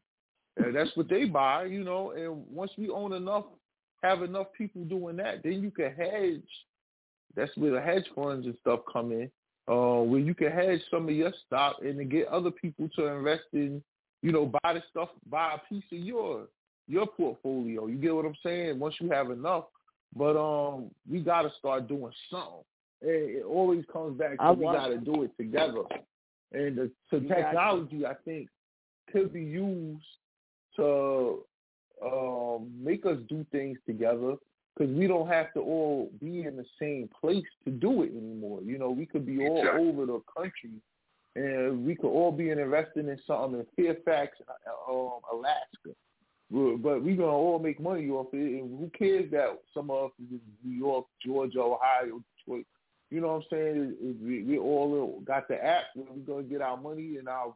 And 0.58 0.76
that's 0.76 0.96
what 0.96 1.10
they 1.10 1.26
buy, 1.26 1.66
you 1.66 1.84
know. 1.84 2.12
And 2.12 2.46
once 2.52 2.72
we 2.78 2.90
own 2.90 3.14
enough, 3.14 3.46
have 4.04 4.22
enough 4.22 4.48
people 4.56 4.84
doing 4.84 5.16
that, 5.18 5.42
then 5.44 5.64
you 5.64 5.72
can 5.72 5.94
hedge. 5.94 6.44
That's 7.36 7.56
where 7.58 7.72
the 7.72 7.82
hedge 7.82 8.06
funds 8.14 8.46
and 8.46 8.58
stuff 8.62 8.82
come 8.92 9.12
in, 9.12 9.32
uh, 9.68 10.04
where 10.04 10.20
you 10.20 10.36
can 10.36 10.52
hedge 10.52 10.82
some 10.92 11.08
of 11.08 11.16
your 11.16 11.34
stock 11.48 11.78
and 11.82 11.98
to 11.98 12.06
get 12.06 12.28
other 12.28 12.52
people 12.52 12.90
to 12.96 13.08
invest 13.08 13.44
in, 13.54 13.82
you 14.22 14.32
know, 14.32 14.52
buy 14.62 14.74
the 14.74 14.84
stuff, 14.92 15.10
buy 15.30 15.56
a 15.56 15.68
piece 15.68 15.84
of 15.92 16.00
your 16.00 16.48
your 16.90 17.08
portfolio. 17.08 17.88
You 17.88 17.96
get 17.96 18.14
what 18.14 18.26
I'm 18.26 18.36
saying? 18.44 18.80
Once 18.80 18.96
you 19.00 19.10
have 19.12 19.30
enough, 19.30 19.66
but 20.16 20.36
um, 20.36 20.90
we 21.10 21.20
got 21.20 21.44
to 21.44 21.52
start 21.58 21.88
doing 21.88 22.12
something. 22.30 22.64
It, 23.02 23.38
it 23.38 23.46
always 23.46 23.86
comes 23.92 24.18
back 24.18 24.38
to 24.38 24.54
we 24.54 24.66
got 24.66 24.88
to 24.88 24.98
do 24.98 25.24
it 25.24 25.32
together. 25.38 25.84
And 26.52 26.78
the, 26.78 26.92
so 27.12 27.20
technology, 27.20 28.06
I 28.06 28.16
think, 28.26 28.50
could 29.12 29.32
be 29.32 29.44
used 29.44 30.04
to 30.76 31.44
um, 32.04 32.72
make 32.82 33.06
us 33.06 33.18
do 33.30 33.46
things 33.52 33.78
together 33.86 34.36
because 34.76 34.94
we 34.96 35.08
don't 35.08 35.28
have 35.28 35.54
to 35.54 35.60
all 35.60 36.12
be 36.20 36.44
in 36.44 36.56
the 36.56 36.66
same 36.80 37.10
place 37.20 37.46
to 37.66 37.72
do 37.72 38.04
it 38.04 38.12
anymore. 38.16 38.62
You 38.64 38.78
know, 38.78 38.90
we 38.90 39.06
could 39.06 39.26
be 39.26 39.46
all 39.48 39.60
exactly. 39.60 39.90
over 39.90 40.06
the 40.06 40.22
country 40.36 40.82
and 41.36 41.86
we 41.86 41.96
could 41.96 42.10
all 42.10 42.32
be 42.32 42.50
investing 42.50 43.08
in 43.08 43.20
something 43.28 43.60
in 43.60 43.66
Fairfax, 43.76 44.38
uh, 44.48 44.92
um, 44.92 45.20
Alaska. 45.32 45.96
But 46.52 47.04
we're 47.04 47.16
gonna 47.16 47.28
all 47.28 47.60
make 47.60 47.80
money 47.80 48.10
off 48.10 48.34
it, 48.34 48.38
and 48.38 48.80
who 48.80 48.90
cares 48.98 49.30
that 49.32 49.60
some 49.74 49.92
of 49.92 50.06
us 50.06 50.12
is 50.20 50.40
New 50.64 50.78
York, 50.78 51.06
Georgia, 51.24 51.62
Ohio, 51.62 52.24
Detroit? 52.38 52.66
You 53.12 53.22
know 53.22 53.28
what 53.28 53.36
I'm 53.36 53.44
saying? 53.52 53.96
We, 54.24 54.44
we 54.44 54.58
all 54.58 55.22
got 55.26 55.48
the 55.48 55.64
app, 55.64 55.84
we're 55.96 56.06
gonna 56.26 56.44
get 56.44 56.62
our 56.62 56.78
money 56.78 57.18
and 57.18 57.28
our, 57.28 57.54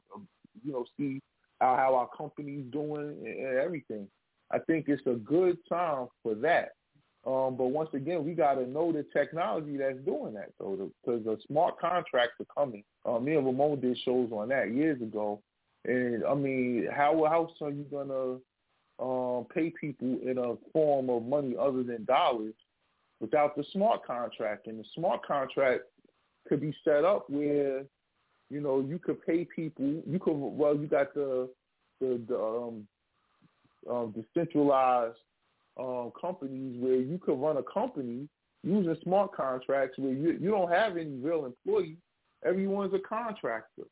you 0.63 0.73
know, 0.73 0.85
see 0.97 1.21
how, 1.59 1.95
our 1.95 2.09
company's 2.15 2.65
doing 2.71 3.15
and 3.25 3.57
everything. 3.57 4.07
I 4.51 4.59
think 4.59 4.85
it's 4.87 5.05
a 5.07 5.15
good 5.15 5.57
time 5.67 6.07
for 6.21 6.35
that. 6.35 6.73
Um, 7.25 7.55
but 7.55 7.67
once 7.67 7.89
again, 7.93 8.25
we 8.25 8.33
got 8.33 8.55
to 8.55 8.67
know 8.67 8.91
the 8.91 9.05
technology 9.13 9.77
that's 9.77 9.97
doing 9.99 10.33
that, 10.33 10.49
though, 10.59 10.91
because 11.03 11.23
the 11.23 11.37
smart 11.47 11.79
contracts 11.79 12.35
are 12.41 12.63
coming. 12.63 12.83
Uh, 13.05 13.17
me 13.17 13.35
and 13.35 13.45
Ramon 13.45 13.79
did 13.79 13.97
shows 14.03 14.29
on 14.31 14.49
that 14.49 14.73
years 14.73 15.01
ago, 15.01 15.41
and 15.85 16.25
I 16.25 16.33
mean, 16.33 16.89
how 16.93 17.23
how 17.29 17.49
are 17.65 17.71
you 17.71 17.85
gonna 17.89 18.39
um, 18.99 19.45
pay 19.53 19.71
people 19.79 20.19
in 20.23 20.37
a 20.37 20.55
form 20.71 21.09
of 21.09 21.23
money 21.23 21.55
other 21.59 21.83
than 21.83 22.05
dollars 22.05 22.53
without 23.19 23.55
the 23.55 23.63
smart 23.71 24.05
contract? 24.05 24.67
And 24.67 24.79
the 24.79 24.85
smart 24.95 25.25
contract 25.25 25.83
could 26.47 26.61
be 26.61 26.75
set 26.83 27.03
up 27.03 27.29
where 27.29 27.83
you 28.49 28.61
know 28.61 28.81
you 28.81 28.99
could 28.99 29.25
pay 29.25 29.47
people. 29.55 30.01
You 30.05 30.19
could 30.19 30.33
well, 30.33 30.75
you 30.75 30.87
got 30.87 31.13
the 31.13 31.49
the, 31.99 32.21
the 32.27 32.37
um, 32.37 32.87
um, 33.89 34.13
decentralized 34.13 35.17
um, 35.79 36.11
companies 36.19 36.75
where 36.79 36.97
you 36.97 37.17
could 37.17 37.39
run 37.39 37.57
a 37.57 37.63
company 37.63 38.27
using 38.63 38.95
smart 39.03 39.33
contracts 39.33 39.97
where 39.97 40.13
you 40.13 40.37
you 40.39 40.51
don't 40.51 40.71
have 40.71 40.97
any 40.97 41.15
real 41.15 41.45
employees. 41.45 41.97
Everyone's 42.45 42.93
a 42.93 42.99
contractor. 42.99 43.83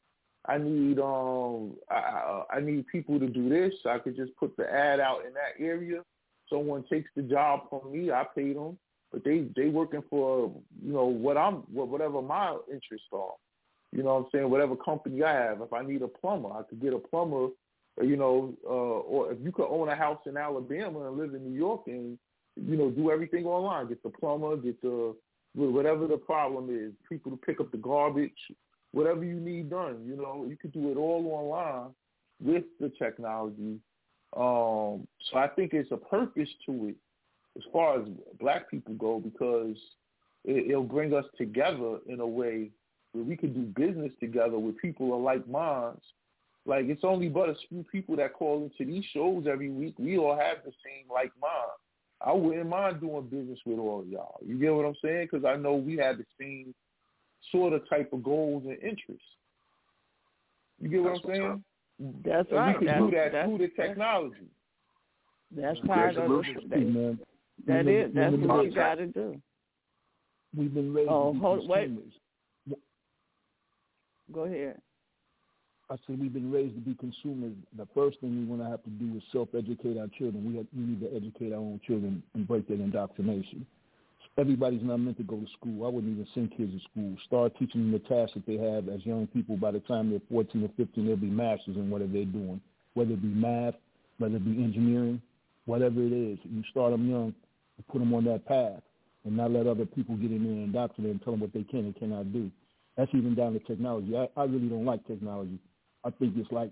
I 0.46 0.58
need 0.58 1.00
um 1.00 1.74
I, 1.90 2.44
I 2.56 2.60
need 2.60 2.88
people 2.88 3.20
to 3.20 3.28
do 3.28 3.50
this. 3.50 3.74
So 3.84 3.90
I 3.90 4.00
could 4.00 4.16
just 4.16 4.36
put 4.38 4.56
the 4.58 4.72
ad 4.72 5.00
out 5.00 5.26
in 5.26 5.34
that 5.34 5.64
area. 5.64 6.02
Someone 6.50 6.84
takes 6.92 7.10
the 7.16 7.22
job 7.22 7.70
from 7.70 7.92
me. 7.92 8.12
I 8.12 8.26
pay 8.36 8.54
them, 8.54 8.78
but 9.12 9.24
they 9.24 9.48
they 9.56 9.68
working 9.68 10.04
for 10.10 10.52
you 10.84 10.94
know 10.94 11.06
what 11.06 11.38
I'm 11.38 11.56
what 11.74 11.88
whatever 11.90 12.22
my 12.22 12.58
interests 12.72 13.08
are. 13.14 13.34
You 13.92 14.04
know 14.04 14.16
what 14.16 14.20
I'm 14.20 14.26
saying? 14.34 14.50
Whatever 14.50 14.76
company 14.76 15.22
I 15.24 15.34
have. 15.34 15.62
If 15.62 15.74
I 15.74 15.84
need 15.84 16.02
a 16.02 16.08
plumber, 16.08 16.52
I 16.54 16.64
could 16.64 16.82
get 16.82 16.94
a 16.94 17.00
plumber 17.00 17.50
you 18.00 18.16
know, 18.16 18.54
uh, 18.66 18.70
or 18.70 19.32
if 19.32 19.40
you 19.42 19.52
could 19.52 19.68
own 19.68 19.90
a 19.90 19.96
house 19.96 20.22
in 20.26 20.38
Alabama 20.38 21.08
and 21.08 21.18
live 21.18 21.34
in 21.34 21.44
New 21.44 21.58
York 21.58 21.84
and, 21.88 22.18
you 22.56 22.78
know, 22.78 22.90
do 22.90 23.12
everything 23.12 23.46
online, 23.46 23.88
get 23.88 24.02
the 24.04 24.10
plumber, 24.10 24.56
get 24.58 24.82
the, 24.82 25.16
whatever 25.54 26.08
the 26.08 26.18
problem 26.18 26.70
is, 26.70 26.94
people 27.10 27.32
to 27.32 27.38
pick 27.38 27.60
up 27.60 27.72
the 27.72 27.78
garbage, 27.78 28.32
whatever 28.92 29.24
you 29.24 29.36
need 29.36 29.70
done, 29.70 30.04
you 30.06 30.16
know, 30.16 30.46
you 30.48 30.58
could 30.58 30.74
do 30.74 30.92
it 30.92 30.98
all 30.98 31.26
online 31.32 31.92
with 32.44 32.64
the 32.80 32.92
technology. 32.98 33.80
Um, 34.36 35.08
so 35.30 35.38
I 35.38 35.48
think 35.56 35.74
it's 35.74 35.92
a 35.92 35.98
purpose 35.98 36.50
to 36.66 36.90
it 36.90 36.96
as 37.58 37.64
far 37.72 38.02
as 38.02 38.08
black 38.40 38.70
people 38.70 38.94
go 38.96 39.20
because 39.20 39.76
it, 40.46 40.72
it'll 40.72 40.84
bring 40.84 41.14
us 41.14 41.26
together 41.38 41.98
in 42.08 42.20
a 42.20 42.28
way 42.28 42.70
where 43.12 43.24
we 43.24 43.36
can 43.36 43.54
do 43.54 43.62
business 43.62 44.12
together 44.20 44.58
with 44.58 44.78
people 44.78 45.14
of 45.14 45.22
like 45.22 45.48
minds 45.50 46.02
like 46.66 46.86
it's 46.86 47.04
only 47.04 47.28
but 47.28 47.50
a 47.50 47.56
few 47.70 47.84
people 47.92 48.16
that 48.18 48.34
call 48.34 48.64
into 48.64 48.92
these 48.92 49.06
shows 49.14 49.46
every 49.52 49.70
week. 49.70 49.96
We 49.98 50.18
all 50.18 50.38
have 50.38 50.58
the 50.64 50.72
same 50.86 51.06
like 51.12 51.32
mind. 51.42 51.72
I 52.24 52.34
wouldn't 52.34 52.70
mind 52.70 53.02
doing 53.02 53.28
business 53.28 53.60
with 53.66 53.80
all 53.80 54.06
y'all. 54.08 54.40
You 54.46 54.60
get 54.60 54.74
what 54.74 54.86
I'm 54.86 54.96
saying? 55.04 55.30
Because 55.32 55.46
I 55.46 55.56
know 55.56 55.74
we 55.74 55.98
have 55.98 56.18
the 56.18 56.26
same 56.40 56.76
sort 57.52 57.74
of 57.74 57.88
type 57.90 58.12
of 58.14 58.24
goals 58.24 58.64
and 58.66 58.78
interests. 58.82 59.26
You 60.80 60.90
get 60.90 61.04
what 61.04 61.14
that's 61.14 61.26
I'm 61.26 61.32
saying? 61.32 61.64
That's 62.26 62.50
and 62.50 62.58
right. 62.58 62.80
We 62.80 62.88
can 62.88 62.88
that's, 62.88 63.12
do 63.12 63.12
that 63.12 63.46
through 63.46 63.58
the 63.60 63.68
technology. 63.82 64.48
That's 65.56 65.80
part 65.86 66.18
of 66.18 66.30
the 66.30 66.44
that, 66.70 67.18
that 67.68 67.88
is. 67.88 68.12
That's 68.16 68.36
what 68.36 68.64
we 68.64 68.74
got 68.74 68.96
to 68.96 69.08
do. 69.08 69.42
We've 70.56 70.74
been 70.74 70.94
raised. 70.94 71.10
Oh, 71.12 71.34
hold, 71.40 71.70
wait. 71.70 71.92
Go 74.34 74.46
ahead. 74.46 74.82
I 75.90 75.96
said 76.08 76.20
we've 76.20 76.34
been 76.34 76.52
raised 76.52 76.76
to 76.76 76.80
be 76.80 76.96
consumers. 76.96 77.54
The 77.78 77.86
first 77.94 78.20
thing 78.22 78.48
we're 78.48 78.56
going 78.56 78.66
to 78.66 78.72
have 78.72 78.84
to 78.84 78.90
do 78.92 79.18
is 79.18 79.24
self-educate 79.34 79.98
our 79.98 80.08
children. 80.18 80.46
We 80.50 80.56
have, 80.56 80.66
we 80.76 80.84
need 80.84 81.02
to 81.02 81.14
educate 81.14 81.52
our 81.52 81.60
own 81.60 81.82
children 81.86 82.24
and 82.34 82.48
break 82.48 82.68
that 82.70 82.80
indoctrination. 82.80 83.66
Everybody's 84.38 84.84
not 84.84 84.98
meant 84.98 85.18
to 85.18 85.24
go 85.24 85.36
to 85.36 85.48
school. 85.60 85.86
I 85.86 85.90
wouldn't 85.90 86.14
even 86.14 86.28
send 86.34 86.56
kids 86.56 86.72
to 86.72 86.80
school. 86.90 87.16
Start 87.26 87.54
teaching 87.60 87.82
them 87.82 87.92
the 87.92 88.00
tasks 88.00 88.34
that 88.36 88.46
they 88.46 88.58
have 88.58 88.88
as 88.88 89.06
young 89.06 89.28
people. 89.28 89.58
By 89.58 89.72
the 89.72 89.82
time 89.82 90.10
they're 90.10 90.22
14 90.30 90.64
or 90.64 90.70
15, 90.78 91.06
they'll 91.06 91.18
be 91.18 91.28
masters 91.28 91.76
in 91.76 91.90
whatever 91.90 92.14
they're 92.14 92.26
doing, 92.26 92.62
whether 92.94 93.12
it 93.12 93.22
be 93.22 93.28
math, 93.28 93.76
whether 94.20 94.38
it 94.38 94.46
be 94.46 94.64
engineering, 94.64 95.22
whatever 95.66 96.02
it 96.02 96.14
is. 96.14 96.40
You 96.44 96.64
start 96.72 96.92
them 96.92 97.10
young 97.10 97.34
and 97.78 97.88
put 97.92 98.00
them 98.00 98.14
on 98.14 98.24
that 98.26 98.46
path 98.46 98.82
and 99.26 99.36
not 99.36 99.52
let 99.52 99.68
other 99.68 99.86
people 99.86 100.16
get 100.16 100.32
in 100.32 100.44
there 100.44 100.54
and 100.54 100.64
indoctrinate 100.66 101.12
and 101.12 101.24
tell 101.24 101.34
them 101.34 101.42
what 101.42 101.54
they 101.54 101.64
can 101.64 101.80
and 101.80 101.96
cannot 101.96 102.32
do. 102.32 102.50
That's 102.98 103.12
even 103.14 103.36
down 103.36 103.54
to 103.54 103.60
technology. 103.60 104.16
I, 104.18 104.28
I 104.40 104.46
really 104.46 104.68
don't 104.68 104.86
like 104.86 105.06
technology. 105.08 105.60
I 106.04 106.10
think 106.10 106.36
it's 106.38 106.52
like 106.52 106.72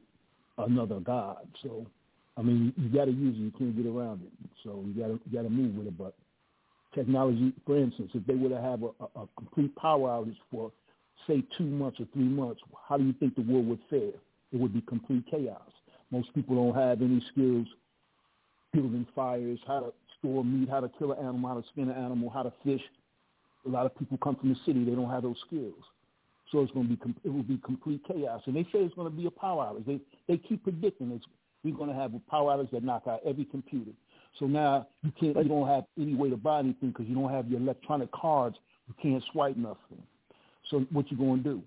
another 0.58 1.00
god. 1.00 1.48
So, 1.64 1.86
I 2.38 2.42
mean, 2.42 2.74
you 2.78 2.90
got 2.90 3.06
to 3.06 3.12
use 3.12 3.36
it. 3.36 3.40
You 3.40 3.52
can't 3.58 3.76
get 3.76 3.86
around 3.86 4.22
it. 4.22 4.50
So 4.64 4.84
you 4.86 4.94
got 5.02 5.08
to 5.08 5.20
you 5.26 5.38
got 5.38 5.44
to 5.44 5.50
move 5.50 5.76
with 5.76 5.88
it. 5.88 5.98
But 5.98 6.14
technology, 6.94 7.54
for 7.66 7.78
instance, 7.78 8.12
if 8.14 8.26
they 8.26 8.36
were 8.36 8.50
to 8.50 8.62
have 8.62 8.84
a, 8.84 9.20
a, 9.20 9.28
complete 9.38 9.76
power 9.76 10.10
outage 10.10 10.38
for 10.52 10.72
say 11.28 11.44
two 11.58 11.66
months 11.66 12.00
or 12.00 12.08
three 12.14 12.24
months, 12.24 12.62
how 12.88 12.98
do 12.98 13.04
you 13.04 13.14
think 13.14 13.36
the 13.36 13.42
world 13.42 13.68
would 13.68 13.80
fare? 13.90 14.14
It 14.52 14.60
would 14.60 14.74
be 14.74 14.82
complete 14.82 15.26
chaos. 15.30 15.62
Most 16.12 16.34
people 16.34 16.56
don't 16.56 16.76
have 16.76 17.02
any 17.02 17.24
skills 17.32 17.68
building 18.74 19.06
fires, 19.16 19.60
how 19.68 19.80
to 19.80 19.94
store 20.18 20.44
meat, 20.44 20.70
how 20.70 20.80
to 20.80 20.90
kill 21.00 21.12
an 21.12 21.20
animal, 21.20 21.50
how 21.50 21.60
to 21.60 21.68
skin 21.72 21.90
an 21.90 22.04
animal, 22.04 22.30
how 22.30 22.44
to 22.44 22.54
fish. 22.64 22.82
A 23.66 23.70
lot 23.70 23.86
of 23.86 23.98
people 23.98 24.18
come 24.18 24.36
from 24.36 24.50
the 24.50 24.56
city; 24.66 24.84
they 24.84 24.96
don't 24.96 25.10
have 25.10 25.24
those 25.24 25.40
skills. 25.46 25.84
So 26.52 26.62
it's 26.62 26.72
going 26.72 26.88
to 26.88 26.96
be 26.96 27.14
it 27.24 27.30
will 27.30 27.44
be 27.44 27.60
complete 27.64 28.02
chaos. 28.08 28.42
And 28.46 28.56
they 28.56 28.64
say 28.64 28.80
it's 28.80 28.96
going 28.96 29.10
to 29.10 29.16
be 29.16 29.28
a 29.28 29.32
power 29.32 29.66
outage. 29.66 29.86
They 29.86 30.00
they 30.28 30.38
keep 30.38 30.64
predicting 30.64 31.12
it's 31.12 31.26
we're 31.64 31.76
going 31.76 31.90
to 31.90 31.96
have 31.96 32.14
a 32.14 32.20
power 32.32 32.56
outage 32.56 32.72
that 32.72 32.84
knock 32.84 33.04
out 33.08 33.20
every 33.26 33.46
computer. 33.46 33.92
So 34.38 34.46
now 34.46 34.88
you 35.04 35.12
can't 35.20 35.36
you 35.38 35.50
don't 35.50 35.68
have 35.68 35.86
any 36.00 36.16
way 36.16 36.30
to 36.30 36.38
buy 36.38 36.60
anything 36.60 36.90
because 36.90 37.08
you 37.08 37.16
don't 37.16 37.32
have 37.32 37.50
your 37.50 37.60
electronic 37.60 38.12
cards. 38.12 38.58
You 38.88 38.94
can't 39.02 39.24
swipe 39.32 39.58
nothing. 39.58 40.04
So 40.70 40.86
what 40.92 41.10
you 41.12 41.18
going 41.18 41.44
to 41.44 41.50
do? 41.50 41.64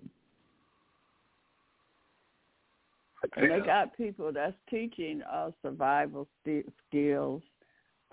And 3.35 3.51
they 3.51 3.65
got 3.65 3.95
people 3.95 4.31
that's 4.33 4.55
teaching 4.69 5.21
uh, 5.31 5.51
survival 5.61 6.27
st- 6.43 6.71
skills. 6.87 7.41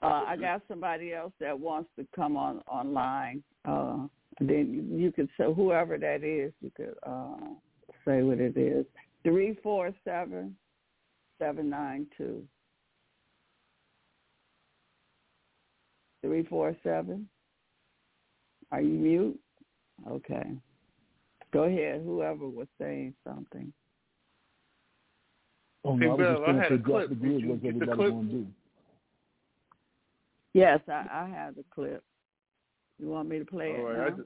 Uh, 0.02 0.24
I 0.27 0.36
got 0.36 0.62
somebody 0.68 1.12
else 1.12 1.32
that 1.40 1.59
wants 1.59 1.90
to 1.98 2.06
come 2.14 2.36
on 2.36 2.62
online. 2.68 3.43
Uh, 3.64 4.06
then 4.40 4.89
you 4.93 5.12
could 5.12 5.28
say 5.36 5.44
whoever 5.52 5.98
that 5.98 6.24
is, 6.24 6.52
you 6.62 6.70
could 6.77 6.94
uh, 7.06 7.36
say 8.06 8.22
what 8.22 8.39
it 8.39 8.56
is. 8.56 8.86
Three 9.24 9.59
four 9.62 9.90
seven 10.05 10.56
seven 11.39 11.68
nine 11.68 12.06
two. 12.16 12.43
Three 16.22 16.44
four 16.44 16.76
seven. 16.82 17.28
Are 18.72 18.80
you 18.80 18.90
mute? 18.90 19.40
Okay. 20.09 20.52
Go 21.52 21.64
ahead. 21.64 22.02
Whoever 22.05 22.48
was 22.48 22.68
saying 22.80 23.14
something. 23.26 23.72
Oh, 25.84 25.97
no, 25.97 26.16
hey, 26.16 26.24
I 26.24 26.30
was 26.30 26.38
just 26.38 26.47
going 26.47 26.62
to 26.62 26.78
drop 26.78 27.09
the 27.09 27.14
grid. 27.14 27.48
What's 27.48 27.64
everybody 27.64 27.97
going 27.97 28.26
to 28.26 28.32
do? 28.32 28.47
Yes, 30.52 30.80
I, 30.88 31.06
I 31.10 31.28
have 31.28 31.56
the 31.56 31.64
clip. 31.74 32.02
You 32.98 33.09
want 33.09 33.28
me 33.28 33.38
to 33.38 33.44
play 33.44 33.68
All 33.70 33.86
it 33.86 33.98
right. 33.98 34.16
now? 34.16 34.24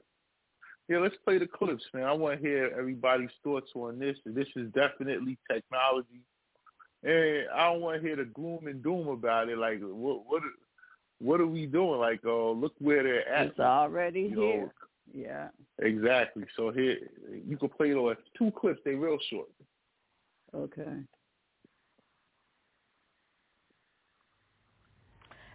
yeah, 0.89 0.97
let's 0.97 1.15
play 1.23 1.37
the 1.37 1.47
clips, 1.47 1.83
man. 1.93 2.03
I 2.03 2.11
want 2.11 2.41
to 2.41 2.47
hear 2.47 2.75
everybody's 2.77 3.29
thoughts 3.43 3.71
on 3.73 3.99
this. 3.99 4.17
This 4.25 4.47
is 4.55 4.69
definitely 4.73 5.37
technology, 5.49 6.21
and 7.03 7.47
I 7.55 7.71
don't 7.71 7.81
want 7.81 8.01
to 8.01 8.07
hear 8.07 8.17
the 8.17 8.25
gloom 8.25 8.67
and 8.67 8.83
doom 8.83 9.07
about 9.07 9.49
it. 9.49 9.57
Like, 9.57 9.79
what, 9.81 10.25
what, 10.27 10.43
what 11.19 11.39
are 11.41 11.47
we 11.47 11.65
doing? 11.65 11.99
Like, 11.99 12.21
oh, 12.25 12.49
uh, 12.49 12.53
look 12.53 12.73
where 12.79 13.03
they're 13.03 13.27
at. 13.27 13.47
It's 13.47 13.59
already 13.59 14.21
you 14.21 14.41
here. 14.41 14.61
Know. 14.61 14.71
Yeah. 15.13 15.47
Exactly. 15.79 16.43
So 16.55 16.71
here, 16.71 16.97
you 17.47 17.57
can 17.57 17.69
play 17.69 17.91
those 17.91 18.15
two 18.37 18.51
clips. 18.51 18.79
They're 18.83 18.97
real 18.97 19.17
short. 19.29 19.47
Okay. 20.53 21.03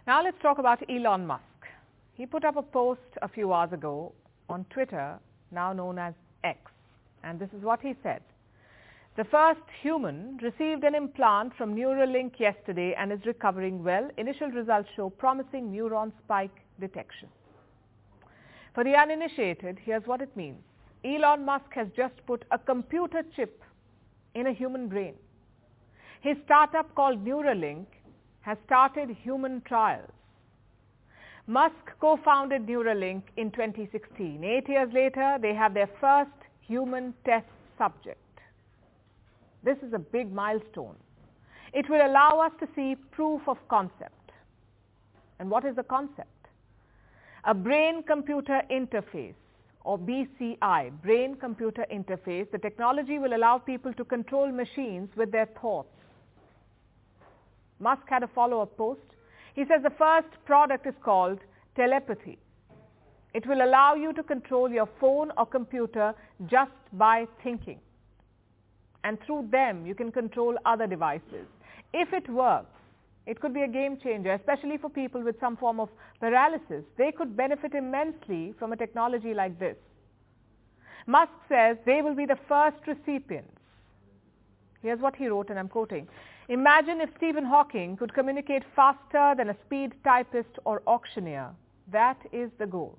Now 0.07 0.23
let's 0.23 0.37
talk 0.41 0.57
about 0.57 0.79
Elon 0.89 1.27
Musk. 1.27 1.43
He 2.15 2.25
put 2.25 2.43
up 2.43 2.55
a 2.55 2.61
post 2.61 3.01
a 3.21 3.27
few 3.27 3.53
hours 3.53 3.71
ago 3.71 4.13
on 4.49 4.65
Twitter, 4.69 5.19
now 5.51 5.73
known 5.73 5.97
as 5.97 6.13
X, 6.43 6.59
and 7.23 7.39
this 7.39 7.49
is 7.57 7.63
what 7.63 7.79
he 7.81 7.95
said. 8.03 8.21
The 9.17 9.25
first 9.25 9.59
human 9.81 10.39
received 10.41 10.85
an 10.85 10.95
implant 10.95 11.53
from 11.57 11.75
Neuralink 11.75 12.39
yesterday 12.39 12.95
and 12.97 13.11
is 13.11 13.19
recovering 13.25 13.83
well. 13.83 14.09
Initial 14.17 14.47
results 14.51 14.87
show 14.95 15.09
promising 15.09 15.69
neuron 15.69 16.13
spike 16.23 16.55
detection. 16.79 17.27
For 18.73 18.85
the 18.85 18.95
uninitiated, 18.95 19.79
here's 19.83 20.07
what 20.07 20.21
it 20.21 20.35
means. 20.37 20.61
Elon 21.03 21.43
Musk 21.43 21.65
has 21.71 21.87
just 21.95 22.13
put 22.25 22.45
a 22.51 22.57
computer 22.57 23.23
chip 23.35 23.61
in 24.33 24.47
a 24.47 24.53
human 24.53 24.87
brain. 24.87 25.15
His 26.21 26.37
startup 26.45 26.95
called 26.95 27.25
Neuralink 27.25 27.87
has 28.41 28.57
started 28.65 29.09
human 29.09 29.61
trials. 29.67 30.09
Musk 31.47 31.91
co-founded 31.99 32.65
Neuralink 32.65 33.23
in 33.35 33.51
2016. 33.51 34.41
Eight 34.41 34.69
years 34.69 34.93
later, 34.93 35.37
they 35.41 35.53
have 35.53 35.73
their 35.73 35.89
first 35.99 36.31
human 36.61 37.13
test 37.25 37.47
subject. 37.77 38.20
This 39.63 39.77
is 39.85 39.93
a 39.93 39.99
big 39.99 40.31
milestone. 40.33 40.95
It 41.73 41.89
will 41.89 42.05
allow 42.05 42.39
us 42.39 42.51
to 42.59 42.67
see 42.75 42.95
proof 43.11 43.41
of 43.47 43.57
concept. 43.69 44.31
And 45.39 45.49
what 45.49 45.65
is 45.65 45.75
the 45.75 45.83
concept? 45.83 46.29
A 47.45 47.53
brain-computer 47.53 48.61
interface 48.71 49.35
or 49.83 49.97
BCI, 49.97 50.91
brain-computer 51.01 51.85
interface. 51.91 52.51
The 52.51 52.57
technology 52.57 53.17
will 53.19 53.33
allow 53.35 53.57
people 53.57 53.93
to 53.93 54.05
control 54.05 54.51
machines 54.51 55.09
with 55.15 55.31
their 55.31 55.47
thoughts. 55.59 55.89
Musk 57.79 58.03
had 58.07 58.21
a 58.23 58.27
follow-up 58.27 58.77
post. 58.77 59.01
He 59.55 59.63
says 59.65 59.81
the 59.83 59.91
first 59.97 60.27
product 60.45 60.85
is 60.85 60.93
called 61.03 61.39
telepathy. 61.75 62.37
It 63.33 63.47
will 63.47 63.63
allow 63.63 63.95
you 63.95 64.13
to 64.13 64.23
control 64.23 64.69
your 64.69 64.89
phone 64.99 65.31
or 65.37 65.45
computer 65.45 66.13
just 66.47 66.71
by 66.93 67.25
thinking. 67.43 67.79
And 69.03 69.17
through 69.25 69.49
them, 69.51 69.85
you 69.85 69.95
can 69.95 70.11
control 70.11 70.55
other 70.65 70.87
devices. 70.87 71.47
If 71.93 72.13
it 72.13 72.29
works, 72.29 72.75
it 73.25 73.39
could 73.39 73.53
be 73.53 73.61
a 73.61 73.67
game 73.67 73.97
changer, 74.01 74.33
especially 74.33 74.77
for 74.77 74.89
people 74.89 75.21
with 75.21 75.39
some 75.39 75.57
form 75.57 75.79
of 75.79 75.89
paralysis. 76.19 76.83
They 76.97 77.11
could 77.11 77.37
benefit 77.37 77.73
immensely 77.73 78.53
from 78.57 78.73
a 78.73 78.77
technology 78.77 79.33
like 79.33 79.59
this. 79.59 79.75
Musk 81.07 81.31
says 81.49 81.77
they 81.85 82.01
will 82.01 82.15
be 82.15 82.25
the 82.25 82.37
first 82.47 82.77
recipients. 82.87 83.51
Here's 84.81 84.99
what 84.99 85.15
he 85.15 85.27
wrote, 85.27 85.49
and 85.49 85.59
I'm 85.59 85.67
quoting. 85.67 86.07
Imagine 86.49 87.01
if 87.01 87.09
Stephen 87.17 87.45
Hawking 87.45 87.95
could 87.97 88.13
communicate 88.13 88.63
faster 88.75 89.33
than 89.37 89.49
a 89.49 89.55
speed 89.65 89.93
typist 90.03 90.59
or 90.65 90.81
auctioneer. 90.87 91.49
That 91.91 92.17
is 92.31 92.49
the 92.57 92.65
goal. 92.65 92.97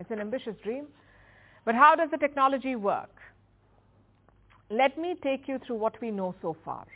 It's 0.00 0.10
an 0.10 0.20
ambitious 0.20 0.56
dream. 0.62 0.86
But 1.64 1.74
how 1.74 1.94
does 1.94 2.10
the 2.10 2.18
technology 2.18 2.74
work? 2.74 3.19
Let 4.70 4.96
me 4.96 5.16
take 5.20 5.48
you 5.48 5.58
through 5.66 5.76
what 5.76 6.00
we 6.00 6.12
know 6.12 6.34
so 6.40 6.56
far. 6.64 6.86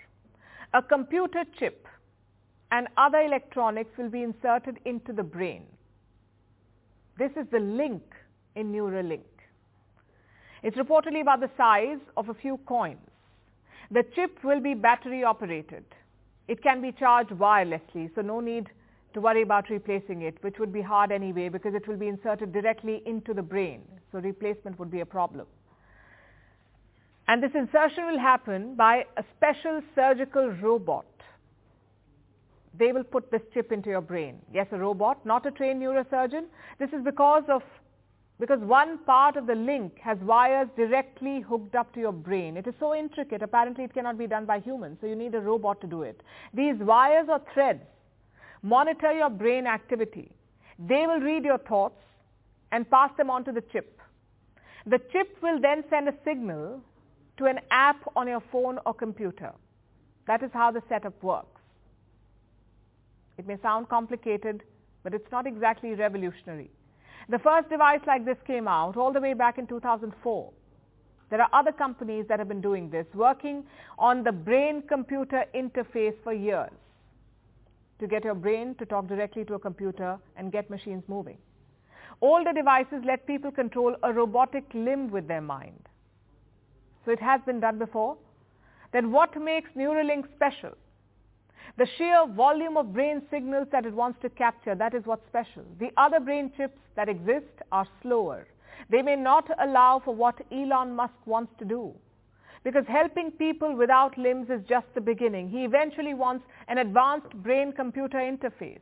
A 0.75 0.83
computer 0.83 1.45
chip 1.59 1.89
and 2.71 2.87
other 2.97 3.21
electronics 3.21 3.91
will 3.99 4.09
be 4.09 4.23
inserted 4.23 4.79
into 4.85 5.13
the 5.13 5.25
brain. 5.25 5.67
This 7.19 7.33
is 7.33 7.47
the 7.51 7.59
link 7.59 8.03
in 8.55 8.73
Neuralink. 8.73 9.23
It's 10.63 10.77
reportedly 10.77 11.21
about 11.21 11.41
the 11.41 11.51
size 11.57 11.99
of 12.17 12.29
a 12.29 12.35
few 12.35 12.59
coins. 12.67 13.11
The 13.91 14.05
chip 14.15 14.43
will 14.45 14.61
be 14.61 14.75
battery 14.75 15.25
operated. 15.25 15.85
It 16.47 16.63
can 16.63 16.81
be 16.81 16.93
charged 16.93 17.31
wirelessly, 17.31 18.15
so 18.15 18.21
no 18.21 18.39
need 18.39 18.69
to 19.15 19.21
worry 19.21 19.43
about 19.43 19.69
replacing 19.69 20.23
it, 20.23 20.37
which 20.43 20.59
would 20.59 20.73
be 20.73 20.81
hard 20.81 21.11
anyway 21.11 21.49
because 21.49 21.75
it 21.75 21.89
will 21.89 21.97
be 21.97 22.09
inserted 22.09 22.53
directly 22.53 23.03
into 23.05 23.35
the 23.35 23.43
brain. 23.43 23.83
So 24.13 24.19
replacement 24.19 24.79
would 24.79 24.91
be 24.91 25.01
a 25.01 25.07
problem. 25.07 25.47
And 27.27 27.43
this 27.43 27.53
insertion 27.55 28.07
will 28.07 28.19
happen 28.19 28.75
by 28.75 29.05
a 29.17 29.25
special 29.37 29.81
surgical 29.95 30.51
robot. 30.51 31.07
They 32.79 32.93
will 32.93 33.05
put 33.05 33.31
this 33.31 33.41
chip 33.55 33.73
into 33.73 33.89
your 33.89 34.01
brain. 34.01 34.41
Yes, 34.53 34.67
a 34.73 34.79
robot, 34.79 35.25
not 35.25 35.47
a 35.47 35.51
trained 35.51 35.81
neurosurgeon. 35.81 36.45
This 36.79 36.91
is 36.91 37.03
because 37.05 37.45
of 37.49 37.63
because 38.41 38.59
one 38.61 38.99
part 39.05 39.37
of 39.37 39.47
the 39.47 39.55
link 39.55 39.97
has 40.01 40.19
wires 40.19 40.67
directly 40.77 41.41
hooked 41.41 41.77
up 41.77 41.95
to 41.95 42.01
your 42.01 42.13
brain. 42.13 42.57
It 42.57 42.67
is 42.67 42.75
so 42.81 42.93
intricate, 42.93 43.43
apparently 43.43 43.85
it 43.85 43.95
cannot 43.95 44.19
be 44.19 44.27
done 44.27 44.45
by 44.45 44.59
humans, 44.59 44.99
so 45.01 45.07
you 45.07 45.15
need 45.15 45.37
a 45.37 45.41
robot 45.41 45.81
to 45.83 45.87
do 45.87 46.03
it. 46.03 46.21
These 46.53 46.75
wires 46.81 47.29
or 47.29 47.41
threads 47.55 47.85
monitor 48.63 49.13
your 49.13 49.31
brain 49.31 49.69
activity. 49.69 50.33
They 50.81 51.07
will 51.07 51.21
read 51.21 51.45
your 51.45 51.59
thoughts 51.59 52.01
and 52.73 52.91
pass 52.91 53.11
them 53.17 53.31
on 53.31 53.45
to 53.45 53.53
the 53.53 53.63
chip. 53.73 54.01
The 54.87 54.99
chip 55.13 55.39
will 55.41 55.61
then 55.61 55.85
send 55.89 56.09
a 56.09 56.15
signal 56.25 56.83
to 57.39 57.47
an 57.47 57.61
app 57.71 58.01
on 58.17 58.29
your 58.29 58.43
phone 58.53 58.79
or 58.87 58.95
computer. 58.95 59.53
That 60.27 60.43
is 60.43 60.51
how 60.53 60.71
the 60.71 60.83
setup 60.89 61.23
works. 61.23 61.61
It 63.37 63.47
may 63.47 63.57
sound 63.63 63.89
complicated, 63.89 64.63
but 65.03 65.15
it's 65.15 65.31
not 65.33 65.47
exactly 65.47 65.95
revolutionary. 65.95 66.71
The 67.29 67.39
first 67.39 67.69
device 67.69 68.01
like 68.07 68.25
this 68.25 68.37
came 68.47 68.69
out 68.69 68.97
all 68.97 69.13
the 69.13 69.21
way 69.21 69.35
back 69.35 69.59
in 69.59 69.67
2004. 69.67 70.53
There 71.31 71.41
are 71.41 71.49
other 71.53 71.73
companies 71.73 72.27
that 72.29 72.39
have 72.39 72.49
been 72.49 72.61
doing 72.61 72.91
this, 72.91 73.07
working 73.15 73.65
on 73.99 74.23
the 74.23 74.33
brain-computer 74.33 75.47
interface 75.55 76.15
for 76.23 76.33
years 76.33 76.71
to 77.99 78.07
get 78.07 78.25
your 78.25 78.35
brain 78.35 78.75
to 78.77 78.87
talk 78.87 79.09
directly 79.09 79.45
to 79.47 79.55
a 79.55 79.59
computer 79.59 80.19
and 80.37 80.53
get 80.53 80.69
machines 80.69 81.03
moving. 81.09 81.39
Older 82.21 82.53
devices 82.53 83.03
let 83.05 83.27
people 83.27 83.51
control 83.51 83.97
a 84.03 84.13
robotic 84.13 84.65
limb 84.75 85.11
with 85.11 85.27
their 85.27 85.41
mind. 85.41 85.89
So 87.05 87.13
it 87.13 87.21
has 87.21 87.41
been 87.45 87.61
done 87.61 87.79
before. 87.79 88.17
Then 88.93 89.11
what 89.13 89.41
makes 89.41 89.71
Neuralink 89.77 90.25
special? 90.35 90.73
The 91.77 91.87
sheer 91.99 92.27
volume 92.29 92.77
of 92.77 92.93
brain 92.93 93.23
signals 93.31 93.67
that 93.73 93.85
it 93.85 93.93
wants 93.93 94.21
to 94.23 94.31
capture, 94.31 94.75
that 94.75 94.95
is 94.95 95.05
what's 95.05 95.27
special. 95.27 95.65
The 95.81 95.91
other 95.97 96.21
brain 96.21 96.53
chips 96.57 96.79
that 96.95 97.09
exist 97.09 97.47
are 97.73 97.87
slower. 98.03 98.47
They 98.91 99.03
may 99.03 99.17
not 99.17 99.49
allow 99.61 100.01
for 100.05 100.15
what 100.15 100.41
Elon 100.53 100.95
Musk 100.95 101.15
wants 101.27 101.53
to 101.59 101.65
do. 101.65 101.93
Because 102.63 102.85
helping 102.87 103.31
people 103.33 103.77
without 103.77 104.17
limbs 104.17 104.49
is 104.51 104.61
just 104.69 104.87
the 104.95 105.01
beginning. 105.01 105.51
He 105.51 105.65
eventually 105.65 106.15
wants 106.15 106.45
an 106.69 106.79
advanced 106.79 107.31
brain-computer 107.43 108.19
interface. 108.19 108.81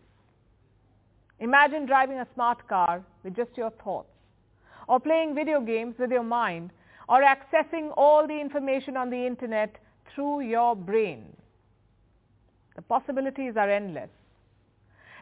Imagine 1.40 1.86
driving 1.86 2.18
a 2.18 2.26
smart 2.34 2.68
car 2.68 3.02
with 3.24 3.34
just 3.34 3.56
your 3.56 3.70
thoughts, 3.82 4.12
or 4.86 5.00
playing 5.00 5.34
video 5.34 5.60
games 5.60 5.96
with 5.98 6.10
your 6.12 6.22
mind, 6.22 6.70
or 7.08 7.22
accessing 7.22 7.92
all 7.96 8.26
the 8.26 8.40
information 8.40 8.96
on 8.96 9.10
the 9.10 9.26
internet 9.26 9.76
through 10.14 10.40
your 10.40 10.76
brain. 10.76 11.24
The 12.76 12.82
possibilities 12.82 13.54
are 13.56 13.70
endless. 13.70 14.10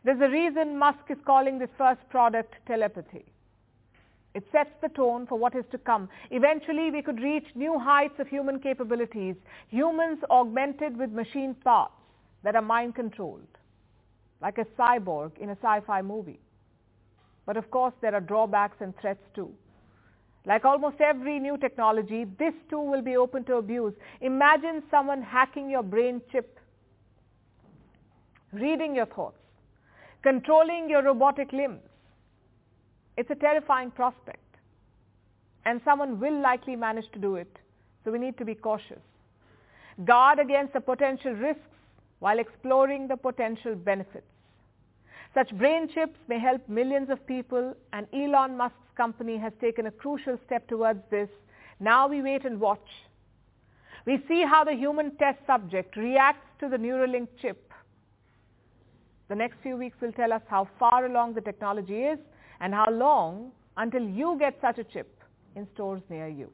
There's 0.05 0.21
a 0.21 0.31
reason 0.31 0.79
Musk 0.79 1.11
is 1.11 1.19
calling 1.27 1.59
this 1.59 1.69
first 1.77 2.01
product 2.09 2.55
telepathy. 2.67 3.25
It 4.35 4.45
sets 4.53 4.71
the 4.81 4.89
tone 4.89 5.27
for 5.27 5.37
what 5.37 5.57
is 5.57 5.65
to 5.73 5.79
come. 5.79 6.09
Eventually, 6.31 6.91
we 6.91 7.03
could 7.03 7.21
reach 7.21 7.47
new 7.55 7.79
heights 7.79 8.19
of 8.21 8.29
human 8.29 8.61
capabilities, 8.61 9.35
humans 9.69 10.21
augmented 10.31 10.97
with 10.97 11.11
machine 11.11 11.55
parts 11.55 11.95
that 12.45 12.55
are 12.55 12.63
mind 12.63 12.95
controlled, 12.95 13.59
like 14.41 14.59
a 14.59 14.65
cyborg 14.79 15.37
in 15.39 15.51
a 15.51 15.57
sci-fi 15.57 16.01
movie. 16.01 16.39
But 17.45 17.57
of 17.57 17.71
course, 17.71 17.93
there 18.01 18.15
are 18.15 18.21
drawbacks 18.21 18.77
and 18.81 18.97
threats 18.99 19.25
too. 19.35 19.53
Like 20.51 20.67
almost 20.67 21.01
every 21.01 21.39
new 21.39 21.57
technology, 21.57 22.27
this 22.39 22.55
too 22.69 22.81
will 22.81 23.03
be 23.03 23.17
open 23.17 23.45
to 23.45 23.57
abuse. 23.57 23.95
Imagine 24.21 24.83
someone 24.91 25.23
hacking 25.23 25.71
your 25.71 25.85
brain 25.85 26.21
chip 26.33 26.59
reading 28.53 28.97
your 28.97 29.07
thoughts, 29.07 29.39
controlling 30.25 30.91
your 30.91 31.05
robotic 31.05 31.53
limbs. 31.53 31.81
It's 33.17 33.31
a 33.31 33.37
terrifying 33.37 33.93
prospect. 33.93 34.41
and 35.65 35.81
someone 35.85 36.19
will 36.21 36.41
likely 36.43 36.75
manage 36.77 37.11
to 37.13 37.19
do 37.19 37.37
it. 37.37 37.59
So 38.05 38.11
we 38.11 38.19
need 38.19 38.39
to 38.39 38.45
be 38.45 38.55
cautious. 38.55 39.03
Guard 40.05 40.39
against 40.39 40.73
the 40.73 40.81
potential 40.81 41.33
risks 41.33 41.77
while 42.21 42.39
exploring 42.39 43.09
the 43.09 43.17
potential 43.17 43.75
benefits. 43.75 44.27
Such 45.35 45.51
brain 45.59 45.89
chips 45.95 46.19
may 46.29 46.39
help 46.39 46.69
millions 46.69 47.11
of 47.11 47.25
people 47.27 47.75
and 47.93 48.07
Elon 48.13 48.57
Musk's 48.57 48.90
company 49.01 49.39
has 49.39 49.53
taken 49.63 49.87
a 49.87 49.91
crucial 49.91 50.37
step 50.45 50.69
towards 50.69 51.03
this. 51.11 51.31
Now 51.81 52.07
we 52.07 52.21
wait 52.21 52.45
and 52.45 52.61
watch. 52.61 52.91
We 54.05 54.19
see 54.29 54.45
how 54.53 54.63
the 54.65 54.75
human 54.75 55.17
test 55.17 55.39
subject 55.47 55.97
reacts 55.97 56.49
to 56.61 56.69
the 56.69 56.77
Neuralink 56.77 57.29
chip. 57.41 57.73
The 59.31 59.37
next 59.37 59.57
few 59.63 59.77
weeks 59.79 59.97
will 60.03 60.13
tell 60.13 60.35
us 60.35 60.43
how 60.49 60.69
far 60.79 61.07
along 61.07 61.35
the 61.35 61.41
technology 61.41 62.01
is 62.13 62.19
and 62.61 62.75
how 62.75 62.91
long 62.91 63.53
until 63.79 64.03
you 64.03 64.37
get 64.39 64.59
such 64.61 64.79
a 64.79 64.85
chip 64.85 65.11
in 65.57 65.67
stores 65.75 66.03
near 66.11 66.29
you. 66.29 66.51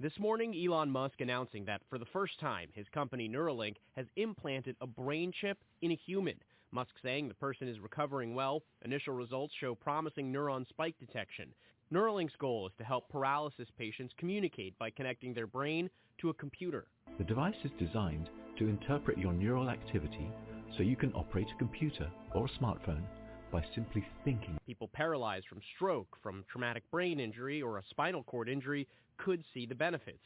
This 0.00 0.18
morning, 0.18 0.54
Elon 0.54 0.90
Musk 0.90 1.20
announcing 1.20 1.64
that 1.66 1.82
for 1.90 1.98
the 1.98 2.06
first 2.12 2.38
time, 2.40 2.68
his 2.72 2.86
company 2.94 3.28
Neuralink 3.28 3.74
has 3.96 4.06
implanted 4.16 4.76
a 4.80 4.86
brain 4.86 5.32
chip 5.40 5.58
in 5.82 5.90
a 5.90 5.98
human. 6.06 6.36
Musk 6.70 6.90
saying 7.02 7.28
the 7.28 7.34
person 7.34 7.68
is 7.68 7.80
recovering 7.80 8.34
well. 8.34 8.62
Initial 8.84 9.14
results 9.14 9.54
show 9.58 9.74
promising 9.74 10.32
neuron 10.32 10.68
spike 10.68 10.96
detection. 10.98 11.52
Neuralink's 11.92 12.36
goal 12.38 12.66
is 12.66 12.72
to 12.76 12.84
help 12.84 13.08
paralysis 13.08 13.68
patients 13.78 14.12
communicate 14.18 14.78
by 14.78 14.90
connecting 14.90 15.32
their 15.32 15.46
brain 15.46 15.88
to 16.20 16.28
a 16.28 16.34
computer. 16.34 16.88
The 17.16 17.24
device 17.24 17.56
is 17.64 17.70
designed 17.78 18.28
to 18.58 18.68
interpret 18.68 19.16
your 19.16 19.32
neural 19.32 19.70
activity 19.70 20.30
so 20.76 20.82
you 20.82 20.96
can 20.96 21.12
operate 21.14 21.48
a 21.54 21.58
computer 21.58 22.10
or 22.34 22.46
a 22.46 22.62
smartphone 22.62 23.02
by 23.50 23.64
simply 23.74 24.04
thinking. 24.24 24.58
People 24.66 24.90
paralyzed 24.92 25.46
from 25.48 25.62
stroke, 25.74 26.18
from 26.22 26.44
traumatic 26.50 26.82
brain 26.90 27.18
injury, 27.18 27.62
or 27.62 27.78
a 27.78 27.82
spinal 27.88 28.22
cord 28.24 28.48
injury 28.48 28.86
could 29.16 29.42
see 29.54 29.64
the 29.64 29.74
benefits. 29.74 30.18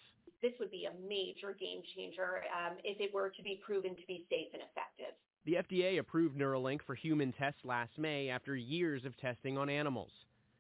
This 0.43 0.53
would 0.59 0.73
be 0.73 0.87
a 0.87 1.09
major 1.09 1.57
game 1.59 1.83
changer 1.95 2.43
um, 2.51 2.77
if 2.83 3.01
it 3.01 3.15
were 3.15 3.31
to 3.31 3.43
be 3.43 3.61
proven 3.65 3.95
to 3.95 4.07
be 4.09 4.27
safe 4.29 4.49
and 4.53 4.63
effective. 4.63 5.15
The 5.45 5.55
FDA 5.55 5.99
approved 5.99 6.39
Neuralink 6.39 6.83
for 6.87 6.95
human 6.95 7.33
tests 7.33 7.59
last 7.65 7.99
May 7.99 8.29
after 8.29 8.55
years 8.55 9.05
of 9.05 9.17
testing 9.17 9.59
on 9.59 9.69
animals. 9.69 10.11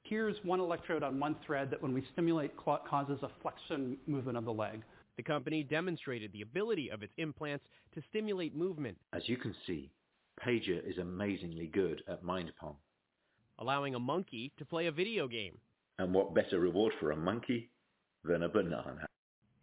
Here's 0.02 0.34
one 0.42 0.58
electrode 0.58 1.04
on 1.04 1.20
one 1.20 1.36
thread 1.46 1.70
that 1.70 1.80
when 1.80 1.94
we 1.94 2.04
stimulate 2.12 2.56
causes 2.56 3.20
a 3.22 3.30
flexion 3.42 3.96
movement 4.08 4.36
of 4.36 4.44
the 4.44 4.52
leg. 4.52 4.82
The 5.16 5.22
company 5.22 5.62
demonstrated 5.62 6.32
the 6.32 6.42
ability 6.42 6.90
of 6.90 7.04
its 7.04 7.12
implants 7.16 7.64
to 7.94 8.02
stimulate 8.10 8.56
movement. 8.56 8.98
As 9.12 9.28
you 9.28 9.36
can 9.36 9.54
see, 9.68 9.92
Pager 10.44 10.84
is 10.84 10.98
amazingly 10.98 11.68
good 11.68 12.02
at 12.08 12.24
mind 12.24 12.50
pong. 12.58 12.74
Allowing 13.60 13.94
a 13.94 14.00
monkey 14.00 14.50
to 14.58 14.64
play 14.64 14.86
a 14.86 14.92
video 14.92 15.28
game. 15.28 15.58
And 16.00 16.12
what 16.12 16.34
better 16.34 16.58
reward 16.58 16.92
for 16.98 17.12
a 17.12 17.16
monkey 17.16 17.70
than 18.24 18.42
a 18.42 18.48
banana? 18.48 19.06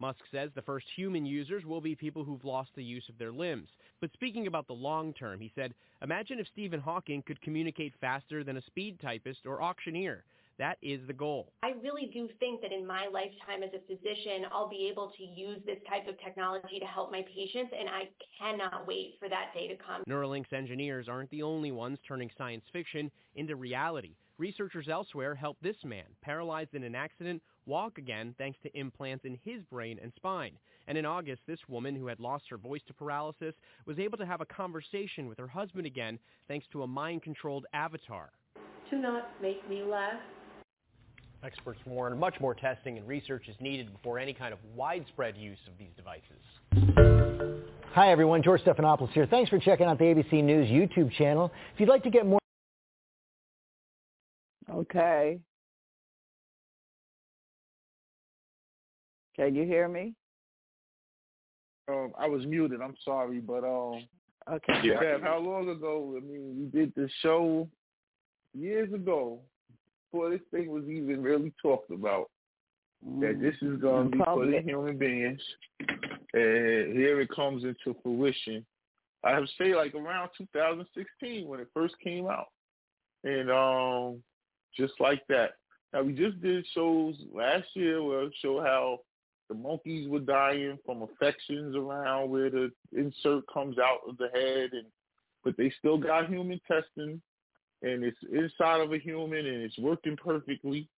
Musk 0.00 0.20
says 0.32 0.50
the 0.54 0.62
first 0.62 0.86
human 0.96 1.26
users 1.26 1.64
will 1.64 1.80
be 1.80 1.94
people 1.94 2.24
who've 2.24 2.44
lost 2.44 2.70
the 2.74 2.82
use 2.82 3.08
of 3.08 3.18
their 3.18 3.32
limbs. 3.32 3.68
But 4.00 4.12
speaking 4.14 4.46
about 4.46 4.66
the 4.66 4.72
long 4.72 5.12
term, 5.12 5.40
he 5.40 5.52
said, 5.54 5.74
imagine 6.02 6.38
if 6.38 6.46
Stephen 6.52 6.80
Hawking 6.80 7.22
could 7.22 7.40
communicate 7.42 7.92
faster 8.00 8.42
than 8.42 8.56
a 8.56 8.62
speed 8.62 8.98
typist 9.00 9.40
or 9.44 9.62
auctioneer. 9.62 10.24
That 10.58 10.76
is 10.82 11.00
the 11.06 11.14
goal. 11.14 11.52
I 11.62 11.72
really 11.82 12.10
do 12.12 12.28
think 12.38 12.60
that 12.60 12.70
in 12.70 12.86
my 12.86 13.06
lifetime 13.06 13.62
as 13.62 13.70
a 13.74 13.80
physician, 13.86 14.44
I'll 14.52 14.68
be 14.68 14.90
able 14.92 15.10
to 15.16 15.24
use 15.24 15.58
this 15.64 15.78
type 15.88 16.06
of 16.06 16.20
technology 16.20 16.78
to 16.78 16.84
help 16.84 17.10
my 17.10 17.24
patients, 17.34 17.72
and 17.78 17.88
I 17.88 18.10
cannot 18.38 18.86
wait 18.86 19.14
for 19.18 19.30
that 19.30 19.54
day 19.54 19.68
to 19.68 19.76
come. 19.76 20.02
Neuralink's 20.06 20.52
engineers 20.52 21.08
aren't 21.08 21.30
the 21.30 21.42
only 21.42 21.72
ones 21.72 21.98
turning 22.06 22.30
science 22.36 22.64
fiction 22.74 23.10
into 23.36 23.56
reality. 23.56 24.16
Researchers 24.36 24.88
elsewhere 24.88 25.34
helped 25.34 25.62
this 25.62 25.76
man, 25.82 26.04
paralyzed 26.22 26.74
in 26.74 26.82
an 26.82 26.94
accident, 26.94 27.42
walk 27.70 27.96
again 27.98 28.34
thanks 28.36 28.58
to 28.64 28.78
implants 28.78 29.24
in 29.24 29.38
his 29.44 29.62
brain 29.70 29.98
and 30.02 30.12
spine. 30.16 30.52
And 30.88 30.98
in 30.98 31.06
August, 31.06 31.40
this 31.46 31.60
woman 31.68 31.94
who 31.94 32.08
had 32.08 32.18
lost 32.18 32.44
her 32.50 32.58
voice 32.58 32.80
to 32.88 32.92
paralysis 32.92 33.54
was 33.86 33.98
able 34.00 34.18
to 34.18 34.26
have 34.26 34.40
a 34.40 34.46
conversation 34.46 35.28
with 35.28 35.38
her 35.38 35.46
husband 35.46 35.86
again 35.86 36.18
thanks 36.48 36.66
to 36.72 36.82
a 36.82 36.86
mind-controlled 36.86 37.66
avatar. 37.72 38.30
Do 38.90 38.98
not 38.98 39.30
make 39.40 39.66
me 39.70 39.84
laugh. 39.84 40.20
Experts 41.44 41.78
warn 41.86 42.18
much 42.18 42.34
more 42.40 42.54
testing 42.54 42.98
and 42.98 43.06
research 43.06 43.44
is 43.48 43.54
needed 43.60 43.92
before 43.92 44.18
any 44.18 44.34
kind 44.34 44.52
of 44.52 44.58
widespread 44.74 45.36
use 45.36 45.58
of 45.68 45.78
these 45.78 45.92
devices. 45.96 46.42
Hi, 47.92 48.10
everyone. 48.10 48.42
George 48.42 48.62
Stephanopoulos 48.62 49.12
here. 49.12 49.26
Thanks 49.26 49.48
for 49.48 49.58
checking 49.60 49.86
out 49.86 49.98
the 49.98 50.04
ABC 50.04 50.42
News 50.42 50.68
YouTube 50.68 51.12
channel. 51.12 51.52
If 51.72 51.80
you'd 51.80 51.88
like 51.88 52.02
to 52.02 52.10
get 52.10 52.26
more... 52.26 52.40
Okay. 54.68 55.38
Can 59.40 59.54
you 59.54 59.64
hear 59.64 59.88
me? 59.88 60.12
Um, 61.88 62.12
I 62.18 62.28
was 62.28 62.44
muted. 62.44 62.82
I'm 62.82 62.94
sorry, 63.02 63.40
but 63.40 63.64
um, 63.64 64.06
okay. 64.52 64.80
Yeah. 64.84 65.16
How 65.22 65.38
long 65.38 65.70
ago? 65.70 66.14
I 66.14 66.20
mean, 66.20 66.56
we 66.58 66.78
did 66.78 66.92
the 66.94 67.08
show 67.22 67.66
years 68.52 68.92
ago 68.92 69.40
before 70.12 70.28
this 70.28 70.42
thing 70.50 70.68
was 70.70 70.84
even 70.84 71.22
really 71.22 71.54
talked 71.62 71.90
about. 71.90 72.28
Mm. 73.02 73.20
That 73.22 73.40
this 73.40 73.54
is 73.62 73.80
going 73.80 74.10
to 74.10 74.18
be 74.18 74.22
for 74.22 74.44
the 74.44 74.60
human 74.60 74.98
beings, 74.98 75.40
and 76.34 76.94
here 76.94 77.18
it 77.22 77.30
comes 77.34 77.64
into 77.64 77.98
fruition. 78.02 78.66
I 79.24 79.40
would 79.40 79.48
say 79.56 79.74
like 79.74 79.94
around 79.94 80.28
2016 80.36 81.48
when 81.48 81.60
it 81.60 81.68
first 81.72 81.94
came 82.04 82.26
out, 82.26 82.48
and 83.24 83.50
um, 83.50 84.22
just 84.76 85.00
like 85.00 85.22
that. 85.30 85.52
Now 85.94 86.02
we 86.02 86.12
just 86.12 86.42
did 86.42 86.66
shows 86.74 87.14
last 87.34 87.68
year 87.72 88.02
where 88.02 88.24
it 88.24 88.34
showed 88.42 88.66
how 88.66 88.98
the 89.50 89.54
monkeys 89.54 90.08
were 90.08 90.20
dying 90.20 90.78
from 90.86 91.02
infections 91.02 91.76
around 91.76 92.30
where 92.30 92.48
the 92.48 92.70
insert 92.96 93.44
comes 93.52 93.76
out 93.78 93.98
of 94.08 94.16
the 94.16 94.28
head, 94.32 94.70
and 94.72 94.86
but 95.44 95.56
they 95.58 95.70
still 95.78 95.98
got 95.98 96.28
human 96.28 96.60
testing 96.66 97.20
and 97.82 98.04
it's 98.04 98.18
inside 98.30 98.80
of 98.80 98.92
a 98.92 98.98
human 98.98 99.46
and 99.46 99.62
it's 99.62 99.78
working 99.78 100.16
perfectly. 100.16 100.88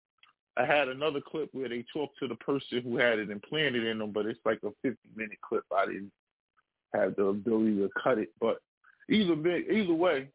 I 0.57 0.67
had 0.67 0.89
another 0.89 1.21
clip 1.21 1.49
where 1.53 1.69
they 1.69 1.85
talked 1.93 2.19
to 2.19 2.29
the 2.29 2.35
person 2.37 2.83
who 2.83 2.99
had 2.99 3.19
it 3.19 3.31
implanted 3.31 3.87
in 3.87 3.99
them, 3.99 4.11
but 4.13 4.27
it's 4.27 4.41
like 4.45 4.59
a 4.65 4.71
50 4.83 4.99
minute 5.17 5.39
clip. 5.41 5.65
I 5.75 5.87
didn't 5.87 6.13
have 6.95 7.17
the 7.17 7.27
ability 7.27 7.77
to 7.77 7.89
cut 8.03 8.19
it, 8.19 8.31
but 8.41 8.59
either 9.09 9.35
either 9.35 9.95
way, 9.95 10.29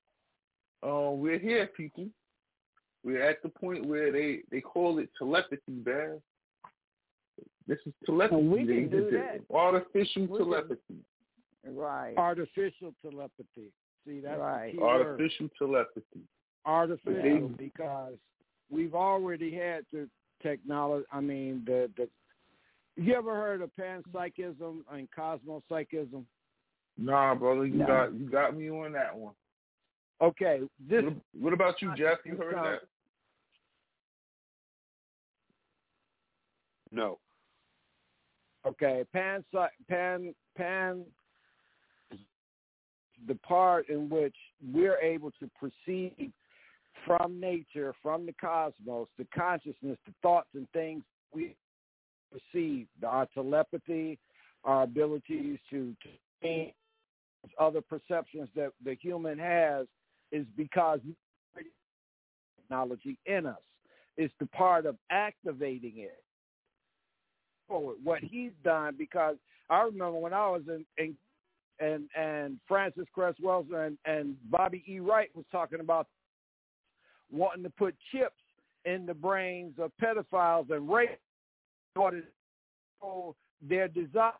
uh, 0.83 1.11
we're 1.11 1.37
here, 1.37 1.67
people. 1.67 2.07
We're 3.03 3.23
at 3.23 3.43
the 3.43 3.49
point 3.49 3.85
where 3.85 4.11
they 4.11 4.39
they 4.51 4.61
call 4.61 4.97
it 4.97 5.09
telepathy, 5.17 5.83
man. 5.85 6.19
This 7.67 7.79
is 7.85 7.93
telepathy. 8.05 8.35
Well, 8.35 8.43
we 8.43 8.65
can 8.65 8.89
do 8.89 9.09
that. 9.11 9.41
Artificial 9.53 10.27
we 10.27 10.37
telepathy. 10.37 10.79
Can. 11.63 11.75
Right. 11.75 12.15
Artificial 12.17 12.93
telepathy. 13.01 13.71
See, 14.05 14.21
that's 14.21 14.39
right. 14.39 14.73
Artificial 14.79 15.47
word. 15.47 15.51
telepathy 15.59 16.21
artificial 16.67 17.49
because 17.57 18.13
we've 18.69 18.93
already 18.93 19.55
had 19.55 19.85
the 19.91 20.07
technology. 20.43 21.05
I 21.11 21.21
mean, 21.21 21.63
the 21.65 21.89
the. 21.97 22.07
You 22.99 23.13
ever 23.13 23.35
heard 23.35 23.61
of 23.61 23.69
panpsychism 23.79 24.79
and 24.91 25.07
cosmopsychism? 25.15 26.25
Nah, 26.97 27.35
brother, 27.35 27.65
you 27.65 27.75
no. 27.75 27.85
got 27.85 28.13
you 28.13 28.29
got 28.29 28.55
me 28.55 28.69
on 28.69 28.91
that 28.93 29.15
one. 29.15 29.33
Okay, 30.21 30.61
this. 30.89 31.03
What, 31.03 31.13
what 31.39 31.53
about 31.53 31.81
you, 31.81 31.93
Jeff? 31.95 32.17
You 32.25 32.35
heard 32.35 32.55
that? 32.55 32.79
No. 36.91 37.19
Okay, 38.67 39.05
pan 39.13 39.43
pan 39.87 40.33
pan 40.57 41.05
the 43.27 43.35
part 43.35 43.89
in 43.89 44.09
which 44.09 44.35
we're 44.73 44.99
able 44.99 45.31
to 45.39 45.49
perceive 45.59 46.31
from 47.05 47.39
nature, 47.39 47.93
from 48.03 48.25
the 48.25 48.33
cosmos, 48.33 49.07
the 49.17 49.25
consciousness, 49.35 49.97
the 50.05 50.13
thoughts 50.21 50.49
and 50.53 50.69
things 50.71 51.03
we 51.33 51.55
perceive, 52.31 52.87
our 53.05 53.25
telepathy, 53.33 54.19
our 54.65 54.83
abilities 54.83 55.57
to, 55.69 55.95
to 56.03 56.09
change 56.43 56.73
other 57.59 57.81
perceptions 57.81 58.49
that 58.55 58.71
the 58.83 58.95
human 59.01 59.39
has 59.39 59.87
is 60.31 60.45
because 60.57 60.99
technology 62.59 63.17
in 63.25 63.45
us. 63.45 63.55
It's 64.17 64.33
the 64.39 64.47
part 64.47 64.85
of 64.85 64.97
activating 65.09 65.93
it. 65.97 66.21
Forward. 67.67 67.97
What 68.03 68.19
he's 68.23 68.51
done, 68.63 68.95
because 68.97 69.35
I 69.69 69.81
remember 69.81 70.19
when 70.19 70.33
I 70.33 70.47
was 70.49 70.61
in, 70.67 70.85
in 70.97 71.15
and 71.79 72.09
and 72.17 72.59
Frances 72.67 73.05
Cress 73.13 73.35
Welsing 73.43 73.75
and, 73.75 73.97
and 74.05 74.35
Bobby 74.49 74.83
E. 74.87 74.99
Wright 74.99 75.29
was 75.35 75.45
talking 75.51 75.79
about 75.79 76.07
wanting 77.31 77.63
to 77.63 77.69
put 77.69 77.95
chips 78.11 78.33
in 78.85 79.05
the 79.05 79.13
brains 79.13 79.73
of 79.79 79.91
pedophiles 80.01 80.69
and 80.71 80.89
rape 80.89 81.19
in 81.95 82.01
order 82.01 82.21
to 83.01 83.35
their 83.61 83.87
desires. 83.87 84.33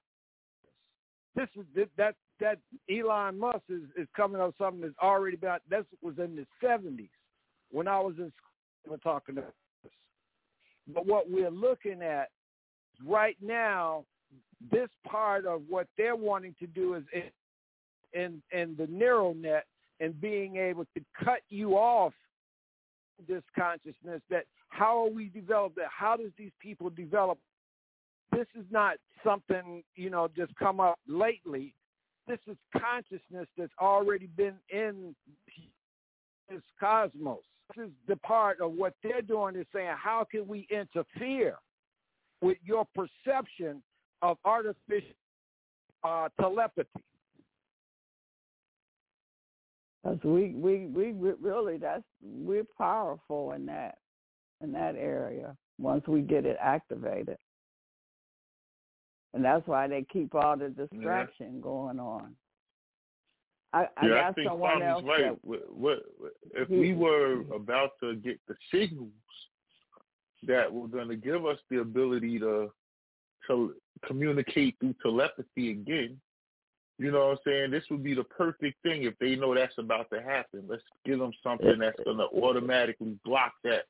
This 1.35 1.49
is 1.55 1.87
that 1.97 2.15
that 2.39 2.59
Elon 2.89 3.37
Musk 3.37 3.63
is, 3.69 3.81
is 3.97 4.07
coming 4.15 4.41
up 4.41 4.53
something 4.57 4.81
that's 4.81 4.93
already 5.01 5.37
been 5.37 5.57
that 5.69 5.85
was 6.01 6.15
in 6.17 6.35
the 6.35 6.45
seventies. 6.61 7.09
when 7.71 7.87
I 7.87 7.99
was 7.99 8.15
in 8.17 8.31
school 8.83 8.97
talking 9.03 9.35
to 9.35 9.41
us. 9.41 9.53
But 10.93 11.05
what 11.05 11.29
we're 11.29 11.49
looking 11.51 12.01
at 12.01 12.29
right 13.06 13.38
now, 13.41 14.06
this 14.72 14.90
part 15.06 15.45
of 15.45 15.61
what 15.69 15.88
they're 15.98 16.15
wanting 16.15 16.56
to 16.60 16.68
do 16.68 16.95
is 16.95 17.03
in, 17.14 18.22
in, 18.22 18.41
in 18.52 18.76
the 18.78 18.88
neural 18.88 19.34
net 19.34 19.65
and 19.99 20.19
being 20.19 20.57
able 20.57 20.86
to 20.95 21.03
cut 21.24 21.40
you 21.49 21.74
off 21.74 22.14
this 23.28 23.44
consciousness 23.57 24.22
that 24.30 24.45
how 24.69 25.06
are 25.06 25.10
we 25.10 25.30
developed 25.30 25.76
that 25.76 25.88
how 25.95 26.15
does 26.15 26.32
these 26.38 26.52
people 26.60 26.90
develop? 26.90 27.38
This 28.32 28.48
is 28.56 28.65
not 28.69 28.98
something 29.24 29.84
you 29.95 30.10
know 30.10 30.28
just 30.36 30.53
come 30.56 30.80
up 30.80 30.99
lately 31.07 31.74
this 32.28 32.40
is 32.48 32.57
consciousness 32.78 33.48
that's 33.57 33.72
already 33.82 34.28
been 34.28 34.56
in 34.69 35.15
this 36.49 36.61
cosmos. 36.80 37.40
This 37.76 37.88
is 37.88 37.91
the 38.07 38.18
part 38.18 38.60
of 38.60 38.74
what 38.74 38.94
they're 39.02 39.22
doing 39.22 39.56
is 39.56 39.65
saying 39.74 39.95
how 39.98 40.26
can 40.30 40.48
we 40.48 40.68
interfere 40.69 41.56
with 42.41 42.57
your 42.64 42.85
perception 42.95 43.81
of 44.22 44.38
artificial 44.45 45.15
uh, 46.03 46.30
telepathy 46.39 46.89
because 50.07 50.23
we, 50.23 50.53
we 50.55 50.88
we 50.88 51.11
really 51.41 51.77
that's 51.77 52.03
we're 52.22 52.64
powerful 52.77 53.51
in 53.53 53.65
that 53.65 53.97
in 54.61 54.72
that 54.72 54.95
area 54.95 55.55
once 55.80 56.07
we 56.07 56.22
get 56.22 56.45
it 56.45 56.57
activated, 56.61 57.38
and 59.34 59.43
that's 59.43 59.65
why 59.68 59.88
they 59.88 60.05
keep 60.11 60.34
all 60.34 60.57
the 60.57 60.69
distraction 60.69 61.55
yeah. 61.55 61.61
going 61.61 61.99
on. 61.99 62.35
I, 63.73 63.88
I 63.97 64.05
yeah, 64.05 64.09
got 64.09 64.23
I 64.23 64.31
think 64.31 64.47
someone 64.49 64.81
else 64.81 65.03
right. 65.05 65.23
that, 65.26 65.38
what, 65.43 65.64
what, 65.69 65.99
if 66.55 66.69
we 66.69 66.93
were 66.93 67.41
about 67.53 67.91
to 68.01 68.15
get 68.15 68.39
the 68.47 68.55
signals 68.73 69.11
that 70.43 70.72
were 70.72 70.88
going 70.88 71.09
to 71.09 71.15
give 71.15 71.45
us 71.45 71.57
the 71.69 71.80
ability 71.80 72.39
to 72.39 72.72
to 73.47 73.76
communicate 74.05 74.76
through 74.80 74.95
telepathy 75.01 75.72
again, 75.72 76.19
you 76.99 77.11
know 77.11 77.27
what 77.27 77.31
I'm 77.31 77.38
saying? 77.45 77.72
This 77.72 77.84
would 77.91 78.03
be 78.03 78.15
the 78.15 78.23
perfect 78.23 78.81
thing 78.81 79.03
if 79.03 79.14
they 79.19 79.35
know 79.35 79.53
that's 79.53 79.77
about 79.77 80.09
to 80.11 80.22
happen. 80.22 80.64
Let's 80.68 80.84
give 81.05 81.19
them 81.19 81.31
something 81.43 81.77
that's 81.80 81.99
going 82.03 82.18
to 82.18 82.27
automatically 82.41 83.18
block 83.23 83.53
that. 83.64 83.84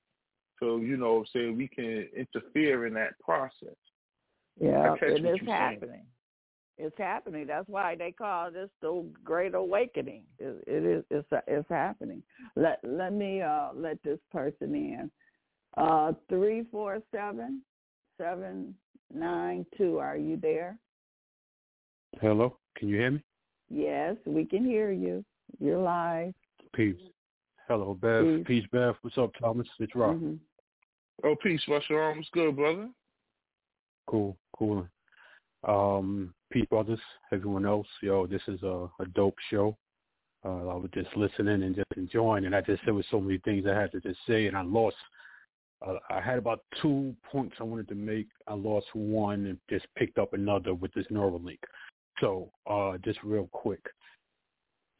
So, 0.59 0.77
you 0.77 0.97
know 0.97 1.13
what 1.13 1.19
I'm 1.19 1.25
saying? 1.33 1.57
We 1.57 1.67
can 1.67 2.07
interfere 2.15 2.85
in 2.85 2.93
that 2.95 3.17
process. 3.19 3.75
Yeah, 4.59 4.95
and 5.01 5.25
it's 5.25 5.45
happening. 5.45 5.89
Saying. 5.89 6.05
It's 6.79 6.97
happening. 6.97 7.47
That's 7.47 7.67
why 7.69 7.95
they 7.95 8.11
call 8.11 8.51
this 8.51 8.69
the 8.81 9.05
Great 9.23 9.55
Awakening. 9.55 10.23
It, 10.39 10.63
it 10.67 10.83
is. 10.83 11.03
It's 11.09 11.27
it's 11.47 11.69
happening. 11.69 12.23
Let 12.55 12.79
let 12.83 13.13
me 13.13 13.41
uh 13.41 13.69
let 13.75 14.01
this 14.03 14.19
person 14.31 14.75
in. 14.75 15.11
Uh, 15.77 16.11
three 16.27 16.65
four 16.71 16.99
seven 17.13 17.61
seven 18.19 18.73
nine 19.13 19.65
two. 19.77 19.99
Are 19.99 20.17
you 20.17 20.37
there? 20.37 20.77
Hello. 22.19 22.57
Can 22.75 22.89
you 22.89 22.97
hear 22.97 23.11
me? 23.11 23.23
Yes, 23.69 24.15
we 24.25 24.45
can 24.45 24.65
hear 24.65 24.91
you. 24.91 25.23
You're 25.59 25.77
live. 25.77 26.33
Peace. 26.73 26.95
Hello, 27.67 27.97
Bev. 27.99 28.23
Peace, 28.23 28.45
peace 28.47 28.65
Bev. 28.71 28.95
What's 29.01 29.17
up, 29.17 29.31
Thomas? 29.39 29.67
It's 29.79 29.93
Rock. 29.95 30.15
Mm-hmm. 30.15 30.35
Oh, 31.23 31.35
peace, 31.41 31.61
What's 31.67 31.89
wrong? 31.89 32.17
What's 32.17 32.29
good, 32.31 32.55
brother? 32.55 32.89
Cool, 34.07 34.37
cool. 34.57 34.87
Um, 35.67 36.33
peace, 36.51 36.65
brothers. 36.69 36.99
Everyone 37.31 37.65
else, 37.65 37.87
yo, 38.01 38.27
this 38.27 38.41
is 38.47 38.61
a, 38.63 38.87
a 38.99 39.05
dope 39.15 39.35
show. 39.49 39.75
Uh, 40.45 40.67
I 40.67 40.75
was 40.75 40.89
just 40.93 41.09
listening 41.15 41.63
and 41.63 41.75
just 41.75 41.87
enjoying, 41.97 42.45
and 42.45 42.55
I 42.55 42.61
just 42.61 42.81
there 42.85 42.93
was 42.93 43.05
so 43.09 43.19
many 43.19 43.39
things 43.39 43.65
I 43.67 43.73
had 43.73 43.91
to 43.91 43.99
just 43.99 44.19
say, 44.27 44.47
and 44.47 44.55
I 44.55 44.61
lost. 44.61 44.95
Uh, 45.85 45.95
I 46.09 46.19
had 46.19 46.37
about 46.37 46.61
two 46.81 47.15
points 47.31 47.57
I 47.59 47.63
wanted 47.63 47.87
to 47.89 47.95
make. 47.95 48.27
I 48.47 48.53
lost 48.53 48.87
one 48.93 49.45
and 49.45 49.57
just 49.69 49.85
picked 49.95 50.17
up 50.17 50.33
another 50.33 50.73
with 50.73 50.93
this 50.93 51.05
Neuralink. 51.11 51.59
So, 52.19 52.51
uh, 52.65 52.97
just 53.03 53.19
real 53.23 53.47
quick, 53.51 53.81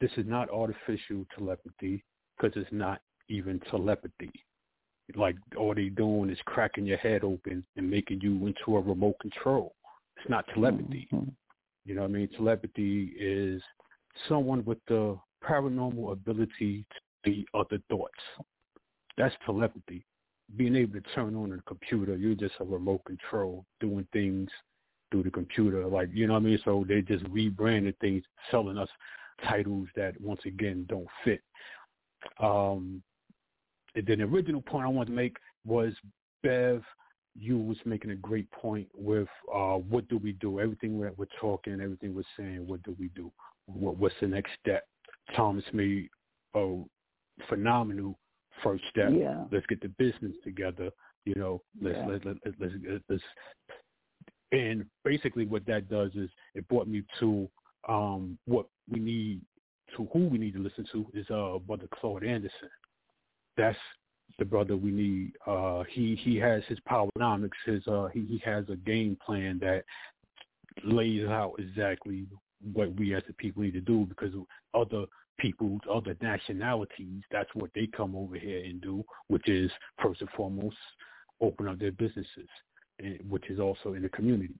this 0.00 0.10
is 0.16 0.26
not 0.26 0.50
artificial 0.50 1.26
telepathy 1.36 2.04
because 2.36 2.56
it's 2.56 2.72
not 2.72 3.00
even 3.28 3.60
telepathy. 3.70 4.30
Like 5.16 5.36
all 5.56 5.74
they 5.74 5.88
doing 5.88 6.30
is 6.30 6.38
cracking 6.44 6.86
your 6.86 6.98
head 6.98 7.24
open 7.24 7.64
and 7.76 7.90
making 7.90 8.20
you 8.20 8.46
into 8.46 8.76
a 8.76 8.80
remote 8.80 9.18
control. 9.20 9.74
It's 10.16 10.28
not 10.28 10.44
telepathy. 10.54 11.08
Mm-hmm. 11.12 11.30
You 11.86 11.94
know 11.94 12.02
what 12.02 12.10
I 12.10 12.12
mean? 12.12 12.28
Telepathy 12.36 13.12
is 13.18 13.62
someone 14.28 14.64
with 14.64 14.78
the 14.86 15.18
paranormal 15.42 16.12
ability 16.12 16.84
to 16.92 17.30
see 17.30 17.46
other 17.54 17.78
thoughts. 17.88 18.12
That's 19.16 19.34
telepathy. 19.46 20.04
Being 20.56 20.76
able 20.76 20.94
to 20.94 21.14
turn 21.14 21.34
on 21.34 21.52
a 21.52 21.62
computer, 21.62 22.16
you're 22.16 22.34
just 22.34 22.54
a 22.60 22.64
remote 22.64 23.04
control, 23.04 23.64
doing 23.80 24.06
things 24.12 24.48
through 25.10 25.24
the 25.24 25.30
computer. 25.30 25.86
Like, 25.86 26.08
you 26.12 26.26
know 26.26 26.34
what 26.34 26.40
I 26.40 26.44
mean? 26.44 26.58
So 26.64 26.84
they 26.88 27.02
just 27.02 27.24
rebranded 27.28 27.98
things, 27.98 28.22
selling 28.50 28.78
us 28.78 28.88
titles 29.46 29.88
that 29.96 30.18
once 30.20 30.40
again 30.46 30.86
don't 30.88 31.06
fit. 31.24 31.42
Um, 32.40 33.02
and 33.94 34.06
then 34.06 34.18
the 34.18 34.24
original 34.24 34.62
point 34.62 34.86
I 34.86 34.88
wanted 34.88 35.10
to 35.10 35.16
make 35.16 35.36
was 35.64 35.92
Bev, 36.42 36.82
you 37.36 37.58
was 37.58 37.78
making 37.84 38.10
a 38.10 38.16
great 38.16 38.50
point 38.50 38.88
with 38.94 39.28
uh, 39.54 39.74
what 39.74 40.08
do 40.08 40.18
we 40.18 40.32
do? 40.32 40.60
Everything 40.60 40.98
we're, 40.98 41.12
we're 41.16 41.26
talking, 41.40 41.80
everything 41.80 42.14
we're 42.14 42.22
saying, 42.36 42.66
what 42.66 42.82
do 42.82 42.96
we 42.98 43.08
do? 43.14 43.30
What, 43.66 43.96
what's 43.96 44.14
the 44.20 44.26
next 44.26 44.52
step? 44.60 44.84
Thomas 45.36 45.64
made 45.72 46.08
a 46.54 46.82
phenomenal 47.48 48.18
first 48.62 48.84
step. 48.90 49.10
Yeah. 49.12 49.44
Let's 49.50 49.66
get 49.66 49.80
the 49.80 49.88
business 49.88 50.32
together. 50.44 50.90
You 51.24 51.34
know, 51.34 51.62
let's 51.80 51.96
yeah. 51.98 52.06
let, 52.06 52.26
let, 52.26 52.36
let, 52.44 52.54
let's 52.60 53.02
let's 53.08 53.22
and 54.52 54.86
basically 55.04 55.44
what 55.44 55.66
that 55.66 55.90
does 55.90 56.10
is 56.14 56.30
it 56.54 56.66
brought 56.68 56.88
me 56.88 57.02
to 57.20 57.48
um, 57.88 58.38
what 58.46 58.66
we 58.90 58.98
need 58.98 59.40
to 59.96 60.08
who 60.12 60.26
we 60.28 60.38
need 60.38 60.54
to 60.54 60.60
listen 60.60 60.86
to 60.92 61.06
is 61.14 61.26
uh 61.30 61.58
brother 61.58 61.88
Claude 61.94 62.24
Anderson. 62.24 62.70
That's 63.56 63.78
the 64.38 64.44
brother 64.44 64.76
we 64.76 64.90
need. 64.90 65.32
Uh 65.46 65.84
he 65.90 66.14
he 66.22 66.36
has 66.36 66.62
his 66.68 66.78
powernomics, 66.88 67.50
his 67.66 67.86
uh 67.86 68.08
he, 68.12 68.24
he 68.24 68.40
has 68.44 68.64
a 68.68 68.76
game 68.76 69.16
plan 69.24 69.58
that 69.60 69.84
lays 70.84 71.26
out 71.26 71.54
exactly 71.58 72.26
what 72.72 72.94
we 72.96 73.14
as 73.14 73.22
the 73.26 73.32
people 73.34 73.62
need 73.62 73.72
to 73.72 73.80
do 73.80 74.06
because 74.06 74.32
other 74.74 75.04
people, 75.38 75.78
other 75.90 76.16
nationalities, 76.20 77.22
that's 77.30 77.50
what 77.54 77.70
they 77.74 77.86
come 77.86 78.14
over 78.14 78.36
here 78.36 78.64
and 78.64 78.80
do, 78.80 79.04
which 79.28 79.48
is 79.48 79.70
first 80.02 80.20
and 80.20 80.30
foremost 80.30 80.76
open 81.40 81.68
up 81.68 81.78
their 81.78 81.92
businesses 81.92 82.48
which 83.28 83.48
is 83.50 83.60
also 83.60 83.94
in 83.94 84.02
the 84.02 84.08
communities. 84.08 84.56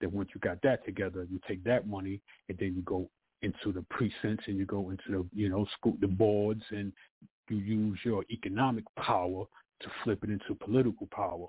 Then 0.00 0.12
once 0.12 0.30
you 0.34 0.40
got 0.40 0.60
that 0.62 0.84
together, 0.84 1.26
you 1.30 1.38
take 1.46 1.62
that 1.64 1.86
money 1.86 2.20
and 2.48 2.58
then 2.58 2.74
you 2.74 2.82
go 2.82 3.08
into 3.42 3.72
the 3.72 3.84
precincts 3.90 4.44
and 4.46 4.56
you 4.56 4.64
go 4.64 4.90
into 4.90 5.02
the 5.10 5.26
you 5.34 5.48
know 5.48 5.66
school 5.76 5.96
the 6.00 6.06
boards 6.06 6.62
and 6.70 6.92
you 7.48 7.56
use 7.56 7.98
your 8.04 8.24
economic 8.30 8.84
power 8.96 9.44
to 9.80 9.88
flip 10.02 10.22
it 10.22 10.30
into 10.30 10.54
political 10.54 11.08
power, 11.12 11.46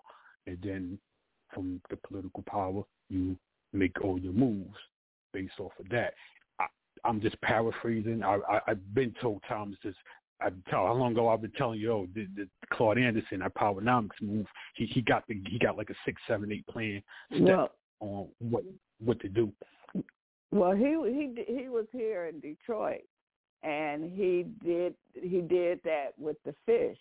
and 0.48 0.58
then 0.64 0.98
from 1.54 1.80
the 1.90 1.96
political 2.08 2.44
power 2.48 2.84
you 3.10 3.38
make 3.74 4.04
all 4.04 4.20
your 4.20 4.34
moves 4.34 4.78
based 5.34 5.60
off 5.60 5.72
of 5.80 5.88
that. 5.90 6.14
I'm 7.06 7.22
just 7.22 7.40
paraphrasing. 7.42 8.24
I, 8.24 8.38
I, 8.50 8.60
I've 8.68 8.94
been 8.94 9.14
told 9.22 9.44
times 9.48 9.78
this 9.84 9.96
I 10.44 10.50
tell 10.70 10.86
how 10.88 10.94
long 10.94 11.14
ago 11.14 11.30
I've 11.30 11.42
been 11.42 11.52
telling 11.52 11.80
you, 11.80 11.92
oh, 11.92 12.08
the, 12.14 12.28
the 12.36 12.48
Claude 12.72 12.98
Anderson, 12.98 13.40
that 13.40 13.56
Powernomics 13.56 14.22
move, 14.22 14.46
he 14.76 14.86
he 14.86 15.02
got 15.02 15.26
the 15.28 15.42
he 15.48 15.58
got 15.58 15.78
like 15.78 15.90
a 15.90 15.96
six, 16.06 16.22
seven, 16.28 16.52
eight 16.52 16.68
plan 16.68 17.02
step 17.34 17.48
well, 17.48 17.72
on 18.00 18.28
what 18.40 18.64
what 19.00 19.20
to 19.22 19.30
do. 19.30 19.52
Well, 20.52 20.74
he 20.74 20.98
he 21.06 21.46
he 21.48 21.70
was 21.70 21.86
here 21.92 22.26
in 22.26 22.40
Detroit, 22.40 23.04
and 23.64 24.04
he 24.04 24.46
did 24.64 24.96
he 25.14 25.42
did 25.42 25.80
that 25.86 26.10
with 26.18 26.38
the 26.44 26.54
fish, 26.66 27.00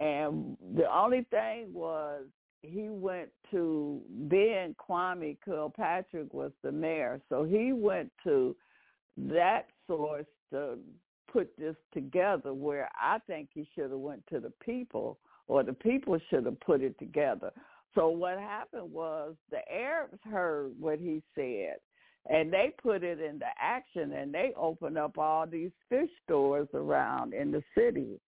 and 0.00 0.56
the 0.76 0.92
only 0.94 1.26
thing 1.30 1.72
was 1.72 2.24
he 2.62 2.88
went 2.88 3.28
to 3.50 4.00
then 4.30 4.74
Kwame 4.78 5.36
Kilpatrick 5.44 6.32
was 6.32 6.52
the 6.62 6.72
mayor, 6.72 7.20
so 7.28 7.44
he 7.44 7.72
went 7.72 8.10
to 8.22 8.54
that 9.16 9.66
source 9.86 10.26
to 10.52 10.78
put 11.30 11.50
this 11.58 11.76
together 11.92 12.54
where 12.54 12.88
I 13.00 13.18
think 13.26 13.48
he 13.52 13.68
should 13.74 13.90
have 13.90 13.98
went 13.98 14.24
to 14.28 14.40
the 14.40 14.52
people 14.64 15.18
or 15.46 15.62
the 15.62 15.72
people 15.72 16.18
should 16.30 16.46
have 16.46 16.60
put 16.60 16.80
it 16.80 16.98
together. 16.98 17.50
So 17.94 18.08
what 18.08 18.38
happened 18.38 18.92
was 18.92 19.34
the 19.50 19.60
Arabs 19.72 20.18
heard 20.30 20.72
what 20.78 20.98
he 20.98 21.22
said 21.34 21.76
and 22.30 22.52
they 22.52 22.72
put 22.82 23.02
it 23.02 23.20
into 23.20 23.46
action 23.60 24.12
and 24.12 24.32
they 24.32 24.52
opened 24.56 24.96
up 24.96 25.18
all 25.18 25.46
these 25.46 25.70
fish 25.88 26.08
stores 26.24 26.68
around 26.72 27.34
in 27.34 27.50
the 27.50 27.62
city 27.76 28.20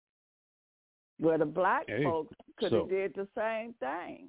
where 1.19 1.39
the 1.39 1.44
black 1.44 1.85
hey, 1.86 2.02
folks 2.02 2.35
could 2.59 2.70
so, 2.70 2.81
have 2.81 2.89
did 2.89 3.15
the 3.15 3.28
same 3.36 3.74
thing. 3.81 4.28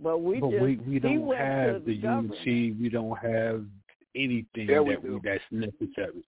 But 0.00 0.18
we 0.18 0.40
but 0.40 0.50
just 0.50 0.62
we, 0.62 0.76
we 0.86 0.98
don't 0.98 1.34
have 1.34 1.84
the, 1.84 1.92
the 1.92 1.94
unity. 1.94 2.72
We 2.72 2.88
don't 2.88 3.16
have 3.18 3.64
anything 4.14 4.68
yeah, 4.68 4.76
that 4.76 4.84
we, 4.84 4.96
we, 4.96 5.20
that's 5.22 5.42
necessary. 5.50 6.24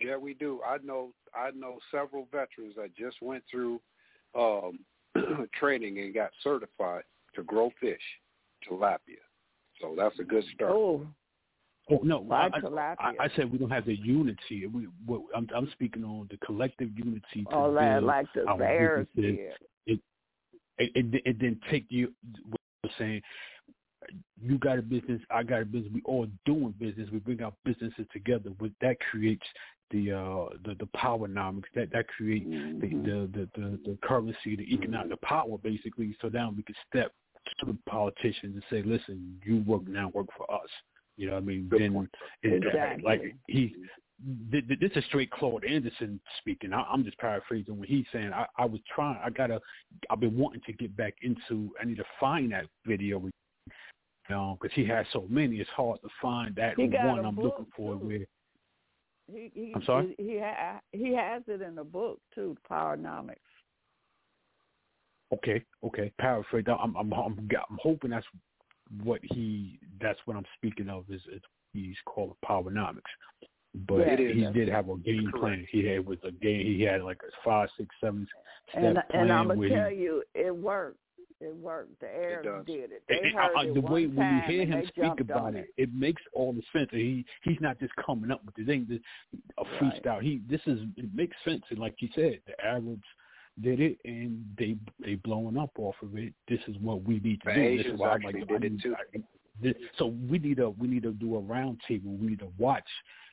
Yeah, 0.00 0.16
we 0.16 0.34
do. 0.34 0.60
I 0.66 0.78
know 0.82 1.12
I 1.34 1.50
know 1.52 1.78
several 1.90 2.28
veterans 2.32 2.74
that 2.76 2.94
just 2.96 3.22
went 3.22 3.44
through 3.50 3.80
um, 4.34 4.80
training 5.58 5.98
and 6.00 6.14
got 6.14 6.30
certified 6.42 7.04
to 7.34 7.42
grow 7.42 7.70
fish, 7.80 8.00
tilapia. 8.68 9.22
So 9.80 9.94
that's 9.96 10.18
a 10.18 10.24
good 10.24 10.44
start. 10.54 10.72
Oh, 10.72 11.06
Oh 11.90 12.00
no, 12.02 12.20
Why 12.20 12.48
I, 12.52 12.60
tilapia? 12.60 12.96
I, 12.98 13.12
I 13.24 13.28
said 13.36 13.52
we 13.52 13.58
don't 13.58 13.70
have 13.70 13.84
the 13.84 13.96
unity. 13.96 14.66
We, 14.66 14.88
what, 15.04 15.20
I'm, 15.36 15.46
I'm 15.54 15.68
speaking 15.72 16.02
on 16.02 16.28
the 16.30 16.38
collective 16.38 16.90
unity. 16.96 17.44
To 17.50 17.54
oh, 17.54 17.70
like, 17.70 17.92
build 17.92 18.04
like 18.04 18.26
the 18.34 18.46
our 18.46 18.58
bears 18.58 19.06
businesses. 19.14 19.38
did. 19.86 19.98
It, 19.98 20.00
it, 20.78 21.14
it, 21.14 21.22
it 21.26 21.40
then 21.40 21.60
take 21.70 21.84
you. 21.90 22.12
What 22.48 22.60
I'm 22.84 22.90
saying, 22.98 23.22
you 24.40 24.58
got 24.58 24.78
a 24.78 24.82
business, 24.82 25.20
I 25.30 25.42
got 25.42 25.62
a 25.62 25.64
business. 25.64 25.92
We 25.92 26.02
all 26.04 26.26
doing 26.44 26.74
business. 26.78 27.08
We 27.12 27.18
bring 27.18 27.42
our 27.42 27.52
businesses 27.64 28.06
together. 28.12 28.50
With 28.60 28.72
that 28.80 28.96
creates 29.10 29.46
the 29.90 30.12
uh 30.12 30.56
the 30.64 30.74
the 30.78 30.88
powernomics 30.96 31.64
that 31.74 31.92
that 31.92 32.08
creates 32.08 32.46
Mm-hmm. 32.46 33.04
the, 33.04 33.10
the 33.10 33.48
the 33.54 33.60
the 33.60 33.90
the 33.90 33.98
currency, 34.02 34.56
the 34.56 34.74
economic, 34.74 35.10
the 35.10 35.26
power 35.26 35.58
basically. 35.58 36.16
So 36.20 36.28
now 36.28 36.52
we 36.56 36.62
can 36.62 36.74
step 36.88 37.12
to 37.60 37.66
the 37.66 37.78
politicians 37.86 38.54
and 38.54 38.62
say, 38.70 38.82
listen, 38.82 39.40
you 39.44 39.62
work 39.66 39.86
now, 39.86 40.10
work 40.14 40.26
for 40.36 40.50
us. 40.52 40.68
You 41.16 41.28
know 41.28 41.34
what 41.34 41.42
I 41.42 41.46
mean? 41.46 41.68
then 41.70 42.08
it, 42.42 42.64
Exactly. 42.64 43.04
like 43.04 43.36
he 43.46 43.74
th- 44.50 44.64
this 44.80 44.90
is 44.94 45.04
straight 45.06 45.30
Claude 45.30 45.64
Anderson 45.64 46.20
speaking. 46.38 46.72
I, 46.72 46.82
I'm 46.82 47.04
just 47.04 47.18
paraphrasing 47.18 47.78
when 47.78 47.88
he's 47.88 48.06
saying 48.12 48.32
I, 48.32 48.46
I 48.58 48.64
was 48.64 48.80
trying. 48.94 49.18
I 49.24 49.30
gotta. 49.30 49.60
I've 50.10 50.20
been 50.20 50.36
wanting 50.36 50.62
to 50.66 50.72
get 50.72 50.96
back 50.96 51.14
into. 51.22 51.72
I 51.80 51.84
need 51.84 51.98
to 51.98 52.04
find 52.18 52.52
that 52.52 52.66
video. 52.86 53.22
Um, 54.30 54.56
because 54.60 54.74
he 54.74 54.86
has 54.86 55.04
so 55.12 55.26
many, 55.28 55.56
it's 55.56 55.68
hard 55.70 56.00
to 56.00 56.08
find 56.22 56.54
that 56.56 56.78
one 56.78 57.24
I'm 57.24 57.36
looking 57.36 57.66
for. 57.76 57.98
too. 57.98 58.06
Where 58.06 58.26
He, 59.30 59.50
he, 59.54 59.72
I'm 59.74 59.82
sorry? 59.84 60.14
He, 60.18 60.24
he, 60.24 60.38
ha- 60.38 60.80
he 60.92 61.14
has 61.14 61.42
it 61.46 61.60
in 61.62 61.74
the 61.74 61.84
book 61.84 62.20
too, 62.34 62.56
Powernomics. 62.70 63.36
Okay, 65.32 65.62
okay. 65.84 66.12
Paraphrase. 66.18 66.64
I'm 66.68 66.96
I'm 66.96 67.12
I'm 67.12 67.48
I'm 67.50 67.78
hoping 67.82 68.10
that's 68.10 68.26
what 69.02 69.20
he 69.22 69.78
that's 70.00 70.18
what 70.26 70.36
I'm 70.36 70.44
speaking 70.56 70.88
of 70.88 71.04
is, 71.08 71.22
is 71.32 71.42
he's 71.72 71.96
called 72.06 72.36
Powernomics. 72.44 73.00
But 73.88 74.06
Yeah, 74.06 74.16
he 74.16 74.40
that's 74.42 74.54
did 74.54 74.68
have 74.68 74.88
a 74.88 74.96
game 74.98 75.32
plan. 75.36 75.66
He 75.70 75.84
had 75.84 76.06
was 76.06 76.18
a 76.24 76.30
game. 76.30 76.64
He 76.66 76.82
had 76.82 77.02
like 77.02 77.18
a 77.22 77.30
five, 77.44 77.68
six, 77.76 77.94
seven 78.00 78.26
step 78.70 78.82
And 78.82 78.98
plan 79.10 79.22
and 79.22 79.32
I'm 79.32 79.48
gonna 79.48 79.68
he 79.68 79.74
tell 79.74 79.90
you, 79.90 80.22
it 80.34 80.54
worked. 80.54 80.98
It 81.44 81.54
worked. 81.56 82.00
The 82.00 82.06
Arabs 82.08 82.44
does. 82.46 82.66
did 82.66 82.90
it. 82.92 83.02
They 83.08 83.16
And- 83.18 83.26
and, 83.26 83.34
heard 83.34 83.56
uh, 83.56 83.60
it 83.60 83.74
the 83.74 83.80
one 83.82 83.92
way 83.92 84.06
when 84.06 84.34
you 84.36 84.40
hear 84.42 84.66
him 84.66 84.86
speak 84.88 85.20
about 85.20 85.42
on 85.42 85.56
it, 85.56 85.68
it 85.76 85.92
makes 85.92 86.22
all 86.32 86.52
the 86.52 86.62
sense. 86.72 86.90
He 86.90 87.24
he's 87.42 87.60
not 87.60 87.78
just 87.78 87.94
coming 87.96 88.30
up 88.30 88.44
with 88.44 88.54
this 88.54 88.66
thing, 88.66 88.86
this 88.88 89.00
a 89.58 89.64
Right. 89.64 90.02
freestyle. 90.02 90.22
He 90.22 90.38
this 90.48 90.60
is 90.66 90.80
it 90.96 91.14
makes 91.14 91.36
sense. 91.44 91.62
And 91.70 91.78
like 91.78 92.00
you 92.00 92.08
said, 92.14 92.40
the 92.46 92.64
Arabs 92.64 93.04
did 93.60 93.78
it 93.80 93.98
and 94.04 94.44
they 94.58 94.76
they 95.00 95.16
blowing 95.16 95.56
up 95.58 95.70
off 95.78 95.96
of 96.02 96.16
it. 96.16 96.32
This 96.48 96.60
is 96.66 96.76
what 96.78 97.02
we 97.02 97.20
need 97.20 97.40
to 97.42 97.48
The 97.50 97.54
do. 97.54 97.76
This 97.78 97.86
is 97.92 97.98
why 97.98 98.10
I'm 98.14 98.22
like, 98.22 98.34
did 98.36 98.50
I 98.50 98.54
it 98.66 98.80
too. 98.80 98.94
I- 98.96 99.22
this, 99.60 99.76
so 99.98 100.06
we 100.06 100.38
need 100.40 100.56
to 100.56 100.70
we 100.70 100.88
need 100.88 101.04
to 101.04 101.12
do 101.12 101.36
a 101.36 101.40
round 101.40 101.80
table. 101.86 102.16
We 102.16 102.26
need 102.28 102.40
to 102.40 102.52
watch, 102.58 102.88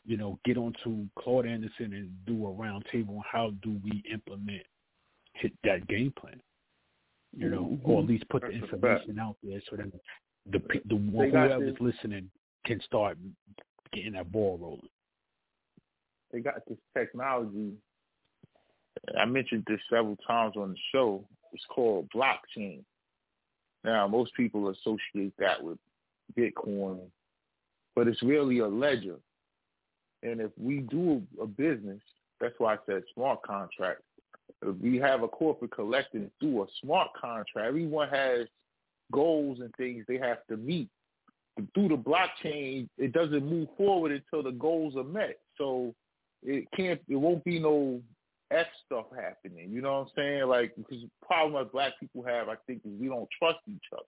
you 0.06 0.18
know, 0.18 0.38
get 0.46 0.56
onto 0.58 1.08
Claude 1.18 1.48
Anderson 1.48 1.94
and 1.94 2.26
do 2.28 2.46
a 2.46 2.52
round 2.52 2.86
table 2.92 3.18
on 3.18 3.24
how 3.32 3.52
do 3.64 3.80
we 3.84 4.04
implement 4.12 4.62
hit 5.34 5.54
that 5.64 5.88
game 5.88 6.12
plan. 6.20 6.40
You 7.36 7.50
know, 7.50 7.64
mm-hmm. 7.64 7.90
or 7.90 8.00
at 8.00 8.04
mm-hmm. 8.04 8.12
least 8.12 8.30
put 8.30 8.42
the 8.42 8.50
That's 8.50 8.60
fact. 8.60 8.74
information 8.74 9.20
out 9.20 9.38
there 9.44 9.62
so 9.70 9.78
that 9.78 9.92
the 10.52 10.60
the 10.86 10.96
whoever's 10.96 11.74
this- 11.74 11.82
listening 11.82 12.30
can 12.66 12.82
start 12.82 13.18
getting 13.94 14.14
that 14.14 14.32
ball 14.32 14.58
rolling. 14.62 14.90
they 16.32 16.40
got 16.40 16.66
this 16.68 16.78
technology. 16.96 17.74
I 19.20 19.26
mentioned 19.26 19.66
this 19.68 19.80
several 19.90 20.18
times 20.28 20.56
on 20.58 20.72
the 20.72 20.78
show. 20.92 21.26
It's 21.54 21.66
called 21.70 22.10
blockchain. 22.16 22.84
Now, 23.84 24.08
most 24.08 24.34
people 24.36 24.70
associate 24.70 25.34
that 25.40 25.62
with 25.62 25.80
Bitcoin, 26.38 27.00
but 27.96 28.08
it's 28.08 28.22
really 28.22 28.60
a 28.60 28.68
ledger. 28.68 29.18
And 30.24 30.40
if 30.40 30.52
we 30.58 30.80
do 30.82 31.24
a 31.42 31.48
business, 31.48 32.02
that's 32.40 32.54
why 32.60 32.76
I 32.76 32.78
said 32.86 33.04
smart 33.14 33.42
contract. 33.42 34.02
We 34.82 34.98
have 34.98 35.24
a 35.24 35.28
corporate 35.28 35.72
collective 35.72 36.30
through 36.40 36.64
a 36.64 36.68
smart 36.84 37.10
contract, 37.20 37.68
everyone 37.68 38.10
has 38.10 38.48
goals 39.12 39.60
and 39.60 39.74
things 39.76 40.06
they 40.08 40.18
have 40.18 40.46
to 40.50 40.58
meet. 40.58 40.90
Through 41.74 41.90
the 41.90 41.98
blockchain, 41.98 42.88
it 42.98 43.12
doesn't 43.12 43.46
move 43.46 43.68
forward 43.78 44.12
until 44.12 44.44
the 44.44 44.58
goals 44.58 44.96
are 44.96 45.04
met. 45.04 45.40
So 45.58 45.94
it 46.44 46.68
can't 46.76 47.00
it 47.08 47.16
won't 47.16 47.44
be 47.44 47.60
no 47.60 48.02
F 48.52 48.68
stuff 48.86 49.06
happening. 49.16 49.70
You 49.72 49.82
know 49.82 49.94
what 49.94 50.00
I'm 50.00 50.12
saying? 50.16 50.48
Like 50.48 50.76
because 50.76 51.02
the 51.02 51.10
problem 51.26 51.62
that 51.62 51.72
black 51.72 51.94
people 52.00 52.24
have, 52.24 52.50
I 52.50 52.56
think, 52.68 52.82
is 52.86 53.00
we 53.00 53.08
don't 53.08 53.30
trust 53.38 53.60
each 53.70 53.84
other. 53.94 54.04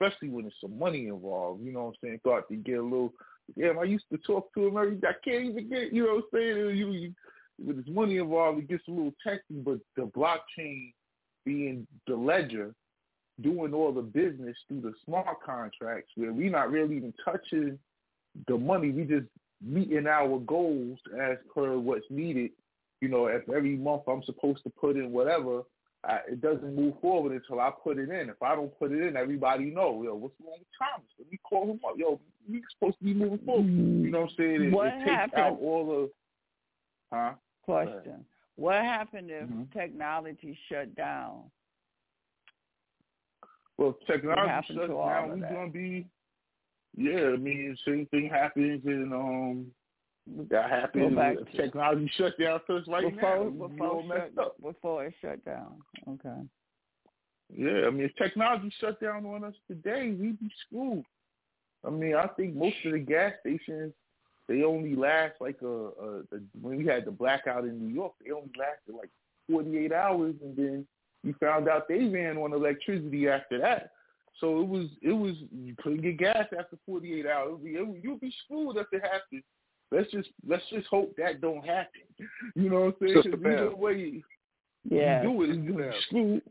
Especially 0.00 0.30
when 0.30 0.44
there's 0.44 0.54
some 0.60 0.78
money 0.78 1.06
involved. 1.08 1.62
You 1.62 1.72
know 1.72 1.84
what 1.84 1.88
I'm 1.88 1.94
saying? 2.02 2.20
Thought 2.24 2.48
to 2.48 2.56
get 2.56 2.78
a 2.78 2.82
little 2.82 3.12
damn, 3.58 3.78
I 3.78 3.84
used 3.84 4.06
to 4.10 4.18
talk 4.18 4.52
to 4.54 4.66
him 4.66 4.76
every. 4.76 4.98
I 5.06 5.12
can't 5.24 5.44
even 5.44 5.68
get 5.68 5.92
you 5.92 6.04
know 6.04 6.14
what 6.14 6.24
I'm 6.24 6.38
saying? 6.38 6.76
You, 6.76 6.92
you 6.92 7.14
when 7.58 7.76
there's 7.76 7.88
money 7.94 8.16
involved, 8.18 8.58
it 8.58 8.68
gets 8.68 8.86
a 8.88 8.90
little 8.90 9.14
testy, 9.22 9.54
but 9.64 9.78
the 9.96 10.02
blockchain 10.02 10.92
being 11.44 11.86
the 12.06 12.14
ledger, 12.16 12.74
doing 13.40 13.72
all 13.74 13.92
the 13.92 14.02
business 14.02 14.56
through 14.68 14.80
the 14.82 14.92
smart 15.04 15.42
contracts 15.44 16.10
where 16.16 16.32
we're 16.32 16.50
not 16.50 16.70
really 16.70 16.96
even 16.96 17.14
touching 17.24 17.78
the 18.48 18.56
money, 18.56 18.90
we 18.90 19.04
just 19.04 19.26
meeting 19.64 20.06
our 20.06 20.38
goals 20.40 20.98
as 21.20 21.36
per 21.54 21.76
what's 21.78 22.04
needed. 22.10 22.50
You 23.00 23.08
know, 23.08 23.26
if 23.26 23.48
every 23.48 23.76
month 23.76 24.02
I'm 24.08 24.22
supposed 24.24 24.62
to 24.64 24.70
put 24.70 24.96
in 24.96 25.12
whatever, 25.12 25.62
I, 26.04 26.18
it 26.30 26.40
doesn't 26.40 26.74
move 26.74 26.94
forward 27.00 27.32
until 27.32 27.60
I 27.60 27.70
put 27.82 27.98
it 27.98 28.10
in. 28.10 28.28
If 28.28 28.42
I 28.42 28.54
don't 28.54 28.76
put 28.78 28.92
it 28.92 29.02
in, 29.06 29.16
everybody 29.16 29.66
know, 29.66 30.02
yo, 30.02 30.14
what's 30.14 30.34
wrong 30.40 30.58
with 30.58 30.68
Thomas? 30.78 31.06
Let 31.18 31.30
me 31.30 31.38
call 31.48 31.70
him 31.70 31.80
up. 31.86 31.94
Yo, 31.96 32.20
we 32.50 32.62
supposed 32.76 32.98
to 32.98 33.04
be 33.04 33.14
moving 33.14 33.38
forward. 33.44 33.66
You 33.66 34.10
know 34.10 34.20
what 34.22 34.30
I'm 34.30 34.36
saying? 34.36 34.62
It, 34.64 34.72
What 34.72 34.88
it 34.88 34.98
takes 35.00 35.10
happened- 35.10 35.42
out 35.42 35.58
all 35.60 35.86
the, 35.86 36.10
huh? 37.12 37.32
Question. 37.64 38.24
What 38.56 38.76
happened 38.82 39.30
if 39.30 39.48
Mm-hmm. 39.48 39.78
technology 39.78 40.58
shut 40.68 40.94
down? 40.94 41.44
Well, 43.78 43.96
technology 44.06 44.74
to 44.74 44.86
down. 44.86 45.34
We 45.34 45.40
that? 45.40 45.52
gonna 45.52 45.70
be, 45.70 46.06
yeah. 46.96 47.30
I 47.32 47.36
mean, 47.36 47.76
same 47.86 48.06
thing 48.10 48.28
happens, 48.28 48.82
and 48.84 49.12
um, 49.12 49.66
that 50.50 50.70
happened. 50.70 51.16
back 51.16 51.36
to- 51.38 51.56
Technology 51.56 52.10
shut 52.16 52.38
down 52.38 52.60
to 52.66 52.76
us 52.76 52.84
right 52.88 53.12
before 53.14 53.44
now. 53.44 53.50
Before 53.68 54.00
it 54.16 54.32
shut, 54.36 54.44
up. 54.44 54.62
before 54.62 55.04
it 55.06 55.14
shut 55.20 55.44
down. 55.44 55.76
Okay. 56.08 56.40
Yeah, 57.54 57.86
I 57.86 57.90
mean, 57.90 58.04
if 58.06 58.14
technology 58.16 58.72
shut 58.80 59.00
down 59.00 59.26
on 59.26 59.44
us 59.44 59.54
today, 59.68 60.14
we'd 60.18 60.38
be 60.40 60.50
screwed. 60.66 61.04
I 61.84 61.90
mean, 61.90 62.14
I 62.14 62.26
think 62.28 62.54
most 62.54 62.76
of 62.84 62.92
the 62.92 62.98
gas 62.98 63.32
stations 63.40 63.92
they 64.48 64.62
only 64.64 64.94
last 64.96 65.34
like 65.40 65.58
a, 65.62 65.66
a, 65.66 66.18
a 66.32 66.38
when 66.60 66.78
we 66.78 66.86
had 66.86 67.04
the 67.04 67.10
blackout 67.10 67.64
in 67.64 67.78
New 67.78 67.94
York, 67.94 68.12
they 68.24 68.32
only 68.32 68.50
lasted 68.58 68.94
like 68.96 69.10
48 69.50 69.92
hours, 69.92 70.34
and 70.42 70.56
then 70.56 70.86
you 71.22 71.34
found 71.40 71.68
out 71.68 71.88
they 71.88 72.04
ran 72.06 72.36
on 72.36 72.52
electricity 72.52 73.28
after 73.28 73.58
that. 73.58 73.90
So 74.40 74.60
it 74.60 74.66
was 74.68 74.86
it 75.02 75.12
was 75.12 75.34
you 75.52 75.74
couldn't 75.82 76.02
get 76.02 76.18
gas 76.18 76.46
after 76.58 76.76
48 76.86 77.26
hours. 77.26 77.58
It 77.64 77.86
would- 77.86 78.02
You'll 78.02 78.18
be 78.18 78.34
screwed 78.44 78.76
if 78.76 78.86
it 78.92 79.02
happened. 79.02 79.42
Let's 79.90 80.10
just 80.10 80.30
let's 80.48 80.64
just 80.70 80.86
hope 80.88 81.14
that 81.18 81.40
don't 81.40 81.64
happen. 81.64 82.00
You 82.56 82.70
know 82.70 82.80
what 82.86 82.96
I'm 83.02 83.08
saying? 83.08 83.14
Sister 83.22 83.30
'Cause 83.36 83.46
either 83.46 83.76
way 83.76 84.22
Yeah. 84.88 85.22
you 85.22 85.28
do 85.28 85.42
it, 85.42 85.56
you're 85.62 85.72
gonna 85.78 85.90
be 85.92 86.00
screwed. 86.06 86.42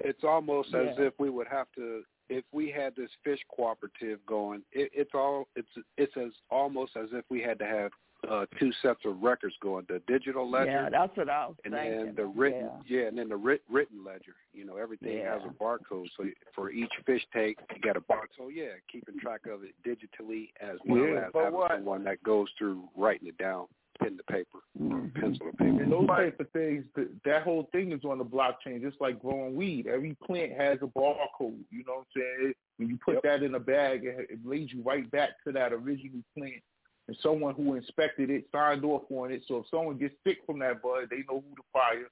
it's 0.00 0.24
almost 0.24 0.72
as 0.74 0.96
if 0.98 1.12
we 1.18 1.28
would 1.30 1.46
have 1.48 1.66
to 1.76 2.02
if 2.30 2.44
we 2.52 2.70
had 2.70 2.94
this 2.96 3.10
fish 3.24 3.40
cooperative 3.54 4.18
going 4.26 4.62
it, 4.72 4.90
it's 4.94 5.10
all 5.14 5.48
it's 5.56 5.68
it's 5.98 6.12
as 6.16 6.30
almost 6.50 6.92
as 6.96 7.08
if 7.12 7.24
we 7.28 7.42
had 7.42 7.58
to 7.58 7.66
have 7.66 7.90
uh 8.30 8.44
two 8.58 8.70
sets 8.82 9.00
of 9.04 9.20
records 9.22 9.54
going 9.62 9.84
the 9.88 10.00
digital 10.06 10.48
ledger 10.50 10.70
Yeah, 10.70 10.88
that's 10.90 11.16
what 11.16 11.28
I 11.28 11.46
was 11.46 11.56
and 11.64 11.74
thinking. 11.74 12.04
then 12.06 12.14
the 12.14 12.26
written 12.26 12.68
Yeah. 12.86 13.00
yeah, 13.00 13.06
and 13.08 13.18
then 13.18 13.28
the 13.30 13.36
writ, 13.36 13.62
written 13.70 14.04
ledger 14.04 14.34
you 14.52 14.64
know 14.64 14.76
everything 14.76 15.18
has 15.24 15.40
a 15.44 15.52
barcode 15.62 16.06
so 16.16 16.24
for 16.54 16.70
each 16.70 16.92
fish 17.06 17.22
take 17.34 17.58
you 17.74 17.80
got 17.82 17.96
a 17.96 18.00
barcode 18.00 18.36
so 18.38 18.48
yeah 18.48 18.72
keeping 18.92 19.18
track 19.18 19.40
of 19.46 19.60
it 19.64 19.74
digitally 19.86 20.50
as 20.60 20.78
well 20.86 21.02
Yeah, 21.04 21.26
as 21.26 21.30
but 21.32 21.44
having 21.44 21.58
what- 21.58 21.70
someone 21.72 22.04
that 22.04 22.22
goes 22.22 22.48
through 22.58 22.88
writing 22.96 23.28
it 23.28 23.38
down 23.38 23.66
pen 24.00 24.16
to 24.16 24.22
paper 24.24 24.58
Mm-hmm. 24.80 25.20
pencil 25.20 25.46
to 25.50 25.56
paper 25.56 25.82
And 25.82 25.92
those 25.92 26.06
type 26.06 26.40
of 26.40 26.50
things, 26.50 26.84
th- 26.94 27.08
that 27.24 27.42
whole 27.42 27.68
thing 27.72 27.92
is 27.92 28.04
on 28.04 28.18
the 28.18 28.24
blockchain, 28.24 28.80
just 28.80 29.00
like 29.00 29.20
growing 29.20 29.54
weed. 29.54 29.86
Every 29.86 30.16
plant 30.26 30.52
has 30.52 30.78
a 30.82 30.86
barcode. 30.86 31.64
You 31.70 31.84
know 31.86 31.94
what 31.94 32.06
I'm 32.16 32.22
saying? 32.22 32.52
When 32.78 32.88
you 32.88 32.98
put 33.04 33.22
that 33.24 33.42
in 33.42 33.54
a 33.54 33.60
bag, 33.60 34.04
it, 34.04 34.28
it 34.30 34.38
leads 34.44 34.72
you 34.72 34.82
right 34.82 35.08
back 35.10 35.30
to 35.46 35.52
that 35.52 35.72
original 35.72 36.22
plant. 36.36 36.62
And 37.08 37.16
someone 37.22 37.54
who 37.54 37.74
inspected 37.74 38.30
it 38.30 38.46
signed 38.52 38.84
off 38.84 39.02
on 39.10 39.32
it. 39.32 39.42
So 39.48 39.58
if 39.58 39.66
someone 39.70 39.98
gets 39.98 40.14
sick 40.24 40.38
from 40.46 40.60
that 40.60 40.80
bud, 40.82 41.08
they 41.10 41.18
know 41.28 41.42
who 41.48 41.56
to 41.56 41.62
fire. 41.72 42.08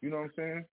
You 0.00 0.10
know 0.10 0.16
what 0.16 0.24
I'm 0.24 0.32
saying? 0.36 0.64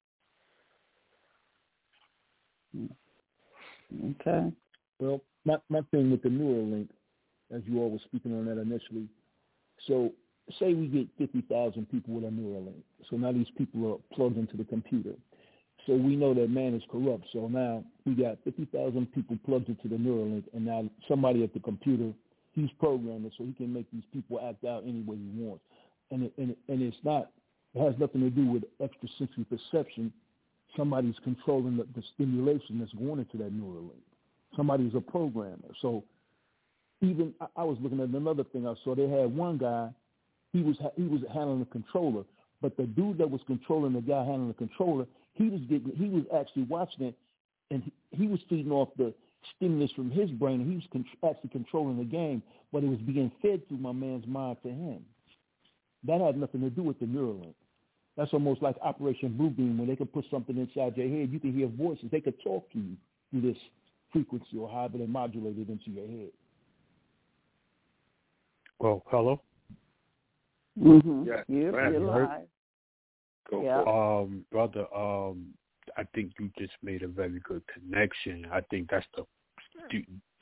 Okay. 4.22 4.52
Well, 5.00 5.22
my 5.46 5.58
my 5.70 5.82
thing 5.92 6.12
with 6.12 6.24
the 6.24 6.30
Neuralink, 6.30 6.90
as 7.54 7.62
you 7.66 7.80
all 7.80 7.90
were 7.90 8.00
speaking 8.06 8.34
on 8.34 8.46
that 8.46 8.60
initially, 8.60 9.08
so 9.88 10.12
say 10.60 10.74
we 10.74 10.88
get 10.88 11.08
50,000 11.18 11.90
people 11.90 12.16
with 12.16 12.24
a 12.24 12.28
Neuralink. 12.28 12.82
So 13.10 13.18
now 13.18 13.32
these 13.32 13.50
people 13.58 13.94
are 13.94 14.16
plugged 14.16 14.38
into 14.38 14.58
the 14.58 14.64
computer. 14.64 15.14
So 15.86 15.94
we 15.94 16.16
know 16.16 16.34
that 16.34 16.50
man 16.50 16.74
is 16.74 16.84
corrupt. 16.92 17.26
So 17.32 17.48
now 17.48 17.84
we 18.06 18.14
got 18.14 18.38
50,000 18.44 19.12
people 19.14 19.38
plugged 19.46 19.70
into 19.70 19.88
the 19.88 19.96
Neuralink, 19.96 20.44
and 20.54 20.66
now 20.66 20.90
somebody 21.08 21.44
at 21.44 21.54
the 21.54 21.60
computer, 21.60 22.12
he's 22.54 22.70
programming 22.80 23.32
so 23.38 23.44
he 23.44 23.54
can 23.54 23.74
make 23.74 23.86
these 23.92 24.04
people 24.12 24.40
act 24.48 24.64
out 24.66 24.84
any 24.84 25.02
way 25.02 25.18
he 25.18 25.44
wants. 25.44 25.64
And 26.12 26.24
it, 26.24 26.34
and, 26.38 26.52
it, 26.52 26.58
and 26.68 26.82
it's 26.82 26.98
not, 27.04 27.32
it 27.74 27.84
has 27.84 28.00
nothing 28.00 28.22
to 28.22 28.30
do 28.30 28.46
with 28.46 28.64
extrasensory 28.82 29.46
perception. 29.46 30.12
Somebody's 30.78 31.16
controlling 31.24 31.78
the, 31.78 31.88
the 31.96 32.04
stimulation 32.14 32.80
that's 32.80 32.94
going 32.94 33.20
into 33.20 33.38
that 33.38 33.54
Neuralink. 33.54 34.02
Somebody's 34.56 34.94
a 34.96 35.02
programmer. 35.02 35.70
So 35.82 36.04
even 37.02 37.34
I, 37.42 37.48
I 37.58 37.64
was 37.64 37.78
looking 37.82 38.00
at 38.00 38.10
another 38.10 38.44
thing 38.44 38.68
I 38.68 38.74
saw. 38.84 38.96
They 38.96 39.10
had 39.10 39.36
one 39.36 39.58
guy 39.58 39.90
he 40.56 40.61
was 40.61 40.77
he 40.95 41.03
was 41.03 41.19
handling 41.34 41.60
the 41.60 41.65
controller, 41.65 42.23
but 42.61 42.77
the 42.77 42.84
dude 42.84 43.18
that 43.18 43.30
was 43.30 43.41
controlling 43.45 43.91
the 43.91 43.99
guy 43.99 44.23
handling 44.23 44.48
the 44.48 44.53
controller, 44.53 45.06
he 45.34 45.49
was 45.49 45.60
getting 45.69 45.91
he 45.98 46.07
was 46.07 46.23
actually 46.34 46.64
watching 46.64 47.07
it, 47.07 47.15
and 47.72 47.84
he, 47.84 47.91
he 48.11 48.27
was 48.27 48.40
feeding 48.48 48.72
off 48.72 48.88
the 48.98 49.14
stimulus 49.57 49.91
from 49.91 50.10
his 50.10 50.30
brain, 50.32 50.61
and 50.61 50.69
he 50.69 50.76
was 50.77 50.86
con- 50.94 51.06
actually 51.30 51.49
controlling 51.49 51.98
the 51.98 52.06
game, 52.06 52.41
but 52.72 52.86
it 52.86 52.88
was 52.88 52.99
being 52.99 53.30
fed 53.41 53.68
through 53.68 53.80
my 53.80 53.91
man's 53.91 54.26
mind 54.27 54.56
to 54.64 54.69
him. 54.69 55.03
That 56.06 56.22
had 56.22 56.38
nothing 56.38 56.61
to 56.61 56.69
do 56.69 56.84
with 56.84 56.99
the 57.02 57.06
Neuralink. 57.06 57.56
That's 58.15 58.32
almost 58.32 58.61
like 58.61 58.77
Operation 58.82 59.36
Bluebeam, 59.38 59.77
when 59.77 59.88
they 59.90 59.98
can 59.98 60.07
put 60.07 60.23
something 60.32 60.56
inside 60.56 60.95
your 60.95 61.10
head, 61.10 61.34
you 61.34 61.40
can 61.40 61.52
hear 61.52 61.68
voices. 61.68 62.06
They 62.11 62.22
could 62.22 62.41
talk 62.41 62.72
to 62.72 62.80
you 62.80 62.95
through 63.30 63.41
this 63.41 63.61
frequency 64.14 64.57
or 64.57 64.69
however 64.69 64.99
they 64.99 65.06
modulate 65.06 65.57
it 65.57 65.68
into 65.68 65.91
your 65.91 66.07
head. 66.07 66.32
Well, 68.80 69.03
hello. 69.07 69.41
Mm-hmm. 70.80 71.23
Yeah, 71.27 71.43
you, 71.47 71.61
you're 71.61 71.99
live. 71.99 72.30
Go 73.49 73.64
yeah. 73.64 73.81
Um, 73.81 74.45
brother, 74.52 74.85
um, 74.95 75.53
I 75.97 76.03
think 76.14 76.34
you 76.39 76.49
just 76.57 76.73
made 76.81 77.03
a 77.03 77.07
very 77.07 77.39
good 77.43 77.61
connection. 77.68 78.47
I 78.52 78.61
think 78.61 78.89
that's 78.89 79.06
the 79.15 79.26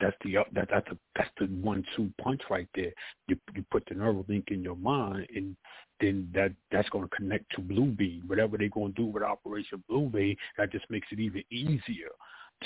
that's 0.00 0.16
the 0.24 0.36
that 0.52 0.68
that's 0.70 0.88
the 0.88 0.98
that's 1.16 1.30
the 1.38 1.46
one 1.46 1.84
two 1.96 2.10
punch 2.20 2.42
right 2.50 2.68
there. 2.74 2.92
You 3.28 3.36
you 3.54 3.64
put 3.70 3.84
the 3.86 3.94
Neuralink 3.94 4.50
in 4.50 4.62
your 4.62 4.76
mind, 4.76 5.26
and 5.34 5.56
then 6.00 6.28
that 6.34 6.52
that's 6.70 6.88
going 6.88 7.08
to 7.08 7.16
connect 7.16 7.50
to 7.54 7.60
Blue 7.60 7.86
Bluebeam. 7.86 8.26
Whatever 8.26 8.56
they're 8.56 8.68
going 8.68 8.94
to 8.94 9.02
do 9.02 9.06
with 9.06 9.22
Operation 9.22 9.82
Blue 9.88 10.08
Bluebeam, 10.10 10.36
that 10.58 10.72
just 10.72 10.88
makes 10.90 11.08
it 11.10 11.20
even 11.20 11.42
easier 11.50 12.10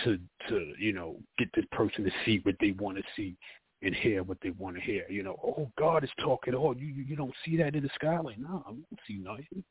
to 0.04 0.18
to 0.48 0.72
you 0.78 0.92
know 0.92 1.16
get 1.38 1.48
this 1.54 1.64
person 1.72 2.04
to 2.04 2.10
see 2.24 2.40
what 2.44 2.56
they 2.60 2.72
want 2.72 2.96
to 2.96 3.02
see 3.16 3.36
and 3.82 3.94
hear 3.94 4.22
what 4.22 4.38
they 4.42 4.50
want 4.50 4.76
to 4.76 4.82
hear. 4.82 5.05
You 5.09 5.22
know, 5.22 5.36
oh 5.44 5.70
God 5.78 6.05
is 6.05 6.10
talking. 6.20 6.55
Oh, 6.55 6.74
you 6.76 6.86
you, 6.86 7.05
you 7.05 7.16
don't 7.16 7.34
see 7.44 7.56
that 7.59 7.74
in 7.74 7.82
the 7.82 7.90
sky? 7.94 8.18
Like, 8.18 8.38
no, 8.38 8.64
I 8.66 8.70
don't 8.70 8.86
see 9.06 9.14
nothing. 9.14 9.64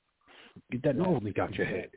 Get 0.71 0.83
that 0.83 0.97
link 0.97 1.37
out 1.37 1.53
your 1.55 1.67
head. 1.67 1.89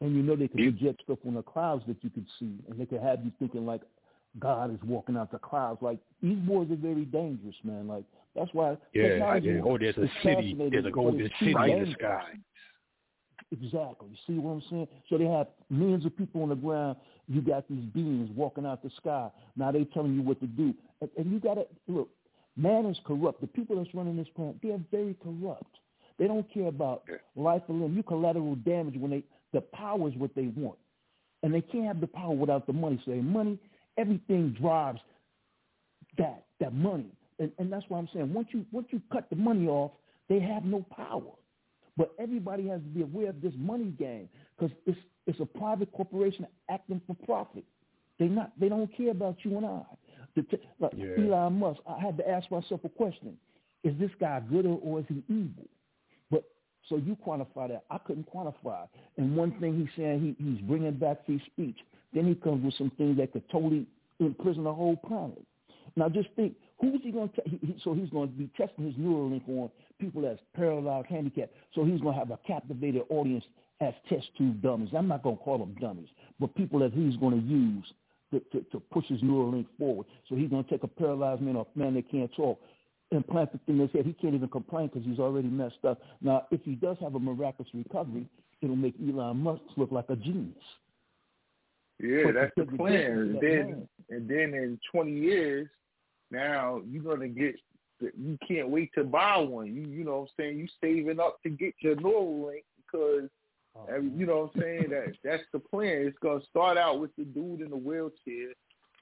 And 0.00 0.14
you 0.14 0.22
know 0.22 0.36
they 0.36 0.48
can 0.48 0.58
project 0.58 1.02
stuff 1.02 1.18
on 1.26 1.34
the 1.34 1.42
clouds 1.42 1.82
that 1.88 1.96
you 2.02 2.10
can 2.10 2.26
see, 2.38 2.54
and 2.68 2.78
they 2.78 2.86
can 2.86 3.02
have 3.02 3.24
you 3.24 3.32
thinking 3.38 3.66
like 3.66 3.82
God 4.38 4.72
is 4.72 4.78
walking 4.84 5.16
out 5.16 5.32
the 5.32 5.38
clouds. 5.38 5.82
Like 5.82 5.98
these 6.22 6.38
boys 6.38 6.70
are 6.70 6.76
very 6.76 7.04
dangerous, 7.04 7.56
man. 7.64 7.88
Like 7.88 8.04
that's 8.36 8.50
why. 8.52 8.76
Yeah, 8.94 9.36
yeah. 9.42 9.60
Oh, 9.64 9.76
there's 9.76 9.96
a 9.96 10.08
city. 10.22 10.56
There's 10.70 10.86
a 10.86 10.90
golden 10.90 11.28
city 11.40 11.50
in 11.52 11.84
the 11.84 11.92
sky. 11.98 12.22
Exactly. 13.50 14.08
See 14.26 14.34
what 14.34 14.52
I'm 14.52 14.62
saying? 14.68 14.88
So 15.08 15.16
they 15.16 15.24
have 15.24 15.48
millions 15.70 16.04
of 16.04 16.16
people 16.16 16.42
on 16.42 16.50
the 16.50 16.54
ground. 16.54 16.96
You 17.28 17.42
got 17.42 17.68
these 17.68 17.84
beings 17.84 18.30
walking 18.34 18.64
out 18.64 18.82
the 18.82 18.90
sky. 18.96 19.30
Now 19.56 19.70
they 19.70 19.84
telling 19.84 20.14
you 20.14 20.22
what 20.22 20.40
to 20.40 20.46
do, 20.46 20.74
and, 21.00 21.10
and 21.16 21.30
you 21.30 21.38
got 21.38 21.54
to 21.54 21.66
look. 21.86 22.08
Man 22.56 22.86
is 22.86 22.98
corrupt. 23.06 23.40
The 23.40 23.46
people 23.46 23.76
that's 23.76 23.94
running 23.94 24.16
this 24.16 24.26
planet, 24.34 24.56
they 24.62 24.70
are 24.70 24.80
very 24.90 25.14
corrupt. 25.22 25.76
They 26.18 26.26
don't 26.26 26.52
care 26.52 26.66
about 26.66 27.04
life 27.36 27.62
or 27.68 27.74
limb. 27.76 27.94
You 27.94 28.02
collateral 28.02 28.56
damage 28.56 28.96
when 28.96 29.10
they 29.10 29.22
the 29.52 29.60
power 29.60 30.08
is 30.08 30.14
what 30.16 30.34
they 30.34 30.48
want, 30.56 30.78
and 31.42 31.54
they 31.54 31.60
can't 31.60 31.86
have 31.86 32.00
the 32.00 32.06
power 32.06 32.34
without 32.34 32.66
the 32.66 32.72
money. 32.72 33.00
So 33.04 33.12
money, 33.12 33.58
everything 33.96 34.56
drives 34.60 35.00
that 36.16 36.44
that 36.60 36.74
money, 36.74 37.12
and, 37.38 37.52
and 37.58 37.72
that's 37.72 37.84
why 37.88 37.98
I'm 37.98 38.08
saying 38.12 38.32
once 38.32 38.48
you 38.52 38.64
once 38.72 38.88
you 38.90 39.00
cut 39.12 39.30
the 39.30 39.36
money 39.36 39.68
off, 39.68 39.92
they 40.28 40.40
have 40.40 40.64
no 40.64 40.84
power. 40.94 41.22
But 41.98 42.14
everybody 42.20 42.68
has 42.68 42.80
to 42.80 42.86
be 42.86 43.02
aware 43.02 43.30
of 43.30 43.42
this 43.42 43.52
money 43.58 43.92
game 43.98 44.28
because 44.56 44.74
it's 44.86 44.98
it's 45.26 45.40
a 45.40 45.44
private 45.44 45.92
corporation 45.92 46.46
acting 46.70 47.02
for 47.06 47.16
profit. 47.26 47.64
They 48.20 48.26
not 48.26 48.52
they 48.58 48.68
don't 48.68 48.96
care 48.96 49.10
about 49.10 49.36
you 49.42 49.58
and 49.58 49.66
I. 49.66 49.82
The, 50.36 50.46
like 50.78 50.92
yeah. 50.96 51.18
Elon 51.18 51.58
Musk, 51.58 51.80
I 51.88 51.98
had 51.98 52.16
to 52.18 52.28
ask 52.28 52.48
myself 52.52 52.82
a 52.84 52.88
question: 52.88 53.36
Is 53.82 53.98
this 53.98 54.12
guy 54.20 54.40
good 54.48 54.64
or, 54.64 54.78
or 54.80 55.00
is 55.00 55.06
he 55.08 55.24
evil? 55.28 55.66
But 56.30 56.44
so 56.88 56.96
you 56.96 57.16
quantify 57.26 57.68
that. 57.68 57.82
I 57.90 57.98
couldn't 57.98 58.32
quantify. 58.32 58.86
And 59.16 59.36
one 59.36 59.58
thing 59.58 59.76
he's 59.76 59.88
saying 59.96 60.36
he, 60.38 60.44
he's 60.44 60.60
bringing 60.60 60.92
back 60.92 61.26
free 61.26 61.42
speech. 61.46 61.78
Then 62.14 62.28
he 62.28 62.36
comes 62.36 62.64
with 62.64 62.74
some 62.74 62.92
things 62.96 63.18
that 63.18 63.32
could 63.32 63.48
totally 63.50 63.86
imprison 64.20 64.62
the 64.64 64.72
whole 64.72 64.96
planet. 64.96 65.44
Now 65.96 66.08
just 66.08 66.28
think, 66.36 66.54
who's 66.80 67.00
he 67.02 67.10
going 67.10 67.30
to? 67.30 67.42
He, 67.44 67.58
he, 67.58 67.76
so 67.82 67.92
he's 67.92 68.08
going 68.10 68.28
to 68.28 68.34
be 68.34 68.48
testing 68.56 68.86
his 68.86 68.94
Neuralink 68.94 69.48
on 69.48 69.70
people 69.98 70.22
that's 70.22 70.40
paralyzed, 70.54 71.08
handicapped. 71.08 71.52
So 71.74 71.84
he's 71.84 72.00
going 72.00 72.14
to 72.14 72.18
have 72.18 72.30
a 72.30 72.38
captivated 72.46 73.02
audience 73.10 73.44
as 73.80 73.94
test 74.08 74.26
tube 74.36 74.62
dummies. 74.62 74.90
I'm 74.96 75.08
not 75.08 75.22
going 75.22 75.36
to 75.36 75.42
call 75.42 75.58
them 75.58 75.76
dummies, 75.80 76.08
but 76.40 76.54
people 76.54 76.80
that 76.80 76.92
he's 76.92 77.16
going 77.16 77.40
to 77.40 77.46
use 77.46 77.84
to, 78.32 78.40
to, 78.58 78.64
to 78.70 78.80
push 78.92 79.06
his 79.06 79.20
Neuralink 79.20 79.66
forward. 79.78 80.06
So 80.28 80.34
he's 80.34 80.50
going 80.50 80.64
to 80.64 80.70
take 80.70 80.82
a 80.82 80.88
paralyzed 80.88 81.40
man 81.40 81.56
or 81.56 81.66
a 81.74 81.78
man 81.78 81.94
that 81.94 82.10
can't 82.10 82.30
talk, 82.34 82.60
implant 83.10 83.52
the 83.52 83.58
thing 83.58 83.76
in 83.76 83.82
his 83.82 83.92
head. 83.92 84.06
He 84.06 84.12
can't 84.12 84.34
even 84.34 84.48
complain 84.48 84.88
because 84.88 85.06
he's 85.06 85.18
already 85.18 85.48
messed 85.48 85.84
up. 85.86 86.00
Now, 86.20 86.46
if 86.50 86.60
he 86.64 86.74
does 86.74 86.96
have 87.00 87.14
a 87.14 87.20
miraculous 87.20 87.70
recovery, 87.72 88.26
it'll 88.60 88.76
make 88.76 88.94
Elon 89.00 89.38
Musk 89.38 89.62
look 89.76 89.92
like 89.92 90.06
a 90.10 90.16
genius. 90.16 90.56
Yeah, 92.00 92.22
but 92.26 92.34
that's 92.34 92.52
the 92.56 92.76
plan. 92.76 93.10
And 93.10 93.34
then, 93.40 93.88
and 94.10 94.28
then 94.28 94.54
in 94.54 94.78
20 94.92 95.10
years, 95.12 95.68
now 96.30 96.80
you're 96.88 97.02
gonna 97.02 97.28
get. 97.28 97.56
You 98.00 98.38
can't 98.46 98.68
wait 98.68 98.90
to 98.94 99.04
buy 99.04 99.38
one. 99.38 99.66
You 99.74 99.82
you 99.82 100.04
know 100.04 100.20
what 100.20 100.22
I'm 100.22 100.28
saying. 100.38 100.58
You 100.58 100.68
saving 100.80 101.20
up 101.20 101.42
to 101.42 101.50
get 101.50 101.74
your 101.80 101.96
Neuralink 101.96 102.64
because. 102.76 103.28
Oh, 103.76 104.00
you 104.00 104.26
know 104.26 104.50
what 104.52 104.54
I'm 104.56 104.60
saying? 104.60 104.86
that 104.90 105.14
that's 105.22 105.44
the 105.52 105.60
plan. 105.60 106.06
It's 106.06 106.18
gonna 106.18 106.40
start 106.50 106.78
out 106.78 107.00
with 107.00 107.14
the 107.16 107.24
dude 107.24 107.60
in 107.60 107.70
the 107.70 107.76
wheelchair. 107.76 108.52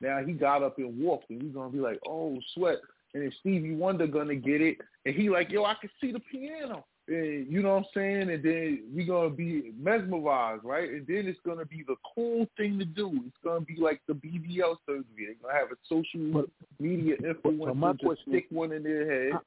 Now 0.00 0.22
he 0.22 0.32
got 0.32 0.62
up 0.62 0.76
and 0.78 0.98
walked, 0.98 1.30
and 1.30 1.42
you're 1.42 1.52
gonna 1.52 1.70
be 1.70 1.78
like, 1.78 1.98
"Oh, 2.06 2.38
sweat!" 2.52 2.78
And 3.14 3.22
then 3.22 3.32
Stevie 3.40 3.74
Wonder 3.74 4.06
gonna 4.06 4.34
get 4.34 4.60
it, 4.60 4.78
and 5.06 5.14
he 5.14 5.30
like, 5.30 5.50
"Yo, 5.50 5.64
I 5.64 5.74
can 5.74 5.88
see 6.00 6.12
the 6.12 6.20
piano." 6.20 6.84
And 7.08 7.46
you 7.50 7.62
know 7.62 7.74
what 7.74 7.78
I'm 7.78 7.84
saying? 7.94 8.30
And 8.30 8.42
then 8.42 8.82
we're 8.92 9.06
gonna 9.06 9.30
be 9.30 9.72
mesmerized, 9.78 10.64
right? 10.64 10.90
And 10.90 11.06
then 11.06 11.26
it's 11.26 11.38
gonna 11.46 11.64
be 11.64 11.84
the 11.86 11.94
cool 12.14 12.46
thing 12.56 12.78
to 12.78 12.84
do. 12.84 13.12
It's 13.26 13.36
gonna 13.44 13.60
be 13.60 13.76
like 13.76 14.00
the 14.08 14.14
BBL 14.14 14.76
surgery. 14.86 15.04
They're 15.16 15.34
gonna 15.40 15.58
have 15.58 15.70
a 15.70 15.76
social 15.88 16.46
media 16.80 17.16
influencer 17.18 17.98
to 18.00 18.16
stick 18.28 18.46
one 18.50 18.72
in 18.72 18.82
their 18.82 19.30
head, 19.30 19.40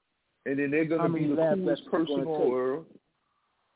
and 0.45 0.57
then 0.59 0.71
they're 0.71 0.85
gonna 0.85 1.09
be 1.09 1.27
the 1.27 1.35
coolest 1.35 1.85
person 1.91 2.19
in 2.19 2.25
the 2.25 2.29
world. 2.29 2.85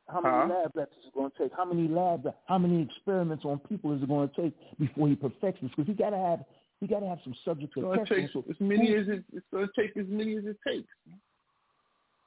How 0.10 0.22
many 0.22 0.36
huh? 0.36 0.60
lab 0.62 0.72
reps 0.76 0.92
is 0.98 1.06
it 1.08 1.14
going 1.14 1.32
to 1.32 1.38
take? 1.38 1.52
How 1.56 1.66
many 1.66 1.88
lab, 1.88 2.28
how 2.48 2.58
many 2.58 2.82
experiments 2.82 3.46
on 3.46 3.60
people 3.60 3.96
is 3.96 4.04
it 4.04 4.08
going 4.10 4.30
to 4.30 4.42
take 4.42 4.54
before 4.80 5.08
he 5.08 5.16
perfects 5.16 5.62
this? 5.62 5.72
Because 5.72 5.88
he 5.88 5.94
got 5.94 6.10
to 6.10 6.18
have, 6.18 6.40
he 6.80 6.88
got 6.88 7.00
to 7.00 7.08
have 7.08 7.20
some 7.24 7.36
subject 7.46 7.74
to 7.76 7.96
testing. 7.98 8.30
So 8.34 8.44
as 8.50 8.56
many 8.60 8.96
as 8.96 9.08
it, 9.08 9.24
it's 9.32 9.46
going 9.52 9.68
to 9.68 9.82
take 9.82 9.96
as 9.96 10.06
many 10.10 10.38
as 10.38 10.44
it 10.46 10.58
takes. 10.68 10.88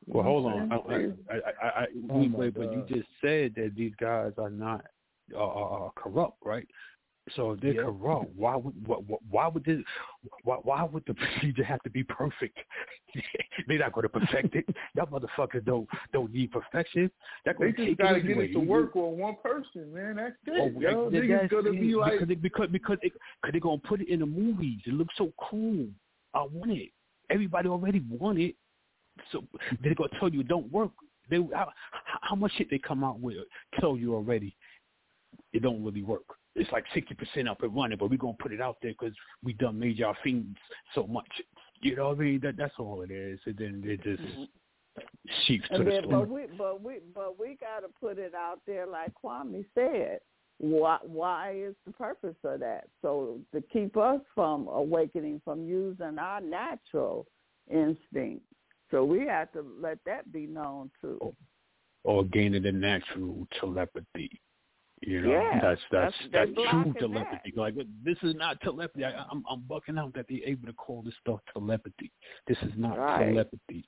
Well, 0.06 0.24
hold 0.24 0.46
on. 0.46 0.72
I, 0.72 0.76
I, 0.76 1.34
I, 1.34 1.68
I, 1.68 1.86
oh 2.10 2.28
wait, 2.32 2.54
but 2.54 2.72
you 2.72 2.84
just 2.88 3.08
said 3.20 3.54
that 3.56 3.72
these 3.76 3.92
guys 4.00 4.32
are 4.38 4.50
not 4.50 4.84
uh, 5.34 5.46
uh, 5.46 5.90
corrupt, 5.96 6.38
right? 6.44 6.66
So 7.34 7.52
if 7.52 7.60
they're 7.60 7.72
yeah. 7.72 7.82
corrupt, 7.82 8.30
why 8.36 8.54
would 8.54 8.86
why, 8.86 8.96
why 9.28 9.48
would 9.48 9.64
this 9.64 9.80
why 10.44 10.56
why 10.62 10.84
would 10.84 11.02
the 11.06 11.14
procedure 11.40 11.64
have 11.64 11.82
to 11.82 11.90
be 11.90 12.04
perfect? 12.04 12.56
they're 13.66 13.80
not 13.80 13.92
going 13.92 14.02
to 14.02 14.08
perfect 14.08 14.54
it. 14.54 14.68
Y'all 14.94 15.06
motherfuckers 15.06 15.64
don't 15.64 15.88
don't 16.12 16.32
need 16.32 16.52
perfection. 16.52 17.10
That 17.44 17.56
they 17.58 17.72
just 17.72 17.98
got 17.98 18.12
to 18.12 18.20
get 18.20 18.38
it 18.38 18.52
to 18.52 18.60
work 18.60 18.94
on 18.94 19.18
one 19.18 19.36
person, 19.42 19.92
man. 19.92 20.16
That's 20.16 20.36
it. 20.46 20.72
Oh, 20.76 20.80
Yo, 20.80 21.10
that, 21.10 21.22
niggas 21.22 21.50
gonna 21.50 21.72
be 21.72 21.96
like 21.96 22.20
because 22.20 22.40
because 22.40 22.68
because 22.70 22.98
it, 23.02 23.12
cause 23.42 23.50
they're 23.50 23.60
gonna 23.60 23.78
put 23.78 24.00
it 24.00 24.08
in 24.08 24.20
the 24.20 24.26
movies. 24.26 24.80
It 24.86 24.94
looks 24.94 25.14
so 25.18 25.32
cool. 25.50 25.88
I 26.32 26.42
want 26.42 26.70
it. 26.70 26.90
Everybody 27.28 27.68
already 27.68 28.04
want 28.08 28.38
it. 28.38 28.54
So 29.32 29.44
they're 29.82 29.94
gonna 29.94 30.10
tell 30.18 30.28
you 30.28 30.40
it 30.40 30.48
don't 30.48 30.70
work. 30.72 30.93
They 31.28 31.38
how, 31.52 31.72
how 32.20 32.36
much 32.36 32.52
shit 32.56 32.70
they 32.70 32.78
come 32.78 33.02
out 33.02 33.20
with 33.20 33.36
tell 33.80 33.97
you 33.97 34.14
already 34.14 34.56
it 35.52 35.62
don't 35.62 35.84
really 35.84 36.02
work. 36.02 36.24
It's 36.55 36.70
like 36.72 36.84
sixty 36.94 37.14
percent 37.14 37.48
up 37.48 37.62
and 37.62 37.74
running, 37.74 37.98
but 37.98 38.10
we're 38.10 38.16
gonna 38.16 38.36
put 38.38 38.52
it 38.52 38.60
out 38.60 38.76
there 38.82 38.93
because 38.93 39.14
we 39.43 39.52
done 39.55 39.78
made 39.78 39.98
y'all 39.98 40.16
things 40.24 40.56
so 40.94 41.06
much. 41.06 41.28
You 41.82 41.97
know 41.97 42.09
what 42.09 42.18
I 42.18 42.20
mean? 42.20 42.40
That 42.43 42.56
that's 42.56 42.74
all 42.78 43.02
it 43.02 43.10
is. 43.10 43.38
And 43.44 43.56
then 43.56 43.82
they 43.84 43.97
just 43.97 44.22
mm-hmm. 44.22 44.44
sheeps 45.47 45.68
to 45.68 45.74
and 45.74 45.86
the 45.86 45.90
then, 45.90 46.10
But 46.10 46.28
we 46.28 46.47
but 46.56 46.82
we 46.82 47.01
but 47.14 47.38
we 47.38 47.59
gotta 47.60 47.88
put 48.01 48.18
it 48.18 48.34
out 48.34 48.60
there 48.66 48.86
like 48.86 49.12
Kwame 49.22 49.64
said. 49.74 50.20
Why 50.59 50.98
why 51.02 51.55
is 51.55 51.74
the 51.84 51.93
purpose 51.93 52.36
of 52.43 52.60
that? 52.60 52.88
So 53.02 53.38
to 53.55 53.60
keep 53.60 53.98
us 53.98 54.22
from 54.34 54.68
awakening 54.68 55.43
from 55.44 55.66
using 55.66 56.18
our 56.18 56.40
natural 56.40 57.26
instinct 57.70 58.45
So 58.90 59.04
we 59.04 59.26
have 59.26 59.52
to 59.52 59.64
let 59.80 59.98
that 60.06 60.32
be 60.32 60.46
known 60.46 60.90
too. 61.00 61.18
Or, 61.20 61.32
or 62.04 62.24
gaining 62.24 62.62
the 62.62 62.72
natural 62.72 63.46
telepathy. 63.60 64.40
You 65.02 65.20
know, 65.20 65.30
yeah, 65.30 65.60
that's 65.60 65.80
that's 65.92 66.14
that's, 66.32 66.50
that's 66.56 66.70
true 66.70 66.94
telepathy. 66.98 67.52
That. 67.54 67.60
Like 67.60 67.74
this 68.02 68.16
is 68.22 68.34
not 68.34 68.60
telepathy. 68.62 69.04
I, 69.04 69.26
I'm 69.30 69.44
I'm 69.50 69.60
bucking 69.68 69.98
out 69.98 70.14
that 70.14 70.26
they're 70.28 70.38
able 70.44 70.66
to 70.68 70.72
call 70.72 71.02
this 71.02 71.14
stuff 71.20 71.40
telepathy. 71.52 72.10
This 72.48 72.56
is 72.62 72.72
not 72.76 72.98
right. 72.98 73.26
telepathy. 73.26 73.84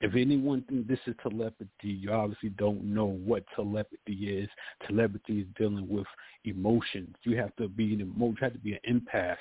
If 0.00 0.14
anyone 0.14 0.62
thinks 0.68 0.88
this 0.88 1.00
is 1.08 1.16
telepathy, 1.20 1.68
you 1.82 2.12
obviously 2.12 2.50
don't 2.50 2.84
know 2.84 3.06
what 3.06 3.42
telepathy 3.56 4.38
is. 4.38 4.48
Telepathy 4.86 5.40
is 5.40 5.46
dealing 5.58 5.88
with 5.88 6.06
emotions. 6.44 7.16
You 7.24 7.36
have 7.38 7.54
to 7.56 7.66
be 7.66 7.94
an 7.94 8.00
emotion. 8.02 8.36
You 8.40 8.44
have 8.44 8.52
to 8.52 8.58
be 8.60 8.78
an 8.84 9.00
empath 9.00 9.36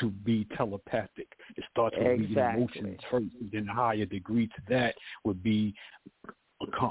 to 0.00 0.08
be 0.08 0.46
telepathic. 0.56 1.28
It 1.56 1.64
starts 1.70 1.96
with 1.98 2.06
exactly. 2.06 2.62
emotions 2.62 3.00
first, 3.10 3.34
and 3.40 3.50
then 3.52 3.68
a 3.68 3.74
higher 3.74 4.04
degree 4.04 4.46
to 4.46 4.62
that 4.68 4.94
would 5.24 5.42
be 5.42 5.74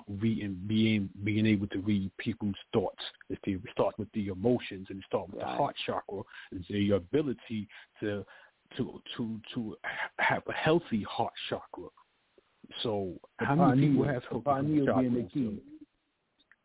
reading, 0.08 0.60
being 0.68 1.10
being 1.24 1.46
able 1.46 1.68
to 1.68 1.80
read 1.80 2.12
people's 2.18 2.56
thoughts. 2.74 3.04
If 3.30 3.40
you 3.46 3.62
start 3.72 3.98
with 3.98 4.12
the 4.14 4.28
emotions 4.28 4.88
and 4.90 5.04
start 5.08 5.30
with 5.30 5.42
right. 5.42 5.52
the 5.52 5.58
heart 5.58 5.76
chakra, 5.86 6.22
and 6.52 6.66
your 6.70 6.98
ability 6.98 7.68
to 8.00 8.26
to 8.78 9.02
to 9.18 9.40
to 9.54 9.76
have 10.20 10.44
a 10.48 10.54
healthy 10.54 11.04
heart 11.04 11.34
chakra. 11.50 11.90
So 12.82 13.14
the 13.40 13.46
how 13.46 13.56
many 13.56 13.90
people 13.90 14.06
have 14.06 14.24
healthy 14.24 14.44
heart 14.46 14.66
chakra? 14.86 15.52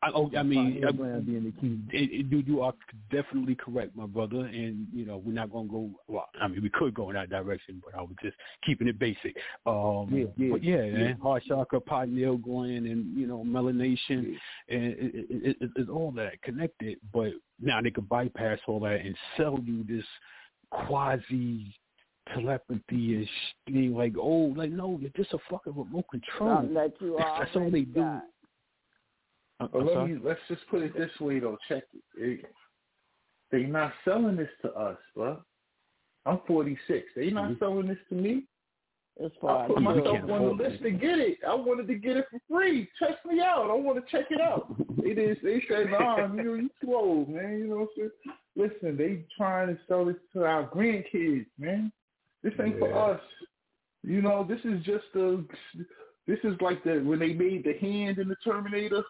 Being 0.03 0.31
the 0.31 0.31
key. 0.31 0.37
I, 0.37 0.37
oh, 0.37 0.39
I 0.39 0.43
mean, 0.43 0.85
I, 0.87 0.91
being 1.21 1.45
the 1.45 1.61
key. 1.61 1.79
It, 1.93 2.33
it, 2.33 2.47
you 2.47 2.63
are 2.63 2.73
definitely 3.11 3.55
correct, 3.55 3.97
my 3.97 4.07
brother. 4.07 4.47
And 4.47 4.87
you 4.93 5.05
know, 5.05 5.19
we're 5.19 5.33
not 5.33 5.53
gonna 5.53 5.69
go. 5.69 5.91
Well, 6.09 6.29
I 6.41 6.49
mean, 6.49 6.63
we 6.63 6.71
could 6.71 6.95
go 6.95 7.11
in 7.11 7.17
that 7.17 7.31
direction, 7.31 7.83
but 7.85 7.95
I 7.99 8.03
was 8.03 8.15
just 8.23 8.37
keeping 8.65 8.89
it 8.89 8.99
basic. 8.99 9.37
Um, 9.67 10.09
yeah, 10.11 10.25
yeah, 10.37 10.53
but 10.53 10.65
yeah, 10.65 10.85
yeah. 10.85 10.99
man, 10.99 11.19
heart 11.19 11.43
chakra, 11.47 11.81
pineal 11.81 12.39
gland, 12.39 12.87
and 12.87 13.17
you 13.17 13.27
know, 13.27 13.45
melanation, 13.45 14.37
yeah. 14.69 14.77
and 14.77 14.85
it, 14.85 15.57
it, 15.61 15.71
it's 15.77 15.91
all 15.91 16.13
that 16.13 16.41
connected. 16.43 16.99
But 17.13 17.33
now 17.61 17.81
they 17.83 17.91
can 17.91 18.05
bypass 18.05 18.59
all 18.67 18.81
that 18.81 19.01
and 19.01 19.15
sell 19.37 19.59
you 19.63 19.85
this 19.89 20.05
quasi 20.71 21.75
telepathy 22.35 23.23
ish 23.23 23.29
thing, 23.67 23.95
like, 23.95 24.15
oh, 24.17 24.53
like 24.57 24.71
no, 24.71 24.99
you're 25.01 25.11
just 25.17 25.33
a 25.35 25.39
fucking 25.51 25.75
remote 25.77 26.07
control. 26.11 26.57
Something 26.57 26.75
that 26.75 26.93
you 27.01 27.17
that's, 27.19 27.39
that's 27.41 27.57
all 27.57 27.71
they 27.71 27.83
do. 27.83 28.21
Got. 29.61 29.73
Well, 29.75 29.85
let 29.85 30.09
me, 30.09 30.19
let's 30.23 30.41
just 30.49 30.63
put 30.71 30.83
it 30.83 30.97
this 30.97 31.11
way, 31.21 31.39
though. 31.41 31.59
Check 31.69 31.85
it. 32.17 32.45
They're 33.51 33.67
not 33.67 33.93
selling 34.05 34.37
this 34.37 34.49
to 34.63 34.73
us, 34.73 34.99
bro. 35.15 35.39
I'm 36.27 36.41
46. 36.47 37.07
They're 37.15 37.31
not 37.31 37.51
Mm-hmm. 37.51 37.59
selling 37.59 37.89
this 37.89 37.99
to 38.09 38.15
me. 38.15 38.45
As 39.23 39.31
I 39.39 39.41
far 39.41 39.67
put 39.67 39.79
as 39.79 39.83
myself 39.83 40.07
on 40.07 40.27
the 40.27 40.35
afford 40.35 40.59
list 40.59 40.83
to 40.83 40.91
get 40.93 41.19
it. 41.19 41.39
I 41.47 41.55
wanted 41.55 41.89
to 41.89 41.95
get 41.95 42.17
it 42.17 42.27
for 42.31 42.41
free. 42.49 42.89
Check 42.99 43.17
me 43.27 43.41
out. 43.41 43.69
I 43.71 43.75
want 43.75 44.03
to 44.03 44.11
check 44.11 44.31
it 44.31 44.41
out. 44.41 44.75
they 45.03 45.13
did. 45.15 45.39
They 45.43 45.63
said, 45.69 45.91
"Nah, 45.91 46.33
you 46.35 46.55
you 46.55 46.71
too 46.81 46.95
old, 46.95 47.29
man." 47.29 47.59
You 47.59 47.67
know 47.69 47.77
what 47.77 47.89
I'm 47.99 48.11
saying? 48.27 48.37
Listen, 48.57 48.97
they 48.97 49.25
trying 49.37 49.69
to 49.69 49.79
sell 49.89 50.07
this 50.07 50.17
to 50.33 50.45
our 50.45 50.67
grandkids, 50.69 51.47
man. 51.59 51.93
This 52.43 52.55
ain't 52.63 52.79
for 52.79 52.95
us. 52.95 53.21
You 54.03 54.23
know, 54.23 54.47
this 54.49 54.61
is 54.65 54.83
just 54.85 55.05
a. 55.17 55.43
This 56.27 56.39
is 56.45 56.55
like 56.61 56.83
the 56.85 57.01
when 57.01 57.19
they 57.19 57.35
made 57.35 57.65
the 57.65 57.77
hand 57.79 58.19
in 58.19 58.29
the 58.29 58.37
Terminator 58.43 59.03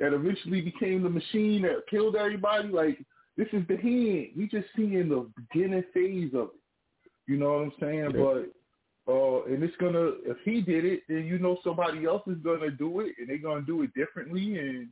that 0.00 0.14
eventually 0.14 0.62
became 0.62 1.02
the 1.02 1.10
machine 1.10 1.62
that 1.62 1.86
killed 1.88 2.16
everybody. 2.16 2.68
Like 2.68 2.98
this 3.36 3.46
is 3.52 3.62
the 3.68 3.76
hand. 3.76 4.28
We 4.36 4.48
just 4.50 4.66
seeing 4.74 5.08
the 5.08 5.30
beginning 5.36 5.84
phase 5.94 6.32
of 6.34 6.48
it. 6.48 6.60
You 7.28 7.36
know 7.36 7.52
what 7.52 7.62
I'm 7.62 7.72
saying? 7.78 8.12
But 8.12 9.12
uh, 9.12 9.44
and 9.44 9.62
it's 9.62 9.76
gonna 9.76 10.12
if 10.24 10.38
he 10.44 10.62
did 10.62 10.84
it, 10.84 11.02
then 11.08 11.24
you 11.26 11.38
know 11.38 11.58
somebody 11.62 12.06
else 12.06 12.22
is 12.26 12.38
gonna 12.42 12.70
do 12.70 13.00
it, 13.00 13.12
and 13.18 13.28
they're 13.28 13.38
gonna 13.38 13.62
do 13.62 13.82
it 13.82 13.94
differently, 13.94 14.58
and 14.58 14.88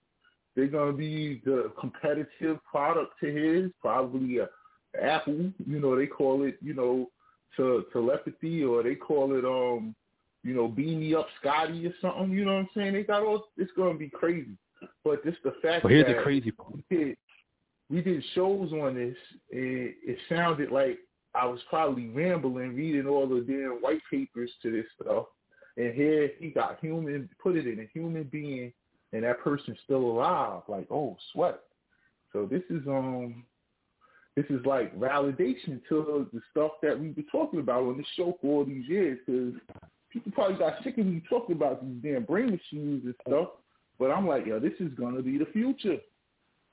they're 0.54 0.66
gonna 0.66 0.92
be 0.92 1.40
the 1.44 1.72
competitive 1.80 2.58
product 2.70 3.12
to 3.20 3.32
his, 3.32 3.72
probably 3.80 4.38
a 4.38 4.48
Apple. 5.00 5.52
You 5.66 5.80
know, 5.80 5.96
they 5.96 6.06
call 6.06 6.44
it, 6.44 6.58
you 6.60 6.74
know, 6.74 7.10
to 7.56 7.84
telepathy, 7.92 8.62
or 8.62 8.82
they 8.82 8.94
call 8.94 9.36
it, 9.36 9.44
um, 9.44 9.94
you 10.44 10.54
know, 10.54 10.68
beam 10.68 11.00
me 11.00 11.14
up, 11.14 11.28
Scotty, 11.40 11.86
or 11.86 11.94
something. 12.00 12.30
You 12.30 12.44
know 12.44 12.54
what 12.54 12.60
I'm 12.60 12.68
saying? 12.74 12.92
They 12.92 13.04
got 13.04 13.22
all. 13.22 13.46
It's 13.56 13.72
gonna 13.76 13.98
be 13.98 14.10
crazy. 14.10 14.56
But 15.04 15.24
just 15.24 15.42
the 15.42 15.54
fact 15.62 15.82
But 15.82 15.92
here's 15.92 16.06
that 16.06 16.16
the 16.16 16.22
crazy 16.22 16.50
part. 16.50 16.72
we 16.74 16.96
did, 16.96 17.16
we 17.90 18.00
did 18.02 18.22
shows 18.34 18.72
on 18.72 18.94
this, 18.94 19.16
it, 19.50 19.96
it 20.04 20.18
sounded 20.28 20.70
like 20.70 20.98
I 21.34 21.46
was 21.46 21.60
probably 21.68 22.08
rambling, 22.08 22.74
reading 22.74 23.06
all 23.06 23.26
the 23.26 23.40
damn 23.40 23.80
white 23.80 24.02
papers 24.10 24.50
to 24.62 24.70
this 24.70 24.86
stuff. 25.00 25.26
And 25.76 25.94
here 25.94 26.32
he 26.38 26.48
got 26.50 26.80
human, 26.80 27.28
put 27.40 27.56
it 27.56 27.66
in 27.66 27.78
a 27.78 27.88
human 27.92 28.24
being, 28.24 28.72
and 29.12 29.22
that 29.22 29.40
person's 29.40 29.78
still 29.84 30.02
alive. 30.02 30.62
Like, 30.68 30.88
oh, 30.90 31.16
sweat. 31.32 31.60
So 32.32 32.46
this 32.46 32.62
is 32.68 32.86
um, 32.88 33.44
this 34.36 34.46
is 34.50 34.64
like 34.66 34.98
validation 34.98 35.80
to 35.88 36.26
the 36.32 36.40
stuff 36.50 36.72
that 36.82 36.98
we've 36.98 37.14
been 37.14 37.26
talking 37.30 37.60
about 37.60 37.84
on 37.84 37.96
this 37.96 38.06
show 38.16 38.36
for 38.40 38.58
all 38.58 38.64
these 38.64 38.86
years. 38.88 39.18
Because 39.24 39.54
people 40.12 40.32
probably 40.32 40.58
got 40.58 40.82
sick 40.82 40.98
of 40.98 41.06
me 41.06 41.22
talking 41.28 41.56
about 41.56 41.84
these 41.84 42.02
damn 42.02 42.24
brain 42.24 42.50
machines 42.50 43.04
and 43.04 43.14
stuff. 43.26 43.48
But 43.98 44.10
I'm 44.10 44.26
like, 44.26 44.46
yo, 44.46 44.58
this 44.60 44.72
is 44.80 44.92
gonna 44.94 45.22
be 45.22 45.38
the 45.38 45.46
future. 45.46 45.96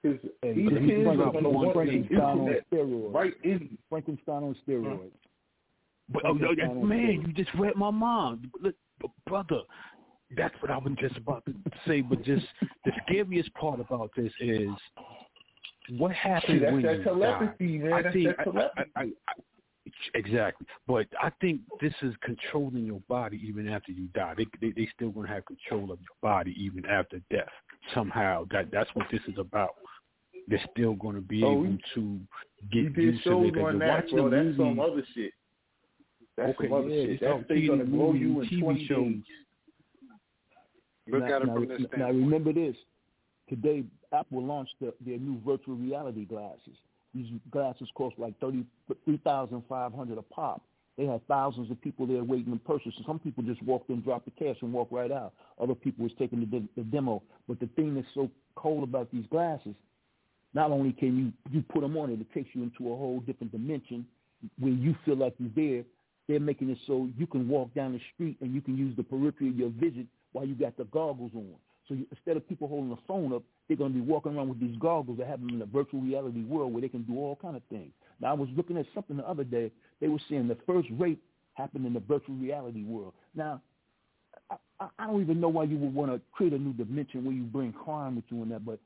Because 0.03 0.19
Hey, 0.41 0.53
these 0.53 0.69
kids 0.69 1.07
are 1.07 1.15
gonna 1.15 1.23
about 1.23 1.43
want 1.53 1.69
the 1.69 1.73
Frankenstein 1.73 2.19
on 2.21 2.39
internet 2.39 2.71
steroids. 2.71 3.13
right 3.13 3.33
in. 3.43 3.77
Frankenstein 3.89 4.43
on 4.43 4.55
steroids. 4.67 5.11
But 6.09 6.25
oh, 6.25 6.33
no, 6.33 6.47
Frankenstein 6.47 6.79
that, 6.81 6.85
man, 6.87 6.99
steroids. 6.99 7.27
you 7.27 7.33
just 7.33 7.55
read 7.55 7.75
my 7.75 7.89
mind, 7.91 8.47
Look, 8.61 8.75
brother. 9.25 9.61
That's 10.35 10.55
what 10.59 10.71
I 10.71 10.77
was 10.77 10.93
just 10.99 11.17
about 11.17 11.45
to 11.45 11.53
say. 11.87 12.01
But 12.01 12.23
just 12.23 12.45
the 12.85 12.91
scariest 13.05 13.53
part 13.53 13.79
about 13.79 14.11
this 14.15 14.31
is 14.39 14.69
what 15.97 16.11
happens 16.11 16.51
See, 16.53 16.59
that's 16.59 16.73
when 16.73 16.81
that 16.83 16.97
you 16.97 17.03
telepathy, 17.03 17.77
die. 17.77 17.83
man. 17.83 17.93
I 17.93 18.01
That's 18.01 18.13
think 18.13 18.25
that 18.27 18.39
I- 18.39 18.43
telepathy. 18.43 18.91
I, 18.95 18.99
I, 19.01 19.03
I, 19.03 19.33
exactly, 20.13 20.65
but 20.87 21.07
I 21.21 21.29
think 21.41 21.61
this 21.81 21.93
is 22.01 22.13
controlling 22.21 22.85
your 22.85 23.01
body 23.07 23.39
even 23.47 23.67
after 23.67 23.91
you 23.91 24.07
die. 24.13 24.33
They 24.37 24.45
they, 24.61 24.71
they 24.75 24.87
still 24.95 25.09
gonna 25.11 25.27
have 25.27 25.45
control 25.45 25.91
of 25.91 25.99
your 25.99 26.17
body 26.21 26.55
even 26.57 26.85
after 26.85 27.19
death 27.31 27.49
somehow. 27.93 28.45
That 28.51 28.71
that's 28.71 28.89
what 28.93 29.07
this 29.11 29.21
is 29.27 29.37
about. 29.37 29.71
They're 30.47 30.61
still 30.73 30.93
going 30.93 31.15
to 31.15 31.21
be 31.21 31.43
Oh, 31.43 31.53
able 31.65 31.77
to 31.95 32.19
get 32.71 32.95
used 32.95 33.23
to 33.23 33.45
it. 33.45 33.53
'cause 33.55 33.63
on 33.63 33.71
you're 33.71 33.79
that, 33.79 34.03
watching 34.03 34.17
bro. 34.17 34.29
That's 34.29 34.57
some 34.57 34.79
other 34.79 35.03
shit. 35.15 35.31
That's 36.37 36.49
Okay, 36.59 36.67
some 36.67 36.73
other 36.77 36.89
yeah, 36.89 37.05
shit. 37.05 37.19
That's 37.21 37.47
they 37.49 37.65
gonna 37.67 37.83
blow 37.85 38.13
you 38.13 38.41
in 38.41 38.47
TV 38.49 38.59
20 38.61 38.85
shows. 38.85 39.11
days. 39.13 39.23
Look 41.07 41.21
now, 41.21 41.35
at 41.35 41.41
it 41.41 41.45
now, 41.47 41.53
from 41.55 41.67
this 41.67 41.79
now 41.79 41.87
standpoint. 41.87 42.15
remember 42.15 42.53
this. 42.53 42.75
Today, 43.49 43.83
Apple 44.11 44.43
launched 44.43 44.75
the, 44.79 44.93
their 45.05 45.17
new 45.17 45.39
virtual 45.45 45.75
reality 45.75 46.25
glasses. 46.25 46.77
These 47.15 47.31
glasses 47.49 47.87
cost 47.95 48.15
like 48.19 48.37
thirty 48.39 48.65
three 49.05 49.21
thousand 49.23 49.63
five 49.69 49.93
hundred 49.93 50.17
a 50.17 50.21
pop. 50.21 50.61
They 50.97 51.05
had 51.05 51.25
thousands 51.27 51.71
of 51.71 51.81
people 51.81 52.05
there 52.05 52.23
waiting 52.23 52.51
in 52.51 52.59
person. 52.59 52.93
So 52.97 53.03
some 53.05 53.19
people 53.19 53.43
just 53.43 53.61
walked 53.63 53.89
in, 53.89 54.01
dropped 54.01 54.25
the 54.25 54.31
cash, 54.31 54.57
and 54.61 54.71
walked 54.71 54.91
right 54.93 55.11
out. 55.11 55.33
Other 55.61 55.75
people 55.75 56.03
was 56.03 56.13
taking 56.17 56.39
the, 56.39 56.63
the 56.75 56.83
demo. 56.83 57.21
But 57.47 57.59
the 57.59 57.67
thing 57.75 57.95
that's 57.95 58.07
so 58.13 58.29
cool 58.55 58.83
about 58.83 59.11
these 59.11 59.25
glasses, 59.29 59.75
not 60.53 60.71
only 60.71 60.93
can 60.93 61.17
you 61.17 61.51
you 61.51 61.63
put 61.63 61.81
them 61.81 61.97
on 61.97 62.11
it, 62.11 62.19
it 62.19 62.33
takes 62.33 62.49
you 62.53 62.63
into 62.63 62.93
a 62.93 62.95
whole 62.95 63.21
different 63.21 63.51
dimension 63.51 64.05
where 64.59 64.73
you 64.73 64.95
feel 65.05 65.17
like 65.17 65.35
you're 65.37 65.49
there. 65.55 65.83
They're 66.27 66.39
making 66.39 66.69
it 66.69 66.77
so 66.87 67.07
you 67.17 67.27
can 67.27 67.47
walk 67.47 67.73
down 67.75 67.93
the 67.93 68.01
street 68.13 68.37
and 68.41 68.53
you 68.53 68.61
can 68.61 68.77
use 68.77 68.95
the 68.97 69.03
periphery 69.03 69.49
of 69.49 69.55
your 69.55 69.69
vision 69.69 70.07
while 70.31 70.45
you 70.45 70.55
got 70.55 70.75
the 70.75 70.85
goggles 70.85 71.31
on. 71.35 71.55
So 71.87 71.93
you, 71.93 72.07
instead 72.11 72.35
of 72.35 72.47
people 72.49 72.67
holding 72.67 72.89
the 72.89 72.97
phone 73.07 73.31
up, 73.31 73.43
they're 73.67 73.77
going 73.77 73.93
to 73.93 73.99
be 73.99 74.05
walking 74.05 74.35
around 74.35 74.49
with 74.49 74.59
these 74.59 74.75
goggles 74.77 75.17
that 75.17 75.27
have 75.27 75.39
them 75.39 75.49
in 75.49 75.61
a 75.61 75.65
virtual 75.65 76.01
reality 76.01 76.43
world 76.43 76.71
where 76.73 76.81
they 76.81 76.89
can 76.89 77.03
do 77.03 77.17
all 77.17 77.37
kind 77.41 77.55
of 77.55 77.63
things. 77.69 77.91
Now 78.21 78.31
I 78.31 78.33
was 78.33 78.49
looking 78.55 78.77
at 78.77 78.85
something 78.93 79.17
the 79.17 79.27
other 79.27 79.43
day. 79.43 79.71
They 79.99 80.07
were 80.07 80.19
saying 80.29 80.47
the 80.47 80.57
first 80.67 80.87
rape 80.97 81.21
happened 81.53 81.85
in 81.85 81.93
the 81.93 81.99
virtual 81.99 82.35
reality 82.35 82.83
world. 82.83 83.13
Now 83.33 83.61
I, 84.79 84.87
I, 84.99 85.07
don't 85.07 85.21
even 85.21 85.39
know 85.39 85.49
why 85.49 85.63
you 85.63 85.77
would 85.77 85.93
want 85.93 86.11
to 86.11 86.21
create 86.31 86.53
a 86.53 86.57
new 86.57 86.73
dimension 86.73 87.23
where 87.23 87.33
you 87.33 87.43
bring 87.43 87.71
crime 87.71 88.15
with 88.15 88.25
you 88.29 88.43
and 88.43 88.51
that, 88.51 88.65
but 88.65 88.79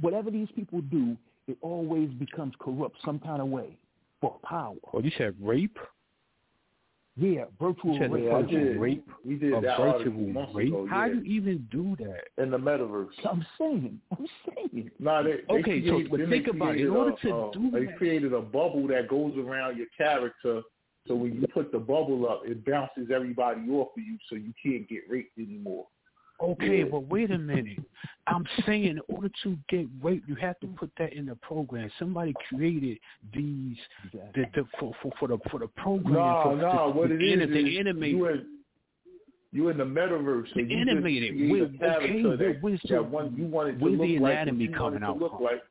whatever 0.00 0.30
these 0.30 0.48
people 0.56 0.80
do, 0.80 1.16
it 1.46 1.58
always 1.60 2.10
becomes 2.10 2.54
corrupt 2.58 2.96
some 3.04 3.18
kind 3.18 3.40
of 3.40 3.48
way 3.48 3.76
for 4.20 4.38
power. 4.42 4.76
Oh, 4.92 5.00
you 5.00 5.10
said 5.16 5.34
rape? 5.40 5.78
Yeah, 7.20 7.44
virtual 7.60 7.94
You 7.94 8.00
rape. 8.08 8.24
the 8.24 8.30
virtual 8.30 8.64
did. 8.64 8.76
rape? 8.80 9.08
We 9.26 9.34
did 9.36 9.52
a 9.52 9.60
that 9.60 9.76
virtual 9.78 10.46
rape? 10.54 10.68
ago, 10.68 10.86
How 10.88 11.06
do 11.08 11.16
you 11.18 11.22
even 11.24 11.68
do 11.70 11.94
that? 11.98 12.42
in 12.42 12.50
the 12.50 12.56
metaverse. 12.56 13.10
I'm 13.30 13.44
saying, 13.58 14.00
I'm 14.18 14.26
saying. 14.46 14.90
Nah, 14.98 15.22
they, 15.22 15.32
they 15.46 15.54
Okay, 15.60 15.84
so- 15.86 15.92
created- 15.96 16.10
but 16.10 16.28
think 16.30 16.46
about 16.48 16.76
it. 16.76 16.80
In 16.80 16.88
order 16.90 17.10
a- 17.12 17.16
to 17.28 17.34
uh, 17.34 17.50
do 17.50 17.70
they 17.70 17.84
that- 17.86 17.96
created 17.98 18.32
a 18.32 18.40
bubble 18.40 18.86
that 18.88 19.06
goes 19.08 19.34
around 19.36 19.76
your 19.76 19.88
character. 19.98 20.62
So 21.06 21.14
when 21.14 21.34
you 21.34 21.46
put 21.48 21.72
the 21.72 21.78
bubble 21.78 22.26
up, 22.28 22.42
it 22.46 22.64
bounces 22.64 23.10
everybody 23.14 23.68
off 23.70 23.88
of 23.96 24.02
you, 24.02 24.16
so 24.28 24.36
you 24.36 24.52
can't 24.62 24.88
get 24.88 25.00
raped 25.08 25.36
anymore. 25.38 25.86
Okay, 26.42 26.84
but 26.84 27.00
wait 27.08 27.30
a 27.30 27.38
minute. 27.38 27.78
I'm 28.26 28.46
saying 28.64 28.84
in 28.84 29.00
order 29.08 29.30
to 29.42 29.58
get 29.68 29.86
raped, 30.02 30.28
you 30.28 30.34
have 30.36 30.58
to 30.60 30.66
put 30.68 30.90
that 30.98 31.12
in 31.12 31.26
the 31.26 31.34
program. 31.36 31.90
Somebody 31.98 32.34
created 32.48 32.98
these 33.34 33.76
the, 34.12 34.46
the, 34.54 34.64
for, 34.78 34.92
for 35.02 35.12
for 35.18 35.28
the 35.28 35.38
for 35.50 35.58
the 35.60 35.68
program. 35.68 36.14
No, 36.14 36.42
for, 36.44 36.56
no, 36.56 36.92
the, 36.92 36.98
what 36.98 37.08
the, 37.08 37.16
it 37.16 37.42
is 37.42 37.48
the, 37.48 37.58
is 37.58 38.12
you 38.12 38.24
had, 38.24 38.46
you 39.52 39.68
in 39.68 39.78
the 39.78 39.84
metaverse. 39.84 40.46
So 40.48 40.60
the 40.60 40.74
animated. 40.74 41.34
Okay, 41.34 42.88
that 42.88 43.10
one 43.10 43.34
you 43.36 43.46
wanted 43.46 43.78
to 43.78 43.84
look 43.84 44.00
the 44.00 44.16
anatomy 44.16 44.68
like, 44.68 44.76
coming 44.76 45.02
out? 45.02 45.18
look 45.18 45.40
like, 45.40 45.62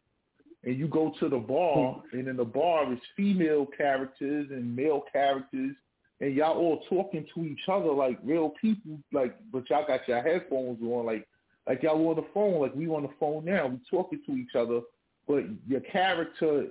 and 0.63 0.77
you 0.77 0.87
go 0.87 1.13
to 1.19 1.29
the 1.29 1.37
bar, 1.37 2.03
and 2.11 2.27
in 2.27 2.35
the 2.35 2.45
bar 2.45 2.91
is 2.91 2.99
female 3.15 3.65
characters 3.77 4.47
and 4.51 4.75
male 4.75 5.03
characters, 5.11 5.75
and 6.21 6.33
y'all 6.35 6.57
all 6.57 6.81
talking 6.89 7.25
to 7.33 7.45
each 7.45 7.61
other 7.67 7.91
like 7.91 8.17
real 8.23 8.49
people, 8.61 8.99
like 9.13 9.35
but 9.51 9.69
y'all 9.69 9.85
got 9.87 10.07
your 10.07 10.21
headphones 10.21 10.79
on, 10.81 11.05
like 11.05 11.27
like 11.67 11.83
y'all 11.83 12.07
on 12.09 12.15
the 12.15 12.25
phone, 12.33 12.59
like 12.61 12.75
we 12.75 12.87
on 12.87 13.03
the 13.03 13.09
phone 13.19 13.45
now, 13.45 13.67
we 13.67 13.77
talking 13.89 14.19
to 14.25 14.33
each 14.33 14.55
other, 14.55 14.81
but 15.27 15.43
your 15.67 15.81
character, 15.81 16.65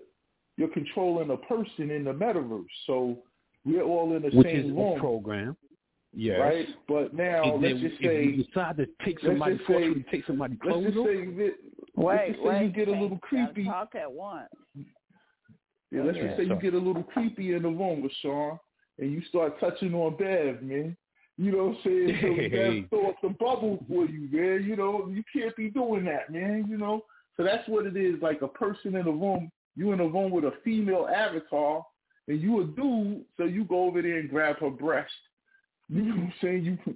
you're 0.57 0.69
controlling 0.69 1.31
a 1.31 1.37
person 1.37 1.91
in 1.91 2.05
the 2.05 2.13
metaverse, 2.13 2.65
so 2.87 3.19
we're 3.65 3.83
all 3.83 4.15
in 4.17 4.23
the 4.23 4.31
Which 4.31 4.47
same 4.47 4.57
is 4.67 4.73
room. 4.73 4.97
A 4.99 5.01
program. 5.01 5.57
Yes. 6.15 6.41
Right, 6.41 6.67
but 6.89 7.13
now 7.15 7.43
and 7.45 7.63
let's 7.63 7.75
then 7.75 7.91
just 7.91 8.03
say 8.03 8.25
you 8.25 8.45
decide 8.45 8.79
to 8.79 8.87
take 9.05 9.21
somebody, 9.21 9.53
let's 9.53 9.67
just 9.67 9.79
say, 9.79 9.95
to 9.95 10.03
take 10.11 10.27
somebody 10.27 10.59
let's 10.65 10.73
clothes 10.73 10.95
just 10.95 11.07
say, 11.07 11.25
that- 11.27 11.55
Wait, 11.97 12.17
let's 12.17 12.29
just 12.31 12.39
say 12.43 12.49
wait. 12.49 12.63
you 12.65 12.71
get 12.71 12.89
a 12.89 12.93
little 12.93 13.09
gotta 13.11 13.21
creepy. 13.21 13.65
Talk 13.65 13.95
at 13.95 14.11
once. 14.11 14.49
Yeah, 15.91 16.03
let's 16.05 16.17
Yeah. 16.17 16.25
just 16.29 16.37
say 16.39 16.45
you 16.45 16.57
get 16.61 16.75
a 16.75 16.79
little 16.79 17.03
creepy 17.03 17.55
in 17.55 17.63
the 17.63 17.69
room 17.69 18.03
with 18.03 18.13
Sean, 18.23 18.59
and 18.99 19.13
you 19.13 19.23
start 19.29 19.59
touching 19.61 19.95
on 19.95 20.17
Bev, 20.17 20.63
man. 20.63 20.97
You 21.37 21.53
know 21.53 21.65
what 21.67 21.77
I'm 21.77 21.83
saying? 21.85 22.19
So 22.21 22.35
Hey. 22.35 22.49
Bev 22.49 22.91
throw 22.91 23.09
up 23.11 23.17
the 23.23 23.29
bubble 23.29 23.85
for 23.89 24.07
you, 24.07 24.29
man. 24.31 24.65
You 24.65 24.77
know, 24.77 25.09
you 25.09 25.23
can't 25.33 25.55
be 25.57 25.71
doing 25.71 26.05
that, 26.07 26.31
man. 26.31 26.67
You 26.69 26.77
know, 26.77 27.05
so 27.37 27.45
that's 27.45 27.67
what 27.69 27.87
it 27.87 27.97
is. 27.97 28.21
Like 28.21 28.43
a 28.43 28.49
person 28.49 28.97
in 28.97 29.07
a 29.07 29.13
room, 29.13 29.51
you 29.77 29.93
in 29.93 30.01
a 30.01 30.07
room 30.07 30.31
with 30.31 30.45
a 30.45 30.53
female 30.65 31.09
avatar, 31.15 31.85
and 32.27 32.41
you 32.41 32.61
a 32.61 32.65
dude, 32.65 33.25
so 33.37 33.45
you 33.45 33.65
go 33.65 33.85
over 33.85 34.03
there 34.03 34.19
and 34.19 34.29
grab 34.29 34.59
her 34.59 34.71
breast. 34.71 35.11
You 35.89 36.03
know 36.03 36.17
what 36.17 36.25
I'm 36.25 36.33
saying? 36.43 36.65
You 36.65 36.79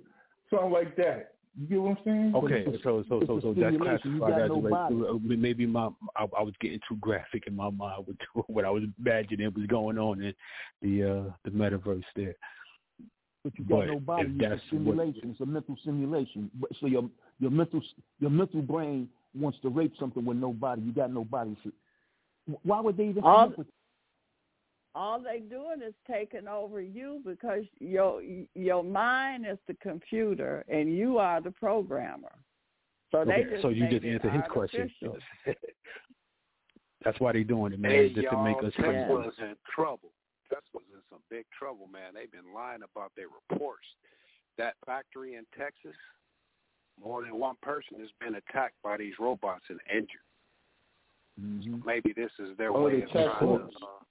something 0.50 0.70
like 0.70 0.96
that. 0.96 1.31
You 1.60 1.66
get 1.66 1.80
what 1.82 1.90
I'm 1.90 2.04
saying? 2.04 2.32
Okay, 2.34 2.64
It's 2.66 2.82
so 2.82 3.04
so 3.08 3.20
so 3.26 3.40
so 3.40 3.54
that's 3.54 3.74
stimulation. 3.74 4.14
You 4.14 4.18
classified 4.20 4.30
got 4.30 4.42
as 4.42 4.48
no 4.48 4.56
like, 4.56 5.10
uh, 5.10 5.36
maybe 5.36 5.66
my 5.66 5.90
I, 6.16 6.22
I 6.38 6.42
was 6.42 6.54
getting 6.60 6.80
too 6.88 6.96
graphic 7.00 7.46
in 7.46 7.54
my 7.54 7.68
mind 7.68 8.06
with 8.06 8.16
what 8.46 8.64
I 8.64 8.70
was 8.70 8.84
imagining 8.98 9.52
was 9.54 9.66
going 9.66 9.98
on 9.98 10.22
in 10.22 10.34
the 10.80 11.10
uh 11.10 11.30
the 11.44 11.50
metaverse 11.50 12.02
there. 12.16 12.34
But 13.44 13.58
you 13.58 13.64
got 13.64 13.80
But 13.80 13.86
no 13.88 14.00
body. 14.00 14.22
It's 14.30 14.44
a 14.44 14.48
that's 14.48 14.52
what- 14.52 14.70
simulation. 14.70 15.30
It's 15.30 15.40
a 15.40 15.46
mental 15.46 15.76
simulation. 15.84 16.50
So 16.80 16.86
your 16.86 17.10
your 17.38 17.50
mental 17.50 17.82
your 18.18 18.30
mental 18.30 18.62
brain 18.62 19.08
wants 19.34 19.58
to 19.62 19.68
rape 19.68 19.92
something 20.00 20.24
with 20.24 20.38
no 20.38 20.52
body. 20.52 20.82
You 20.82 20.92
got 20.92 21.12
no 21.12 21.24
body. 21.24 21.56
So 21.64 21.70
why 22.62 22.80
would 22.80 22.96
they 22.96 23.08
even 23.08 23.22
come 23.22 23.54
All, 24.94 25.14
up 25.14 25.20
with 25.20 25.27
all 25.27 25.32
they 25.32 25.40
doing 25.40 25.82
is 25.86 25.94
taking 26.10 26.48
over 26.48 26.81
you 26.81 27.20
because 27.24 27.64
your 27.81 28.23
your 28.55 28.82
mind 28.85 29.47
is 29.51 29.59
the 29.66 29.74
computer 29.74 30.64
and 30.69 30.97
you 30.97 31.19
are 31.19 31.40
the 31.40 31.51
programmer. 31.51 32.32
So 33.10 33.24
they 33.24 33.32
Okay, 33.32 33.51
just 33.51 33.62
so 33.62 33.69
you 33.69 33.89
just 33.89 34.05
it 34.05 34.14
answered 34.14 34.32
his 34.32 34.43
question. 34.51 34.90
That's 37.05 37.19
why 37.20 37.32
they're 37.32 37.44
doing 37.44 37.73
it, 37.73 37.81
man, 37.81 37.90
Hey, 37.90 38.14
just 38.14 38.28
to 38.31 38.44
make 38.44 38.56
us 38.59 38.73
crazy. 38.77 38.98
Tesla's 38.98 39.35
in 39.40 39.56
trouble. 39.74 40.10
Tesla's 40.48 40.86
in 40.93 41.01
some 41.10 41.19
big 41.31 41.44
trouble, 41.56 41.89
man. 41.93 42.14
They've 42.14 42.31
been 42.31 42.55
lying 42.55 42.81
about 42.82 43.10
their 43.16 43.27
reports. 43.51 43.86
That 44.56 44.74
factory 44.86 45.35
in 45.35 45.44
Texas, 45.59 45.97
more 47.02 47.23
than 47.23 47.35
one 47.36 47.56
person 47.62 47.98
has 47.98 48.10
been 48.20 48.36
attacked 48.36 48.77
by 48.85 48.98
these 48.98 49.14
robots 49.19 49.64
and 49.69 49.81
injured. 49.90 50.20
Maybe 51.85 52.12
this 52.12 52.31
is 52.39 52.56
their 52.56 52.70
Oh, 52.70 52.85
way 52.85 53.01
the 53.01 53.06
of 53.06 53.10
trying 53.10 53.24
Tesla. 53.31 53.59
to. 53.59 53.64
Uh, 53.64 54.05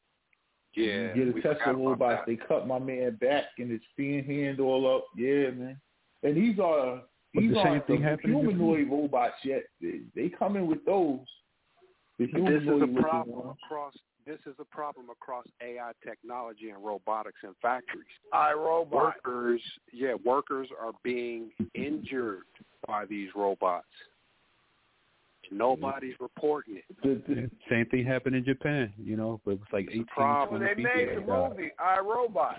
yeah, 0.75 1.13
Yeah, 1.15 1.25
the 1.25 1.31
we 1.31 1.41
Tesla 1.41 1.57
forgot 1.59 1.69
about 1.71 1.85
robots, 1.85 2.23
they 2.27 2.35
cut 2.35 2.67
my 2.67 2.79
man 2.79 3.17
back 3.19 3.45
and 3.57 3.71
his 3.71 3.81
fin 3.95 4.23
hand 4.23 4.59
all 4.59 4.95
up. 4.97 5.05
Yeah, 5.17 5.51
man. 5.51 5.79
And 6.23 6.35
these 6.37 6.59
are 6.59 6.97
uh, 6.97 6.99
But 7.33 7.41
these 7.41 7.51
the 7.51 7.55
same 7.57 7.67
aren't 7.67 7.87
the 7.87 7.93
thing 7.93 8.03
happened 8.03 8.33
in 8.33 8.39
humanoid 8.41 8.89
robots 8.89 9.35
yet. 9.43 9.63
They, 9.81 10.01
they 10.15 10.29
come 10.29 10.55
in 10.55 10.67
with 10.67 10.83
those. 10.85 11.19
The 12.19 12.27
this 12.27 12.61
is 12.61 12.81
a 12.81 13.01
problem 13.01 13.37
ones. 13.37 13.57
across. 13.65 13.93
This 14.27 14.37
is 14.45 14.53
a 14.59 14.65
problem 14.65 15.09
across 15.09 15.45
AI 15.63 15.93
technology 16.05 16.69
and 16.69 16.83
robotics 16.85 17.39
in 17.43 17.55
factories. 17.59 18.05
iRobot. 18.31 18.91
Workers, 18.91 19.61
yeah, 19.91 20.13
workers 20.23 20.67
are 20.79 20.91
being 21.03 21.49
injured 21.73 22.43
by 22.87 23.05
these 23.05 23.29
robots. 23.35 23.87
Nobody's 25.51 26.15
reporting 26.19 26.77
it. 26.77 26.85
Yeah, 27.27 27.45
Same 27.69 27.85
thing 27.87 28.05
happened 28.05 28.35
in 28.35 28.45
Japan, 28.45 28.93
you 28.97 29.17
know, 29.17 29.41
but 29.45 29.51
it 29.51 29.59
was 29.59 29.67
like 29.73 29.87
18, 29.89 30.05
problem. 30.05 30.61
They 30.63 30.81
made 30.81 31.09
the 31.09 31.21
died. 31.21 31.27
movie 31.27 31.71
iRobot. 31.79 32.55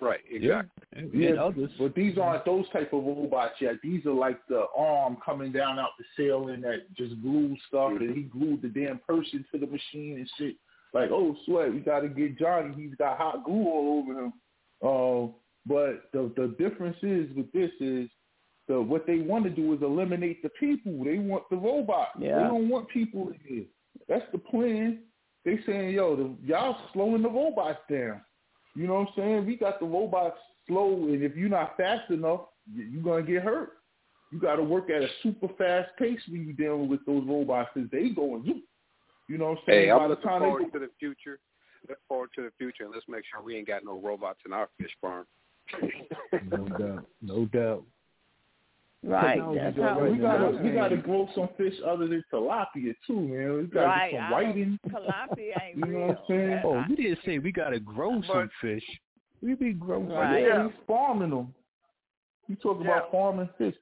Right, 0.00 0.18
Yeah, 0.28 0.62
exactly. 0.62 0.82
and, 0.94 1.14
Yeah, 1.14 1.30
others. 1.44 1.70
but 1.78 1.94
these 1.94 2.18
aren't 2.18 2.44
those 2.44 2.68
type 2.70 2.92
of 2.92 3.04
robots 3.04 3.54
yet. 3.60 3.76
These 3.84 4.04
are 4.06 4.12
like 4.12 4.44
the 4.48 4.64
arm 4.76 5.16
coming 5.24 5.52
down 5.52 5.78
out 5.78 5.90
the 5.96 6.04
ceiling 6.16 6.60
that 6.62 6.92
just 6.96 7.22
glues 7.22 7.56
stuff, 7.68 7.92
and 8.00 8.16
he 8.16 8.22
glued 8.24 8.62
the 8.62 8.68
damn 8.68 8.98
person 8.98 9.44
to 9.52 9.58
the 9.58 9.66
machine 9.68 10.16
and 10.16 10.28
shit. 10.38 10.56
Like, 10.92 11.10
oh, 11.12 11.36
sweat, 11.46 11.72
we 11.72 11.78
got 11.78 12.00
to 12.00 12.08
get 12.08 12.36
Johnny. 12.36 12.74
He's 12.74 12.96
got 12.96 13.16
hot 13.16 13.44
glue 13.44 13.64
all 13.64 14.02
over 14.02 14.24
him. 14.24 14.32
Uh, 14.82 15.32
but 15.66 16.10
the 16.12 16.32
the 16.36 16.56
difference 16.58 16.96
is 17.02 17.34
with 17.36 17.50
this 17.52 17.70
is 17.80 18.10
the 18.72 18.80
what 18.80 19.06
they 19.06 19.18
want 19.18 19.44
to 19.44 19.50
do 19.50 19.72
is 19.74 19.82
eliminate 19.82 20.42
the 20.42 20.48
people. 20.50 21.04
They 21.04 21.18
want 21.18 21.44
the 21.50 21.56
robot. 21.56 22.08
Yeah. 22.18 22.36
They 22.36 22.44
don't 22.44 22.68
want 22.68 22.88
people 22.88 23.28
in 23.28 23.38
here. 23.46 23.64
That's 24.08 24.24
the 24.32 24.38
plan. 24.38 25.00
They 25.44 25.58
saying, 25.66 25.90
yo, 25.94 26.16
the, 26.16 26.30
y'all 26.44 26.76
slowing 26.92 27.22
the 27.22 27.28
robots 27.28 27.80
down. 27.90 28.20
You 28.74 28.86
know 28.86 28.94
what 28.94 29.08
I'm 29.08 29.14
saying? 29.16 29.46
We 29.46 29.56
got 29.56 29.80
the 29.80 29.86
robots 29.86 30.38
slow, 30.66 30.94
and 31.08 31.22
if 31.22 31.36
you're 31.36 31.48
not 31.48 31.76
fast 31.76 32.10
enough, 32.10 32.42
you're 32.74 33.02
gonna 33.02 33.22
get 33.22 33.42
hurt. 33.42 33.72
You 34.30 34.38
got 34.40 34.56
to 34.56 34.62
work 34.62 34.88
at 34.88 35.02
a 35.02 35.08
super 35.22 35.48
fast 35.58 35.90
pace 35.98 36.20
when 36.30 36.44
you're 36.44 36.54
dealing 36.54 36.88
with 36.88 37.04
those 37.04 37.22
robots, 37.26 37.68
cause 37.74 37.84
they 37.92 38.08
going. 38.08 38.44
zoop. 38.46 38.62
You 39.28 39.36
know 39.38 39.50
what 39.50 39.58
I'm 39.58 39.64
saying? 39.66 39.84
Hey, 39.88 39.90
By 39.90 39.96
I'm 39.96 40.02
the 40.04 40.08
looking 40.10 40.28
time 40.28 40.40
they 40.40 40.46
forward 40.46 40.72
go- 40.72 40.78
to 40.78 40.86
the 40.86 40.90
future. 40.98 41.38
Look 41.88 41.98
forward 42.08 42.30
to 42.36 42.42
the 42.42 42.50
future, 42.58 42.84
and 42.84 42.92
let's 42.94 43.04
make 43.08 43.24
sure 43.30 43.42
we 43.42 43.56
ain't 43.56 43.66
got 43.66 43.84
no 43.84 43.98
robots 44.00 44.38
in 44.46 44.52
our 44.52 44.68
fish 44.78 44.92
farm. 45.00 45.26
No 46.50 46.64
doubt. 46.78 47.06
No 47.20 47.44
doubt. 47.46 47.84
Right. 49.04 49.34
Technology 49.34 49.58
That's 49.60 49.76
how 49.78 50.00
right 50.00 50.12
we 50.12 50.18
gotta 50.18 50.50
we 50.62 50.70
gotta 50.70 50.96
grow 50.96 51.28
some 51.34 51.48
fish 51.56 51.74
other 51.84 52.06
than 52.06 52.22
tilapia 52.32 52.94
too, 53.06 53.20
man. 53.20 53.56
We 53.56 53.62
gotta 53.64 53.86
Right. 53.88 54.10
get 54.12 54.18
some 54.18 54.24
I 54.24 54.32
whiting. 54.32 54.78
Tilapia 54.88 55.62
ain't 55.62 55.76
You 55.76 55.80
know 55.86 55.88
real. 55.88 56.06
what 56.08 56.18
I'm 56.18 56.24
saying? 56.28 56.50
That- 56.50 56.64
Oh, 56.64 56.84
we 56.88 56.94
didn't 56.96 57.18
say 57.24 57.38
we 57.40 57.50
gotta 57.52 57.80
grow 57.80 58.16
But- 58.20 58.26
some 58.26 58.50
fish. 58.60 58.84
We 59.42 59.54
be 59.54 59.72
growing. 59.72 60.08
Right. 60.08 60.42
Yeah, 60.44 60.68
he's 60.68 60.76
farming 60.86 61.30
them. 61.30 61.52
You 62.46 62.54
talk 62.56 62.80
about 62.80 63.10
farming 63.10 63.48
fish. 63.58 63.74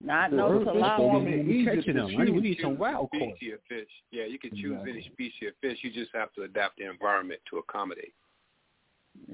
Not 0.00 0.30
The 0.30 0.36
no 0.36 0.50
tilapia. 0.60 0.96
forming 0.98 1.46
We 1.48 1.64
catching 1.64 1.96
them. 1.96 2.06
I 2.06 2.24
need- 2.24 2.34
we 2.34 2.40
need 2.42 2.58
some 2.60 2.78
wild 2.78 3.10
caught. 3.10 3.20
species 3.36 3.54
of 3.54 3.62
fish. 3.62 3.90
Yeah, 4.12 4.24
you 4.26 4.38
can 4.38 4.50
choose 4.50 4.72
Exactly. 4.72 4.92
any 4.92 5.02
species 5.02 5.48
of 5.48 5.56
fish. 5.56 5.82
You 5.82 5.90
just 5.90 6.14
have 6.14 6.32
to 6.34 6.42
adapt 6.42 6.76
the 6.76 6.84
environment 6.84 7.40
to 7.50 7.58
accommodate. 7.58 8.14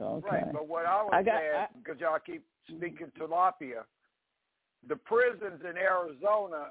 Okay. 0.01 0.27
Right, 0.31 0.53
but 0.53 0.66
what 0.66 0.86
I 0.86 1.03
was 1.03 1.11
I 1.12 1.23
got- 1.23 1.40
saying, 1.40 1.55
I- 1.57 1.69
because 1.77 2.01
y'all 2.01 2.19
keep 2.20 2.43
speaking 2.69 3.11
tilapia, 3.19 3.85
the 4.88 4.96
prisons 4.96 5.60
in 5.68 5.76
Arizona, 5.76 6.70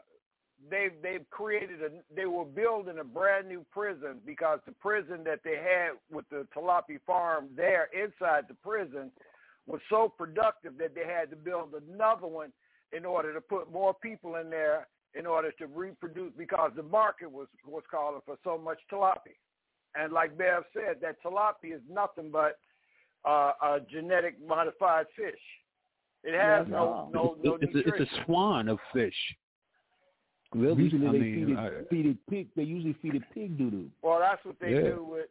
they've 0.70 0.94
they've 1.02 1.28
created 1.30 1.82
a 1.82 1.90
they 2.16 2.26
were 2.26 2.46
building 2.46 3.00
a 3.00 3.04
brand 3.04 3.48
new 3.48 3.66
prison 3.72 4.20
because 4.26 4.60
the 4.66 4.74
prison 4.74 5.24
that 5.24 5.40
they 5.44 5.56
had 5.56 5.92
with 6.12 6.26
the 6.30 6.46
tilapia 6.56 7.00
farm 7.06 7.48
there 7.56 7.90
inside 7.94 8.46
the 8.48 8.54
prison 8.64 9.12
was 9.66 9.80
so 9.90 10.12
productive 10.16 10.78
that 10.78 10.94
they 10.94 11.06
had 11.06 11.30
to 11.30 11.36
build 11.36 11.74
another 11.90 12.28
one 12.28 12.52
in 12.92 13.06
order 13.06 13.34
to 13.34 13.42
put 13.42 13.72
more 13.72 13.94
people 13.94 14.36
in 14.36 14.50
there 14.50 14.88
in 15.14 15.26
order 15.26 15.52
to 15.52 15.68
reproduce 15.68 16.32
because 16.38 16.72
the 16.76 16.84
market 16.84 17.32
was 17.32 17.48
was 17.66 17.84
calling 17.90 18.22
for 18.26 18.38
so 18.44 18.58
much 18.58 18.80
tilapia. 18.92 19.38
And 19.96 20.14
like 20.14 20.38
Bev 20.38 20.64
said, 20.74 20.98
that 21.02 21.18
tilapia 21.24 21.76
is 21.76 21.82
nothing 21.90 22.32
but 22.32 22.60
uh, 23.26 23.52
a 23.62 23.80
genetic 23.92 24.36
modified 24.46 25.06
fish. 25.16 25.42
It 26.24 26.34
has 26.40 26.60
That's 26.66 26.70
no 26.70 26.78
all. 26.78 27.10
no 27.14 27.36
no 27.44 27.58
it's, 27.62 27.76
a, 27.76 27.80
it's 27.80 28.12
a 28.12 28.24
swan 28.26 28.68
of 28.70 28.80
fish. 28.94 29.16
Really? 30.54 30.84
Usually 30.84 31.08
I 31.08 31.12
they 31.14 31.20
mean, 31.20 31.46
feed 31.46 31.54
it, 31.54 31.58
I- 31.58 31.84
feed 31.90 32.06
it 32.06 32.18
pig. 32.30 32.48
They 32.56 32.64
usually 32.64 32.94
feed 33.02 33.16
it 33.16 33.24
pig 33.34 33.58
doo 33.58 33.72
doo. 33.72 33.90
Well, 34.02 34.20
that's 34.20 34.44
what 34.46 34.56
they 34.60 34.74
Yeah. 34.74 34.82
do 34.96 35.04
with 35.10 35.28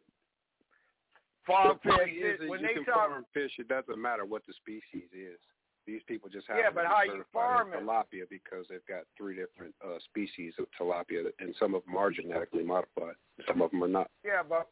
farm 1.45 1.79
the 1.83 1.91
fish. 1.91 2.09
is, 2.13 2.41
is 2.41 2.49
When 2.49 2.61
they 2.61 2.73
can 2.73 2.85
talk, 2.85 3.09
farm 3.09 3.25
fish. 3.33 3.51
It 3.59 3.67
doesn't 3.67 4.01
matter 4.01 4.25
what 4.25 4.41
the 4.47 4.53
species 4.53 5.09
is. 5.13 5.39
These 5.87 6.01
people 6.07 6.29
just 6.29 6.47
have 6.47 6.57
Yeah, 6.57 6.69
to 6.69 6.75
but 6.75 6.81
be 6.83 6.87
how 6.87 7.03
you 7.03 7.23
farm 7.33 7.73
as 7.73 7.79
it? 7.81 7.85
tilapia 7.85 8.29
because 8.29 8.67
they've 8.69 8.85
got 8.87 9.03
three 9.17 9.35
different 9.35 9.73
uh, 9.83 9.97
species 10.05 10.53
of 10.59 10.65
tilapia, 10.79 11.25
and 11.39 11.55
some 11.59 11.73
of 11.73 11.83
them 11.85 11.97
are 11.97 12.11
genetically 12.11 12.63
modified. 12.63 13.15
Some 13.47 13.61
of 13.63 13.71
them 13.71 13.83
are 13.83 13.87
not. 13.87 14.09
yeah, 14.23 14.43
but 14.47 14.67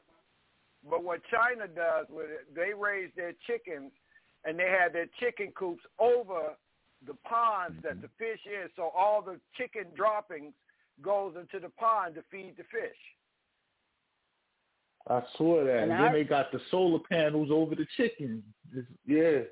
but 0.90 1.04
what 1.04 1.22
China 1.30 1.68
does 1.68 2.06
with 2.10 2.30
it, 2.30 2.56
they 2.56 2.74
raise 2.78 3.10
their 3.16 3.34
chickens, 3.46 3.92
and 4.46 4.58
they 4.58 4.74
have 4.80 4.94
their 4.94 5.08
chicken 5.20 5.52
coops 5.56 5.84
over 6.00 6.56
the 7.08 7.14
ponds 7.28 7.78
that 7.84 7.94
mm-hmm. 7.94 8.02
the 8.02 8.10
fish 8.18 8.40
is, 8.46 8.70
so 8.76 8.92
all 8.96 9.22
the 9.22 9.40
chicken 9.58 9.86
droppings 9.96 10.54
goes 11.02 11.34
into 11.40 11.60
the 11.66 11.72
pond 11.74 12.16
to 12.16 12.24
feed 12.30 12.56
the 12.58 12.64
fish. 12.64 12.98
I 15.08 15.22
saw 15.38 15.64
that. 15.64 15.84
And 15.84 15.92
And 15.92 15.94
I- 15.94 16.04
then 16.04 16.14
they 16.14 16.24
got 16.24 16.52
the 16.52 16.60
solar 16.72 17.00
panels 17.00 17.50
over 17.52 17.76
the 17.76 17.86
chickens. 17.98 18.44
It's- 18.72 18.94
yeah. 19.06 19.44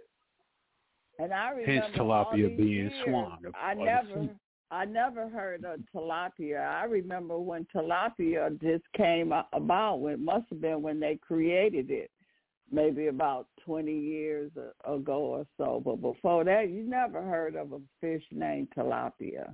And 1.20 1.34
I 1.34 1.50
remember 1.50 1.72
Hence 1.72 1.96
tilapia 1.96 2.56
being 2.56 2.70
years, 2.70 2.94
swan. 3.04 3.40
I 3.56 3.74
never, 3.74 4.30
I 4.70 4.86
never 4.86 5.28
heard 5.30 5.66
of 5.66 5.80
tilapia. 5.94 6.60
I 6.62 6.84
remember 6.84 7.40
when 7.40 7.66
tilapia 7.74 8.62
just 8.62 8.84
came 8.94 9.34
about. 9.54 10.06
It 10.06 10.20
must 10.20 10.48
have 10.50 10.62
been 10.62 10.84
when 10.84 11.00
they 11.00 11.16
created 11.16 11.90
it, 11.90 12.12
maybe 12.72 13.08
about 13.08 13.48
twenty 13.66 13.98
years 13.98 14.52
ago 14.86 15.20
or 15.20 15.46
so. 15.58 15.82
But 15.84 16.02
before 16.02 16.44
that, 16.44 16.70
you 16.70 16.84
never 16.84 17.22
heard 17.22 17.56
of 17.56 17.74
a 17.74 17.80
fish 18.02 18.24
named 18.32 18.70
tilapia. 18.78 19.54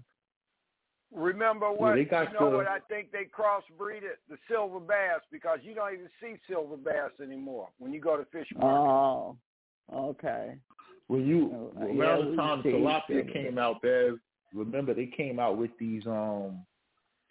Remember 1.15 1.71
what 1.71 1.95
yeah, 1.95 2.23
you 2.23 2.39
know 2.39 2.49
the, 2.49 2.57
what 2.57 2.67
I 2.67 2.79
think 2.89 3.11
they 3.11 3.25
crossbreed 3.25 4.01
it 4.01 4.19
the 4.29 4.37
silver 4.49 4.79
bass 4.79 5.21
because 5.31 5.59
you 5.61 5.75
don't 5.75 5.93
even 5.93 6.09
see 6.19 6.35
silver 6.49 6.75
bass 6.75 7.11
anymore 7.21 7.69
when 7.77 7.93
you 7.93 8.01
go 8.01 8.17
to 8.17 8.25
fish 8.31 8.47
market. 8.57 8.67
Oh, 8.75 9.37
okay. 9.93 10.55
When 11.07 11.27
you 11.27 11.71
uh, 11.79 11.85
around 11.85 11.97
yeah, 11.97 12.29
the 12.31 12.35
time 12.35 12.63
tilapia 12.63 13.31
came 13.31 13.59
out, 13.59 13.81
Bev, 13.83 14.17
remember 14.55 14.95
they 14.95 15.05
came 15.05 15.39
out 15.39 15.57
with 15.57 15.71
these 15.79 16.01
um 16.07 16.65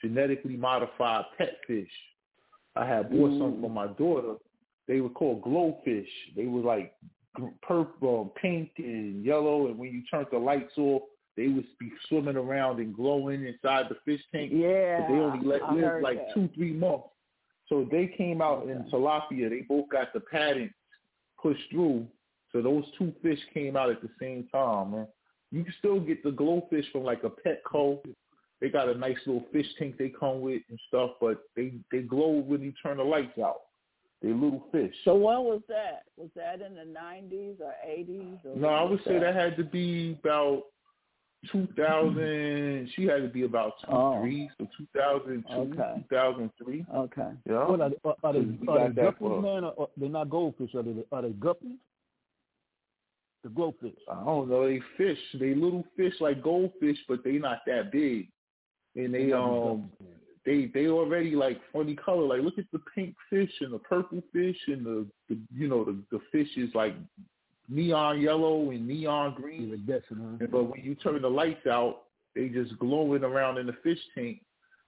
genetically 0.00 0.56
modified 0.56 1.24
pet 1.36 1.56
fish. 1.66 1.90
I 2.76 2.86
had 2.86 3.10
bought 3.10 3.30
mm. 3.30 3.38
some 3.38 3.60
for 3.60 3.70
my 3.70 3.88
daughter. 3.88 4.34
They 4.88 5.00
were 5.00 5.10
called 5.10 5.42
glowfish. 5.42 6.09
They 6.36 6.46
were 6.46 6.60
like 6.60 6.94
purple, 7.62 8.20
um, 8.20 8.30
pink, 8.40 8.70
and 8.78 9.24
yellow. 9.24 9.68
And 9.68 9.78
when 9.78 9.92
you 9.92 10.02
turned 10.10 10.26
the 10.30 10.38
lights 10.38 10.76
off, 10.76 11.02
they 11.36 11.48
would 11.48 11.64
be 11.78 11.90
swimming 12.09 12.36
around 12.36 12.80
and 12.80 12.94
glowing 12.94 13.46
inside 13.46 13.86
the 13.88 13.96
fish 14.04 14.20
tank. 14.34 14.52
Yeah, 14.54 15.00
but 15.00 15.09
they 15.09 15.20
only 15.20 15.46
let 15.46 15.62
I 15.62 15.74
live 15.74 16.02
like 16.02 16.18
that. 16.18 16.34
two, 16.34 16.48
three 16.54 16.72
months. 16.72 17.09
So 17.68 17.86
they 17.90 18.12
came 18.18 18.42
out 18.42 18.64
okay. 18.64 18.72
in 18.72 18.90
tilapia. 18.90 19.48
They 19.48 19.64
both 19.66 19.88
got 19.88 20.12
the 20.12 20.20
pattern 20.20 20.72
pushed 21.40 21.70
through. 21.70 22.06
So 22.52 22.60
those 22.60 22.84
two 22.98 23.14
fish 23.22 23.38
came 23.54 23.76
out 23.76 23.90
at 23.90 24.02
the 24.02 24.10
same 24.20 24.46
time, 24.52 24.90
man. 24.92 25.06
You 25.50 25.64
can 25.64 25.74
still 25.78 26.00
get 26.00 26.22
the 26.22 26.30
glowfish 26.30 26.90
from 26.92 27.04
like 27.04 27.22
a 27.24 27.30
Petco. 27.30 28.00
They 28.60 28.68
got 28.68 28.88
a 28.88 28.94
nice 28.94 29.16
little 29.26 29.44
fish 29.52 29.66
tank 29.78 29.96
they 29.98 30.09
come 30.09 30.40
with 30.40 30.62
and 30.68 30.78
stuff, 30.88 31.12
but 31.20 31.42
they 31.56 31.74
they 31.90 32.02
glow 32.02 32.30
when 32.30 32.62
you 32.62 32.72
turn 32.82 32.98
the 32.98 33.04
lights 33.04 33.38
out. 33.38 33.60
They 34.22 34.28
little 34.28 34.64
fish. 34.70 34.94
So 35.04 35.14
when 35.14 35.40
was 35.40 35.62
that? 35.68 36.04
Was 36.16 36.30
that 36.36 36.60
in 36.60 36.76
the 36.76 36.84
nineties 36.84 37.56
or 37.60 37.74
eighties? 37.84 38.38
No, 38.54 38.68
I 38.68 38.82
would 38.84 39.00
say 39.04 39.18
that 39.18 39.34
had 39.34 39.56
to 39.56 39.64
be 39.64 40.16
about 40.22 40.62
2000. 41.50 42.88
she 42.94 43.04
had 43.04 43.22
to 43.22 43.28
be 43.28 43.42
about 43.42 43.72
two 43.80 43.90
oh. 43.90 44.20
three, 44.20 44.48
so 44.58 44.68
2002, 44.94 45.52
okay. 45.52 46.04
2003. 46.08 46.86
Okay. 46.94 47.20
Yeah. 47.48 47.66
What 47.66 47.80
are, 47.80 47.90
they, 47.90 47.96
are 48.04 48.32
they, 48.32 48.38
are 48.68 48.92
they 48.92 49.02
guppies, 49.02 49.42
man? 49.42 49.72
Or, 49.76 49.88
they're 49.96 50.08
not 50.08 50.30
goldfish. 50.30 50.72
Are 50.74 50.84
they? 50.84 50.94
Are 51.10 51.22
they 51.22 51.30
guppies? 51.30 51.78
The 53.42 53.48
goldfish. 53.48 53.90
I 54.08 54.24
don't 54.24 54.48
know. 54.48 54.68
They 54.68 54.80
fish. 54.96 55.18
They 55.40 55.54
little 55.54 55.84
fish 55.96 56.14
like 56.20 56.44
goldfish, 56.44 56.98
but 57.08 57.24
they 57.24 57.32
not 57.32 57.58
that 57.66 57.90
big. 57.90 58.28
And 58.94 59.12
they 59.12 59.32
um 59.32 59.90
they 60.44 60.70
they 60.74 60.89
already 60.89 61.36
like 61.36 61.60
funny 61.73 61.94
color. 61.94 62.27
Like 62.27 62.43
look 62.43 62.59
at 62.59 62.64
the 62.73 62.81
pink 62.94 63.14
fish 63.31 63.51
and 63.60 63.73
the 63.73 63.78
purple 63.78 64.23
fish 64.32 64.56
and 64.66 64.85
the, 64.85 65.06
the 65.28 65.39
you 65.55 65.69
know 65.69 65.85
the 65.85 65.98
the 66.10 66.20
fish 66.31 66.48
is 66.56 66.70
like 66.74 66.94
neon 67.69 68.20
yellow 68.20 68.70
and 68.70 68.86
neon 68.86 69.35
green. 69.35 69.82
Huh? 69.89 70.47
But 70.51 70.64
when 70.64 70.82
you 70.82 70.94
turn 70.97 71.23
the 71.23 71.28
lights 71.28 71.66
out, 71.66 72.02
they 72.35 72.48
just 72.48 72.78
glowing 72.78 73.24
around 73.24 73.59
in 73.59 73.66
the 73.66 73.77
fish 73.82 73.98
tank. 74.14 74.40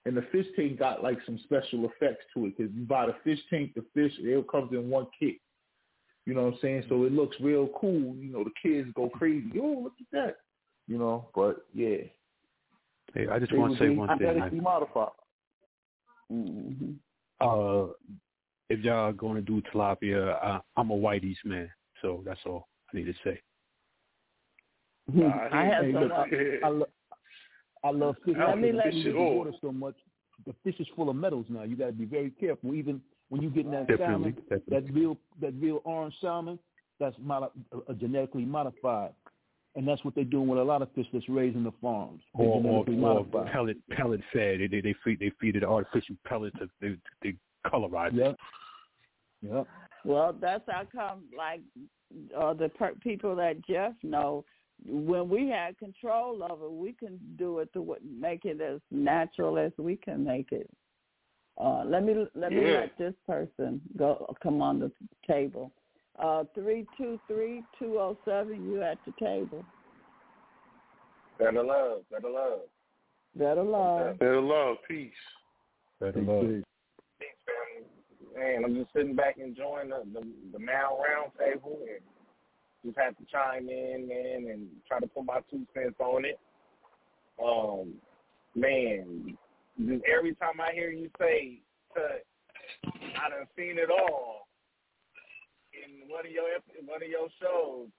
And 0.05 0.15
the 0.15 0.23
fish 0.31 0.45
tank 0.55 0.77
got 0.77 1.01
like 1.01 1.17
some 1.25 1.39
special 1.43 1.85
effects 1.85 2.25
to 2.33 2.45
it 2.45 2.57
because 2.57 2.71
you 2.75 2.83
buy 2.83 3.07
the 3.07 3.15
fish 3.23 3.39
tank, 3.49 3.73
the 3.75 3.83
fish 3.93 4.11
it 4.19 4.47
comes 4.49 4.71
in 4.71 4.89
one 4.89 5.07
kit. 5.19 5.37
You 6.25 6.33
know 6.33 6.43
what 6.43 6.53
I'm 6.53 6.59
saying? 6.61 6.83
So 6.89 7.03
it 7.03 7.11
looks 7.11 7.37
real 7.39 7.69
cool. 7.79 8.15
You 8.15 8.31
know, 8.31 8.43
the 8.43 8.51
kids 8.61 8.89
go 8.95 9.09
crazy. 9.09 9.47
Yo, 9.53 9.63
look 9.83 9.93
at 9.99 10.07
that. 10.11 10.37
You 10.87 10.97
know, 10.97 11.29
but 11.33 11.65
yeah. 11.73 11.97
Hey, 13.13 13.27
I 13.31 13.39
just 13.39 13.51
they 13.51 13.57
want 13.57 13.77
to 13.77 13.79
say 13.79 13.89
one 13.89 14.09
thing. 14.09 14.27
Genetically 14.27 14.59
modified. 14.59 15.09
Mm-hmm. 16.31 16.91
Uh, 17.41 17.91
if 18.69 18.79
y'all 18.79 19.13
going 19.13 19.35
to 19.35 19.41
do 19.41 19.61
tilapia, 19.73 20.35
I, 20.43 20.59
I'm 20.77 20.91
a 20.91 20.95
whiteys 20.95 21.35
man. 21.43 21.69
So 22.01 22.23
that's 22.25 22.39
all 22.45 22.67
I 22.93 22.97
need 22.97 23.05
to 23.05 23.13
say. 23.23 23.39
Uh, 25.17 25.29
I 25.51 25.65
have 25.65 25.85
some. 25.93 26.11
I, 26.63 26.69
love, 26.69 26.87
I 27.83 27.89
love 27.91 28.15
fish. 28.25 28.35
Let 28.37 28.57
me 28.57 28.71
let 28.71 28.93
you 28.93 29.15
water 29.15 29.51
so 29.61 29.71
much. 29.71 29.95
The 30.45 30.53
fish 30.63 30.75
is 30.79 30.87
full 30.95 31.09
of 31.09 31.15
metals 31.15 31.45
now. 31.49 31.63
You 31.63 31.75
got 31.75 31.87
to 31.87 31.91
be 31.91 32.05
very 32.05 32.31
careful. 32.31 32.73
Even 32.73 33.01
when 33.29 33.41
you 33.41 33.49
get 33.49 33.65
in 33.65 33.71
that 33.71 33.87
definitely, 33.87 34.07
salmon, 34.07 34.35
definitely. 34.49 34.79
that 34.79 34.93
real 34.93 35.17
that 35.41 35.53
real 35.59 35.81
orange 35.85 36.15
salmon, 36.19 36.59
that's 36.99 37.15
mod- 37.19 37.51
uh, 37.73 37.93
genetically 37.93 38.45
modified, 38.45 39.11
and 39.75 39.87
that's 39.87 40.03
what 40.05 40.15
they're 40.15 40.23
doing 40.23 40.47
with 40.47 40.59
a 40.59 40.63
lot 40.63 40.81
of 40.81 40.91
fish 40.93 41.05
that's 41.11 41.27
raised 41.27 41.55
in 41.55 41.63
the 41.63 41.73
farms. 41.81 42.21
They're 42.37 42.47
or, 42.47 42.85
or, 42.85 42.85
or 43.33 43.45
pellet 43.45 43.77
pellet 43.91 44.21
fed. 44.31 44.59
They 44.59 44.67
they 44.67 44.81
they 44.81 44.95
feed 45.03 45.19
they 45.19 45.31
feed 45.39 45.55
it 45.55 45.63
artificial 45.63 46.15
pellets. 46.25 46.55
They 46.81 46.97
they 47.21 47.35
colorize 47.65 48.13
it. 48.13 48.17
Yep. 48.17 48.37
Yep. 49.41 49.67
Well, 50.05 50.35
that's 50.39 50.63
how 50.67 50.83
come 50.93 51.23
like 51.37 51.61
uh, 52.37 52.53
the 52.53 52.69
per- 52.69 52.95
people 52.95 53.35
that 53.35 53.65
Jeff 53.65 53.93
know. 54.03 54.45
When 54.85 55.29
we 55.29 55.47
had 55.47 55.77
control 55.77 56.43
of 56.43 56.61
it, 56.61 56.71
we 56.71 56.91
can 56.91 57.17
do 57.37 57.59
it 57.59 57.71
to 57.71 57.95
make 58.19 58.43
it 58.43 58.59
as 58.59 58.81
natural 58.91 59.57
as 59.57 59.71
we 59.77 59.95
can 59.95 60.25
make 60.25 60.51
it. 60.51 60.69
Uh, 61.57 61.83
let 61.85 62.03
me 62.03 62.13
let 62.35 62.51
yeah. 62.51 62.59
me 62.59 62.71
let 62.71 62.97
this 62.97 63.13
person 63.25 63.79
go 63.97 64.35
come 64.43 64.61
on 64.61 64.79
the 64.79 64.91
table. 65.25 65.71
Uh, 66.17 66.43
three 66.53 66.85
two 66.97 67.19
three 67.27 67.61
two 67.77 67.91
zero 67.91 68.15
oh 68.15 68.17
seven. 68.23 68.63
You 68.71 68.81
at 68.81 68.97
the 69.05 69.11
table. 69.19 69.65
Better 71.37 71.63
love, 71.63 72.01
better 72.09 72.29
love, 72.29 72.59
better 73.35 73.63
love, 73.63 74.19
better 74.19 74.41
love. 74.41 74.77
Peace, 74.87 75.11
better 75.99 76.21
love. 76.21 76.45
Peace, 76.45 76.63
family. 77.45 77.85
Man, 78.33 78.63
I'm 78.63 78.75
just 78.75 78.93
sitting 78.93 79.15
back 79.15 79.37
enjoying 79.37 79.89
the 79.89 80.03
the, 80.13 80.25
the 80.53 80.59
Mal 80.59 80.97
round 80.97 81.31
table 81.37 81.79
and 81.81 81.99
just 82.85 82.97
have 82.97 83.17
to 83.17 83.25
chime 83.29 83.67
in, 83.67 84.07
man, 84.07 84.49
and 84.53 84.67
try 84.87 85.01
to 85.01 85.07
put 85.07 85.25
my 85.25 85.39
two 85.51 85.65
cents 85.73 85.95
on 85.99 86.23
it. 86.23 86.39
Um, 87.43 87.95
man, 88.55 89.37
just 89.85 90.03
every 90.05 90.33
time 90.35 90.61
I 90.61 90.71
hear 90.73 90.91
you 90.91 91.09
say 91.19 91.59
touch, 91.93 92.93
I 93.21 93.29
done 93.29 93.47
seen 93.57 93.77
it 93.77 93.89
all 93.89 94.44
one 96.07 96.25
of 96.25 96.31
your 96.31 96.45
one 96.85 97.01
of 97.03 97.09
your 97.09 97.29
shows. 97.41 97.89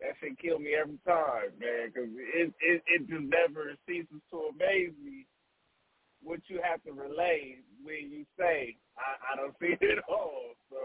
That 0.00 0.12
shit 0.20 0.36
kill 0.38 0.58
me 0.58 0.76
every 0.76 1.00
time, 1.08 1.56
man, 1.56 1.88
because 1.88 2.10
it, 2.12 2.52
it 2.60 2.82
it 2.84 3.00
just 3.08 3.24
never 3.32 3.72
ceases 3.88 4.20
to 4.30 4.52
amaze 4.52 4.92
me 5.02 5.24
what 6.22 6.40
you 6.48 6.60
have 6.62 6.82
to 6.84 6.92
relay 6.92 7.56
when 7.82 8.12
you 8.12 8.26
say 8.38 8.76
I, 8.98 9.32
I 9.32 9.36
don't 9.36 9.56
see 9.60 9.76
it 9.80 9.98
all. 10.08 10.52
So 10.68 10.76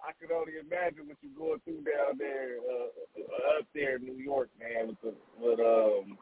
I 0.00 0.12
can 0.16 0.30
only 0.32 0.56
imagine 0.56 1.08
what 1.08 1.18
you're 1.20 1.36
going 1.36 1.60
through 1.64 1.84
down 1.84 2.16
there, 2.18 2.58
uh, 2.64 3.58
up 3.58 3.66
there 3.74 3.96
in 3.96 4.04
New 4.04 4.16
York, 4.16 4.48
man, 4.58 4.88
with 4.88 5.00
the 5.02 5.14
with 5.38 5.60
um 5.60 6.16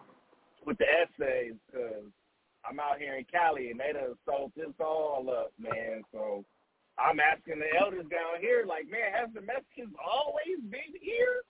with 0.65 0.78
the 0.78 0.87
essays, 0.91 1.55
because 1.70 2.11
I'm 2.65 2.81
out 2.81 2.99
here 2.99 3.15
in 3.16 3.24
Cali 3.31 3.70
and 3.70 3.78
they 3.78 3.93
done 3.93 4.16
sold 4.27 4.53
this 4.57 4.74
all 4.81 5.28
up, 5.31 5.53
man. 5.59 6.03
So 6.12 6.45
I'm 6.98 7.20
asking 7.20 7.60
the 7.60 7.70
elders 7.78 8.09
down 8.09 8.40
here, 8.40 8.64
like, 8.66 8.89
man, 8.89 9.12
has 9.12 9.28
the 9.35 9.44
Mexicans 9.44 9.93
always 10.01 10.60
been 10.70 10.97
here? 11.01 11.44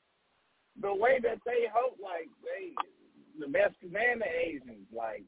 The 0.83 0.93
way 0.93 1.19
that 1.23 1.39
they 1.47 1.71
hope, 1.73 1.97
like, 2.03 2.29
they, 2.43 2.75
the 3.39 3.49
Mexicans 3.49 3.95
and 3.95 4.21
the 4.21 4.29
Asians, 4.29 4.91
like, 4.93 5.25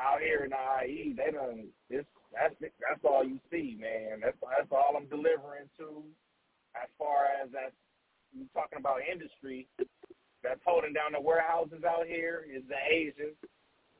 out 0.00 0.20
here 0.20 0.48
in 0.48 0.50
the 0.50 0.64
IE, 0.88 1.14
they 1.14 1.30
done, 1.30 1.68
this, 1.88 2.04
that's, 2.32 2.54
that's 2.60 3.04
all 3.04 3.22
you 3.22 3.38
see, 3.52 3.76
man. 3.78 4.20
That's, 4.24 4.36
that's 4.42 4.72
all 4.72 4.96
I'm 4.96 5.06
delivering 5.06 5.70
to 5.78 6.02
as 6.74 6.88
far 6.98 7.30
as 7.42 7.50
that, 7.52 7.72
you 8.34 8.46
talking 8.52 8.80
about 8.80 8.98
industry 9.06 9.68
that's 10.42 10.60
holding 10.66 10.92
down 10.92 11.12
the 11.12 11.20
warehouses 11.20 11.84
out 11.86 12.06
here 12.06 12.44
is 12.44 12.62
the 12.68 12.80
Asians 12.90 13.38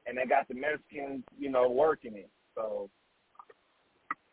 and 0.06 0.18
they 0.18 0.26
got 0.26 0.48
the 0.48 0.54
Mexicans, 0.54 1.24
you 1.38 1.50
know, 1.50 1.70
working 1.70 2.14
it. 2.14 2.28
So 2.54 2.90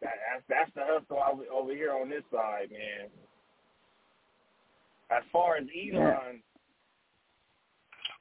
that, 0.02 0.14
that's 0.32 0.44
that's 0.49 0.72
the 0.76 0.82
hustle 0.86 1.23
over, 1.32 1.44
over 1.53 1.73
here 1.73 1.94
on 1.94 2.10
this 2.10 2.23
side, 2.32 2.69
man. 2.72 3.10
As 5.11 5.23
far 5.32 5.57
as 5.57 5.64
Elon, 5.64 6.02
yeah. 6.02 6.22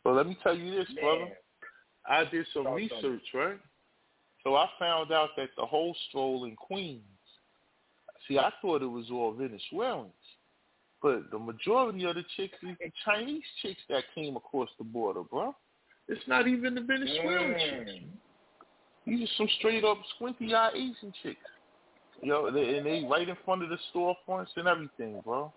well, 0.04 0.14
let 0.14 0.26
me 0.26 0.36
tell 0.42 0.56
you 0.56 0.72
this, 0.72 0.88
man, 0.94 1.04
brother. 1.04 1.32
I 2.08 2.24
did 2.30 2.46
some 2.52 2.68
research, 2.68 3.22
right? 3.34 3.58
So 4.42 4.56
I 4.56 4.66
found 4.78 5.12
out 5.12 5.30
that 5.36 5.50
the 5.56 5.66
whole 5.66 5.94
stroll 6.08 6.44
in 6.44 6.56
Queens. 6.56 7.02
See, 8.26 8.38
I 8.38 8.50
thought 8.60 8.82
it 8.82 8.86
was 8.86 9.06
all 9.10 9.32
Venezuelans, 9.32 10.12
but 11.02 11.30
the 11.30 11.38
majority 11.38 12.04
of 12.04 12.14
the 12.14 12.24
chicks 12.36 12.56
is 12.62 12.76
the 12.80 12.90
Chinese 13.04 13.42
chicks 13.62 13.80
that 13.88 14.04
came 14.14 14.36
across 14.36 14.68
the 14.78 14.84
border, 14.84 15.22
bro. 15.22 15.54
It's 16.08 16.26
not 16.26 16.48
even 16.48 16.74
the 16.74 16.80
Venezuelan 16.80 17.54
mm. 17.54 17.86
chicks. 17.86 18.04
These 19.06 19.28
are 19.28 19.32
some 19.38 19.48
straight 19.58 19.84
up 19.84 19.98
squinty 20.16 20.54
eye 20.54 20.70
Asian 20.74 21.12
chicks. 21.22 21.38
Yo, 22.22 22.50
they, 22.50 22.76
and 22.76 22.86
they 22.86 23.06
right 23.10 23.28
in 23.28 23.36
front 23.44 23.62
of 23.62 23.70
the 23.70 23.78
storefronts 23.94 24.48
and 24.56 24.68
everything, 24.68 25.20
bro. 25.24 25.52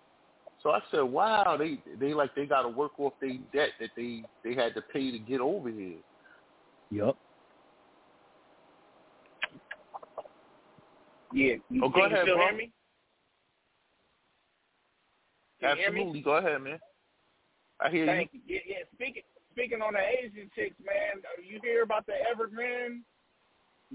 So 0.62 0.70
I 0.70 0.80
said, 0.90 1.02
wow, 1.02 1.56
they 1.58 1.78
they 2.00 2.14
like 2.14 2.34
they 2.34 2.46
got 2.46 2.62
to 2.62 2.68
work 2.68 2.92
off 2.98 3.12
their 3.20 3.36
debt 3.52 3.70
that 3.80 3.90
they 3.96 4.22
they 4.42 4.54
had 4.54 4.74
to 4.74 4.80
pay 4.80 5.10
to 5.10 5.18
get 5.18 5.40
over 5.40 5.68
here. 5.68 5.98
Yep. 6.90 7.16
Yeah. 11.34 11.54
Oh, 11.82 11.88
go 11.88 12.04
ahead, 12.06 12.20
still 12.22 12.36
bro. 12.36 12.46
hear 12.46 12.56
me? 12.56 12.72
Can 15.60 15.70
you 15.70 15.76
hear 15.76 15.92
me? 15.92 16.00
Absolutely, 16.00 16.22
go 16.22 16.36
ahead, 16.36 16.62
man. 16.62 16.78
I 17.80 17.90
hear 17.90 18.06
Thank 18.06 18.30
you. 18.32 18.40
you. 18.46 18.54
Yeah, 18.54 18.60
yeah. 18.66 18.84
Speaking 18.94 19.22
speaking 19.52 19.82
on 19.82 19.92
the 19.92 20.00
Asian 20.00 20.50
chicks, 20.54 20.76
man, 20.84 21.22
you 21.46 21.60
hear 21.62 21.82
about 21.82 22.06
the 22.06 22.12
Evergrande 22.12 23.02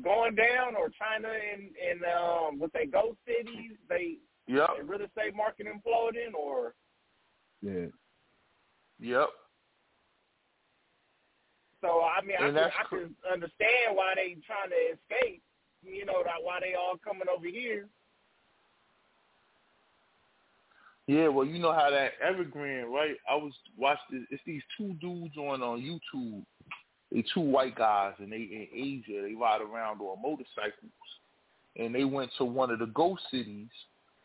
going 0.03 0.35
down 0.35 0.75
or 0.75 0.89
China 0.89 1.29
and 1.29 1.69
and 1.77 2.03
um 2.03 2.59
with 2.59 2.71
they 2.73 2.85
ghost 2.85 3.17
cities, 3.25 3.77
they 3.87 4.17
Yep. 4.47 4.69
they 4.77 4.83
real 4.83 5.01
estate 5.01 5.35
market 5.35 5.67
imploding 5.67 6.33
or 6.33 6.73
Yeah. 7.61 7.87
Yep. 8.99 9.29
so 11.81 12.01
I 12.03 12.25
mean 12.25 12.37
I 12.39 12.45
can, 12.45 12.53
that's 12.55 12.75
I 12.79 12.83
can 12.89 13.15
understand 13.31 13.95
why 13.95 14.13
they 14.15 14.35
trying 14.45 14.69
to 14.69 14.97
escape, 14.97 15.41
you 15.83 16.05
know, 16.05 16.23
that 16.23 16.41
why 16.41 16.59
they 16.61 16.73
all 16.73 16.97
coming 17.03 17.27
over 17.33 17.47
here. 17.47 17.87
Yeah, 21.07 21.27
well, 21.27 21.43
you 21.43 21.57
know 21.57 21.73
how 21.73 21.89
that 21.89 22.11
Evergrande, 22.23 22.87
right? 22.87 23.15
I 23.27 23.33
was 23.33 23.51
watching. 23.75 24.27
It's 24.29 24.43
these 24.45 24.61
two 24.77 24.93
dudes 25.01 25.35
on 25.37 25.63
on 25.63 25.81
YouTube. 25.81 26.43
They 27.11 27.23
two 27.33 27.41
white 27.41 27.75
guys, 27.75 28.13
and 28.19 28.31
they 28.31 28.37
in 28.37 28.67
Asia. 28.73 29.21
They 29.23 29.33
ride 29.33 29.61
around 29.61 29.99
on 30.01 30.21
motorcycles, 30.21 30.91
and 31.75 31.93
they 31.93 32.03
went 32.03 32.31
to 32.37 32.45
one 32.45 32.69
of 32.69 32.79
the 32.79 32.85
ghost 32.87 33.23
cities, 33.31 33.69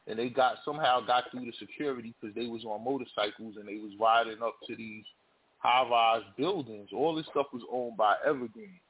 and 0.07 0.19
they 0.19 0.29
got 0.29 0.57
somehow 0.65 1.01
got 1.01 1.25
through 1.31 1.47
the 1.47 1.53
security 1.59 2.15
because 2.21 2.35
they 2.35 2.47
was 2.47 2.65
on 2.65 2.85
motorcycles 2.85 3.57
and 3.57 3.67
they 3.67 3.79
was 3.79 3.93
riding 3.99 4.43
up 4.43 4.55
to 4.67 4.77
these 4.77 5.05
high-rise 5.59 6.23
buildings. 6.37 6.91
All 6.95 7.15
this 7.15 7.27
stuff 7.31 7.47
was 7.53 7.63
owned 7.73 7.97
by 7.97 8.17
Evergrande. 8.27 8.81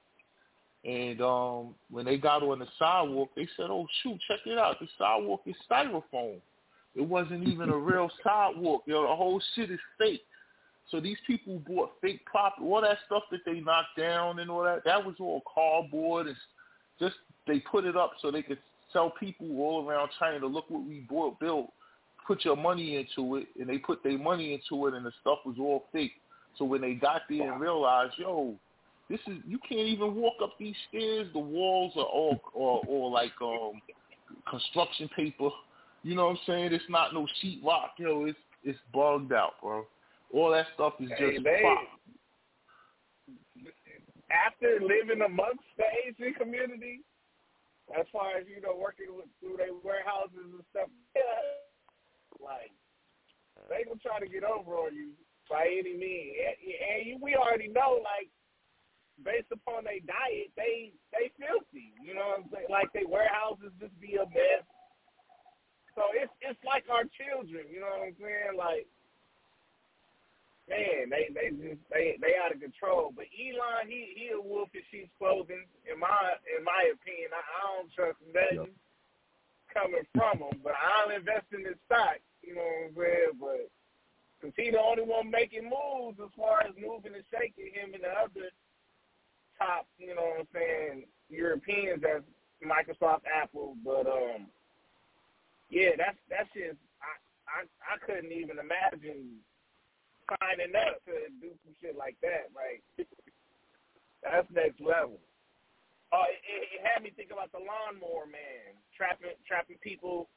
And 0.84 1.20
um 1.22 1.74
when 1.90 2.04
they 2.04 2.18
got 2.18 2.42
on 2.42 2.58
the 2.58 2.66
sidewalk, 2.78 3.30
they 3.36 3.48
said, 3.56 3.70
"Oh 3.70 3.86
shoot, 4.02 4.18
check 4.28 4.40
it 4.44 4.58
out! 4.58 4.78
The 4.80 4.88
sidewalk 4.98 5.42
is 5.46 5.54
styrofoam." 5.70 6.40
It 6.94 7.00
wasn't 7.00 7.48
even 7.48 7.70
a 7.70 7.76
real 7.76 8.10
sidewalk. 8.22 8.82
You 8.86 8.94
know, 8.94 9.08
the 9.08 9.16
whole 9.16 9.40
shit 9.54 9.70
is 9.70 9.80
fake. 9.98 10.22
So 10.90 11.00
these 11.00 11.16
people 11.26 11.62
bought 11.66 11.92
fake 12.00 12.24
property, 12.26 12.66
all 12.66 12.82
that 12.82 12.98
stuff 13.06 13.22
that 13.30 13.40
they 13.46 13.60
knocked 13.60 13.96
down 13.98 14.38
and 14.38 14.50
all 14.50 14.62
that. 14.64 14.84
That 14.84 15.04
was 15.04 15.16
all 15.18 15.42
cardboard 15.52 16.26
and 16.26 16.36
just 16.98 17.16
they 17.46 17.60
put 17.60 17.84
it 17.84 17.96
up 17.96 18.12
so 18.20 18.30
they 18.30 18.42
could 18.42 18.58
tell 18.92 19.10
people 19.10 19.60
all 19.60 19.88
around 19.88 20.10
China, 20.18 20.40
to 20.40 20.46
look 20.46 20.70
what 20.70 20.86
we 20.86 21.00
bought, 21.00 21.38
built. 21.40 21.72
Put 22.26 22.44
your 22.44 22.56
money 22.56 22.96
into 22.96 23.36
it, 23.36 23.48
and 23.60 23.68
they 23.68 23.76
put 23.76 24.02
their 24.02 24.16
money 24.16 24.54
into 24.54 24.86
it, 24.86 24.94
and 24.94 25.04
the 25.04 25.12
stuff 25.20 25.40
was 25.44 25.56
all 25.58 25.84
fake. 25.92 26.12
So 26.56 26.64
when 26.64 26.80
they 26.80 26.94
got 26.94 27.22
there 27.28 27.52
and 27.52 27.60
realized, 27.60 28.14
yo, 28.16 28.54
this 29.10 29.20
is 29.26 29.38
you 29.46 29.58
can't 29.58 29.86
even 29.88 30.14
walk 30.14 30.34
up 30.42 30.54
these 30.58 30.76
stairs. 30.88 31.26
The 31.34 31.38
walls 31.38 31.92
are 31.96 32.04
all 32.04 32.40
or 32.54 32.82
or 32.86 33.10
like 33.10 33.32
um 33.42 33.82
construction 34.48 35.10
paper. 35.14 35.50
You 36.02 36.14
know 36.14 36.26
what 36.26 36.32
I'm 36.32 36.38
saying? 36.46 36.72
It's 36.72 36.84
not 36.88 37.12
no 37.12 37.26
sheetrock. 37.42 37.98
Yo, 37.98 38.24
it's 38.24 38.38
it's 38.62 38.78
bugged 38.94 39.32
out, 39.32 39.54
bro. 39.60 39.84
All 40.34 40.50
that 40.50 40.66
stuff 40.74 40.98
is 41.00 41.10
Hey, 41.14 41.38
just 41.38 41.44
they- 41.44 41.60
prop. 41.62 42.00
After 44.30 44.80
living 44.80 45.22
amongst 45.22 45.62
the 45.76 45.84
Asian 46.04 46.34
community, 46.34 47.04
as 47.94 48.08
far 48.10 48.36
as 48.36 48.48
you 48.48 48.60
know, 48.60 48.74
working 48.74 49.14
with 49.14 49.30
through 49.38 49.58
their 49.58 49.72
warehouses 49.74 50.34
and 50.52 50.64
stuff, 50.70 50.88
like 52.40 52.72
they 53.68 53.84
gonna 53.84 54.00
try 54.00 54.18
to 54.18 54.26
get 54.26 54.42
over 54.42 54.74
on 54.76 54.94
you 54.96 55.12
by 55.48 55.68
any 55.70 55.94
means. 55.94 56.34
And, 56.34 57.14
and 57.14 57.22
we 57.22 57.36
already 57.36 57.68
know, 57.68 58.02
like 58.02 58.28
based 59.22 59.52
upon 59.52 59.84
their 59.84 60.00
diet, 60.02 60.50
they 60.56 60.90
they 61.12 61.30
filthy. 61.38 61.94
You 62.02 62.14
know 62.14 62.26
what 62.34 62.38
I'm 62.40 62.50
saying? 62.50 62.66
Like 62.70 62.90
their 62.92 63.06
warehouses 63.06 63.70
just 63.78 63.94
be 64.00 64.16
a 64.16 64.26
mess. 64.26 64.66
So 65.94 66.02
it's 66.16 66.32
it's 66.40 66.58
like 66.64 66.84
our 66.90 67.04
children. 67.06 67.70
You 67.70 67.80
know 67.86 67.92
what 67.94 68.08
I'm 68.08 68.16
saying? 68.18 68.58
Like 68.58 68.88
man, 70.68 71.10
they 71.12 71.28
they 71.32 71.52
just 71.52 71.82
they 71.92 72.16
they 72.20 72.34
out 72.40 72.54
of 72.54 72.60
control. 72.60 73.12
But 73.14 73.28
Elon, 73.32 73.88
he 73.88 74.14
he 74.16 74.32
a 74.32 74.40
wolf 74.40 74.72
in 74.74 74.82
sheep's 74.90 75.12
clothing. 75.18 75.64
In 75.84 76.00
my 76.00 76.38
in 76.56 76.64
my 76.64 76.92
opinion, 76.92 77.30
I, 77.32 77.42
I 77.42 77.60
don't 77.76 77.92
trust 77.92 78.20
nothing 78.32 78.72
coming 79.72 80.06
from 80.14 80.38
him. 80.40 80.56
But 80.62 80.78
I'll 80.78 81.12
invest 81.12 81.50
in 81.52 81.64
his 81.64 81.78
stock. 81.86 82.22
You 82.40 82.56
know 82.56 82.64
what 82.64 82.88
I'm 82.88 82.96
saying? 82.96 83.36
But 83.40 83.64
because 84.40 84.54
he 84.56 84.70
the 84.70 84.80
only 84.80 85.04
one 85.04 85.30
making 85.30 85.68
moves 85.68 86.20
as 86.20 86.32
far 86.36 86.64
as 86.64 86.76
moving 86.76 87.16
and 87.16 87.26
shaking 87.32 87.72
him 87.72 87.92
and 87.92 88.04
the 88.04 88.12
other 88.12 88.48
top, 89.56 89.86
you 89.98 90.14
know 90.14 90.36
what 90.36 90.48
I'm 90.48 90.52
saying, 90.52 91.04
Europeans 91.28 92.04
as 92.04 92.22
Microsoft, 92.64 93.28
Apple. 93.28 93.76
But 93.84 94.08
um, 94.08 94.48
yeah, 95.68 95.96
that's 95.96 96.20
that's 96.28 96.48
just 96.56 96.80
I 97.04 97.12
I 97.48 97.58
I 97.84 97.96
couldn't 98.04 98.32
even 98.32 98.56
imagine 98.56 99.40
signing 100.28 100.74
up 100.74 101.00
to 101.04 101.14
do 101.40 101.52
some 101.64 101.74
shit 101.80 101.96
like 101.96 102.16
that. 102.24 102.50
Like 102.52 102.82
that's 104.22 104.48
next 104.52 104.80
level. 104.80 105.20
Oh, 106.12 106.26
it, 106.30 106.40
it, 106.46 106.62
it 106.78 106.80
had 106.86 107.02
me 107.02 107.10
think 107.16 107.34
about 107.34 107.50
the 107.50 107.60
lawnmower 107.60 108.30
man 108.30 108.78
trapping 108.94 109.34
trapping 109.46 109.80
people, 109.82 110.30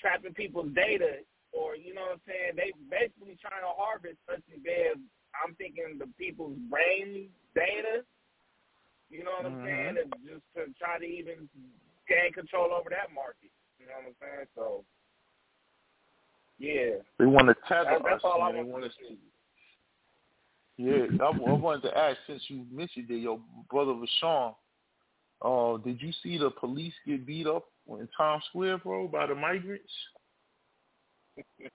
trapping 0.00 0.34
people's 0.34 0.74
data, 0.74 1.22
or 1.52 1.78
you 1.78 1.94
know 1.94 2.14
what 2.14 2.20
I'm 2.20 2.26
saying? 2.26 2.58
They 2.58 2.74
basically 2.90 3.38
trying 3.38 3.62
to 3.62 3.72
harvest 3.72 4.18
such 4.26 4.42
a 4.50 4.58
bad. 4.60 4.98
I'm 5.38 5.54
thinking 5.54 5.98
the 5.98 6.10
people's 6.18 6.58
brain 6.66 7.30
data. 7.54 8.02
You 9.10 9.26
know 9.26 9.34
what 9.38 9.46
I'm 9.46 9.62
mm-hmm. 9.62 9.66
saying? 9.66 9.94
And 10.02 10.10
just 10.22 10.46
to 10.54 10.70
try 10.78 10.98
to 10.98 11.06
even 11.06 11.50
gain 12.06 12.30
control 12.34 12.74
over 12.74 12.90
that 12.90 13.10
market. 13.14 13.50
You 13.78 13.86
know 13.86 13.98
what 14.02 14.14
I'm 14.14 14.18
saying? 14.18 14.50
So 14.54 14.82
yeah. 16.60 16.90
They 17.18 17.26
want 17.26 17.48
to 17.48 17.56
tether 17.66 17.90
That- 17.90 18.02
that's 18.04 18.16
us. 18.16 18.20
all 18.22 18.42
I 18.42 18.52
man. 18.52 18.66
They 18.66 18.70
want 18.70 18.82
want 18.82 18.92
to 18.92 18.98
see. 19.08 19.18
Yeah, 20.76 21.06
I, 21.20 21.26
I 21.26 21.52
wanted 21.52 21.82
to 21.82 21.98
ask 21.98 22.16
since 22.26 22.42
you 22.48 22.64
mentioned 22.72 23.10
it, 23.10 23.16
your 23.16 23.40
brother 23.68 23.92
Rashawn. 23.92 24.54
Uh, 25.42 25.76
did 25.78 26.00
you 26.00 26.12
see 26.22 26.38
the 26.38 26.50
police 26.50 26.94
get 27.06 27.26
beat 27.26 27.46
up 27.46 27.64
in 27.88 28.08
Times 28.16 28.44
Square, 28.48 28.78
bro, 28.78 29.08
by 29.08 29.26
the 29.26 29.34
migrants? 29.34 29.92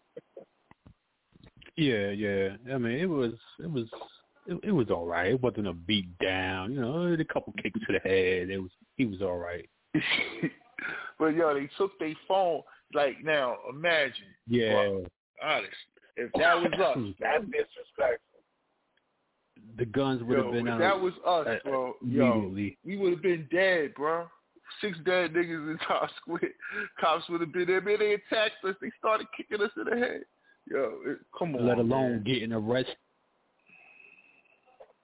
Yeah, 1.77 2.09
yeah. 2.11 2.55
I 2.73 2.77
mean, 2.77 2.93
it 2.99 3.09
was, 3.09 3.33
it 3.59 3.69
was, 3.69 3.85
it, 4.47 4.57
it 4.63 4.71
was 4.71 4.89
all 4.89 5.05
right. 5.05 5.31
It 5.31 5.41
wasn't 5.41 5.67
a 5.67 5.73
beat 5.73 6.17
down. 6.19 6.71
You 6.71 6.81
know, 6.81 7.13
a 7.13 7.25
couple 7.25 7.53
kicks 7.61 7.79
to 7.81 7.93
the 7.93 7.99
head. 7.99 8.49
It 8.49 8.59
was, 8.59 8.71
he 8.95 9.05
was 9.05 9.21
all 9.21 9.37
right. 9.37 9.67
but 11.19 11.35
yo, 11.35 11.53
they 11.53 11.69
took 11.77 11.97
their 11.99 12.13
phone. 12.27 12.61
Like 12.93 13.23
now, 13.23 13.57
imagine. 13.69 14.13
Yeah. 14.47 14.99
honest, 15.43 15.73
if 16.15 16.31
that 16.33 16.55
was 16.55 16.71
us, 16.73 17.13
That's 17.19 17.43
disrespectful. 17.45 18.19
The 19.77 19.85
guns 19.85 20.23
would 20.23 20.37
have 20.37 20.51
been 20.51 20.67
if 20.67 20.73
out. 20.73 20.79
that 20.79 20.99
was 20.99 21.13
us, 21.25 21.47
uh, 21.47 21.69
bro. 21.69 21.93
Yo, 22.05 22.51
we 22.85 22.97
would 22.97 23.13
have 23.13 23.21
been 23.21 23.47
dead, 23.51 23.93
bro. 23.95 24.27
Six 24.81 24.97
dead 25.05 25.33
niggas 25.33 25.71
in 25.71 25.77
Times 25.87 26.11
Square. 26.17 26.51
Cops 26.99 27.23
would 27.29 27.41
have 27.41 27.53
been 27.53 27.67
there. 27.67 27.81
Man, 27.81 27.97
they 27.99 28.13
attacked 28.13 28.63
us. 28.65 28.75
They 28.81 28.91
started 28.99 29.27
kicking 29.35 29.63
us 29.63 29.71
in 29.77 29.85
the 29.85 29.97
head. 29.97 30.21
Yo, 30.69 30.93
it, 31.05 31.19
come 31.37 31.55
on. 31.55 31.65
let 31.65 31.77
alone 31.77 32.11
man. 32.11 32.23
getting 32.23 32.51
arrested. 32.51 32.95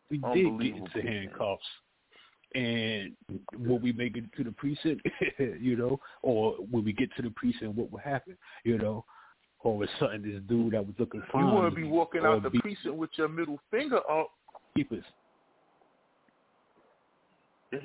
We 0.09 0.17
did 0.17 0.59
get 0.59 0.75
into 0.75 1.01
handcuffs. 1.01 1.63
And 2.53 3.15
will 3.57 3.79
we 3.79 3.93
make 3.93 4.17
it 4.17 4.25
to 4.35 4.43
the 4.43 4.51
precinct, 4.51 5.05
you 5.39 5.75
know, 5.77 5.99
or 6.21 6.55
will 6.71 6.81
we 6.81 6.91
get 6.91 7.09
to 7.15 7.21
the 7.21 7.29
precinct, 7.29 7.75
what 7.75 7.91
will 7.91 7.99
happen, 7.99 8.37
you 8.65 8.77
know, 8.77 9.05
or 9.61 9.77
was 9.77 9.89
something 9.99 10.21
this 10.21 10.41
dude 10.49 10.73
that 10.73 10.85
was 10.85 10.95
looking 10.99 11.23
for. 11.31 11.39
You 11.39 11.47
want 11.47 11.73
to 11.73 11.75
be 11.81 11.87
walking 11.87 12.25
out 12.25 12.43
the 12.43 12.49
be- 12.49 12.59
precinct 12.59 12.95
with 12.95 13.11
your 13.15 13.29
middle 13.29 13.59
finger 13.71 13.99
up. 14.09 14.31
keepers. 14.75 15.03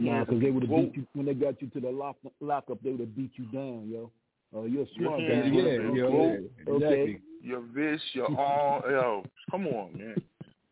Nah, 0.00 0.24
because 0.24 0.42
they 0.42 0.50
would 0.50 0.64
have 0.64 0.70
beat 0.70 0.96
you 0.96 1.06
when 1.14 1.26
they 1.26 1.34
got 1.34 1.62
you 1.62 1.68
to 1.68 1.80
the 1.80 1.90
lock 1.90 2.16
lockup. 2.40 2.82
They 2.82 2.90
would 2.90 3.00
have 3.00 3.14
beat 3.16 3.30
you 3.36 3.44
down, 3.46 3.88
yo. 3.88 4.10
Uh, 4.56 4.62
you're 4.64 4.82
a 4.82 4.86
smart 4.98 5.20
hands 5.20 5.44
guy. 5.44 5.54
would 5.54 5.64
yeah, 5.64 5.78
been 5.78 5.94
yeah, 5.94 6.02
yeah, 6.02 6.72
Okay. 6.72 6.84
exactly. 6.84 7.20
Your 7.42 7.60
wrist, 7.60 8.04
your 8.14 8.36
arm. 8.40 8.82
yo, 8.90 9.24
come 9.50 9.66
on, 9.68 9.96
man. 9.96 10.16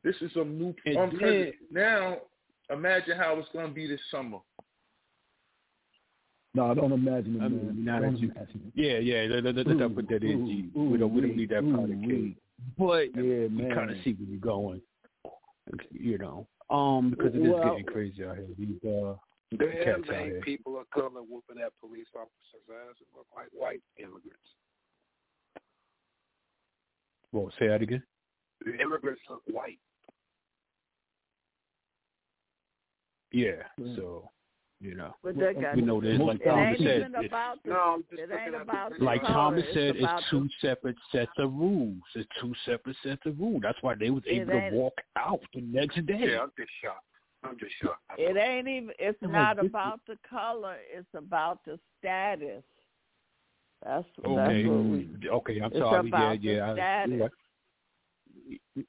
This 0.02 0.16
is 0.20 0.32
some 0.34 0.58
new. 0.58 0.74
And 0.84 0.96
unprecedented- 0.96 1.54
now, 1.70 2.16
imagine 2.74 3.16
how 3.16 3.38
it's 3.38 3.48
going 3.52 3.66
to 3.68 3.72
be 3.72 3.86
this 3.86 4.00
summer. 4.10 4.38
No, 6.56 6.70
I 6.70 6.74
don't 6.74 6.92
imagine 6.92 7.36
it, 7.36 7.42
I 7.42 7.48
mean, 7.48 7.84
now 7.84 7.98
don't 8.00 8.16
you- 8.18 8.30
imagine 8.30 8.70
Yeah, 8.74 8.98
yeah, 8.98 9.26
let, 9.28 9.42
let, 9.44 9.56
let, 9.56 9.66
let 9.66 9.78
that 9.78 9.94
put 9.94 10.08
that 10.08 10.22
in, 10.22 10.46
G. 10.46 10.70
We 10.78 10.98
don't, 10.98 11.12
we 11.12 11.20
don't 11.20 11.36
need 11.36 11.48
that 11.50 11.62
powder 11.62 11.92
ooh, 11.94 12.06
cake. 12.06 12.36
But 12.78 13.16
Yeah, 13.16 13.22
we 13.22 13.48
man. 13.48 13.74
kind 13.74 13.90
of 13.90 13.96
see 14.04 14.12
where 14.12 14.28
we're 14.30 14.38
going, 14.38 14.80
you 15.90 16.18
know, 16.18 16.46
um, 16.70 17.10
because 17.10 17.34
it 17.34 17.42
is 17.42 17.48
Well- 17.48 17.70
getting 17.70 17.86
crazy 17.86 18.24
out 18.24 18.36
here. 18.36 18.46
These 18.56 18.76
uh, 18.84 19.16
The 19.50 19.66
cats 19.84 20.08
out 20.10 20.26
here. 20.26 20.40
people 20.44 20.78
of 20.78 20.88
color 20.90 21.22
whooping 21.22 21.60
at 21.60 21.72
police 21.80 22.06
officers' 22.14 22.68
ass 22.70 22.96
and 23.00 23.08
look 23.16 23.26
like 23.34 23.48
white 23.52 23.82
immigrants. 23.98 24.38
Well, 27.32 27.50
say 27.58 27.66
that 27.66 27.82
again. 27.82 28.02
The 28.64 28.78
immigrants 28.80 29.22
look 29.28 29.42
white. 29.50 29.80
Yeah. 33.34 33.62
Mm. 33.80 33.96
So, 33.96 34.30
you 34.80 34.94
know, 34.94 35.14
But 35.22 35.36
they 35.36 35.54
got, 35.54 35.76
we 35.76 35.82
know 35.82 36.00
there's 36.00 36.20
like 36.20 36.40
it 36.40 36.44
Thomas 36.44 36.68
ain't 36.68 36.78
said. 36.78 37.00
even 37.00 37.14
it's- 37.14 37.26
about 37.28 37.62
the, 37.64 37.70
No, 37.70 37.76
I'm 37.76 38.04
just 38.10 38.22
it 38.22 38.30
ain't 38.32 38.54
about 38.54 38.92
the 38.92 38.98
the 38.98 39.04
like 39.04 39.22
Thomas 39.22 39.64
said, 39.72 39.96
it's, 39.96 39.98
it's 40.00 40.30
two 40.30 40.48
separate 40.60 40.96
sets 41.10 41.32
of 41.38 41.52
rules. 41.52 42.02
It's 42.14 42.28
two 42.40 42.52
separate 42.64 42.96
sets 43.02 43.22
of 43.26 43.38
rules. 43.40 43.62
That's 43.62 43.78
why 43.82 43.94
they 43.94 44.10
was 44.10 44.22
able 44.26 44.52
to 44.52 44.70
walk 44.72 44.94
out 45.16 45.40
the 45.54 45.62
next 45.62 45.94
day. 46.06 46.18
Yeah, 46.18 46.40
I'm 46.42 46.52
just 46.56 46.70
shocked. 46.82 47.04
I'm 47.42 47.58
just 47.58 47.72
shocked. 47.82 48.00
it 48.18 48.36
ain't 48.36 48.68
even 48.68 48.90
it's 48.98 49.20
Like, 49.22 49.32
not 49.32 49.56
this 49.56 49.64
is- 49.64 49.70
about 49.70 50.00
the 50.06 50.18
color, 50.28 50.76
it's 50.92 51.08
about 51.14 51.60
the 51.64 51.78
status. 51.98 52.62
That's 53.84 54.06
Okay, 54.24 54.62
that's 54.62 54.68
what 54.68 54.84
we 54.84 55.28
okay, 55.28 55.60
I'm 55.60 55.72
sorry. 55.72 56.08
about 56.08 56.42
yeah, 56.42 56.52
yeah. 56.52 56.72
I- 56.72 57.06
yeah. 57.06 57.28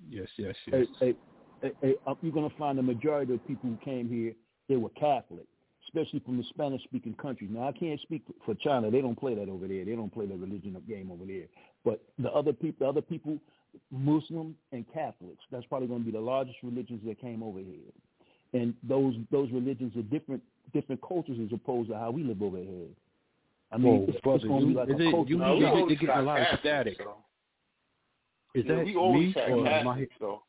Yes, 0.09 0.27
yes, 0.38 0.55
yes. 0.67 0.88
hey, 0.99 1.11
hey, 1.11 1.15
hey, 1.61 1.95
uh, 2.07 2.15
you're 2.22 2.32
gonna 2.34 2.49
find 2.57 2.77
the 2.77 2.84
majority 2.84 3.34
of 3.34 3.45
people 3.48 3.69
who 3.69 3.77
came 3.84 4.07
here, 4.10 4.34
they 4.69 4.76
were 4.76 4.90
Catholic, 4.90 5.45
especially 5.88 6.19
from 6.19 6.38
the 6.38 6.44
Spanish-speaking 6.49 7.15
countries. 7.15 7.49
Now, 7.53 7.68
I 7.68 7.72
can't 7.72 7.99
speak 8.02 8.23
for 8.45 8.56
China; 8.56 8.90
they 8.91 9.02
don't 9.02 9.19
play 9.19 9.36
that 9.36 9.49
over 9.49 9.68
there. 9.68 9.86
They 9.86 9.95
don't 9.95 10.14
play 10.14 10.26
the 10.26 10.36
religion 10.36 10.76
game 10.88 11.11
over 11.11 11.26
there. 11.26 11.45
But 11.84 12.02
the 12.19 12.32
other 12.32 12.53
people, 12.53 12.86
the 12.86 12.90
other 12.90 13.02
people, 13.02 13.38
Muslim 13.91 14.56
and 14.72 14.86
Catholics, 14.94 15.44
that's 15.52 15.65
probably 15.68 15.88
going 15.88 16.02
to 16.02 16.06
be 16.06 16.11
the 16.11 16.19
largest 16.19 16.57
religions 16.64 17.02
that 17.06 17.19
came 17.22 17.44
over 17.44 17.60
here. 17.60 17.91
And 18.53 18.73
those 18.84 19.15
those 19.32 19.52
religions 19.52 19.95
are 19.98 20.02
different 20.03 20.41
different 20.73 21.02
cultures 21.07 21.38
as 21.44 21.52
opposed 21.53 21.90
to 21.90 21.95
how 21.98 22.11
we 22.11 22.23
live 22.23 22.41
over 22.41 22.57
here. 22.57 22.88
I 23.72 23.77
mean, 23.77 23.98
Whoa, 24.02 24.06
it's, 24.07 24.18
it's 24.23 24.44
going 24.45 24.61
to 24.61 24.68
be 24.68 24.73
like 24.73 24.90
is 24.90 24.95
a 24.99 25.07
it- 25.07 25.11
culture. 25.11 25.30
you- 25.32 25.38
No, 25.38 25.48
you- 25.48 25.53
we 25.56 25.60
you're 25.61 25.69
always 25.69 25.94
getting 25.99 26.10
a 26.10 26.14
got 26.15 26.23
lot 26.23 26.40
of 26.41 26.44
Catholics, 26.48 26.61
static. 26.61 26.98
though. 26.99 27.18
Is 28.53 28.65
Yeah, 28.65 28.76
that 28.76 28.86
we 28.86 28.95
always 28.95 29.36
me 29.36 29.41
had 29.41 29.52
or 29.52 29.68
am 29.68 29.88
I? 29.88 29.91
Catholics, 29.94 30.15
though. 30.19 30.44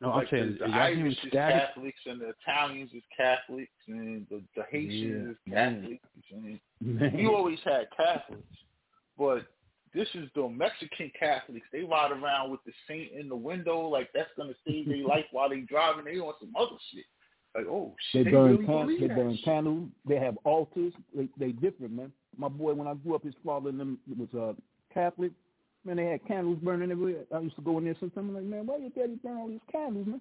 No, 0.00 0.08
like 0.10 0.26
I'm 0.32 0.38
saying, 0.38 0.52
the, 0.58 0.58
the 0.58 0.64
is 0.66 0.72
Irish 0.74 1.12
is 1.12 1.28
static? 1.28 1.62
Catholics 1.68 1.98
and 2.06 2.20
the 2.20 2.32
Italians 2.42 2.90
is 2.94 3.02
Catholics 3.16 3.70
and 3.88 4.26
the, 4.30 4.42
the 4.56 4.62
Haitians 4.70 5.30
is 5.30 5.36
Yeah, 5.46 5.54
man. 5.70 5.98
Catholics. 6.22 6.60
And 6.90 7.14
we 7.16 7.26
always 7.26 7.58
had 7.64 7.86
Catholics, 7.96 8.42
but 9.16 9.46
this 9.94 10.08
is 10.14 10.28
the 10.34 10.48
Mexican 10.48 11.10
Catholics. 11.18 11.66
They 11.72 11.82
ride 11.82 12.10
around 12.10 12.50
with 12.50 12.60
the 12.66 12.72
saint 12.88 13.12
in 13.12 13.28
the 13.28 13.36
window 13.36 13.86
like 13.88 14.10
that's 14.12 14.30
gonna 14.36 14.54
save 14.66 14.88
their 14.88 15.06
life 15.06 15.24
while 15.30 15.48
they 15.48 15.60
driving. 15.60 16.04
They 16.04 16.18
on 16.18 16.34
some 16.40 16.52
other 16.58 16.76
shit. 16.92 17.04
Like, 17.54 17.66
oh 17.66 17.94
They 18.12 18.24
shit, 18.24 18.32
burn 18.32 18.50
really 18.50 18.66
can- 18.66 18.86
believe 18.86 19.00
they 19.00 19.06
burn 19.14 19.36
shit. 19.36 19.44
candles. 19.44 19.88
They 20.08 20.16
have 20.16 20.36
altars. 20.44 20.92
They 21.14 21.28
they 21.38 21.52
different, 21.52 21.92
man. 21.92 22.12
My 22.36 22.48
boy, 22.48 22.74
when 22.74 22.88
I 22.88 22.94
grew 22.94 23.14
up, 23.14 23.22
his 23.22 23.34
father 23.46 23.68
and 23.68 23.78
them 23.78 23.98
was 24.18 24.28
uh, 24.34 24.60
Catholic. 24.92 25.30
Man, 25.84 25.96
they 25.96 26.06
had 26.06 26.26
candles 26.26 26.58
burning 26.62 26.90
everywhere. 26.90 27.24
I 27.34 27.40
used 27.40 27.56
to 27.56 27.62
go 27.62 27.78
in 27.78 27.84
there 27.84 27.96
sometimes. 28.00 28.28
I'm 28.30 28.34
like, 28.34 28.44
man, 28.44 28.66
why 28.66 28.78
your 28.78 28.90
daddy 28.90 29.18
burn 29.22 29.36
all 29.36 29.48
these 29.48 29.60
candles, 29.70 30.06
man? 30.06 30.20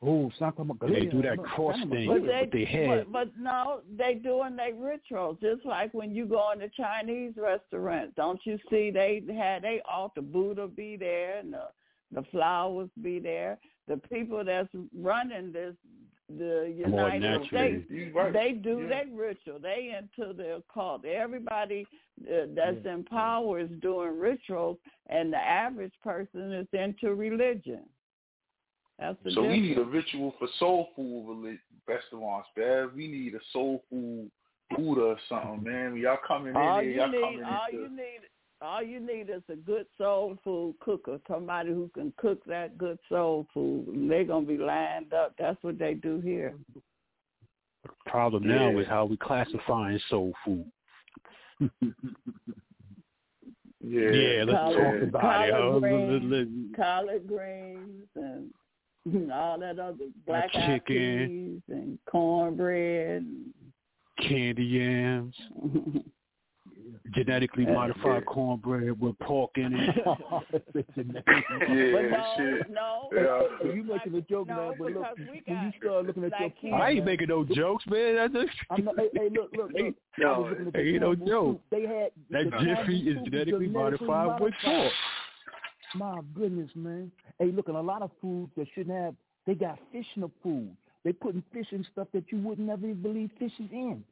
Oh, 0.00 0.30
Santa 0.38 0.64
Maria. 0.64 1.00
They 1.00 1.06
do 1.06 1.22
that 1.22 1.38
cross 1.38 1.76
thing 1.90 2.06
But 2.06 2.24
they, 2.24 2.40
with 2.42 2.52
their 2.52 2.66
head. 2.66 3.06
But, 3.10 3.12
but 3.12 3.28
no, 3.38 3.80
they 3.96 4.14
doing 4.14 4.54
their 4.54 4.74
rituals 4.74 5.38
just 5.42 5.64
like 5.64 5.92
when 5.92 6.14
you 6.14 6.24
go 6.26 6.52
in 6.52 6.60
the 6.60 6.70
Chinese 6.76 7.32
restaurant. 7.36 8.14
Don't 8.14 8.40
you 8.44 8.58
see 8.70 8.92
they 8.92 9.22
had 9.36 9.62
they 9.62 9.82
altar 9.90 10.22
Buddha 10.22 10.68
be 10.68 10.96
there 10.96 11.38
and 11.38 11.52
the 11.52 11.64
the 12.12 12.22
flowers 12.30 12.88
be 13.02 13.18
there. 13.18 13.58
The 13.88 13.96
people 13.96 14.44
that's 14.44 14.68
running 14.96 15.52
this 15.52 15.74
the 16.28 16.72
United. 16.76 17.46
States 17.46 18.14
right. 18.14 18.32
they 18.32 18.52
do 18.52 18.80
Yeah. 18.80 18.88
their 18.88 19.06
ritual. 19.06 19.58
They 19.58 19.96
into 19.96 20.32
the 20.32 20.56
occult. 20.56 21.04
Everybody 21.04 21.86
uh, 22.22 22.46
that's 22.54 22.84
in 22.84 23.04
power 23.04 23.60
is 23.60 23.70
doing 23.80 24.18
rituals, 24.18 24.78
and 25.06 25.32
the 25.32 25.38
average 25.38 25.94
person 26.02 26.52
is 26.52 26.68
into 26.72 27.14
religion. 27.14 27.88
That's 28.98 29.16
the 29.22 29.30
So 29.30 29.42
we 29.42 29.60
need 29.60 29.78
a 29.78 29.84
ritual 29.84 30.34
for 30.38 30.48
soul 30.58 30.90
food 30.96 31.26
reli- 31.28 31.60
restaurants, 31.86 32.48
man. 32.56 32.90
We 32.94 33.06
need 33.06 33.34
a 33.34 33.40
soul 33.52 33.84
food 33.88 34.30
Buddha 34.76 35.00
or 35.00 35.18
something, 35.28 35.62
man. 35.62 35.92
When 35.92 36.02
y'all 36.02 36.18
coming 36.26 36.50
in 36.50 36.56
all 36.56 36.76
there, 36.76 36.84
you 36.84 36.96
y'all 36.96 37.08
need, 37.10 37.20
coming 37.22 37.44
all 37.44 37.66
into 37.70 37.82
you 37.82 37.96
need, 37.96 38.20
all 38.60 38.82
you 38.82 38.98
need 39.00 39.30
is 39.30 39.42
a 39.48 39.56
good 39.56 39.86
soul 39.96 40.36
food 40.42 40.74
cooker, 40.80 41.18
somebody 41.28 41.70
who 41.70 41.90
can 41.94 42.12
cook 42.16 42.44
that 42.46 42.76
good 42.78 42.98
soul 43.08 43.46
food. 43.54 43.86
And 43.88 44.10
they're 44.10 44.24
gonna 44.24 44.46
be 44.46 44.58
lined 44.58 45.12
up. 45.14 45.34
That's 45.38 45.62
what 45.62 45.78
they 45.78 45.94
do 45.94 46.20
here. 46.20 46.54
The 47.84 47.90
problem 48.06 48.46
now 48.46 48.76
is 48.78 48.86
how 48.88 49.04
we 49.04 49.16
classifying 49.16 50.00
soul 50.10 50.32
food. 50.44 50.66
yeah, 53.80 54.10
Yeah, 54.10 54.44
let's 54.44 54.58
Collard- 54.58 55.00
talk 55.00 55.08
about 55.08 55.48
it. 55.48 55.50
collard 55.52 55.54
Oh, 55.54 55.80
greens. 55.80 56.22
let- 56.22 56.30
let- 56.48 56.76
Collard 56.76 57.26
greens 57.26 58.08
and 58.16 58.52
all 59.32 59.58
that 59.58 59.78
other 59.78 60.06
black 60.26 60.50
eyed 60.54 60.66
chicken. 60.84 61.62
peas 61.68 61.74
and 61.74 61.98
cornbread. 62.06 63.24
Candy 64.20 64.64
yams, 64.64 65.36
genetically 67.12 67.64
Yeah. 67.64 67.72
modified 67.74 68.26
cornbread 68.26 69.00
with 69.00 69.18
pork 69.20 69.56
in 69.56 69.74
it. 69.74 69.96
Oh, 70.06 70.42
yeah, 70.52 71.92
but 71.92 72.10
no, 72.10 72.34
shit. 72.36 72.70
no, 72.70 73.10
Yeah. 73.12 73.72
You 73.72 73.82
making 73.82 74.14
a 74.14 74.20
joke 74.22 74.48
no, 74.48 74.54
now, 74.54 74.74
but 74.78 74.92
look, 74.92 75.06
when 75.16 75.28
you 75.34 75.42
got 75.46 75.74
start 75.80 76.06
looking 76.06 76.24
at 76.24 76.32
like 76.32 76.40
your 76.62 76.72
food, 76.72 76.80
I 76.80 76.90
ain't 76.90 76.98
man, 76.98 77.04
making 77.06 77.28
no 77.28 77.44
jokes, 77.44 77.84
man. 77.86 78.16
That's 78.16 78.32
just, 78.32 78.58
I'm 78.70 78.84
not, 78.84 78.98
hey, 78.98 79.08
hey, 79.14 79.28
look, 79.30 79.50
look, 79.56 79.70
look. 79.74 79.94
No, 80.18 80.40
was 80.40 80.50
looking 80.50 80.66
at 80.66 80.72
the 80.72 80.80
ain't 80.80 81.00
no 81.00 81.14
joke. 81.14 81.60
They 81.70 81.82
had 81.82 82.10
that 82.30 82.44
the 82.44 82.50
jiffy 82.50 83.04
Campbell 83.04 83.08
is 83.08 83.24
genetically 83.24 83.68
modified 83.68 84.40
with 84.40 84.54
pork. 84.64 84.92
My 85.94 86.20
goodness, 86.34 86.70
man. 86.74 87.10
Hey, 87.38 87.52
look, 87.52 87.68
and 87.68 87.76
a 87.76 87.80
lot 87.80 88.02
of 88.02 88.10
foods 88.20 88.50
that 88.56 88.66
shouldn't 88.74 88.96
have, 88.96 89.14
they 89.46 89.54
got 89.54 89.78
fish 89.92 90.06
in 90.16 90.22
the 90.22 90.30
food. 90.42 90.76
They 91.04 91.12
putting 91.12 91.42
fish 91.52 91.66
in 91.72 91.86
stuff 91.92 92.08
that 92.12 92.24
you 92.30 92.38
would 92.40 92.58
never 92.58 92.86
even 92.86 93.02
believe 93.02 93.30
fish 93.38 93.52
is 93.58 93.70
in. 93.72 94.04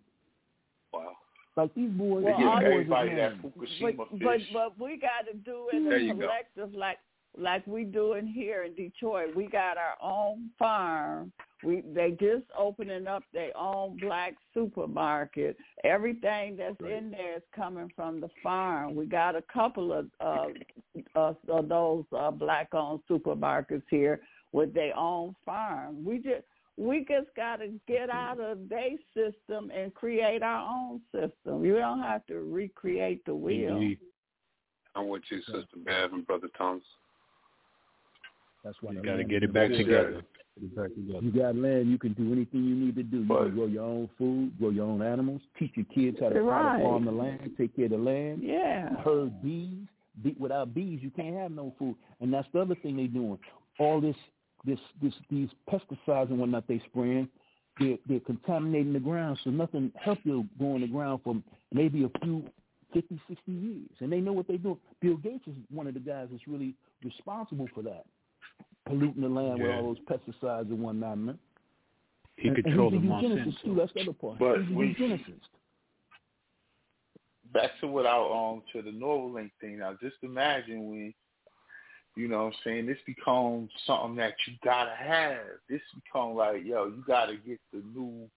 Wow. 1.56 1.62
Like 1.64 1.74
these 1.74 1.90
boys, 1.90 2.24
Well, 2.24 2.38
give 2.38 2.46
boys 2.48 2.62
everybody 2.64 3.14
that. 3.16 3.42
Fukushima 3.42 3.96
but, 3.96 4.10
fish. 4.10 4.48
but 4.52 4.78
but 4.78 4.78
we 4.78 4.98
got 4.98 5.26
to 5.30 5.36
do 5.38 5.68
it 5.72 5.82
There 5.84 5.96
in 5.98 6.06
you 6.06 6.12
a 6.12 6.16
go. 6.16 6.68
like 6.74 6.98
like 7.38 7.66
we 7.66 7.84
doing 7.84 8.26
here 8.26 8.64
in 8.64 8.74
Detroit. 8.74 9.34
We 9.36 9.46
got 9.46 9.76
our 9.76 9.96
own 10.02 10.50
farm. 10.58 11.32
We 11.64 11.82
they 11.94 12.10
just 12.12 12.44
opening 12.58 13.06
up 13.06 13.22
their 13.32 13.56
own 13.56 13.98
black 13.98 14.34
supermarket. 14.54 15.56
Everything 15.84 16.56
that's 16.56 16.80
in 16.80 17.10
there 17.10 17.36
is 17.36 17.42
coming 17.54 17.90
from 17.96 18.20
the 18.20 18.28
farm. 18.42 18.94
We 18.94 19.06
got 19.06 19.36
a 19.36 19.42
couple 19.42 19.92
of 19.92 20.06
uh, 20.20 20.46
uh, 21.14 21.34
of 21.48 21.68
those 21.68 22.04
uh, 22.16 22.30
black 22.30 22.68
owned 22.74 23.00
supermarkets 23.10 23.82
here 23.90 24.20
with 24.52 24.72
their 24.74 24.96
own 24.96 25.34
farm. 25.44 26.04
We 26.04 26.18
just 26.18 26.44
we 26.76 27.00
just 27.08 27.34
got 27.34 27.56
to 27.56 27.68
get 27.88 28.10
out 28.10 28.40
of 28.40 28.68
their 28.68 28.90
system 29.14 29.70
and 29.74 29.94
create 29.94 30.42
our 30.42 30.68
own 30.68 31.00
system. 31.12 31.64
You 31.64 31.76
don't 31.76 32.02
have 32.02 32.26
to 32.26 32.40
recreate 32.40 33.24
the 33.24 33.34
wheel. 33.34 33.76
Indeed. 33.76 33.98
I'm 34.94 35.08
with 35.08 35.22
you, 35.30 35.40
Sister 35.42 35.64
Bev 35.84 36.12
and 36.12 36.26
Brother 36.26 36.48
Thomas. 36.56 36.82
That's 38.64 38.76
why 38.80 38.92
You 38.92 39.02
got 39.02 39.16
to 39.16 39.24
get 39.24 39.42
it 39.42 39.50
is 39.50 39.54
back 39.54 39.70
together. 39.70 40.22
It 40.62 40.74
back 40.74 40.88
together. 40.94 41.20
You 41.22 41.30
got 41.30 41.54
land, 41.56 41.90
you 41.90 41.98
can 41.98 42.14
do 42.14 42.32
anything 42.32 42.64
you 42.64 42.74
need 42.74 42.96
to 42.96 43.02
do. 43.02 43.18
You 43.18 43.24
But- 43.24 43.44
can 43.44 43.54
grow 43.54 43.66
your 43.66 43.84
own 43.84 44.08
food, 44.18 44.58
grow 44.58 44.70
your 44.70 44.86
own 44.86 45.02
animals, 45.02 45.42
teach 45.58 45.72
your 45.76 45.86
kids 45.86 46.18
how 46.20 46.30
to, 46.30 46.34
how 46.36 46.40
Right. 46.40 46.78
to 46.78 46.82
farm 46.84 47.04
the 47.04 47.12
land, 47.12 47.54
take 47.58 47.76
care 47.76 47.84
of 47.86 47.90
the 47.92 47.98
land, 47.98 48.42
Yeah. 48.42 48.96
herd 49.02 49.42
bees. 49.42 49.86
Be, 50.22 50.34
without 50.38 50.72
bees, 50.72 51.02
you 51.02 51.10
can't 51.10 51.36
have 51.36 51.52
no 51.52 51.74
food. 51.78 51.94
And 52.20 52.32
that's 52.32 52.48
the 52.52 52.60
other 52.62 52.74
thing 52.76 52.96
they're 52.96 53.06
doing. 53.06 53.38
All 53.78 54.00
this, 54.00 54.16
this, 54.66 54.78
this, 55.02 55.14
these 55.30 55.48
pesticides 55.70 56.30
and 56.30 56.38
whatnot 56.38 56.66
they 56.68 56.80
spraying, 56.90 57.28
they're, 57.78 57.98
they're 58.08 58.20
contaminating 58.20 58.92
the 58.92 59.00
ground, 59.00 59.38
so 59.44 59.50
nothing 59.50 59.92
healthy 59.96 60.30
will 60.30 60.46
go 60.58 60.74
in 60.76 60.80
the 60.82 60.86
ground 60.88 61.20
for 61.24 61.36
maybe 61.72 62.04
a 62.04 62.10
few 62.24 62.44
50, 62.94 63.20
60 63.28 63.52
years. 63.52 63.90
And 64.00 64.10
they 64.12 64.20
know 64.20 64.32
what 64.32 64.48
they're 64.48 64.58
doing. 64.58 64.78
Bill 65.00 65.16
Gates 65.16 65.46
is 65.46 65.54
one 65.70 65.86
of 65.86 65.94
the 65.94 66.00
guys 66.00 66.28
that's 66.30 66.46
really 66.48 66.74
responsible 67.04 67.68
for 67.74 67.82
that, 67.82 68.04
polluting 68.86 69.22
the 69.22 69.28
land 69.28 69.60
with 69.62 69.70
all 69.70 69.94
those 69.94 70.18
pesticides 70.18 70.70
and 70.70 70.80
whatnot, 70.80 71.18
man. 71.18 71.38
He 72.36 72.48
And- 72.48 72.56
and 72.56 72.64
controlled 72.64 72.92
the 72.94 73.00
he's 73.00 73.10
a 73.10 73.12
eugenicist 73.12 73.62
too. 73.64 73.74
That's 73.74 73.92
the 73.94 74.00
other 74.02 74.12
part. 74.12 74.38
But 74.38 74.60
he's 74.62 74.70
a 74.70 74.74
we- 74.74 74.94
eugenicist. 74.94 75.40
back 77.52 77.70
to 77.80 77.86
what 77.86 78.06
I 78.06 78.16
um 78.16 78.62
to 78.72 78.82
the 78.82 78.90
Neuralink 78.90 79.50
thing. 79.60 79.78
Now 79.78 79.96
just 80.02 80.16
imagine 80.22 80.90
when 80.90 81.14
you 82.16 82.28
know 82.28 82.44
what 82.44 82.54
I'm 82.54 82.58
saying, 82.64 82.86
this 82.86 82.98
becomes 83.06 83.70
something 83.86 84.16
that 84.16 84.34
you 84.46 84.54
gotta 84.64 84.94
have. 84.96 85.38
This 85.68 85.82
become 85.94 86.34
like, 86.34 86.64
yo, 86.64 86.86
you 86.86 87.04
gotta 87.06 87.36
get 87.36 87.60
the 87.72 87.82
new 87.94 88.28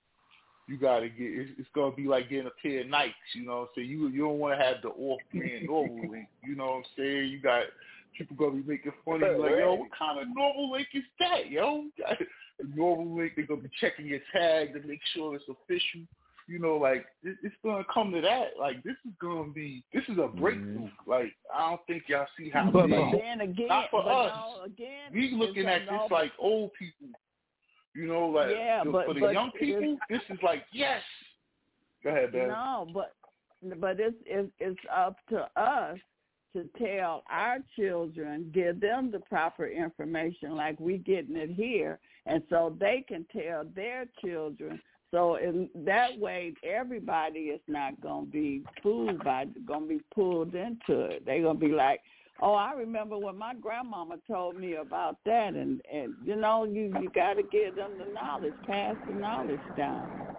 you 0.67 0.77
gotta 0.77 1.09
get 1.09 1.31
it's, 1.31 1.51
it's 1.57 1.69
gonna 1.73 1.95
be 1.95 2.07
like 2.07 2.29
getting 2.29 2.47
a 2.47 2.61
pair 2.61 2.81
of 2.81 2.87
Nikes, 2.87 3.13
you 3.33 3.45
know 3.45 3.53
what 3.53 3.61
I'm 3.61 3.67
saying? 3.77 3.89
You 3.89 4.07
you 4.09 4.21
don't 4.21 4.37
wanna 4.37 4.63
have 4.63 4.81
the 4.83 4.89
off 4.89 5.21
brand 5.33 5.67
Neuralink, 5.67 6.27
you 6.43 6.55
know 6.55 6.65
what 6.65 6.75
I'm 6.77 6.83
saying? 6.95 7.29
You 7.29 7.41
got 7.41 7.63
people 8.15 8.35
gonna 8.35 8.61
be 8.61 8.69
making 8.69 8.91
fun 9.03 9.23
of 9.23 9.31
you 9.31 9.41
like, 9.41 9.51
yo, 9.57 9.73
what 9.75 9.89
kind 9.97 10.19
of 10.19 10.27
Neuralink 10.27 10.85
is 10.93 11.03
that, 11.19 11.49
yo? 11.49 11.85
Neuralink, 12.77 13.31
they're 13.35 13.47
gonna 13.47 13.61
be 13.61 13.69
checking 13.79 14.05
your 14.05 14.19
tag 14.31 14.73
to 14.73 14.87
make 14.87 15.01
sure 15.15 15.35
it's 15.35 15.45
official. 15.45 16.01
You 16.49 16.57
know, 16.59 16.77
like 16.77 17.05
it, 17.23 17.37
it's 17.43 17.55
gonna 17.63 17.85
come 17.93 18.11
to 18.11 18.21
that. 18.21 18.51
Like 18.59 18.81
this 18.83 18.95
is 19.05 19.13
gonna 19.21 19.51
be 19.51 19.83
this 19.93 20.03
is 20.09 20.17
a 20.17 20.27
breakthrough. 20.27 20.79
Mm-hmm. 20.79 21.09
Like 21.09 21.33
I 21.53 21.69
don't 21.69 21.81
think 21.85 22.03
y'all 22.07 22.25
see 22.37 22.49
how. 22.49 22.69
But, 22.71 22.89
but 22.89 23.11
then 23.11 23.41
again, 23.41 23.67
not 23.67 23.89
for 23.91 24.01
us. 24.01 24.31
No, 24.35 24.63
again, 24.65 25.13
we 25.13 25.31
looking 25.31 25.67
at 25.67 25.81
this 25.81 26.11
like 26.11 26.31
old 26.39 26.71
people. 26.73 27.07
You 27.95 28.07
know, 28.07 28.27
like 28.27 28.49
yeah, 28.51 28.83
but, 28.83 29.05
for 29.05 29.13
the 29.13 29.19
but 29.19 29.33
young 29.33 29.51
people, 29.59 29.97
this 30.09 30.21
is 30.29 30.39
like 30.41 30.63
yes. 30.73 31.01
Go 32.03 32.09
ahead, 32.09 32.31
Ben. 32.31 32.47
No, 32.47 32.87
but 32.93 33.13
but 33.79 33.99
it's 33.99 34.15
it's 34.25 34.51
it's 34.59 34.79
up 34.91 35.17
to 35.29 35.47
us 35.55 35.99
to 36.53 36.67
tell 36.79 37.23
our 37.29 37.57
children, 37.75 38.49
give 38.53 38.79
them 38.79 39.11
the 39.11 39.19
proper 39.19 39.67
information 39.67 40.55
like 40.55 40.79
we 40.79 40.97
getting 40.97 41.35
it 41.35 41.51
here, 41.51 41.99
and 42.25 42.41
so 42.49 42.75
they 42.79 43.05
can 43.07 43.25
tell 43.31 43.65
their 43.75 44.05
children. 44.23 44.81
So 45.11 45.35
in 45.35 45.69
that 45.85 46.17
way, 46.19 46.53
everybody 46.63 47.39
is 47.39 47.61
not 47.67 47.99
gonna 48.01 48.27
be 48.27 48.63
fooled 48.83 49.23
by, 49.23 49.45
gonna 49.67 49.87
be 49.87 50.01
pulled 50.13 50.53
into 50.53 51.01
it. 51.01 51.25
They're 51.25 51.41
gonna 51.41 51.57
be 51.57 51.69
like, 51.69 52.01
"Oh, 52.41 52.53
I 52.53 52.73
remember 52.73 53.17
when 53.17 53.37
my 53.37 53.55
grandmama 53.55 54.19
told 54.27 54.57
me 54.57 54.75
about 54.75 55.17
that," 55.25 55.55
and 55.55 55.81
and 55.91 56.15
you 56.23 56.35
know, 56.35 56.63
you 56.63 56.93
you 57.01 57.09
got 57.09 57.35
to 57.35 57.43
give 57.43 57.75
them 57.75 57.97
the 57.97 58.05
knowledge, 58.13 58.55
pass 58.65 58.95
the 59.07 59.13
knowledge 59.13 59.61
down. 59.75 60.37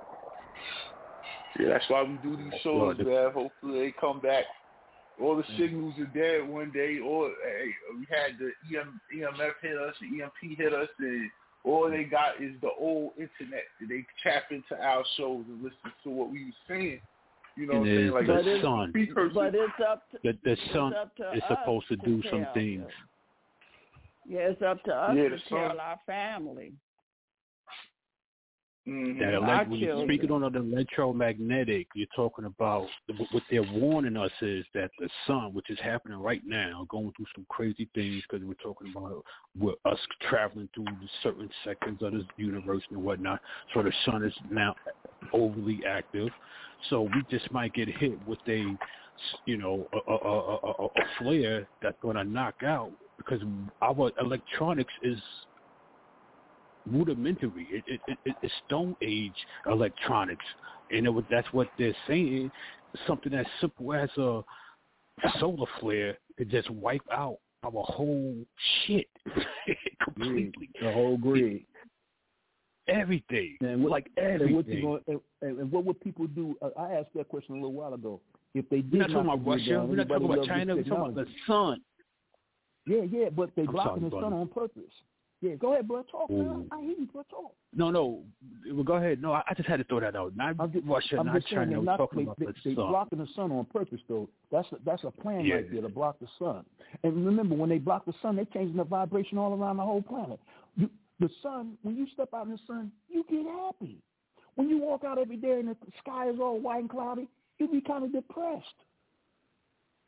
Yeah, 1.59 1.71
that's 1.71 1.89
why 1.89 2.03
we 2.05 2.17
do 2.19 2.37
these 2.37 2.61
shows, 2.63 2.97
man. 2.99 3.33
Hopefully, 3.33 3.81
they 3.81 3.95
come 4.01 4.21
back 4.21 4.45
all 5.21 5.37
the 5.37 5.45
signals 5.59 5.95
are 5.99 6.07
dead 6.07 6.49
one 6.49 6.71
day, 6.71 6.99
or 6.99 7.29
hey, 7.45 7.71
we 7.99 8.07
had 8.09 8.39
the 8.39 8.53
EM, 8.77 9.01
EMF 9.15 9.53
hit 9.61 9.77
us, 9.77 9.95
the 10.01 10.23
EMP 10.23 10.59
hit 10.59 10.73
us, 10.73 10.89
and 10.99 11.31
all 11.65 11.91
they 11.91 12.05
got 12.05 12.41
is 12.41 12.53
the 12.61 12.71
old 12.79 13.13
internet. 13.17 13.65
They 13.89 14.05
tap 14.23 14.45
into 14.51 14.83
our 14.83 15.05
shows 15.17 15.45
and 15.49 15.63
listen 15.63 15.93
to 16.05 16.11
what 16.11 16.31
we 16.31 16.47
were 16.47 16.53
saying. 16.69 17.01
You 17.57 17.67
know, 17.67 17.81
what 17.81 17.89
I'm 17.89 17.97
saying? 17.97 18.11
like 18.11 18.27
the 18.27 18.33
the 18.43 18.61
sun. 18.63 18.93
But 19.35 19.55
it's 19.55 19.73
up 19.87 20.11
to 20.13 20.19
the, 20.23 20.39
the 20.45 20.57
sun 20.73 20.95
is 21.35 21.43
supposed 21.49 21.89
to, 21.89 21.97
to 21.97 22.05
do 22.05 22.23
tell, 22.23 22.31
some 22.33 22.47
things. 22.55 22.87
Yeah, 24.27 24.41
it's 24.41 24.63
up 24.63 24.83
to 24.85 24.95
us 24.95 25.17
Yeah, 25.17 25.25
to 25.25 25.31
the 25.31 25.43
tell 25.49 25.69
sun. 25.69 25.81
our 25.81 26.01
family. 26.07 26.73
Mm-hmm. 28.89 29.21
That 29.21 29.35
elect- 29.35 29.71
when 29.71 29.79
you're 29.79 30.05
speaking 30.05 30.31
on 30.31 30.41
the 30.41 30.59
electromagnetic, 30.59 31.87
you're 31.95 32.07
talking 32.17 32.47
about 32.47 32.87
what 33.31 33.43
they're 33.51 33.63
warning 33.63 34.17
us 34.17 34.31
is 34.41 34.65
that 34.75 34.91
the 34.99 35.09
sun, 35.27 35.53
which 35.53 35.69
is 35.69 35.79
happening 35.81 36.19
right 36.19 36.41
now, 36.47 36.87
going 36.89 37.13
through 37.17 37.27
some 37.35 37.45
crazy 37.51 37.89
things 37.95 38.23
because 38.23 38.45
we're 38.47 38.55
talking 38.55 38.91
about 38.97 39.23
with 39.59 39.77
us 39.85 39.99
traveling 40.29 40.69
through 40.75 40.87
certain 41.23 41.51
sections 41.63 42.03
of 42.03 42.13
this 42.13 42.23
universe 42.39 42.83
and 42.91 43.03
whatnot. 43.03 43.41
So 43.75 43.83
the 43.83 43.93
sun 44.07 44.25
is 44.25 44.35
now 44.51 44.75
overly 45.35 45.81
active, 45.87 46.31
so 46.89 47.03
we 47.03 47.23
just 47.31 47.53
might 47.53 47.75
get 47.75 47.89
hit 47.89 48.19
with 48.27 48.39
a, 48.49 48.65
you 49.45 49.59
know, 49.59 49.87
a, 49.93 50.11
a, 50.11 50.17
a, 50.17 50.57
a, 50.57 50.87
a 50.87 50.89
flare 51.19 51.69
that's 51.83 51.99
going 52.01 52.17
to 52.17 52.25
knock 52.25 52.63
out 52.65 52.93
because 53.19 53.43
our 53.83 54.11
electronics 54.19 54.93
is 55.03 55.19
rudimentary. 56.91 57.67
It, 57.71 57.85
it, 57.87 58.01
it, 58.09 58.19
it- 58.25 58.37
it's 58.43 58.53
Stone 58.67 58.97
Age 59.03 59.33
electronics, 59.67 60.45
and 60.91 61.07
it, 61.07 61.25
that's 61.31 61.49
what 61.53 61.69
they're 61.79 61.97
saying. 62.07 62.51
Something 63.07 63.35
as 63.35 63.47
simple 63.61 63.93
as 63.95 64.11
a 64.19 64.43
solar 65.39 65.67
flare 65.79 66.19
could 66.37 66.51
just 66.51 66.69
wipe 66.71 67.03
out 67.13 67.39
our 67.63 67.71
whole 67.73 68.35
shit 68.87 69.07
completely. 70.05 70.71
The 70.81 70.91
whole 70.93 71.17
grid. 71.19 71.63
Everything, 72.89 73.57
And 73.61 73.83
what, 73.85 73.91
like 73.93 74.11
and 74.17 74.41
what, 74.53 74.65
everything. 74.67 74.83
gonna, 75.07 75.21
and, 75.43 75.59
and 75.61 75.71
what 75.71 75.85
would 75.85 76.01
people 76.01 76.27
do? 76.27 76.57
Uh, 76.61 76.71
I 76.77 76.95
asked 76.95 77.11
that 77.15 77.29
question 77.29 77.53
a 77.53 77.59
little 77.59 77.73
while 77.73 77.95
ago. 77.95 78.21
If 78.53 78.69
they 78.69 78.79
did 78.81 78.93
We're 78.95 78.99
not 79.07 79.11
talking 79.11 79.31
about 79.33 79.47
Russia. 79.47 79.71
down, 79.71 79.89
We're 79.89 79.97
not 79.97 80.09
talking 80.09 80.33
about 80.33 80.47
China. 80.47 80.75
We're 80.75 80.83
talking 80.83 81.13
about 81.13 81.15
the 81.15 81.27
sun. 81.47 81.81
Yeah, 82.87 83.03
yeah, 83.09 83.29
but 83.29 83.51
they 83.55 83.63
I'm 83.63 83.69
blocking 83.71 84.11
sorry, 84.11 84.11
the 84.11 84.27
sun 84.27 84.33
on 84.33 84.49
purpose. 84.49 84.91
Yeah, 85.43 85.55
go 85.55 85.73
ahead, 85.73 85.89
bro. 85.89 86.03
Talk, 86.03 86.29
man. 86.31 86.69
I 86.71 86.81
hear 86.83 86.91
you, 86.99 87.07
bro. 87.11 87.23
Talk. 87.31 87.55
No, 87.75 87.91
no. 87.91 88.23
Well, 88.71 88.85
go 88.85 88.95
ahead. 88.95 89.23
No, 89.23 89.33
I, 89.33 89.43
I 89.49 89.55
just 89.55 89.69
had 89.69 89.79
to 89.79 89.85
throw 89.85 90.01
that 90.01 90.15
out. 90.15 90.37
Not 90.37 90.57
I'm 90.59 90.71
just, 90.71 90.87
Russia, 90.87 91.19
I'm 91.19 91.27
not 91.27 91.37
just 91.37 91.49
China. 91.49 91.81
not, 91.81 91.97
talking 91.97 92.19
they, 92.19 92.23
about 92.25 92.39
they, 92.39 92.47
the 92.47 92.55
they 92.65 92.75
sun. 92.75 92.89
blocking 92.89 93.19
the 93.21 93.29
sun 93.35 93.51
on 93.51 93.65
purpose, 93.67 94.01
though. 94.07 94.29
That's 94.53 94.69
a, 94.73 94.77
that's 94.85 95.05
a 95.05 95.11
plan 95.11 95.47
Yeah. 95.47 95.55
right 95.57 95.73
there 95.73 95.81
to 95.81 95.89
block 95.89 96.19
the 96.21 96.27
sun. 96.39 96.65
And 97.05 97.25
remember, 97.25 97.55
when 97.55 97.71
they 97.71 97.79
block 97.79 98.05
the 98.05 98.13
sun, 98.21 98.37
they're 98.37 98.45
changing 98.47 98.77
the 98.77 98.85
vibration 98.85 99.39
all 99.39 99.55
around 99.55 99.79
the 99.79 99.83
whole 99.83 100.03
planet. 100.03 100.39
You, 100.77 100.91
the 101.21 101.31
sun, 101.43 101.79
when 101.83 101.97
you 101.97 102.07
step 102.13 102.29
out 102.35 102.45
in 102.47 102.53
the 102.53 102.59
sun, 102.67 102.93
you 103.09 103.25
get 103.31 103.47
happy. 103.47 103.97
When 104.57 104.69
you 104.69 104.79
walk 104.79 105.05
out 105.05 105.17
every 105.19 105.37
day 105.37 105.61
and 105.61 105.69
the 105.69 105.77
sky 106.01 106.29
is 106.29 106.37
all 106.39 106.59
white 106.61 106.81
and 106.81 106.91
cloudy, 106.91 107.29
you 107.59 107.67
be 107.69 107.81
kind 107.81 108.05
of 108.05 108.13
depressed. 108.13 108.67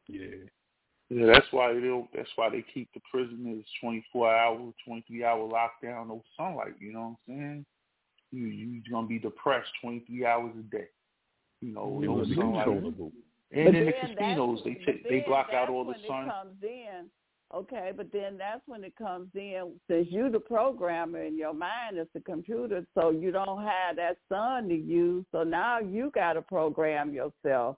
Yeah. 0.08 0.26
Yeah, 1.12 1.26
that's 1.26 1.46
why 1.50 1.74
they 1.74 1.80
don't, 1.80 2.08
that's 2.14 2.30
why 2.36 2.48
they 2.48 2.64
keep 2.72 2.88
the 2.94 3.00
prisoners 3.10 3.64
twenty 3.80 4.04
four 4.10 4.34
hour, 4.34 4.72
twenty 4.86 5.04
three 5.06 5.24
hour 5.24 5.46
lockdown, 5.46 6.08
no 6.08 6.22
sunlight. 6.36 6.74
You 6.80 6.94
know 6.94 7.18
what 7.26 7.34
I'm 7.34 7.38
saying? 7.38 7.66
You 8.30 8.46
you 8.46 8.82
gonna 8.90 9.06
be 9.06 9.18
depressed 9.18 9.68
twenty 9.82 10.00
three 10.06 10.24
hours 10.24 10.52
a 10.58 10.62
day. 10.74 10.88
You 11.60 11.74
know, 11.74 12.00
It 12.02 12.06
no 12.06 12.24
sunlight. 12.34 12.64
controllable. 12.64 13.12
And 13.52 13.66
But 13.66 13.74
in 13.74 13.86
the 13.86 13.92
casinos, 13.92 14.60
they 14.64 14.74
take 14.86 15.06
they 15.06 15.20
block 15.20 15.48
out 15.52 15.66
that's 15.66 15.70
all 15.70 15.84
the 15.84 15.92
when 15.92 16.00
sun. 16.08 16.24
It 16.24 16.30
comes 16.30 16.62
in, 16.62 17.10
okay, 17.54 17.92
but 17.94 18.10
then 18.10 18.38
that's 18.38 18.62
when 18.66 18.82
it 18.82 18.96
comes 18.96 19.28
in. 19.34 19.72
Since 19.88 20.08
you 20.10 20.30
the 20.30 20.40
programmer 20.40 21.20
and 21.20 21.36
your 21.36 21.52
mind 21.52 21.98
is 21.98 22.06
the 22.14 22.20
computer, 22.20 22.86
so 22.94 23.10
you 23.10 23.30
don't 23.30 23.62
have 23.62 23.96
that 23.96 24.16
sun 24.30 24.70
to 24.70 24.74
use. 24.74 25.26
So 25.30 25.42
now 25.42 25.78
you 25.78 26.10
got 26.14 26.32
to 26.34 26.42
program 26.42 27.12
yourself 27.12 27.76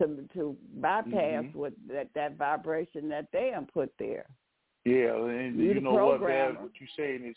to 0.00 0.28
to 0.34 0.56
bypass 0.74 1.44
Mhm. 1.44 1.54
what 1.54 1.72
that 1.88 2.12
that 2.14 2.36
vibration 2.36 3.08
that 3.08 3.30
they 3.32 3.54
put 3.72 3.92
there. 3.98 4.26
Yeah, 4.84 5.14
and 5.14 5.58
You 5.58 5.74
you 5.74 5.80
know 5.80 5.92
what. 6.06 6.20
Bev, 6.20 6.60
what 6.60 6.72
you're 6.80 6.88
saying 6.96 7.24
is 7.24 7.36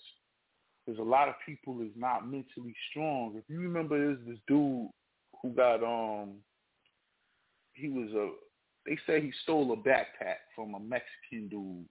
there's 0.85 0.99
a 0.99 1.03
lot 1.03 1.29
of 1.29 1.35
people 1.45 1.81
is 1.81 1.95
not 1.95 2.27
mentally 2.27 2.75
strong. 2.89 3.35
If 3.35 3.43
you 3.49 3.59
remember 3.59 3.97
there's 3.97 4.25
this 4.25 4.39
dude 4.47 4.89
who 5.41 5.49
got 5.53 5.83
um 5.83 6.43
he 7.73 7.89
was 7.89 8.11
a 8.13 8.31
they 8.85 8.97
say 9.07 9.19
he 9.21 9.31
stole 9.43 9.71
a 9.73 9.77
backpack 9.77 10.37
from 10.55 10.75
a 10.75 10.79
Mexican 10.79 11.47
dude. 11.49 11.85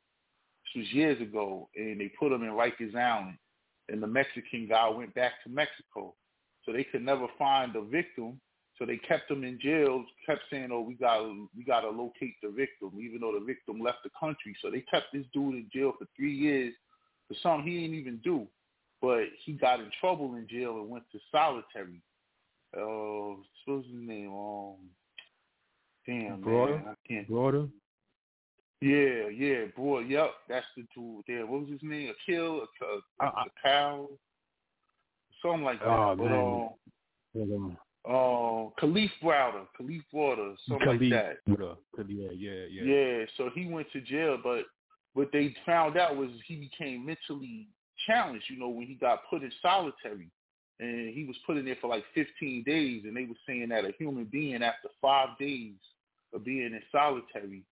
This 0.64 0.82
was 0.82 0.92
years 0.92 1.20
ago 1.20 1.68
and 1.76 2.00
they 2.00 2.08
put 2.08 2.32
him 2.32 2.42
in 2.42 2.50
Rikers 2.50 2.94
Island 2.94 3.38
and 3.88 4.02
the 4.02 4.06
Mexican 4.06 4.66
guy 4.68 4.88
went 4.88 5.14
back 5.14 5.32
to 5.44 5.50
Mexico. 5.50 6.14
So 6.64 6.72
they 6.72 6.84
could 6.84 7.02
never 7.04 7.26
find 7.38 7.72
the 7.72 7.82
victim. 7.82 8.40
So 8.78 8.84
they 8.84 8.96
kept 8.96 9.30
him 9.30 9.44
in 9.44 9.58
jail, 9.60 10.04
kept 10.26 10.42
saying, 10.50 10.70
"Oh, 10.72 10.80
we 10.80 10.94
got 10.94 11.18
to 11.18 11.48
we 11.56 11.62
got 11.64 11.82
to 11.82 11.90
locate 11.90 12.34
the 12.42 12.50
victim," 12.50 12.90
even 13.00 13.20
though 13.20 13.32
the 13.38 13.44
victim 13.44 13.80
left 13.80 13.98
the 14.02 14.10
country. 14.18 14.56
So 14.60 14.70
they 14.70 14.80
kept 14.80 15.12
this 15.12 15.24
dude 15.32 15.54
in 15.54 15.70
jail 15.72 15.92
for 15.98 16.06
three 16.16 16.34
years 16.34 16.74
for 17.28 17.34
something 17.42 17.70
he 17.70 17.80
didn't 17.80 17.96
even 17.96 18.18
do, 18.24 18.46
but 19.00 19.24
he 19.44 19.52
got 19.52 19.80
in 19.80 19.90
trouble 20.00 20.34
in 20.34 20.48
jail 20.48 20.76
and 20.78 20.90
went 20.90 21.04
to 21.12 21.18
solitary. 21.30 22.02
Oh, 22.76 23.34
Uh, 23.38 23.72
what's 23.72 23.86
his 23.86 23.94
name? 23.94 24.32
Um, 24.34 24.76
damn 26.06 26.42
Browder? 26.42 26.84
man, 26.84 26.88
I 26.88 27.08
can't. 27.08 27.30
Browder? 27.30 27.70
Yeah, 28.80 29.28
yeah, 29.28 29.66
boy, 29.76 30.00
yep, 30.00 30.32
that's 30.48 30.66
the 30.76 30.84
dude 30.94 31.22
there. 31.28 31.46
What 31.46 31.62
was 31.62 31.70
his 31.70 31.82
name? 31.82 32.10
Akil, 32.10 32.66
a, 32.80 32.84
a, 32.84 32.98
Uh, 33.20 33.26
uh, 33.26 33.44
a 33.44 33.44
cow, 33.62 34.08
something 35.40 35.62
like 35.62 35.78
that. 35.78 35.88
Oh, 35.88 36.16
but 36.16 36.24
man. 36.24 36.70
Um, 37.36 37.78
uh, 38.06 38.68
Kalief 38.80 39.10
Browder, 39.22 39.66
Kalief 39.80 40.02
Browder, 40.12 40.54
something 40.68 40.86
Khalid, 40.86 41.02
like 41.02 41.10
that. 41.10 41.36
Yeah, 42.08 42.30
yeah, 42.36 42.66
yeah. 42.70 42.82
Yeah, 42.82 43.24
so 43.36 43.50
he 43.54 43.66
went 43.66 43.90
to 43.92 44.00
jail, 44.02 44.38
but 44.42 44.64
what 45.14 45.30
they 45.32 45.54
found 45.64 45.96
out 45.96 46.16
was 46.16 46.28
he 46.46 46.56
became 46.56 47.06
mentally 47.06 47.68
challenged. 48.06 48.44
You 48.50 48.58
know, 48.58 48.68
when 48.68 48.86
he 48.86 48.94
got 48.94 49.20
put 49.30 49.42
in 49.42 49.52
solitary, 49.62 50.28
and 50.80 51.14
he 51.14 51.24
was 51.24 51.36
put 51.46 51.56
in 51.56 51.64
there 51.64 51.76
for 51.80 51.88
like 51.88 52.04
15 52.14 52.64
days, 52.64 53.04
and 53.04 53.16
they 53.16 53.24
were 53.24 53.34
saying 53.46 53.68
that 53.70 53.84
a 53.84 53.92
human 53.98 54.24
being 54.24 54.62
after 54.62 54.88
five 55.00 55.30
days 55.38 55.74
of 56.34 56.44
being 56.44 56.74
in 56.74 56.82
solitary 56.92 57.62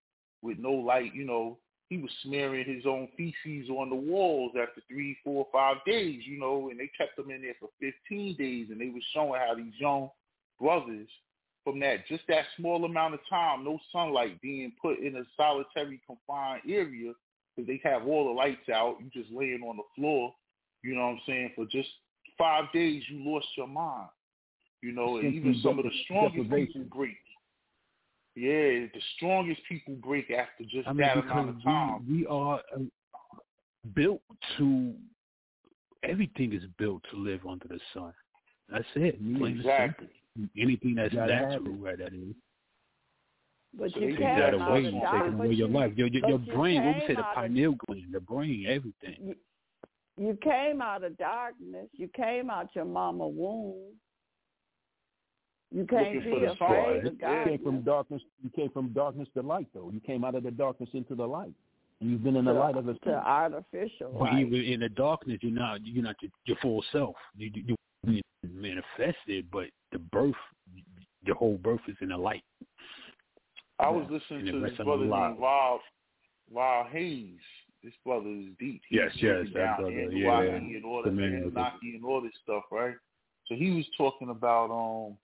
with 0.41 0.59
no 0.59 0.73
light, 0.73 1.15
you 1.15 1.25
know, 1.25 1.59
he 1.89 1.99
was 1.99 2.11
smearing 2.23 2.65
his 2.65 2.87
own 2.87 3.07
feces 3.19 3.69
on 3.69 3.91
the 3.91 3.97
walls 3.97 4.53
after 4.59 4.81
three, 4.89 5.19
four, 5.23 5.47
five 5.53 5.77
days, 5.85 6.23
you 6.25 6.39
know, 6.39 6.71
and 6.71 6.81
they 6.81 6.91
kept 6.97 7.19
him 7.19 7.31
in 7.31 7.43
there 7.43 7.55
for 7.61 7.69
15 7.81 8.37
days, 8.37 8.69
and 8.71 8.81
they 8.81 8.89
were 8.89 9.01
showing 9.13 9.39
how 9.39 9.55
these 9.55 9.75
young 9.79 10.09
brothers 10.63 11.09
from 11.65 11.81
that 11.81 12.07
just 12.09 12.23
that 12.29 12.45
small 12.57 12.85
amount 12.85 13.15
of 13.15 13.21
time, 13.29 13.65
no 13.65 13.79
sunlight, 13.93 14.41
being 14.41 14.73
put 14.81 14.99
in 14.99 15.17
a 15.17 15.23
solitary 15.37 16.01
confined 16.07 16.63
area 16.69 17.13
because 17.55 17.67
they 17.69 17.81
have 17.89 18.07
all 18.07 18.27
the 18.27 18.31
lights 18.31 18.69
out. 18.73 18.97
You 19.01 19.11
just 19.13 19.33
laying 19.33 19.63
on 19.63 19.77
the 19.77 19.83
floor. 19.97 20.35
You 20.83 20.95
know 20.95 21.03
what 21.03 21.09
I'm 21.09 21.21
saying? 21.27 21.53
For 21.55 21.67
just 21.67 21.89
five 22.39 22.65
days, 22.73 23.03
you 23.09 23.31
lost 23.31 23.47
your 23.57 23.69
mind. 23.69 24.09
You 24.83 24.93
know, 24.93 25.19
and 25.19 25.33
even 25.33 25.61
some 25.63 25.79
of 25.79 25.85
the 25.85 25.93
strongest 26.05 26.51
people 26.51 26.83
break. 26.93 27.17
Yeah, 28.35 28.87
the 28.93 29.01
strongest 29.17 29.61
people 29.69 29.95
break 29.95 30.31
after 30.31 30.65
just 30.65 30.89
I 30.89 30.93
mean, 30.93 31.07
that 31.07 31.19
amount 31.19 31.51
of 31.51 31.63
time. 31.63 32.05
we, 32.09 32.19
we 32.19 32.27
are 32.27 32.61
uh, 32.75 32.81
built 33.95 34.23
to, 34.57 34.95
everything 36.03 36.53
is 36.53 36.63
built 36.79 37.03
to 37.13 37.17
live 37.17 37.41
under 37.49 37.69
the 37.69 37.79
sun. 37.95 38.13
That's 38.71 38.85
it. 38.97 39.21
Plain 39.37 39.59
Exactly. 39.59 40.09
Anything 40.57 40.95
that's 40.97 41.15
natural, 41.15 41.75
where 41.75 41.97
that 41.97 42.13
is. 42.13 42.35
But 43.79 43.93
so 43.93 44.01
you 44.01 44.17
take 44.17 44.19
that 44.19 44.55
away, 44.55 44.83
you 44.83 44.91
take 44.91 45.33
away 45.33 45.47
your 45.49 45.69
you, 45.69 45.75
life, 45.75 45.93
your 45.97 46.09
your, 46.09 46.29
your 46.29 46.39
brain. 46.39 46.85
What 46.85 46.97
we 46.97 47.07
say, 47.07 47.15
the 47.15 47.25
pineal 47.35 47.75
gland, 47.87 48.13
the 48.13 48.21
brain, 48.21 48.67
everything. 48.69 49.17
You, 49.21 49.35
you 50.19 50.39
came 50.43 50.83
out 50.83 51.05
of 51.05 51.17
darkness. 51.17 51.89
You 51.95 52.09
came 52.15 52.51
out 52.51 52.69
your 52.75 52.85
mama 52.85 53.27
womb. 53.27 53.95
You 55.71 55.87
can't 55.87 56.15
Looking 56.15 56.41
be 56.41 56.45
afraid 56.45 57.07
of 57.07 57.15
You 57.15 57.45
came 57.47 57.65
from 57.65 57.81
darkness. 57.81 58.21
You 58.43 58.51
came 58.51 58.69
from 58.71 58.93
darkness 58.93 59.29
to 59.35 59.43
light, 59.43 59.69
though. 59.73 59.91
You 59.91 60.01
came 60.01 60.23
out 60.23 60.35
of 60.35 60.43
the 60.43 60.51
darkness 60.51 60.91
into 60.93 61.15
the 61.15 61.27
light, 61.27 61.55
and 62.01 62.11
you've 62.11 62.23
been 62.23 62.37
in 62.37 62.45
the 62.45 62.53
to, 62.53 62.59
light 62.59 62.75
to 62.75 62.83
since. 62.85 62.99
artificial 63.07 64.13
But 64.13 64.33
light. 64.33 64.47
even 64.47 64.61
in 64.61 64.81
the 64.81 64.91
darkness, 64.91 65.39
you're 65.41 65.51
not 65.51 65.81
you're 65.83 66.05
not 66.05 66.17
your, 66.21 66.31
your 66.45 66.57
full 66.61 66.85
self. 66.93 67.17
You 67.39 67.51
you, 67.55 67.75
you 68.07 68.21
manifested, 68.43 69.47
but 69.51 69.69
the 69.93 69.99
birth, 69.99 70.35
your 71.25 71.37
whole 71.37 71.59
birth 71.59 71.81
is 71.89 71.97
in 72.01 72.09
the 72.09 72.17
light. 72.17 72.43
I 73.79 73.89
was 73.89 74.07
listening 74.11 74.47
to 74.53 74.61
rest 74.61 74.77
this 74.79 74.85
brother 74.85 75.03
them 75.03 75.11
lie. 75.11 75.29
named 75.29 75.41
Rob, 75.41 75.81
Rob 76.53 76.87
Hayes. 76.91 77.39
This 77.83 77.93
brother 78.05 78.29
is 78.29 78.47
deep. 78.61 78.81
He 78.89 78.97
Yes, 78.97 79.11
yes, 79.17 79.23
breaking 79.43 79.55
that 79.55 79.79
brother, 79.79 79.93
Andrew 80.01 80.19
yeah. 80.19 80.41
And 80.41 80.85
all 80.85 81.03
The 81.03 81.11
that, 81.11 81.17
man 81.17 81.45
with 81.45 81.55
the- 81.55 81.61
Wackey 81.61 81.95
and 81.97 82.05
all 82.05 82.21
this 82.21 82.33
stuff, 82.43 82.63
right? 82.71 82.95
So 83.47 83.57
he 83.57 83.71
was 83.73 83.85
talking 83.99 84.31
about 84.31 84.71
um 84.71 85.17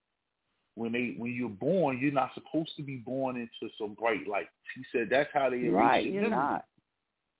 when 0.75 0.93
they 0.93 1.15
when 1.17 1.33
you're 1.33 1.49
born, 1.49 1.99
you're 1.99 2.11
not 2.13 2.31
supposed 2.35 2.73
to 2.77 2.83
be 2.83 2.97
born 2.97 3.37
into 3.37 3.73
some 3.81 3.95
bright 3.95 4.27
light. 4.27 4.49
He 4.75 4.83
said 4.93 5.09
that's 5.11 5.31
how 5.33 5.51
they 5.51 5.69
right, 5.69 6.05
you're 6.05 6.23
memory. 6.23 6.31
not. 6.31 6.65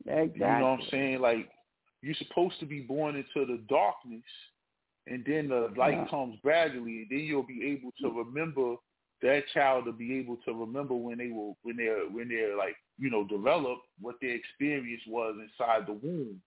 Exactly. 0.07 0.41
You 0.41 0.47
know 0.47 0.71
what 0.73 0.81
I'm 0.81 0.87
saying? 0.91 1.21
Like 1.21 1.49
you're 2.01 2.15
supposed 2.15 2.61
to 2.61 2.67
be 2.67 2.81
born 2.81 3.17
into 3.17 3.45
the 3.45 3.61
darkness, 3.69 4.23
and 5.11 5.25
then 5.25 5.49
the 5.49 5.73
light 5.77 5.95
Yeah. 5.95 6.09
comes 6.09 6.39
gradually, 6.43 7.03
and 7.03 7.09
then 7.11 7.21
you'll 7.21 7.43
be 7.43 7.65
able 7.67 7.93
to 8.01 8.11
remember 8.11 8.77
that 9.23 9.43
child 9.53 9.85
to 9.87 9.93
be 9.93 10.15
able 10.19 10.37
to 10.45 10.53
remember 10.53 10.95
when 10.95 11.19
they 11.19 11.29
were 11.29 11.53
when 11.63 11.77
they're 11.77 12.09
when 12.09 12.29
they're 12.29 12.57
like 12.57 12.77
you 12.99 13.11
know 13.11 13.25
developed 13.25 13.83
what 14.01 14.17
their 14.21 14.35
experience 14.35 15.03
was 15.07 15.37
inside 15.41 15.87
the 15.87 15.93
womb. 15.93 16.41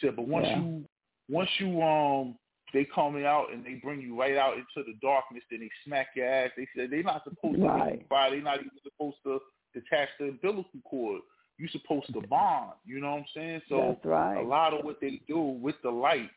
He 0.00 0.06
said, 0.06 0.16
but 0.16 0.26
once 0.26 0.46
Yeah. 0.48 0.58
you 0.60 0.84
once 1.28 1.50
you 1.58 1.82
um 1.82 2.36
they 2.72 2.84
coming 2.84 3.24
out 3.24 3.52
and 3.52 3.64
they 3.64 3.74
bring 3.74 4.00
you 4.00 4.18
right 4.18 4.36
out 4.36 4.54
into 4.54 4.82
the 4.84 4.98
darkness, 5.00 5.44
then 5.50 5.60
they 5.60 5.70
smack 5.84 6.08
your 6.16 6.26
ass. 6.26 6.50
They 6.56 6.66
said 6.76 6.90
they're 6.90 7.02
not 7.02 7.22
supposed 7.24 7.56
to 7.60 7.62
Right. 7.66 8.04
right. 8.10 8.30
They're 8.32 8.42
not 8.42 8.58
even 8.58 8.70
supposed 8.82 9.18
to 9.24 9.40
detach 9.72 10.08
the 10.18 10.28
umbilical 10.30 10.80
cord. 10.84 11.22
You're 11.58 11.68
supposed 11.70 12.12
to 12.12 12.20
bond. 12.26 12.72
You 12.84 13.00
know 13.00 13.12
what 13.12 13.18
I'm 13.20 13.26
saying? 13.34 13.62
So 13.68 13.80
That's 13.80 14.04
right. 14.04 14.38
a 14.38 14.42
lot 14.46 14.74
of 14.74 14.84
what 14.84 15.00
they 15.00 15.20
do 15.28 15.38
with 15.38 15.76
the 15.82 15.90
light 15.90 16.28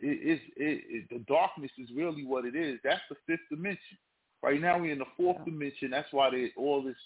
it 0.00 0.06
is 0.06 0.40
it, 0.56 0.84
it, 0.88 1.08
the 1.10 1.24
darkness 1.32 1.70
is 1.78 1.88
really 1.94 2.24
what 2.24 2.44
it 2.44 2.54
is. 2.56 2.78
That's 2.84 3.00
the 3.08 3.16
fifth 3.26 3.48
dimension. 3.50 3.98
Right 4.42 4.60
now 4.60 4.78
we're 4.78 4.92
in 4.92 4.98
the 4.98 5.04
fourth 5.16 5.44
dimension. 5.44 5.90
That's 5.90 6.12
why 6.12 6.30
they 6.30 6.52
all 6.56 6.82
this 6.82 6.96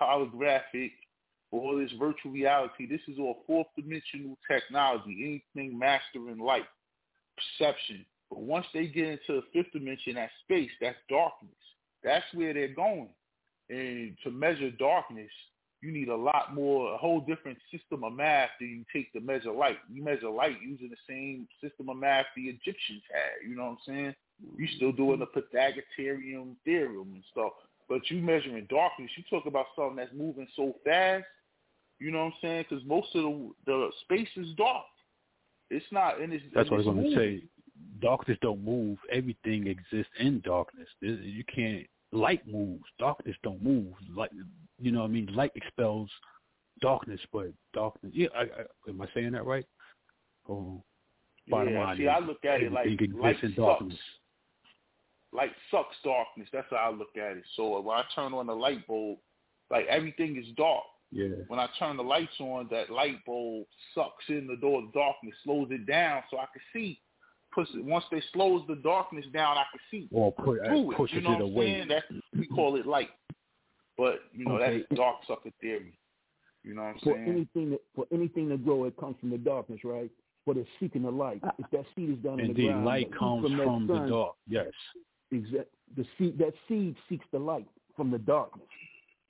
holographic, 0.00 0.92
all 1.50 1.78
this 1.78 1.92
virtual 1.98 2.32
reality. 2.32 2.86
This 2.86 3.00
is 3.08 3.18
all 3.18 3.42
fourth 3.46 3.68
dimensional 3.76 4.36
technology. 4.50 5.42
Anything 5.54 5.78
mastering 5.78 6.38
light, 6.38 6.66
perception. 7.58 8.04
But 8.30 8.40
once 8.40 8.66
they 8.74 8.86
get 8.86 9.08
into 9.08 9.40
the 9.40 9.42
fifth 9.52 9.72
dimension, 9.72 10.14
that 10.14 10.30
space, 10.44 10.70
that's 10.80 10.96
darkness. 11.08 11.54
That's 12.02 12.24
where 12.34 12.52
they're 12.52 12.74
going. 12.74 13.08
And 13.68 14.16
to 14.24 14.30
measure 14.30 14.70
darkness, 14.70 15.30
you 15.86 15.92
need 15.92 16.08
a 16.08 16.16
lot 16.16 16.52
more, 16.52 16.92
a 16.92 16.96
whole 16.96 17.20
different 17.20 17.58
system 17.70 18.02
of 18.02 18.12
math 18.12 18.50
than 18.58 18.68
you 18.68 18.84
take 18.92 19.12
to 19.12 19.20
measure 19.20 19.52
light. 19.52 19.78
You 19.92 20.02
measure 20.02 20.28
light 20.28 20.56
using 20.60 20.90
the 20.90 20.96
same 21.08 21.46
system 21.62 21.88
of 21.88 21.96
math 21.96 22.26
the 22.34 22.42
Egyptians 22.42 23.02
had. 23.08 23.48
You 23.48 23.54
know 23.54 23.64
what 23.64 23.70
I'm 23.70 23.78
saying? 23.86 24.14
You're 24.58 24.66
mm-hmm. 24.66 24.76
still 24.76 24.92
doing 24.92 25.20
the 25.20 25.26
Pythagorean 25.26 26.56
theorem 26.64 27.12
and 27.14 27.22
stuff. 27.30 27.52
But 27.88 28.10
you 28.10 28.20
measuring 28.20 28.66
darkness, 28.68 29.10
you 29.16 29.22
talk 29.30 29.46
about 29.46 29.66
something 29.76 29.96
that's 29.96 30.12
moving 30.12 30.48
so 30.56 30.74
fast. 30.84 31.24
You 32.00 32.10
know 32.10 32.24
what 32.24 32.24
I'm 32.24 32.32
saying? 32.42 32.64
Because 32.68 32.84
most 32.84 33.14
of 33.14 33.22
the 33.22 33.50
the 33.66 33.90
space 34.02 34.28
is 34.36 34.48
dark. 34.56 34.84
It's 35.70 35.86
not, 35.92 36.20
and 36.20 36.32
it's 36.32 36.44
That's 36.52 36.68
what 36.68 36.80
I 36.80 36.84
was 36.84 36.86
going 36.86 37.10
to 37.10 37.16
say. 37.16 37.42
Darkness 38.00 38.38
don't 38.42 38.64
move. 38.64 38.98
Everything 39.10 39.68
exists 39.68 40.12
in 40.18 40.40
darkness. 40.40 40.88
You 41.00 41.44
can't. 41.44 41.86
Light 42.12 42.46
moves. 42.46 42.84
Darkness 42.98 43.36
don't 43.42 43.62
move. 43.62 43.92
Light, 44.14 44.30
you 44.80 44.92
know 44.92 45.00
what 45.00 45.06
I 45.06 45.12
mean? 45.12 45.26
Light 45.34 45.52
expels 45.54 46.10
darkness, 46.80 47.20
but 47.32 47.48
darkness. 47.72 48.12
Yeah, 48.14 48.28
I, 48.34 48.42
I, 48.42 48.90
am 48.90 49.00
I 49.00 49.06
saying 49.14 49.32
that 49.32 49.46
right? 49.46 49.64
Oh, 50.48 50.82
bottom 51.48 51.72
Yeah, 51.74 51.80
line 51.84 51.96
see, 51.96 52.02
is 52.04 52.10
I 52.14 52.18
look 52.18 52.44
at 52.44 52.62
it 52.62 52.72
like 52.72 52.86
light 53.14 53.36
sucks. 53.40 53.54
darkness. 53.54 53.98
Light 55.32 55.52
sucks 55.70 55.96
darkness. 56.04 56.48
That's 56.52 56.66
how 56.70 56.76
I 56.76 56.90
look 56.90 57.16
at 57.16 57.36
it. 57.36 57.44
So 57.56 57.80
when 57.80 57.96
I 57.96 58.04
turn 58.14 58.32
on 58.32 58.46
the 58.46 58.54
light 58.54 58.86
bulb, 58.86 59.18
like 59.70 59.86
everything 59.86 60.36
is 60.36 60.46
dark. 60.56 60.84
Yeah. 61.12 61.28
When 61.48 61.60
I 61.60 61.68
turn 61.78 61.96
the 61.96 62.02
lights 62.02 62.38
on, 62.40 62.68
that 62.70 62.90
light 62.90 63.24
bulb 63.24 63.66
sucks 63.94 64.24
in 64.28 64.46
the 64.46 64.56
door 64.56 64.82
of 64.82 64.92
darkness, 64.92 65.34
slows 65.44 65.68
it 65.70 65.86
down 65.86 66.22
so 66.30 66.38
I 66.38 66.46
can 66.52 66.62
see. 66.72 67.00
It, 67.58 67.84
once 67.84 68.04
they 68.10 68.22
slows 68.34 68.62
the 68.68 68.74
darkness 68.76 69.24
down, 69.32 69.56
I 69.56 69.64
can 69.72 69.80
see 69.90 70.08
Or 70.12 70.30
put, 70.30 70.60
uh, 70.60 70.68
through 70.68 70.92
it. 71.06 71.12
You 71.12 71.20
know 71.22 71.32
it 71.32 71.38
what 71.38 71.44
I'm 71.44 71.52
away. 71.52 71.86
saying? 71.88 72.20
We 72.38 72.46
call 72.48 72.76
it 72.76 72.86
light. 72.86 73.08
But 73.96 74.20
you 74.32 74.44
know 74.44 74.56
Okay. 74.56 74.78
that's 74.88 74.98
dark 74.98 75.16
sucker 75.26 75.50
theory. 75.60 75.98
You 76.62 76.74
know 76.74 76.82
what 76.82 76.88
I'm 76.88 76.98
For 77.00 77.14
saying? 77.14 77.28
anything 77.28 77.70
that 77.70 77.80
for 77.94 78.06
anything 78.12 78.48
to 78.50 78.56
grow, 78.56 78.84
it 78.84 78.96
comes 78.96 79.16
from 79.20 79.30
the 79.30 79.38
darkness, 79.38 79.80
right? 79.84 80.10
But 80.44 80.56
it's 80.56 80.68
seeking 80.78 81.02
the 81.02 81.10
light. 81.10 81.42
Uh, 81.42 81.50
if 81.58 81.70
that 81.70 81.84
seed 81.94 82.10
is 82.10 82.18
down 82.18 82.40
in 82.40 82.46
the 82.46 82.50
Indeed, 82.50 82.66
ground, 82.66 82.84
light 82.84 83.12
comes 83.12 83.42
from, 83.42 83.56
that 83.56 83.64
from 83.64 83.86
the 83.86 84.08
dark. 84.08 84.34
Yes. 84.46 84.72
Exact. 85.30 85.68
The 85.96 86.04
seed 86.18 86.38
that 86.38 86.52
seed 86.68 86.96
seeks 87.08 87.24
the 87.32 87.38
light 87.38 87.66
from 87.96 88.10
the 88.10 88.18
darkness. 88.18 88.68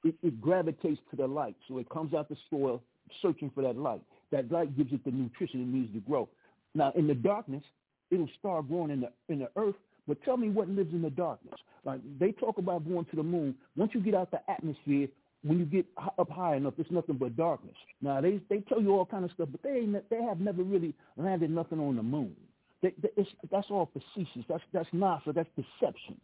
It, 0.05 0.15
it 0.23 0.41
gravitates 0.41 1.01
to 1.11 1.17
the 1.17 1.27
light, 1.27 1.57
so 1.69 1.79
it 1.79 1.89
comes 1.89 2.15
out 2.15 2.29
the 2.29 2.37
soil 2.51 2.83
searching 3.23 3.51
for 3.55 3.63
that 3.63 3.77
light. 3.77 4.03
That 4.31 4.51
light 4.51 4.77
gives 4.77 4.93
it 4.93 5.05
the 5.05 5.11
nutrition 5.11 5.63
it 5.63 5.69
needs 5.69 5.93
to 5.95 6.01
grow. 6.01 6.29
Now, 6.75 6.93
in 6.97 7.07
the 7.07 7.15
darkness, 7.15 7.63
it'll 8.11 8.29
start 8.39 8.69
growing 8.69 8.91
in 8.91 9.01
the 9.01 9.11
in 9.29 9.39
the 9.41 9.51
earth. 9.57 9.75
But 10.07 10.23
tell 10.25 10.37
me 10.37 10.51
what 10.51 10.69
lives 10.69 10.93
in 10.93 11.03
the 11.03 11.11
darkness. 11.11 11.59
Like 11.85 12.01
they 12.19 12.33
talk 12.33 12.59
about 12.59 12.87
going 12.89 13.05
to 13.07 13.17
the 13.17 13.23
moon. 13.23 13.55
Once 13.77 13.93
you 13.95 14.01
get 14.01 14.15
out 14.15 14.31
the 14.31 14.41
atmosphere, 14.51 15.09
when 15.43 15.59
you 15.59 15.65
get 15.65 15.87
up 16.19 16.31
high 16.31 16.57
enough, 16.57 16.75
it's 16.79 16.91
nothing 16.91 17.17
but 17.17 17.37
darkness. 17.37 17.75
Now 18.01 18.21
they 18.21 18.41
they 18.49 18.61
tell 18.61 18.81
you 18.81 18.93
all 18.93 19.07
kind 19.07 19.25
of 19.25 19.31
stuff, 19.33 19.49
but 19.51 19.63
they 19.63 19.71
ain't, 19.71 20.11
they 20.11 20.23
have 20.23 20.41
never 20.41 20.63
really 20.63 20.95
landed 21.17 21.51
nothing 21.51 21.81
on 21.81 21.97
the 21.97 22.03
moon. 22.03 22.35
They, 22.83 22.93
they, 23.03 23.09
it's, 23.17 23.31
that's 23.51 23.67
all 23.71 23.91
facetious. 23.93 24.45
That's 24.49 24.63
that's 24.73 24.89
NASA. 24.95 25.35
That's 25.35 25.49
deception. 25.57 26.21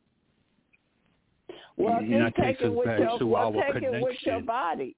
Well, 1.77 1.99
And 1.99 2.13
that 2.13 2.19
just 2.19 2.37
take 2.37 2.59
takes 2.59 2.63
it 2.63 2.75
with 2.75 2.87
your 2.99 3.27
well, 3.27 3.55
our 3.57 3.73
take 3.73 3.83
it 3.83 4.03
with 4.03 4.17
your 4.25 4.41
body. 4.43 4.97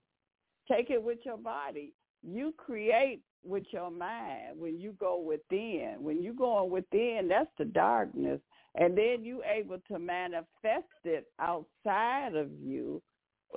Take 0.71 0.91
it 0.91 1.03
with 1.03 1.19
your 1.25 1.37
body. 1.37 1.93
You 2.23 2.55
create 2.57 3.21
with 3.45 3.65
your 3.71 3.91
mind 3.91 4.59
when 4.59 4.81
you 4.81 4.95
go 4.99 5.21
within. 5.21 5.97
When 6.01 6.23
you 6.23 6.33
go 6.33 6.65
within, 6.65 7.29
that's 7.29 7.51
the 7.59 7.67
darkness, 7.67 8.41
and 8.75 8.97
then 8.97 9.23
you 9.23 9.43
able 9.45 9.79
to 9.89 9.99
manifest 9.99 10.89
it 11.05 11.27
outside 11.41 12.35
of 12.35 12.51
you 12.61 13.01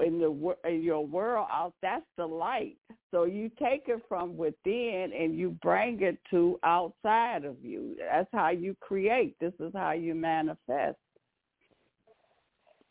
in 0.06 0.20
the 0.20 0.56
in 0.70 0.84
your 0.84 1.06
world 1.06 1.48
out 1.52 1.74
that's 1.82 2.06
the 2.18 2.26
light 2.26 2.78
so 3.10 3.24
you 3.24 3.50
take 3.60 3.84
it 3.88 4.00
from 4.08 4.38
within 4.38 5.12
and 5.18 5.36
you 5.36 5.58
bring 5.64 6.02
it 6.02 6.20
to 6.30 6.60
outside 6.64 7.46
of 7.46 7.56
you 7.64 7.96
that's 8.12 8.30
how 8.32 8.50
you 8.50 8.76
create 8.80 9.36
this 9.40 9.54
is 9.60 9.72
how 9.74 9.92
you 9.92 10.14
manifest 10.14 10.98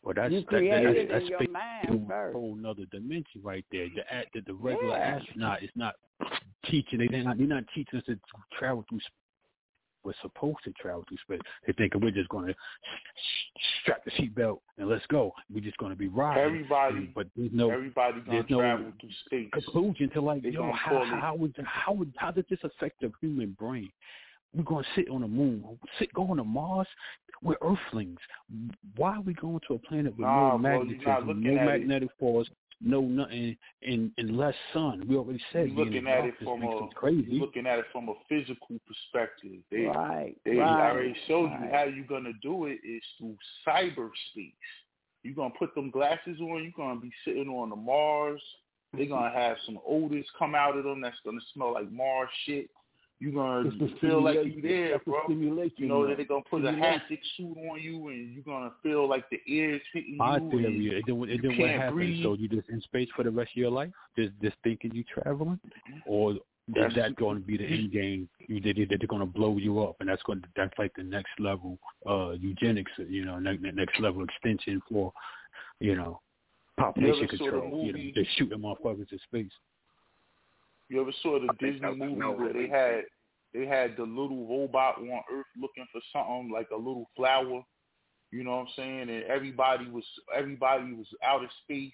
Well, 0.03 0.13
that's 0.15 0.33
You 0.33 0.41
that, 0.41 0.51
that, 0.51 0.59
that's 0.59 1.25
in 1.89 2.07
that's 2.07 2.11
a 2.11 2.31
whole 2.33 2.55
nother 2.55 2.85
dimension 2.91 3.41
right 3.43 3.65
there. 3.71 3.87
The 3.93 4.13
act 4.13 4.33
that 4.35 4.45
the 4.45 4.53
regular 4.53 4.95
Yeah. 4.95 5.19
astronaut 5.19 5.63
is 5.63 5.69
not 5.75 5.95
teaching. 6.65 6.99
They 6.99 7.07
they're 7.07 7.23
not 7.23 7.37
they're 7.37 7.47
not 7.47 7.65
teaching 7.73 7.99
us 7.99 8.05
to 8.05 8.17
travel 8.57 8.85
through. 8.89 8.99
We're 10.07 10.13
supposed 10.21 10.59
to 10.63 10.71
travel 10.81 11.03
through 11.09 11.17
space. 11.17 11.45
They 11.65 11.73
think 11.73 11.93
we're 11.95 12.11
just 12.11 12.29
going 12.29 12.47
to 12.47 12.55
strap 13.81 14.05
the 14.05 14.11
seatbelt 14.11 14.59
and 14.77 14.87
let's 14.87 15.05
go. 15.07 15.33
We're 15.53 15.59
just 15.59 15.75
going 15.79 15.91
to 15.91 15.97
be 15.97 16.07
riding. 16.07 16.43
Everybody, 16.45 17.11
but 17.13 17.27
there's 17.35 17.51
no 17.51 17.69
everybody 17.69 18.21
gonna 18.21 18.31
there's 18.31 18.49
no 18.49 18.59
travel 18.59 18.93
through 19.01 19.09
space. 19.25 19.49
conclusion 19.51 20.09
to 20.11 20.21
like, 20.21 20.43
They 20.43 20.51
yo, 20.51 20.71
how 20.71 21.03
how 21.19 21.35
would 21.35 21.53
how 21.65 21.91
would 21.91 22.13
how 22.15 22.31
does 22.31 22.45
this 22.49 22.59
affect 22.63 23.01
the 23.01 23.11
human 23.19 23.57
brain? 23.59 23.89
We're 24.55 24.63
going 24.63 24.85
to 24.85 24.89
sit 24.95 25.09
on 25.09 25.21
the 25.21 25.27
moon, 25.27 25.65
sit 25.99 26.13
going 26.13 26.37
to 26.37 26.45
Mars. 26.45 26.87
We're 27.43 27.57
Earthlings. 27.61 28.19
Why 28.95 29.17
are 29.17 29.21
we 29.21 29.33
going 29.33 29.59
to 29.67 29.73
a 29.73 29.79
planet 29.79 30.13
with 30.13 30.21
Nah, 30.21 30.53
no 30.53 30.57
bro, 30.57 30.83
you're 30.83 30.97
not 30.99 31.27
magnetism, 31.27 31.43
no 31.43 31.51
it- 31.51 31.65
magnetic 31.65 32.09
force, 32.17 32.49
no 32.81 33.01
nothing, 33.01 33.57
and 33.83 34.11
and 34.17 34.37
less 34.37 34.55
sun? 34.73 35.05
We 35.07 35.15
already 35.15 35.41
said 35.51 35.69
You're 35.69 35.85
looking 35.85 36.07
at 36.07 36.25
it 36.25 36.35
from 36.43 36.63
a 36.63 36.87
crazy. 36.95 37.27
you're 37.29 37.45
looking 37.45 37.65
at 37.67 37.79
it 37.79 37.85
from 37.91 38.09
a 38.09 38.13
physical 38.29 38.79
perspective. 38.87 39.59
They, 39.71 39.81
right 39.83 40.35
They 40.45 40.57
right, 40.57 40.91
already 40.91 41.15
showed 41.27 41.45
right. 41.47 41.61
you 41.63 41.69
how 41.71 41.83
you're 41.85 42.05
gonna 42.05 42.33
do 42.41 42.65
it 42.65 42.79
is 42.87 43.03
through 43.17 43.35
cyberspace. 43.67 44.53
You're 45.23 45.35
gonna 45.35 45.53
put 45.57 45.73
them 45.75 45.89
glasses 45.91 46.39
on. 46.39 46.63
You're 46.63 46.71
gonna 46.75 46.99
be 46.99 47.11
sitting 47.25 47.49
on 47.49 47.69
the 47.69 47.75
Mars. 47.75 48.41
They're 48.93 49.07
gonna 49.07 49.33
have 49.33 49.57
some 49.65 49.79
odors 49.85 50.25
come 50.37 50.55
out 50.55 50.77
of 50.77 50.83
them 50.83 51.01
that's 51.01 51.17
gonna 51.25 51.41
smell 51.53 51.73
like 51.73 51.91
Mars 51.91 52.29
shit. 52.45 52.69
You're 53.19 53.31
gonna 53.31 53.71
feel 53.99 54.23
like 54.23 54.37
you 54.45 54.61
there, 54.61 54.99
bro. 54.99 55.21
You 55.27 55.71
know 55.87 56.07
that 56.07 56.17
they're 56.17 56.25
gonna 56.25 56.43
put 56.49 56.63
a 56.65 56.71
haptic 56.71 57.19
suit 57.35 57.57
on 57.71 57.81
you, 57.81 58.09
and 58.09 58.31
you're 58.33 58.43
gonna 58.43 58.71
feel 58.83 59.09
like 59.09 59.27
the 59.31 59.39
ears 59.47 59.81
hitting 59.91 60.17
My 60.17 60.37
you. 60.37 60.51
theory, 60.51 60.95
and 60.95 61.03
then, 61.07 61.29
and 61.29 61.43
then 61.43 61.57
what 61.57 61.69
happens? 61.69 61.93
Breathe. 61.93 62.23
So 62.23 62.33
you 62.33 62.47
just 62.47 62.69
in 62.69 62.79
space 62.81 63.09
for 63.15 63.23
the 63.23 63.31
rest 63.31 63.51
of 63.53 63.57
your 63.57 63.71
life, 63.71 63.89
just 64.15 64.33
just 64.41 64.55
thinking 64.63 64.93
you 64.93 65.03
traveling, 65.03 65.59
or 66.05 66.33
is 66.75 66.95
that 66.95 67.15
going 67.15 67.39
to 67.39 67.43
be 67.43 67.57
the 67.57 67.65
end 67.65 67.91
game? 67.91 68.29
You 68.47 68.59
did 68.59 68.77
that 68.89 68.97
they're 68.99 69.07
going 69.07 69.21
to 69.21 69.25
blow 69.25 69.57
you 69.57 69.81
up, 69.81 69.95
and 69.99 70.09
that's 70.09 70.21
going 70.23 70.41
to 70.41 70.47
that's 70.55 70.77
like 70.77 70.91
the 70.95 71.03
next 71.03 71.31
level 71.39 71.79
uh 72.07 72.31
eugenics, 72.31 72.91
you 72.97 73.25
know, 73.25 73.39
next 73.39 73.63
next 73.63 73.99
level 73.99 74.23
extension 74.23 74.81
for, 74.91 75.11
you 75.79 75.95
know, 75.95 76.19
population 76.77 77.23
ever 77.23 77.37
saw 77.37 77.45
the 77.45 77.51
control. 77.51 77.83
You 77.85 77.93
know, 77.93 78.11
they're 78.13 78.25
shooting 78.37 78.59
motherfuckers 78.59 79.11
in 79.11 79.19
space. 79.23 79.51
You 80.89 81.01
ever 81.01 81.11
saw 81.21 81.39
the 81.39 81.53
Disney 81.59 81.95
movie 81.95 82.15
where 82.15 82.53
they 82.53 82.67
had 82.67 83.03
they 83.53 83.65
had 83.65 83.97
the 83.97 84.03
little 84.03 84.47
robot 84.47 84.97
on 84.99 85.21
Earth 85.31 85.45
looking 85.59 85.85
for 85.91 86.01
something 86.13 86.51
like 86.51 86.69
a 86.71 86.77
little 86.77 87.09
flower? 87.15 87.63
You 88.31 88.43
know 88.43 88.57
what 88.57 88.61
I'm 88.61 88.67
saying? 88.75 89.09
And 89.09 89.23
everybody 89.23 89.89
was 89.89 90.05
everybody 90.35 90.93
was 90.93 91.07
out 91.23 91.43
of 91.43 91.49
space, 91.63 91.91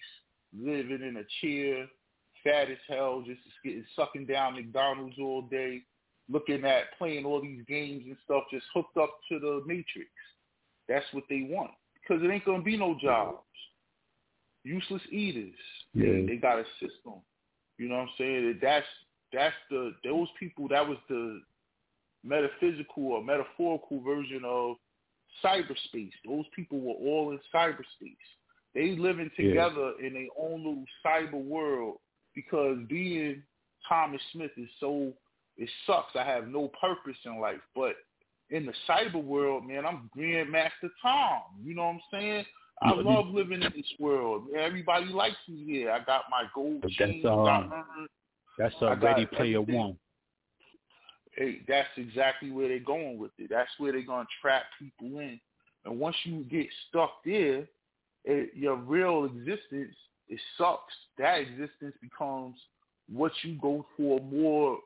living 0.56 1.02
in 1.02 1.16
a 1.16 1.24
chair, 1.40 1.86
fat 2.42 2.70
as 2.70 2.78
hell, 2.88 3.22
just 3.26 3.40
getting 3.64 3.84
sucking 3.96 4.26
down 4.26 4.54
McDonald's 4.54 5.16
all 5.20 5.42
day, 5.42 5.82
looking 6.28 6.64
at 6.64 6.96
playing 6.98 7.24
all 7.24 7.40
these 7.40 7.62
games 7.68 8.04
and 8.06 8.16
stuff, 8.24 8.44
just 8.52 8.66
hooked 8.74 8.96
up 8.96 9.10
to 9.30 9.38
the 9.38 9.62
Matrix. 9.66 10.10
That's 10.88 11.06
what 11.12 11.24
they 11.30 11.46
want 11.48 11.70
because 12.02 12.22
it 12.22 12.30
ain't 12.30 12.44
gonna 12.44 12.62
be 12.62 12.76
no 12.76 12.96
jobs. 13.00 13.38
Useless 14.64 15.02
eaters. 15.10 15.54
Yeah. 15.92 16.26
They 16.26 16.36
got 16.36 16.58
a 16.58 16.64
system. 16.80 17.20
You 17.78 17.88
know 17.88 17.96
what 17.96 18.02
I'm 18.02 18.08
saying? 18.18 18.58
That's 18.62 18.86
that's 19.32 19.54
the 19.70 19.94
those 20.04 20.28
people. 20.38 20.68
That 20.68 20.86
was 20.86 20.98
the 21.08 21.40
metaphysical 22.22 23.04
or 23.12 23.22
metaphorical 23.22 24.00
version 24.00 24.42
of 24.44 24.76
cyberspace. 25.44 26.12
Those 26.26 26.44
people 26.54 26.80
were 26.80 26.94
all 26.94 27.32
in 27.32 27.40
cyberspace. 27.52 28.16
They 28.74 28.96
living 28.96 29.30
Yeah. 29.36 29.46
together 29.46 29.92
in 30.00 30.14
their 30.14 30.28
own 30.38 30.64
little 30.64 30.86
cyber 31.04 31.42
world 31.42 32.00
because 32.34 32.78
being 32.88 33.42
Thomas 33.88 34.22
Smith 34.32 34.56
is 34.56 34.70
so 34.80 35.12
it 35.56 35.70
sucks. 35.86 36.16
I 36.16 36.24
have 36.24 36.48
no 36.48 36.68
purpose 36.80 37.16
in 37.24 37.38
life, 37.38 37.60
but 37.76 37.96
in 38.50 38.66
the 38.66 38.74
cyber 38.88 39.22
world, 39.22 39.64
man, 39.66 39.86
I'm 39.86 40.10
Grandmaster 40.16 40.90
Tom. 41.00 41.42
You 41.62 41.74
know 41.74 41.84
what 41.86 41.94
I'm 41.94 42.00
saying? 42.10 42.44
I 42.82 42.90
Yeah, 42.90 43.02
love 43.02 43.28
living 43.28 43.62
in 43.62 43.72
this 43.74 43.92
world. 43.98 44.48
Everybody 44.56 45.06
likes 45.06 45.36
me 45.48 45.64
here. 45.64 45.90
I 45.90 46.00
got 46.00 46.24
my 46.30 46.44
gold 46.54 46.82
But 46.82 46.90
chain. 46.92 47.22
that's 47.22 47.32
um, 47.32 48.08
that's 48.58 48.74
uh, 48.82 48.96
Ready 48.96 49.26
Player 49.26 49.60
everything. 49.60 49.76
One. 49.76 49.98
hey, 51.36 51.62
that's 51.66 51.88
exactly 51.96 52.50
where 52.50 52.68
they're 52.68 52.78
going 52.80 53.18
with 53.18 53.32
it. 53.38 53.48
That's 53.50 53.70
where 53.78 53.92
they're 53.92 54.02
gonna 54.02 54.26
trap 54.40 54.64
people 54.78 55.18
in. 55.20 55.40
And 55.84 55.98
once 55.98 56.16
you 56.24 56.44
get 56.44 56.66
stuck 56.88 57.22
there, 57.24 57.66
it, 58.24 58.50
your 58.54 58.76
real 58.76 59.24
existence 59.24 59.94
it 60.28 60.40
sucks. 60.56 60.94
That 61.18 61.40
existence 61.40 61.94
becomes 62.00 62.56
what 63.12 63.32
you 63.42 63.58
go 63.60 63.84
for 63.96 64.20
more, 64.20 64.78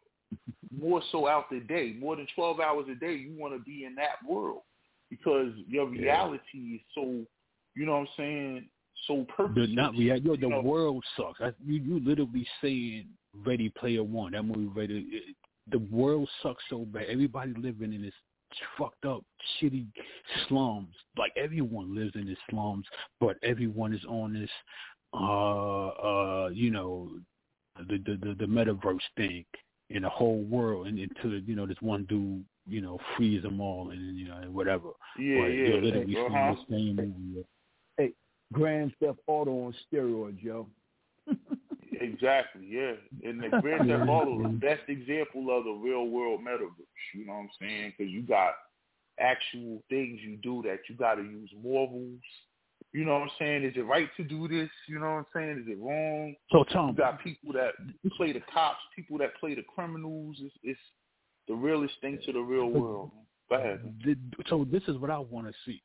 more 0.77 1.01
so 1.13 1.29
out 1.29 1.49
the 1.51 1.61
day. 1.61 1.97
More 1.99 2.17
than 2.17 2.27
twelve 2.35 2.61
hours 2.61 2.87
a 2.91 2.95
day, 2.95 3.15
you 3.15 3.35
want 3.39 3.55
to 3.55 3.61
be 3.61 3.85
in 3.85 3.95
that 3.95 4.23
world 4.29 4.63
because 5.11 5.53
your 5.67 5.87
reality 5.87 6.59
is 6.77 6.81
so. 6.95 7.25
You 7.79 7.87
know 7.87 7.93
what 7.93 7.99
I'm 8.01 8.09
saying? 8.17 8.69
So 9.07 9.19
The 9.19 9.25
purposeless. 9.33 9.71
not 9.73 9.93
rea- 9.93 10.19
yo, 10.19 10.35
the 10.35 10.49
know? 10.49 10.61
world 10.61 11.05
sucks. 11.17 11.41
I, 11.41 11.53
you 11.65 11.77
you 11.81 12.01
literally 12.05 12.45
saying 12.61 13.07
Ready 13.47 13.69
Player 13.71 14.03
One. 14.03 14.33
That 14.33 14.43
movie, 14.43 14.67
Ready. 14.75 15.07
It, 15.13 15.37
the 15.71 15.79
world 15.79 16.29
sucks 16.43 16.65
so 16.69 16.85
bad. 16.87 17.05
Everybody 17.09 17.55
living 17.57 17.93
in 17.93 18.03
this 18.03 18.15
fucked 18.77 19.05
up, 19.05 19.23
shitty 19.61 19.87
slums. 20.49 20.95
Like 21.17 21.33
everyone 21.37 21.95
lives 21.95 22.13
in 22.17 22.27
this 22.27 22.39
slums, 22.51 22.85
but 23.21 23.37
everyone 23.45 23.95
is 23.95 24.05
on 24.09 24.33
this, 24.35 24.51
uh, 25.15 25.89
uh, 25.89 26.49
you 26.49 26.71
know, 26.73 27.11
the 27.89 27.99
the 27.99 28.19
the, 28.21 28.35
the 28.35 28.47
metaverse 28.47 28.99
thing 29.17 29.45
in 29.91 30.03
the 30.03 30.09
whole 30.09 30.43
world, 30.43 30.89
and 30.89 30.99
until 30.99 31.39
you 31.39 31.55
know 31.55 31.67
this 31.67 31.81
one 31.81 32.05
dude, 32.07 32.45
you 32.67 32.81
know, 32.81 32.99
frees 33.17 33.43
them 33.43 33.61
all, 33.61 33.91
and 33.91 34.19
you 34.19 34.27
know 34.27 34.41
whatever. 34.51 34.89
Yeah, 35.19 35.43
but 35.43 35.47
yeah. 35.47 35.69
You're 35.69 35.83
literally 35.83 36.15
the 36.15 36.57
same 36.69 36.97
movie. 36.97 37.45
Grand 38.53 38.93
Theft 39.01 39.19
Auto 39.27 39.67
on 39.67 39.75
steroids, 39.93 40.43
yo. 40.43 40.67
Exactly, 42.01 42.65
yeah. 42.69 42.93
And 43.25 43.43
the 43.43 43.49
Grand 43.61 43.89
Theft 43.89 44.09
Auto 44.09 44.39
is 44.39 44.53
the 44.53 44.59
best 44.59 44.83
example 44.89 45.57
of 45.57 45.65
the 45.65 45.73
real 45.73 46.07
world 46.07 46.41
metaverse. 46.41 46.71
You 47.15 47.27
know 47.27 47.33
what 47.33 47.39
I'm 47.41 47.51
saying? 47.61 47.95
Because 47.97 48.13
you 48.13 48.23
got 48.23 48.53
actual 49.19 49.83
things 49.89 50.21
you 50.23 50.37
do 50.37 50.63
that 50.63 50.79
you 50.89 50.95
got 50.95 51.17
to 51.17 51.23
use 51.23 51.51
morals. 51.61 52.21
You 52.93 53.05
know 53.05 53.15
what 53.15 53.23
I'm 53.23 53.31
saying? 53.39 53.65
Is 53.65 53.75
it 53.77 53.81
right 53.81 54.09
to 54.17 54.25
do 54.25 54.49
this? 54.49 54.71
You 54.89 55.01
know 55.01 55.07
what 55.07 55.13
I'm 55.13 55.27
saying? 55.35 55.65
Is 55.67 55.73
it 55.73 55.79
wrong? 55.81 56.35
So 56.51 56.65
Tom, 56.73 56.91
You 56.91 56.95
got 56.95 57.21
people 57.21 57.53
that 57.53 57.73
play 58.17 58.33
the 58.33 58.43
cops, 58.53 58.79
people 58.95 59.19
that 59.19 59.37
play 59.41 59.55
the 59.55 59.63
criminals. 59.63 60.37
It's, 60.41 60.55
it's 60.63 60.81
the 61.49 61.55
realest 61.55 61.95
thing 62.01 62.19
to 62.25 62.33
the 62.33 62.41
real 62.41 62.69
world. 62.69 63.11
Did- 63.11 63.28
so 64.49 64.67
this 64.71 64.83
is 64.89 64.97
what 64.99 65.11
I 65.11 65.19
want 65.19 65.47
to 65.47 65.53
see. 65.65 65.83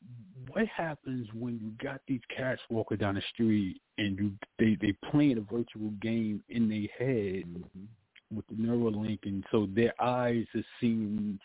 What 0.52 0.68
happens 0.68 1.28
when 1.34 1.60
you 1.60 1.72
got 1.84 2.02
these 2.08 2.22
cats 2.36 2.62
walking 2.70 2.98
down 2.98 3.16
the 3.16 3.24
street 3.34 3.82
and 3.98 4.18
you 4.18 4.34
they 4.60 4.78
they 4.82 4.94
playing 5.12 5.38
a 5.38 5.42
virtual 5.42 5.92
game 6.02 6.44
in 6.50 6.70
their 6.70 6.88
head 6.98 7.46
mm-hmm. 7.46 8.36
with 8.36 8.46
the 8.48 8.56
Neuralink, 8.56 9.20
and 9.24 9.44
so 9.52 9.68
their 9.74 9.94
eyes 10.02 10.46
are 10.56 10.64
seeing 10.82 11.40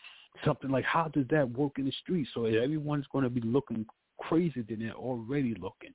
something 0.45 0.69
like 0.69 0.85
how 0.85 1.07
does 1.07 1.25
that 1.29 1.49
work 1.51 1.73
in 1.77 1.85
the 1.85 1.93
street? 2.03 2.27
So 2.33 2.45
everyone's 2.45 3.07
going 3.11 3.23
to 3.23 3.29
be 3.29 3.41
looking 3.41 3.85
crazier 4.19 4.63
than 4.67 4.79
they're 4.79 4.93
already 4.93 5.55
looking. 5.55 5.93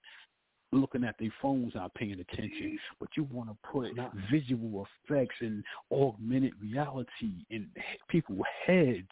Looking 0.74 1.04
at 1.04 1.16
their 1.18 1.32
phones, 1.40 1.74
not 1.74 1.94
paying 1.94 2.18
attention, 2.18 2.78
but 2.98 3.08
you 3.16 3.24
want 3.32 3.48
to 3.48 3.56
put 3.70 3.92
visual 4.30 4.86
effects 5.08 5.36
and 5.40 5.62
augmented 5.92 6.52
reality 6.60 7.30
in 7.50 7.68
people's 8.08 8.42
heads 8.66 9.06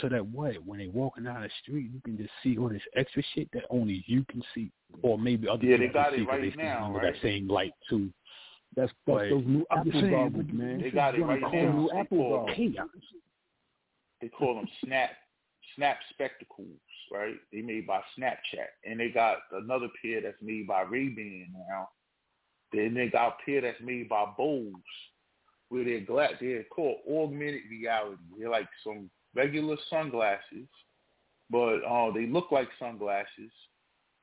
so 0.00 0.08
that 0.08 0.24
what 0.26 0.54
when 0.66 0.78
they 0.78 0.88
walking 0.88 1.24
down 1.24 1.42
the 1.42 1.50
street 1.62 1.90
you 1.92 2.00
can 2.04 2.16
just 2.16 2.30
see 2.42 2.56
all 2.58 2.68
this 2.68 2.82
extra 2.96 3.22
shit 3.34 3.48
that 3.52 3.62
only 3.70 4.02
you 4.08 4.24
can 4.30 4.42
see 4.54 4.70
or 5.02 5.16
maybe 5.18 5.46
other 5.48 5.64
Yeah, 5.64 5.76
they 5.76 5.86
people 5.88 6.00
got 6.02 6.10
can 6.10 6.18
see 6.18 6.22
it 6.22 6.24
'cause 6.26 6.32
right 6.32 6.40
they 6.42 6.50
see 6.50 6.56
now, 6.56 6.84
under 6.86 6.98
right? 6.98 7.12
that 7.12 7.22
same 7.22 7.48
light 7.48 7.72
too. 7.88 8.12
That's 8.74 8.90
that's 8.90 8.92
But 9.06 9.28
those 9.30 9.44
new 9.46 9.66
I'm 9.70 9.78
Apple 9.80 9.92
saying, 10.00 10.10
goggles, 10.10 10.46
man. 10.52 10.80
They 10.80 10.90
got 10.90 11.14
it 11.14 11.22
right 11.22 11.40
Those 11.40 11.52
now. 11.52 11.72
New 11.72 11.88
They 11.92 11.98
Apple 12.00 12.18
call- 12.18 12.54
chaos. 12.54 12.88
they 14.20 14.28
call 14.30 14.54
them 14.56 14.68
snap 14.84 15.10
snap 15.76 15.98
spectacles, 16.10 16.78
right? 17.12 17.36
They 17.52 17.62
made 17.62 17.86
by 17.86 18.00
Snapchat, 18.18 18.68
and 18.84 18.98
they 19.00 19.08
got 19.08 19.38
another 19.52 19.88
pair 20.02 20.20
that's 20.20 20.42
made 20.42 20.66
by 20.66 20.82
Ray 20.82 21.08
Ban 21.08 21.48
now. 21.68 21.88
Then 22.72 22.94
they 22.94 23.08
got 23.08 23.28
a 23.28 23.44
pair 23.44 23.60
that's 23.60 23.80
made 23.80 24.08
by 24.08 24.26
Bose, 24.36 24.72
where 25.68 25.84
they're 25.84 26.00
glad 26.00 26.30
they're 26.40 26.64
called 26.64 26.98
augmented 27.08 27.62
reality. 27.70 28.22
They're 28.38 28.50
like 28.50 28.68
some 28.82 29.10
regular 29.34 29.76
sunglasses, 29.90 30.68
but 31.50 31.78
uh, 31.84 32.10
they 32.12 32.26
look 32.26 32.50
like 32.50 32.68
sunglasses. 32.78 33.52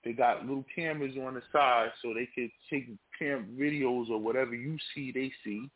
They 0.03 0.13
got 0.13 0.45
little 0.45 0.65
cameras 0.75 1.15
on 1.15 1.35
the 1.35 1.43
side, 1.51 1.91
so 2.01 2.13
they 2.13 2.27
could 2.33 2.49
take 2.69 2.89
cam 3.17 3.55
videos 3.59 4.09
or 4.09 4.17
whatever 4.17 4.55
you 4.55 4.77
see, 4.95 5.11
they 5.11 5.31
see, 5.43 5.69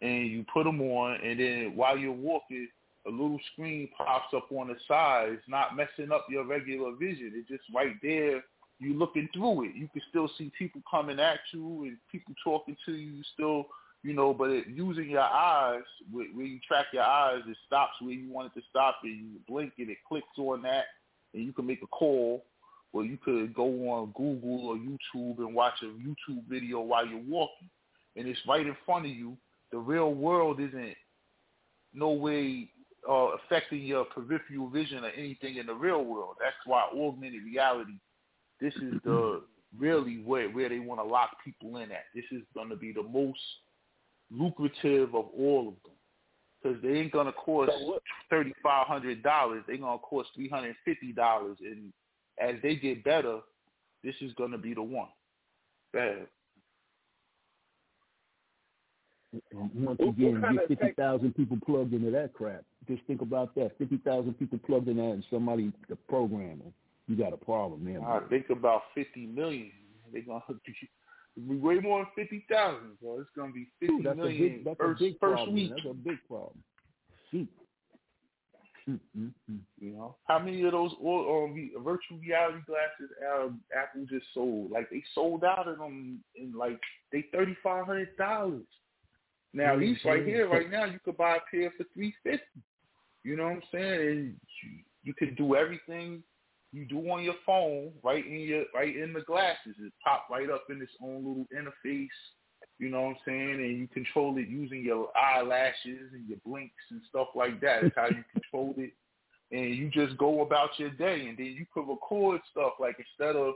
and 0.00 0.26
you 0.26 0.44
put 0.52 0.64
them 0.64 0.80
on, 0.80 1.20
and 1.22 1.38
then 1.38 1.72
while 1.76 1.96
you're 1.96 2.12
walking, 2.12 2.68
a 3.06 3.10
little 3.10 3.40
screen 3.52 3.88
pops 3.96 4.32
up 4.34 4.48
on 4.52 4.68
the 4.68 4.76
side. 4.86 5.30
It's 5.30 5.48
not 5.48 5.76
messing 5.76 6.12
up 6.12 6.26
your 6.30 6.44
regular 6.44 6.92
vision. 6.92 7.32
It's 7.34 7.48
just 7.48 7.64
right 7.74 7.96
there. 8.02 8.42
You're 8.78 8.96
looking 8.96 9.28
through 9.32 9.64
it. 9.64 9.74
You 9.74 9.88
can 9.92 10.02
still 10.08 10.30
see 10.38 10.52
people 10.58 10.82
coming 10.90 11.20
at 11.20 11.38
you 11.52 11.84
and 11.84 11.96
people 12.10 12.34
talking 12.44 12.76
to 12.86 12.92
you. 12.92 13.22
Still, 13.34 13.66
you 14.02 14.12
know, 14.14 14.32
but 14.34 14.50
it, 14.50 14.66
using 14.68 15.10
your 15.10 15.20
eyes, 15.22 15.82
where, 16.10 16.26
where 16.34 16.46
you 16.46 16.58
track 16.66 16.86
your 16.92 17.04
eyes, 17.04 17.42
it 17.46 17.56
stops 17.66 17.94
where 18.00 18.12
you 18.12 18.32
want 18.32 18.52
it 18.54 18.60
to 18.60 18.66
stop, 18.70 18.96
and 19.02 19.12
you 19.12 19.40
blink 19.48 19.72
and 19.78 19.90
it 19.90 19.98
clicks 20.08 20.26
on 20.38 20.62
that, 20.62 20.84
and 21.34 21.44
you 21.44 21.52
can 21.52 21.66
make 21.66 21.82
a 21.82 21.86
call. 21.86 22.44
Or 22.94 23.04
you 23.04 23.16
could 23.16 23.54
go 23.54 23.64
on 23.90 24.12
Google 24.14 24.68
or 24.68 24.76
YouTube 24.76 25.38
and 25.38 25.54
watch 25.54 25.74
a 25.82 25.86
YouTube 25.86 26.42
video 26.46 26.80
while 26.80 27.06
you're 27.06 27.22
walking, 27.26 27.70
and 28.16 28.28
it's 28.28 28.40
right 28.46 28.66
in 28.66 28.76
front 28.84 29.06
of 29.06 29.12
you. 29.12 29.36
The 29.70 29.78
real 29.78 30.12
world 30.12 30.60
isn't 30.60 30.94
no 31.94 32.10
way 32.10 32.68
uh, 33.08 33.30
affecting 33.44 33.82
your 33.82 34.04
peripheral 34.04 34.68
vision 34.68 35.04
or 35.04 35.10
anything 35.10 35.56
in 35.56 35.66
the 35.66 35.74
real 35.74 36.04
world. 36.04 36.36
That's 36.40 36.56
why 36.66 36.84
augmented 36.94 37.44
reality. 37.44 37.98
This 38.60 38.74
is 38.76 38.94
the 39.04 39.42
really 39.78 40.22
where 40.24 40.48
where 40.50 40.68
they 40.68 40.78
want 40.78 41.00
to 41.00 41.04
lock 41.04 41.30
people 41.44 41.78
in 41.78 41.90
at. 41.90 42.04
This 42.14 42.24
is 42.30 42.42
going 42.54 42.68
to 42.68 42.76
be 42.76 42.92
the 42.92 43.02
most 43.02 43.40
lucrative 44.30 45.14
of 45.14 45.26
all 45.36 45.68
of 45.68 45.74
them 45.84 45.96
because 46.62 46.82
they 46.82 47.00
ain't 47.00 47.12
going 47.12 47.26
to 47.26 47.32
cost 47.32 47.72
thirty 48.30 48.54
five 48.62 48.86
hundred 48.86 49.22
dollars. 49.22 49.64
They're 49.66 49.78
going 49.78 49.98
to 49.98 50.04
cost 50.04 50.30
three 50.34 50.48
hundred 50.48 50.76
fifty 50.84 51.12
dollars, 51.12 51.58
and 51.60 51.92
as 52.40 52.56
they 52.62 52.76
get 52.76 53.04
better, 53.04 53.40
this 54.04 54.14
is 54.20 54.32
going 54.34 54.52
to 54.52 54.58
be 54.58 54.74
the 54.74 54.82
one. 54.82 55.08
Ahead. 55.94 56.26
Once 59.52 60.00
again, 60.00 60.42
get 60.52 60.68
fifty 60.68 60.92
thousand 60.96 61.34
people 61.34 61.58
plugged 61.64 61.92
into 61.92 62.10
that 62.10 62.32
crap. 62.34 62.64
Just 62.88 63.02
think 63.06 63.22
about 63.22 63.54
that: 63.54 63.72
fifty 63.78 63.98
thousand 63.98 64.34
people 64.34 64.58
plugged 64.66 64.88
in 64.88 64.96
that, 64.96 65.10
and 65.10 65.24
somebody 65.30 65.72
the 65.88 65.96
programmer. 65.96 66.64
You 67.08 67.16
got 67.16 67.32
a 67.32 67.36
problem, 67.36 67.84
man. 67.84 68.02
I 68.04 68.20
think 68.28 68.50
about 68.50 68.82
fifty 68.94 69.26
million. 69.26 69.70
They're 70.12 70.22
gonna 70.22 70.42
be 71.36 71.56
way 71.56 71.78
more 71.78 72.00
than 72.00 72.24
fifty 72.24 72.44
thousand. 72.50 72.98
So 73.02 73.20
it's 73.20 73.30
gonna 73.36 73.52
be 73.52 73.68
fifty 73.80 73.94
Ooh, 73.94 74.02
that's 74.02 74.16
million 74.16 74.42
a 74.42 74.48
big, 74.48 74.64
that's 74.64 74.78
first, 74.78 75.00
a 75.00 75.04
big 75.04 75.18
first 75.18 75.34
problem. 75.34 75.54
week. 75.54 75.70
That's 75.70 75.86
a 75.90 75.94
big 75.94 76.18
problem. 76.28 76.62
Shoot. 77.30 77.48
Mm-hmm. 78.88 79.56
You 79.78 79.92
know, 79.92 80.16
how 80.24 80.40
many 80.40 80.62
of 80.64 80.72
those 80.72 80.90
um, 81.00 81.70
virtual 81.84 82.18
reality 82.18 82.58
glasses 82.66 83.14
um, 83.32 83.60
Apple 83.76 84.06
just 84.10 84.26
sold? 84.34 84.70
Like 84.70 84.90
they 84.90 85.02
sold 85.14 85.44
out 85.44 85.68
of 85.68 85.78
them 85.78 86.20
in 86.34 86.52
like 86.52 86.80
they 87.12 87.26
thirty 87.32 87.56
five 87.62 87.86
hundred 87.86 88.16
dollars. 88.16 88.62
Now 89.54 89.78
these 89.78 89.98
right 90.04 90.24
here, 90.24 90.48
right 90.48 90.70
now, 90.70 90.84
you 90.84 90.98
could 91.04 91.16
buy 91.16 91.36
a 91.36 91.40
pair 91.50 91.72
for 91.76 91.84
three 91.94 92.14
fifty. 92.22 92.62
You 93.24 93.36
know 93.36 93.44
what 93.44 93.52
I'm 93.52 93.62
saying? 93.70 94.08
And 94.08 94.34
you, 94.62 94.70
you 95.04 95.14
could 95.14 95.36
do 95.36 95.54
everything 95.54 96.22
you 96.72 96.86
do 96.86 96.98
on 97.10 97.22
your 97.22 97.34
phone 97.44 97.92
right 98.02 98.24
in 98.24 98.40
your 98.40 98.64
right 98.74 98.96
in 98.96 99.12
the 99.12 99.20
glasses. 99.20 99.74
It 99.78 99.92
pop 100.02 100.28
right 100.30 100.48
up 100.48 100.64
in 100.70 100.80
its 100.80 100.92
own 101.02 101.16
little 101.16 101.46
interface. 101.54 102.08
You 102.78 102.88
know 102.88 103.02
what 103.02 103.08
I'm 103.10 103.16
saying? 103.26 103.54
And 103.60 103.78
you 103.78 103.88
control 103.88 104.38
it 104.38 104.48
using 104.48 104.82
your 104.82 105.10
eyelashes 105.16 106.12
and 106.12 106.26
your 106.26 106.38
blinks 106.44 106.74
and 106.90 107.02
stuff 107.08 107.28
like 107.34 107.60
that. 107.60 107.82
That's 107.82 107.94
how 107.94 108.08
you 108.08 108.24
control 108.32 108.74
it. 108.78 108.92
And 109.50 109.74
you 109.74 109.90
just 109.90 110.16
go 110.16 110.40
about 110.40 110.70
your 110.78 110.90
day, 110.90 111.26
and 111.28 111.36
then 111.36 111.46
you 111.46 111.66
could 111.72 111.86
record 111.86 112.40
stuff 112.50 112.72
like 112.80 112.96
instead 112.98 113.36
of 113.36 113.52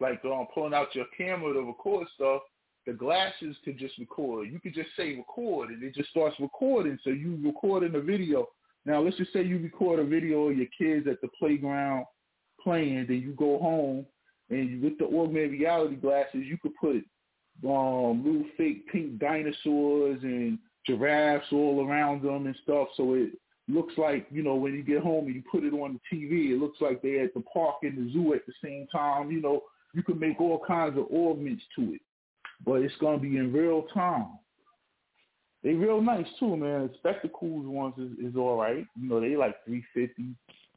like 0.00 0.20
um, 0.24 0.48
pulling 0.52 0.74
out 0.74 0.94
your 0.94 1.06
camera 1.16 1.52
to 1.54 1.60
record 1.60 2.08
stuff, 2.16 2.42
the 2.86 2.92
glasses 2.92 3.56
could 3.64 3.78
just 3.78 3.98
record. 3.98 4.48
You 4.50 4.60
could 4.60 4.74
just 4.74 4.90
say 4.96 5.16
record, 5.16 5.70
and 5.70 5.82
it 5.82 5.94
just 5.94 6.10
starts 6.10 6.36
recording. 6.38 6.98
So 7.02 7.10
you 7.10 7.38
recording 7.44 7.92
the 7.92 8.00
video. 8.00 8.48
Now 8.84 9.00
let's 9.00 9.16
just 9.16 9.32
say 9.32 9.42
you 9.42 9.58
record 9.58 9.98
a 9.98 10.04
video 10.04 10.48
of 10.48 10.56
your 10.56 10.66
kids 10.78 11.06
at 11.08 11.20
the 11.20 11.28
playground 11.38 12.04
playing, 12.62 13.06
then 13.08 13.20
you 13.20 13.32
go 13.32 13.58
home, 13.58 14.06
and 14.50 14.82
with 14.82 14.98
the 14.98 15.04
augmented 15.04 15.52
reality 15.52 15.96
glasses, 15.96 16.42
you 16.44 16.58
could 16.58 16.74
put 16.76 17.04
um, 17.64 18.24
little 18.24 18.44
fake 18.56 18.86
pink 18.90 19.18
dinosaurs 19.18 20.22
and 20.22 20.58
giraffes 20.86 21.46
all 21.52 21.86
around 21.86 22.22
them 22.22 22.46
and 22.46 22.56
stuff. 22.62 22.88
So 22.96 23.14
it 23.14 23.30
looks 23.68 23.94
like, 23.96 24.26
you 24.30 24.42
know, 24.42 24.54
when 24.54 24.74
you 24.74 24.82
get 24.82 25.02
home 25.02 25.26
and 25.26 25.34
you 25.34 25.42
put 25.50 25.64
it 25.64 25.72
on 25.72 25.98
the 26.10 26.16
TV, 26.16 26.50
it 26.50 26.58
looks 26.58 26.80
like 26.80 27.00
they're 27.00 27.24
at 27.24 27.34
the 27.34 27.40
park 27.40 27.76
and 27.82 27.96
the 27.96 28.12
zoo 28.12 28.34
at 28.34 28.44
the 28.46 28.52
same 28.62 28.86
time. 28.92 29.30
You 29.30 29.40
know, 29.40 29.62
you 29.94 30.02
can 30.02 30.18
make 30.18 30.40
all 30.40 30.62
kinds 30.66 30.98
of 30.98 31.06
augments 31.12 31.62
to 31.76 31.94
it, 31.94 32.00
but 32.64 32.82
it's 32.82 32.96
going 33.00 33.18
to 33.18 33.22
be 33.22 33.36
in 33.36 33.52
real 33.52 33.82
time. 33.94 34.26
They 35.62 35.72
real 35.72 36.02
nice 36.02 36.26
too, 36.38 36.56
man. 36.56 36.88
The 36.88 36.90
Spectacles 36.98 37.66
ones 37.66 37.94
is, 37.98 38.30
is 38.30 38.36
all 38.36 38.58
right. 38.58 38.86
You 39.00 39.08
know, 39.08 39.20
they 39.20 39.34
like 39.34 39.64
three 39.64 39.82
fifty. 39.94 40.34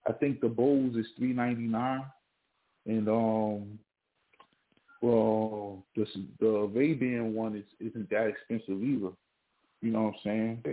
I 0.07 0.13
think 0.13 0.39
the 0.39 0.47
Bose 0.47 0.95
is 0.95 1.05
three 1.17 1.33
ninety 1.33 1.63
nine, 1.63 2.05
and 2.85 3.09
um, 3.09 3.79
well, 5.01 5.83
the 5.95 6.05
the 6.39 6.69
Ray 6.73 6.93
Ban 6.93 7.33
one 7.33 7.57
is 7.57 7.65
isn't 7.85 8.09
that 8.09 8.27
expensive 8.27 8.81
either. 8.81 9.11
You 9.81 9.91
know 9.91 10.03
what 10.03 10.13
I'm 10.13 10.19
saying? 10.23 10.63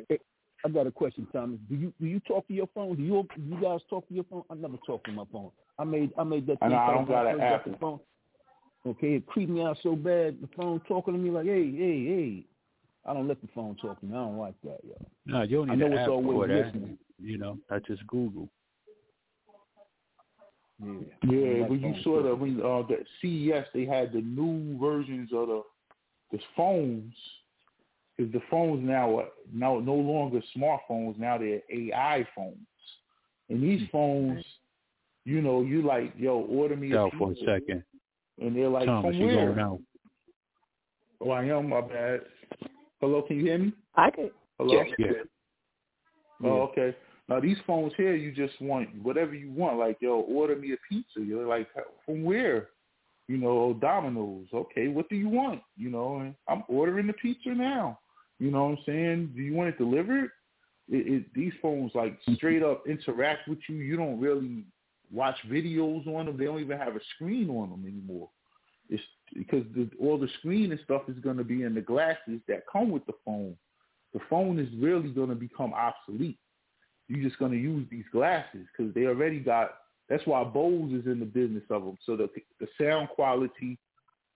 I 0.65 0.69
got 0.71 0.87
a 0.87 0.91
question, 0.91 1.27
Thomas. 1.33 1.59
Do 1.69 1.75
you 1.75 1.93
do 2.01 2.07
you 2.07 2.21
talk 2.21 2.47
to 2.49 2.55
your 2.55 2.69
phone? 2.75 2.97
Do 2.97 3.03
you 3.03 3.27
you 3.37 3.61
guys 3.61 3.81
talk 3.91 4.09
to 4.09 4.15
your 4.15 4.25
phone? 4.31 4.45
I 4.49 4.55
never 4.55 4.79
talk 4.87 5.05
to 5.05 5.13
my 5.13 5.25
phone. 5.31 5.51
I 5.79 5.85
made 5.85 6.13
I 6.17 6.25
made 6.25 6.47
that. 6.47 6.59
I, 6.63 6.69
know, 6.69 6.77
I 6.77 6.95
don't 6.95 7.09
got 7.09 7.27
an 7.27 7.41
app. 7.41 7.67
Phone. 7.81 8.01
Okay, 8.87 9.15
it 9.15 9.27
creeped 9.27 9.51
me 9.51 9.63
out 9.63 9.79
so 9.83 9.97
bad. 9.97 10.39
The 10.43 10.49
phone 10.57 10.81
talking 10.87 11.15
to 11.15 11.19
me 11.19 11.31
like, 11.31 11.47
hey, 11.47 11.71
hey, 11.71 12.05
hey. 12.05 12.45
I 13.07 13.15
don't 13.15 13.29
let 13.29 13.41
the 13.41 13.49
phone 13.55 13.77
talk 13.77 14.01
to 14.01 14.07
me. 14.07 14.13
I 14.13 14.21
don't 14.21 14.39
like 14.39 14.55
that, 14.65 14.79
yo. 14.83 14.95
No, 15.27 15.43
you 15.43 15.59
don't 15.59 15.69
need 15.69 15.73
I 15.73 15.77
know 15.77 15.87
an 15.87 15.93
it's 15.95 16.01
app 16.03 16.09
always 16.09 16.37
for 16.37 16.47
that. 16.49 16.67
listening. 16.67 16.99
You 17.23 17.39
know, 17.39 17.59
that's 17.69 17.87
just 17.87 18.07
Google. 18.07 18.49
Yeah, 20.83 20.91
Yeah, 21.31 21.67
when 21.67 21.81
you 21.81 21.95
saw 22.03 22.23
the 22.23 22.35
when 22.35 22.61
uh 22.61 22.83
the 22.89 23.05
CES 23.21 23.67
they 23.73 23.85
had 23.87 24.13
the 24.13 24.21
new 24.21 24.79
versions 24.79 25.31
of 25.33 25.49
the 25.49 25.63
the 26.33 26.39
phones. 26.57 27.15
Because 28.17 28.33
the 28.33 28.41
phones 28.51 28.87
now 28.87 29.19
are 29.19 29.29
now 29.53 29.81
no 29.81 29.95
longer 29.95 30.41
smartphones. 30.57 31.19
Now 31.19 31.37
they're 31.39 31.63
AI 31.71 32.27
phones. 32.35 32.57
And 33.49 33.63
these 33.63 33.89
phones, 33.91 34.45
you 35.25 35.41
know, 35.43 35.63
you 35.63 35.83
like, 35.83 36.13
yo, 36.17 36.41
order 36.41 36.77
me 36.77 36.89
a 36.93 36.95
Stop 36.95 37.13
for 37.19 37.31
a 37.33 37.35
pizza. 37.35 37.45
second. 37.59 37.83
And 38.41 38.57
they're 38.57 38.69
like, 38.69 38.87
Thomas, 38.87 39.11
from 39.11 39.21
you 39.21 39.27
where? 39.27 39.47
going 39.47 39.59
out. 39.59 39.81
Oh, 41.21 41.31
I 41.31 41.45
am. 41.45 41.69
My 41.69 41.81
bad. 41.81 42.21
Hello, 43.01 43.23
can 43.23 43.37
you 43.37 43.45
hear 43.45 43.59
me? 43.59 43.73
I 43.95 44.11
can. 44.11 44.31
Hello. 44.59 44.83
Yeah. 44.99 45.13
Oh, 46.43 46.63
okay. 46.63 46.95
Now 47.29 47.41
these 47.41 47.57
phones 47.67 47.93
here, 47.97 48.15
you 48.15 48.33
just 48.33 48.61
want 48.61 48.89
whatever 49.03 49.35
you 49.35 49.51
want. 49.51 49.79
Like, 49.79 49.97
yo, 50.01 50.21
order 50.21 50.57
me 50.57 50.73
a 50.73 50.77
pizza. 50.89 51.21
You're 51.21 51.47
like, 51.47 51.69
from 52.05 52.23
where? 52.23 52.69
You 53.29 53.39
know, 53.39 53.79
Domino's. 53.81 54.47
Okay, 54.53 54.89
what 54.89 55.09
do 55.09 55.17
you 55.17 55.29
want? 55.29 55.63
You 55.77 55.91
know, 55.91 56.19
and 56.19 56.35
I'm 56.49 56.65
ordering 56.69 57.07
the 57.07 57.15
pizza 57.15 57.51
now. 57.51 57.99
You 58.39 58.51
know 58.51 58.65
what 58.65 58.79
I'm 58.79 58.85
saying? 58.85 59.33
Do 59.35 59.43
you 59.43 59.55
want 59.55 59.71
it 59.71 59.79
delivered? 59.79 60.31
It, 60.91 61.07
it, 61.07 61.35
these 61.35 61.53
phones 61.63 61.93
like 61.95 62.19
straight 62.35 62.63
up 62.63 62.85
interact 62.87 63.49
with 63.49 63.59
you. 63.69 63.77
You 63.77 63.97
don't 63.97 64.21
really 64.21 64.65
watch 65.13 65.37
videos 65.49 66.07
on 66.07 66.27
them. 66.27 66.37
They 66.37 66.45
don't 66.45 66.61
even 66.61 66.79
have 66.79 66.97
a 66.97 67.01
screen 67.15 67.51
on 67.51 67.71
them 67.71 67.85
anymore. 67.87 68.29
It's 68.89 69.03
because 69.35 69.65
the, 69.75 69.89
all 70.01 70.19
the 70.19 70.29
screen 70.39 70.71
and 70.73 70.81
stuff 70.85 71.03
is 71.09 71.19
going 71.19 71.39
to 71.39 71.45
be 71.45 71.63
in 71.63 71.75
the 71.75 71.81
glasses 71.81 72.41
that 72.49 72.65
come 72.71 72.91
with 72.91 73.07
the 73.07 73.15
phone. 73.25 73.57
The 74.13 74.21
phone 74.31 74.59
is 74.59 74.69
really 74.79 75.11
going 75.11 75.31
to 75.31 75.35
become 75.35 75.73
obsolete. 75.73 76.39
You're 77.09 77.27
just 77.27 77.39
going 77.39 77.53
to 77.53 77.59
use 77.59 77.87
these 77.91 78.05
glasses 78.13 78.67
because 78.77 78.95
they 78.95 79.07
already 79.07 79.41
got. 79.41 79.75
That's 80.09 80.27
why 80.27 80.45
Bose 80.45 80.93
is 80.93 81.07
in 81.07 81.19
the 81.19 81.27
business 81.27 81.65
of 81.71 81.85
them. 81.85 81.97
So 82.05 82.17
the 82.17 82.29
the 82.61 82.69
sound 82.81 83.09
quality 83.09 83.79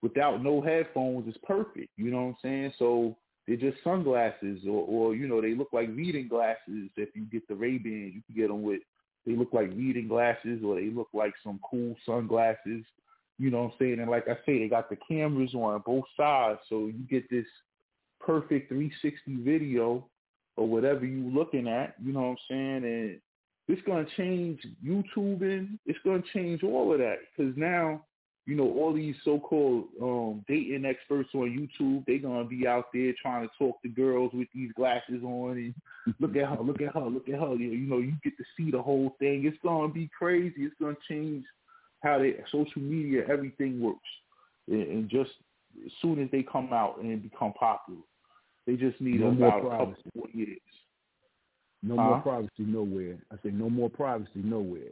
without 0.02 0.42
no 0.42 0.60
headphones 0.60 1.28
is 1.28 1.36
perfect. 1.44 1.90
You 1.96 2.10
know 2.10 2.22
what 2.22 2.28
I'm 2.28 2.36
saying? 2.42 2.72
So 2.78 3.16
they're 3.46 3.56
just 3.56 3.82
sunglasses, 3.82 4.60
or 4.66 4.84
or 4.86 5.14
you 5.14 5.26
know 5.26 5.40
they 5.40 5.54
look 5.54 5.68
like 5.72 5.88
reading 5.88 6.28
glasses. 6.28 6.90
If 6.96 7.10
you 7.14 7.24
get 7.24 7.46
the 7.48 7.54
Ray 7.54 7.78
Bans, 7.78 8.14
you 8.14 8.22
can 8.26 8.36
get 8.36 8.48
them 8.48 8.62
with. 8.62 8.80
They 9.26 9.36
look 9.36 9.52
like 9.52 9.70
reading 9.70 10.08
glasses, 10.08 10.62
or 10.64 10.76
they 10.76 10.90
look 10.90 11.08
like 11.12 11.34
some 11.44 11.60
cool 11.68 11.96
sunglasses. 12.06 12.84
You 13.38 13.50
know 13.50 13.62
what 13.62 13.72
I'm 13.72 13.78
saying? 13.78 14.00
And 14.00 14.10
like 14.10 14.26
I 14.28 14.34
say, 14.44 14.58
they 14.58 14.68
got 14.68 14.90
the 14.90 14.98
cameras 15.08 15.54
on 15.54 15.82
both 15.84 16.04
sides, 16.16 16.60
so 16.68 16.86
you 16.86 17.04
get 17.08 17.28
this 17.30 17.46
perfect 18.20 18.68
360 18.68 19.42
video 19.44 20.08
or 20.56 20.66
whatever 20.66 21.06
you're 21.06 21.30
looking 21.30 21.68
at. 21.68 21.94
You 22.02 22.12
know 22.12 22.20
what 22.20 22.28
I'm 22.28 22.36
saying? 22.50 22.84
And 22.84 23.20
it's 23.68 23.82
to 23.86 24.16
change 24.16 24.66
YouTubing. 24.84 25.78
It's 25.86 25.98
to 26.04 26.22
change 26.32 26.62
all 26.62 26.92
of 26.92 26.98
that 26.98 27.16
because 27.36 27.56
now, 27.56 28.04
you 28.48 28.56
know, 28.56 28.64
all 28.64 28.94
these 28.94 29.14
so-called 29.26 29.84
um, 30.00 30.42
dating 30.48 30.86
experts 30.86 31.28
on 31.34 31.50
YouTube, 31.50 32.02
they're 32.06 32.18
going 32.18 32.42
to 32.42 32.48
be 32.48 32.66
out 32.66 32.86
there 32.94 33.12
trying 33.20 33.46
to 33.46 33.54
talk 33.58 33.82
to 33.82 33.90
girls 33.90 34.30
with 34.32 34.48
these 34.54 34.72
glasses 34.72 35.22
on 35.22 35.50
and 36.06 36.14
look 36.18 36.34
at 36.34 36.48
her, 36.48 36.62
look 36.62 36.80
at 36.80 36.94
her, 36.94 37.00
look 37.04 37.28
at 37.28 37.34
her. 37.38 37.54
You 37.56 37.68
know, 37.68 37.74
you 37.74 37.86
know, 37.90 37.98
you 37.98 38.14
get 38.24 38.38
to 38.38 38.44
see 38.56 38.70
the 38.70 38.80
whole 38.80 39.14
thing. 39.18 39.44
It's 39.44 39.58
going 39.62 39.90
to 39.90 39.92
be 39.94 40.08
crazy. 40.18 40.62
It's 40.62 40.74
going 40.80 40.96
to 40.96 41.00
change 41.06 41.44
how 42.02 42.18
they 42.18 42.36
social 42.50 42.80
media, 42.80 43.24
everything 43.30 43.82
works. 43.82 43.98
And, 44.66 44.82
and 44.82 45.10
just 45.10 45.30
as 45.84 45.92
soon 46.00 46.18
as 46.22 46.30
they 46.30 46.42
come 46.42 46.72
out 46.72 47.02
and 47.02 47.22
become 47.22 47.52
popular, 47.52 48.00
they 48.66 48.76
just 48.76 48.98
need 48.98 49.20
No 49.20 49.30
more 49.30 49.48
about 49.48 49.58
a 49.58 49.60
couple 49.68 49.86
privacy. 49.86 50.10
more 50.14 50.28
years. 50.32 50.58
No 51.82 51.96
Huh? 51.96 52.02
more 52.02 52.20
privacy 52.20 52.50
nowhere. 52.60 53.18
I 53.30 53.36
said 53.42 53.52
no 53.52 53.68
more 53.68 53.90
privacy 53.90 54.30
nowhere. 54.36 54.88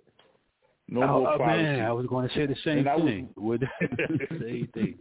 No 0.88 1.02
oh, 1.02 1.06
more 1.20 1.32
oh, 1.34 1.38
man, 1.46 1.80
I 1.80 1.92
was 1.92 2.06
going 2.06 2.28
to 2.28 2.34
say 2.34 2.46
the 2.46 2.54
same 2.64 2.78
And 2.78 2.88
I 2.88 2.96
was- 2.96 3.04
thing. 3.04 3.28
Same 4.40 4.68
thing. 4.74 4.98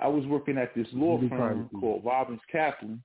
I 0.00 0.08
was 0.08 0.26
working 0.26 0.58
at 0.58 0.74
this 0.74 0.86
law 0.92 1.16
Really 1.16 1.28
firm 1.30 1.38
privacy. 1.68 1.76
called 1.80 2.04
Robbins 2.04 2.40
Kaplan, 2.52 3.02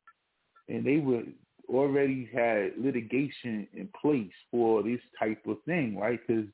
and 0.67 0.85
they 0.85 0.97
were 0.97 1.23
already 1.69 2.29
had 2.33 2.73
litigation 2.77 3.65
in 3.73 3.87
place 3.99 4.33
for 4.51 4.83
this 4.83 4.99
type 5.17 5.41
of 5.47 5.57
thing, 5.65 5.97
right? 5.97 6.19
Because 6.27 6.45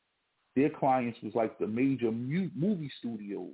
their 0.56 0.70
clients 0.70 1.18
was 1.24 1.34
like 1.34 1.58
the 1.58 1.66
major 1.66 2.12
mu- 2.12 2.52
movie 2.56 2.92
studios, 3.00 3.50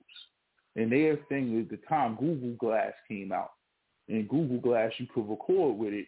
and 0.76 0.92
their 0.92 1.16
thing 1.30 1.58
at 1.62 1.70
the 1.70 1.80
time, 1.88 2.18
Google 2.20 2.56
Glass 2.60 2.92
came 3.08 3.32
out, 3.32 3.52
and 4.10 4.28
Google 4.28 4.60
Glass 4.60 4.92
you 4.98 5.08
could 5.14 5.30
record 5.30 5.78
with 5.78 5.94
it, 5.94 6.08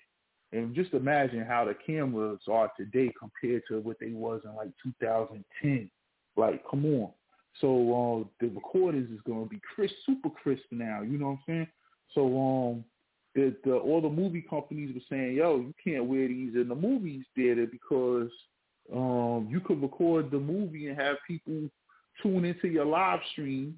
and 0.56 0.74
just 0.74 0.94
imagine 0.94 1.46
how 1.46 1.66
the 1.66 1.76
cameras 1.86 2.40
are 2.48 2.72
today 2.78 3.12
compared 3.20 3.64
to 3.68 3.82
what 3.82 4.00
they 4.00 4.12
was 4.12 4.42
in 4.46 4.56
like 4.56 4.70
2010. 4.84 5.90
Like, 6.38 6.64
come 6.70 6.86
on. 6.86 7.12
So 7.60 7.68
uh, 7.68 8.28
the 8.40 8.54
recordings 8.54 9.12
is 9.12 9.20
gonna 9.28 9.46
be 9.46 9.60
crisp, 9.76 9.96
super 10.06 10.30
crisp 10.30 10.64
now. 10.72 11.02
You 11.02 11.18
know 11.18 11.28
what 11.28 11.32
I'm 11.32 11.40
saying? 11.48 11.68
So 12.14 12.26
um, 12.26 12.86
the, 13.34 13.56
the 13.66 13.76
all 13.76 14.02
the 14.02 14.10
movie 14.10 14.46
companies 14.50 14.94
were 14.96 15.02
saying, 15.10 15.36
yo, 15.36 15.58
you 15.58 15.74
can't 15.84 16.06
wear 16.06 16.28
these 16.28 16.56
in 16.56 16.68
the 16.70 16.76
movies 16.76 17.26
theater 17.36 17.68
because 17.70 18.30
um, 18.94 19.48
you 19.50 19.60
could 19.60 19.82
record 19.82 20.32
the 20.32 20.40
movie 20.40 20.88
and 20.88 21.00
have 21.00 21.18
people 21.28 21.70
tune 22.22 22.46
into 22.46 22.70
your 22.70 22.86
live 22.86 23.20
stream, 23.34 23.78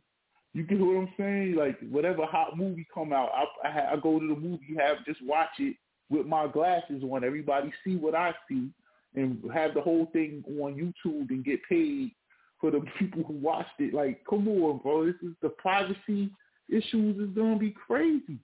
You 0.54 0.64
get 0.64 0.80
what 0.80 0.98
I'm 0.98 1.10
saying? 1.18 1.56
Like 1.56 1.80
whatever 1.90 2.26
hot 2.26 2.56
movie 2.56 2.88
come 2.94 3.14
out, 3.14 3.30
I 3.34 3.68
I, 3.68 3.94
I 3.94 3.96
go 3.96 4.20
to 4.20 4.28
the 4.28 4.40
movie, 4.40 4.76
have 4.78 5.06
just 5.06 5.24
watch 5.24 5.50
it 5.60 5.76
with 6.10 6.26
my 6.26 6.48
glasses 6.48 7.04
on. 7.04 7.24
Everybody 7.24 7.72
see 7.84 7.96
what 7.96 8.16
I 8.16 8.34
see, 8.50 8.70
and 9.16 9.40
have 9.54 9.74
the 9.74 9.82
whole 9.82 10.08
thing 10.14 10.44
on 10.62 10.76
YouTube 10.76 11.30
and 11.30 11.44
get 11.44 11.60
paid 11.68 12.12
for 12.60 12.72
the 12.72 12.82
people 13.00 13.24
who 13.24 13.34
watched 13.34 13.80
it. 13.80 13.94
Like, 13.94 14.22
come 14.30 14.48
on, 14.48 14.80
bro. 14.80 15.06
This 15.06 15.16
is 15.24 15.36
the 15.42 15.50
privacy 15.50 16.32
issues 16.70 17.18
is 17.18 17.36
gonna 17.36 17.58
be 17.58 17.72
crazy. 17.72 18.40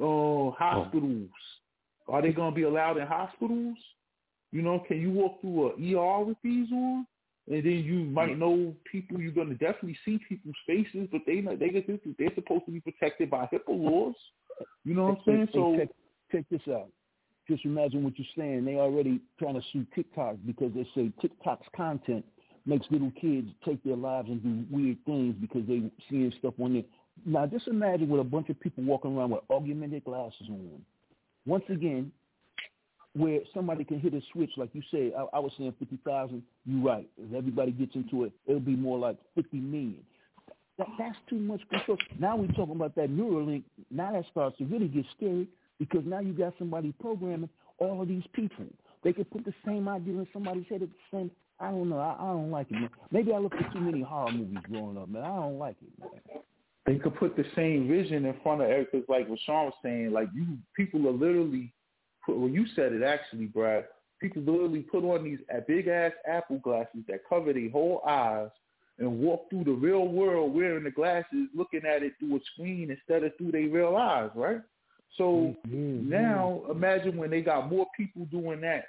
Uh, 0.00 0.50
hospitals. 0.50 1.30
Oh. 2.08 2.14
Are 2.14 2.22
they 2.22 2.32
gonna 2.32 2.54
be 2.54 2.62
allowed 2.62 2.98
in 2.98 3.06
hospitals? 3.06 3.76
You 4.52 4.62
know, 4.62 4.82
can 4.86 5.00
you 5.00 5.10
walk 5.10 5.40
through 5.40 5.68
a 5.68 5.70
ER 5.70 6.24
with 6.24 6.36
these 6.42 6.70
on? 6.72 7.06
And 7.48 7.64
then 7.64 7.84
you 7.84 8.04
might 8.04 8.38
know 8.38 8.74
people. 8.90 9.20
You're 9.20 9.32
gonna 9.32 9.54
definitely 9.54 9.98
see 10.04 10.18
people's 10.28 10.56
faces, 10.66 11.08
but 11.12 11.22
they 11.26 11.40
they 11.40 11.68
get 11.68 11.86
this. 11.86 12.00
They're 12.18 12.34
supposed 12.34 12.66
to 12.66 12.72
be 12.72 12.80
protected 12.80 13.30
by 13.30 13.48
HIPAA 13.52 13.68
laws. 13.68 14.14
You 14.84 14.94
know 14.94 15.04
what 15.04 15.18
I'm 15.18 15.24
saying? 15.26 15.48
So 15.52 15.78
check, 16.30 16.44
this 16.50 16.60
out. 16.68 16.88
Just 17.48 17.64
imagine 17.64 18.02
what 18.02 18.14
you're 18.18 18.26
saying. 18.36 18.64
They 18.64 18.76
already 18.76 19.20
trying 19.38 19.54
to 19.54 19.62
sue 19.72 19.86
TikTok 19.94 20.36
because 20.46 20.72
they 20.74 20.86
say 20.94 21.12
TikTok's 21.20 21.66
content 21.76 22.24
makes 22.66 22.86
little 22.90 23.12
kids 23.20 23.48
take 23.64 23.82
their 23.84 23.96
lives 23.96 24.28
and 24.28 24.42
do 24.42 24.76
weird 24.76 24.98
things 25.06 25.36
because 25.40 25.62
they 25.68 25.82
seeing 26.10 26.32
stuff 26.38 26.54
on 26.60 26.74
there. 26.74 26.82
Now 27.24 27.46
just 27.46 27.68
imagine 27.68 28.08
with 28.08 28.20
a 28.20 28.24
bunch 28.24 28.50
of 28.50 28.58
people 28.60 28.82
walking 28.82 29.16
around 29.16 29.30
with 29.30 29.42
augmented 29.50 30.04
glasses 30.04 30.48
on. 30.48 30.82
Once 31.46 31.64
again, 31.68 32.10
where 33.14 33.40
somebody 33.54 33.84
can 33.84 34.00
hit 34.00 34.12
a 34.12 34.20
switch, 34.32 34.50
like 34.56 34.70
you 34.74 34.82
say, 34.92 35.12
I, 35.16 35.36
I 35.36 35.38
was 35.38 35.52
saying 35.56 35.74
50,000, 35.78 36.42
you're 36.66 36.84
right. 36.84 37.08
If 37.16 37.34
everybody 37.34 37.70
gets 37.70 37.94
into 37.94 38.24
it, 38.24 38.32
it'll 38.46 38.60
be 38.60 38.76
more 38.76 38.98
like 38.98 39.16
50 39.36 39.56
million. 39.56 40.02
That, 40.76 40.88
that's 40.98 41.16
too 41.30 41.38
much 41.38 41.62
control. 41.70 41.96
Now 42.18 42.36
we're 42.36 42.48
talking 42.48 42.74
about 42.74 42.94
that 42.96 43.08
Neuralink. 43.08 43.62
Now 43.90 44.12
that 44.12 44.24
starts 44.30 44.58
to 44.58 44.64
really 44.64 44.88
get 44.88 45.06
scary 45.16 45.48
because 45.78 46.02
now 46.04 46.20
you 46.20 46.32
got 46.32 46.54
somebody 46.58 46.92
programming 47.00 47.50
all 47.78 48.02
of 48.02 48.08
these 48.08 48.24
people. 48.32 48.64
They 49.04 49.12
could 49.12 49.30
put 49.30 49.44
the 49.44 49.54
same 49.64 49.88
idea 49.88 50.14
in 50.14 50.26
somebody's 50.32 50.64
head 50.68 50.82
at 50.82 50.88
the 50.88 51.16
same. 51.16 51.30
I 51.60 51.70
don't 51.70 51.88
know. 51.88 51.98
I, 51.98 52.16
I 52.18 52.26
don't 52.32 52.50
like 52.50 52.70
it. 52.70 52.74
Man. 52.74 52.90
Maybe 53.10 53.32
I 53.32 53.38
looked 53.38 53.56
at 53.62 53.72
too 53.72 53.80
many 53.80 54.02
horror 54.02 54.32
movies 54.32 54.58
growing 54.70 54.98
up, 54.98 55.08
man. 55.08 55.22
I 55.22 55.36
don't 55.36 55.58
like 55.58 55.76
it. 55.82 56.00
Man. 56.00 56.42
They 56.86 56.96
could 56.96 57.16
put 57.16 57.36
the 57.36 57.44
same 57.54 57.88
vision 57.88 58.24
in 58.24 58.34
front 58.42 58.62
of 58.62 58.70
everything, 58.70 59.04
like 59.08 59.28
what 59.28 59.38
Sean 59.44 59.66
was 59.66 59.74
saying. 59.82 60.12
Like 60.12 60.28
you, 60.34 60.58
people 60.76 61.06
are 61.08 61.12
literally 61.12 61.72
put, 62.24 62.36
well, 62.36 62.48
you 62.48 62.66
said 62.74 62.92
it 62.92 63.02
actually, 63.02 63.46
Brad. 63.46 63.86
People 64.20 64.42
literally 64.42 64.80
put 64.80 65.04
on 65.04 65.24
these 65.24 65.38
big 65.66 65.88
ass 65.88 66.12
Apple 66.26 66.58
glasses 66.58 67.00
that 67.08 67.20
cover 67.28 67.52
their 67.52 67.70
whole 67.70 68.02
eyes 68.06 68.48
and 68.98 69.18
walk 69.18 69.50
through 69.50 69.64
the 69.64 69.72
real 69.72 70.08
world 70.08 70.54
wearing 70.54 70.84
the 70.84 70.90
glasses, 70.90 71.48
looking 71.54 71.82
at 71.84 72.02
it 72.02 72.14
through 72.18 72.36
a 72.36 72.40
screen 72.52 72.90
instead 72.90 73.24
of 73.24 73.36
through 73.36 73.52
their 73.52 73.68
real 73.68 73.96
eyes, 73.96 74.30
right? 74.34 74.60
So 75.16 75.54
mm-hmm. 75.66 76.08
now 76.08 76.62
imagine 76.70 77.16
when 77.16 77.30
they 77.30 77.40
got 77.40 77.70
more 77.70 77.86
people 77.96 78.26
doing 78.26 78.60
that 78.62 78.84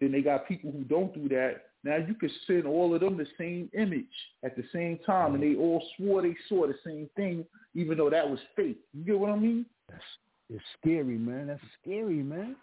than 0.00 0.12
they 0.12 0.22
got 0.22 0.48
people 0.48 0.72
who 0.72 0.84
don't 0.84 1.14
do 1.14 1.28
that. 1.28 1.62
Now 1.82 1.96
you 1.96 2.14
could 2.14 2.30
send 2.46 2.66
all 2.66 2.94
of 2.94 3.00
them 3.00 3.16
the 3.16 3.26
same 3.38 3.70
image 3.72 4.04
at 4.44 4.54
the 4.56 4.64
same 4.72 4.98
time, 5.06 5.34
and 5.34 5.42
they 5.42 5.54
all 5.58 5.82
swore 5.96 6.20
they 6.20 6.36
saw 6.48 6.66
the 6.66 6.74
same 6.84 7.08
thing, 7.16 7.44
even 7.74 7.96
though 7.96 8.10
that 8.10 8.28
was 8.28 8.38
fake. 8.54 8.80
You 8.92 9.04
get 9.04 9.18
what 9.18 9.30
I 9.30 9.36
mean? 9.36 9.64
That's 9.88 10.02
it's 10.50 10.64
scary, 10.80 11.16
man. 11.16 11.46
That's 11.46 11.62
scary, 11.80 12.22
man. 12.22 12.56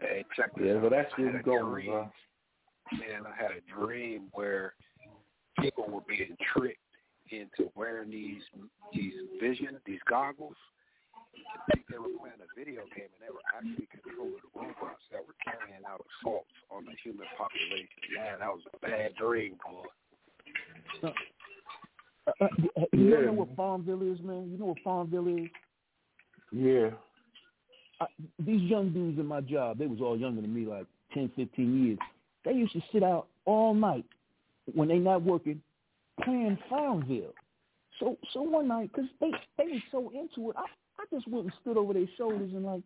Hey, 0.00 0.24
check 0.36 0.54
this 0.54 0.66
yeah, 0.66 0.74
out. 0.74 0.82
but 0.82 0.90
that's 0.90 1.10
where 1.16 1.32
we 1.32 1.42
going, 1.42 1.86
bro. 1.86 2.10
Man, 2.92 3.22
I 3.26 3.42
had 3.42 3.52
a 3.52 3.80
dream 3.80 4.24
where 4.32 4.74
people 5.60 5.88
were 5.88 6.02
being 6.06 6.36
tricked 6.54 6.78
into 7.30 7.70
wearing 7.74 8.10
these 8.10 8.42
these 8.92 9.14
vision, 9.40 9.78
these 9.86 10.00
goggles. 10.08 10.56
I 11.34 11.74
think 11.74 11.86
they 11.88 11.98
were 11.98 12.12
playing 12.18 12.42
a 12.42 12.50
video 12.58 12.82
game 12.96 13.10
and 13.12 13.22
they 13.22 13.32
were 13.32 13.46
actually 13.54 13.88
controlling 13.88 14.42
robots 14.54 15.04
that 15.12 15.22
were 15.24 15.36
carrying 15.42 15.84
out 15.88 16.04
assaults 16.04 16.52
on 16.70 16.84
the 16.84 16.92
human 17.02 17.26
population. 17.38 18.00
Man, 18.16 18.40
that 18.40 18.52
was 18.52 18.62
a 18.72 18.78
bad 18.78 19.14
dream, 19.16 19.56
boy. 19.62 19.86
Uh, 21.02 22.32
uh, 22.40 22.48
you 22.92 23.08
yeah. 23.10 23.26
know 23.26 23.32
what 23.32 23.56
Farmville 23.56 24.02
is, 24.02 24.20
man? 24.22 24.50
You 24.52 24.58
know 24.58 24.66
what 24.66 24.78
Farmville 24.84 25.28
is? 25.28 25.48
Yeah. 26.52 26.90
I, 28.00 28.06
these 28.38 28.62
young 28.62 28.92
dudes 28.92 29.18
in 29.18 29.26
my 29.26 29.40
job, 29.40 29.78
they 29.78 29.86
was 29.86 30.00
all 30.00 30.18
younger 30.18 30.40
than 30.40 30.54
me, 30.54 30.66
like 30.66 30.86
10, 31.14 31.32
15 31.36 31.84
years. 31.84 31.98
They 32.44 32.52
used 32.52 32.72
to 32.72 32.82
sit 32.92 33.02
out 33.02 33.26
all 33.44 33.74
night 33.74 34.04
when 34.74 34.88
they 34.88 34.98
not 34.98 35.22
working, 35.22 35.60
playing 36.22 36.58
Farmville. 36.68 37.34
So 38.00 38.16
so 38.32 38.42
one 38.42 38.68
night, 38.68 38.90
because 38.92 39.08
they 39.20 39.30
they 39.58 39.70
was 39.70 39.82
so 39.90 40.10
into 40.14 40.50
it, 40.50 40.56
I 40.56 40.66
I 40.98 41.04
just 41.14 41.28
went 41.28 41.44
and 41.44 41.52
stood 41.60 41.76
over 41.76 41.92
their 41.92 42.06
shoulders 42.16 42.50
and 42.54 42.64
like 42.64 42.82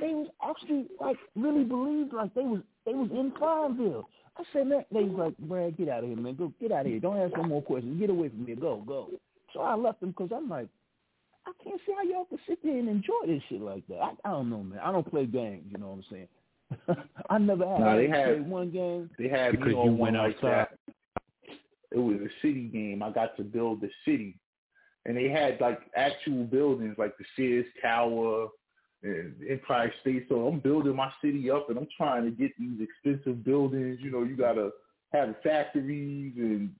they 0.00 0.14
was 0.14 0.28
actually 0.42 0.86
like 1.00 1.16
really 1.36 1.64
believed 1.64 2.12
like 2.12 2.34
they 2.34 2.42
was 2.42 2.60
they 2.84 2.94
was 2.94 3.10
in 3.10 3.32
Farmville. 3.38 4.08
I 4.36 4.42
said, 4.52 4.66
man, 4.66 4.84
they 4.92 5.04
was 5.04 5.16
like, 5.16 5.38
Brad, 5.38 5.76
get 5.76 5.88
out 5.88 6.02
of 6.02 6.10
here, 6.10 6.18
man. 6.18 6.34
Go 6.34 6.52
get 6.60 6.72
out 6.72 6.80
of 6.80 6.86
here. 6.86 6.98
Don't 6.98 7.16
ask 7.18 7.36
no 7.36 7.44
more 7.44 7.62
questions. 7.62 8.00
Get 8.00 8.10
away 8.10 8.28
from 8.30 8.44
me. 8.44 8.54
Go, 8.56 8.82
go. 8.84 9.10
So 9.52 9.60
I 9.60 9.74
left 9.76 10.00
them 10.00 10.10
because 10.10 10.30
I'm 10.34 10.48
like, 10.48 10.66
I 11.46 11.52
can't 11.62 11.80
see 11.86 11.92
how 11.96 12.02
y'all 12.02 12.24
can 12.24 12.38
sit 12.48 12.58
there 12.64 12.76
and 12.76 12.88
enjoy 12.88 13.26
this 13.26 13.42
shit 13.48 13.60
like 13.60 13.86
that. 13.88 14.00
I, 14.00 14.10
I 14.24 14.30
don't 14.30 14.50
know, 14.50 14.62
man. 14.62 14.80
I 14.82 14.90
don't 14.90 15.08
play 15.08 15.26
games. 15.26 15.64
You 15.70 15.78
know 15.78 15.88
what 15.88 15.98
I'm 15.98 16.04
saying? 16.10 17.06
I 17.30 17.38
never 17.38 17.64
had. 17.64 17.80
No, 17.80 17.96
they 17.96 18.08
had 18.08 18.48
one 18.48 18.70
game. 18.70 19.10
They 19.18 19.28
had 19.28 19.52
because 19.52 19.74
me 19.74 19.84
you 19.84 19.92
went 19.92 20.16
outside. 20.16 20.66
Like 20.88 20.96
it 21.92 21.98
was 21.98 22.16
a 22.16 22.28
city 22.42 22.64
game. 22.72 23.02
I 23.02 23.10
got 23.10 23.36
to 23.36 23.44
build 23.44 23.80
the 23.80 23.90
city, 24.04 24.36
and 25.06 25.16
they 25.16 25.28
had 25.28 25.60
like 25.60 25.80
actual 25.96 26.44
buildings, 26.44 26.96
like 26.98 27.16
the 27.18 27.24
Sears 27.36 27.66
Tower 27.82 28.48
and 29.02 29.34
Empire 29.48 29.92
State. 30.00 30.26
So 30.28 30.46
I'm 30.46 30.60
building 30.60 30.96
my 30.96 31.10
city 31.22 31.50
up, 31.50 31.68
and 31.68 31.78
I'm 31.78 31.88
trying 31.96 32.24
to 32.24 32.30
get 32.30 32.52
these 32.58 32.80
expensive 32.80 33.44
buildings. 33.44 33.98
You 34.00 34.10
know, 34.10 34.22
you 34.22 34.36
gotta 34.36 34.70
have 35.12 35.34
factories 35.42 36.32
and 36.36 36.70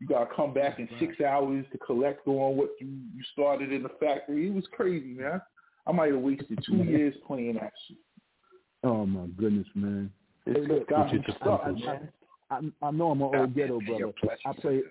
you 0.00 0.06
gotta 0.06 0.28
come 0.34 0.54
back 0.54 0.78
in 0.78 0.88
six 0.98 1.20
hours 1.20 1.64
to 1.72 1.78
collect 1.78 2.26
on 2.26 2.56
what 2.56 2.70
you 2.80 2.86
you 2.86 3.22
started 3.32 3.72
in 3.72 3.82
the 3.82 3.90
factory. 4.00 4.48
It 4.48 4.54
was 4.54 4.66
crazy, 4.72 5.14
man. 5.14 5.40
I 5.86 5.92
might 5.92 6.12
have 6.12 6.20
wasted 6.20 6.58
two 6.64 6.76
years 6.84 7.14
playing 7.26 7.54
that 7.54 7.72
shit. 7.88 7.98
Oh 8.84 9.06
my 9.06 9.26
goodness, 9.36 9.66
man! 9.74 10.10
It's 10.46 10.68
look, 10.68 10.88
got 10.88 11.08
I, 11.08 11.12
me 11.12 11.24
stuck, 11.36 11.62
I, 11.64 11.72
man. 11.72 12.10
I, 12.50 12.54
I, 12.54 12.88
I 12.88 12.90
know 12.90 13.10
I'm 13.10 13.22
an 13.22 13.34
old 13.34 13.54
ghetto 13.54 13.80
brother. 13.80 14.12
I 14.46 14.52
played 14.52 14.82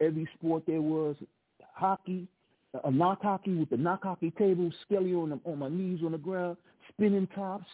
every 0.00 0.28
sport 0.36 0.64
there 0.66 0.82
was: 0.82 1.16
hockey, 1.74 2.26
a 2.84 2.90
knock 2.90 3.22
hockey 3.22 3.54
with 3.54 3.70
the 3.70 3.76
knock 3.76 4.02
hockey 4.02 4.32
table, 4.32 4.70
skelly 4.84 5.14
on 5.14 5.30
the, 5.30 5.40
on 5.44 5.58
my 5.58 5.68
knees 5.68 6.00
on 6.04 6.12
the 6.12 6.18
ground, 6.18 6.56
spinning 6.92 7.28
tops. 7.34 7.66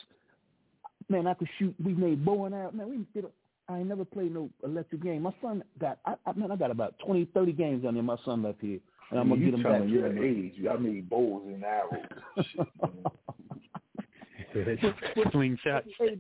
Man, 1.09 1.27
I 1.27 1.35
could 1.35 1.49
shoot. 1.59 1.75
We 1.83 1.95
made 1.95 2.25
bow 2.25 2.47
and 2.47 2.55
arrow. 2.55 2.71
Man, 2.73 2.91
we 2.91 3.07
did. 3.15 3.25
I 3.69 3.79
ain't 3.79 3.89
never 3.89 4.05
played 4.05 4.35
no 4.35 4.51
electric 4.65 5.03
game. 5.03 5.23
My 5.23 5.35
son 5.41 5.63
got, 5.81 5.99
I, 6.05 6.15
I 6.27 6.33
man, 6.33 6.51
I 6.51 6.57
got 6.57 6.71
about 6.71 6.95
twenty, 7.05 7.27
thirty 7.33 7.53
games 7.53 7.85
on 7.87 7.95
there. 7.95 8.03
My 8.03 8.17
son 8.25 8.43
left 8.43 8.61
here, 8.61 8.81
and 9.11 9.21
I'm 9.21 9.29
gonna 9.29 9.41
you 9.41 9.51
get 9.51 9.55
him 9.55 9.63
back. 9.63 9.83
You're 9.87 10.07
in 10.07 10.17
your 10.17 10.25
age, 10.25 10.55
I 10.71 10.77
made 10.77 11.09
bows 11.09 11.43
and 11.47 11.65
arrows. 11.65 12.05
Slingshot. 15.33 15.85
Hey, 15.99 16.19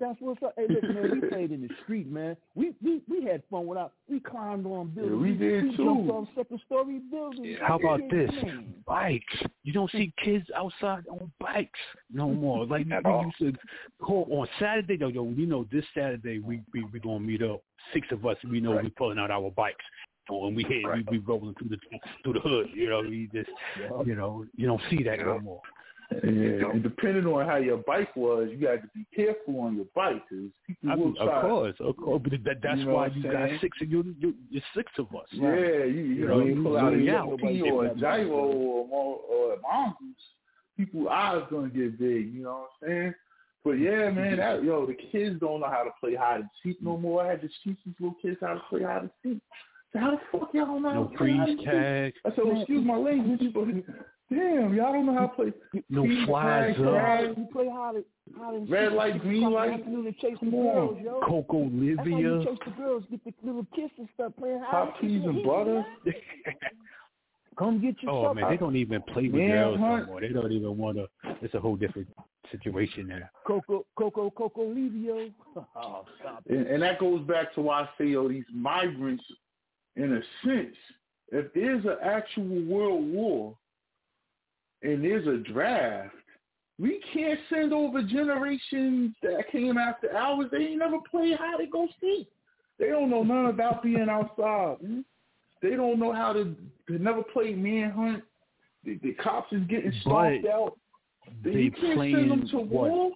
that's 0.00 0.16
what's 0.20 0.42
up. 0.42 0.54
Hey, 0.56 0.66
look, 0.68 0.82
man, 0.82 1.20
we 1.20 1.28
played 1.28 1.52
in 1.52 1.62
the 1.62 1.70
street, 1.82 2.06
man. 2.10 2.36
We 2.54 2.72
we 2.82 3.02
we 3.08 3.24
had 3.24 3.42
fun 3.50 3.66
without. 3.66 3.92
We 4.08 4.20
climbed 4.20 4.66
on 4.66 4.88
buildings. 4.88 5.16
Yeah, 5.16 5.22
we 5.22 5.32
did 5.34 5.64
we 5.64 5.76
too. 5.76 5.84
Jumped 5.84 6.10
on 6.10 6.28
second 6.36 6.60
story 6.66 7.00
buildings. 7.10 7.58
How 7.62 7.78
about 7.78 8.00
this? 8.10 8.30
man. 8.42 8.74
Bikes. 8.86 9.34
You 9.64 9.72
don't 9.72 9.90
see 9.90 10.12
kids 10.22 10.46
outside 10.54 11.04
on 11.10 11.30
bikes 11.40 11.78
no 12.12 12.28
more. 12.32 12.66
Like 12.66 12.90
At 12.90 13.04
we 13.04 13.10
all. 13.10 13.24
used 13.24 13.38
to 13.56 13.60
call 14.04 14.28
on 14.30 14.48
Saturday. 14.58 14.96
Yo, 15.00 15.08
yo, 15.08 15.24
you 15.36 15.46
know, 15.46 15.66
this 15.72 15.84
Saturday 15.94 16.38
we 16.40 16.62
we 16.72 16.84
we 16.92 17.00
gonna 17.00 17.20
meet 17.20 17.42
up. 17.42 17.62
Six 17.94 18.08
of 18.10 18.24
us. 18.26 18.36
We 18.50 18.60
know 18.60 18.74
Right. 18.74 18.84
we 18.84 18.90
pulling 18.90 19.18
out 19.18 19.30
our 19.30 19.50
bikes. 19.50 19.84
So 20.28 20.38
when 20.38 20.54
we 20.56 20.64
hit, 20.64 20.84
Right. 20.84 21.04
we 21.10 21.18
we 21.18 21.24
rolling 21.24 21.54
through 21.54 21.68
the 21.68 21.78
through 22.24 22.32
the 22.34 22.40
hood. 22.40 22.66
You 22.74 22.90
know, 22.90 23.00
we 23.00 23.28
just 23.32 23.48
you 24.04 24.14
know 24.16 24.44
you 24.56 24.66
don't 24.66 24.82
see 24.90 25.02
that 25.04 25.20
no 25.20 25.38
more. 25.38 25.60
Yeah, 26.10 26.70
and 26.70 26.82
depending 26.82 27.26
on 27.26 27.46
how 27.46 27.56
your 27.56 27.78
bike 27.78 28.14
was, 28.14 28.48
you 28.56 28.66
had 28.68 28.82
to 28.82 28.88
be 28.94 29.04
careful 29.14 29.60
on 29.60 29.74
your 29.76 29.86
bike 29.94 30.22
because 30.30 30.50
people 30.66 30.90
I 30.90 30.94
will 30.94 31.06
mean, 31.06 31.16
try. 31.16 31.36
of 31.36 31.42
course, 31.42 31.74
of 31.80 31.96
course. 31.96 32.20
But 32.22 32.32
that, 32.44 32.62
that's 32.62 32.78
You 32.78 32.84
know 32.86 32.94
why 32.94 33.06
you 33.08 33.22
saying? 33.22 33.32
got 33.52 33.60
six 33.60 33.76
of 33.82 33.90
you. 33.90 34.14
you 34.20 34.34
you're 34.48 34.62
six 34.74 34.92
of 34.98 35.06
us. 35.14 35.26
Yeah, 35.32 35.48
you, 35.84 35.86
you, 35.86 36.02
You 36.14 36.28
know, 36.28 36.38
know, 36.38 36.44
you 36.46 36.62
pull 36.62 36.76
out 36.78 36.92
a 36.92 36.96
zoom 36.96 37.04
yellow 37.04 37.32
out. 37.32 37.40
key 37.40 37.62
or 37.62 37.86
a 37.86 37.94
gyro 37.96 38.30
or, 38.36 38.88
mo- 38.88 39.20
or 39.28 39.54
a 39.54 39.60
mongoose, 39.60 40.16
people 40.76 41.08
eyes 41.08 41.42
gonna 41.50 41.68
get 41.70 41.98
big. 41.98 42.32
You 42.32 42.42
know 42.44 42.68
what 42.80 42.88
I'm 42.88 42.88
saying? 42.88 43.14
But 43.64 43.70
mm-hmm. 43.74 43.84
yeah, 43.84 44.10
man, 44.10 44.36
that, 44.36 44.62
yo, 44.62 44.86
the 44.86 44.94
kids 44.94 45.40
don't 45.40 45.60
know 45.60 45.68
how 45.68 45.82
to 45.82 45.90
play 45.98 46.14
hide 46.14 46.40
and 46.42 46.50
seek 46.62 46.80
no 46.80 46.96
more. 46.96 47.24
I 47.24 47.30
had 47.30 47.40
to 47.42 47.48
teach 47.64 47.78
these 47.84 47.94
little 47.98 48.16
kids 48.22 48.36
how 48.40 48.54
to 48.54 48.62
play 48.70 48.84
hide 48.84 49.02
and 49.02 49.10
seek. 49.24 49.42
So 49.92 49.98
how 49.98 50.12
the 50.12 50.18
fuck 50.30 50.50
y'all 50.54 50.78
know 50.78 50.92
No 50.92 51.12
freeze 51.18 51.58
tag. 51.64 52.12
I 52.24 52.30
said, 52.30 52.44
well, 52.44 52.58
excuse 52.60 52.84
my 52.86 52.96
language, 52.96 53.40
but 53.52 53.64
damn, 54.30 54.74
y'all 54.74 54.92
don't 54.92 55.06
know 55.06 55.14
how 55.14 55.26
to 55.26 55.34
play 55.34 55.82
No 55.88 56.04
freeze 56.04 56.26
flies 56.26 56.76
tag, 56.76 56.86
up. 56.86 56.94
tag. 56.94 57.34
You 57.38 57.48
play 57.52 57.68
hide. 57.72 58.04
Red 58.68 58.92
light, 58.92 59.20
green 59.20 59.50
light. 59.50 59.72
Afternoon 59.72 60.04
to 60.04 60.12
chase 60.12 60.36
the 60.42 60.50
girls, 60.50 60.98
yo. 61.02 61.20
Coco 61.26 61.64
Livia. 61.64 61.96
That's 61.96 62.08
how 62.10 62.18
you 62.18 62.44
chase 62.44 62.58
the 62.64 62.70
girls, 62.72 63.04
get 63.10 63.24
the 63.24 63.32
little 63.44 63.66
kiss 63.74 63.90
and 63.98 64.08
stuff, 64.14 64.32
playing 64.38 64.62
Hot 64.66 65.00
peas 65.00 65.22
and 65.24 65.44
butter. 65.44 65.84
Come 67.58 67.80
get 67.80 68.02
your 68.02 68.12
Oh 68.12 68.34
man, 68.34 68.50
they 68.50 68.56
don't 68.58 68.76
even 68.76 69.00
play 69.02 69.28
with 69.28 69.40
Man, 69.40 69.48
girls 69.50 69.78
no 69.80 70.06
more. 70.06 70.20
They 70.20 70.28
don't 70.28 70.52
even 70.52 70.76
want 70.76 70.98
to. 70.98 71.06
It's 71.40 71.54
a 71.54 71.60
whole 71.60 71.76
different 71.76 72.08
situation 72.52 73.08
now. 73.08 73.30
Coco, 73.46 73.86
Coco, 73.96 74.30
Coco 74.30 74.68
Livio. 74.68 75.30
Oh, 75.74 76.04
stop 76.20 76.42
it. 76.46 76.54
And, 76.54 76.66
and 76.66 76.82
that 76.82 76.98
goes 76.98 77.26
back 77.26 77.54
to 77.54 77.62
why 77.62 77.82
I 77.82 77.88
say, 77.96 78.08
yo, 78.08 78.28
these 78.28 78.44
migrants, 78.52 79.24
in 79.96 80.12
a 80.12 80.20
sense, 80.46 80.76
if 81.32 81.52
there's 81.54 81.84
an 81.84 81.96
actual 82.02 82.62
world 82.64 83.06
war 83.10 83.56
and 84.86 85.04
there's 85.04 85.26
a 85.26 85.38
draft, 85.52 86.14
we 86.78 87.00
can't 87.12 87.38
send 87.50 87.72
over 87.72 88.02
generations 88.02 89.14
that 89.22 89.44
came 89.50 89.78
after 89.78 90.14
ours. 90.16 90.46
They 90.52 90.58
ain't 90.58 90.78
never 90.78 90.98
played 91.10 91.36
how 91.38 91.56
to 91.56 91.66
go 91.66 91.88
skate. 91.98 92.28
They 92.78 92.88
don't 92.88 93.10
know 93.10 93.22
none 93.22 93.46
about 93.46 93.82
being 93.82 94.08
outside. 94.10 94.76
man. 94.82 95.04
They 95.62 95.70
don't 95.70 95.98
know 95.98 96.12
how 96.12 96.32
to. 96.34 96.54
They 96.88 96.98
never 96.98 97.22
played 97.22 97.58
manhunt. 97.58 98.22
The, 98.84 98.98
the 99.02 99.12
cops 99.14 99.52
is 99.52 99.62
getting 99.68 99.92
stomped 100.02 100.42
But 100.44 100.50
out. 100.50 100.78
They 101.42 101.50
you 101.52 101.70
can't 101.72 101.96
playing 101.96 102.14
send 102.16 102.30
them 102.30 102.48
to 102.50 102.58
what? 102.58 102.90
war. 102.90 103.10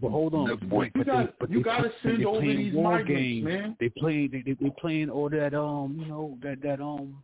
But 0.00 0.10
hold 0.10 0.32
on, 0.34 0.46
You 0.48 0.56
but, 0.56 0.88
but 0.94 1.06
got- 1.06 1.26
they, 1.26 1.32
but 1.40 1.50
you 1.50 1.58
they, 1.58 1.62
gotta 1.62 1.90
send 2.02 2.20
they 2.20 2.24
over 2.24 2.40
these 2.40 2.72
war 2.72 2.92
migrants, 2.98 3.20
games. 3.20 3.44
man. 3.44 3.76
They 3.80 3.88
playing 3.90 4.30
they, 4.32 4.42
they 4.46 4.56
they 4.58 4.70
playing 4.80 5.10
all 5.10 5.28
that 5.28 5.52
um 5.52 5.96
you 6.00 6.06
know 6.06 6.38
that 6.42 6.62
that 6.62 6.80
um 6.80 7.16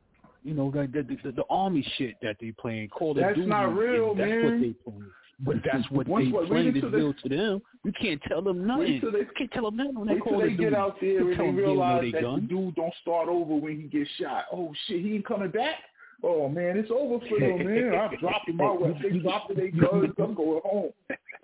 you 0.47 0.55
know 0.55 0.70
that 0.70 0.92
the, 0.92 1.02
the, 1.25 1.33
the 1.33 1.44
army 1.50 1.86
shit 1.99 2.15
that 2.23 2.36
they 2.41 2.52
playing 2.52 2.89
Call 2.89 3.15
That's 3.15 3.34
Duty. 3.34 3.49
not 3.49 3.75
real, 3.76 4.15
that's 4.15 4.28
man. 4.28 4.44
what 4.44 4.60
they 4.60 4.75
playing. 4.84 5.10
But 5.41 5.57
that's 5.70 5.91
what 5.91 6.08
Once- 6.08 6.33
they 6.33 6.47
playing 6.47 6.76
is 6.76 6.83
real 6.84 7.12
to 7.23 7.28
them. 7.28 7.62
You 7.84 7.92
can't 8.00 8.23
tell 8.28 8.41
them 8.42 8.66
nothing. 8.66 9.00
They- 9.12 9.18
you 9.18 9.26
can't 9.36 9.50
tell 9.52 9.65
them 9.65 9.76
nothing 9.76 9.97
on 9.99 10.07
that 10.07 10.20
Call 10.20 10.39
they 10.39 10.44
of 10.47 10.50
get 10.50 10.57
Duty. 10.70 10.76
out 10.76 10.97
there 11.00 11.10
You 11.10 11.18
and 11.18 11.31
they 11.31 11.36
them 11.36 11.57
they 11.57 11.62
don't 11.62 11.76
know 11.76 11.83
realize 11.83 12.02
they 12.02 12.10
that 12.12 12.23
gun. 12.23 12.34
the 12.42 12.47
dude 12.49 12.75
don't 12.76 12.94
start 13.02 13.28
over 13.28 13.55
when 13.55 13.76
he 13.76 13.83
gets 13.89 14.10
shot. 14.20 14.44
Oh 14.52 14.73
shit, 14.86 15.02
he 15.02 15.15
ain't 15.16 15.26
coming 15.26 15.50
back. 15.50 15.75
Oh 16.23 16.49
man, 16.49 16.78
it's 16.78 16.91
over 16.91 17.18
for 17.28 17.39
them, 17.39 17.58
man. 17.58 17.94
I'm 17.94 18.16
dropping 18.18 18.57
my 18.57 18.70
weapon. 18.73 18.99
They 19.02 19.18
dropping 19.18 19.57
their 19.58 19.70
guns. 19.70 20.15
I'm 20.18 20.34
going 20.34 20.60
home. 20.65 20.91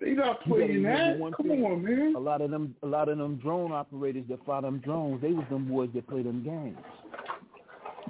They 0.01 0.09
not 0.13 0.41
playing 0.45 0.81
that. 0.83 1.19
one 1.19 1.31
Come 1.33 1.47
thing. 1.49 1.63
on, 1.63 1.83
man. 1.83 2.15
A 2.15 2.19
lot 2.19 2.41
of 2.41 2.49
them, 2.49 2.75
a 2.81 2.87
lot 2.87 3.07
of 3.07 3.19
them 3.19 3.35
drone 3.37 3.71
operators 3.71 4.23
that 4.29 4.43
fly 4.43 4.59
them 4.61 4.79
drones, 4.79 5.21
they 5.21 5.31
was 5.31 5.45
them 5.51 5.67
boys 5.69 5.89
that 5.93 6.07
play 6.07 6.23
them 6.23 6.43
games. 6.43 6.77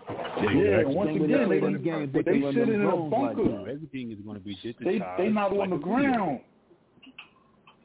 Yeah, 0.08 0.80
and 0.80 0.96
once 0.96 1.10
Same 1.10 1.20
way 1.20 1.26
again, 1.26 1.46
play 1.46 1.60
they, 1.60 1.66
them 1.66 1.84
games, 1.84 2.10
but 2.14 2.26
they 2.26 2.40
run 2.40 2.54
sit 2.54 2.70
in 2.70 2.82
a 2.82 2.84
drones 2.84 3.12
like 3.12 3.36
bunker. 3.36 3.44
that. 3.44 3.72
Everything 3.72 4.12
is 4.12 4.18
going 4.26 4.38
to 4.38 4.44
be 4.44 4.56
digitized. 4.56 5.18
They 5.18 5.24
they 5.24 5.30
not 5.30 5.52
on 5.52 5.58
like 5.58 5.70
the 5.70 5.78
ground. 5.78 6.40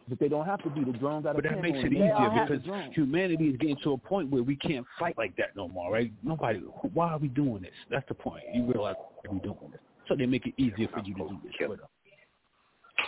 But 0.08 0.18
they 0.18 0.28
don't 0.28 0.46
have 0.46 0.62
to 0.62 0.70
be. 0.70 0.84
The 0.84 0.96
drones 0.96 1.24
got 1.24 1.32
a 1.32 1.34
But 1.34 1.44
that 1.44 1.60
makes 1.60 1.78
it 1.78 1.82
them. 1.82 1.94
They 1.94 2.10
all 2.10 2.32
easier 2.32 2.58
because 2.58 2.94
humanity 2.94 3.48
is 3.48 3.56
getting 3.58 3.76
to 3.84 3.92
a 3.92 3.98
point 3.98 4.30
where 4.30 4.42
we 4.42 4.56
can't 4.56 4.86
fight 4.98 5.18
like 5.18 5.36
that 5.36 5.54
no 5.54 5.68
more, 5.68 5.92
right? 5.92 6.10
Nobody. 6.22 6.60
Why 6.94 7.10
are 7.12 7.18
we 7.18 7.28
doing 7.28 7.62
this? 7.62 7.72
That's 7.90 8.08
the 8.08 8.14
point. 8.14 8.44
You 8.54 8.64
realize 8.64 8.96
why 8.96 9.30
we're 9.30 9.38
doing 9.40 9.70
this, 9.70 9.80
so 10.08 10.16
they 10.16 10.26
make 10.26 10.46
it 10.46 10.54
easier 10.56 10.88
for 10.88 11.00
you 11.00 11.14
to 11.14 11.28
do 11.28 11.38
this. 11.44 11.68
with. 11.68 11.80
Uh, 11.80 11.84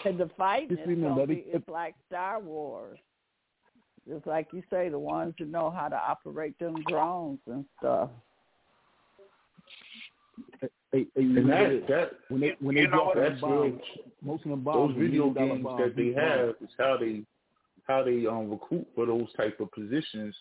and 0.05 0.19
the 0.19 0.31
fighting 0.37 0.79
is 0.79 0.87
remember, 0.87 1.27
be, 1.27 1.45
it's 1.47 1.69
like 1.69 1.95
Star 2.07 2.39
Wars. 2.39 2.99
Just 4.09 4.27
like 4.27 4.49
you 4.53 4.63
say, 4.71 4.89
the 4.89 4.99
ones 4.99 5.35
who 5.39 5.47
know 5.47 5.71
how 5.71 5.89
to 5.89 5.97
operate 5.97 6.59
them 6.59 6.77
drones 6.89 7.39
and 7.47 7.65
stuff. 7.79 8.11
Hey, 10.93 11.07
hey, 11.15 11.23
you 11.23 11.39
And 11.39 11.51
that 11.51 11.87
that 11.89 12.11
when 12.29 12.41
they 12.41 12.57
when 12.61 12.75
they 12.75 12.87
drop 12.87 13.15
them 13.15 13.39
bombs, 13.41 13.81
most 14.23 14.45
of 14.45 14.51
them 14.51 14.63
bombs 14.63 14.95
those 14.95 15.03
video 15.03 15.31
games 15.31 15.65
bombs, 15.65 15.81
that 15.81 15.97
they 15.97 16.13
have 16.13 16.51
is 16.61 16.75
how 16.79 16.97
they 16.99 17.23
how 17.87 18.03
they 18.03 18.27
um 18.27 18.51
recruit 18.51 18.87
for 18.95 19.07
those 19.07 19.29
type 19.37 19.61
of 19.61 19.71
positions. 19.73 20.35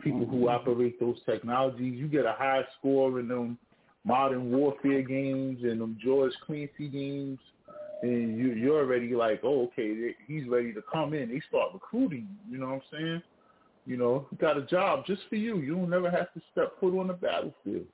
People 0.00 0.26
who 0.26 0.48
operate 0.48 0.98
those 1.00 1.18
technologies, 1.26 1.98
you 1.98 2.06
get 2.06 2.24
a 2.24 2.34
high 2.38 2.62
score 2.78 3.18
in 3.18 3.28
them 3.28 3.58
modern 4.04 4.50
warfare 4.50 5.02
games 5.02 5.60
and 5.62 5.80
them 5.80 5.96
George 6.02 6.32
Clancy 6.46 6.88
games, 6.88 7.38
and 8.02 8.36
you 8.36 8.52
you're 8.52 8.80
already 8.80 9.14
like, 9.14 9.40
oh 9.42 9.64
okay, 9.64 10.14
he's 10.26 10.46
ready 10.48 10.72
to 10.72 10.82
come 10.92 11.14
in. 11.14 11.28
They 11.28 11.42
start 11.48 11.70
recruiting. 11.72 12.28
You 12.48 12.54
you 12.54 12.58
know 12.58 12.66
what 12.66 12.74
I'm 12.74 12.82
saying? 12.92 13.22
You 13.84 13.96
know, 13.96 14.26
you 14.30 14.38
got 14.38 14.56
a 14.56 14.62
job 14.62 15.04
just 15.06 15.22
for 15.28 15.36
you. 15.36 15.58
You 15.58 15.74
don't 15.74 15.90
never 15.90 16.10
have 16.10 16.32
to 16.34 16.40
step 16.52 16.78
foot 16.78 16.98
on 16.98 17.08
the 17.08 17.14
battlefield. 17.14 17.86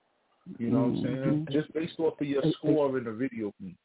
You 0.58 0.70
know 0.70 0.82
what 0.84 0.86
I'm 0.88 1.02
saying? 1.02 1.16
Mhm. 1.46 1.50
Just 1.50 1.72
based 1.74 1.98
off 2.00 2.20
of 2.20 2.26
your 2.26 2.42
Hey, 2.42 2.48
hey. 2.48 2.54
score 2.54 2.96
in 2.98 3.04
the 3.04 3.12
video 3.12 3.52
games. 3.60 3.76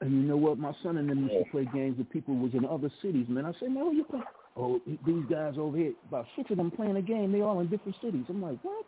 And 0.00 0.10
you 0.10 0.22
know 0.28 0.36
what? 0.36 0.58
My 0.58 0.72
son 0.82 0.96
and 0.98 1.08
them 1.08 1.22
used 1.28 1.44
to 1.44 1.50
play 1.50 1.64
games 1.72 1.96
with 1.96 2.10
people 2.10 2.34
who 2.34 2.42
was 2.42 2.54
in 2.54 2.64
other 2.66 2.90
cities, 3.00 3.28
man. 3.28 3.46
I 3.46 3.52
say, 3.52 3.68
man, 3.68 3.84
who 3.84 3.92
you 3.94 4.04
play? 4.04 4.20
Oh, 4.56 4.80
these 5.06 5.24
guys 5.30 5.56
over 5.56 5.76
here, 5.76 5.92
about 6.08 6.26
six 6.36 6.50
of 6.50 6.56
them 6.58 6.70
playing 6.70 6.96
a 6.96 7.02
game. 7.02 7.30
They 7.32 7.40
all 7.40 7.60
in 7.60 7.68
different 7.68 7.96
cities. 8.02 8.24
I'm 8.28 8.42
like, 8.42 8.58
what? 8.62 8.84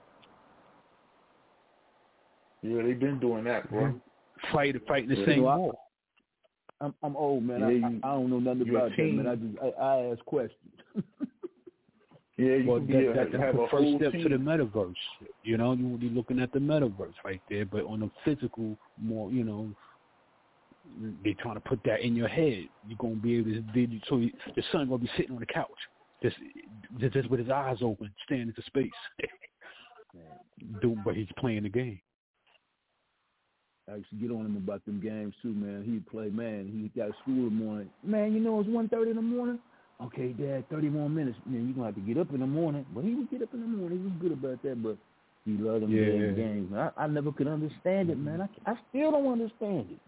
Yeah, 2.62 2.82
they've 2.82 2.98
been 2.98 3.18
doing 3.20 3.44
that, 3.44 3.68
bro. 3.70 3.94
Fight, 4.52 4.74
fighting 4.86 5.08
the 5.10 5.16
Yeah. 5.16 5.26
same 5.26 5.36
You 5.36 5.42
know, 5.42 5.48
I- 5.48 5.56
war. 5.56 5.74
I'm 6.80 6.94
I'm 7.02 7.16
old, 7.16 7.44
man. 7.44 7.60
Yeah, 7.60 7.66
I, 7.66 7.70
you- 7.70 8.00
I 8.02 8.08
I 8.08 8.14
don't 8.14 8.30
know 8.30 8.40
nothing 8.40 8.68
about 8.68 8.90
that, 8.96 8.98
man. 9.12 9.26
I 9.28 9.36
just 9.36 9.58
I, 9.62 9.68
I 9.80 10.00
ask 10.10 10.24
questions. 10.24 10.60
Yeah, 12.36 12.56
you 12.56 12.68
Well, 12.68 12.80
that, 12.80 12.96
a, 12.96 13.14
that, 13.14 13.32
that's 13.32 13.56
the 13.56 13.66
first 13.70 13.96
step 13.96 14.12
team. 14.12 14.22
to 14.24 14.28
the 14.30 14.36
metaverse. 14.36 14.94
You 15.44 15.56
know, 15.56 15.72
you 15.72 15.88
will 15.88 15.98
be 15.98 16.08
looking 16.08 16.40
at 16.40 16.52
the 16.52 16.58
metaverse 16.58 17.14
right 17.24 17.40
there, 17.48 17.64
but 17.64 17.84
on 17.84 18.02
a 18.02 18.10
physical, 18.24 18.76
more, 19.00 19.30
you 19.30 19.44
know, 19.44 19.70
they 21.22 21.34
trying 21.34 21.54
to 21.54 21.60
put 21.60 21.80
that 21.84 22.00
in 22.00 22.16
your 22.16 22.28
head. 22.28 22.68
You're 22.88 22.98
gonna 22.98 23.14
be 23.14 23.36
able 23.38 23.52
to. 23.52 23.64
They, 23.74 24.00
so 24.08 24.16
you, 24.18 24.30
your 24.54 24.64
son 24.72 24.88
gonna 24.88 24.98
be 24.98 25.10
sitting 25.16 25.32
on 25.32 25.40
the 25.40 25.46
couch, 25.46 25.70
just, 26.22 26.36
just, 27.00 27.14
just 27.14 27.30
with 27.30 27.40
his 27.40 27.50
eyes 27.50 27.78
open, 27.82 28.12
staring 28.24 28.48
into 28.48 28.62
space. 28.62 28.90
Do, 30.80 30.96
but 31.04 31.14
he's 31.14 31.28
playing 31.38 31.64
the 31.64 31.68
game. 31.68 32.00
I 33.90 33.96
used 33.96 34.08
to 34.10 34.16
get 34.16 34.30
on 34.30 34.46
him 34.46 34.56
about 34.56 34.84
them 34.86 35.00
games 35.00 35.34
too, 35.42 35.52
man. 35.52 35.84
He'd 35.84 36.06
play, 36.06 36.30
man. 36.30 36.70
He 36.72 36.98
got 36.98 37.10
school 37.22 37.34
in 37.34 37.44
the 37.44 37.50
morning. 37.50 37.90
Man, 38.02 38.32
you 38.32 38.40
know 38.40 38.60
it's 38.60 38.68
one 38.68 38.88
thirty 38.88 39.10
in 39.10 39.16
the 39.16 39.22
morning. 39.22 39.58
Okay, 40.02 40.32
Dad, 40.32 40.68
thirty 40.70 40.88
more 40.88 41.08
minutes. 41.08 41.38
Man, 41.46 41.68
you 41.68 41.74
gonna 41.74 41.86
have 41.86 41.94
to 41.94 42.00
get 42.00 42.18
up 42.18 42.32
in 42.32 42.40
the 42.40 42.46
morning. 42.46 42.84
But 42.94 43.04
he 43.04 43.14
would 43.14 43.30
get 43.30 43.42
up 43.42 43.54
in 43.54 43.60
the 43.60 43.66
morning. 43.66 43.98
He 43.98 44.04
was 44.04 44.14
good 44.20 44.32
about 44.32 44.62
that, 44.62 44.82
but 44.82 44.96
he 45.44 45.52
loved 45.52 45.84
them 45.84 45.92
Yeah. 45.92 46.06
damn 46.06 46.34
games. 46.34 46.70
Man, 46.70 46.90
I, 46.96 47.04
I 47.04 47.06
never 47.06 47.32
could 47.32 47.46
understand 47.46 48.10
it, 48.10 48.18
man. 48.18 48.40
I, 48.40 48.70
I 48.70 48.74
still 48.88 49.12
don't 49.12 49.30
understand 49.30 49.86
it. 49.90 50.00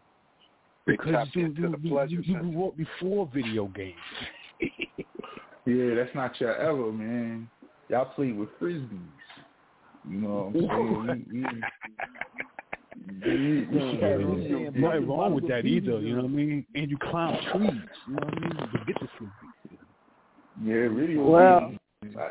Because 0.87 1.13
tapped 1.13 1.37
you, 1.37 1.47
into 1.47 1.63
you, 1.63 1.71
the 1.71 1.79
you, 1.79 1.91
pleasure 1.91 2.15
you, 2.15 2.23
you 2.23 2.39
grew 2.39 2.69
up 2.69 2.77
before 2.77 3.29
video 3.33 3.67
games. 3.67 3.97
Yeah, 5.67 5.97
that's 5.97 6.15
not 6.15 6.41
your 6.41 6.55
ever, 6.57 6.93
man. 6.93 7.51
Y'all 7.89 8.05
played 8.15 8.39
with 8.39 8.49
frisbees. 8.61 9.01
You 10.09 10.21
know 10.21 10.53
what 10.53 10.71
I'm 10.71 11.27
saying? 11.35 11.65
Yeah, 13.25 13.33
yeah, 13.33 14.59
yeah. 14.59 14.71
Nothing 14.75 15.09
wrong 15.09 15.35
with 15.35 15.49
that 15.49 15.67
either. 15.67 15.99
You 15.99 16.17
know 16.17 16.23
what 16.23 16.31
I 16.31 16.35
mean? 16.35 16.67
And 16.77 16.89
you 16.89 16.97
climb 16.99 17.37
trees. 17.53 17.73
You 18.07 18.15
know 18.15 18.27
what 18.27 18.35
I 18.35 18.41
mean? 18.41 18.57
To 18.57 18.85
get 18.87 19.01
the 19.01 19.09
frisbee. 19.19 19.56
Yeah, 20.63 20.89
video 20.89 21.25
Well- 21.25 21.75
I, 22.19 22.31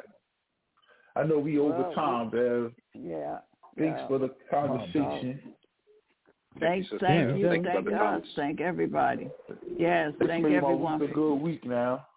I 1.19 1.23
know 1.25 1.39
we 1.39 1.57
over 1.59 1.77
Well, 1.81 1.93
time, 1.93 2.29
Bev. 2.29 2.73
Yeah. 2.93 3.39
Thanks 3.77 3.99
yeah. 4.01 4.07
for 4.07 4.19
the 4.19 4.29
conversation. 4.49 5.39
Thank, 6.59 6.83
sister. 6.85 6.99
thank 6.99 7.37
you, 7.37 7.49
thank 7.49 7.65
thank 7.65 7.83
Brother 7.85 7.95
us, 7.97 7.99
Thomas. 8.21 8.29
thank 8.35 8.61
everybody. 8.61 9.29
Yes, 9.77 10.13
It's 10.19 10.27
thank 10.27 10.43
made 10.43 10.51
my 10.61 10.69
everyone. 10.69 10.99
week 10.99 11.09
a 11.11 11.13
good 11.13 11.33
week 11.35 11.65
now. 11.65 12.07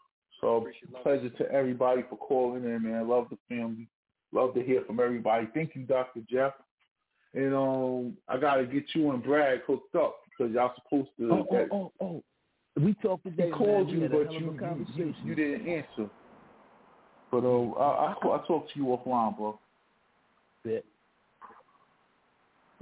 So 0.41 0.69
pleasure 1.03 1.31
to 1.31 1.51
everybody 1.51 2.03
for 2.09 2.17
calling 2.17 2.63
in, 2.65 2.83
man. 2.85 3.09
Love 3.09 3.27
the 3.31 3.39
family. 3.49 3.89
Love 4.33 4.55
to 4.55 4.63
hear 4.63 4.83
from 4.87 5.01
everybody. 5.01 5.49
Thank 5.55 5.75
you, 5.75 5.83
Dr. 5.83 6.21
Jeff. 6.31 6.53
And 7.35 7.53
um, 7.55 8.17
I 8.29 8.37
gotta 8.37 8.65
get 8.65 8.85
you 8.95 9.11
and 9.11 9.23
Brad 9.23 9.63
hooked 9.67 9.95
up 9.97 10.17
because 10.31 10.53
y'all 10.55 10.73
supposed 10.85 11.09
to. 11.19 11.33
Oh, 11.33 11.47
oh, 11.51 11.69
oh, 11.73 11.93
oh. 12.01 12.23
We 12.81 12.95
talked 13.03 13.25
today. 13.25 13.47
he 13.47 13.51
called 13.53 13.89
man. 13.89 13.95
you, 13.95 13.97
We 13.97 14.03
had 14.03 14.13
a 14.13 14.25
but 14.25 14.33
you, 14.33 14.39
you, 14.97 15.05
you 15.05 15.15
you 15.25 15.35
didn't 15.35 15.69
answer. 15.69 16.11
But 17.31 17.45
uh, 17.45 17.71
I 17.73 18.13
I, 18.13 18.13
I 18.13 18.47
talked 18.47 18.73
to 18.73 18.79
you 18.79 18.85
offline, 18.87 19.37
bro. 19.37 19.59
Bet. 20.65 20.85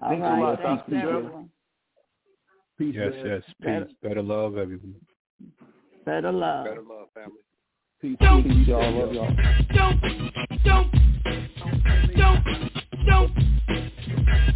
All 0.03 0.09
Thanks 0.11 0.25
a 0.27 0.41
lot, 0.41 0.59
thanks 0.63 0.83
Dr. 0.83 0.91
Jeff. 0.93 1.05
everyone. 1.09 1.51
Peace, 2.79 2.95
Yes, 2.97 3.13
man. 3.15 3.27
yes. 3.27 3.43
Better- 3.61 3.85
Peace. 3.87 3.95
Better 4.03 4.23
love, 4.23 4.57
everyone. 4.59 4.95
Better 6.05 6.33
love. 6.33 6.65
Better 6.67 6.83
love, 6.83 7.09
family. 7.15 7.41
Peace, 8.03 8.17
Peace, 8.21 8.45
peace, 8.45 8.69
y'all. 8.69 8.93
Love 8.93 9.15
y'all. 9.15 9.35
Don't, 9.75 10.01
don't, 10.65 10.93
don't, 12.15 12.45
don't, 13.07 13.35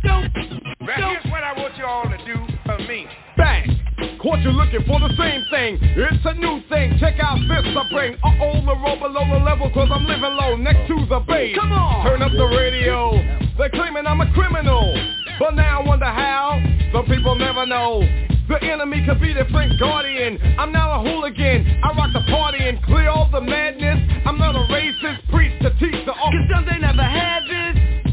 don't. 0.04 0.34
Now 0.82 1.10
here's 1.10 1.24
what 1.32 1.42
I 1.42 1.54
want 1.56 1.76
you 1.78 1.84
all 1.84 2.04
to 2.04 2.18
do 2.26 2.34
for 2.66 2.78
me. 2.86 3.06
Bang! 3.38 3.79
Caught 4.20 4.40
you 4.44 4.52
looking 4.52 4.84
for 4.84 5.00
the 5.00 5.08
same 5.16 5.48
thing. 5.48 5.78
It's 5.80 6.24
a 6.26 6.34
new 6.34 6.60
thing. 6.68 6.98
Check 7.00 7.16
out 7.20 7.40
this 7.48 7.64
I 7.72 7.88
bring. 7.88 8.14
Uh-oh, 8.20 8.60
the 8.68 8.76
roll 8.76 9.00
below 9.00 9.24
the 9.24 9.42
level 9.42 9.70
cause 9.72 9.88
I'm 9.90 10.04
living 10.04 10.36
low 10.36 10.56
next 10.56 10.88
to 10.88 11.06
the 11.08 11.20
base. 11.20 11.56
Come 11.56 11.72
on. 11.72 12.04
Turn 12.04 12.20
up 12.20 12.30
the 12.32 12.44
radio. 12.44 13.16
They're 13.56 13.70
claiming 13.70 14.06
I'm 14.06 14.20
a 14.20 14.30
criminal. 14.34 14.92
But 15.38 15.54
now 15.56 15.80
I 15.80 15.88
wonder 15.88 16.04
how. 16.04 16.60
Some 16.92 17.06
people 17.06 17.34
never 17.34 17.64
know. 17.64 18.04
The 18.46 18.60
enemy 18.62 19.06
could 19.08 19.22
be 19.22 19.32
the 19.32 19.46
Frank 19.50 19.80
Guardian. 19.80 20.36
I'm 20.58 20.70
not 20.70 21.00
a 21.00 21.08
hooligan. 21.08 21.80
I 21.82 21.96
rock 21.96 22.12
the 22.12 22.20
party 22.28 22.58
and 22.60 22.82
clear 22.84 23.08
all 23.08 23.30
the 23.32 23.40
madness. 23.40 24.04
I'm 24.26 24.36
not 24.36 24.54
a 24.54 24.68
racist. 24.68 25.30
Preach 25.30 25.56
to 25.62 25.70
teach 25.80 25.96
the 26.04 26.12
all. 26.12 26.30
Cause 26.30 26.44
some 26.52 26.66
they 26.68 26.76
never 26.76 27.02
had. 27.02 27.29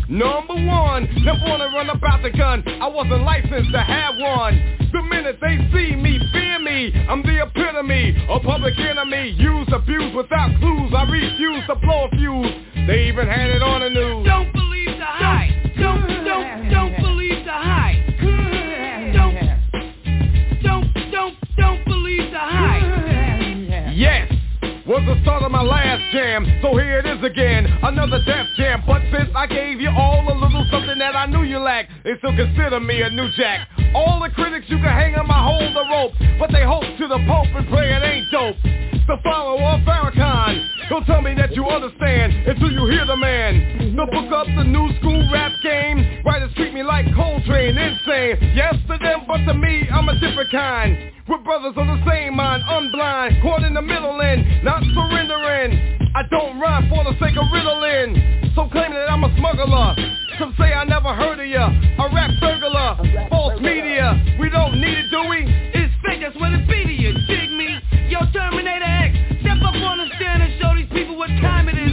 Number 0.09 0.55
one, 0.55 1.03
never 1.25 1.43
wanna 1.43 1.67
run 1.75 1.89
about 1.89 2.23
the 2.23 2.31
gun. 2.31 2.63
I 2.81 2.87
wasn't 2.87 3.23
licensed 3.23 3.71
to 3.73 3.81
have 3.81 4.15
one. 4.17 4.77
The 4.93 5.01
minute 5.03 5.37
they 5.41 5.57
see 5.73 5.95
me, 5.95 6.17
fear 6.31 6.59
me. 6.59 6.93
I'm 7.09 7.21
the 7.23 7.43
epitome, 7.43 8.15
a 8.29 8.39
public 8.39 8.79
enemy. 8.79 9.35
Use, 9.37 9.67
abuse 9.73 10.15
without 10.15 10.57
clues. 10.59 10.93
I 10.95 11.03
refuse 11.11 11.63
to 11.67 11.75
blow 11.75 12.05
a 12.05 12.09
fuse. 12.15 12.53
They 12.87 13.07
even 13.09 13.27
had 13.27 13.49
it 13.49 13.61
on 13.61 13.81
the 13.81 13.89
news. 13.89 14.25
Don't 14.25 14.51
believe 14.53 14.97
the 14.97 15.05
hype. 15.05 15.51
Don't, 15.75 16.16
the 25.07 25.15
start 25.23 25.41
of 25.41 25.51
my 25.51 25.63
last 25.63 26.03
jam. 26.11 26.43
So 26.61 26.75
here 26.75 26.99
it 26.99 27.07
is 27.07 27.23
again, 27.23 27.63
another 27.81 28.19
death 28.27 28.47
jam. 28.57 28.83
But 28.85 29.01
since 29.07 29.31
I 29.33 29.47
gave 29.47 29.79
you 29.79 29.87
all 29.89 30.27
a 30.27 30.35
little 30.35 30.67
something 30.69 30.99
that 30.99 31.15
I 31.15 31.25
knew 31.25 31.43
you 31.43 31.59
lacked 31.59 31.91
They 32.03 32.19
still 32.19 32.35
consider 32.35 32.81
me 32.81 33.01
a 33.01 33.09
new 33.09 33.31
jack. 33.37 33.69
All 33.95 34.19
the 34.19 34.27
critics 34.35 34.65
you 34.67 34.75
can 34.75 34.91
hang 34.91 35.15
on 35.15 35.25
my 35.25 35.39
hold 35.39 35.71
the 35.71 35.87
rope. 35.87 36.11
But 36.37 36.51
they 36.51 36.67
hope 36.67 36.83
to 36.83 37.07
the 37.07 37.23
pope 37.23 37.47
and 37.55 37.65
pray 37.71 37.87
it 37.95 38.03
ain't 38.03 38.27
dope. 38.35 38.59
The 39.07 39.15
follower 39.23 39.79
of 39.79 39.87
Farrakhan 39.87 40.67
Don't 40.89 41.05
tell 41.05 41.21
me 41.21 41.33
that 41.35 41.55
you 41.55 41.63
understand 41.63 42.43
until 42.43 42.69
you 42.69 42.91
hear 42.91 43.05
the 43.07 43.15
man. 43.15 43.95
The 43.95 44.05
book 44.11 44.27
up 44.35 44.47
the 44.47 44.67
new 44.67 44.91
school 44.99 45.23
rap 45.31 45.53
game. 45.63 46.21
Writers 46.25 46.51
treat 46.55 46.73
me 46.73 46.83
like 46.83 47.07
Coltrane, 47.15 47.77
insane. 47.77 48.51
Yes 48.51 48.75
to 48.91 48.97
them, 48.99 49.23
but 49.25 49.39
to 49.47 49.53
me, 49.53 49.87
I'm 49.87 50.09
a 50.09 50.19
different 50.19 50.51
kind. 50.51 51.15
We're 51.27 51.39
brothers 51.39 51.73
on 51.75 51.87
the 51.87 51.99
same 52.07 52.37
mind, 52.37 52.63
unblind, 52.63 53.41
caught 53.41 53.63
in 53.63 53.73
the 53.73 53.81
middle 53.81 54.21
and 54.21 54.63
not 54.63 54.81
surrendering. 54.97 56.01
I 56.15 56.23
don't 56.33 56.59
rhyme 56.59 56.89
for 56.89 57.05
the 57.05 57.13
sake 57.21 57.37
of 57.37 57.45
riddling, 57.53 58.17
so 58.55 58.65
claiming 58.73 58.97
that 58.97 59.09
I'm 59.11 59.23
a 59.23 59.29
smuggler. 59.37 59.93
Some 60.39 60.53
say 60.57 60.73
I 60.73 60.83
never 60.85 61.13
heard 61.13 61.39
of 61.39 61.45
ya, 61.45 61.69
a 61.69 62.05
rap 62.13 62.31
burglar, 62.41 62.97
false 63.29 63.59
media. 63.61 64.17
We 64.39 64.49
don't 64.49 64.81
need 64.81 64.97
it, 64.97 65.09
do 65.13 65.29
we? 65.29 65.45
It's 65.77 65.93
fake, 66.05 66.21
that's 66.21 66.37
what 66.37 66.53
it 66.53 66.65
be 66.67 66.85
to 66.85 66.93
you, 66.93 67.13
dig 67.29 67.49
me? 67.53 67.77
Yo, 68.09 68.25
Terminator 68.33 68.85
X, 68.85 69.13
step 69.41 69.61
up 69.61 69.77
on 69.77 69.97
the 70.01 70.09
stand 70.17 70.41
and 70.41 70.53
show 70.61 70.73
these 70.73 70.89
people 70.89 71.17
what 71.17 71.29
time 71.41 71.69
it 71.69 71.77
is, 71.77 71.86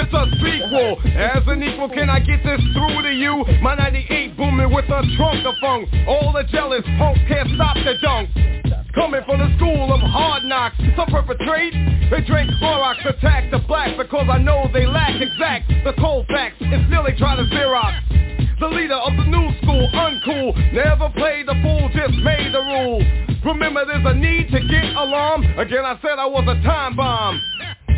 it's 0.00 0.14
a 0.16 0.24
sequel. 0.40 0.96
As 1.12 1.44
an 1.46 1.62
equal, 1.62 1.88
can 1.88 2.08
I 2.08 2.20
get 2.20 2.42
this 2.42 2.60
through 2.72 3.02
to 3.02 3.12
you? 3.12 3.44
My 3.60 3.74
98 3.74 4.36
booming 4.36 4.72
with 4.72 4.88
a 4.88 5.02
trunk 5.16 5.44
of 5.44 5.54
funk. 5.60 5.88
All 6.08 6.32
the 6.32 6.44
jealous 6.48 6.84
punks 6.96 7.20
can't 7.28 7.48
stop 7.54 7.76
the 7.76 7.94
dunk. 8.00 8.30
Coming 8.94 9.20
from 9.26 9.38
the 9.38 9.54
school 9.56 9.92
of 9.92 10.00
hard 10.00 10.44
knocks, 10.44 10.76
some 10.96 11.06
perpetrate. 11.06 11.74
They 12.10 12.24
drink 12.26 12.50
Clorox, 12.58 13.04
attack 13.06 13.50
the 13.50 13.60
black 13.68 13.96
because 13.96 14.26
I 14.28 14.38
know 14.38 14.68
they 14.72 14.86
lack 14.86 15.20
exact. 15.20 15.68
The 15.84 15.92
cold 16.00 16.26
facts 16.26 16.56
is 16.60 16.82
nearly 16.88 17.12
trying 17.16 17.38
to 17.38 17.46
Xerox. 17.54 18.58
The 18.58 18.68
leader 18.68 18.96
of 18.96 19.16
the 19.16 19.24
new 19.24 19.52
school, 19.62 19.88
uncool, 19.94 20.72
never 20.72 21.08
played 21.10 21.46
the 21.46 21.54
fool, 21.62 21.88
just 21.94 22.18
made 22.24 22.52
the 22.52 22.60
rules. 22.60 23.04
Remember 23.44 23.86
there's 23.86 24.04
a 24.04 24.14
need 24.14 24.50
to 24.50 24.60
get 24.60 24.84
alarm. 24.96 25.44
Again 25.56 25.84
I 25.84 25.98
said 26.02 26.18
I 26.18 26.26
was 26.26 26.44
a 26.48 26.60
time 26.62 26.96
bomb. 26.96 27.40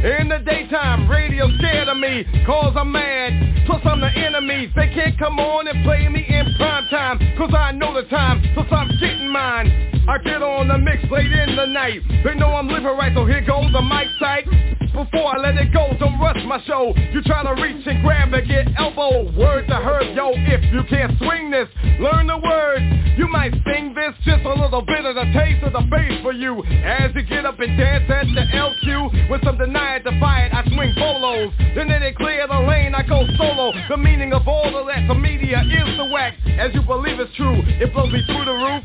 In 0.02 0.26
the 0.26 0.38
daytime, 0.38 1.08
radio 1.08 1.46
scared 1.58 1.86
of 1.86 1.96
me, 1.96 2.24
cause 2.44 2.74
I'm 2.76 2.90
mad. 2.90 3.64
Plus 3.66 3.80
I'm 3.84 4.00
the 4.00 4.10
enemy, 4.10 4.66
they 4.74 4.88
can't 4.88 5.16
come 5.16 5.38
on 5.38 5.68
and 5.68 5.84
play 5.84 6.08
me 6.08 6.26
in 6.26 6.52
prime 6.56 6.88
time, 6.88 7.20
cause 7.38 7.54
I 7.56 7.70
know 7.70 7.94
the 7.94 8.02
time, 8.08 8.42
so 8.56 8.62
I'm 8.74 8.88
getting 8.98 9.28
mine. 9.28 9.92
I 10.08 10.18
get 10.18 10.42
on 10.42 10.66
the 10.66 10.78
mix 10.78 11.04
late 11.08 11.30
in 11.30 11.54
the 11.54 11.66
night, 11.66 12.02
they 12.24 12.34
know 12.34 12.50
I'm 12.50 12.66
living 12.66 12.82
right, 12.82 13.14
so 13.14 13.24
here 13.26 13.46
goes 13.46 13.70
the 13.70 13.80
mic 13.80 14.08
sight. 14.18 14.44
Before 14.92 15.38
I 15.38 15.40
let 15.40 15.56
it 15.56 15.72
go, 15.72 15.88
don't 15.98 16.20
rush 16.20 16.42
my 16.46 16.60
show. 16.66 16.92
You 17.12 17.22
try 17.22 17.42
to 17.42 17.62
reach 17.62 17.86
and 17.86 18.02
grab 18.02 18.34
and 18.34 18.46
get 18.46 18.68
elbow. 18.78 19.32
Word 19.38 19.66
to 19.68 19.76
her, 19.76 20.02
yo, 20.12 20.32
if 20.34 20.60
you 20.70 20.82
can't 20.90 21.16
swing 21.16 21.50
this, 21.50 21.68
learn 21.98 22.26
the 22.26 22.36
words. 22.36 22.84
You 23.16 23.26
might 23.28 23.52
sing 23.64 23.94
this, 23.94 24.12
just 24.24 24.44
a 24.44 24.52
little 24.52 24.82
bit 24.82 25.04
of 25.04 25.14
the 25.14 25.24
taste 25.32 25.64
of 25.64 25.72
the 25.72 25.84
bass 25.88 26.20
for 26.22 26.32
you. 26.32 26.62
As 26.84 27.10
you 27.14 27.22
get 27.22 27.46
up 27.46 27.58
and 27.60 27.76
dance 27.78 28.04
at 28.10 28.26
the 28.34 28.44
LQ, 28.52 29.30
with 29.30 29.42
some 29.44 29.56
deny 29.56 29.91
defy 29.98 30.46
it, 30.46 30.54
I 30.54 30.64
swing 30.64 30.94
bolos. 30.94 31.52
Then 31.74 31.88
they 31.88 32.12
clear 32.12 32.46
the 32.46 32.60
lane, 32.60 32.94
I 32.94 33.02
go 33.02 33.26
solo. 33.36 33.72
The 33.88 33.96
meaning 33.96 34.32
of 34.32 34.46
all 34.48 34.76
of 34.76 34.86
that, 34.86 35.06
the 35.08 35.14
media 35.14 35.60
is 35.60 35.96
the 35.96 36.06
wax. 36.06 36.36
As 36.58 36.72
you 36.74 36.82
believe 36.82 37.20
it's 37.20 37.34
true, 37.36 37.60
it 37.80 37.92
blows 37.92 38.12
me 38.12 38.22
through 38.26 38.44
the 38.44 38.52
roof. 38.52 38.84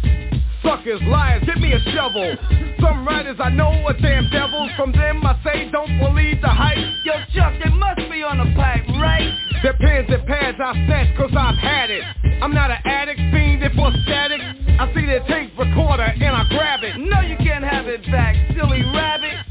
Suckers, 0.64 1.02
liars, 1.04 1.44
give 1.46 1.58
me 1.58 1.72
a 1.74 1.80
shovel. 1.94 2.36
Some 2.82 3.08
writers 3.08 3.38
I 3.40 3.50
know 3.50 3.72
are 3.86 3.94
damn 3.94 4.30
devils. 4.30 4.72
From 4.76 4.92
them 4.92 5.26
I 5.26 5.40
say 5.44 5.70
don't 5.72 6.00
believe 6.00 6.42
the 6.42 6.50
hype. 6.50 6.78
Yo, 7.06 7.14
Chuck, 7.36 7.54
they 7.64 7.70
must 7.70 8.10
be 8.10 8.24
on 8.24 8.40
the 8.40 8.50
pipe, 8.56 8.88
right? 9.00 9.32
Their 9.64 9.78
pens 9.78 10.08
and 10.10 10.26
pads 10.26 10.58
I 10.60 10.74
snatch 10.86 11.16
cause 11.18 11.32
I've 11.38 11.58
had 11.58 11.90
it. 11.90 12.04
I'm 12.42 12.54
not 12.54 12.72
an 12.72 12.78
addict, 12.86 13.20
fiend 13.32 13.64
for 13.76 13.92
static. 14.04 14.42
I 14.80 14.92
see 14.94 15.06
their 15.06 15.26
tape 15.28 15.58
recorder 15.58 16.04
and 16.04 16.36
I 16.36 16.46
grab 16.50 16.84
it. 16.84 16.98
No, 16.98 17.22
you 17.22 17.38
can't 17.38 17.64
have 17.64 17.88
it 17.88 18.04
back, 18.12 18.36
silly 18.56 18.82
rabbit. 18.94 19.47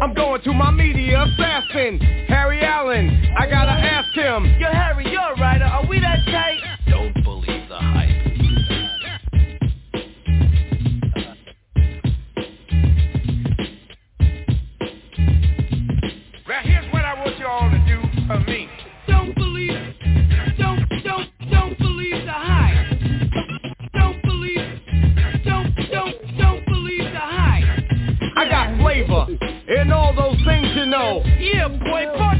I'm 0.00 0.14
going 0.14 0.42
to 0.42 0.52
my 0.52 0.70
media 0.70 1.22
assassin, 1.22 1.98
Harry 2.28 2.60
Allen. 2.62 3.32
I 3.38 3.48
gotta 3.48 3.72
ask 3.72 4.14
him. 4.14 4.44
Yo, 4.60 4.70
Harry, 4.70 5.10
you're 5.10 5.20
a 5.20 5.40
writer. 5.40 5.64
Are 5.64 5.86
we 5.86 6.00
that 6.00 6.24
tight? 6.26 6.60
Don't 6.88 7.17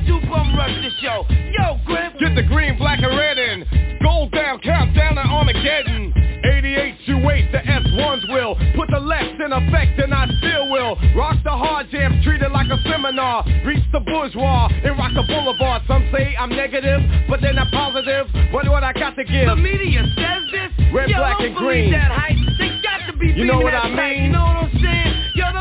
two 0.09 0.21
bum 0.27 0.57
rush 0.57 0.75
the 0.81 0.91
show. 1.05 1.25
Yo, 1.29 1.79
Grim. 1.85 2.13
Get 2.19 2.35
the 2.35 2.43
green, 2.43 2.79
black, 2.79 3.01
and 3.03 3.17
red 3.17 3.37
in. 3.39 3.99
Gold 4.03 4.33
down, 4.33 4.59
countdown 4.61 5.17
to 5.17 5.21
Armageddon. 5.21 6.15
88 6.39 6.95
you 7.07 7.19
wait, 7.19 7.51
the 7.51 7.59
S1s 7.59 8.31
will 8.31 8.55
Put 8.77 8.89
the 8.91 9.01
left 9.01 9.41
in 9.41 9.53
effect 9.53 9.99
and 9.99 10.15
I 10.15 10.27
still 10.39 10.71
will 10.71 10.97
Rock 11.17 11.37
the 11.43 11.51
hard 11.51 11.91
jams, 11.91 12.25
treat 12.25 12.41
it 12.43 12.53
like 12.53 12.69
a 12.71 12.81
seminar 12.89 13.45
Reach 13.65 13.83
the 13.93 13.99
bourgeois 14.01 14.69
and 14.71 14.97
rock 14.97 15.13
the 15.15 15.25
boulevard 15.27 15.83
Some 15.89 16.09
say 16.13 16.37
I'm 16.39 16.51
negative, 16.51 17.01
but 17.29 17.41
they're 17.41 17.55
not 17.55 17.73
positive 17.73 18.29
What 18.53 18.69
what 18.69 18.85
I 18.85 18.93
got 18.93 19.17
to 19.17 19.25
give? 19.25 19.49
The 19.49 19.57
media 19.57 20.07
says 20.15 20.43
this 20.53 20.95
Red, 20.95 21.11
Yo, 21.11 21.19
black, 21.19 21.41
and 21.41 21.57
green 21.57 21.91
that 21.91 22.13
hype. 22.13 22.37
They 22.57 22.81
got 22.83 23.11
to 23.11 23.19
be 23.19 23.33
You 23.33 23.45
know 23.45 23.59
what 23.59 23.75
I 23.75 23.89
mean? 23.91 24.25
You 24.25 24.31
know 24.31 24.45
what 24.45 24.57
I'm 24.57 24.79
saying? 24.81 25.08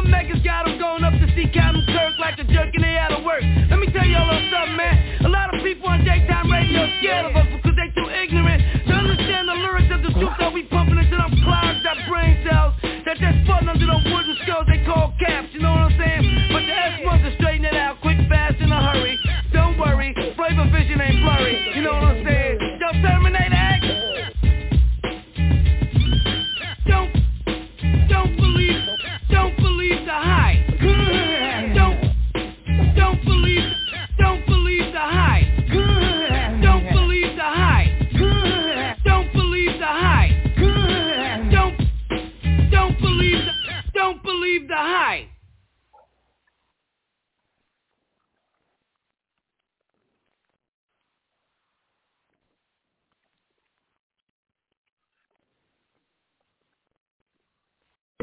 The 0.07 0.15
megas 0.15 0.39
got 0.39 0.63
them 0.63 0.79
going 0.79 1.03
up 1.03 1.19
to 1.19 1.27
see 1.35 1.51
Captain 1.51 1.83
Kirk 1.83 2.15
Like 2.15 2.39
a 2.39 2.47
jerk 2.47 2.71
and 2.71 2.79
they 2.79 2.95
out 2.95 3.11
of 3.11 3.27
work 3.27 3.43
Let 3.67 3.75
me 3.75 3.91
tell 3.91 4.07
y'all 4.07 4.23
a 4.23 4.39
little 4.39 4.47
something, 4.55 4.79
man 4.79 4.95
A 5.19 5.27
lot 5.27 5.51
of 5.51 5.59
people 5.59 5.83
on 5.91 5.99
daytime 6.07 6.47
radio 6.47 6.87
scared 7.03 7.27
of 7.27 7.35
us 7.35 7.43
Because 7.51 7.75
they 7.75 7.91
too 7.91 8.07
ignorant 8.07 8.87
To 8.87 8.93
understand 8.95 9.51
the 9.51 9.59
lyrics 9.59 9.91
of 9.91 10.07
the 10.07 10.15
truth 10.15 10.31
that 10.39 10.47
we 10.55 10.63
pumping 10.71 10.95
into 10.95 11.11
them 11.11 11.35
clouds, 11.43 11.83
that 11.83 11.99
brain 12.07 12.39
cells 12.47 12.79
That 13.03 13.19
just 13.19 13.35
flooding 13.43 13.67
under 13.67 13.83
them 13.83 13.99
wooden 14.07 14.31
skulls 14.47 14.63
they 14.71 14.79
call 14.87 15.11
caps, 15.19 15.51
you 15.51 15.59
know 15.59 15.75
what 15.75 15.91
I'm 15.91 15.99
saying? 15.99 16.23
But 16.55 16.63
the 16.63 16.75
S-ones 17.03 17.27
are 17.27 17.35
straighten 17.43 17.67
it 17.67 17.75
out 17.75 17.99
quick, 17.99 18.15
fast, 18.31 18.63
in 18.63 18.71
a 18.71 18.79
hurry 18.79 19.19
Don't 19.51 19.75
worry, 19.75 20.15
flavor 20.39 20.71
vision 20.71 21.03
ain't 21.03 21.19
blurry, 21.19 21.75
you 21.75 21.83
know 21.83 21.99
what 21.99 22.03
I'm 22.03 22.15
saying? 22.15 22.16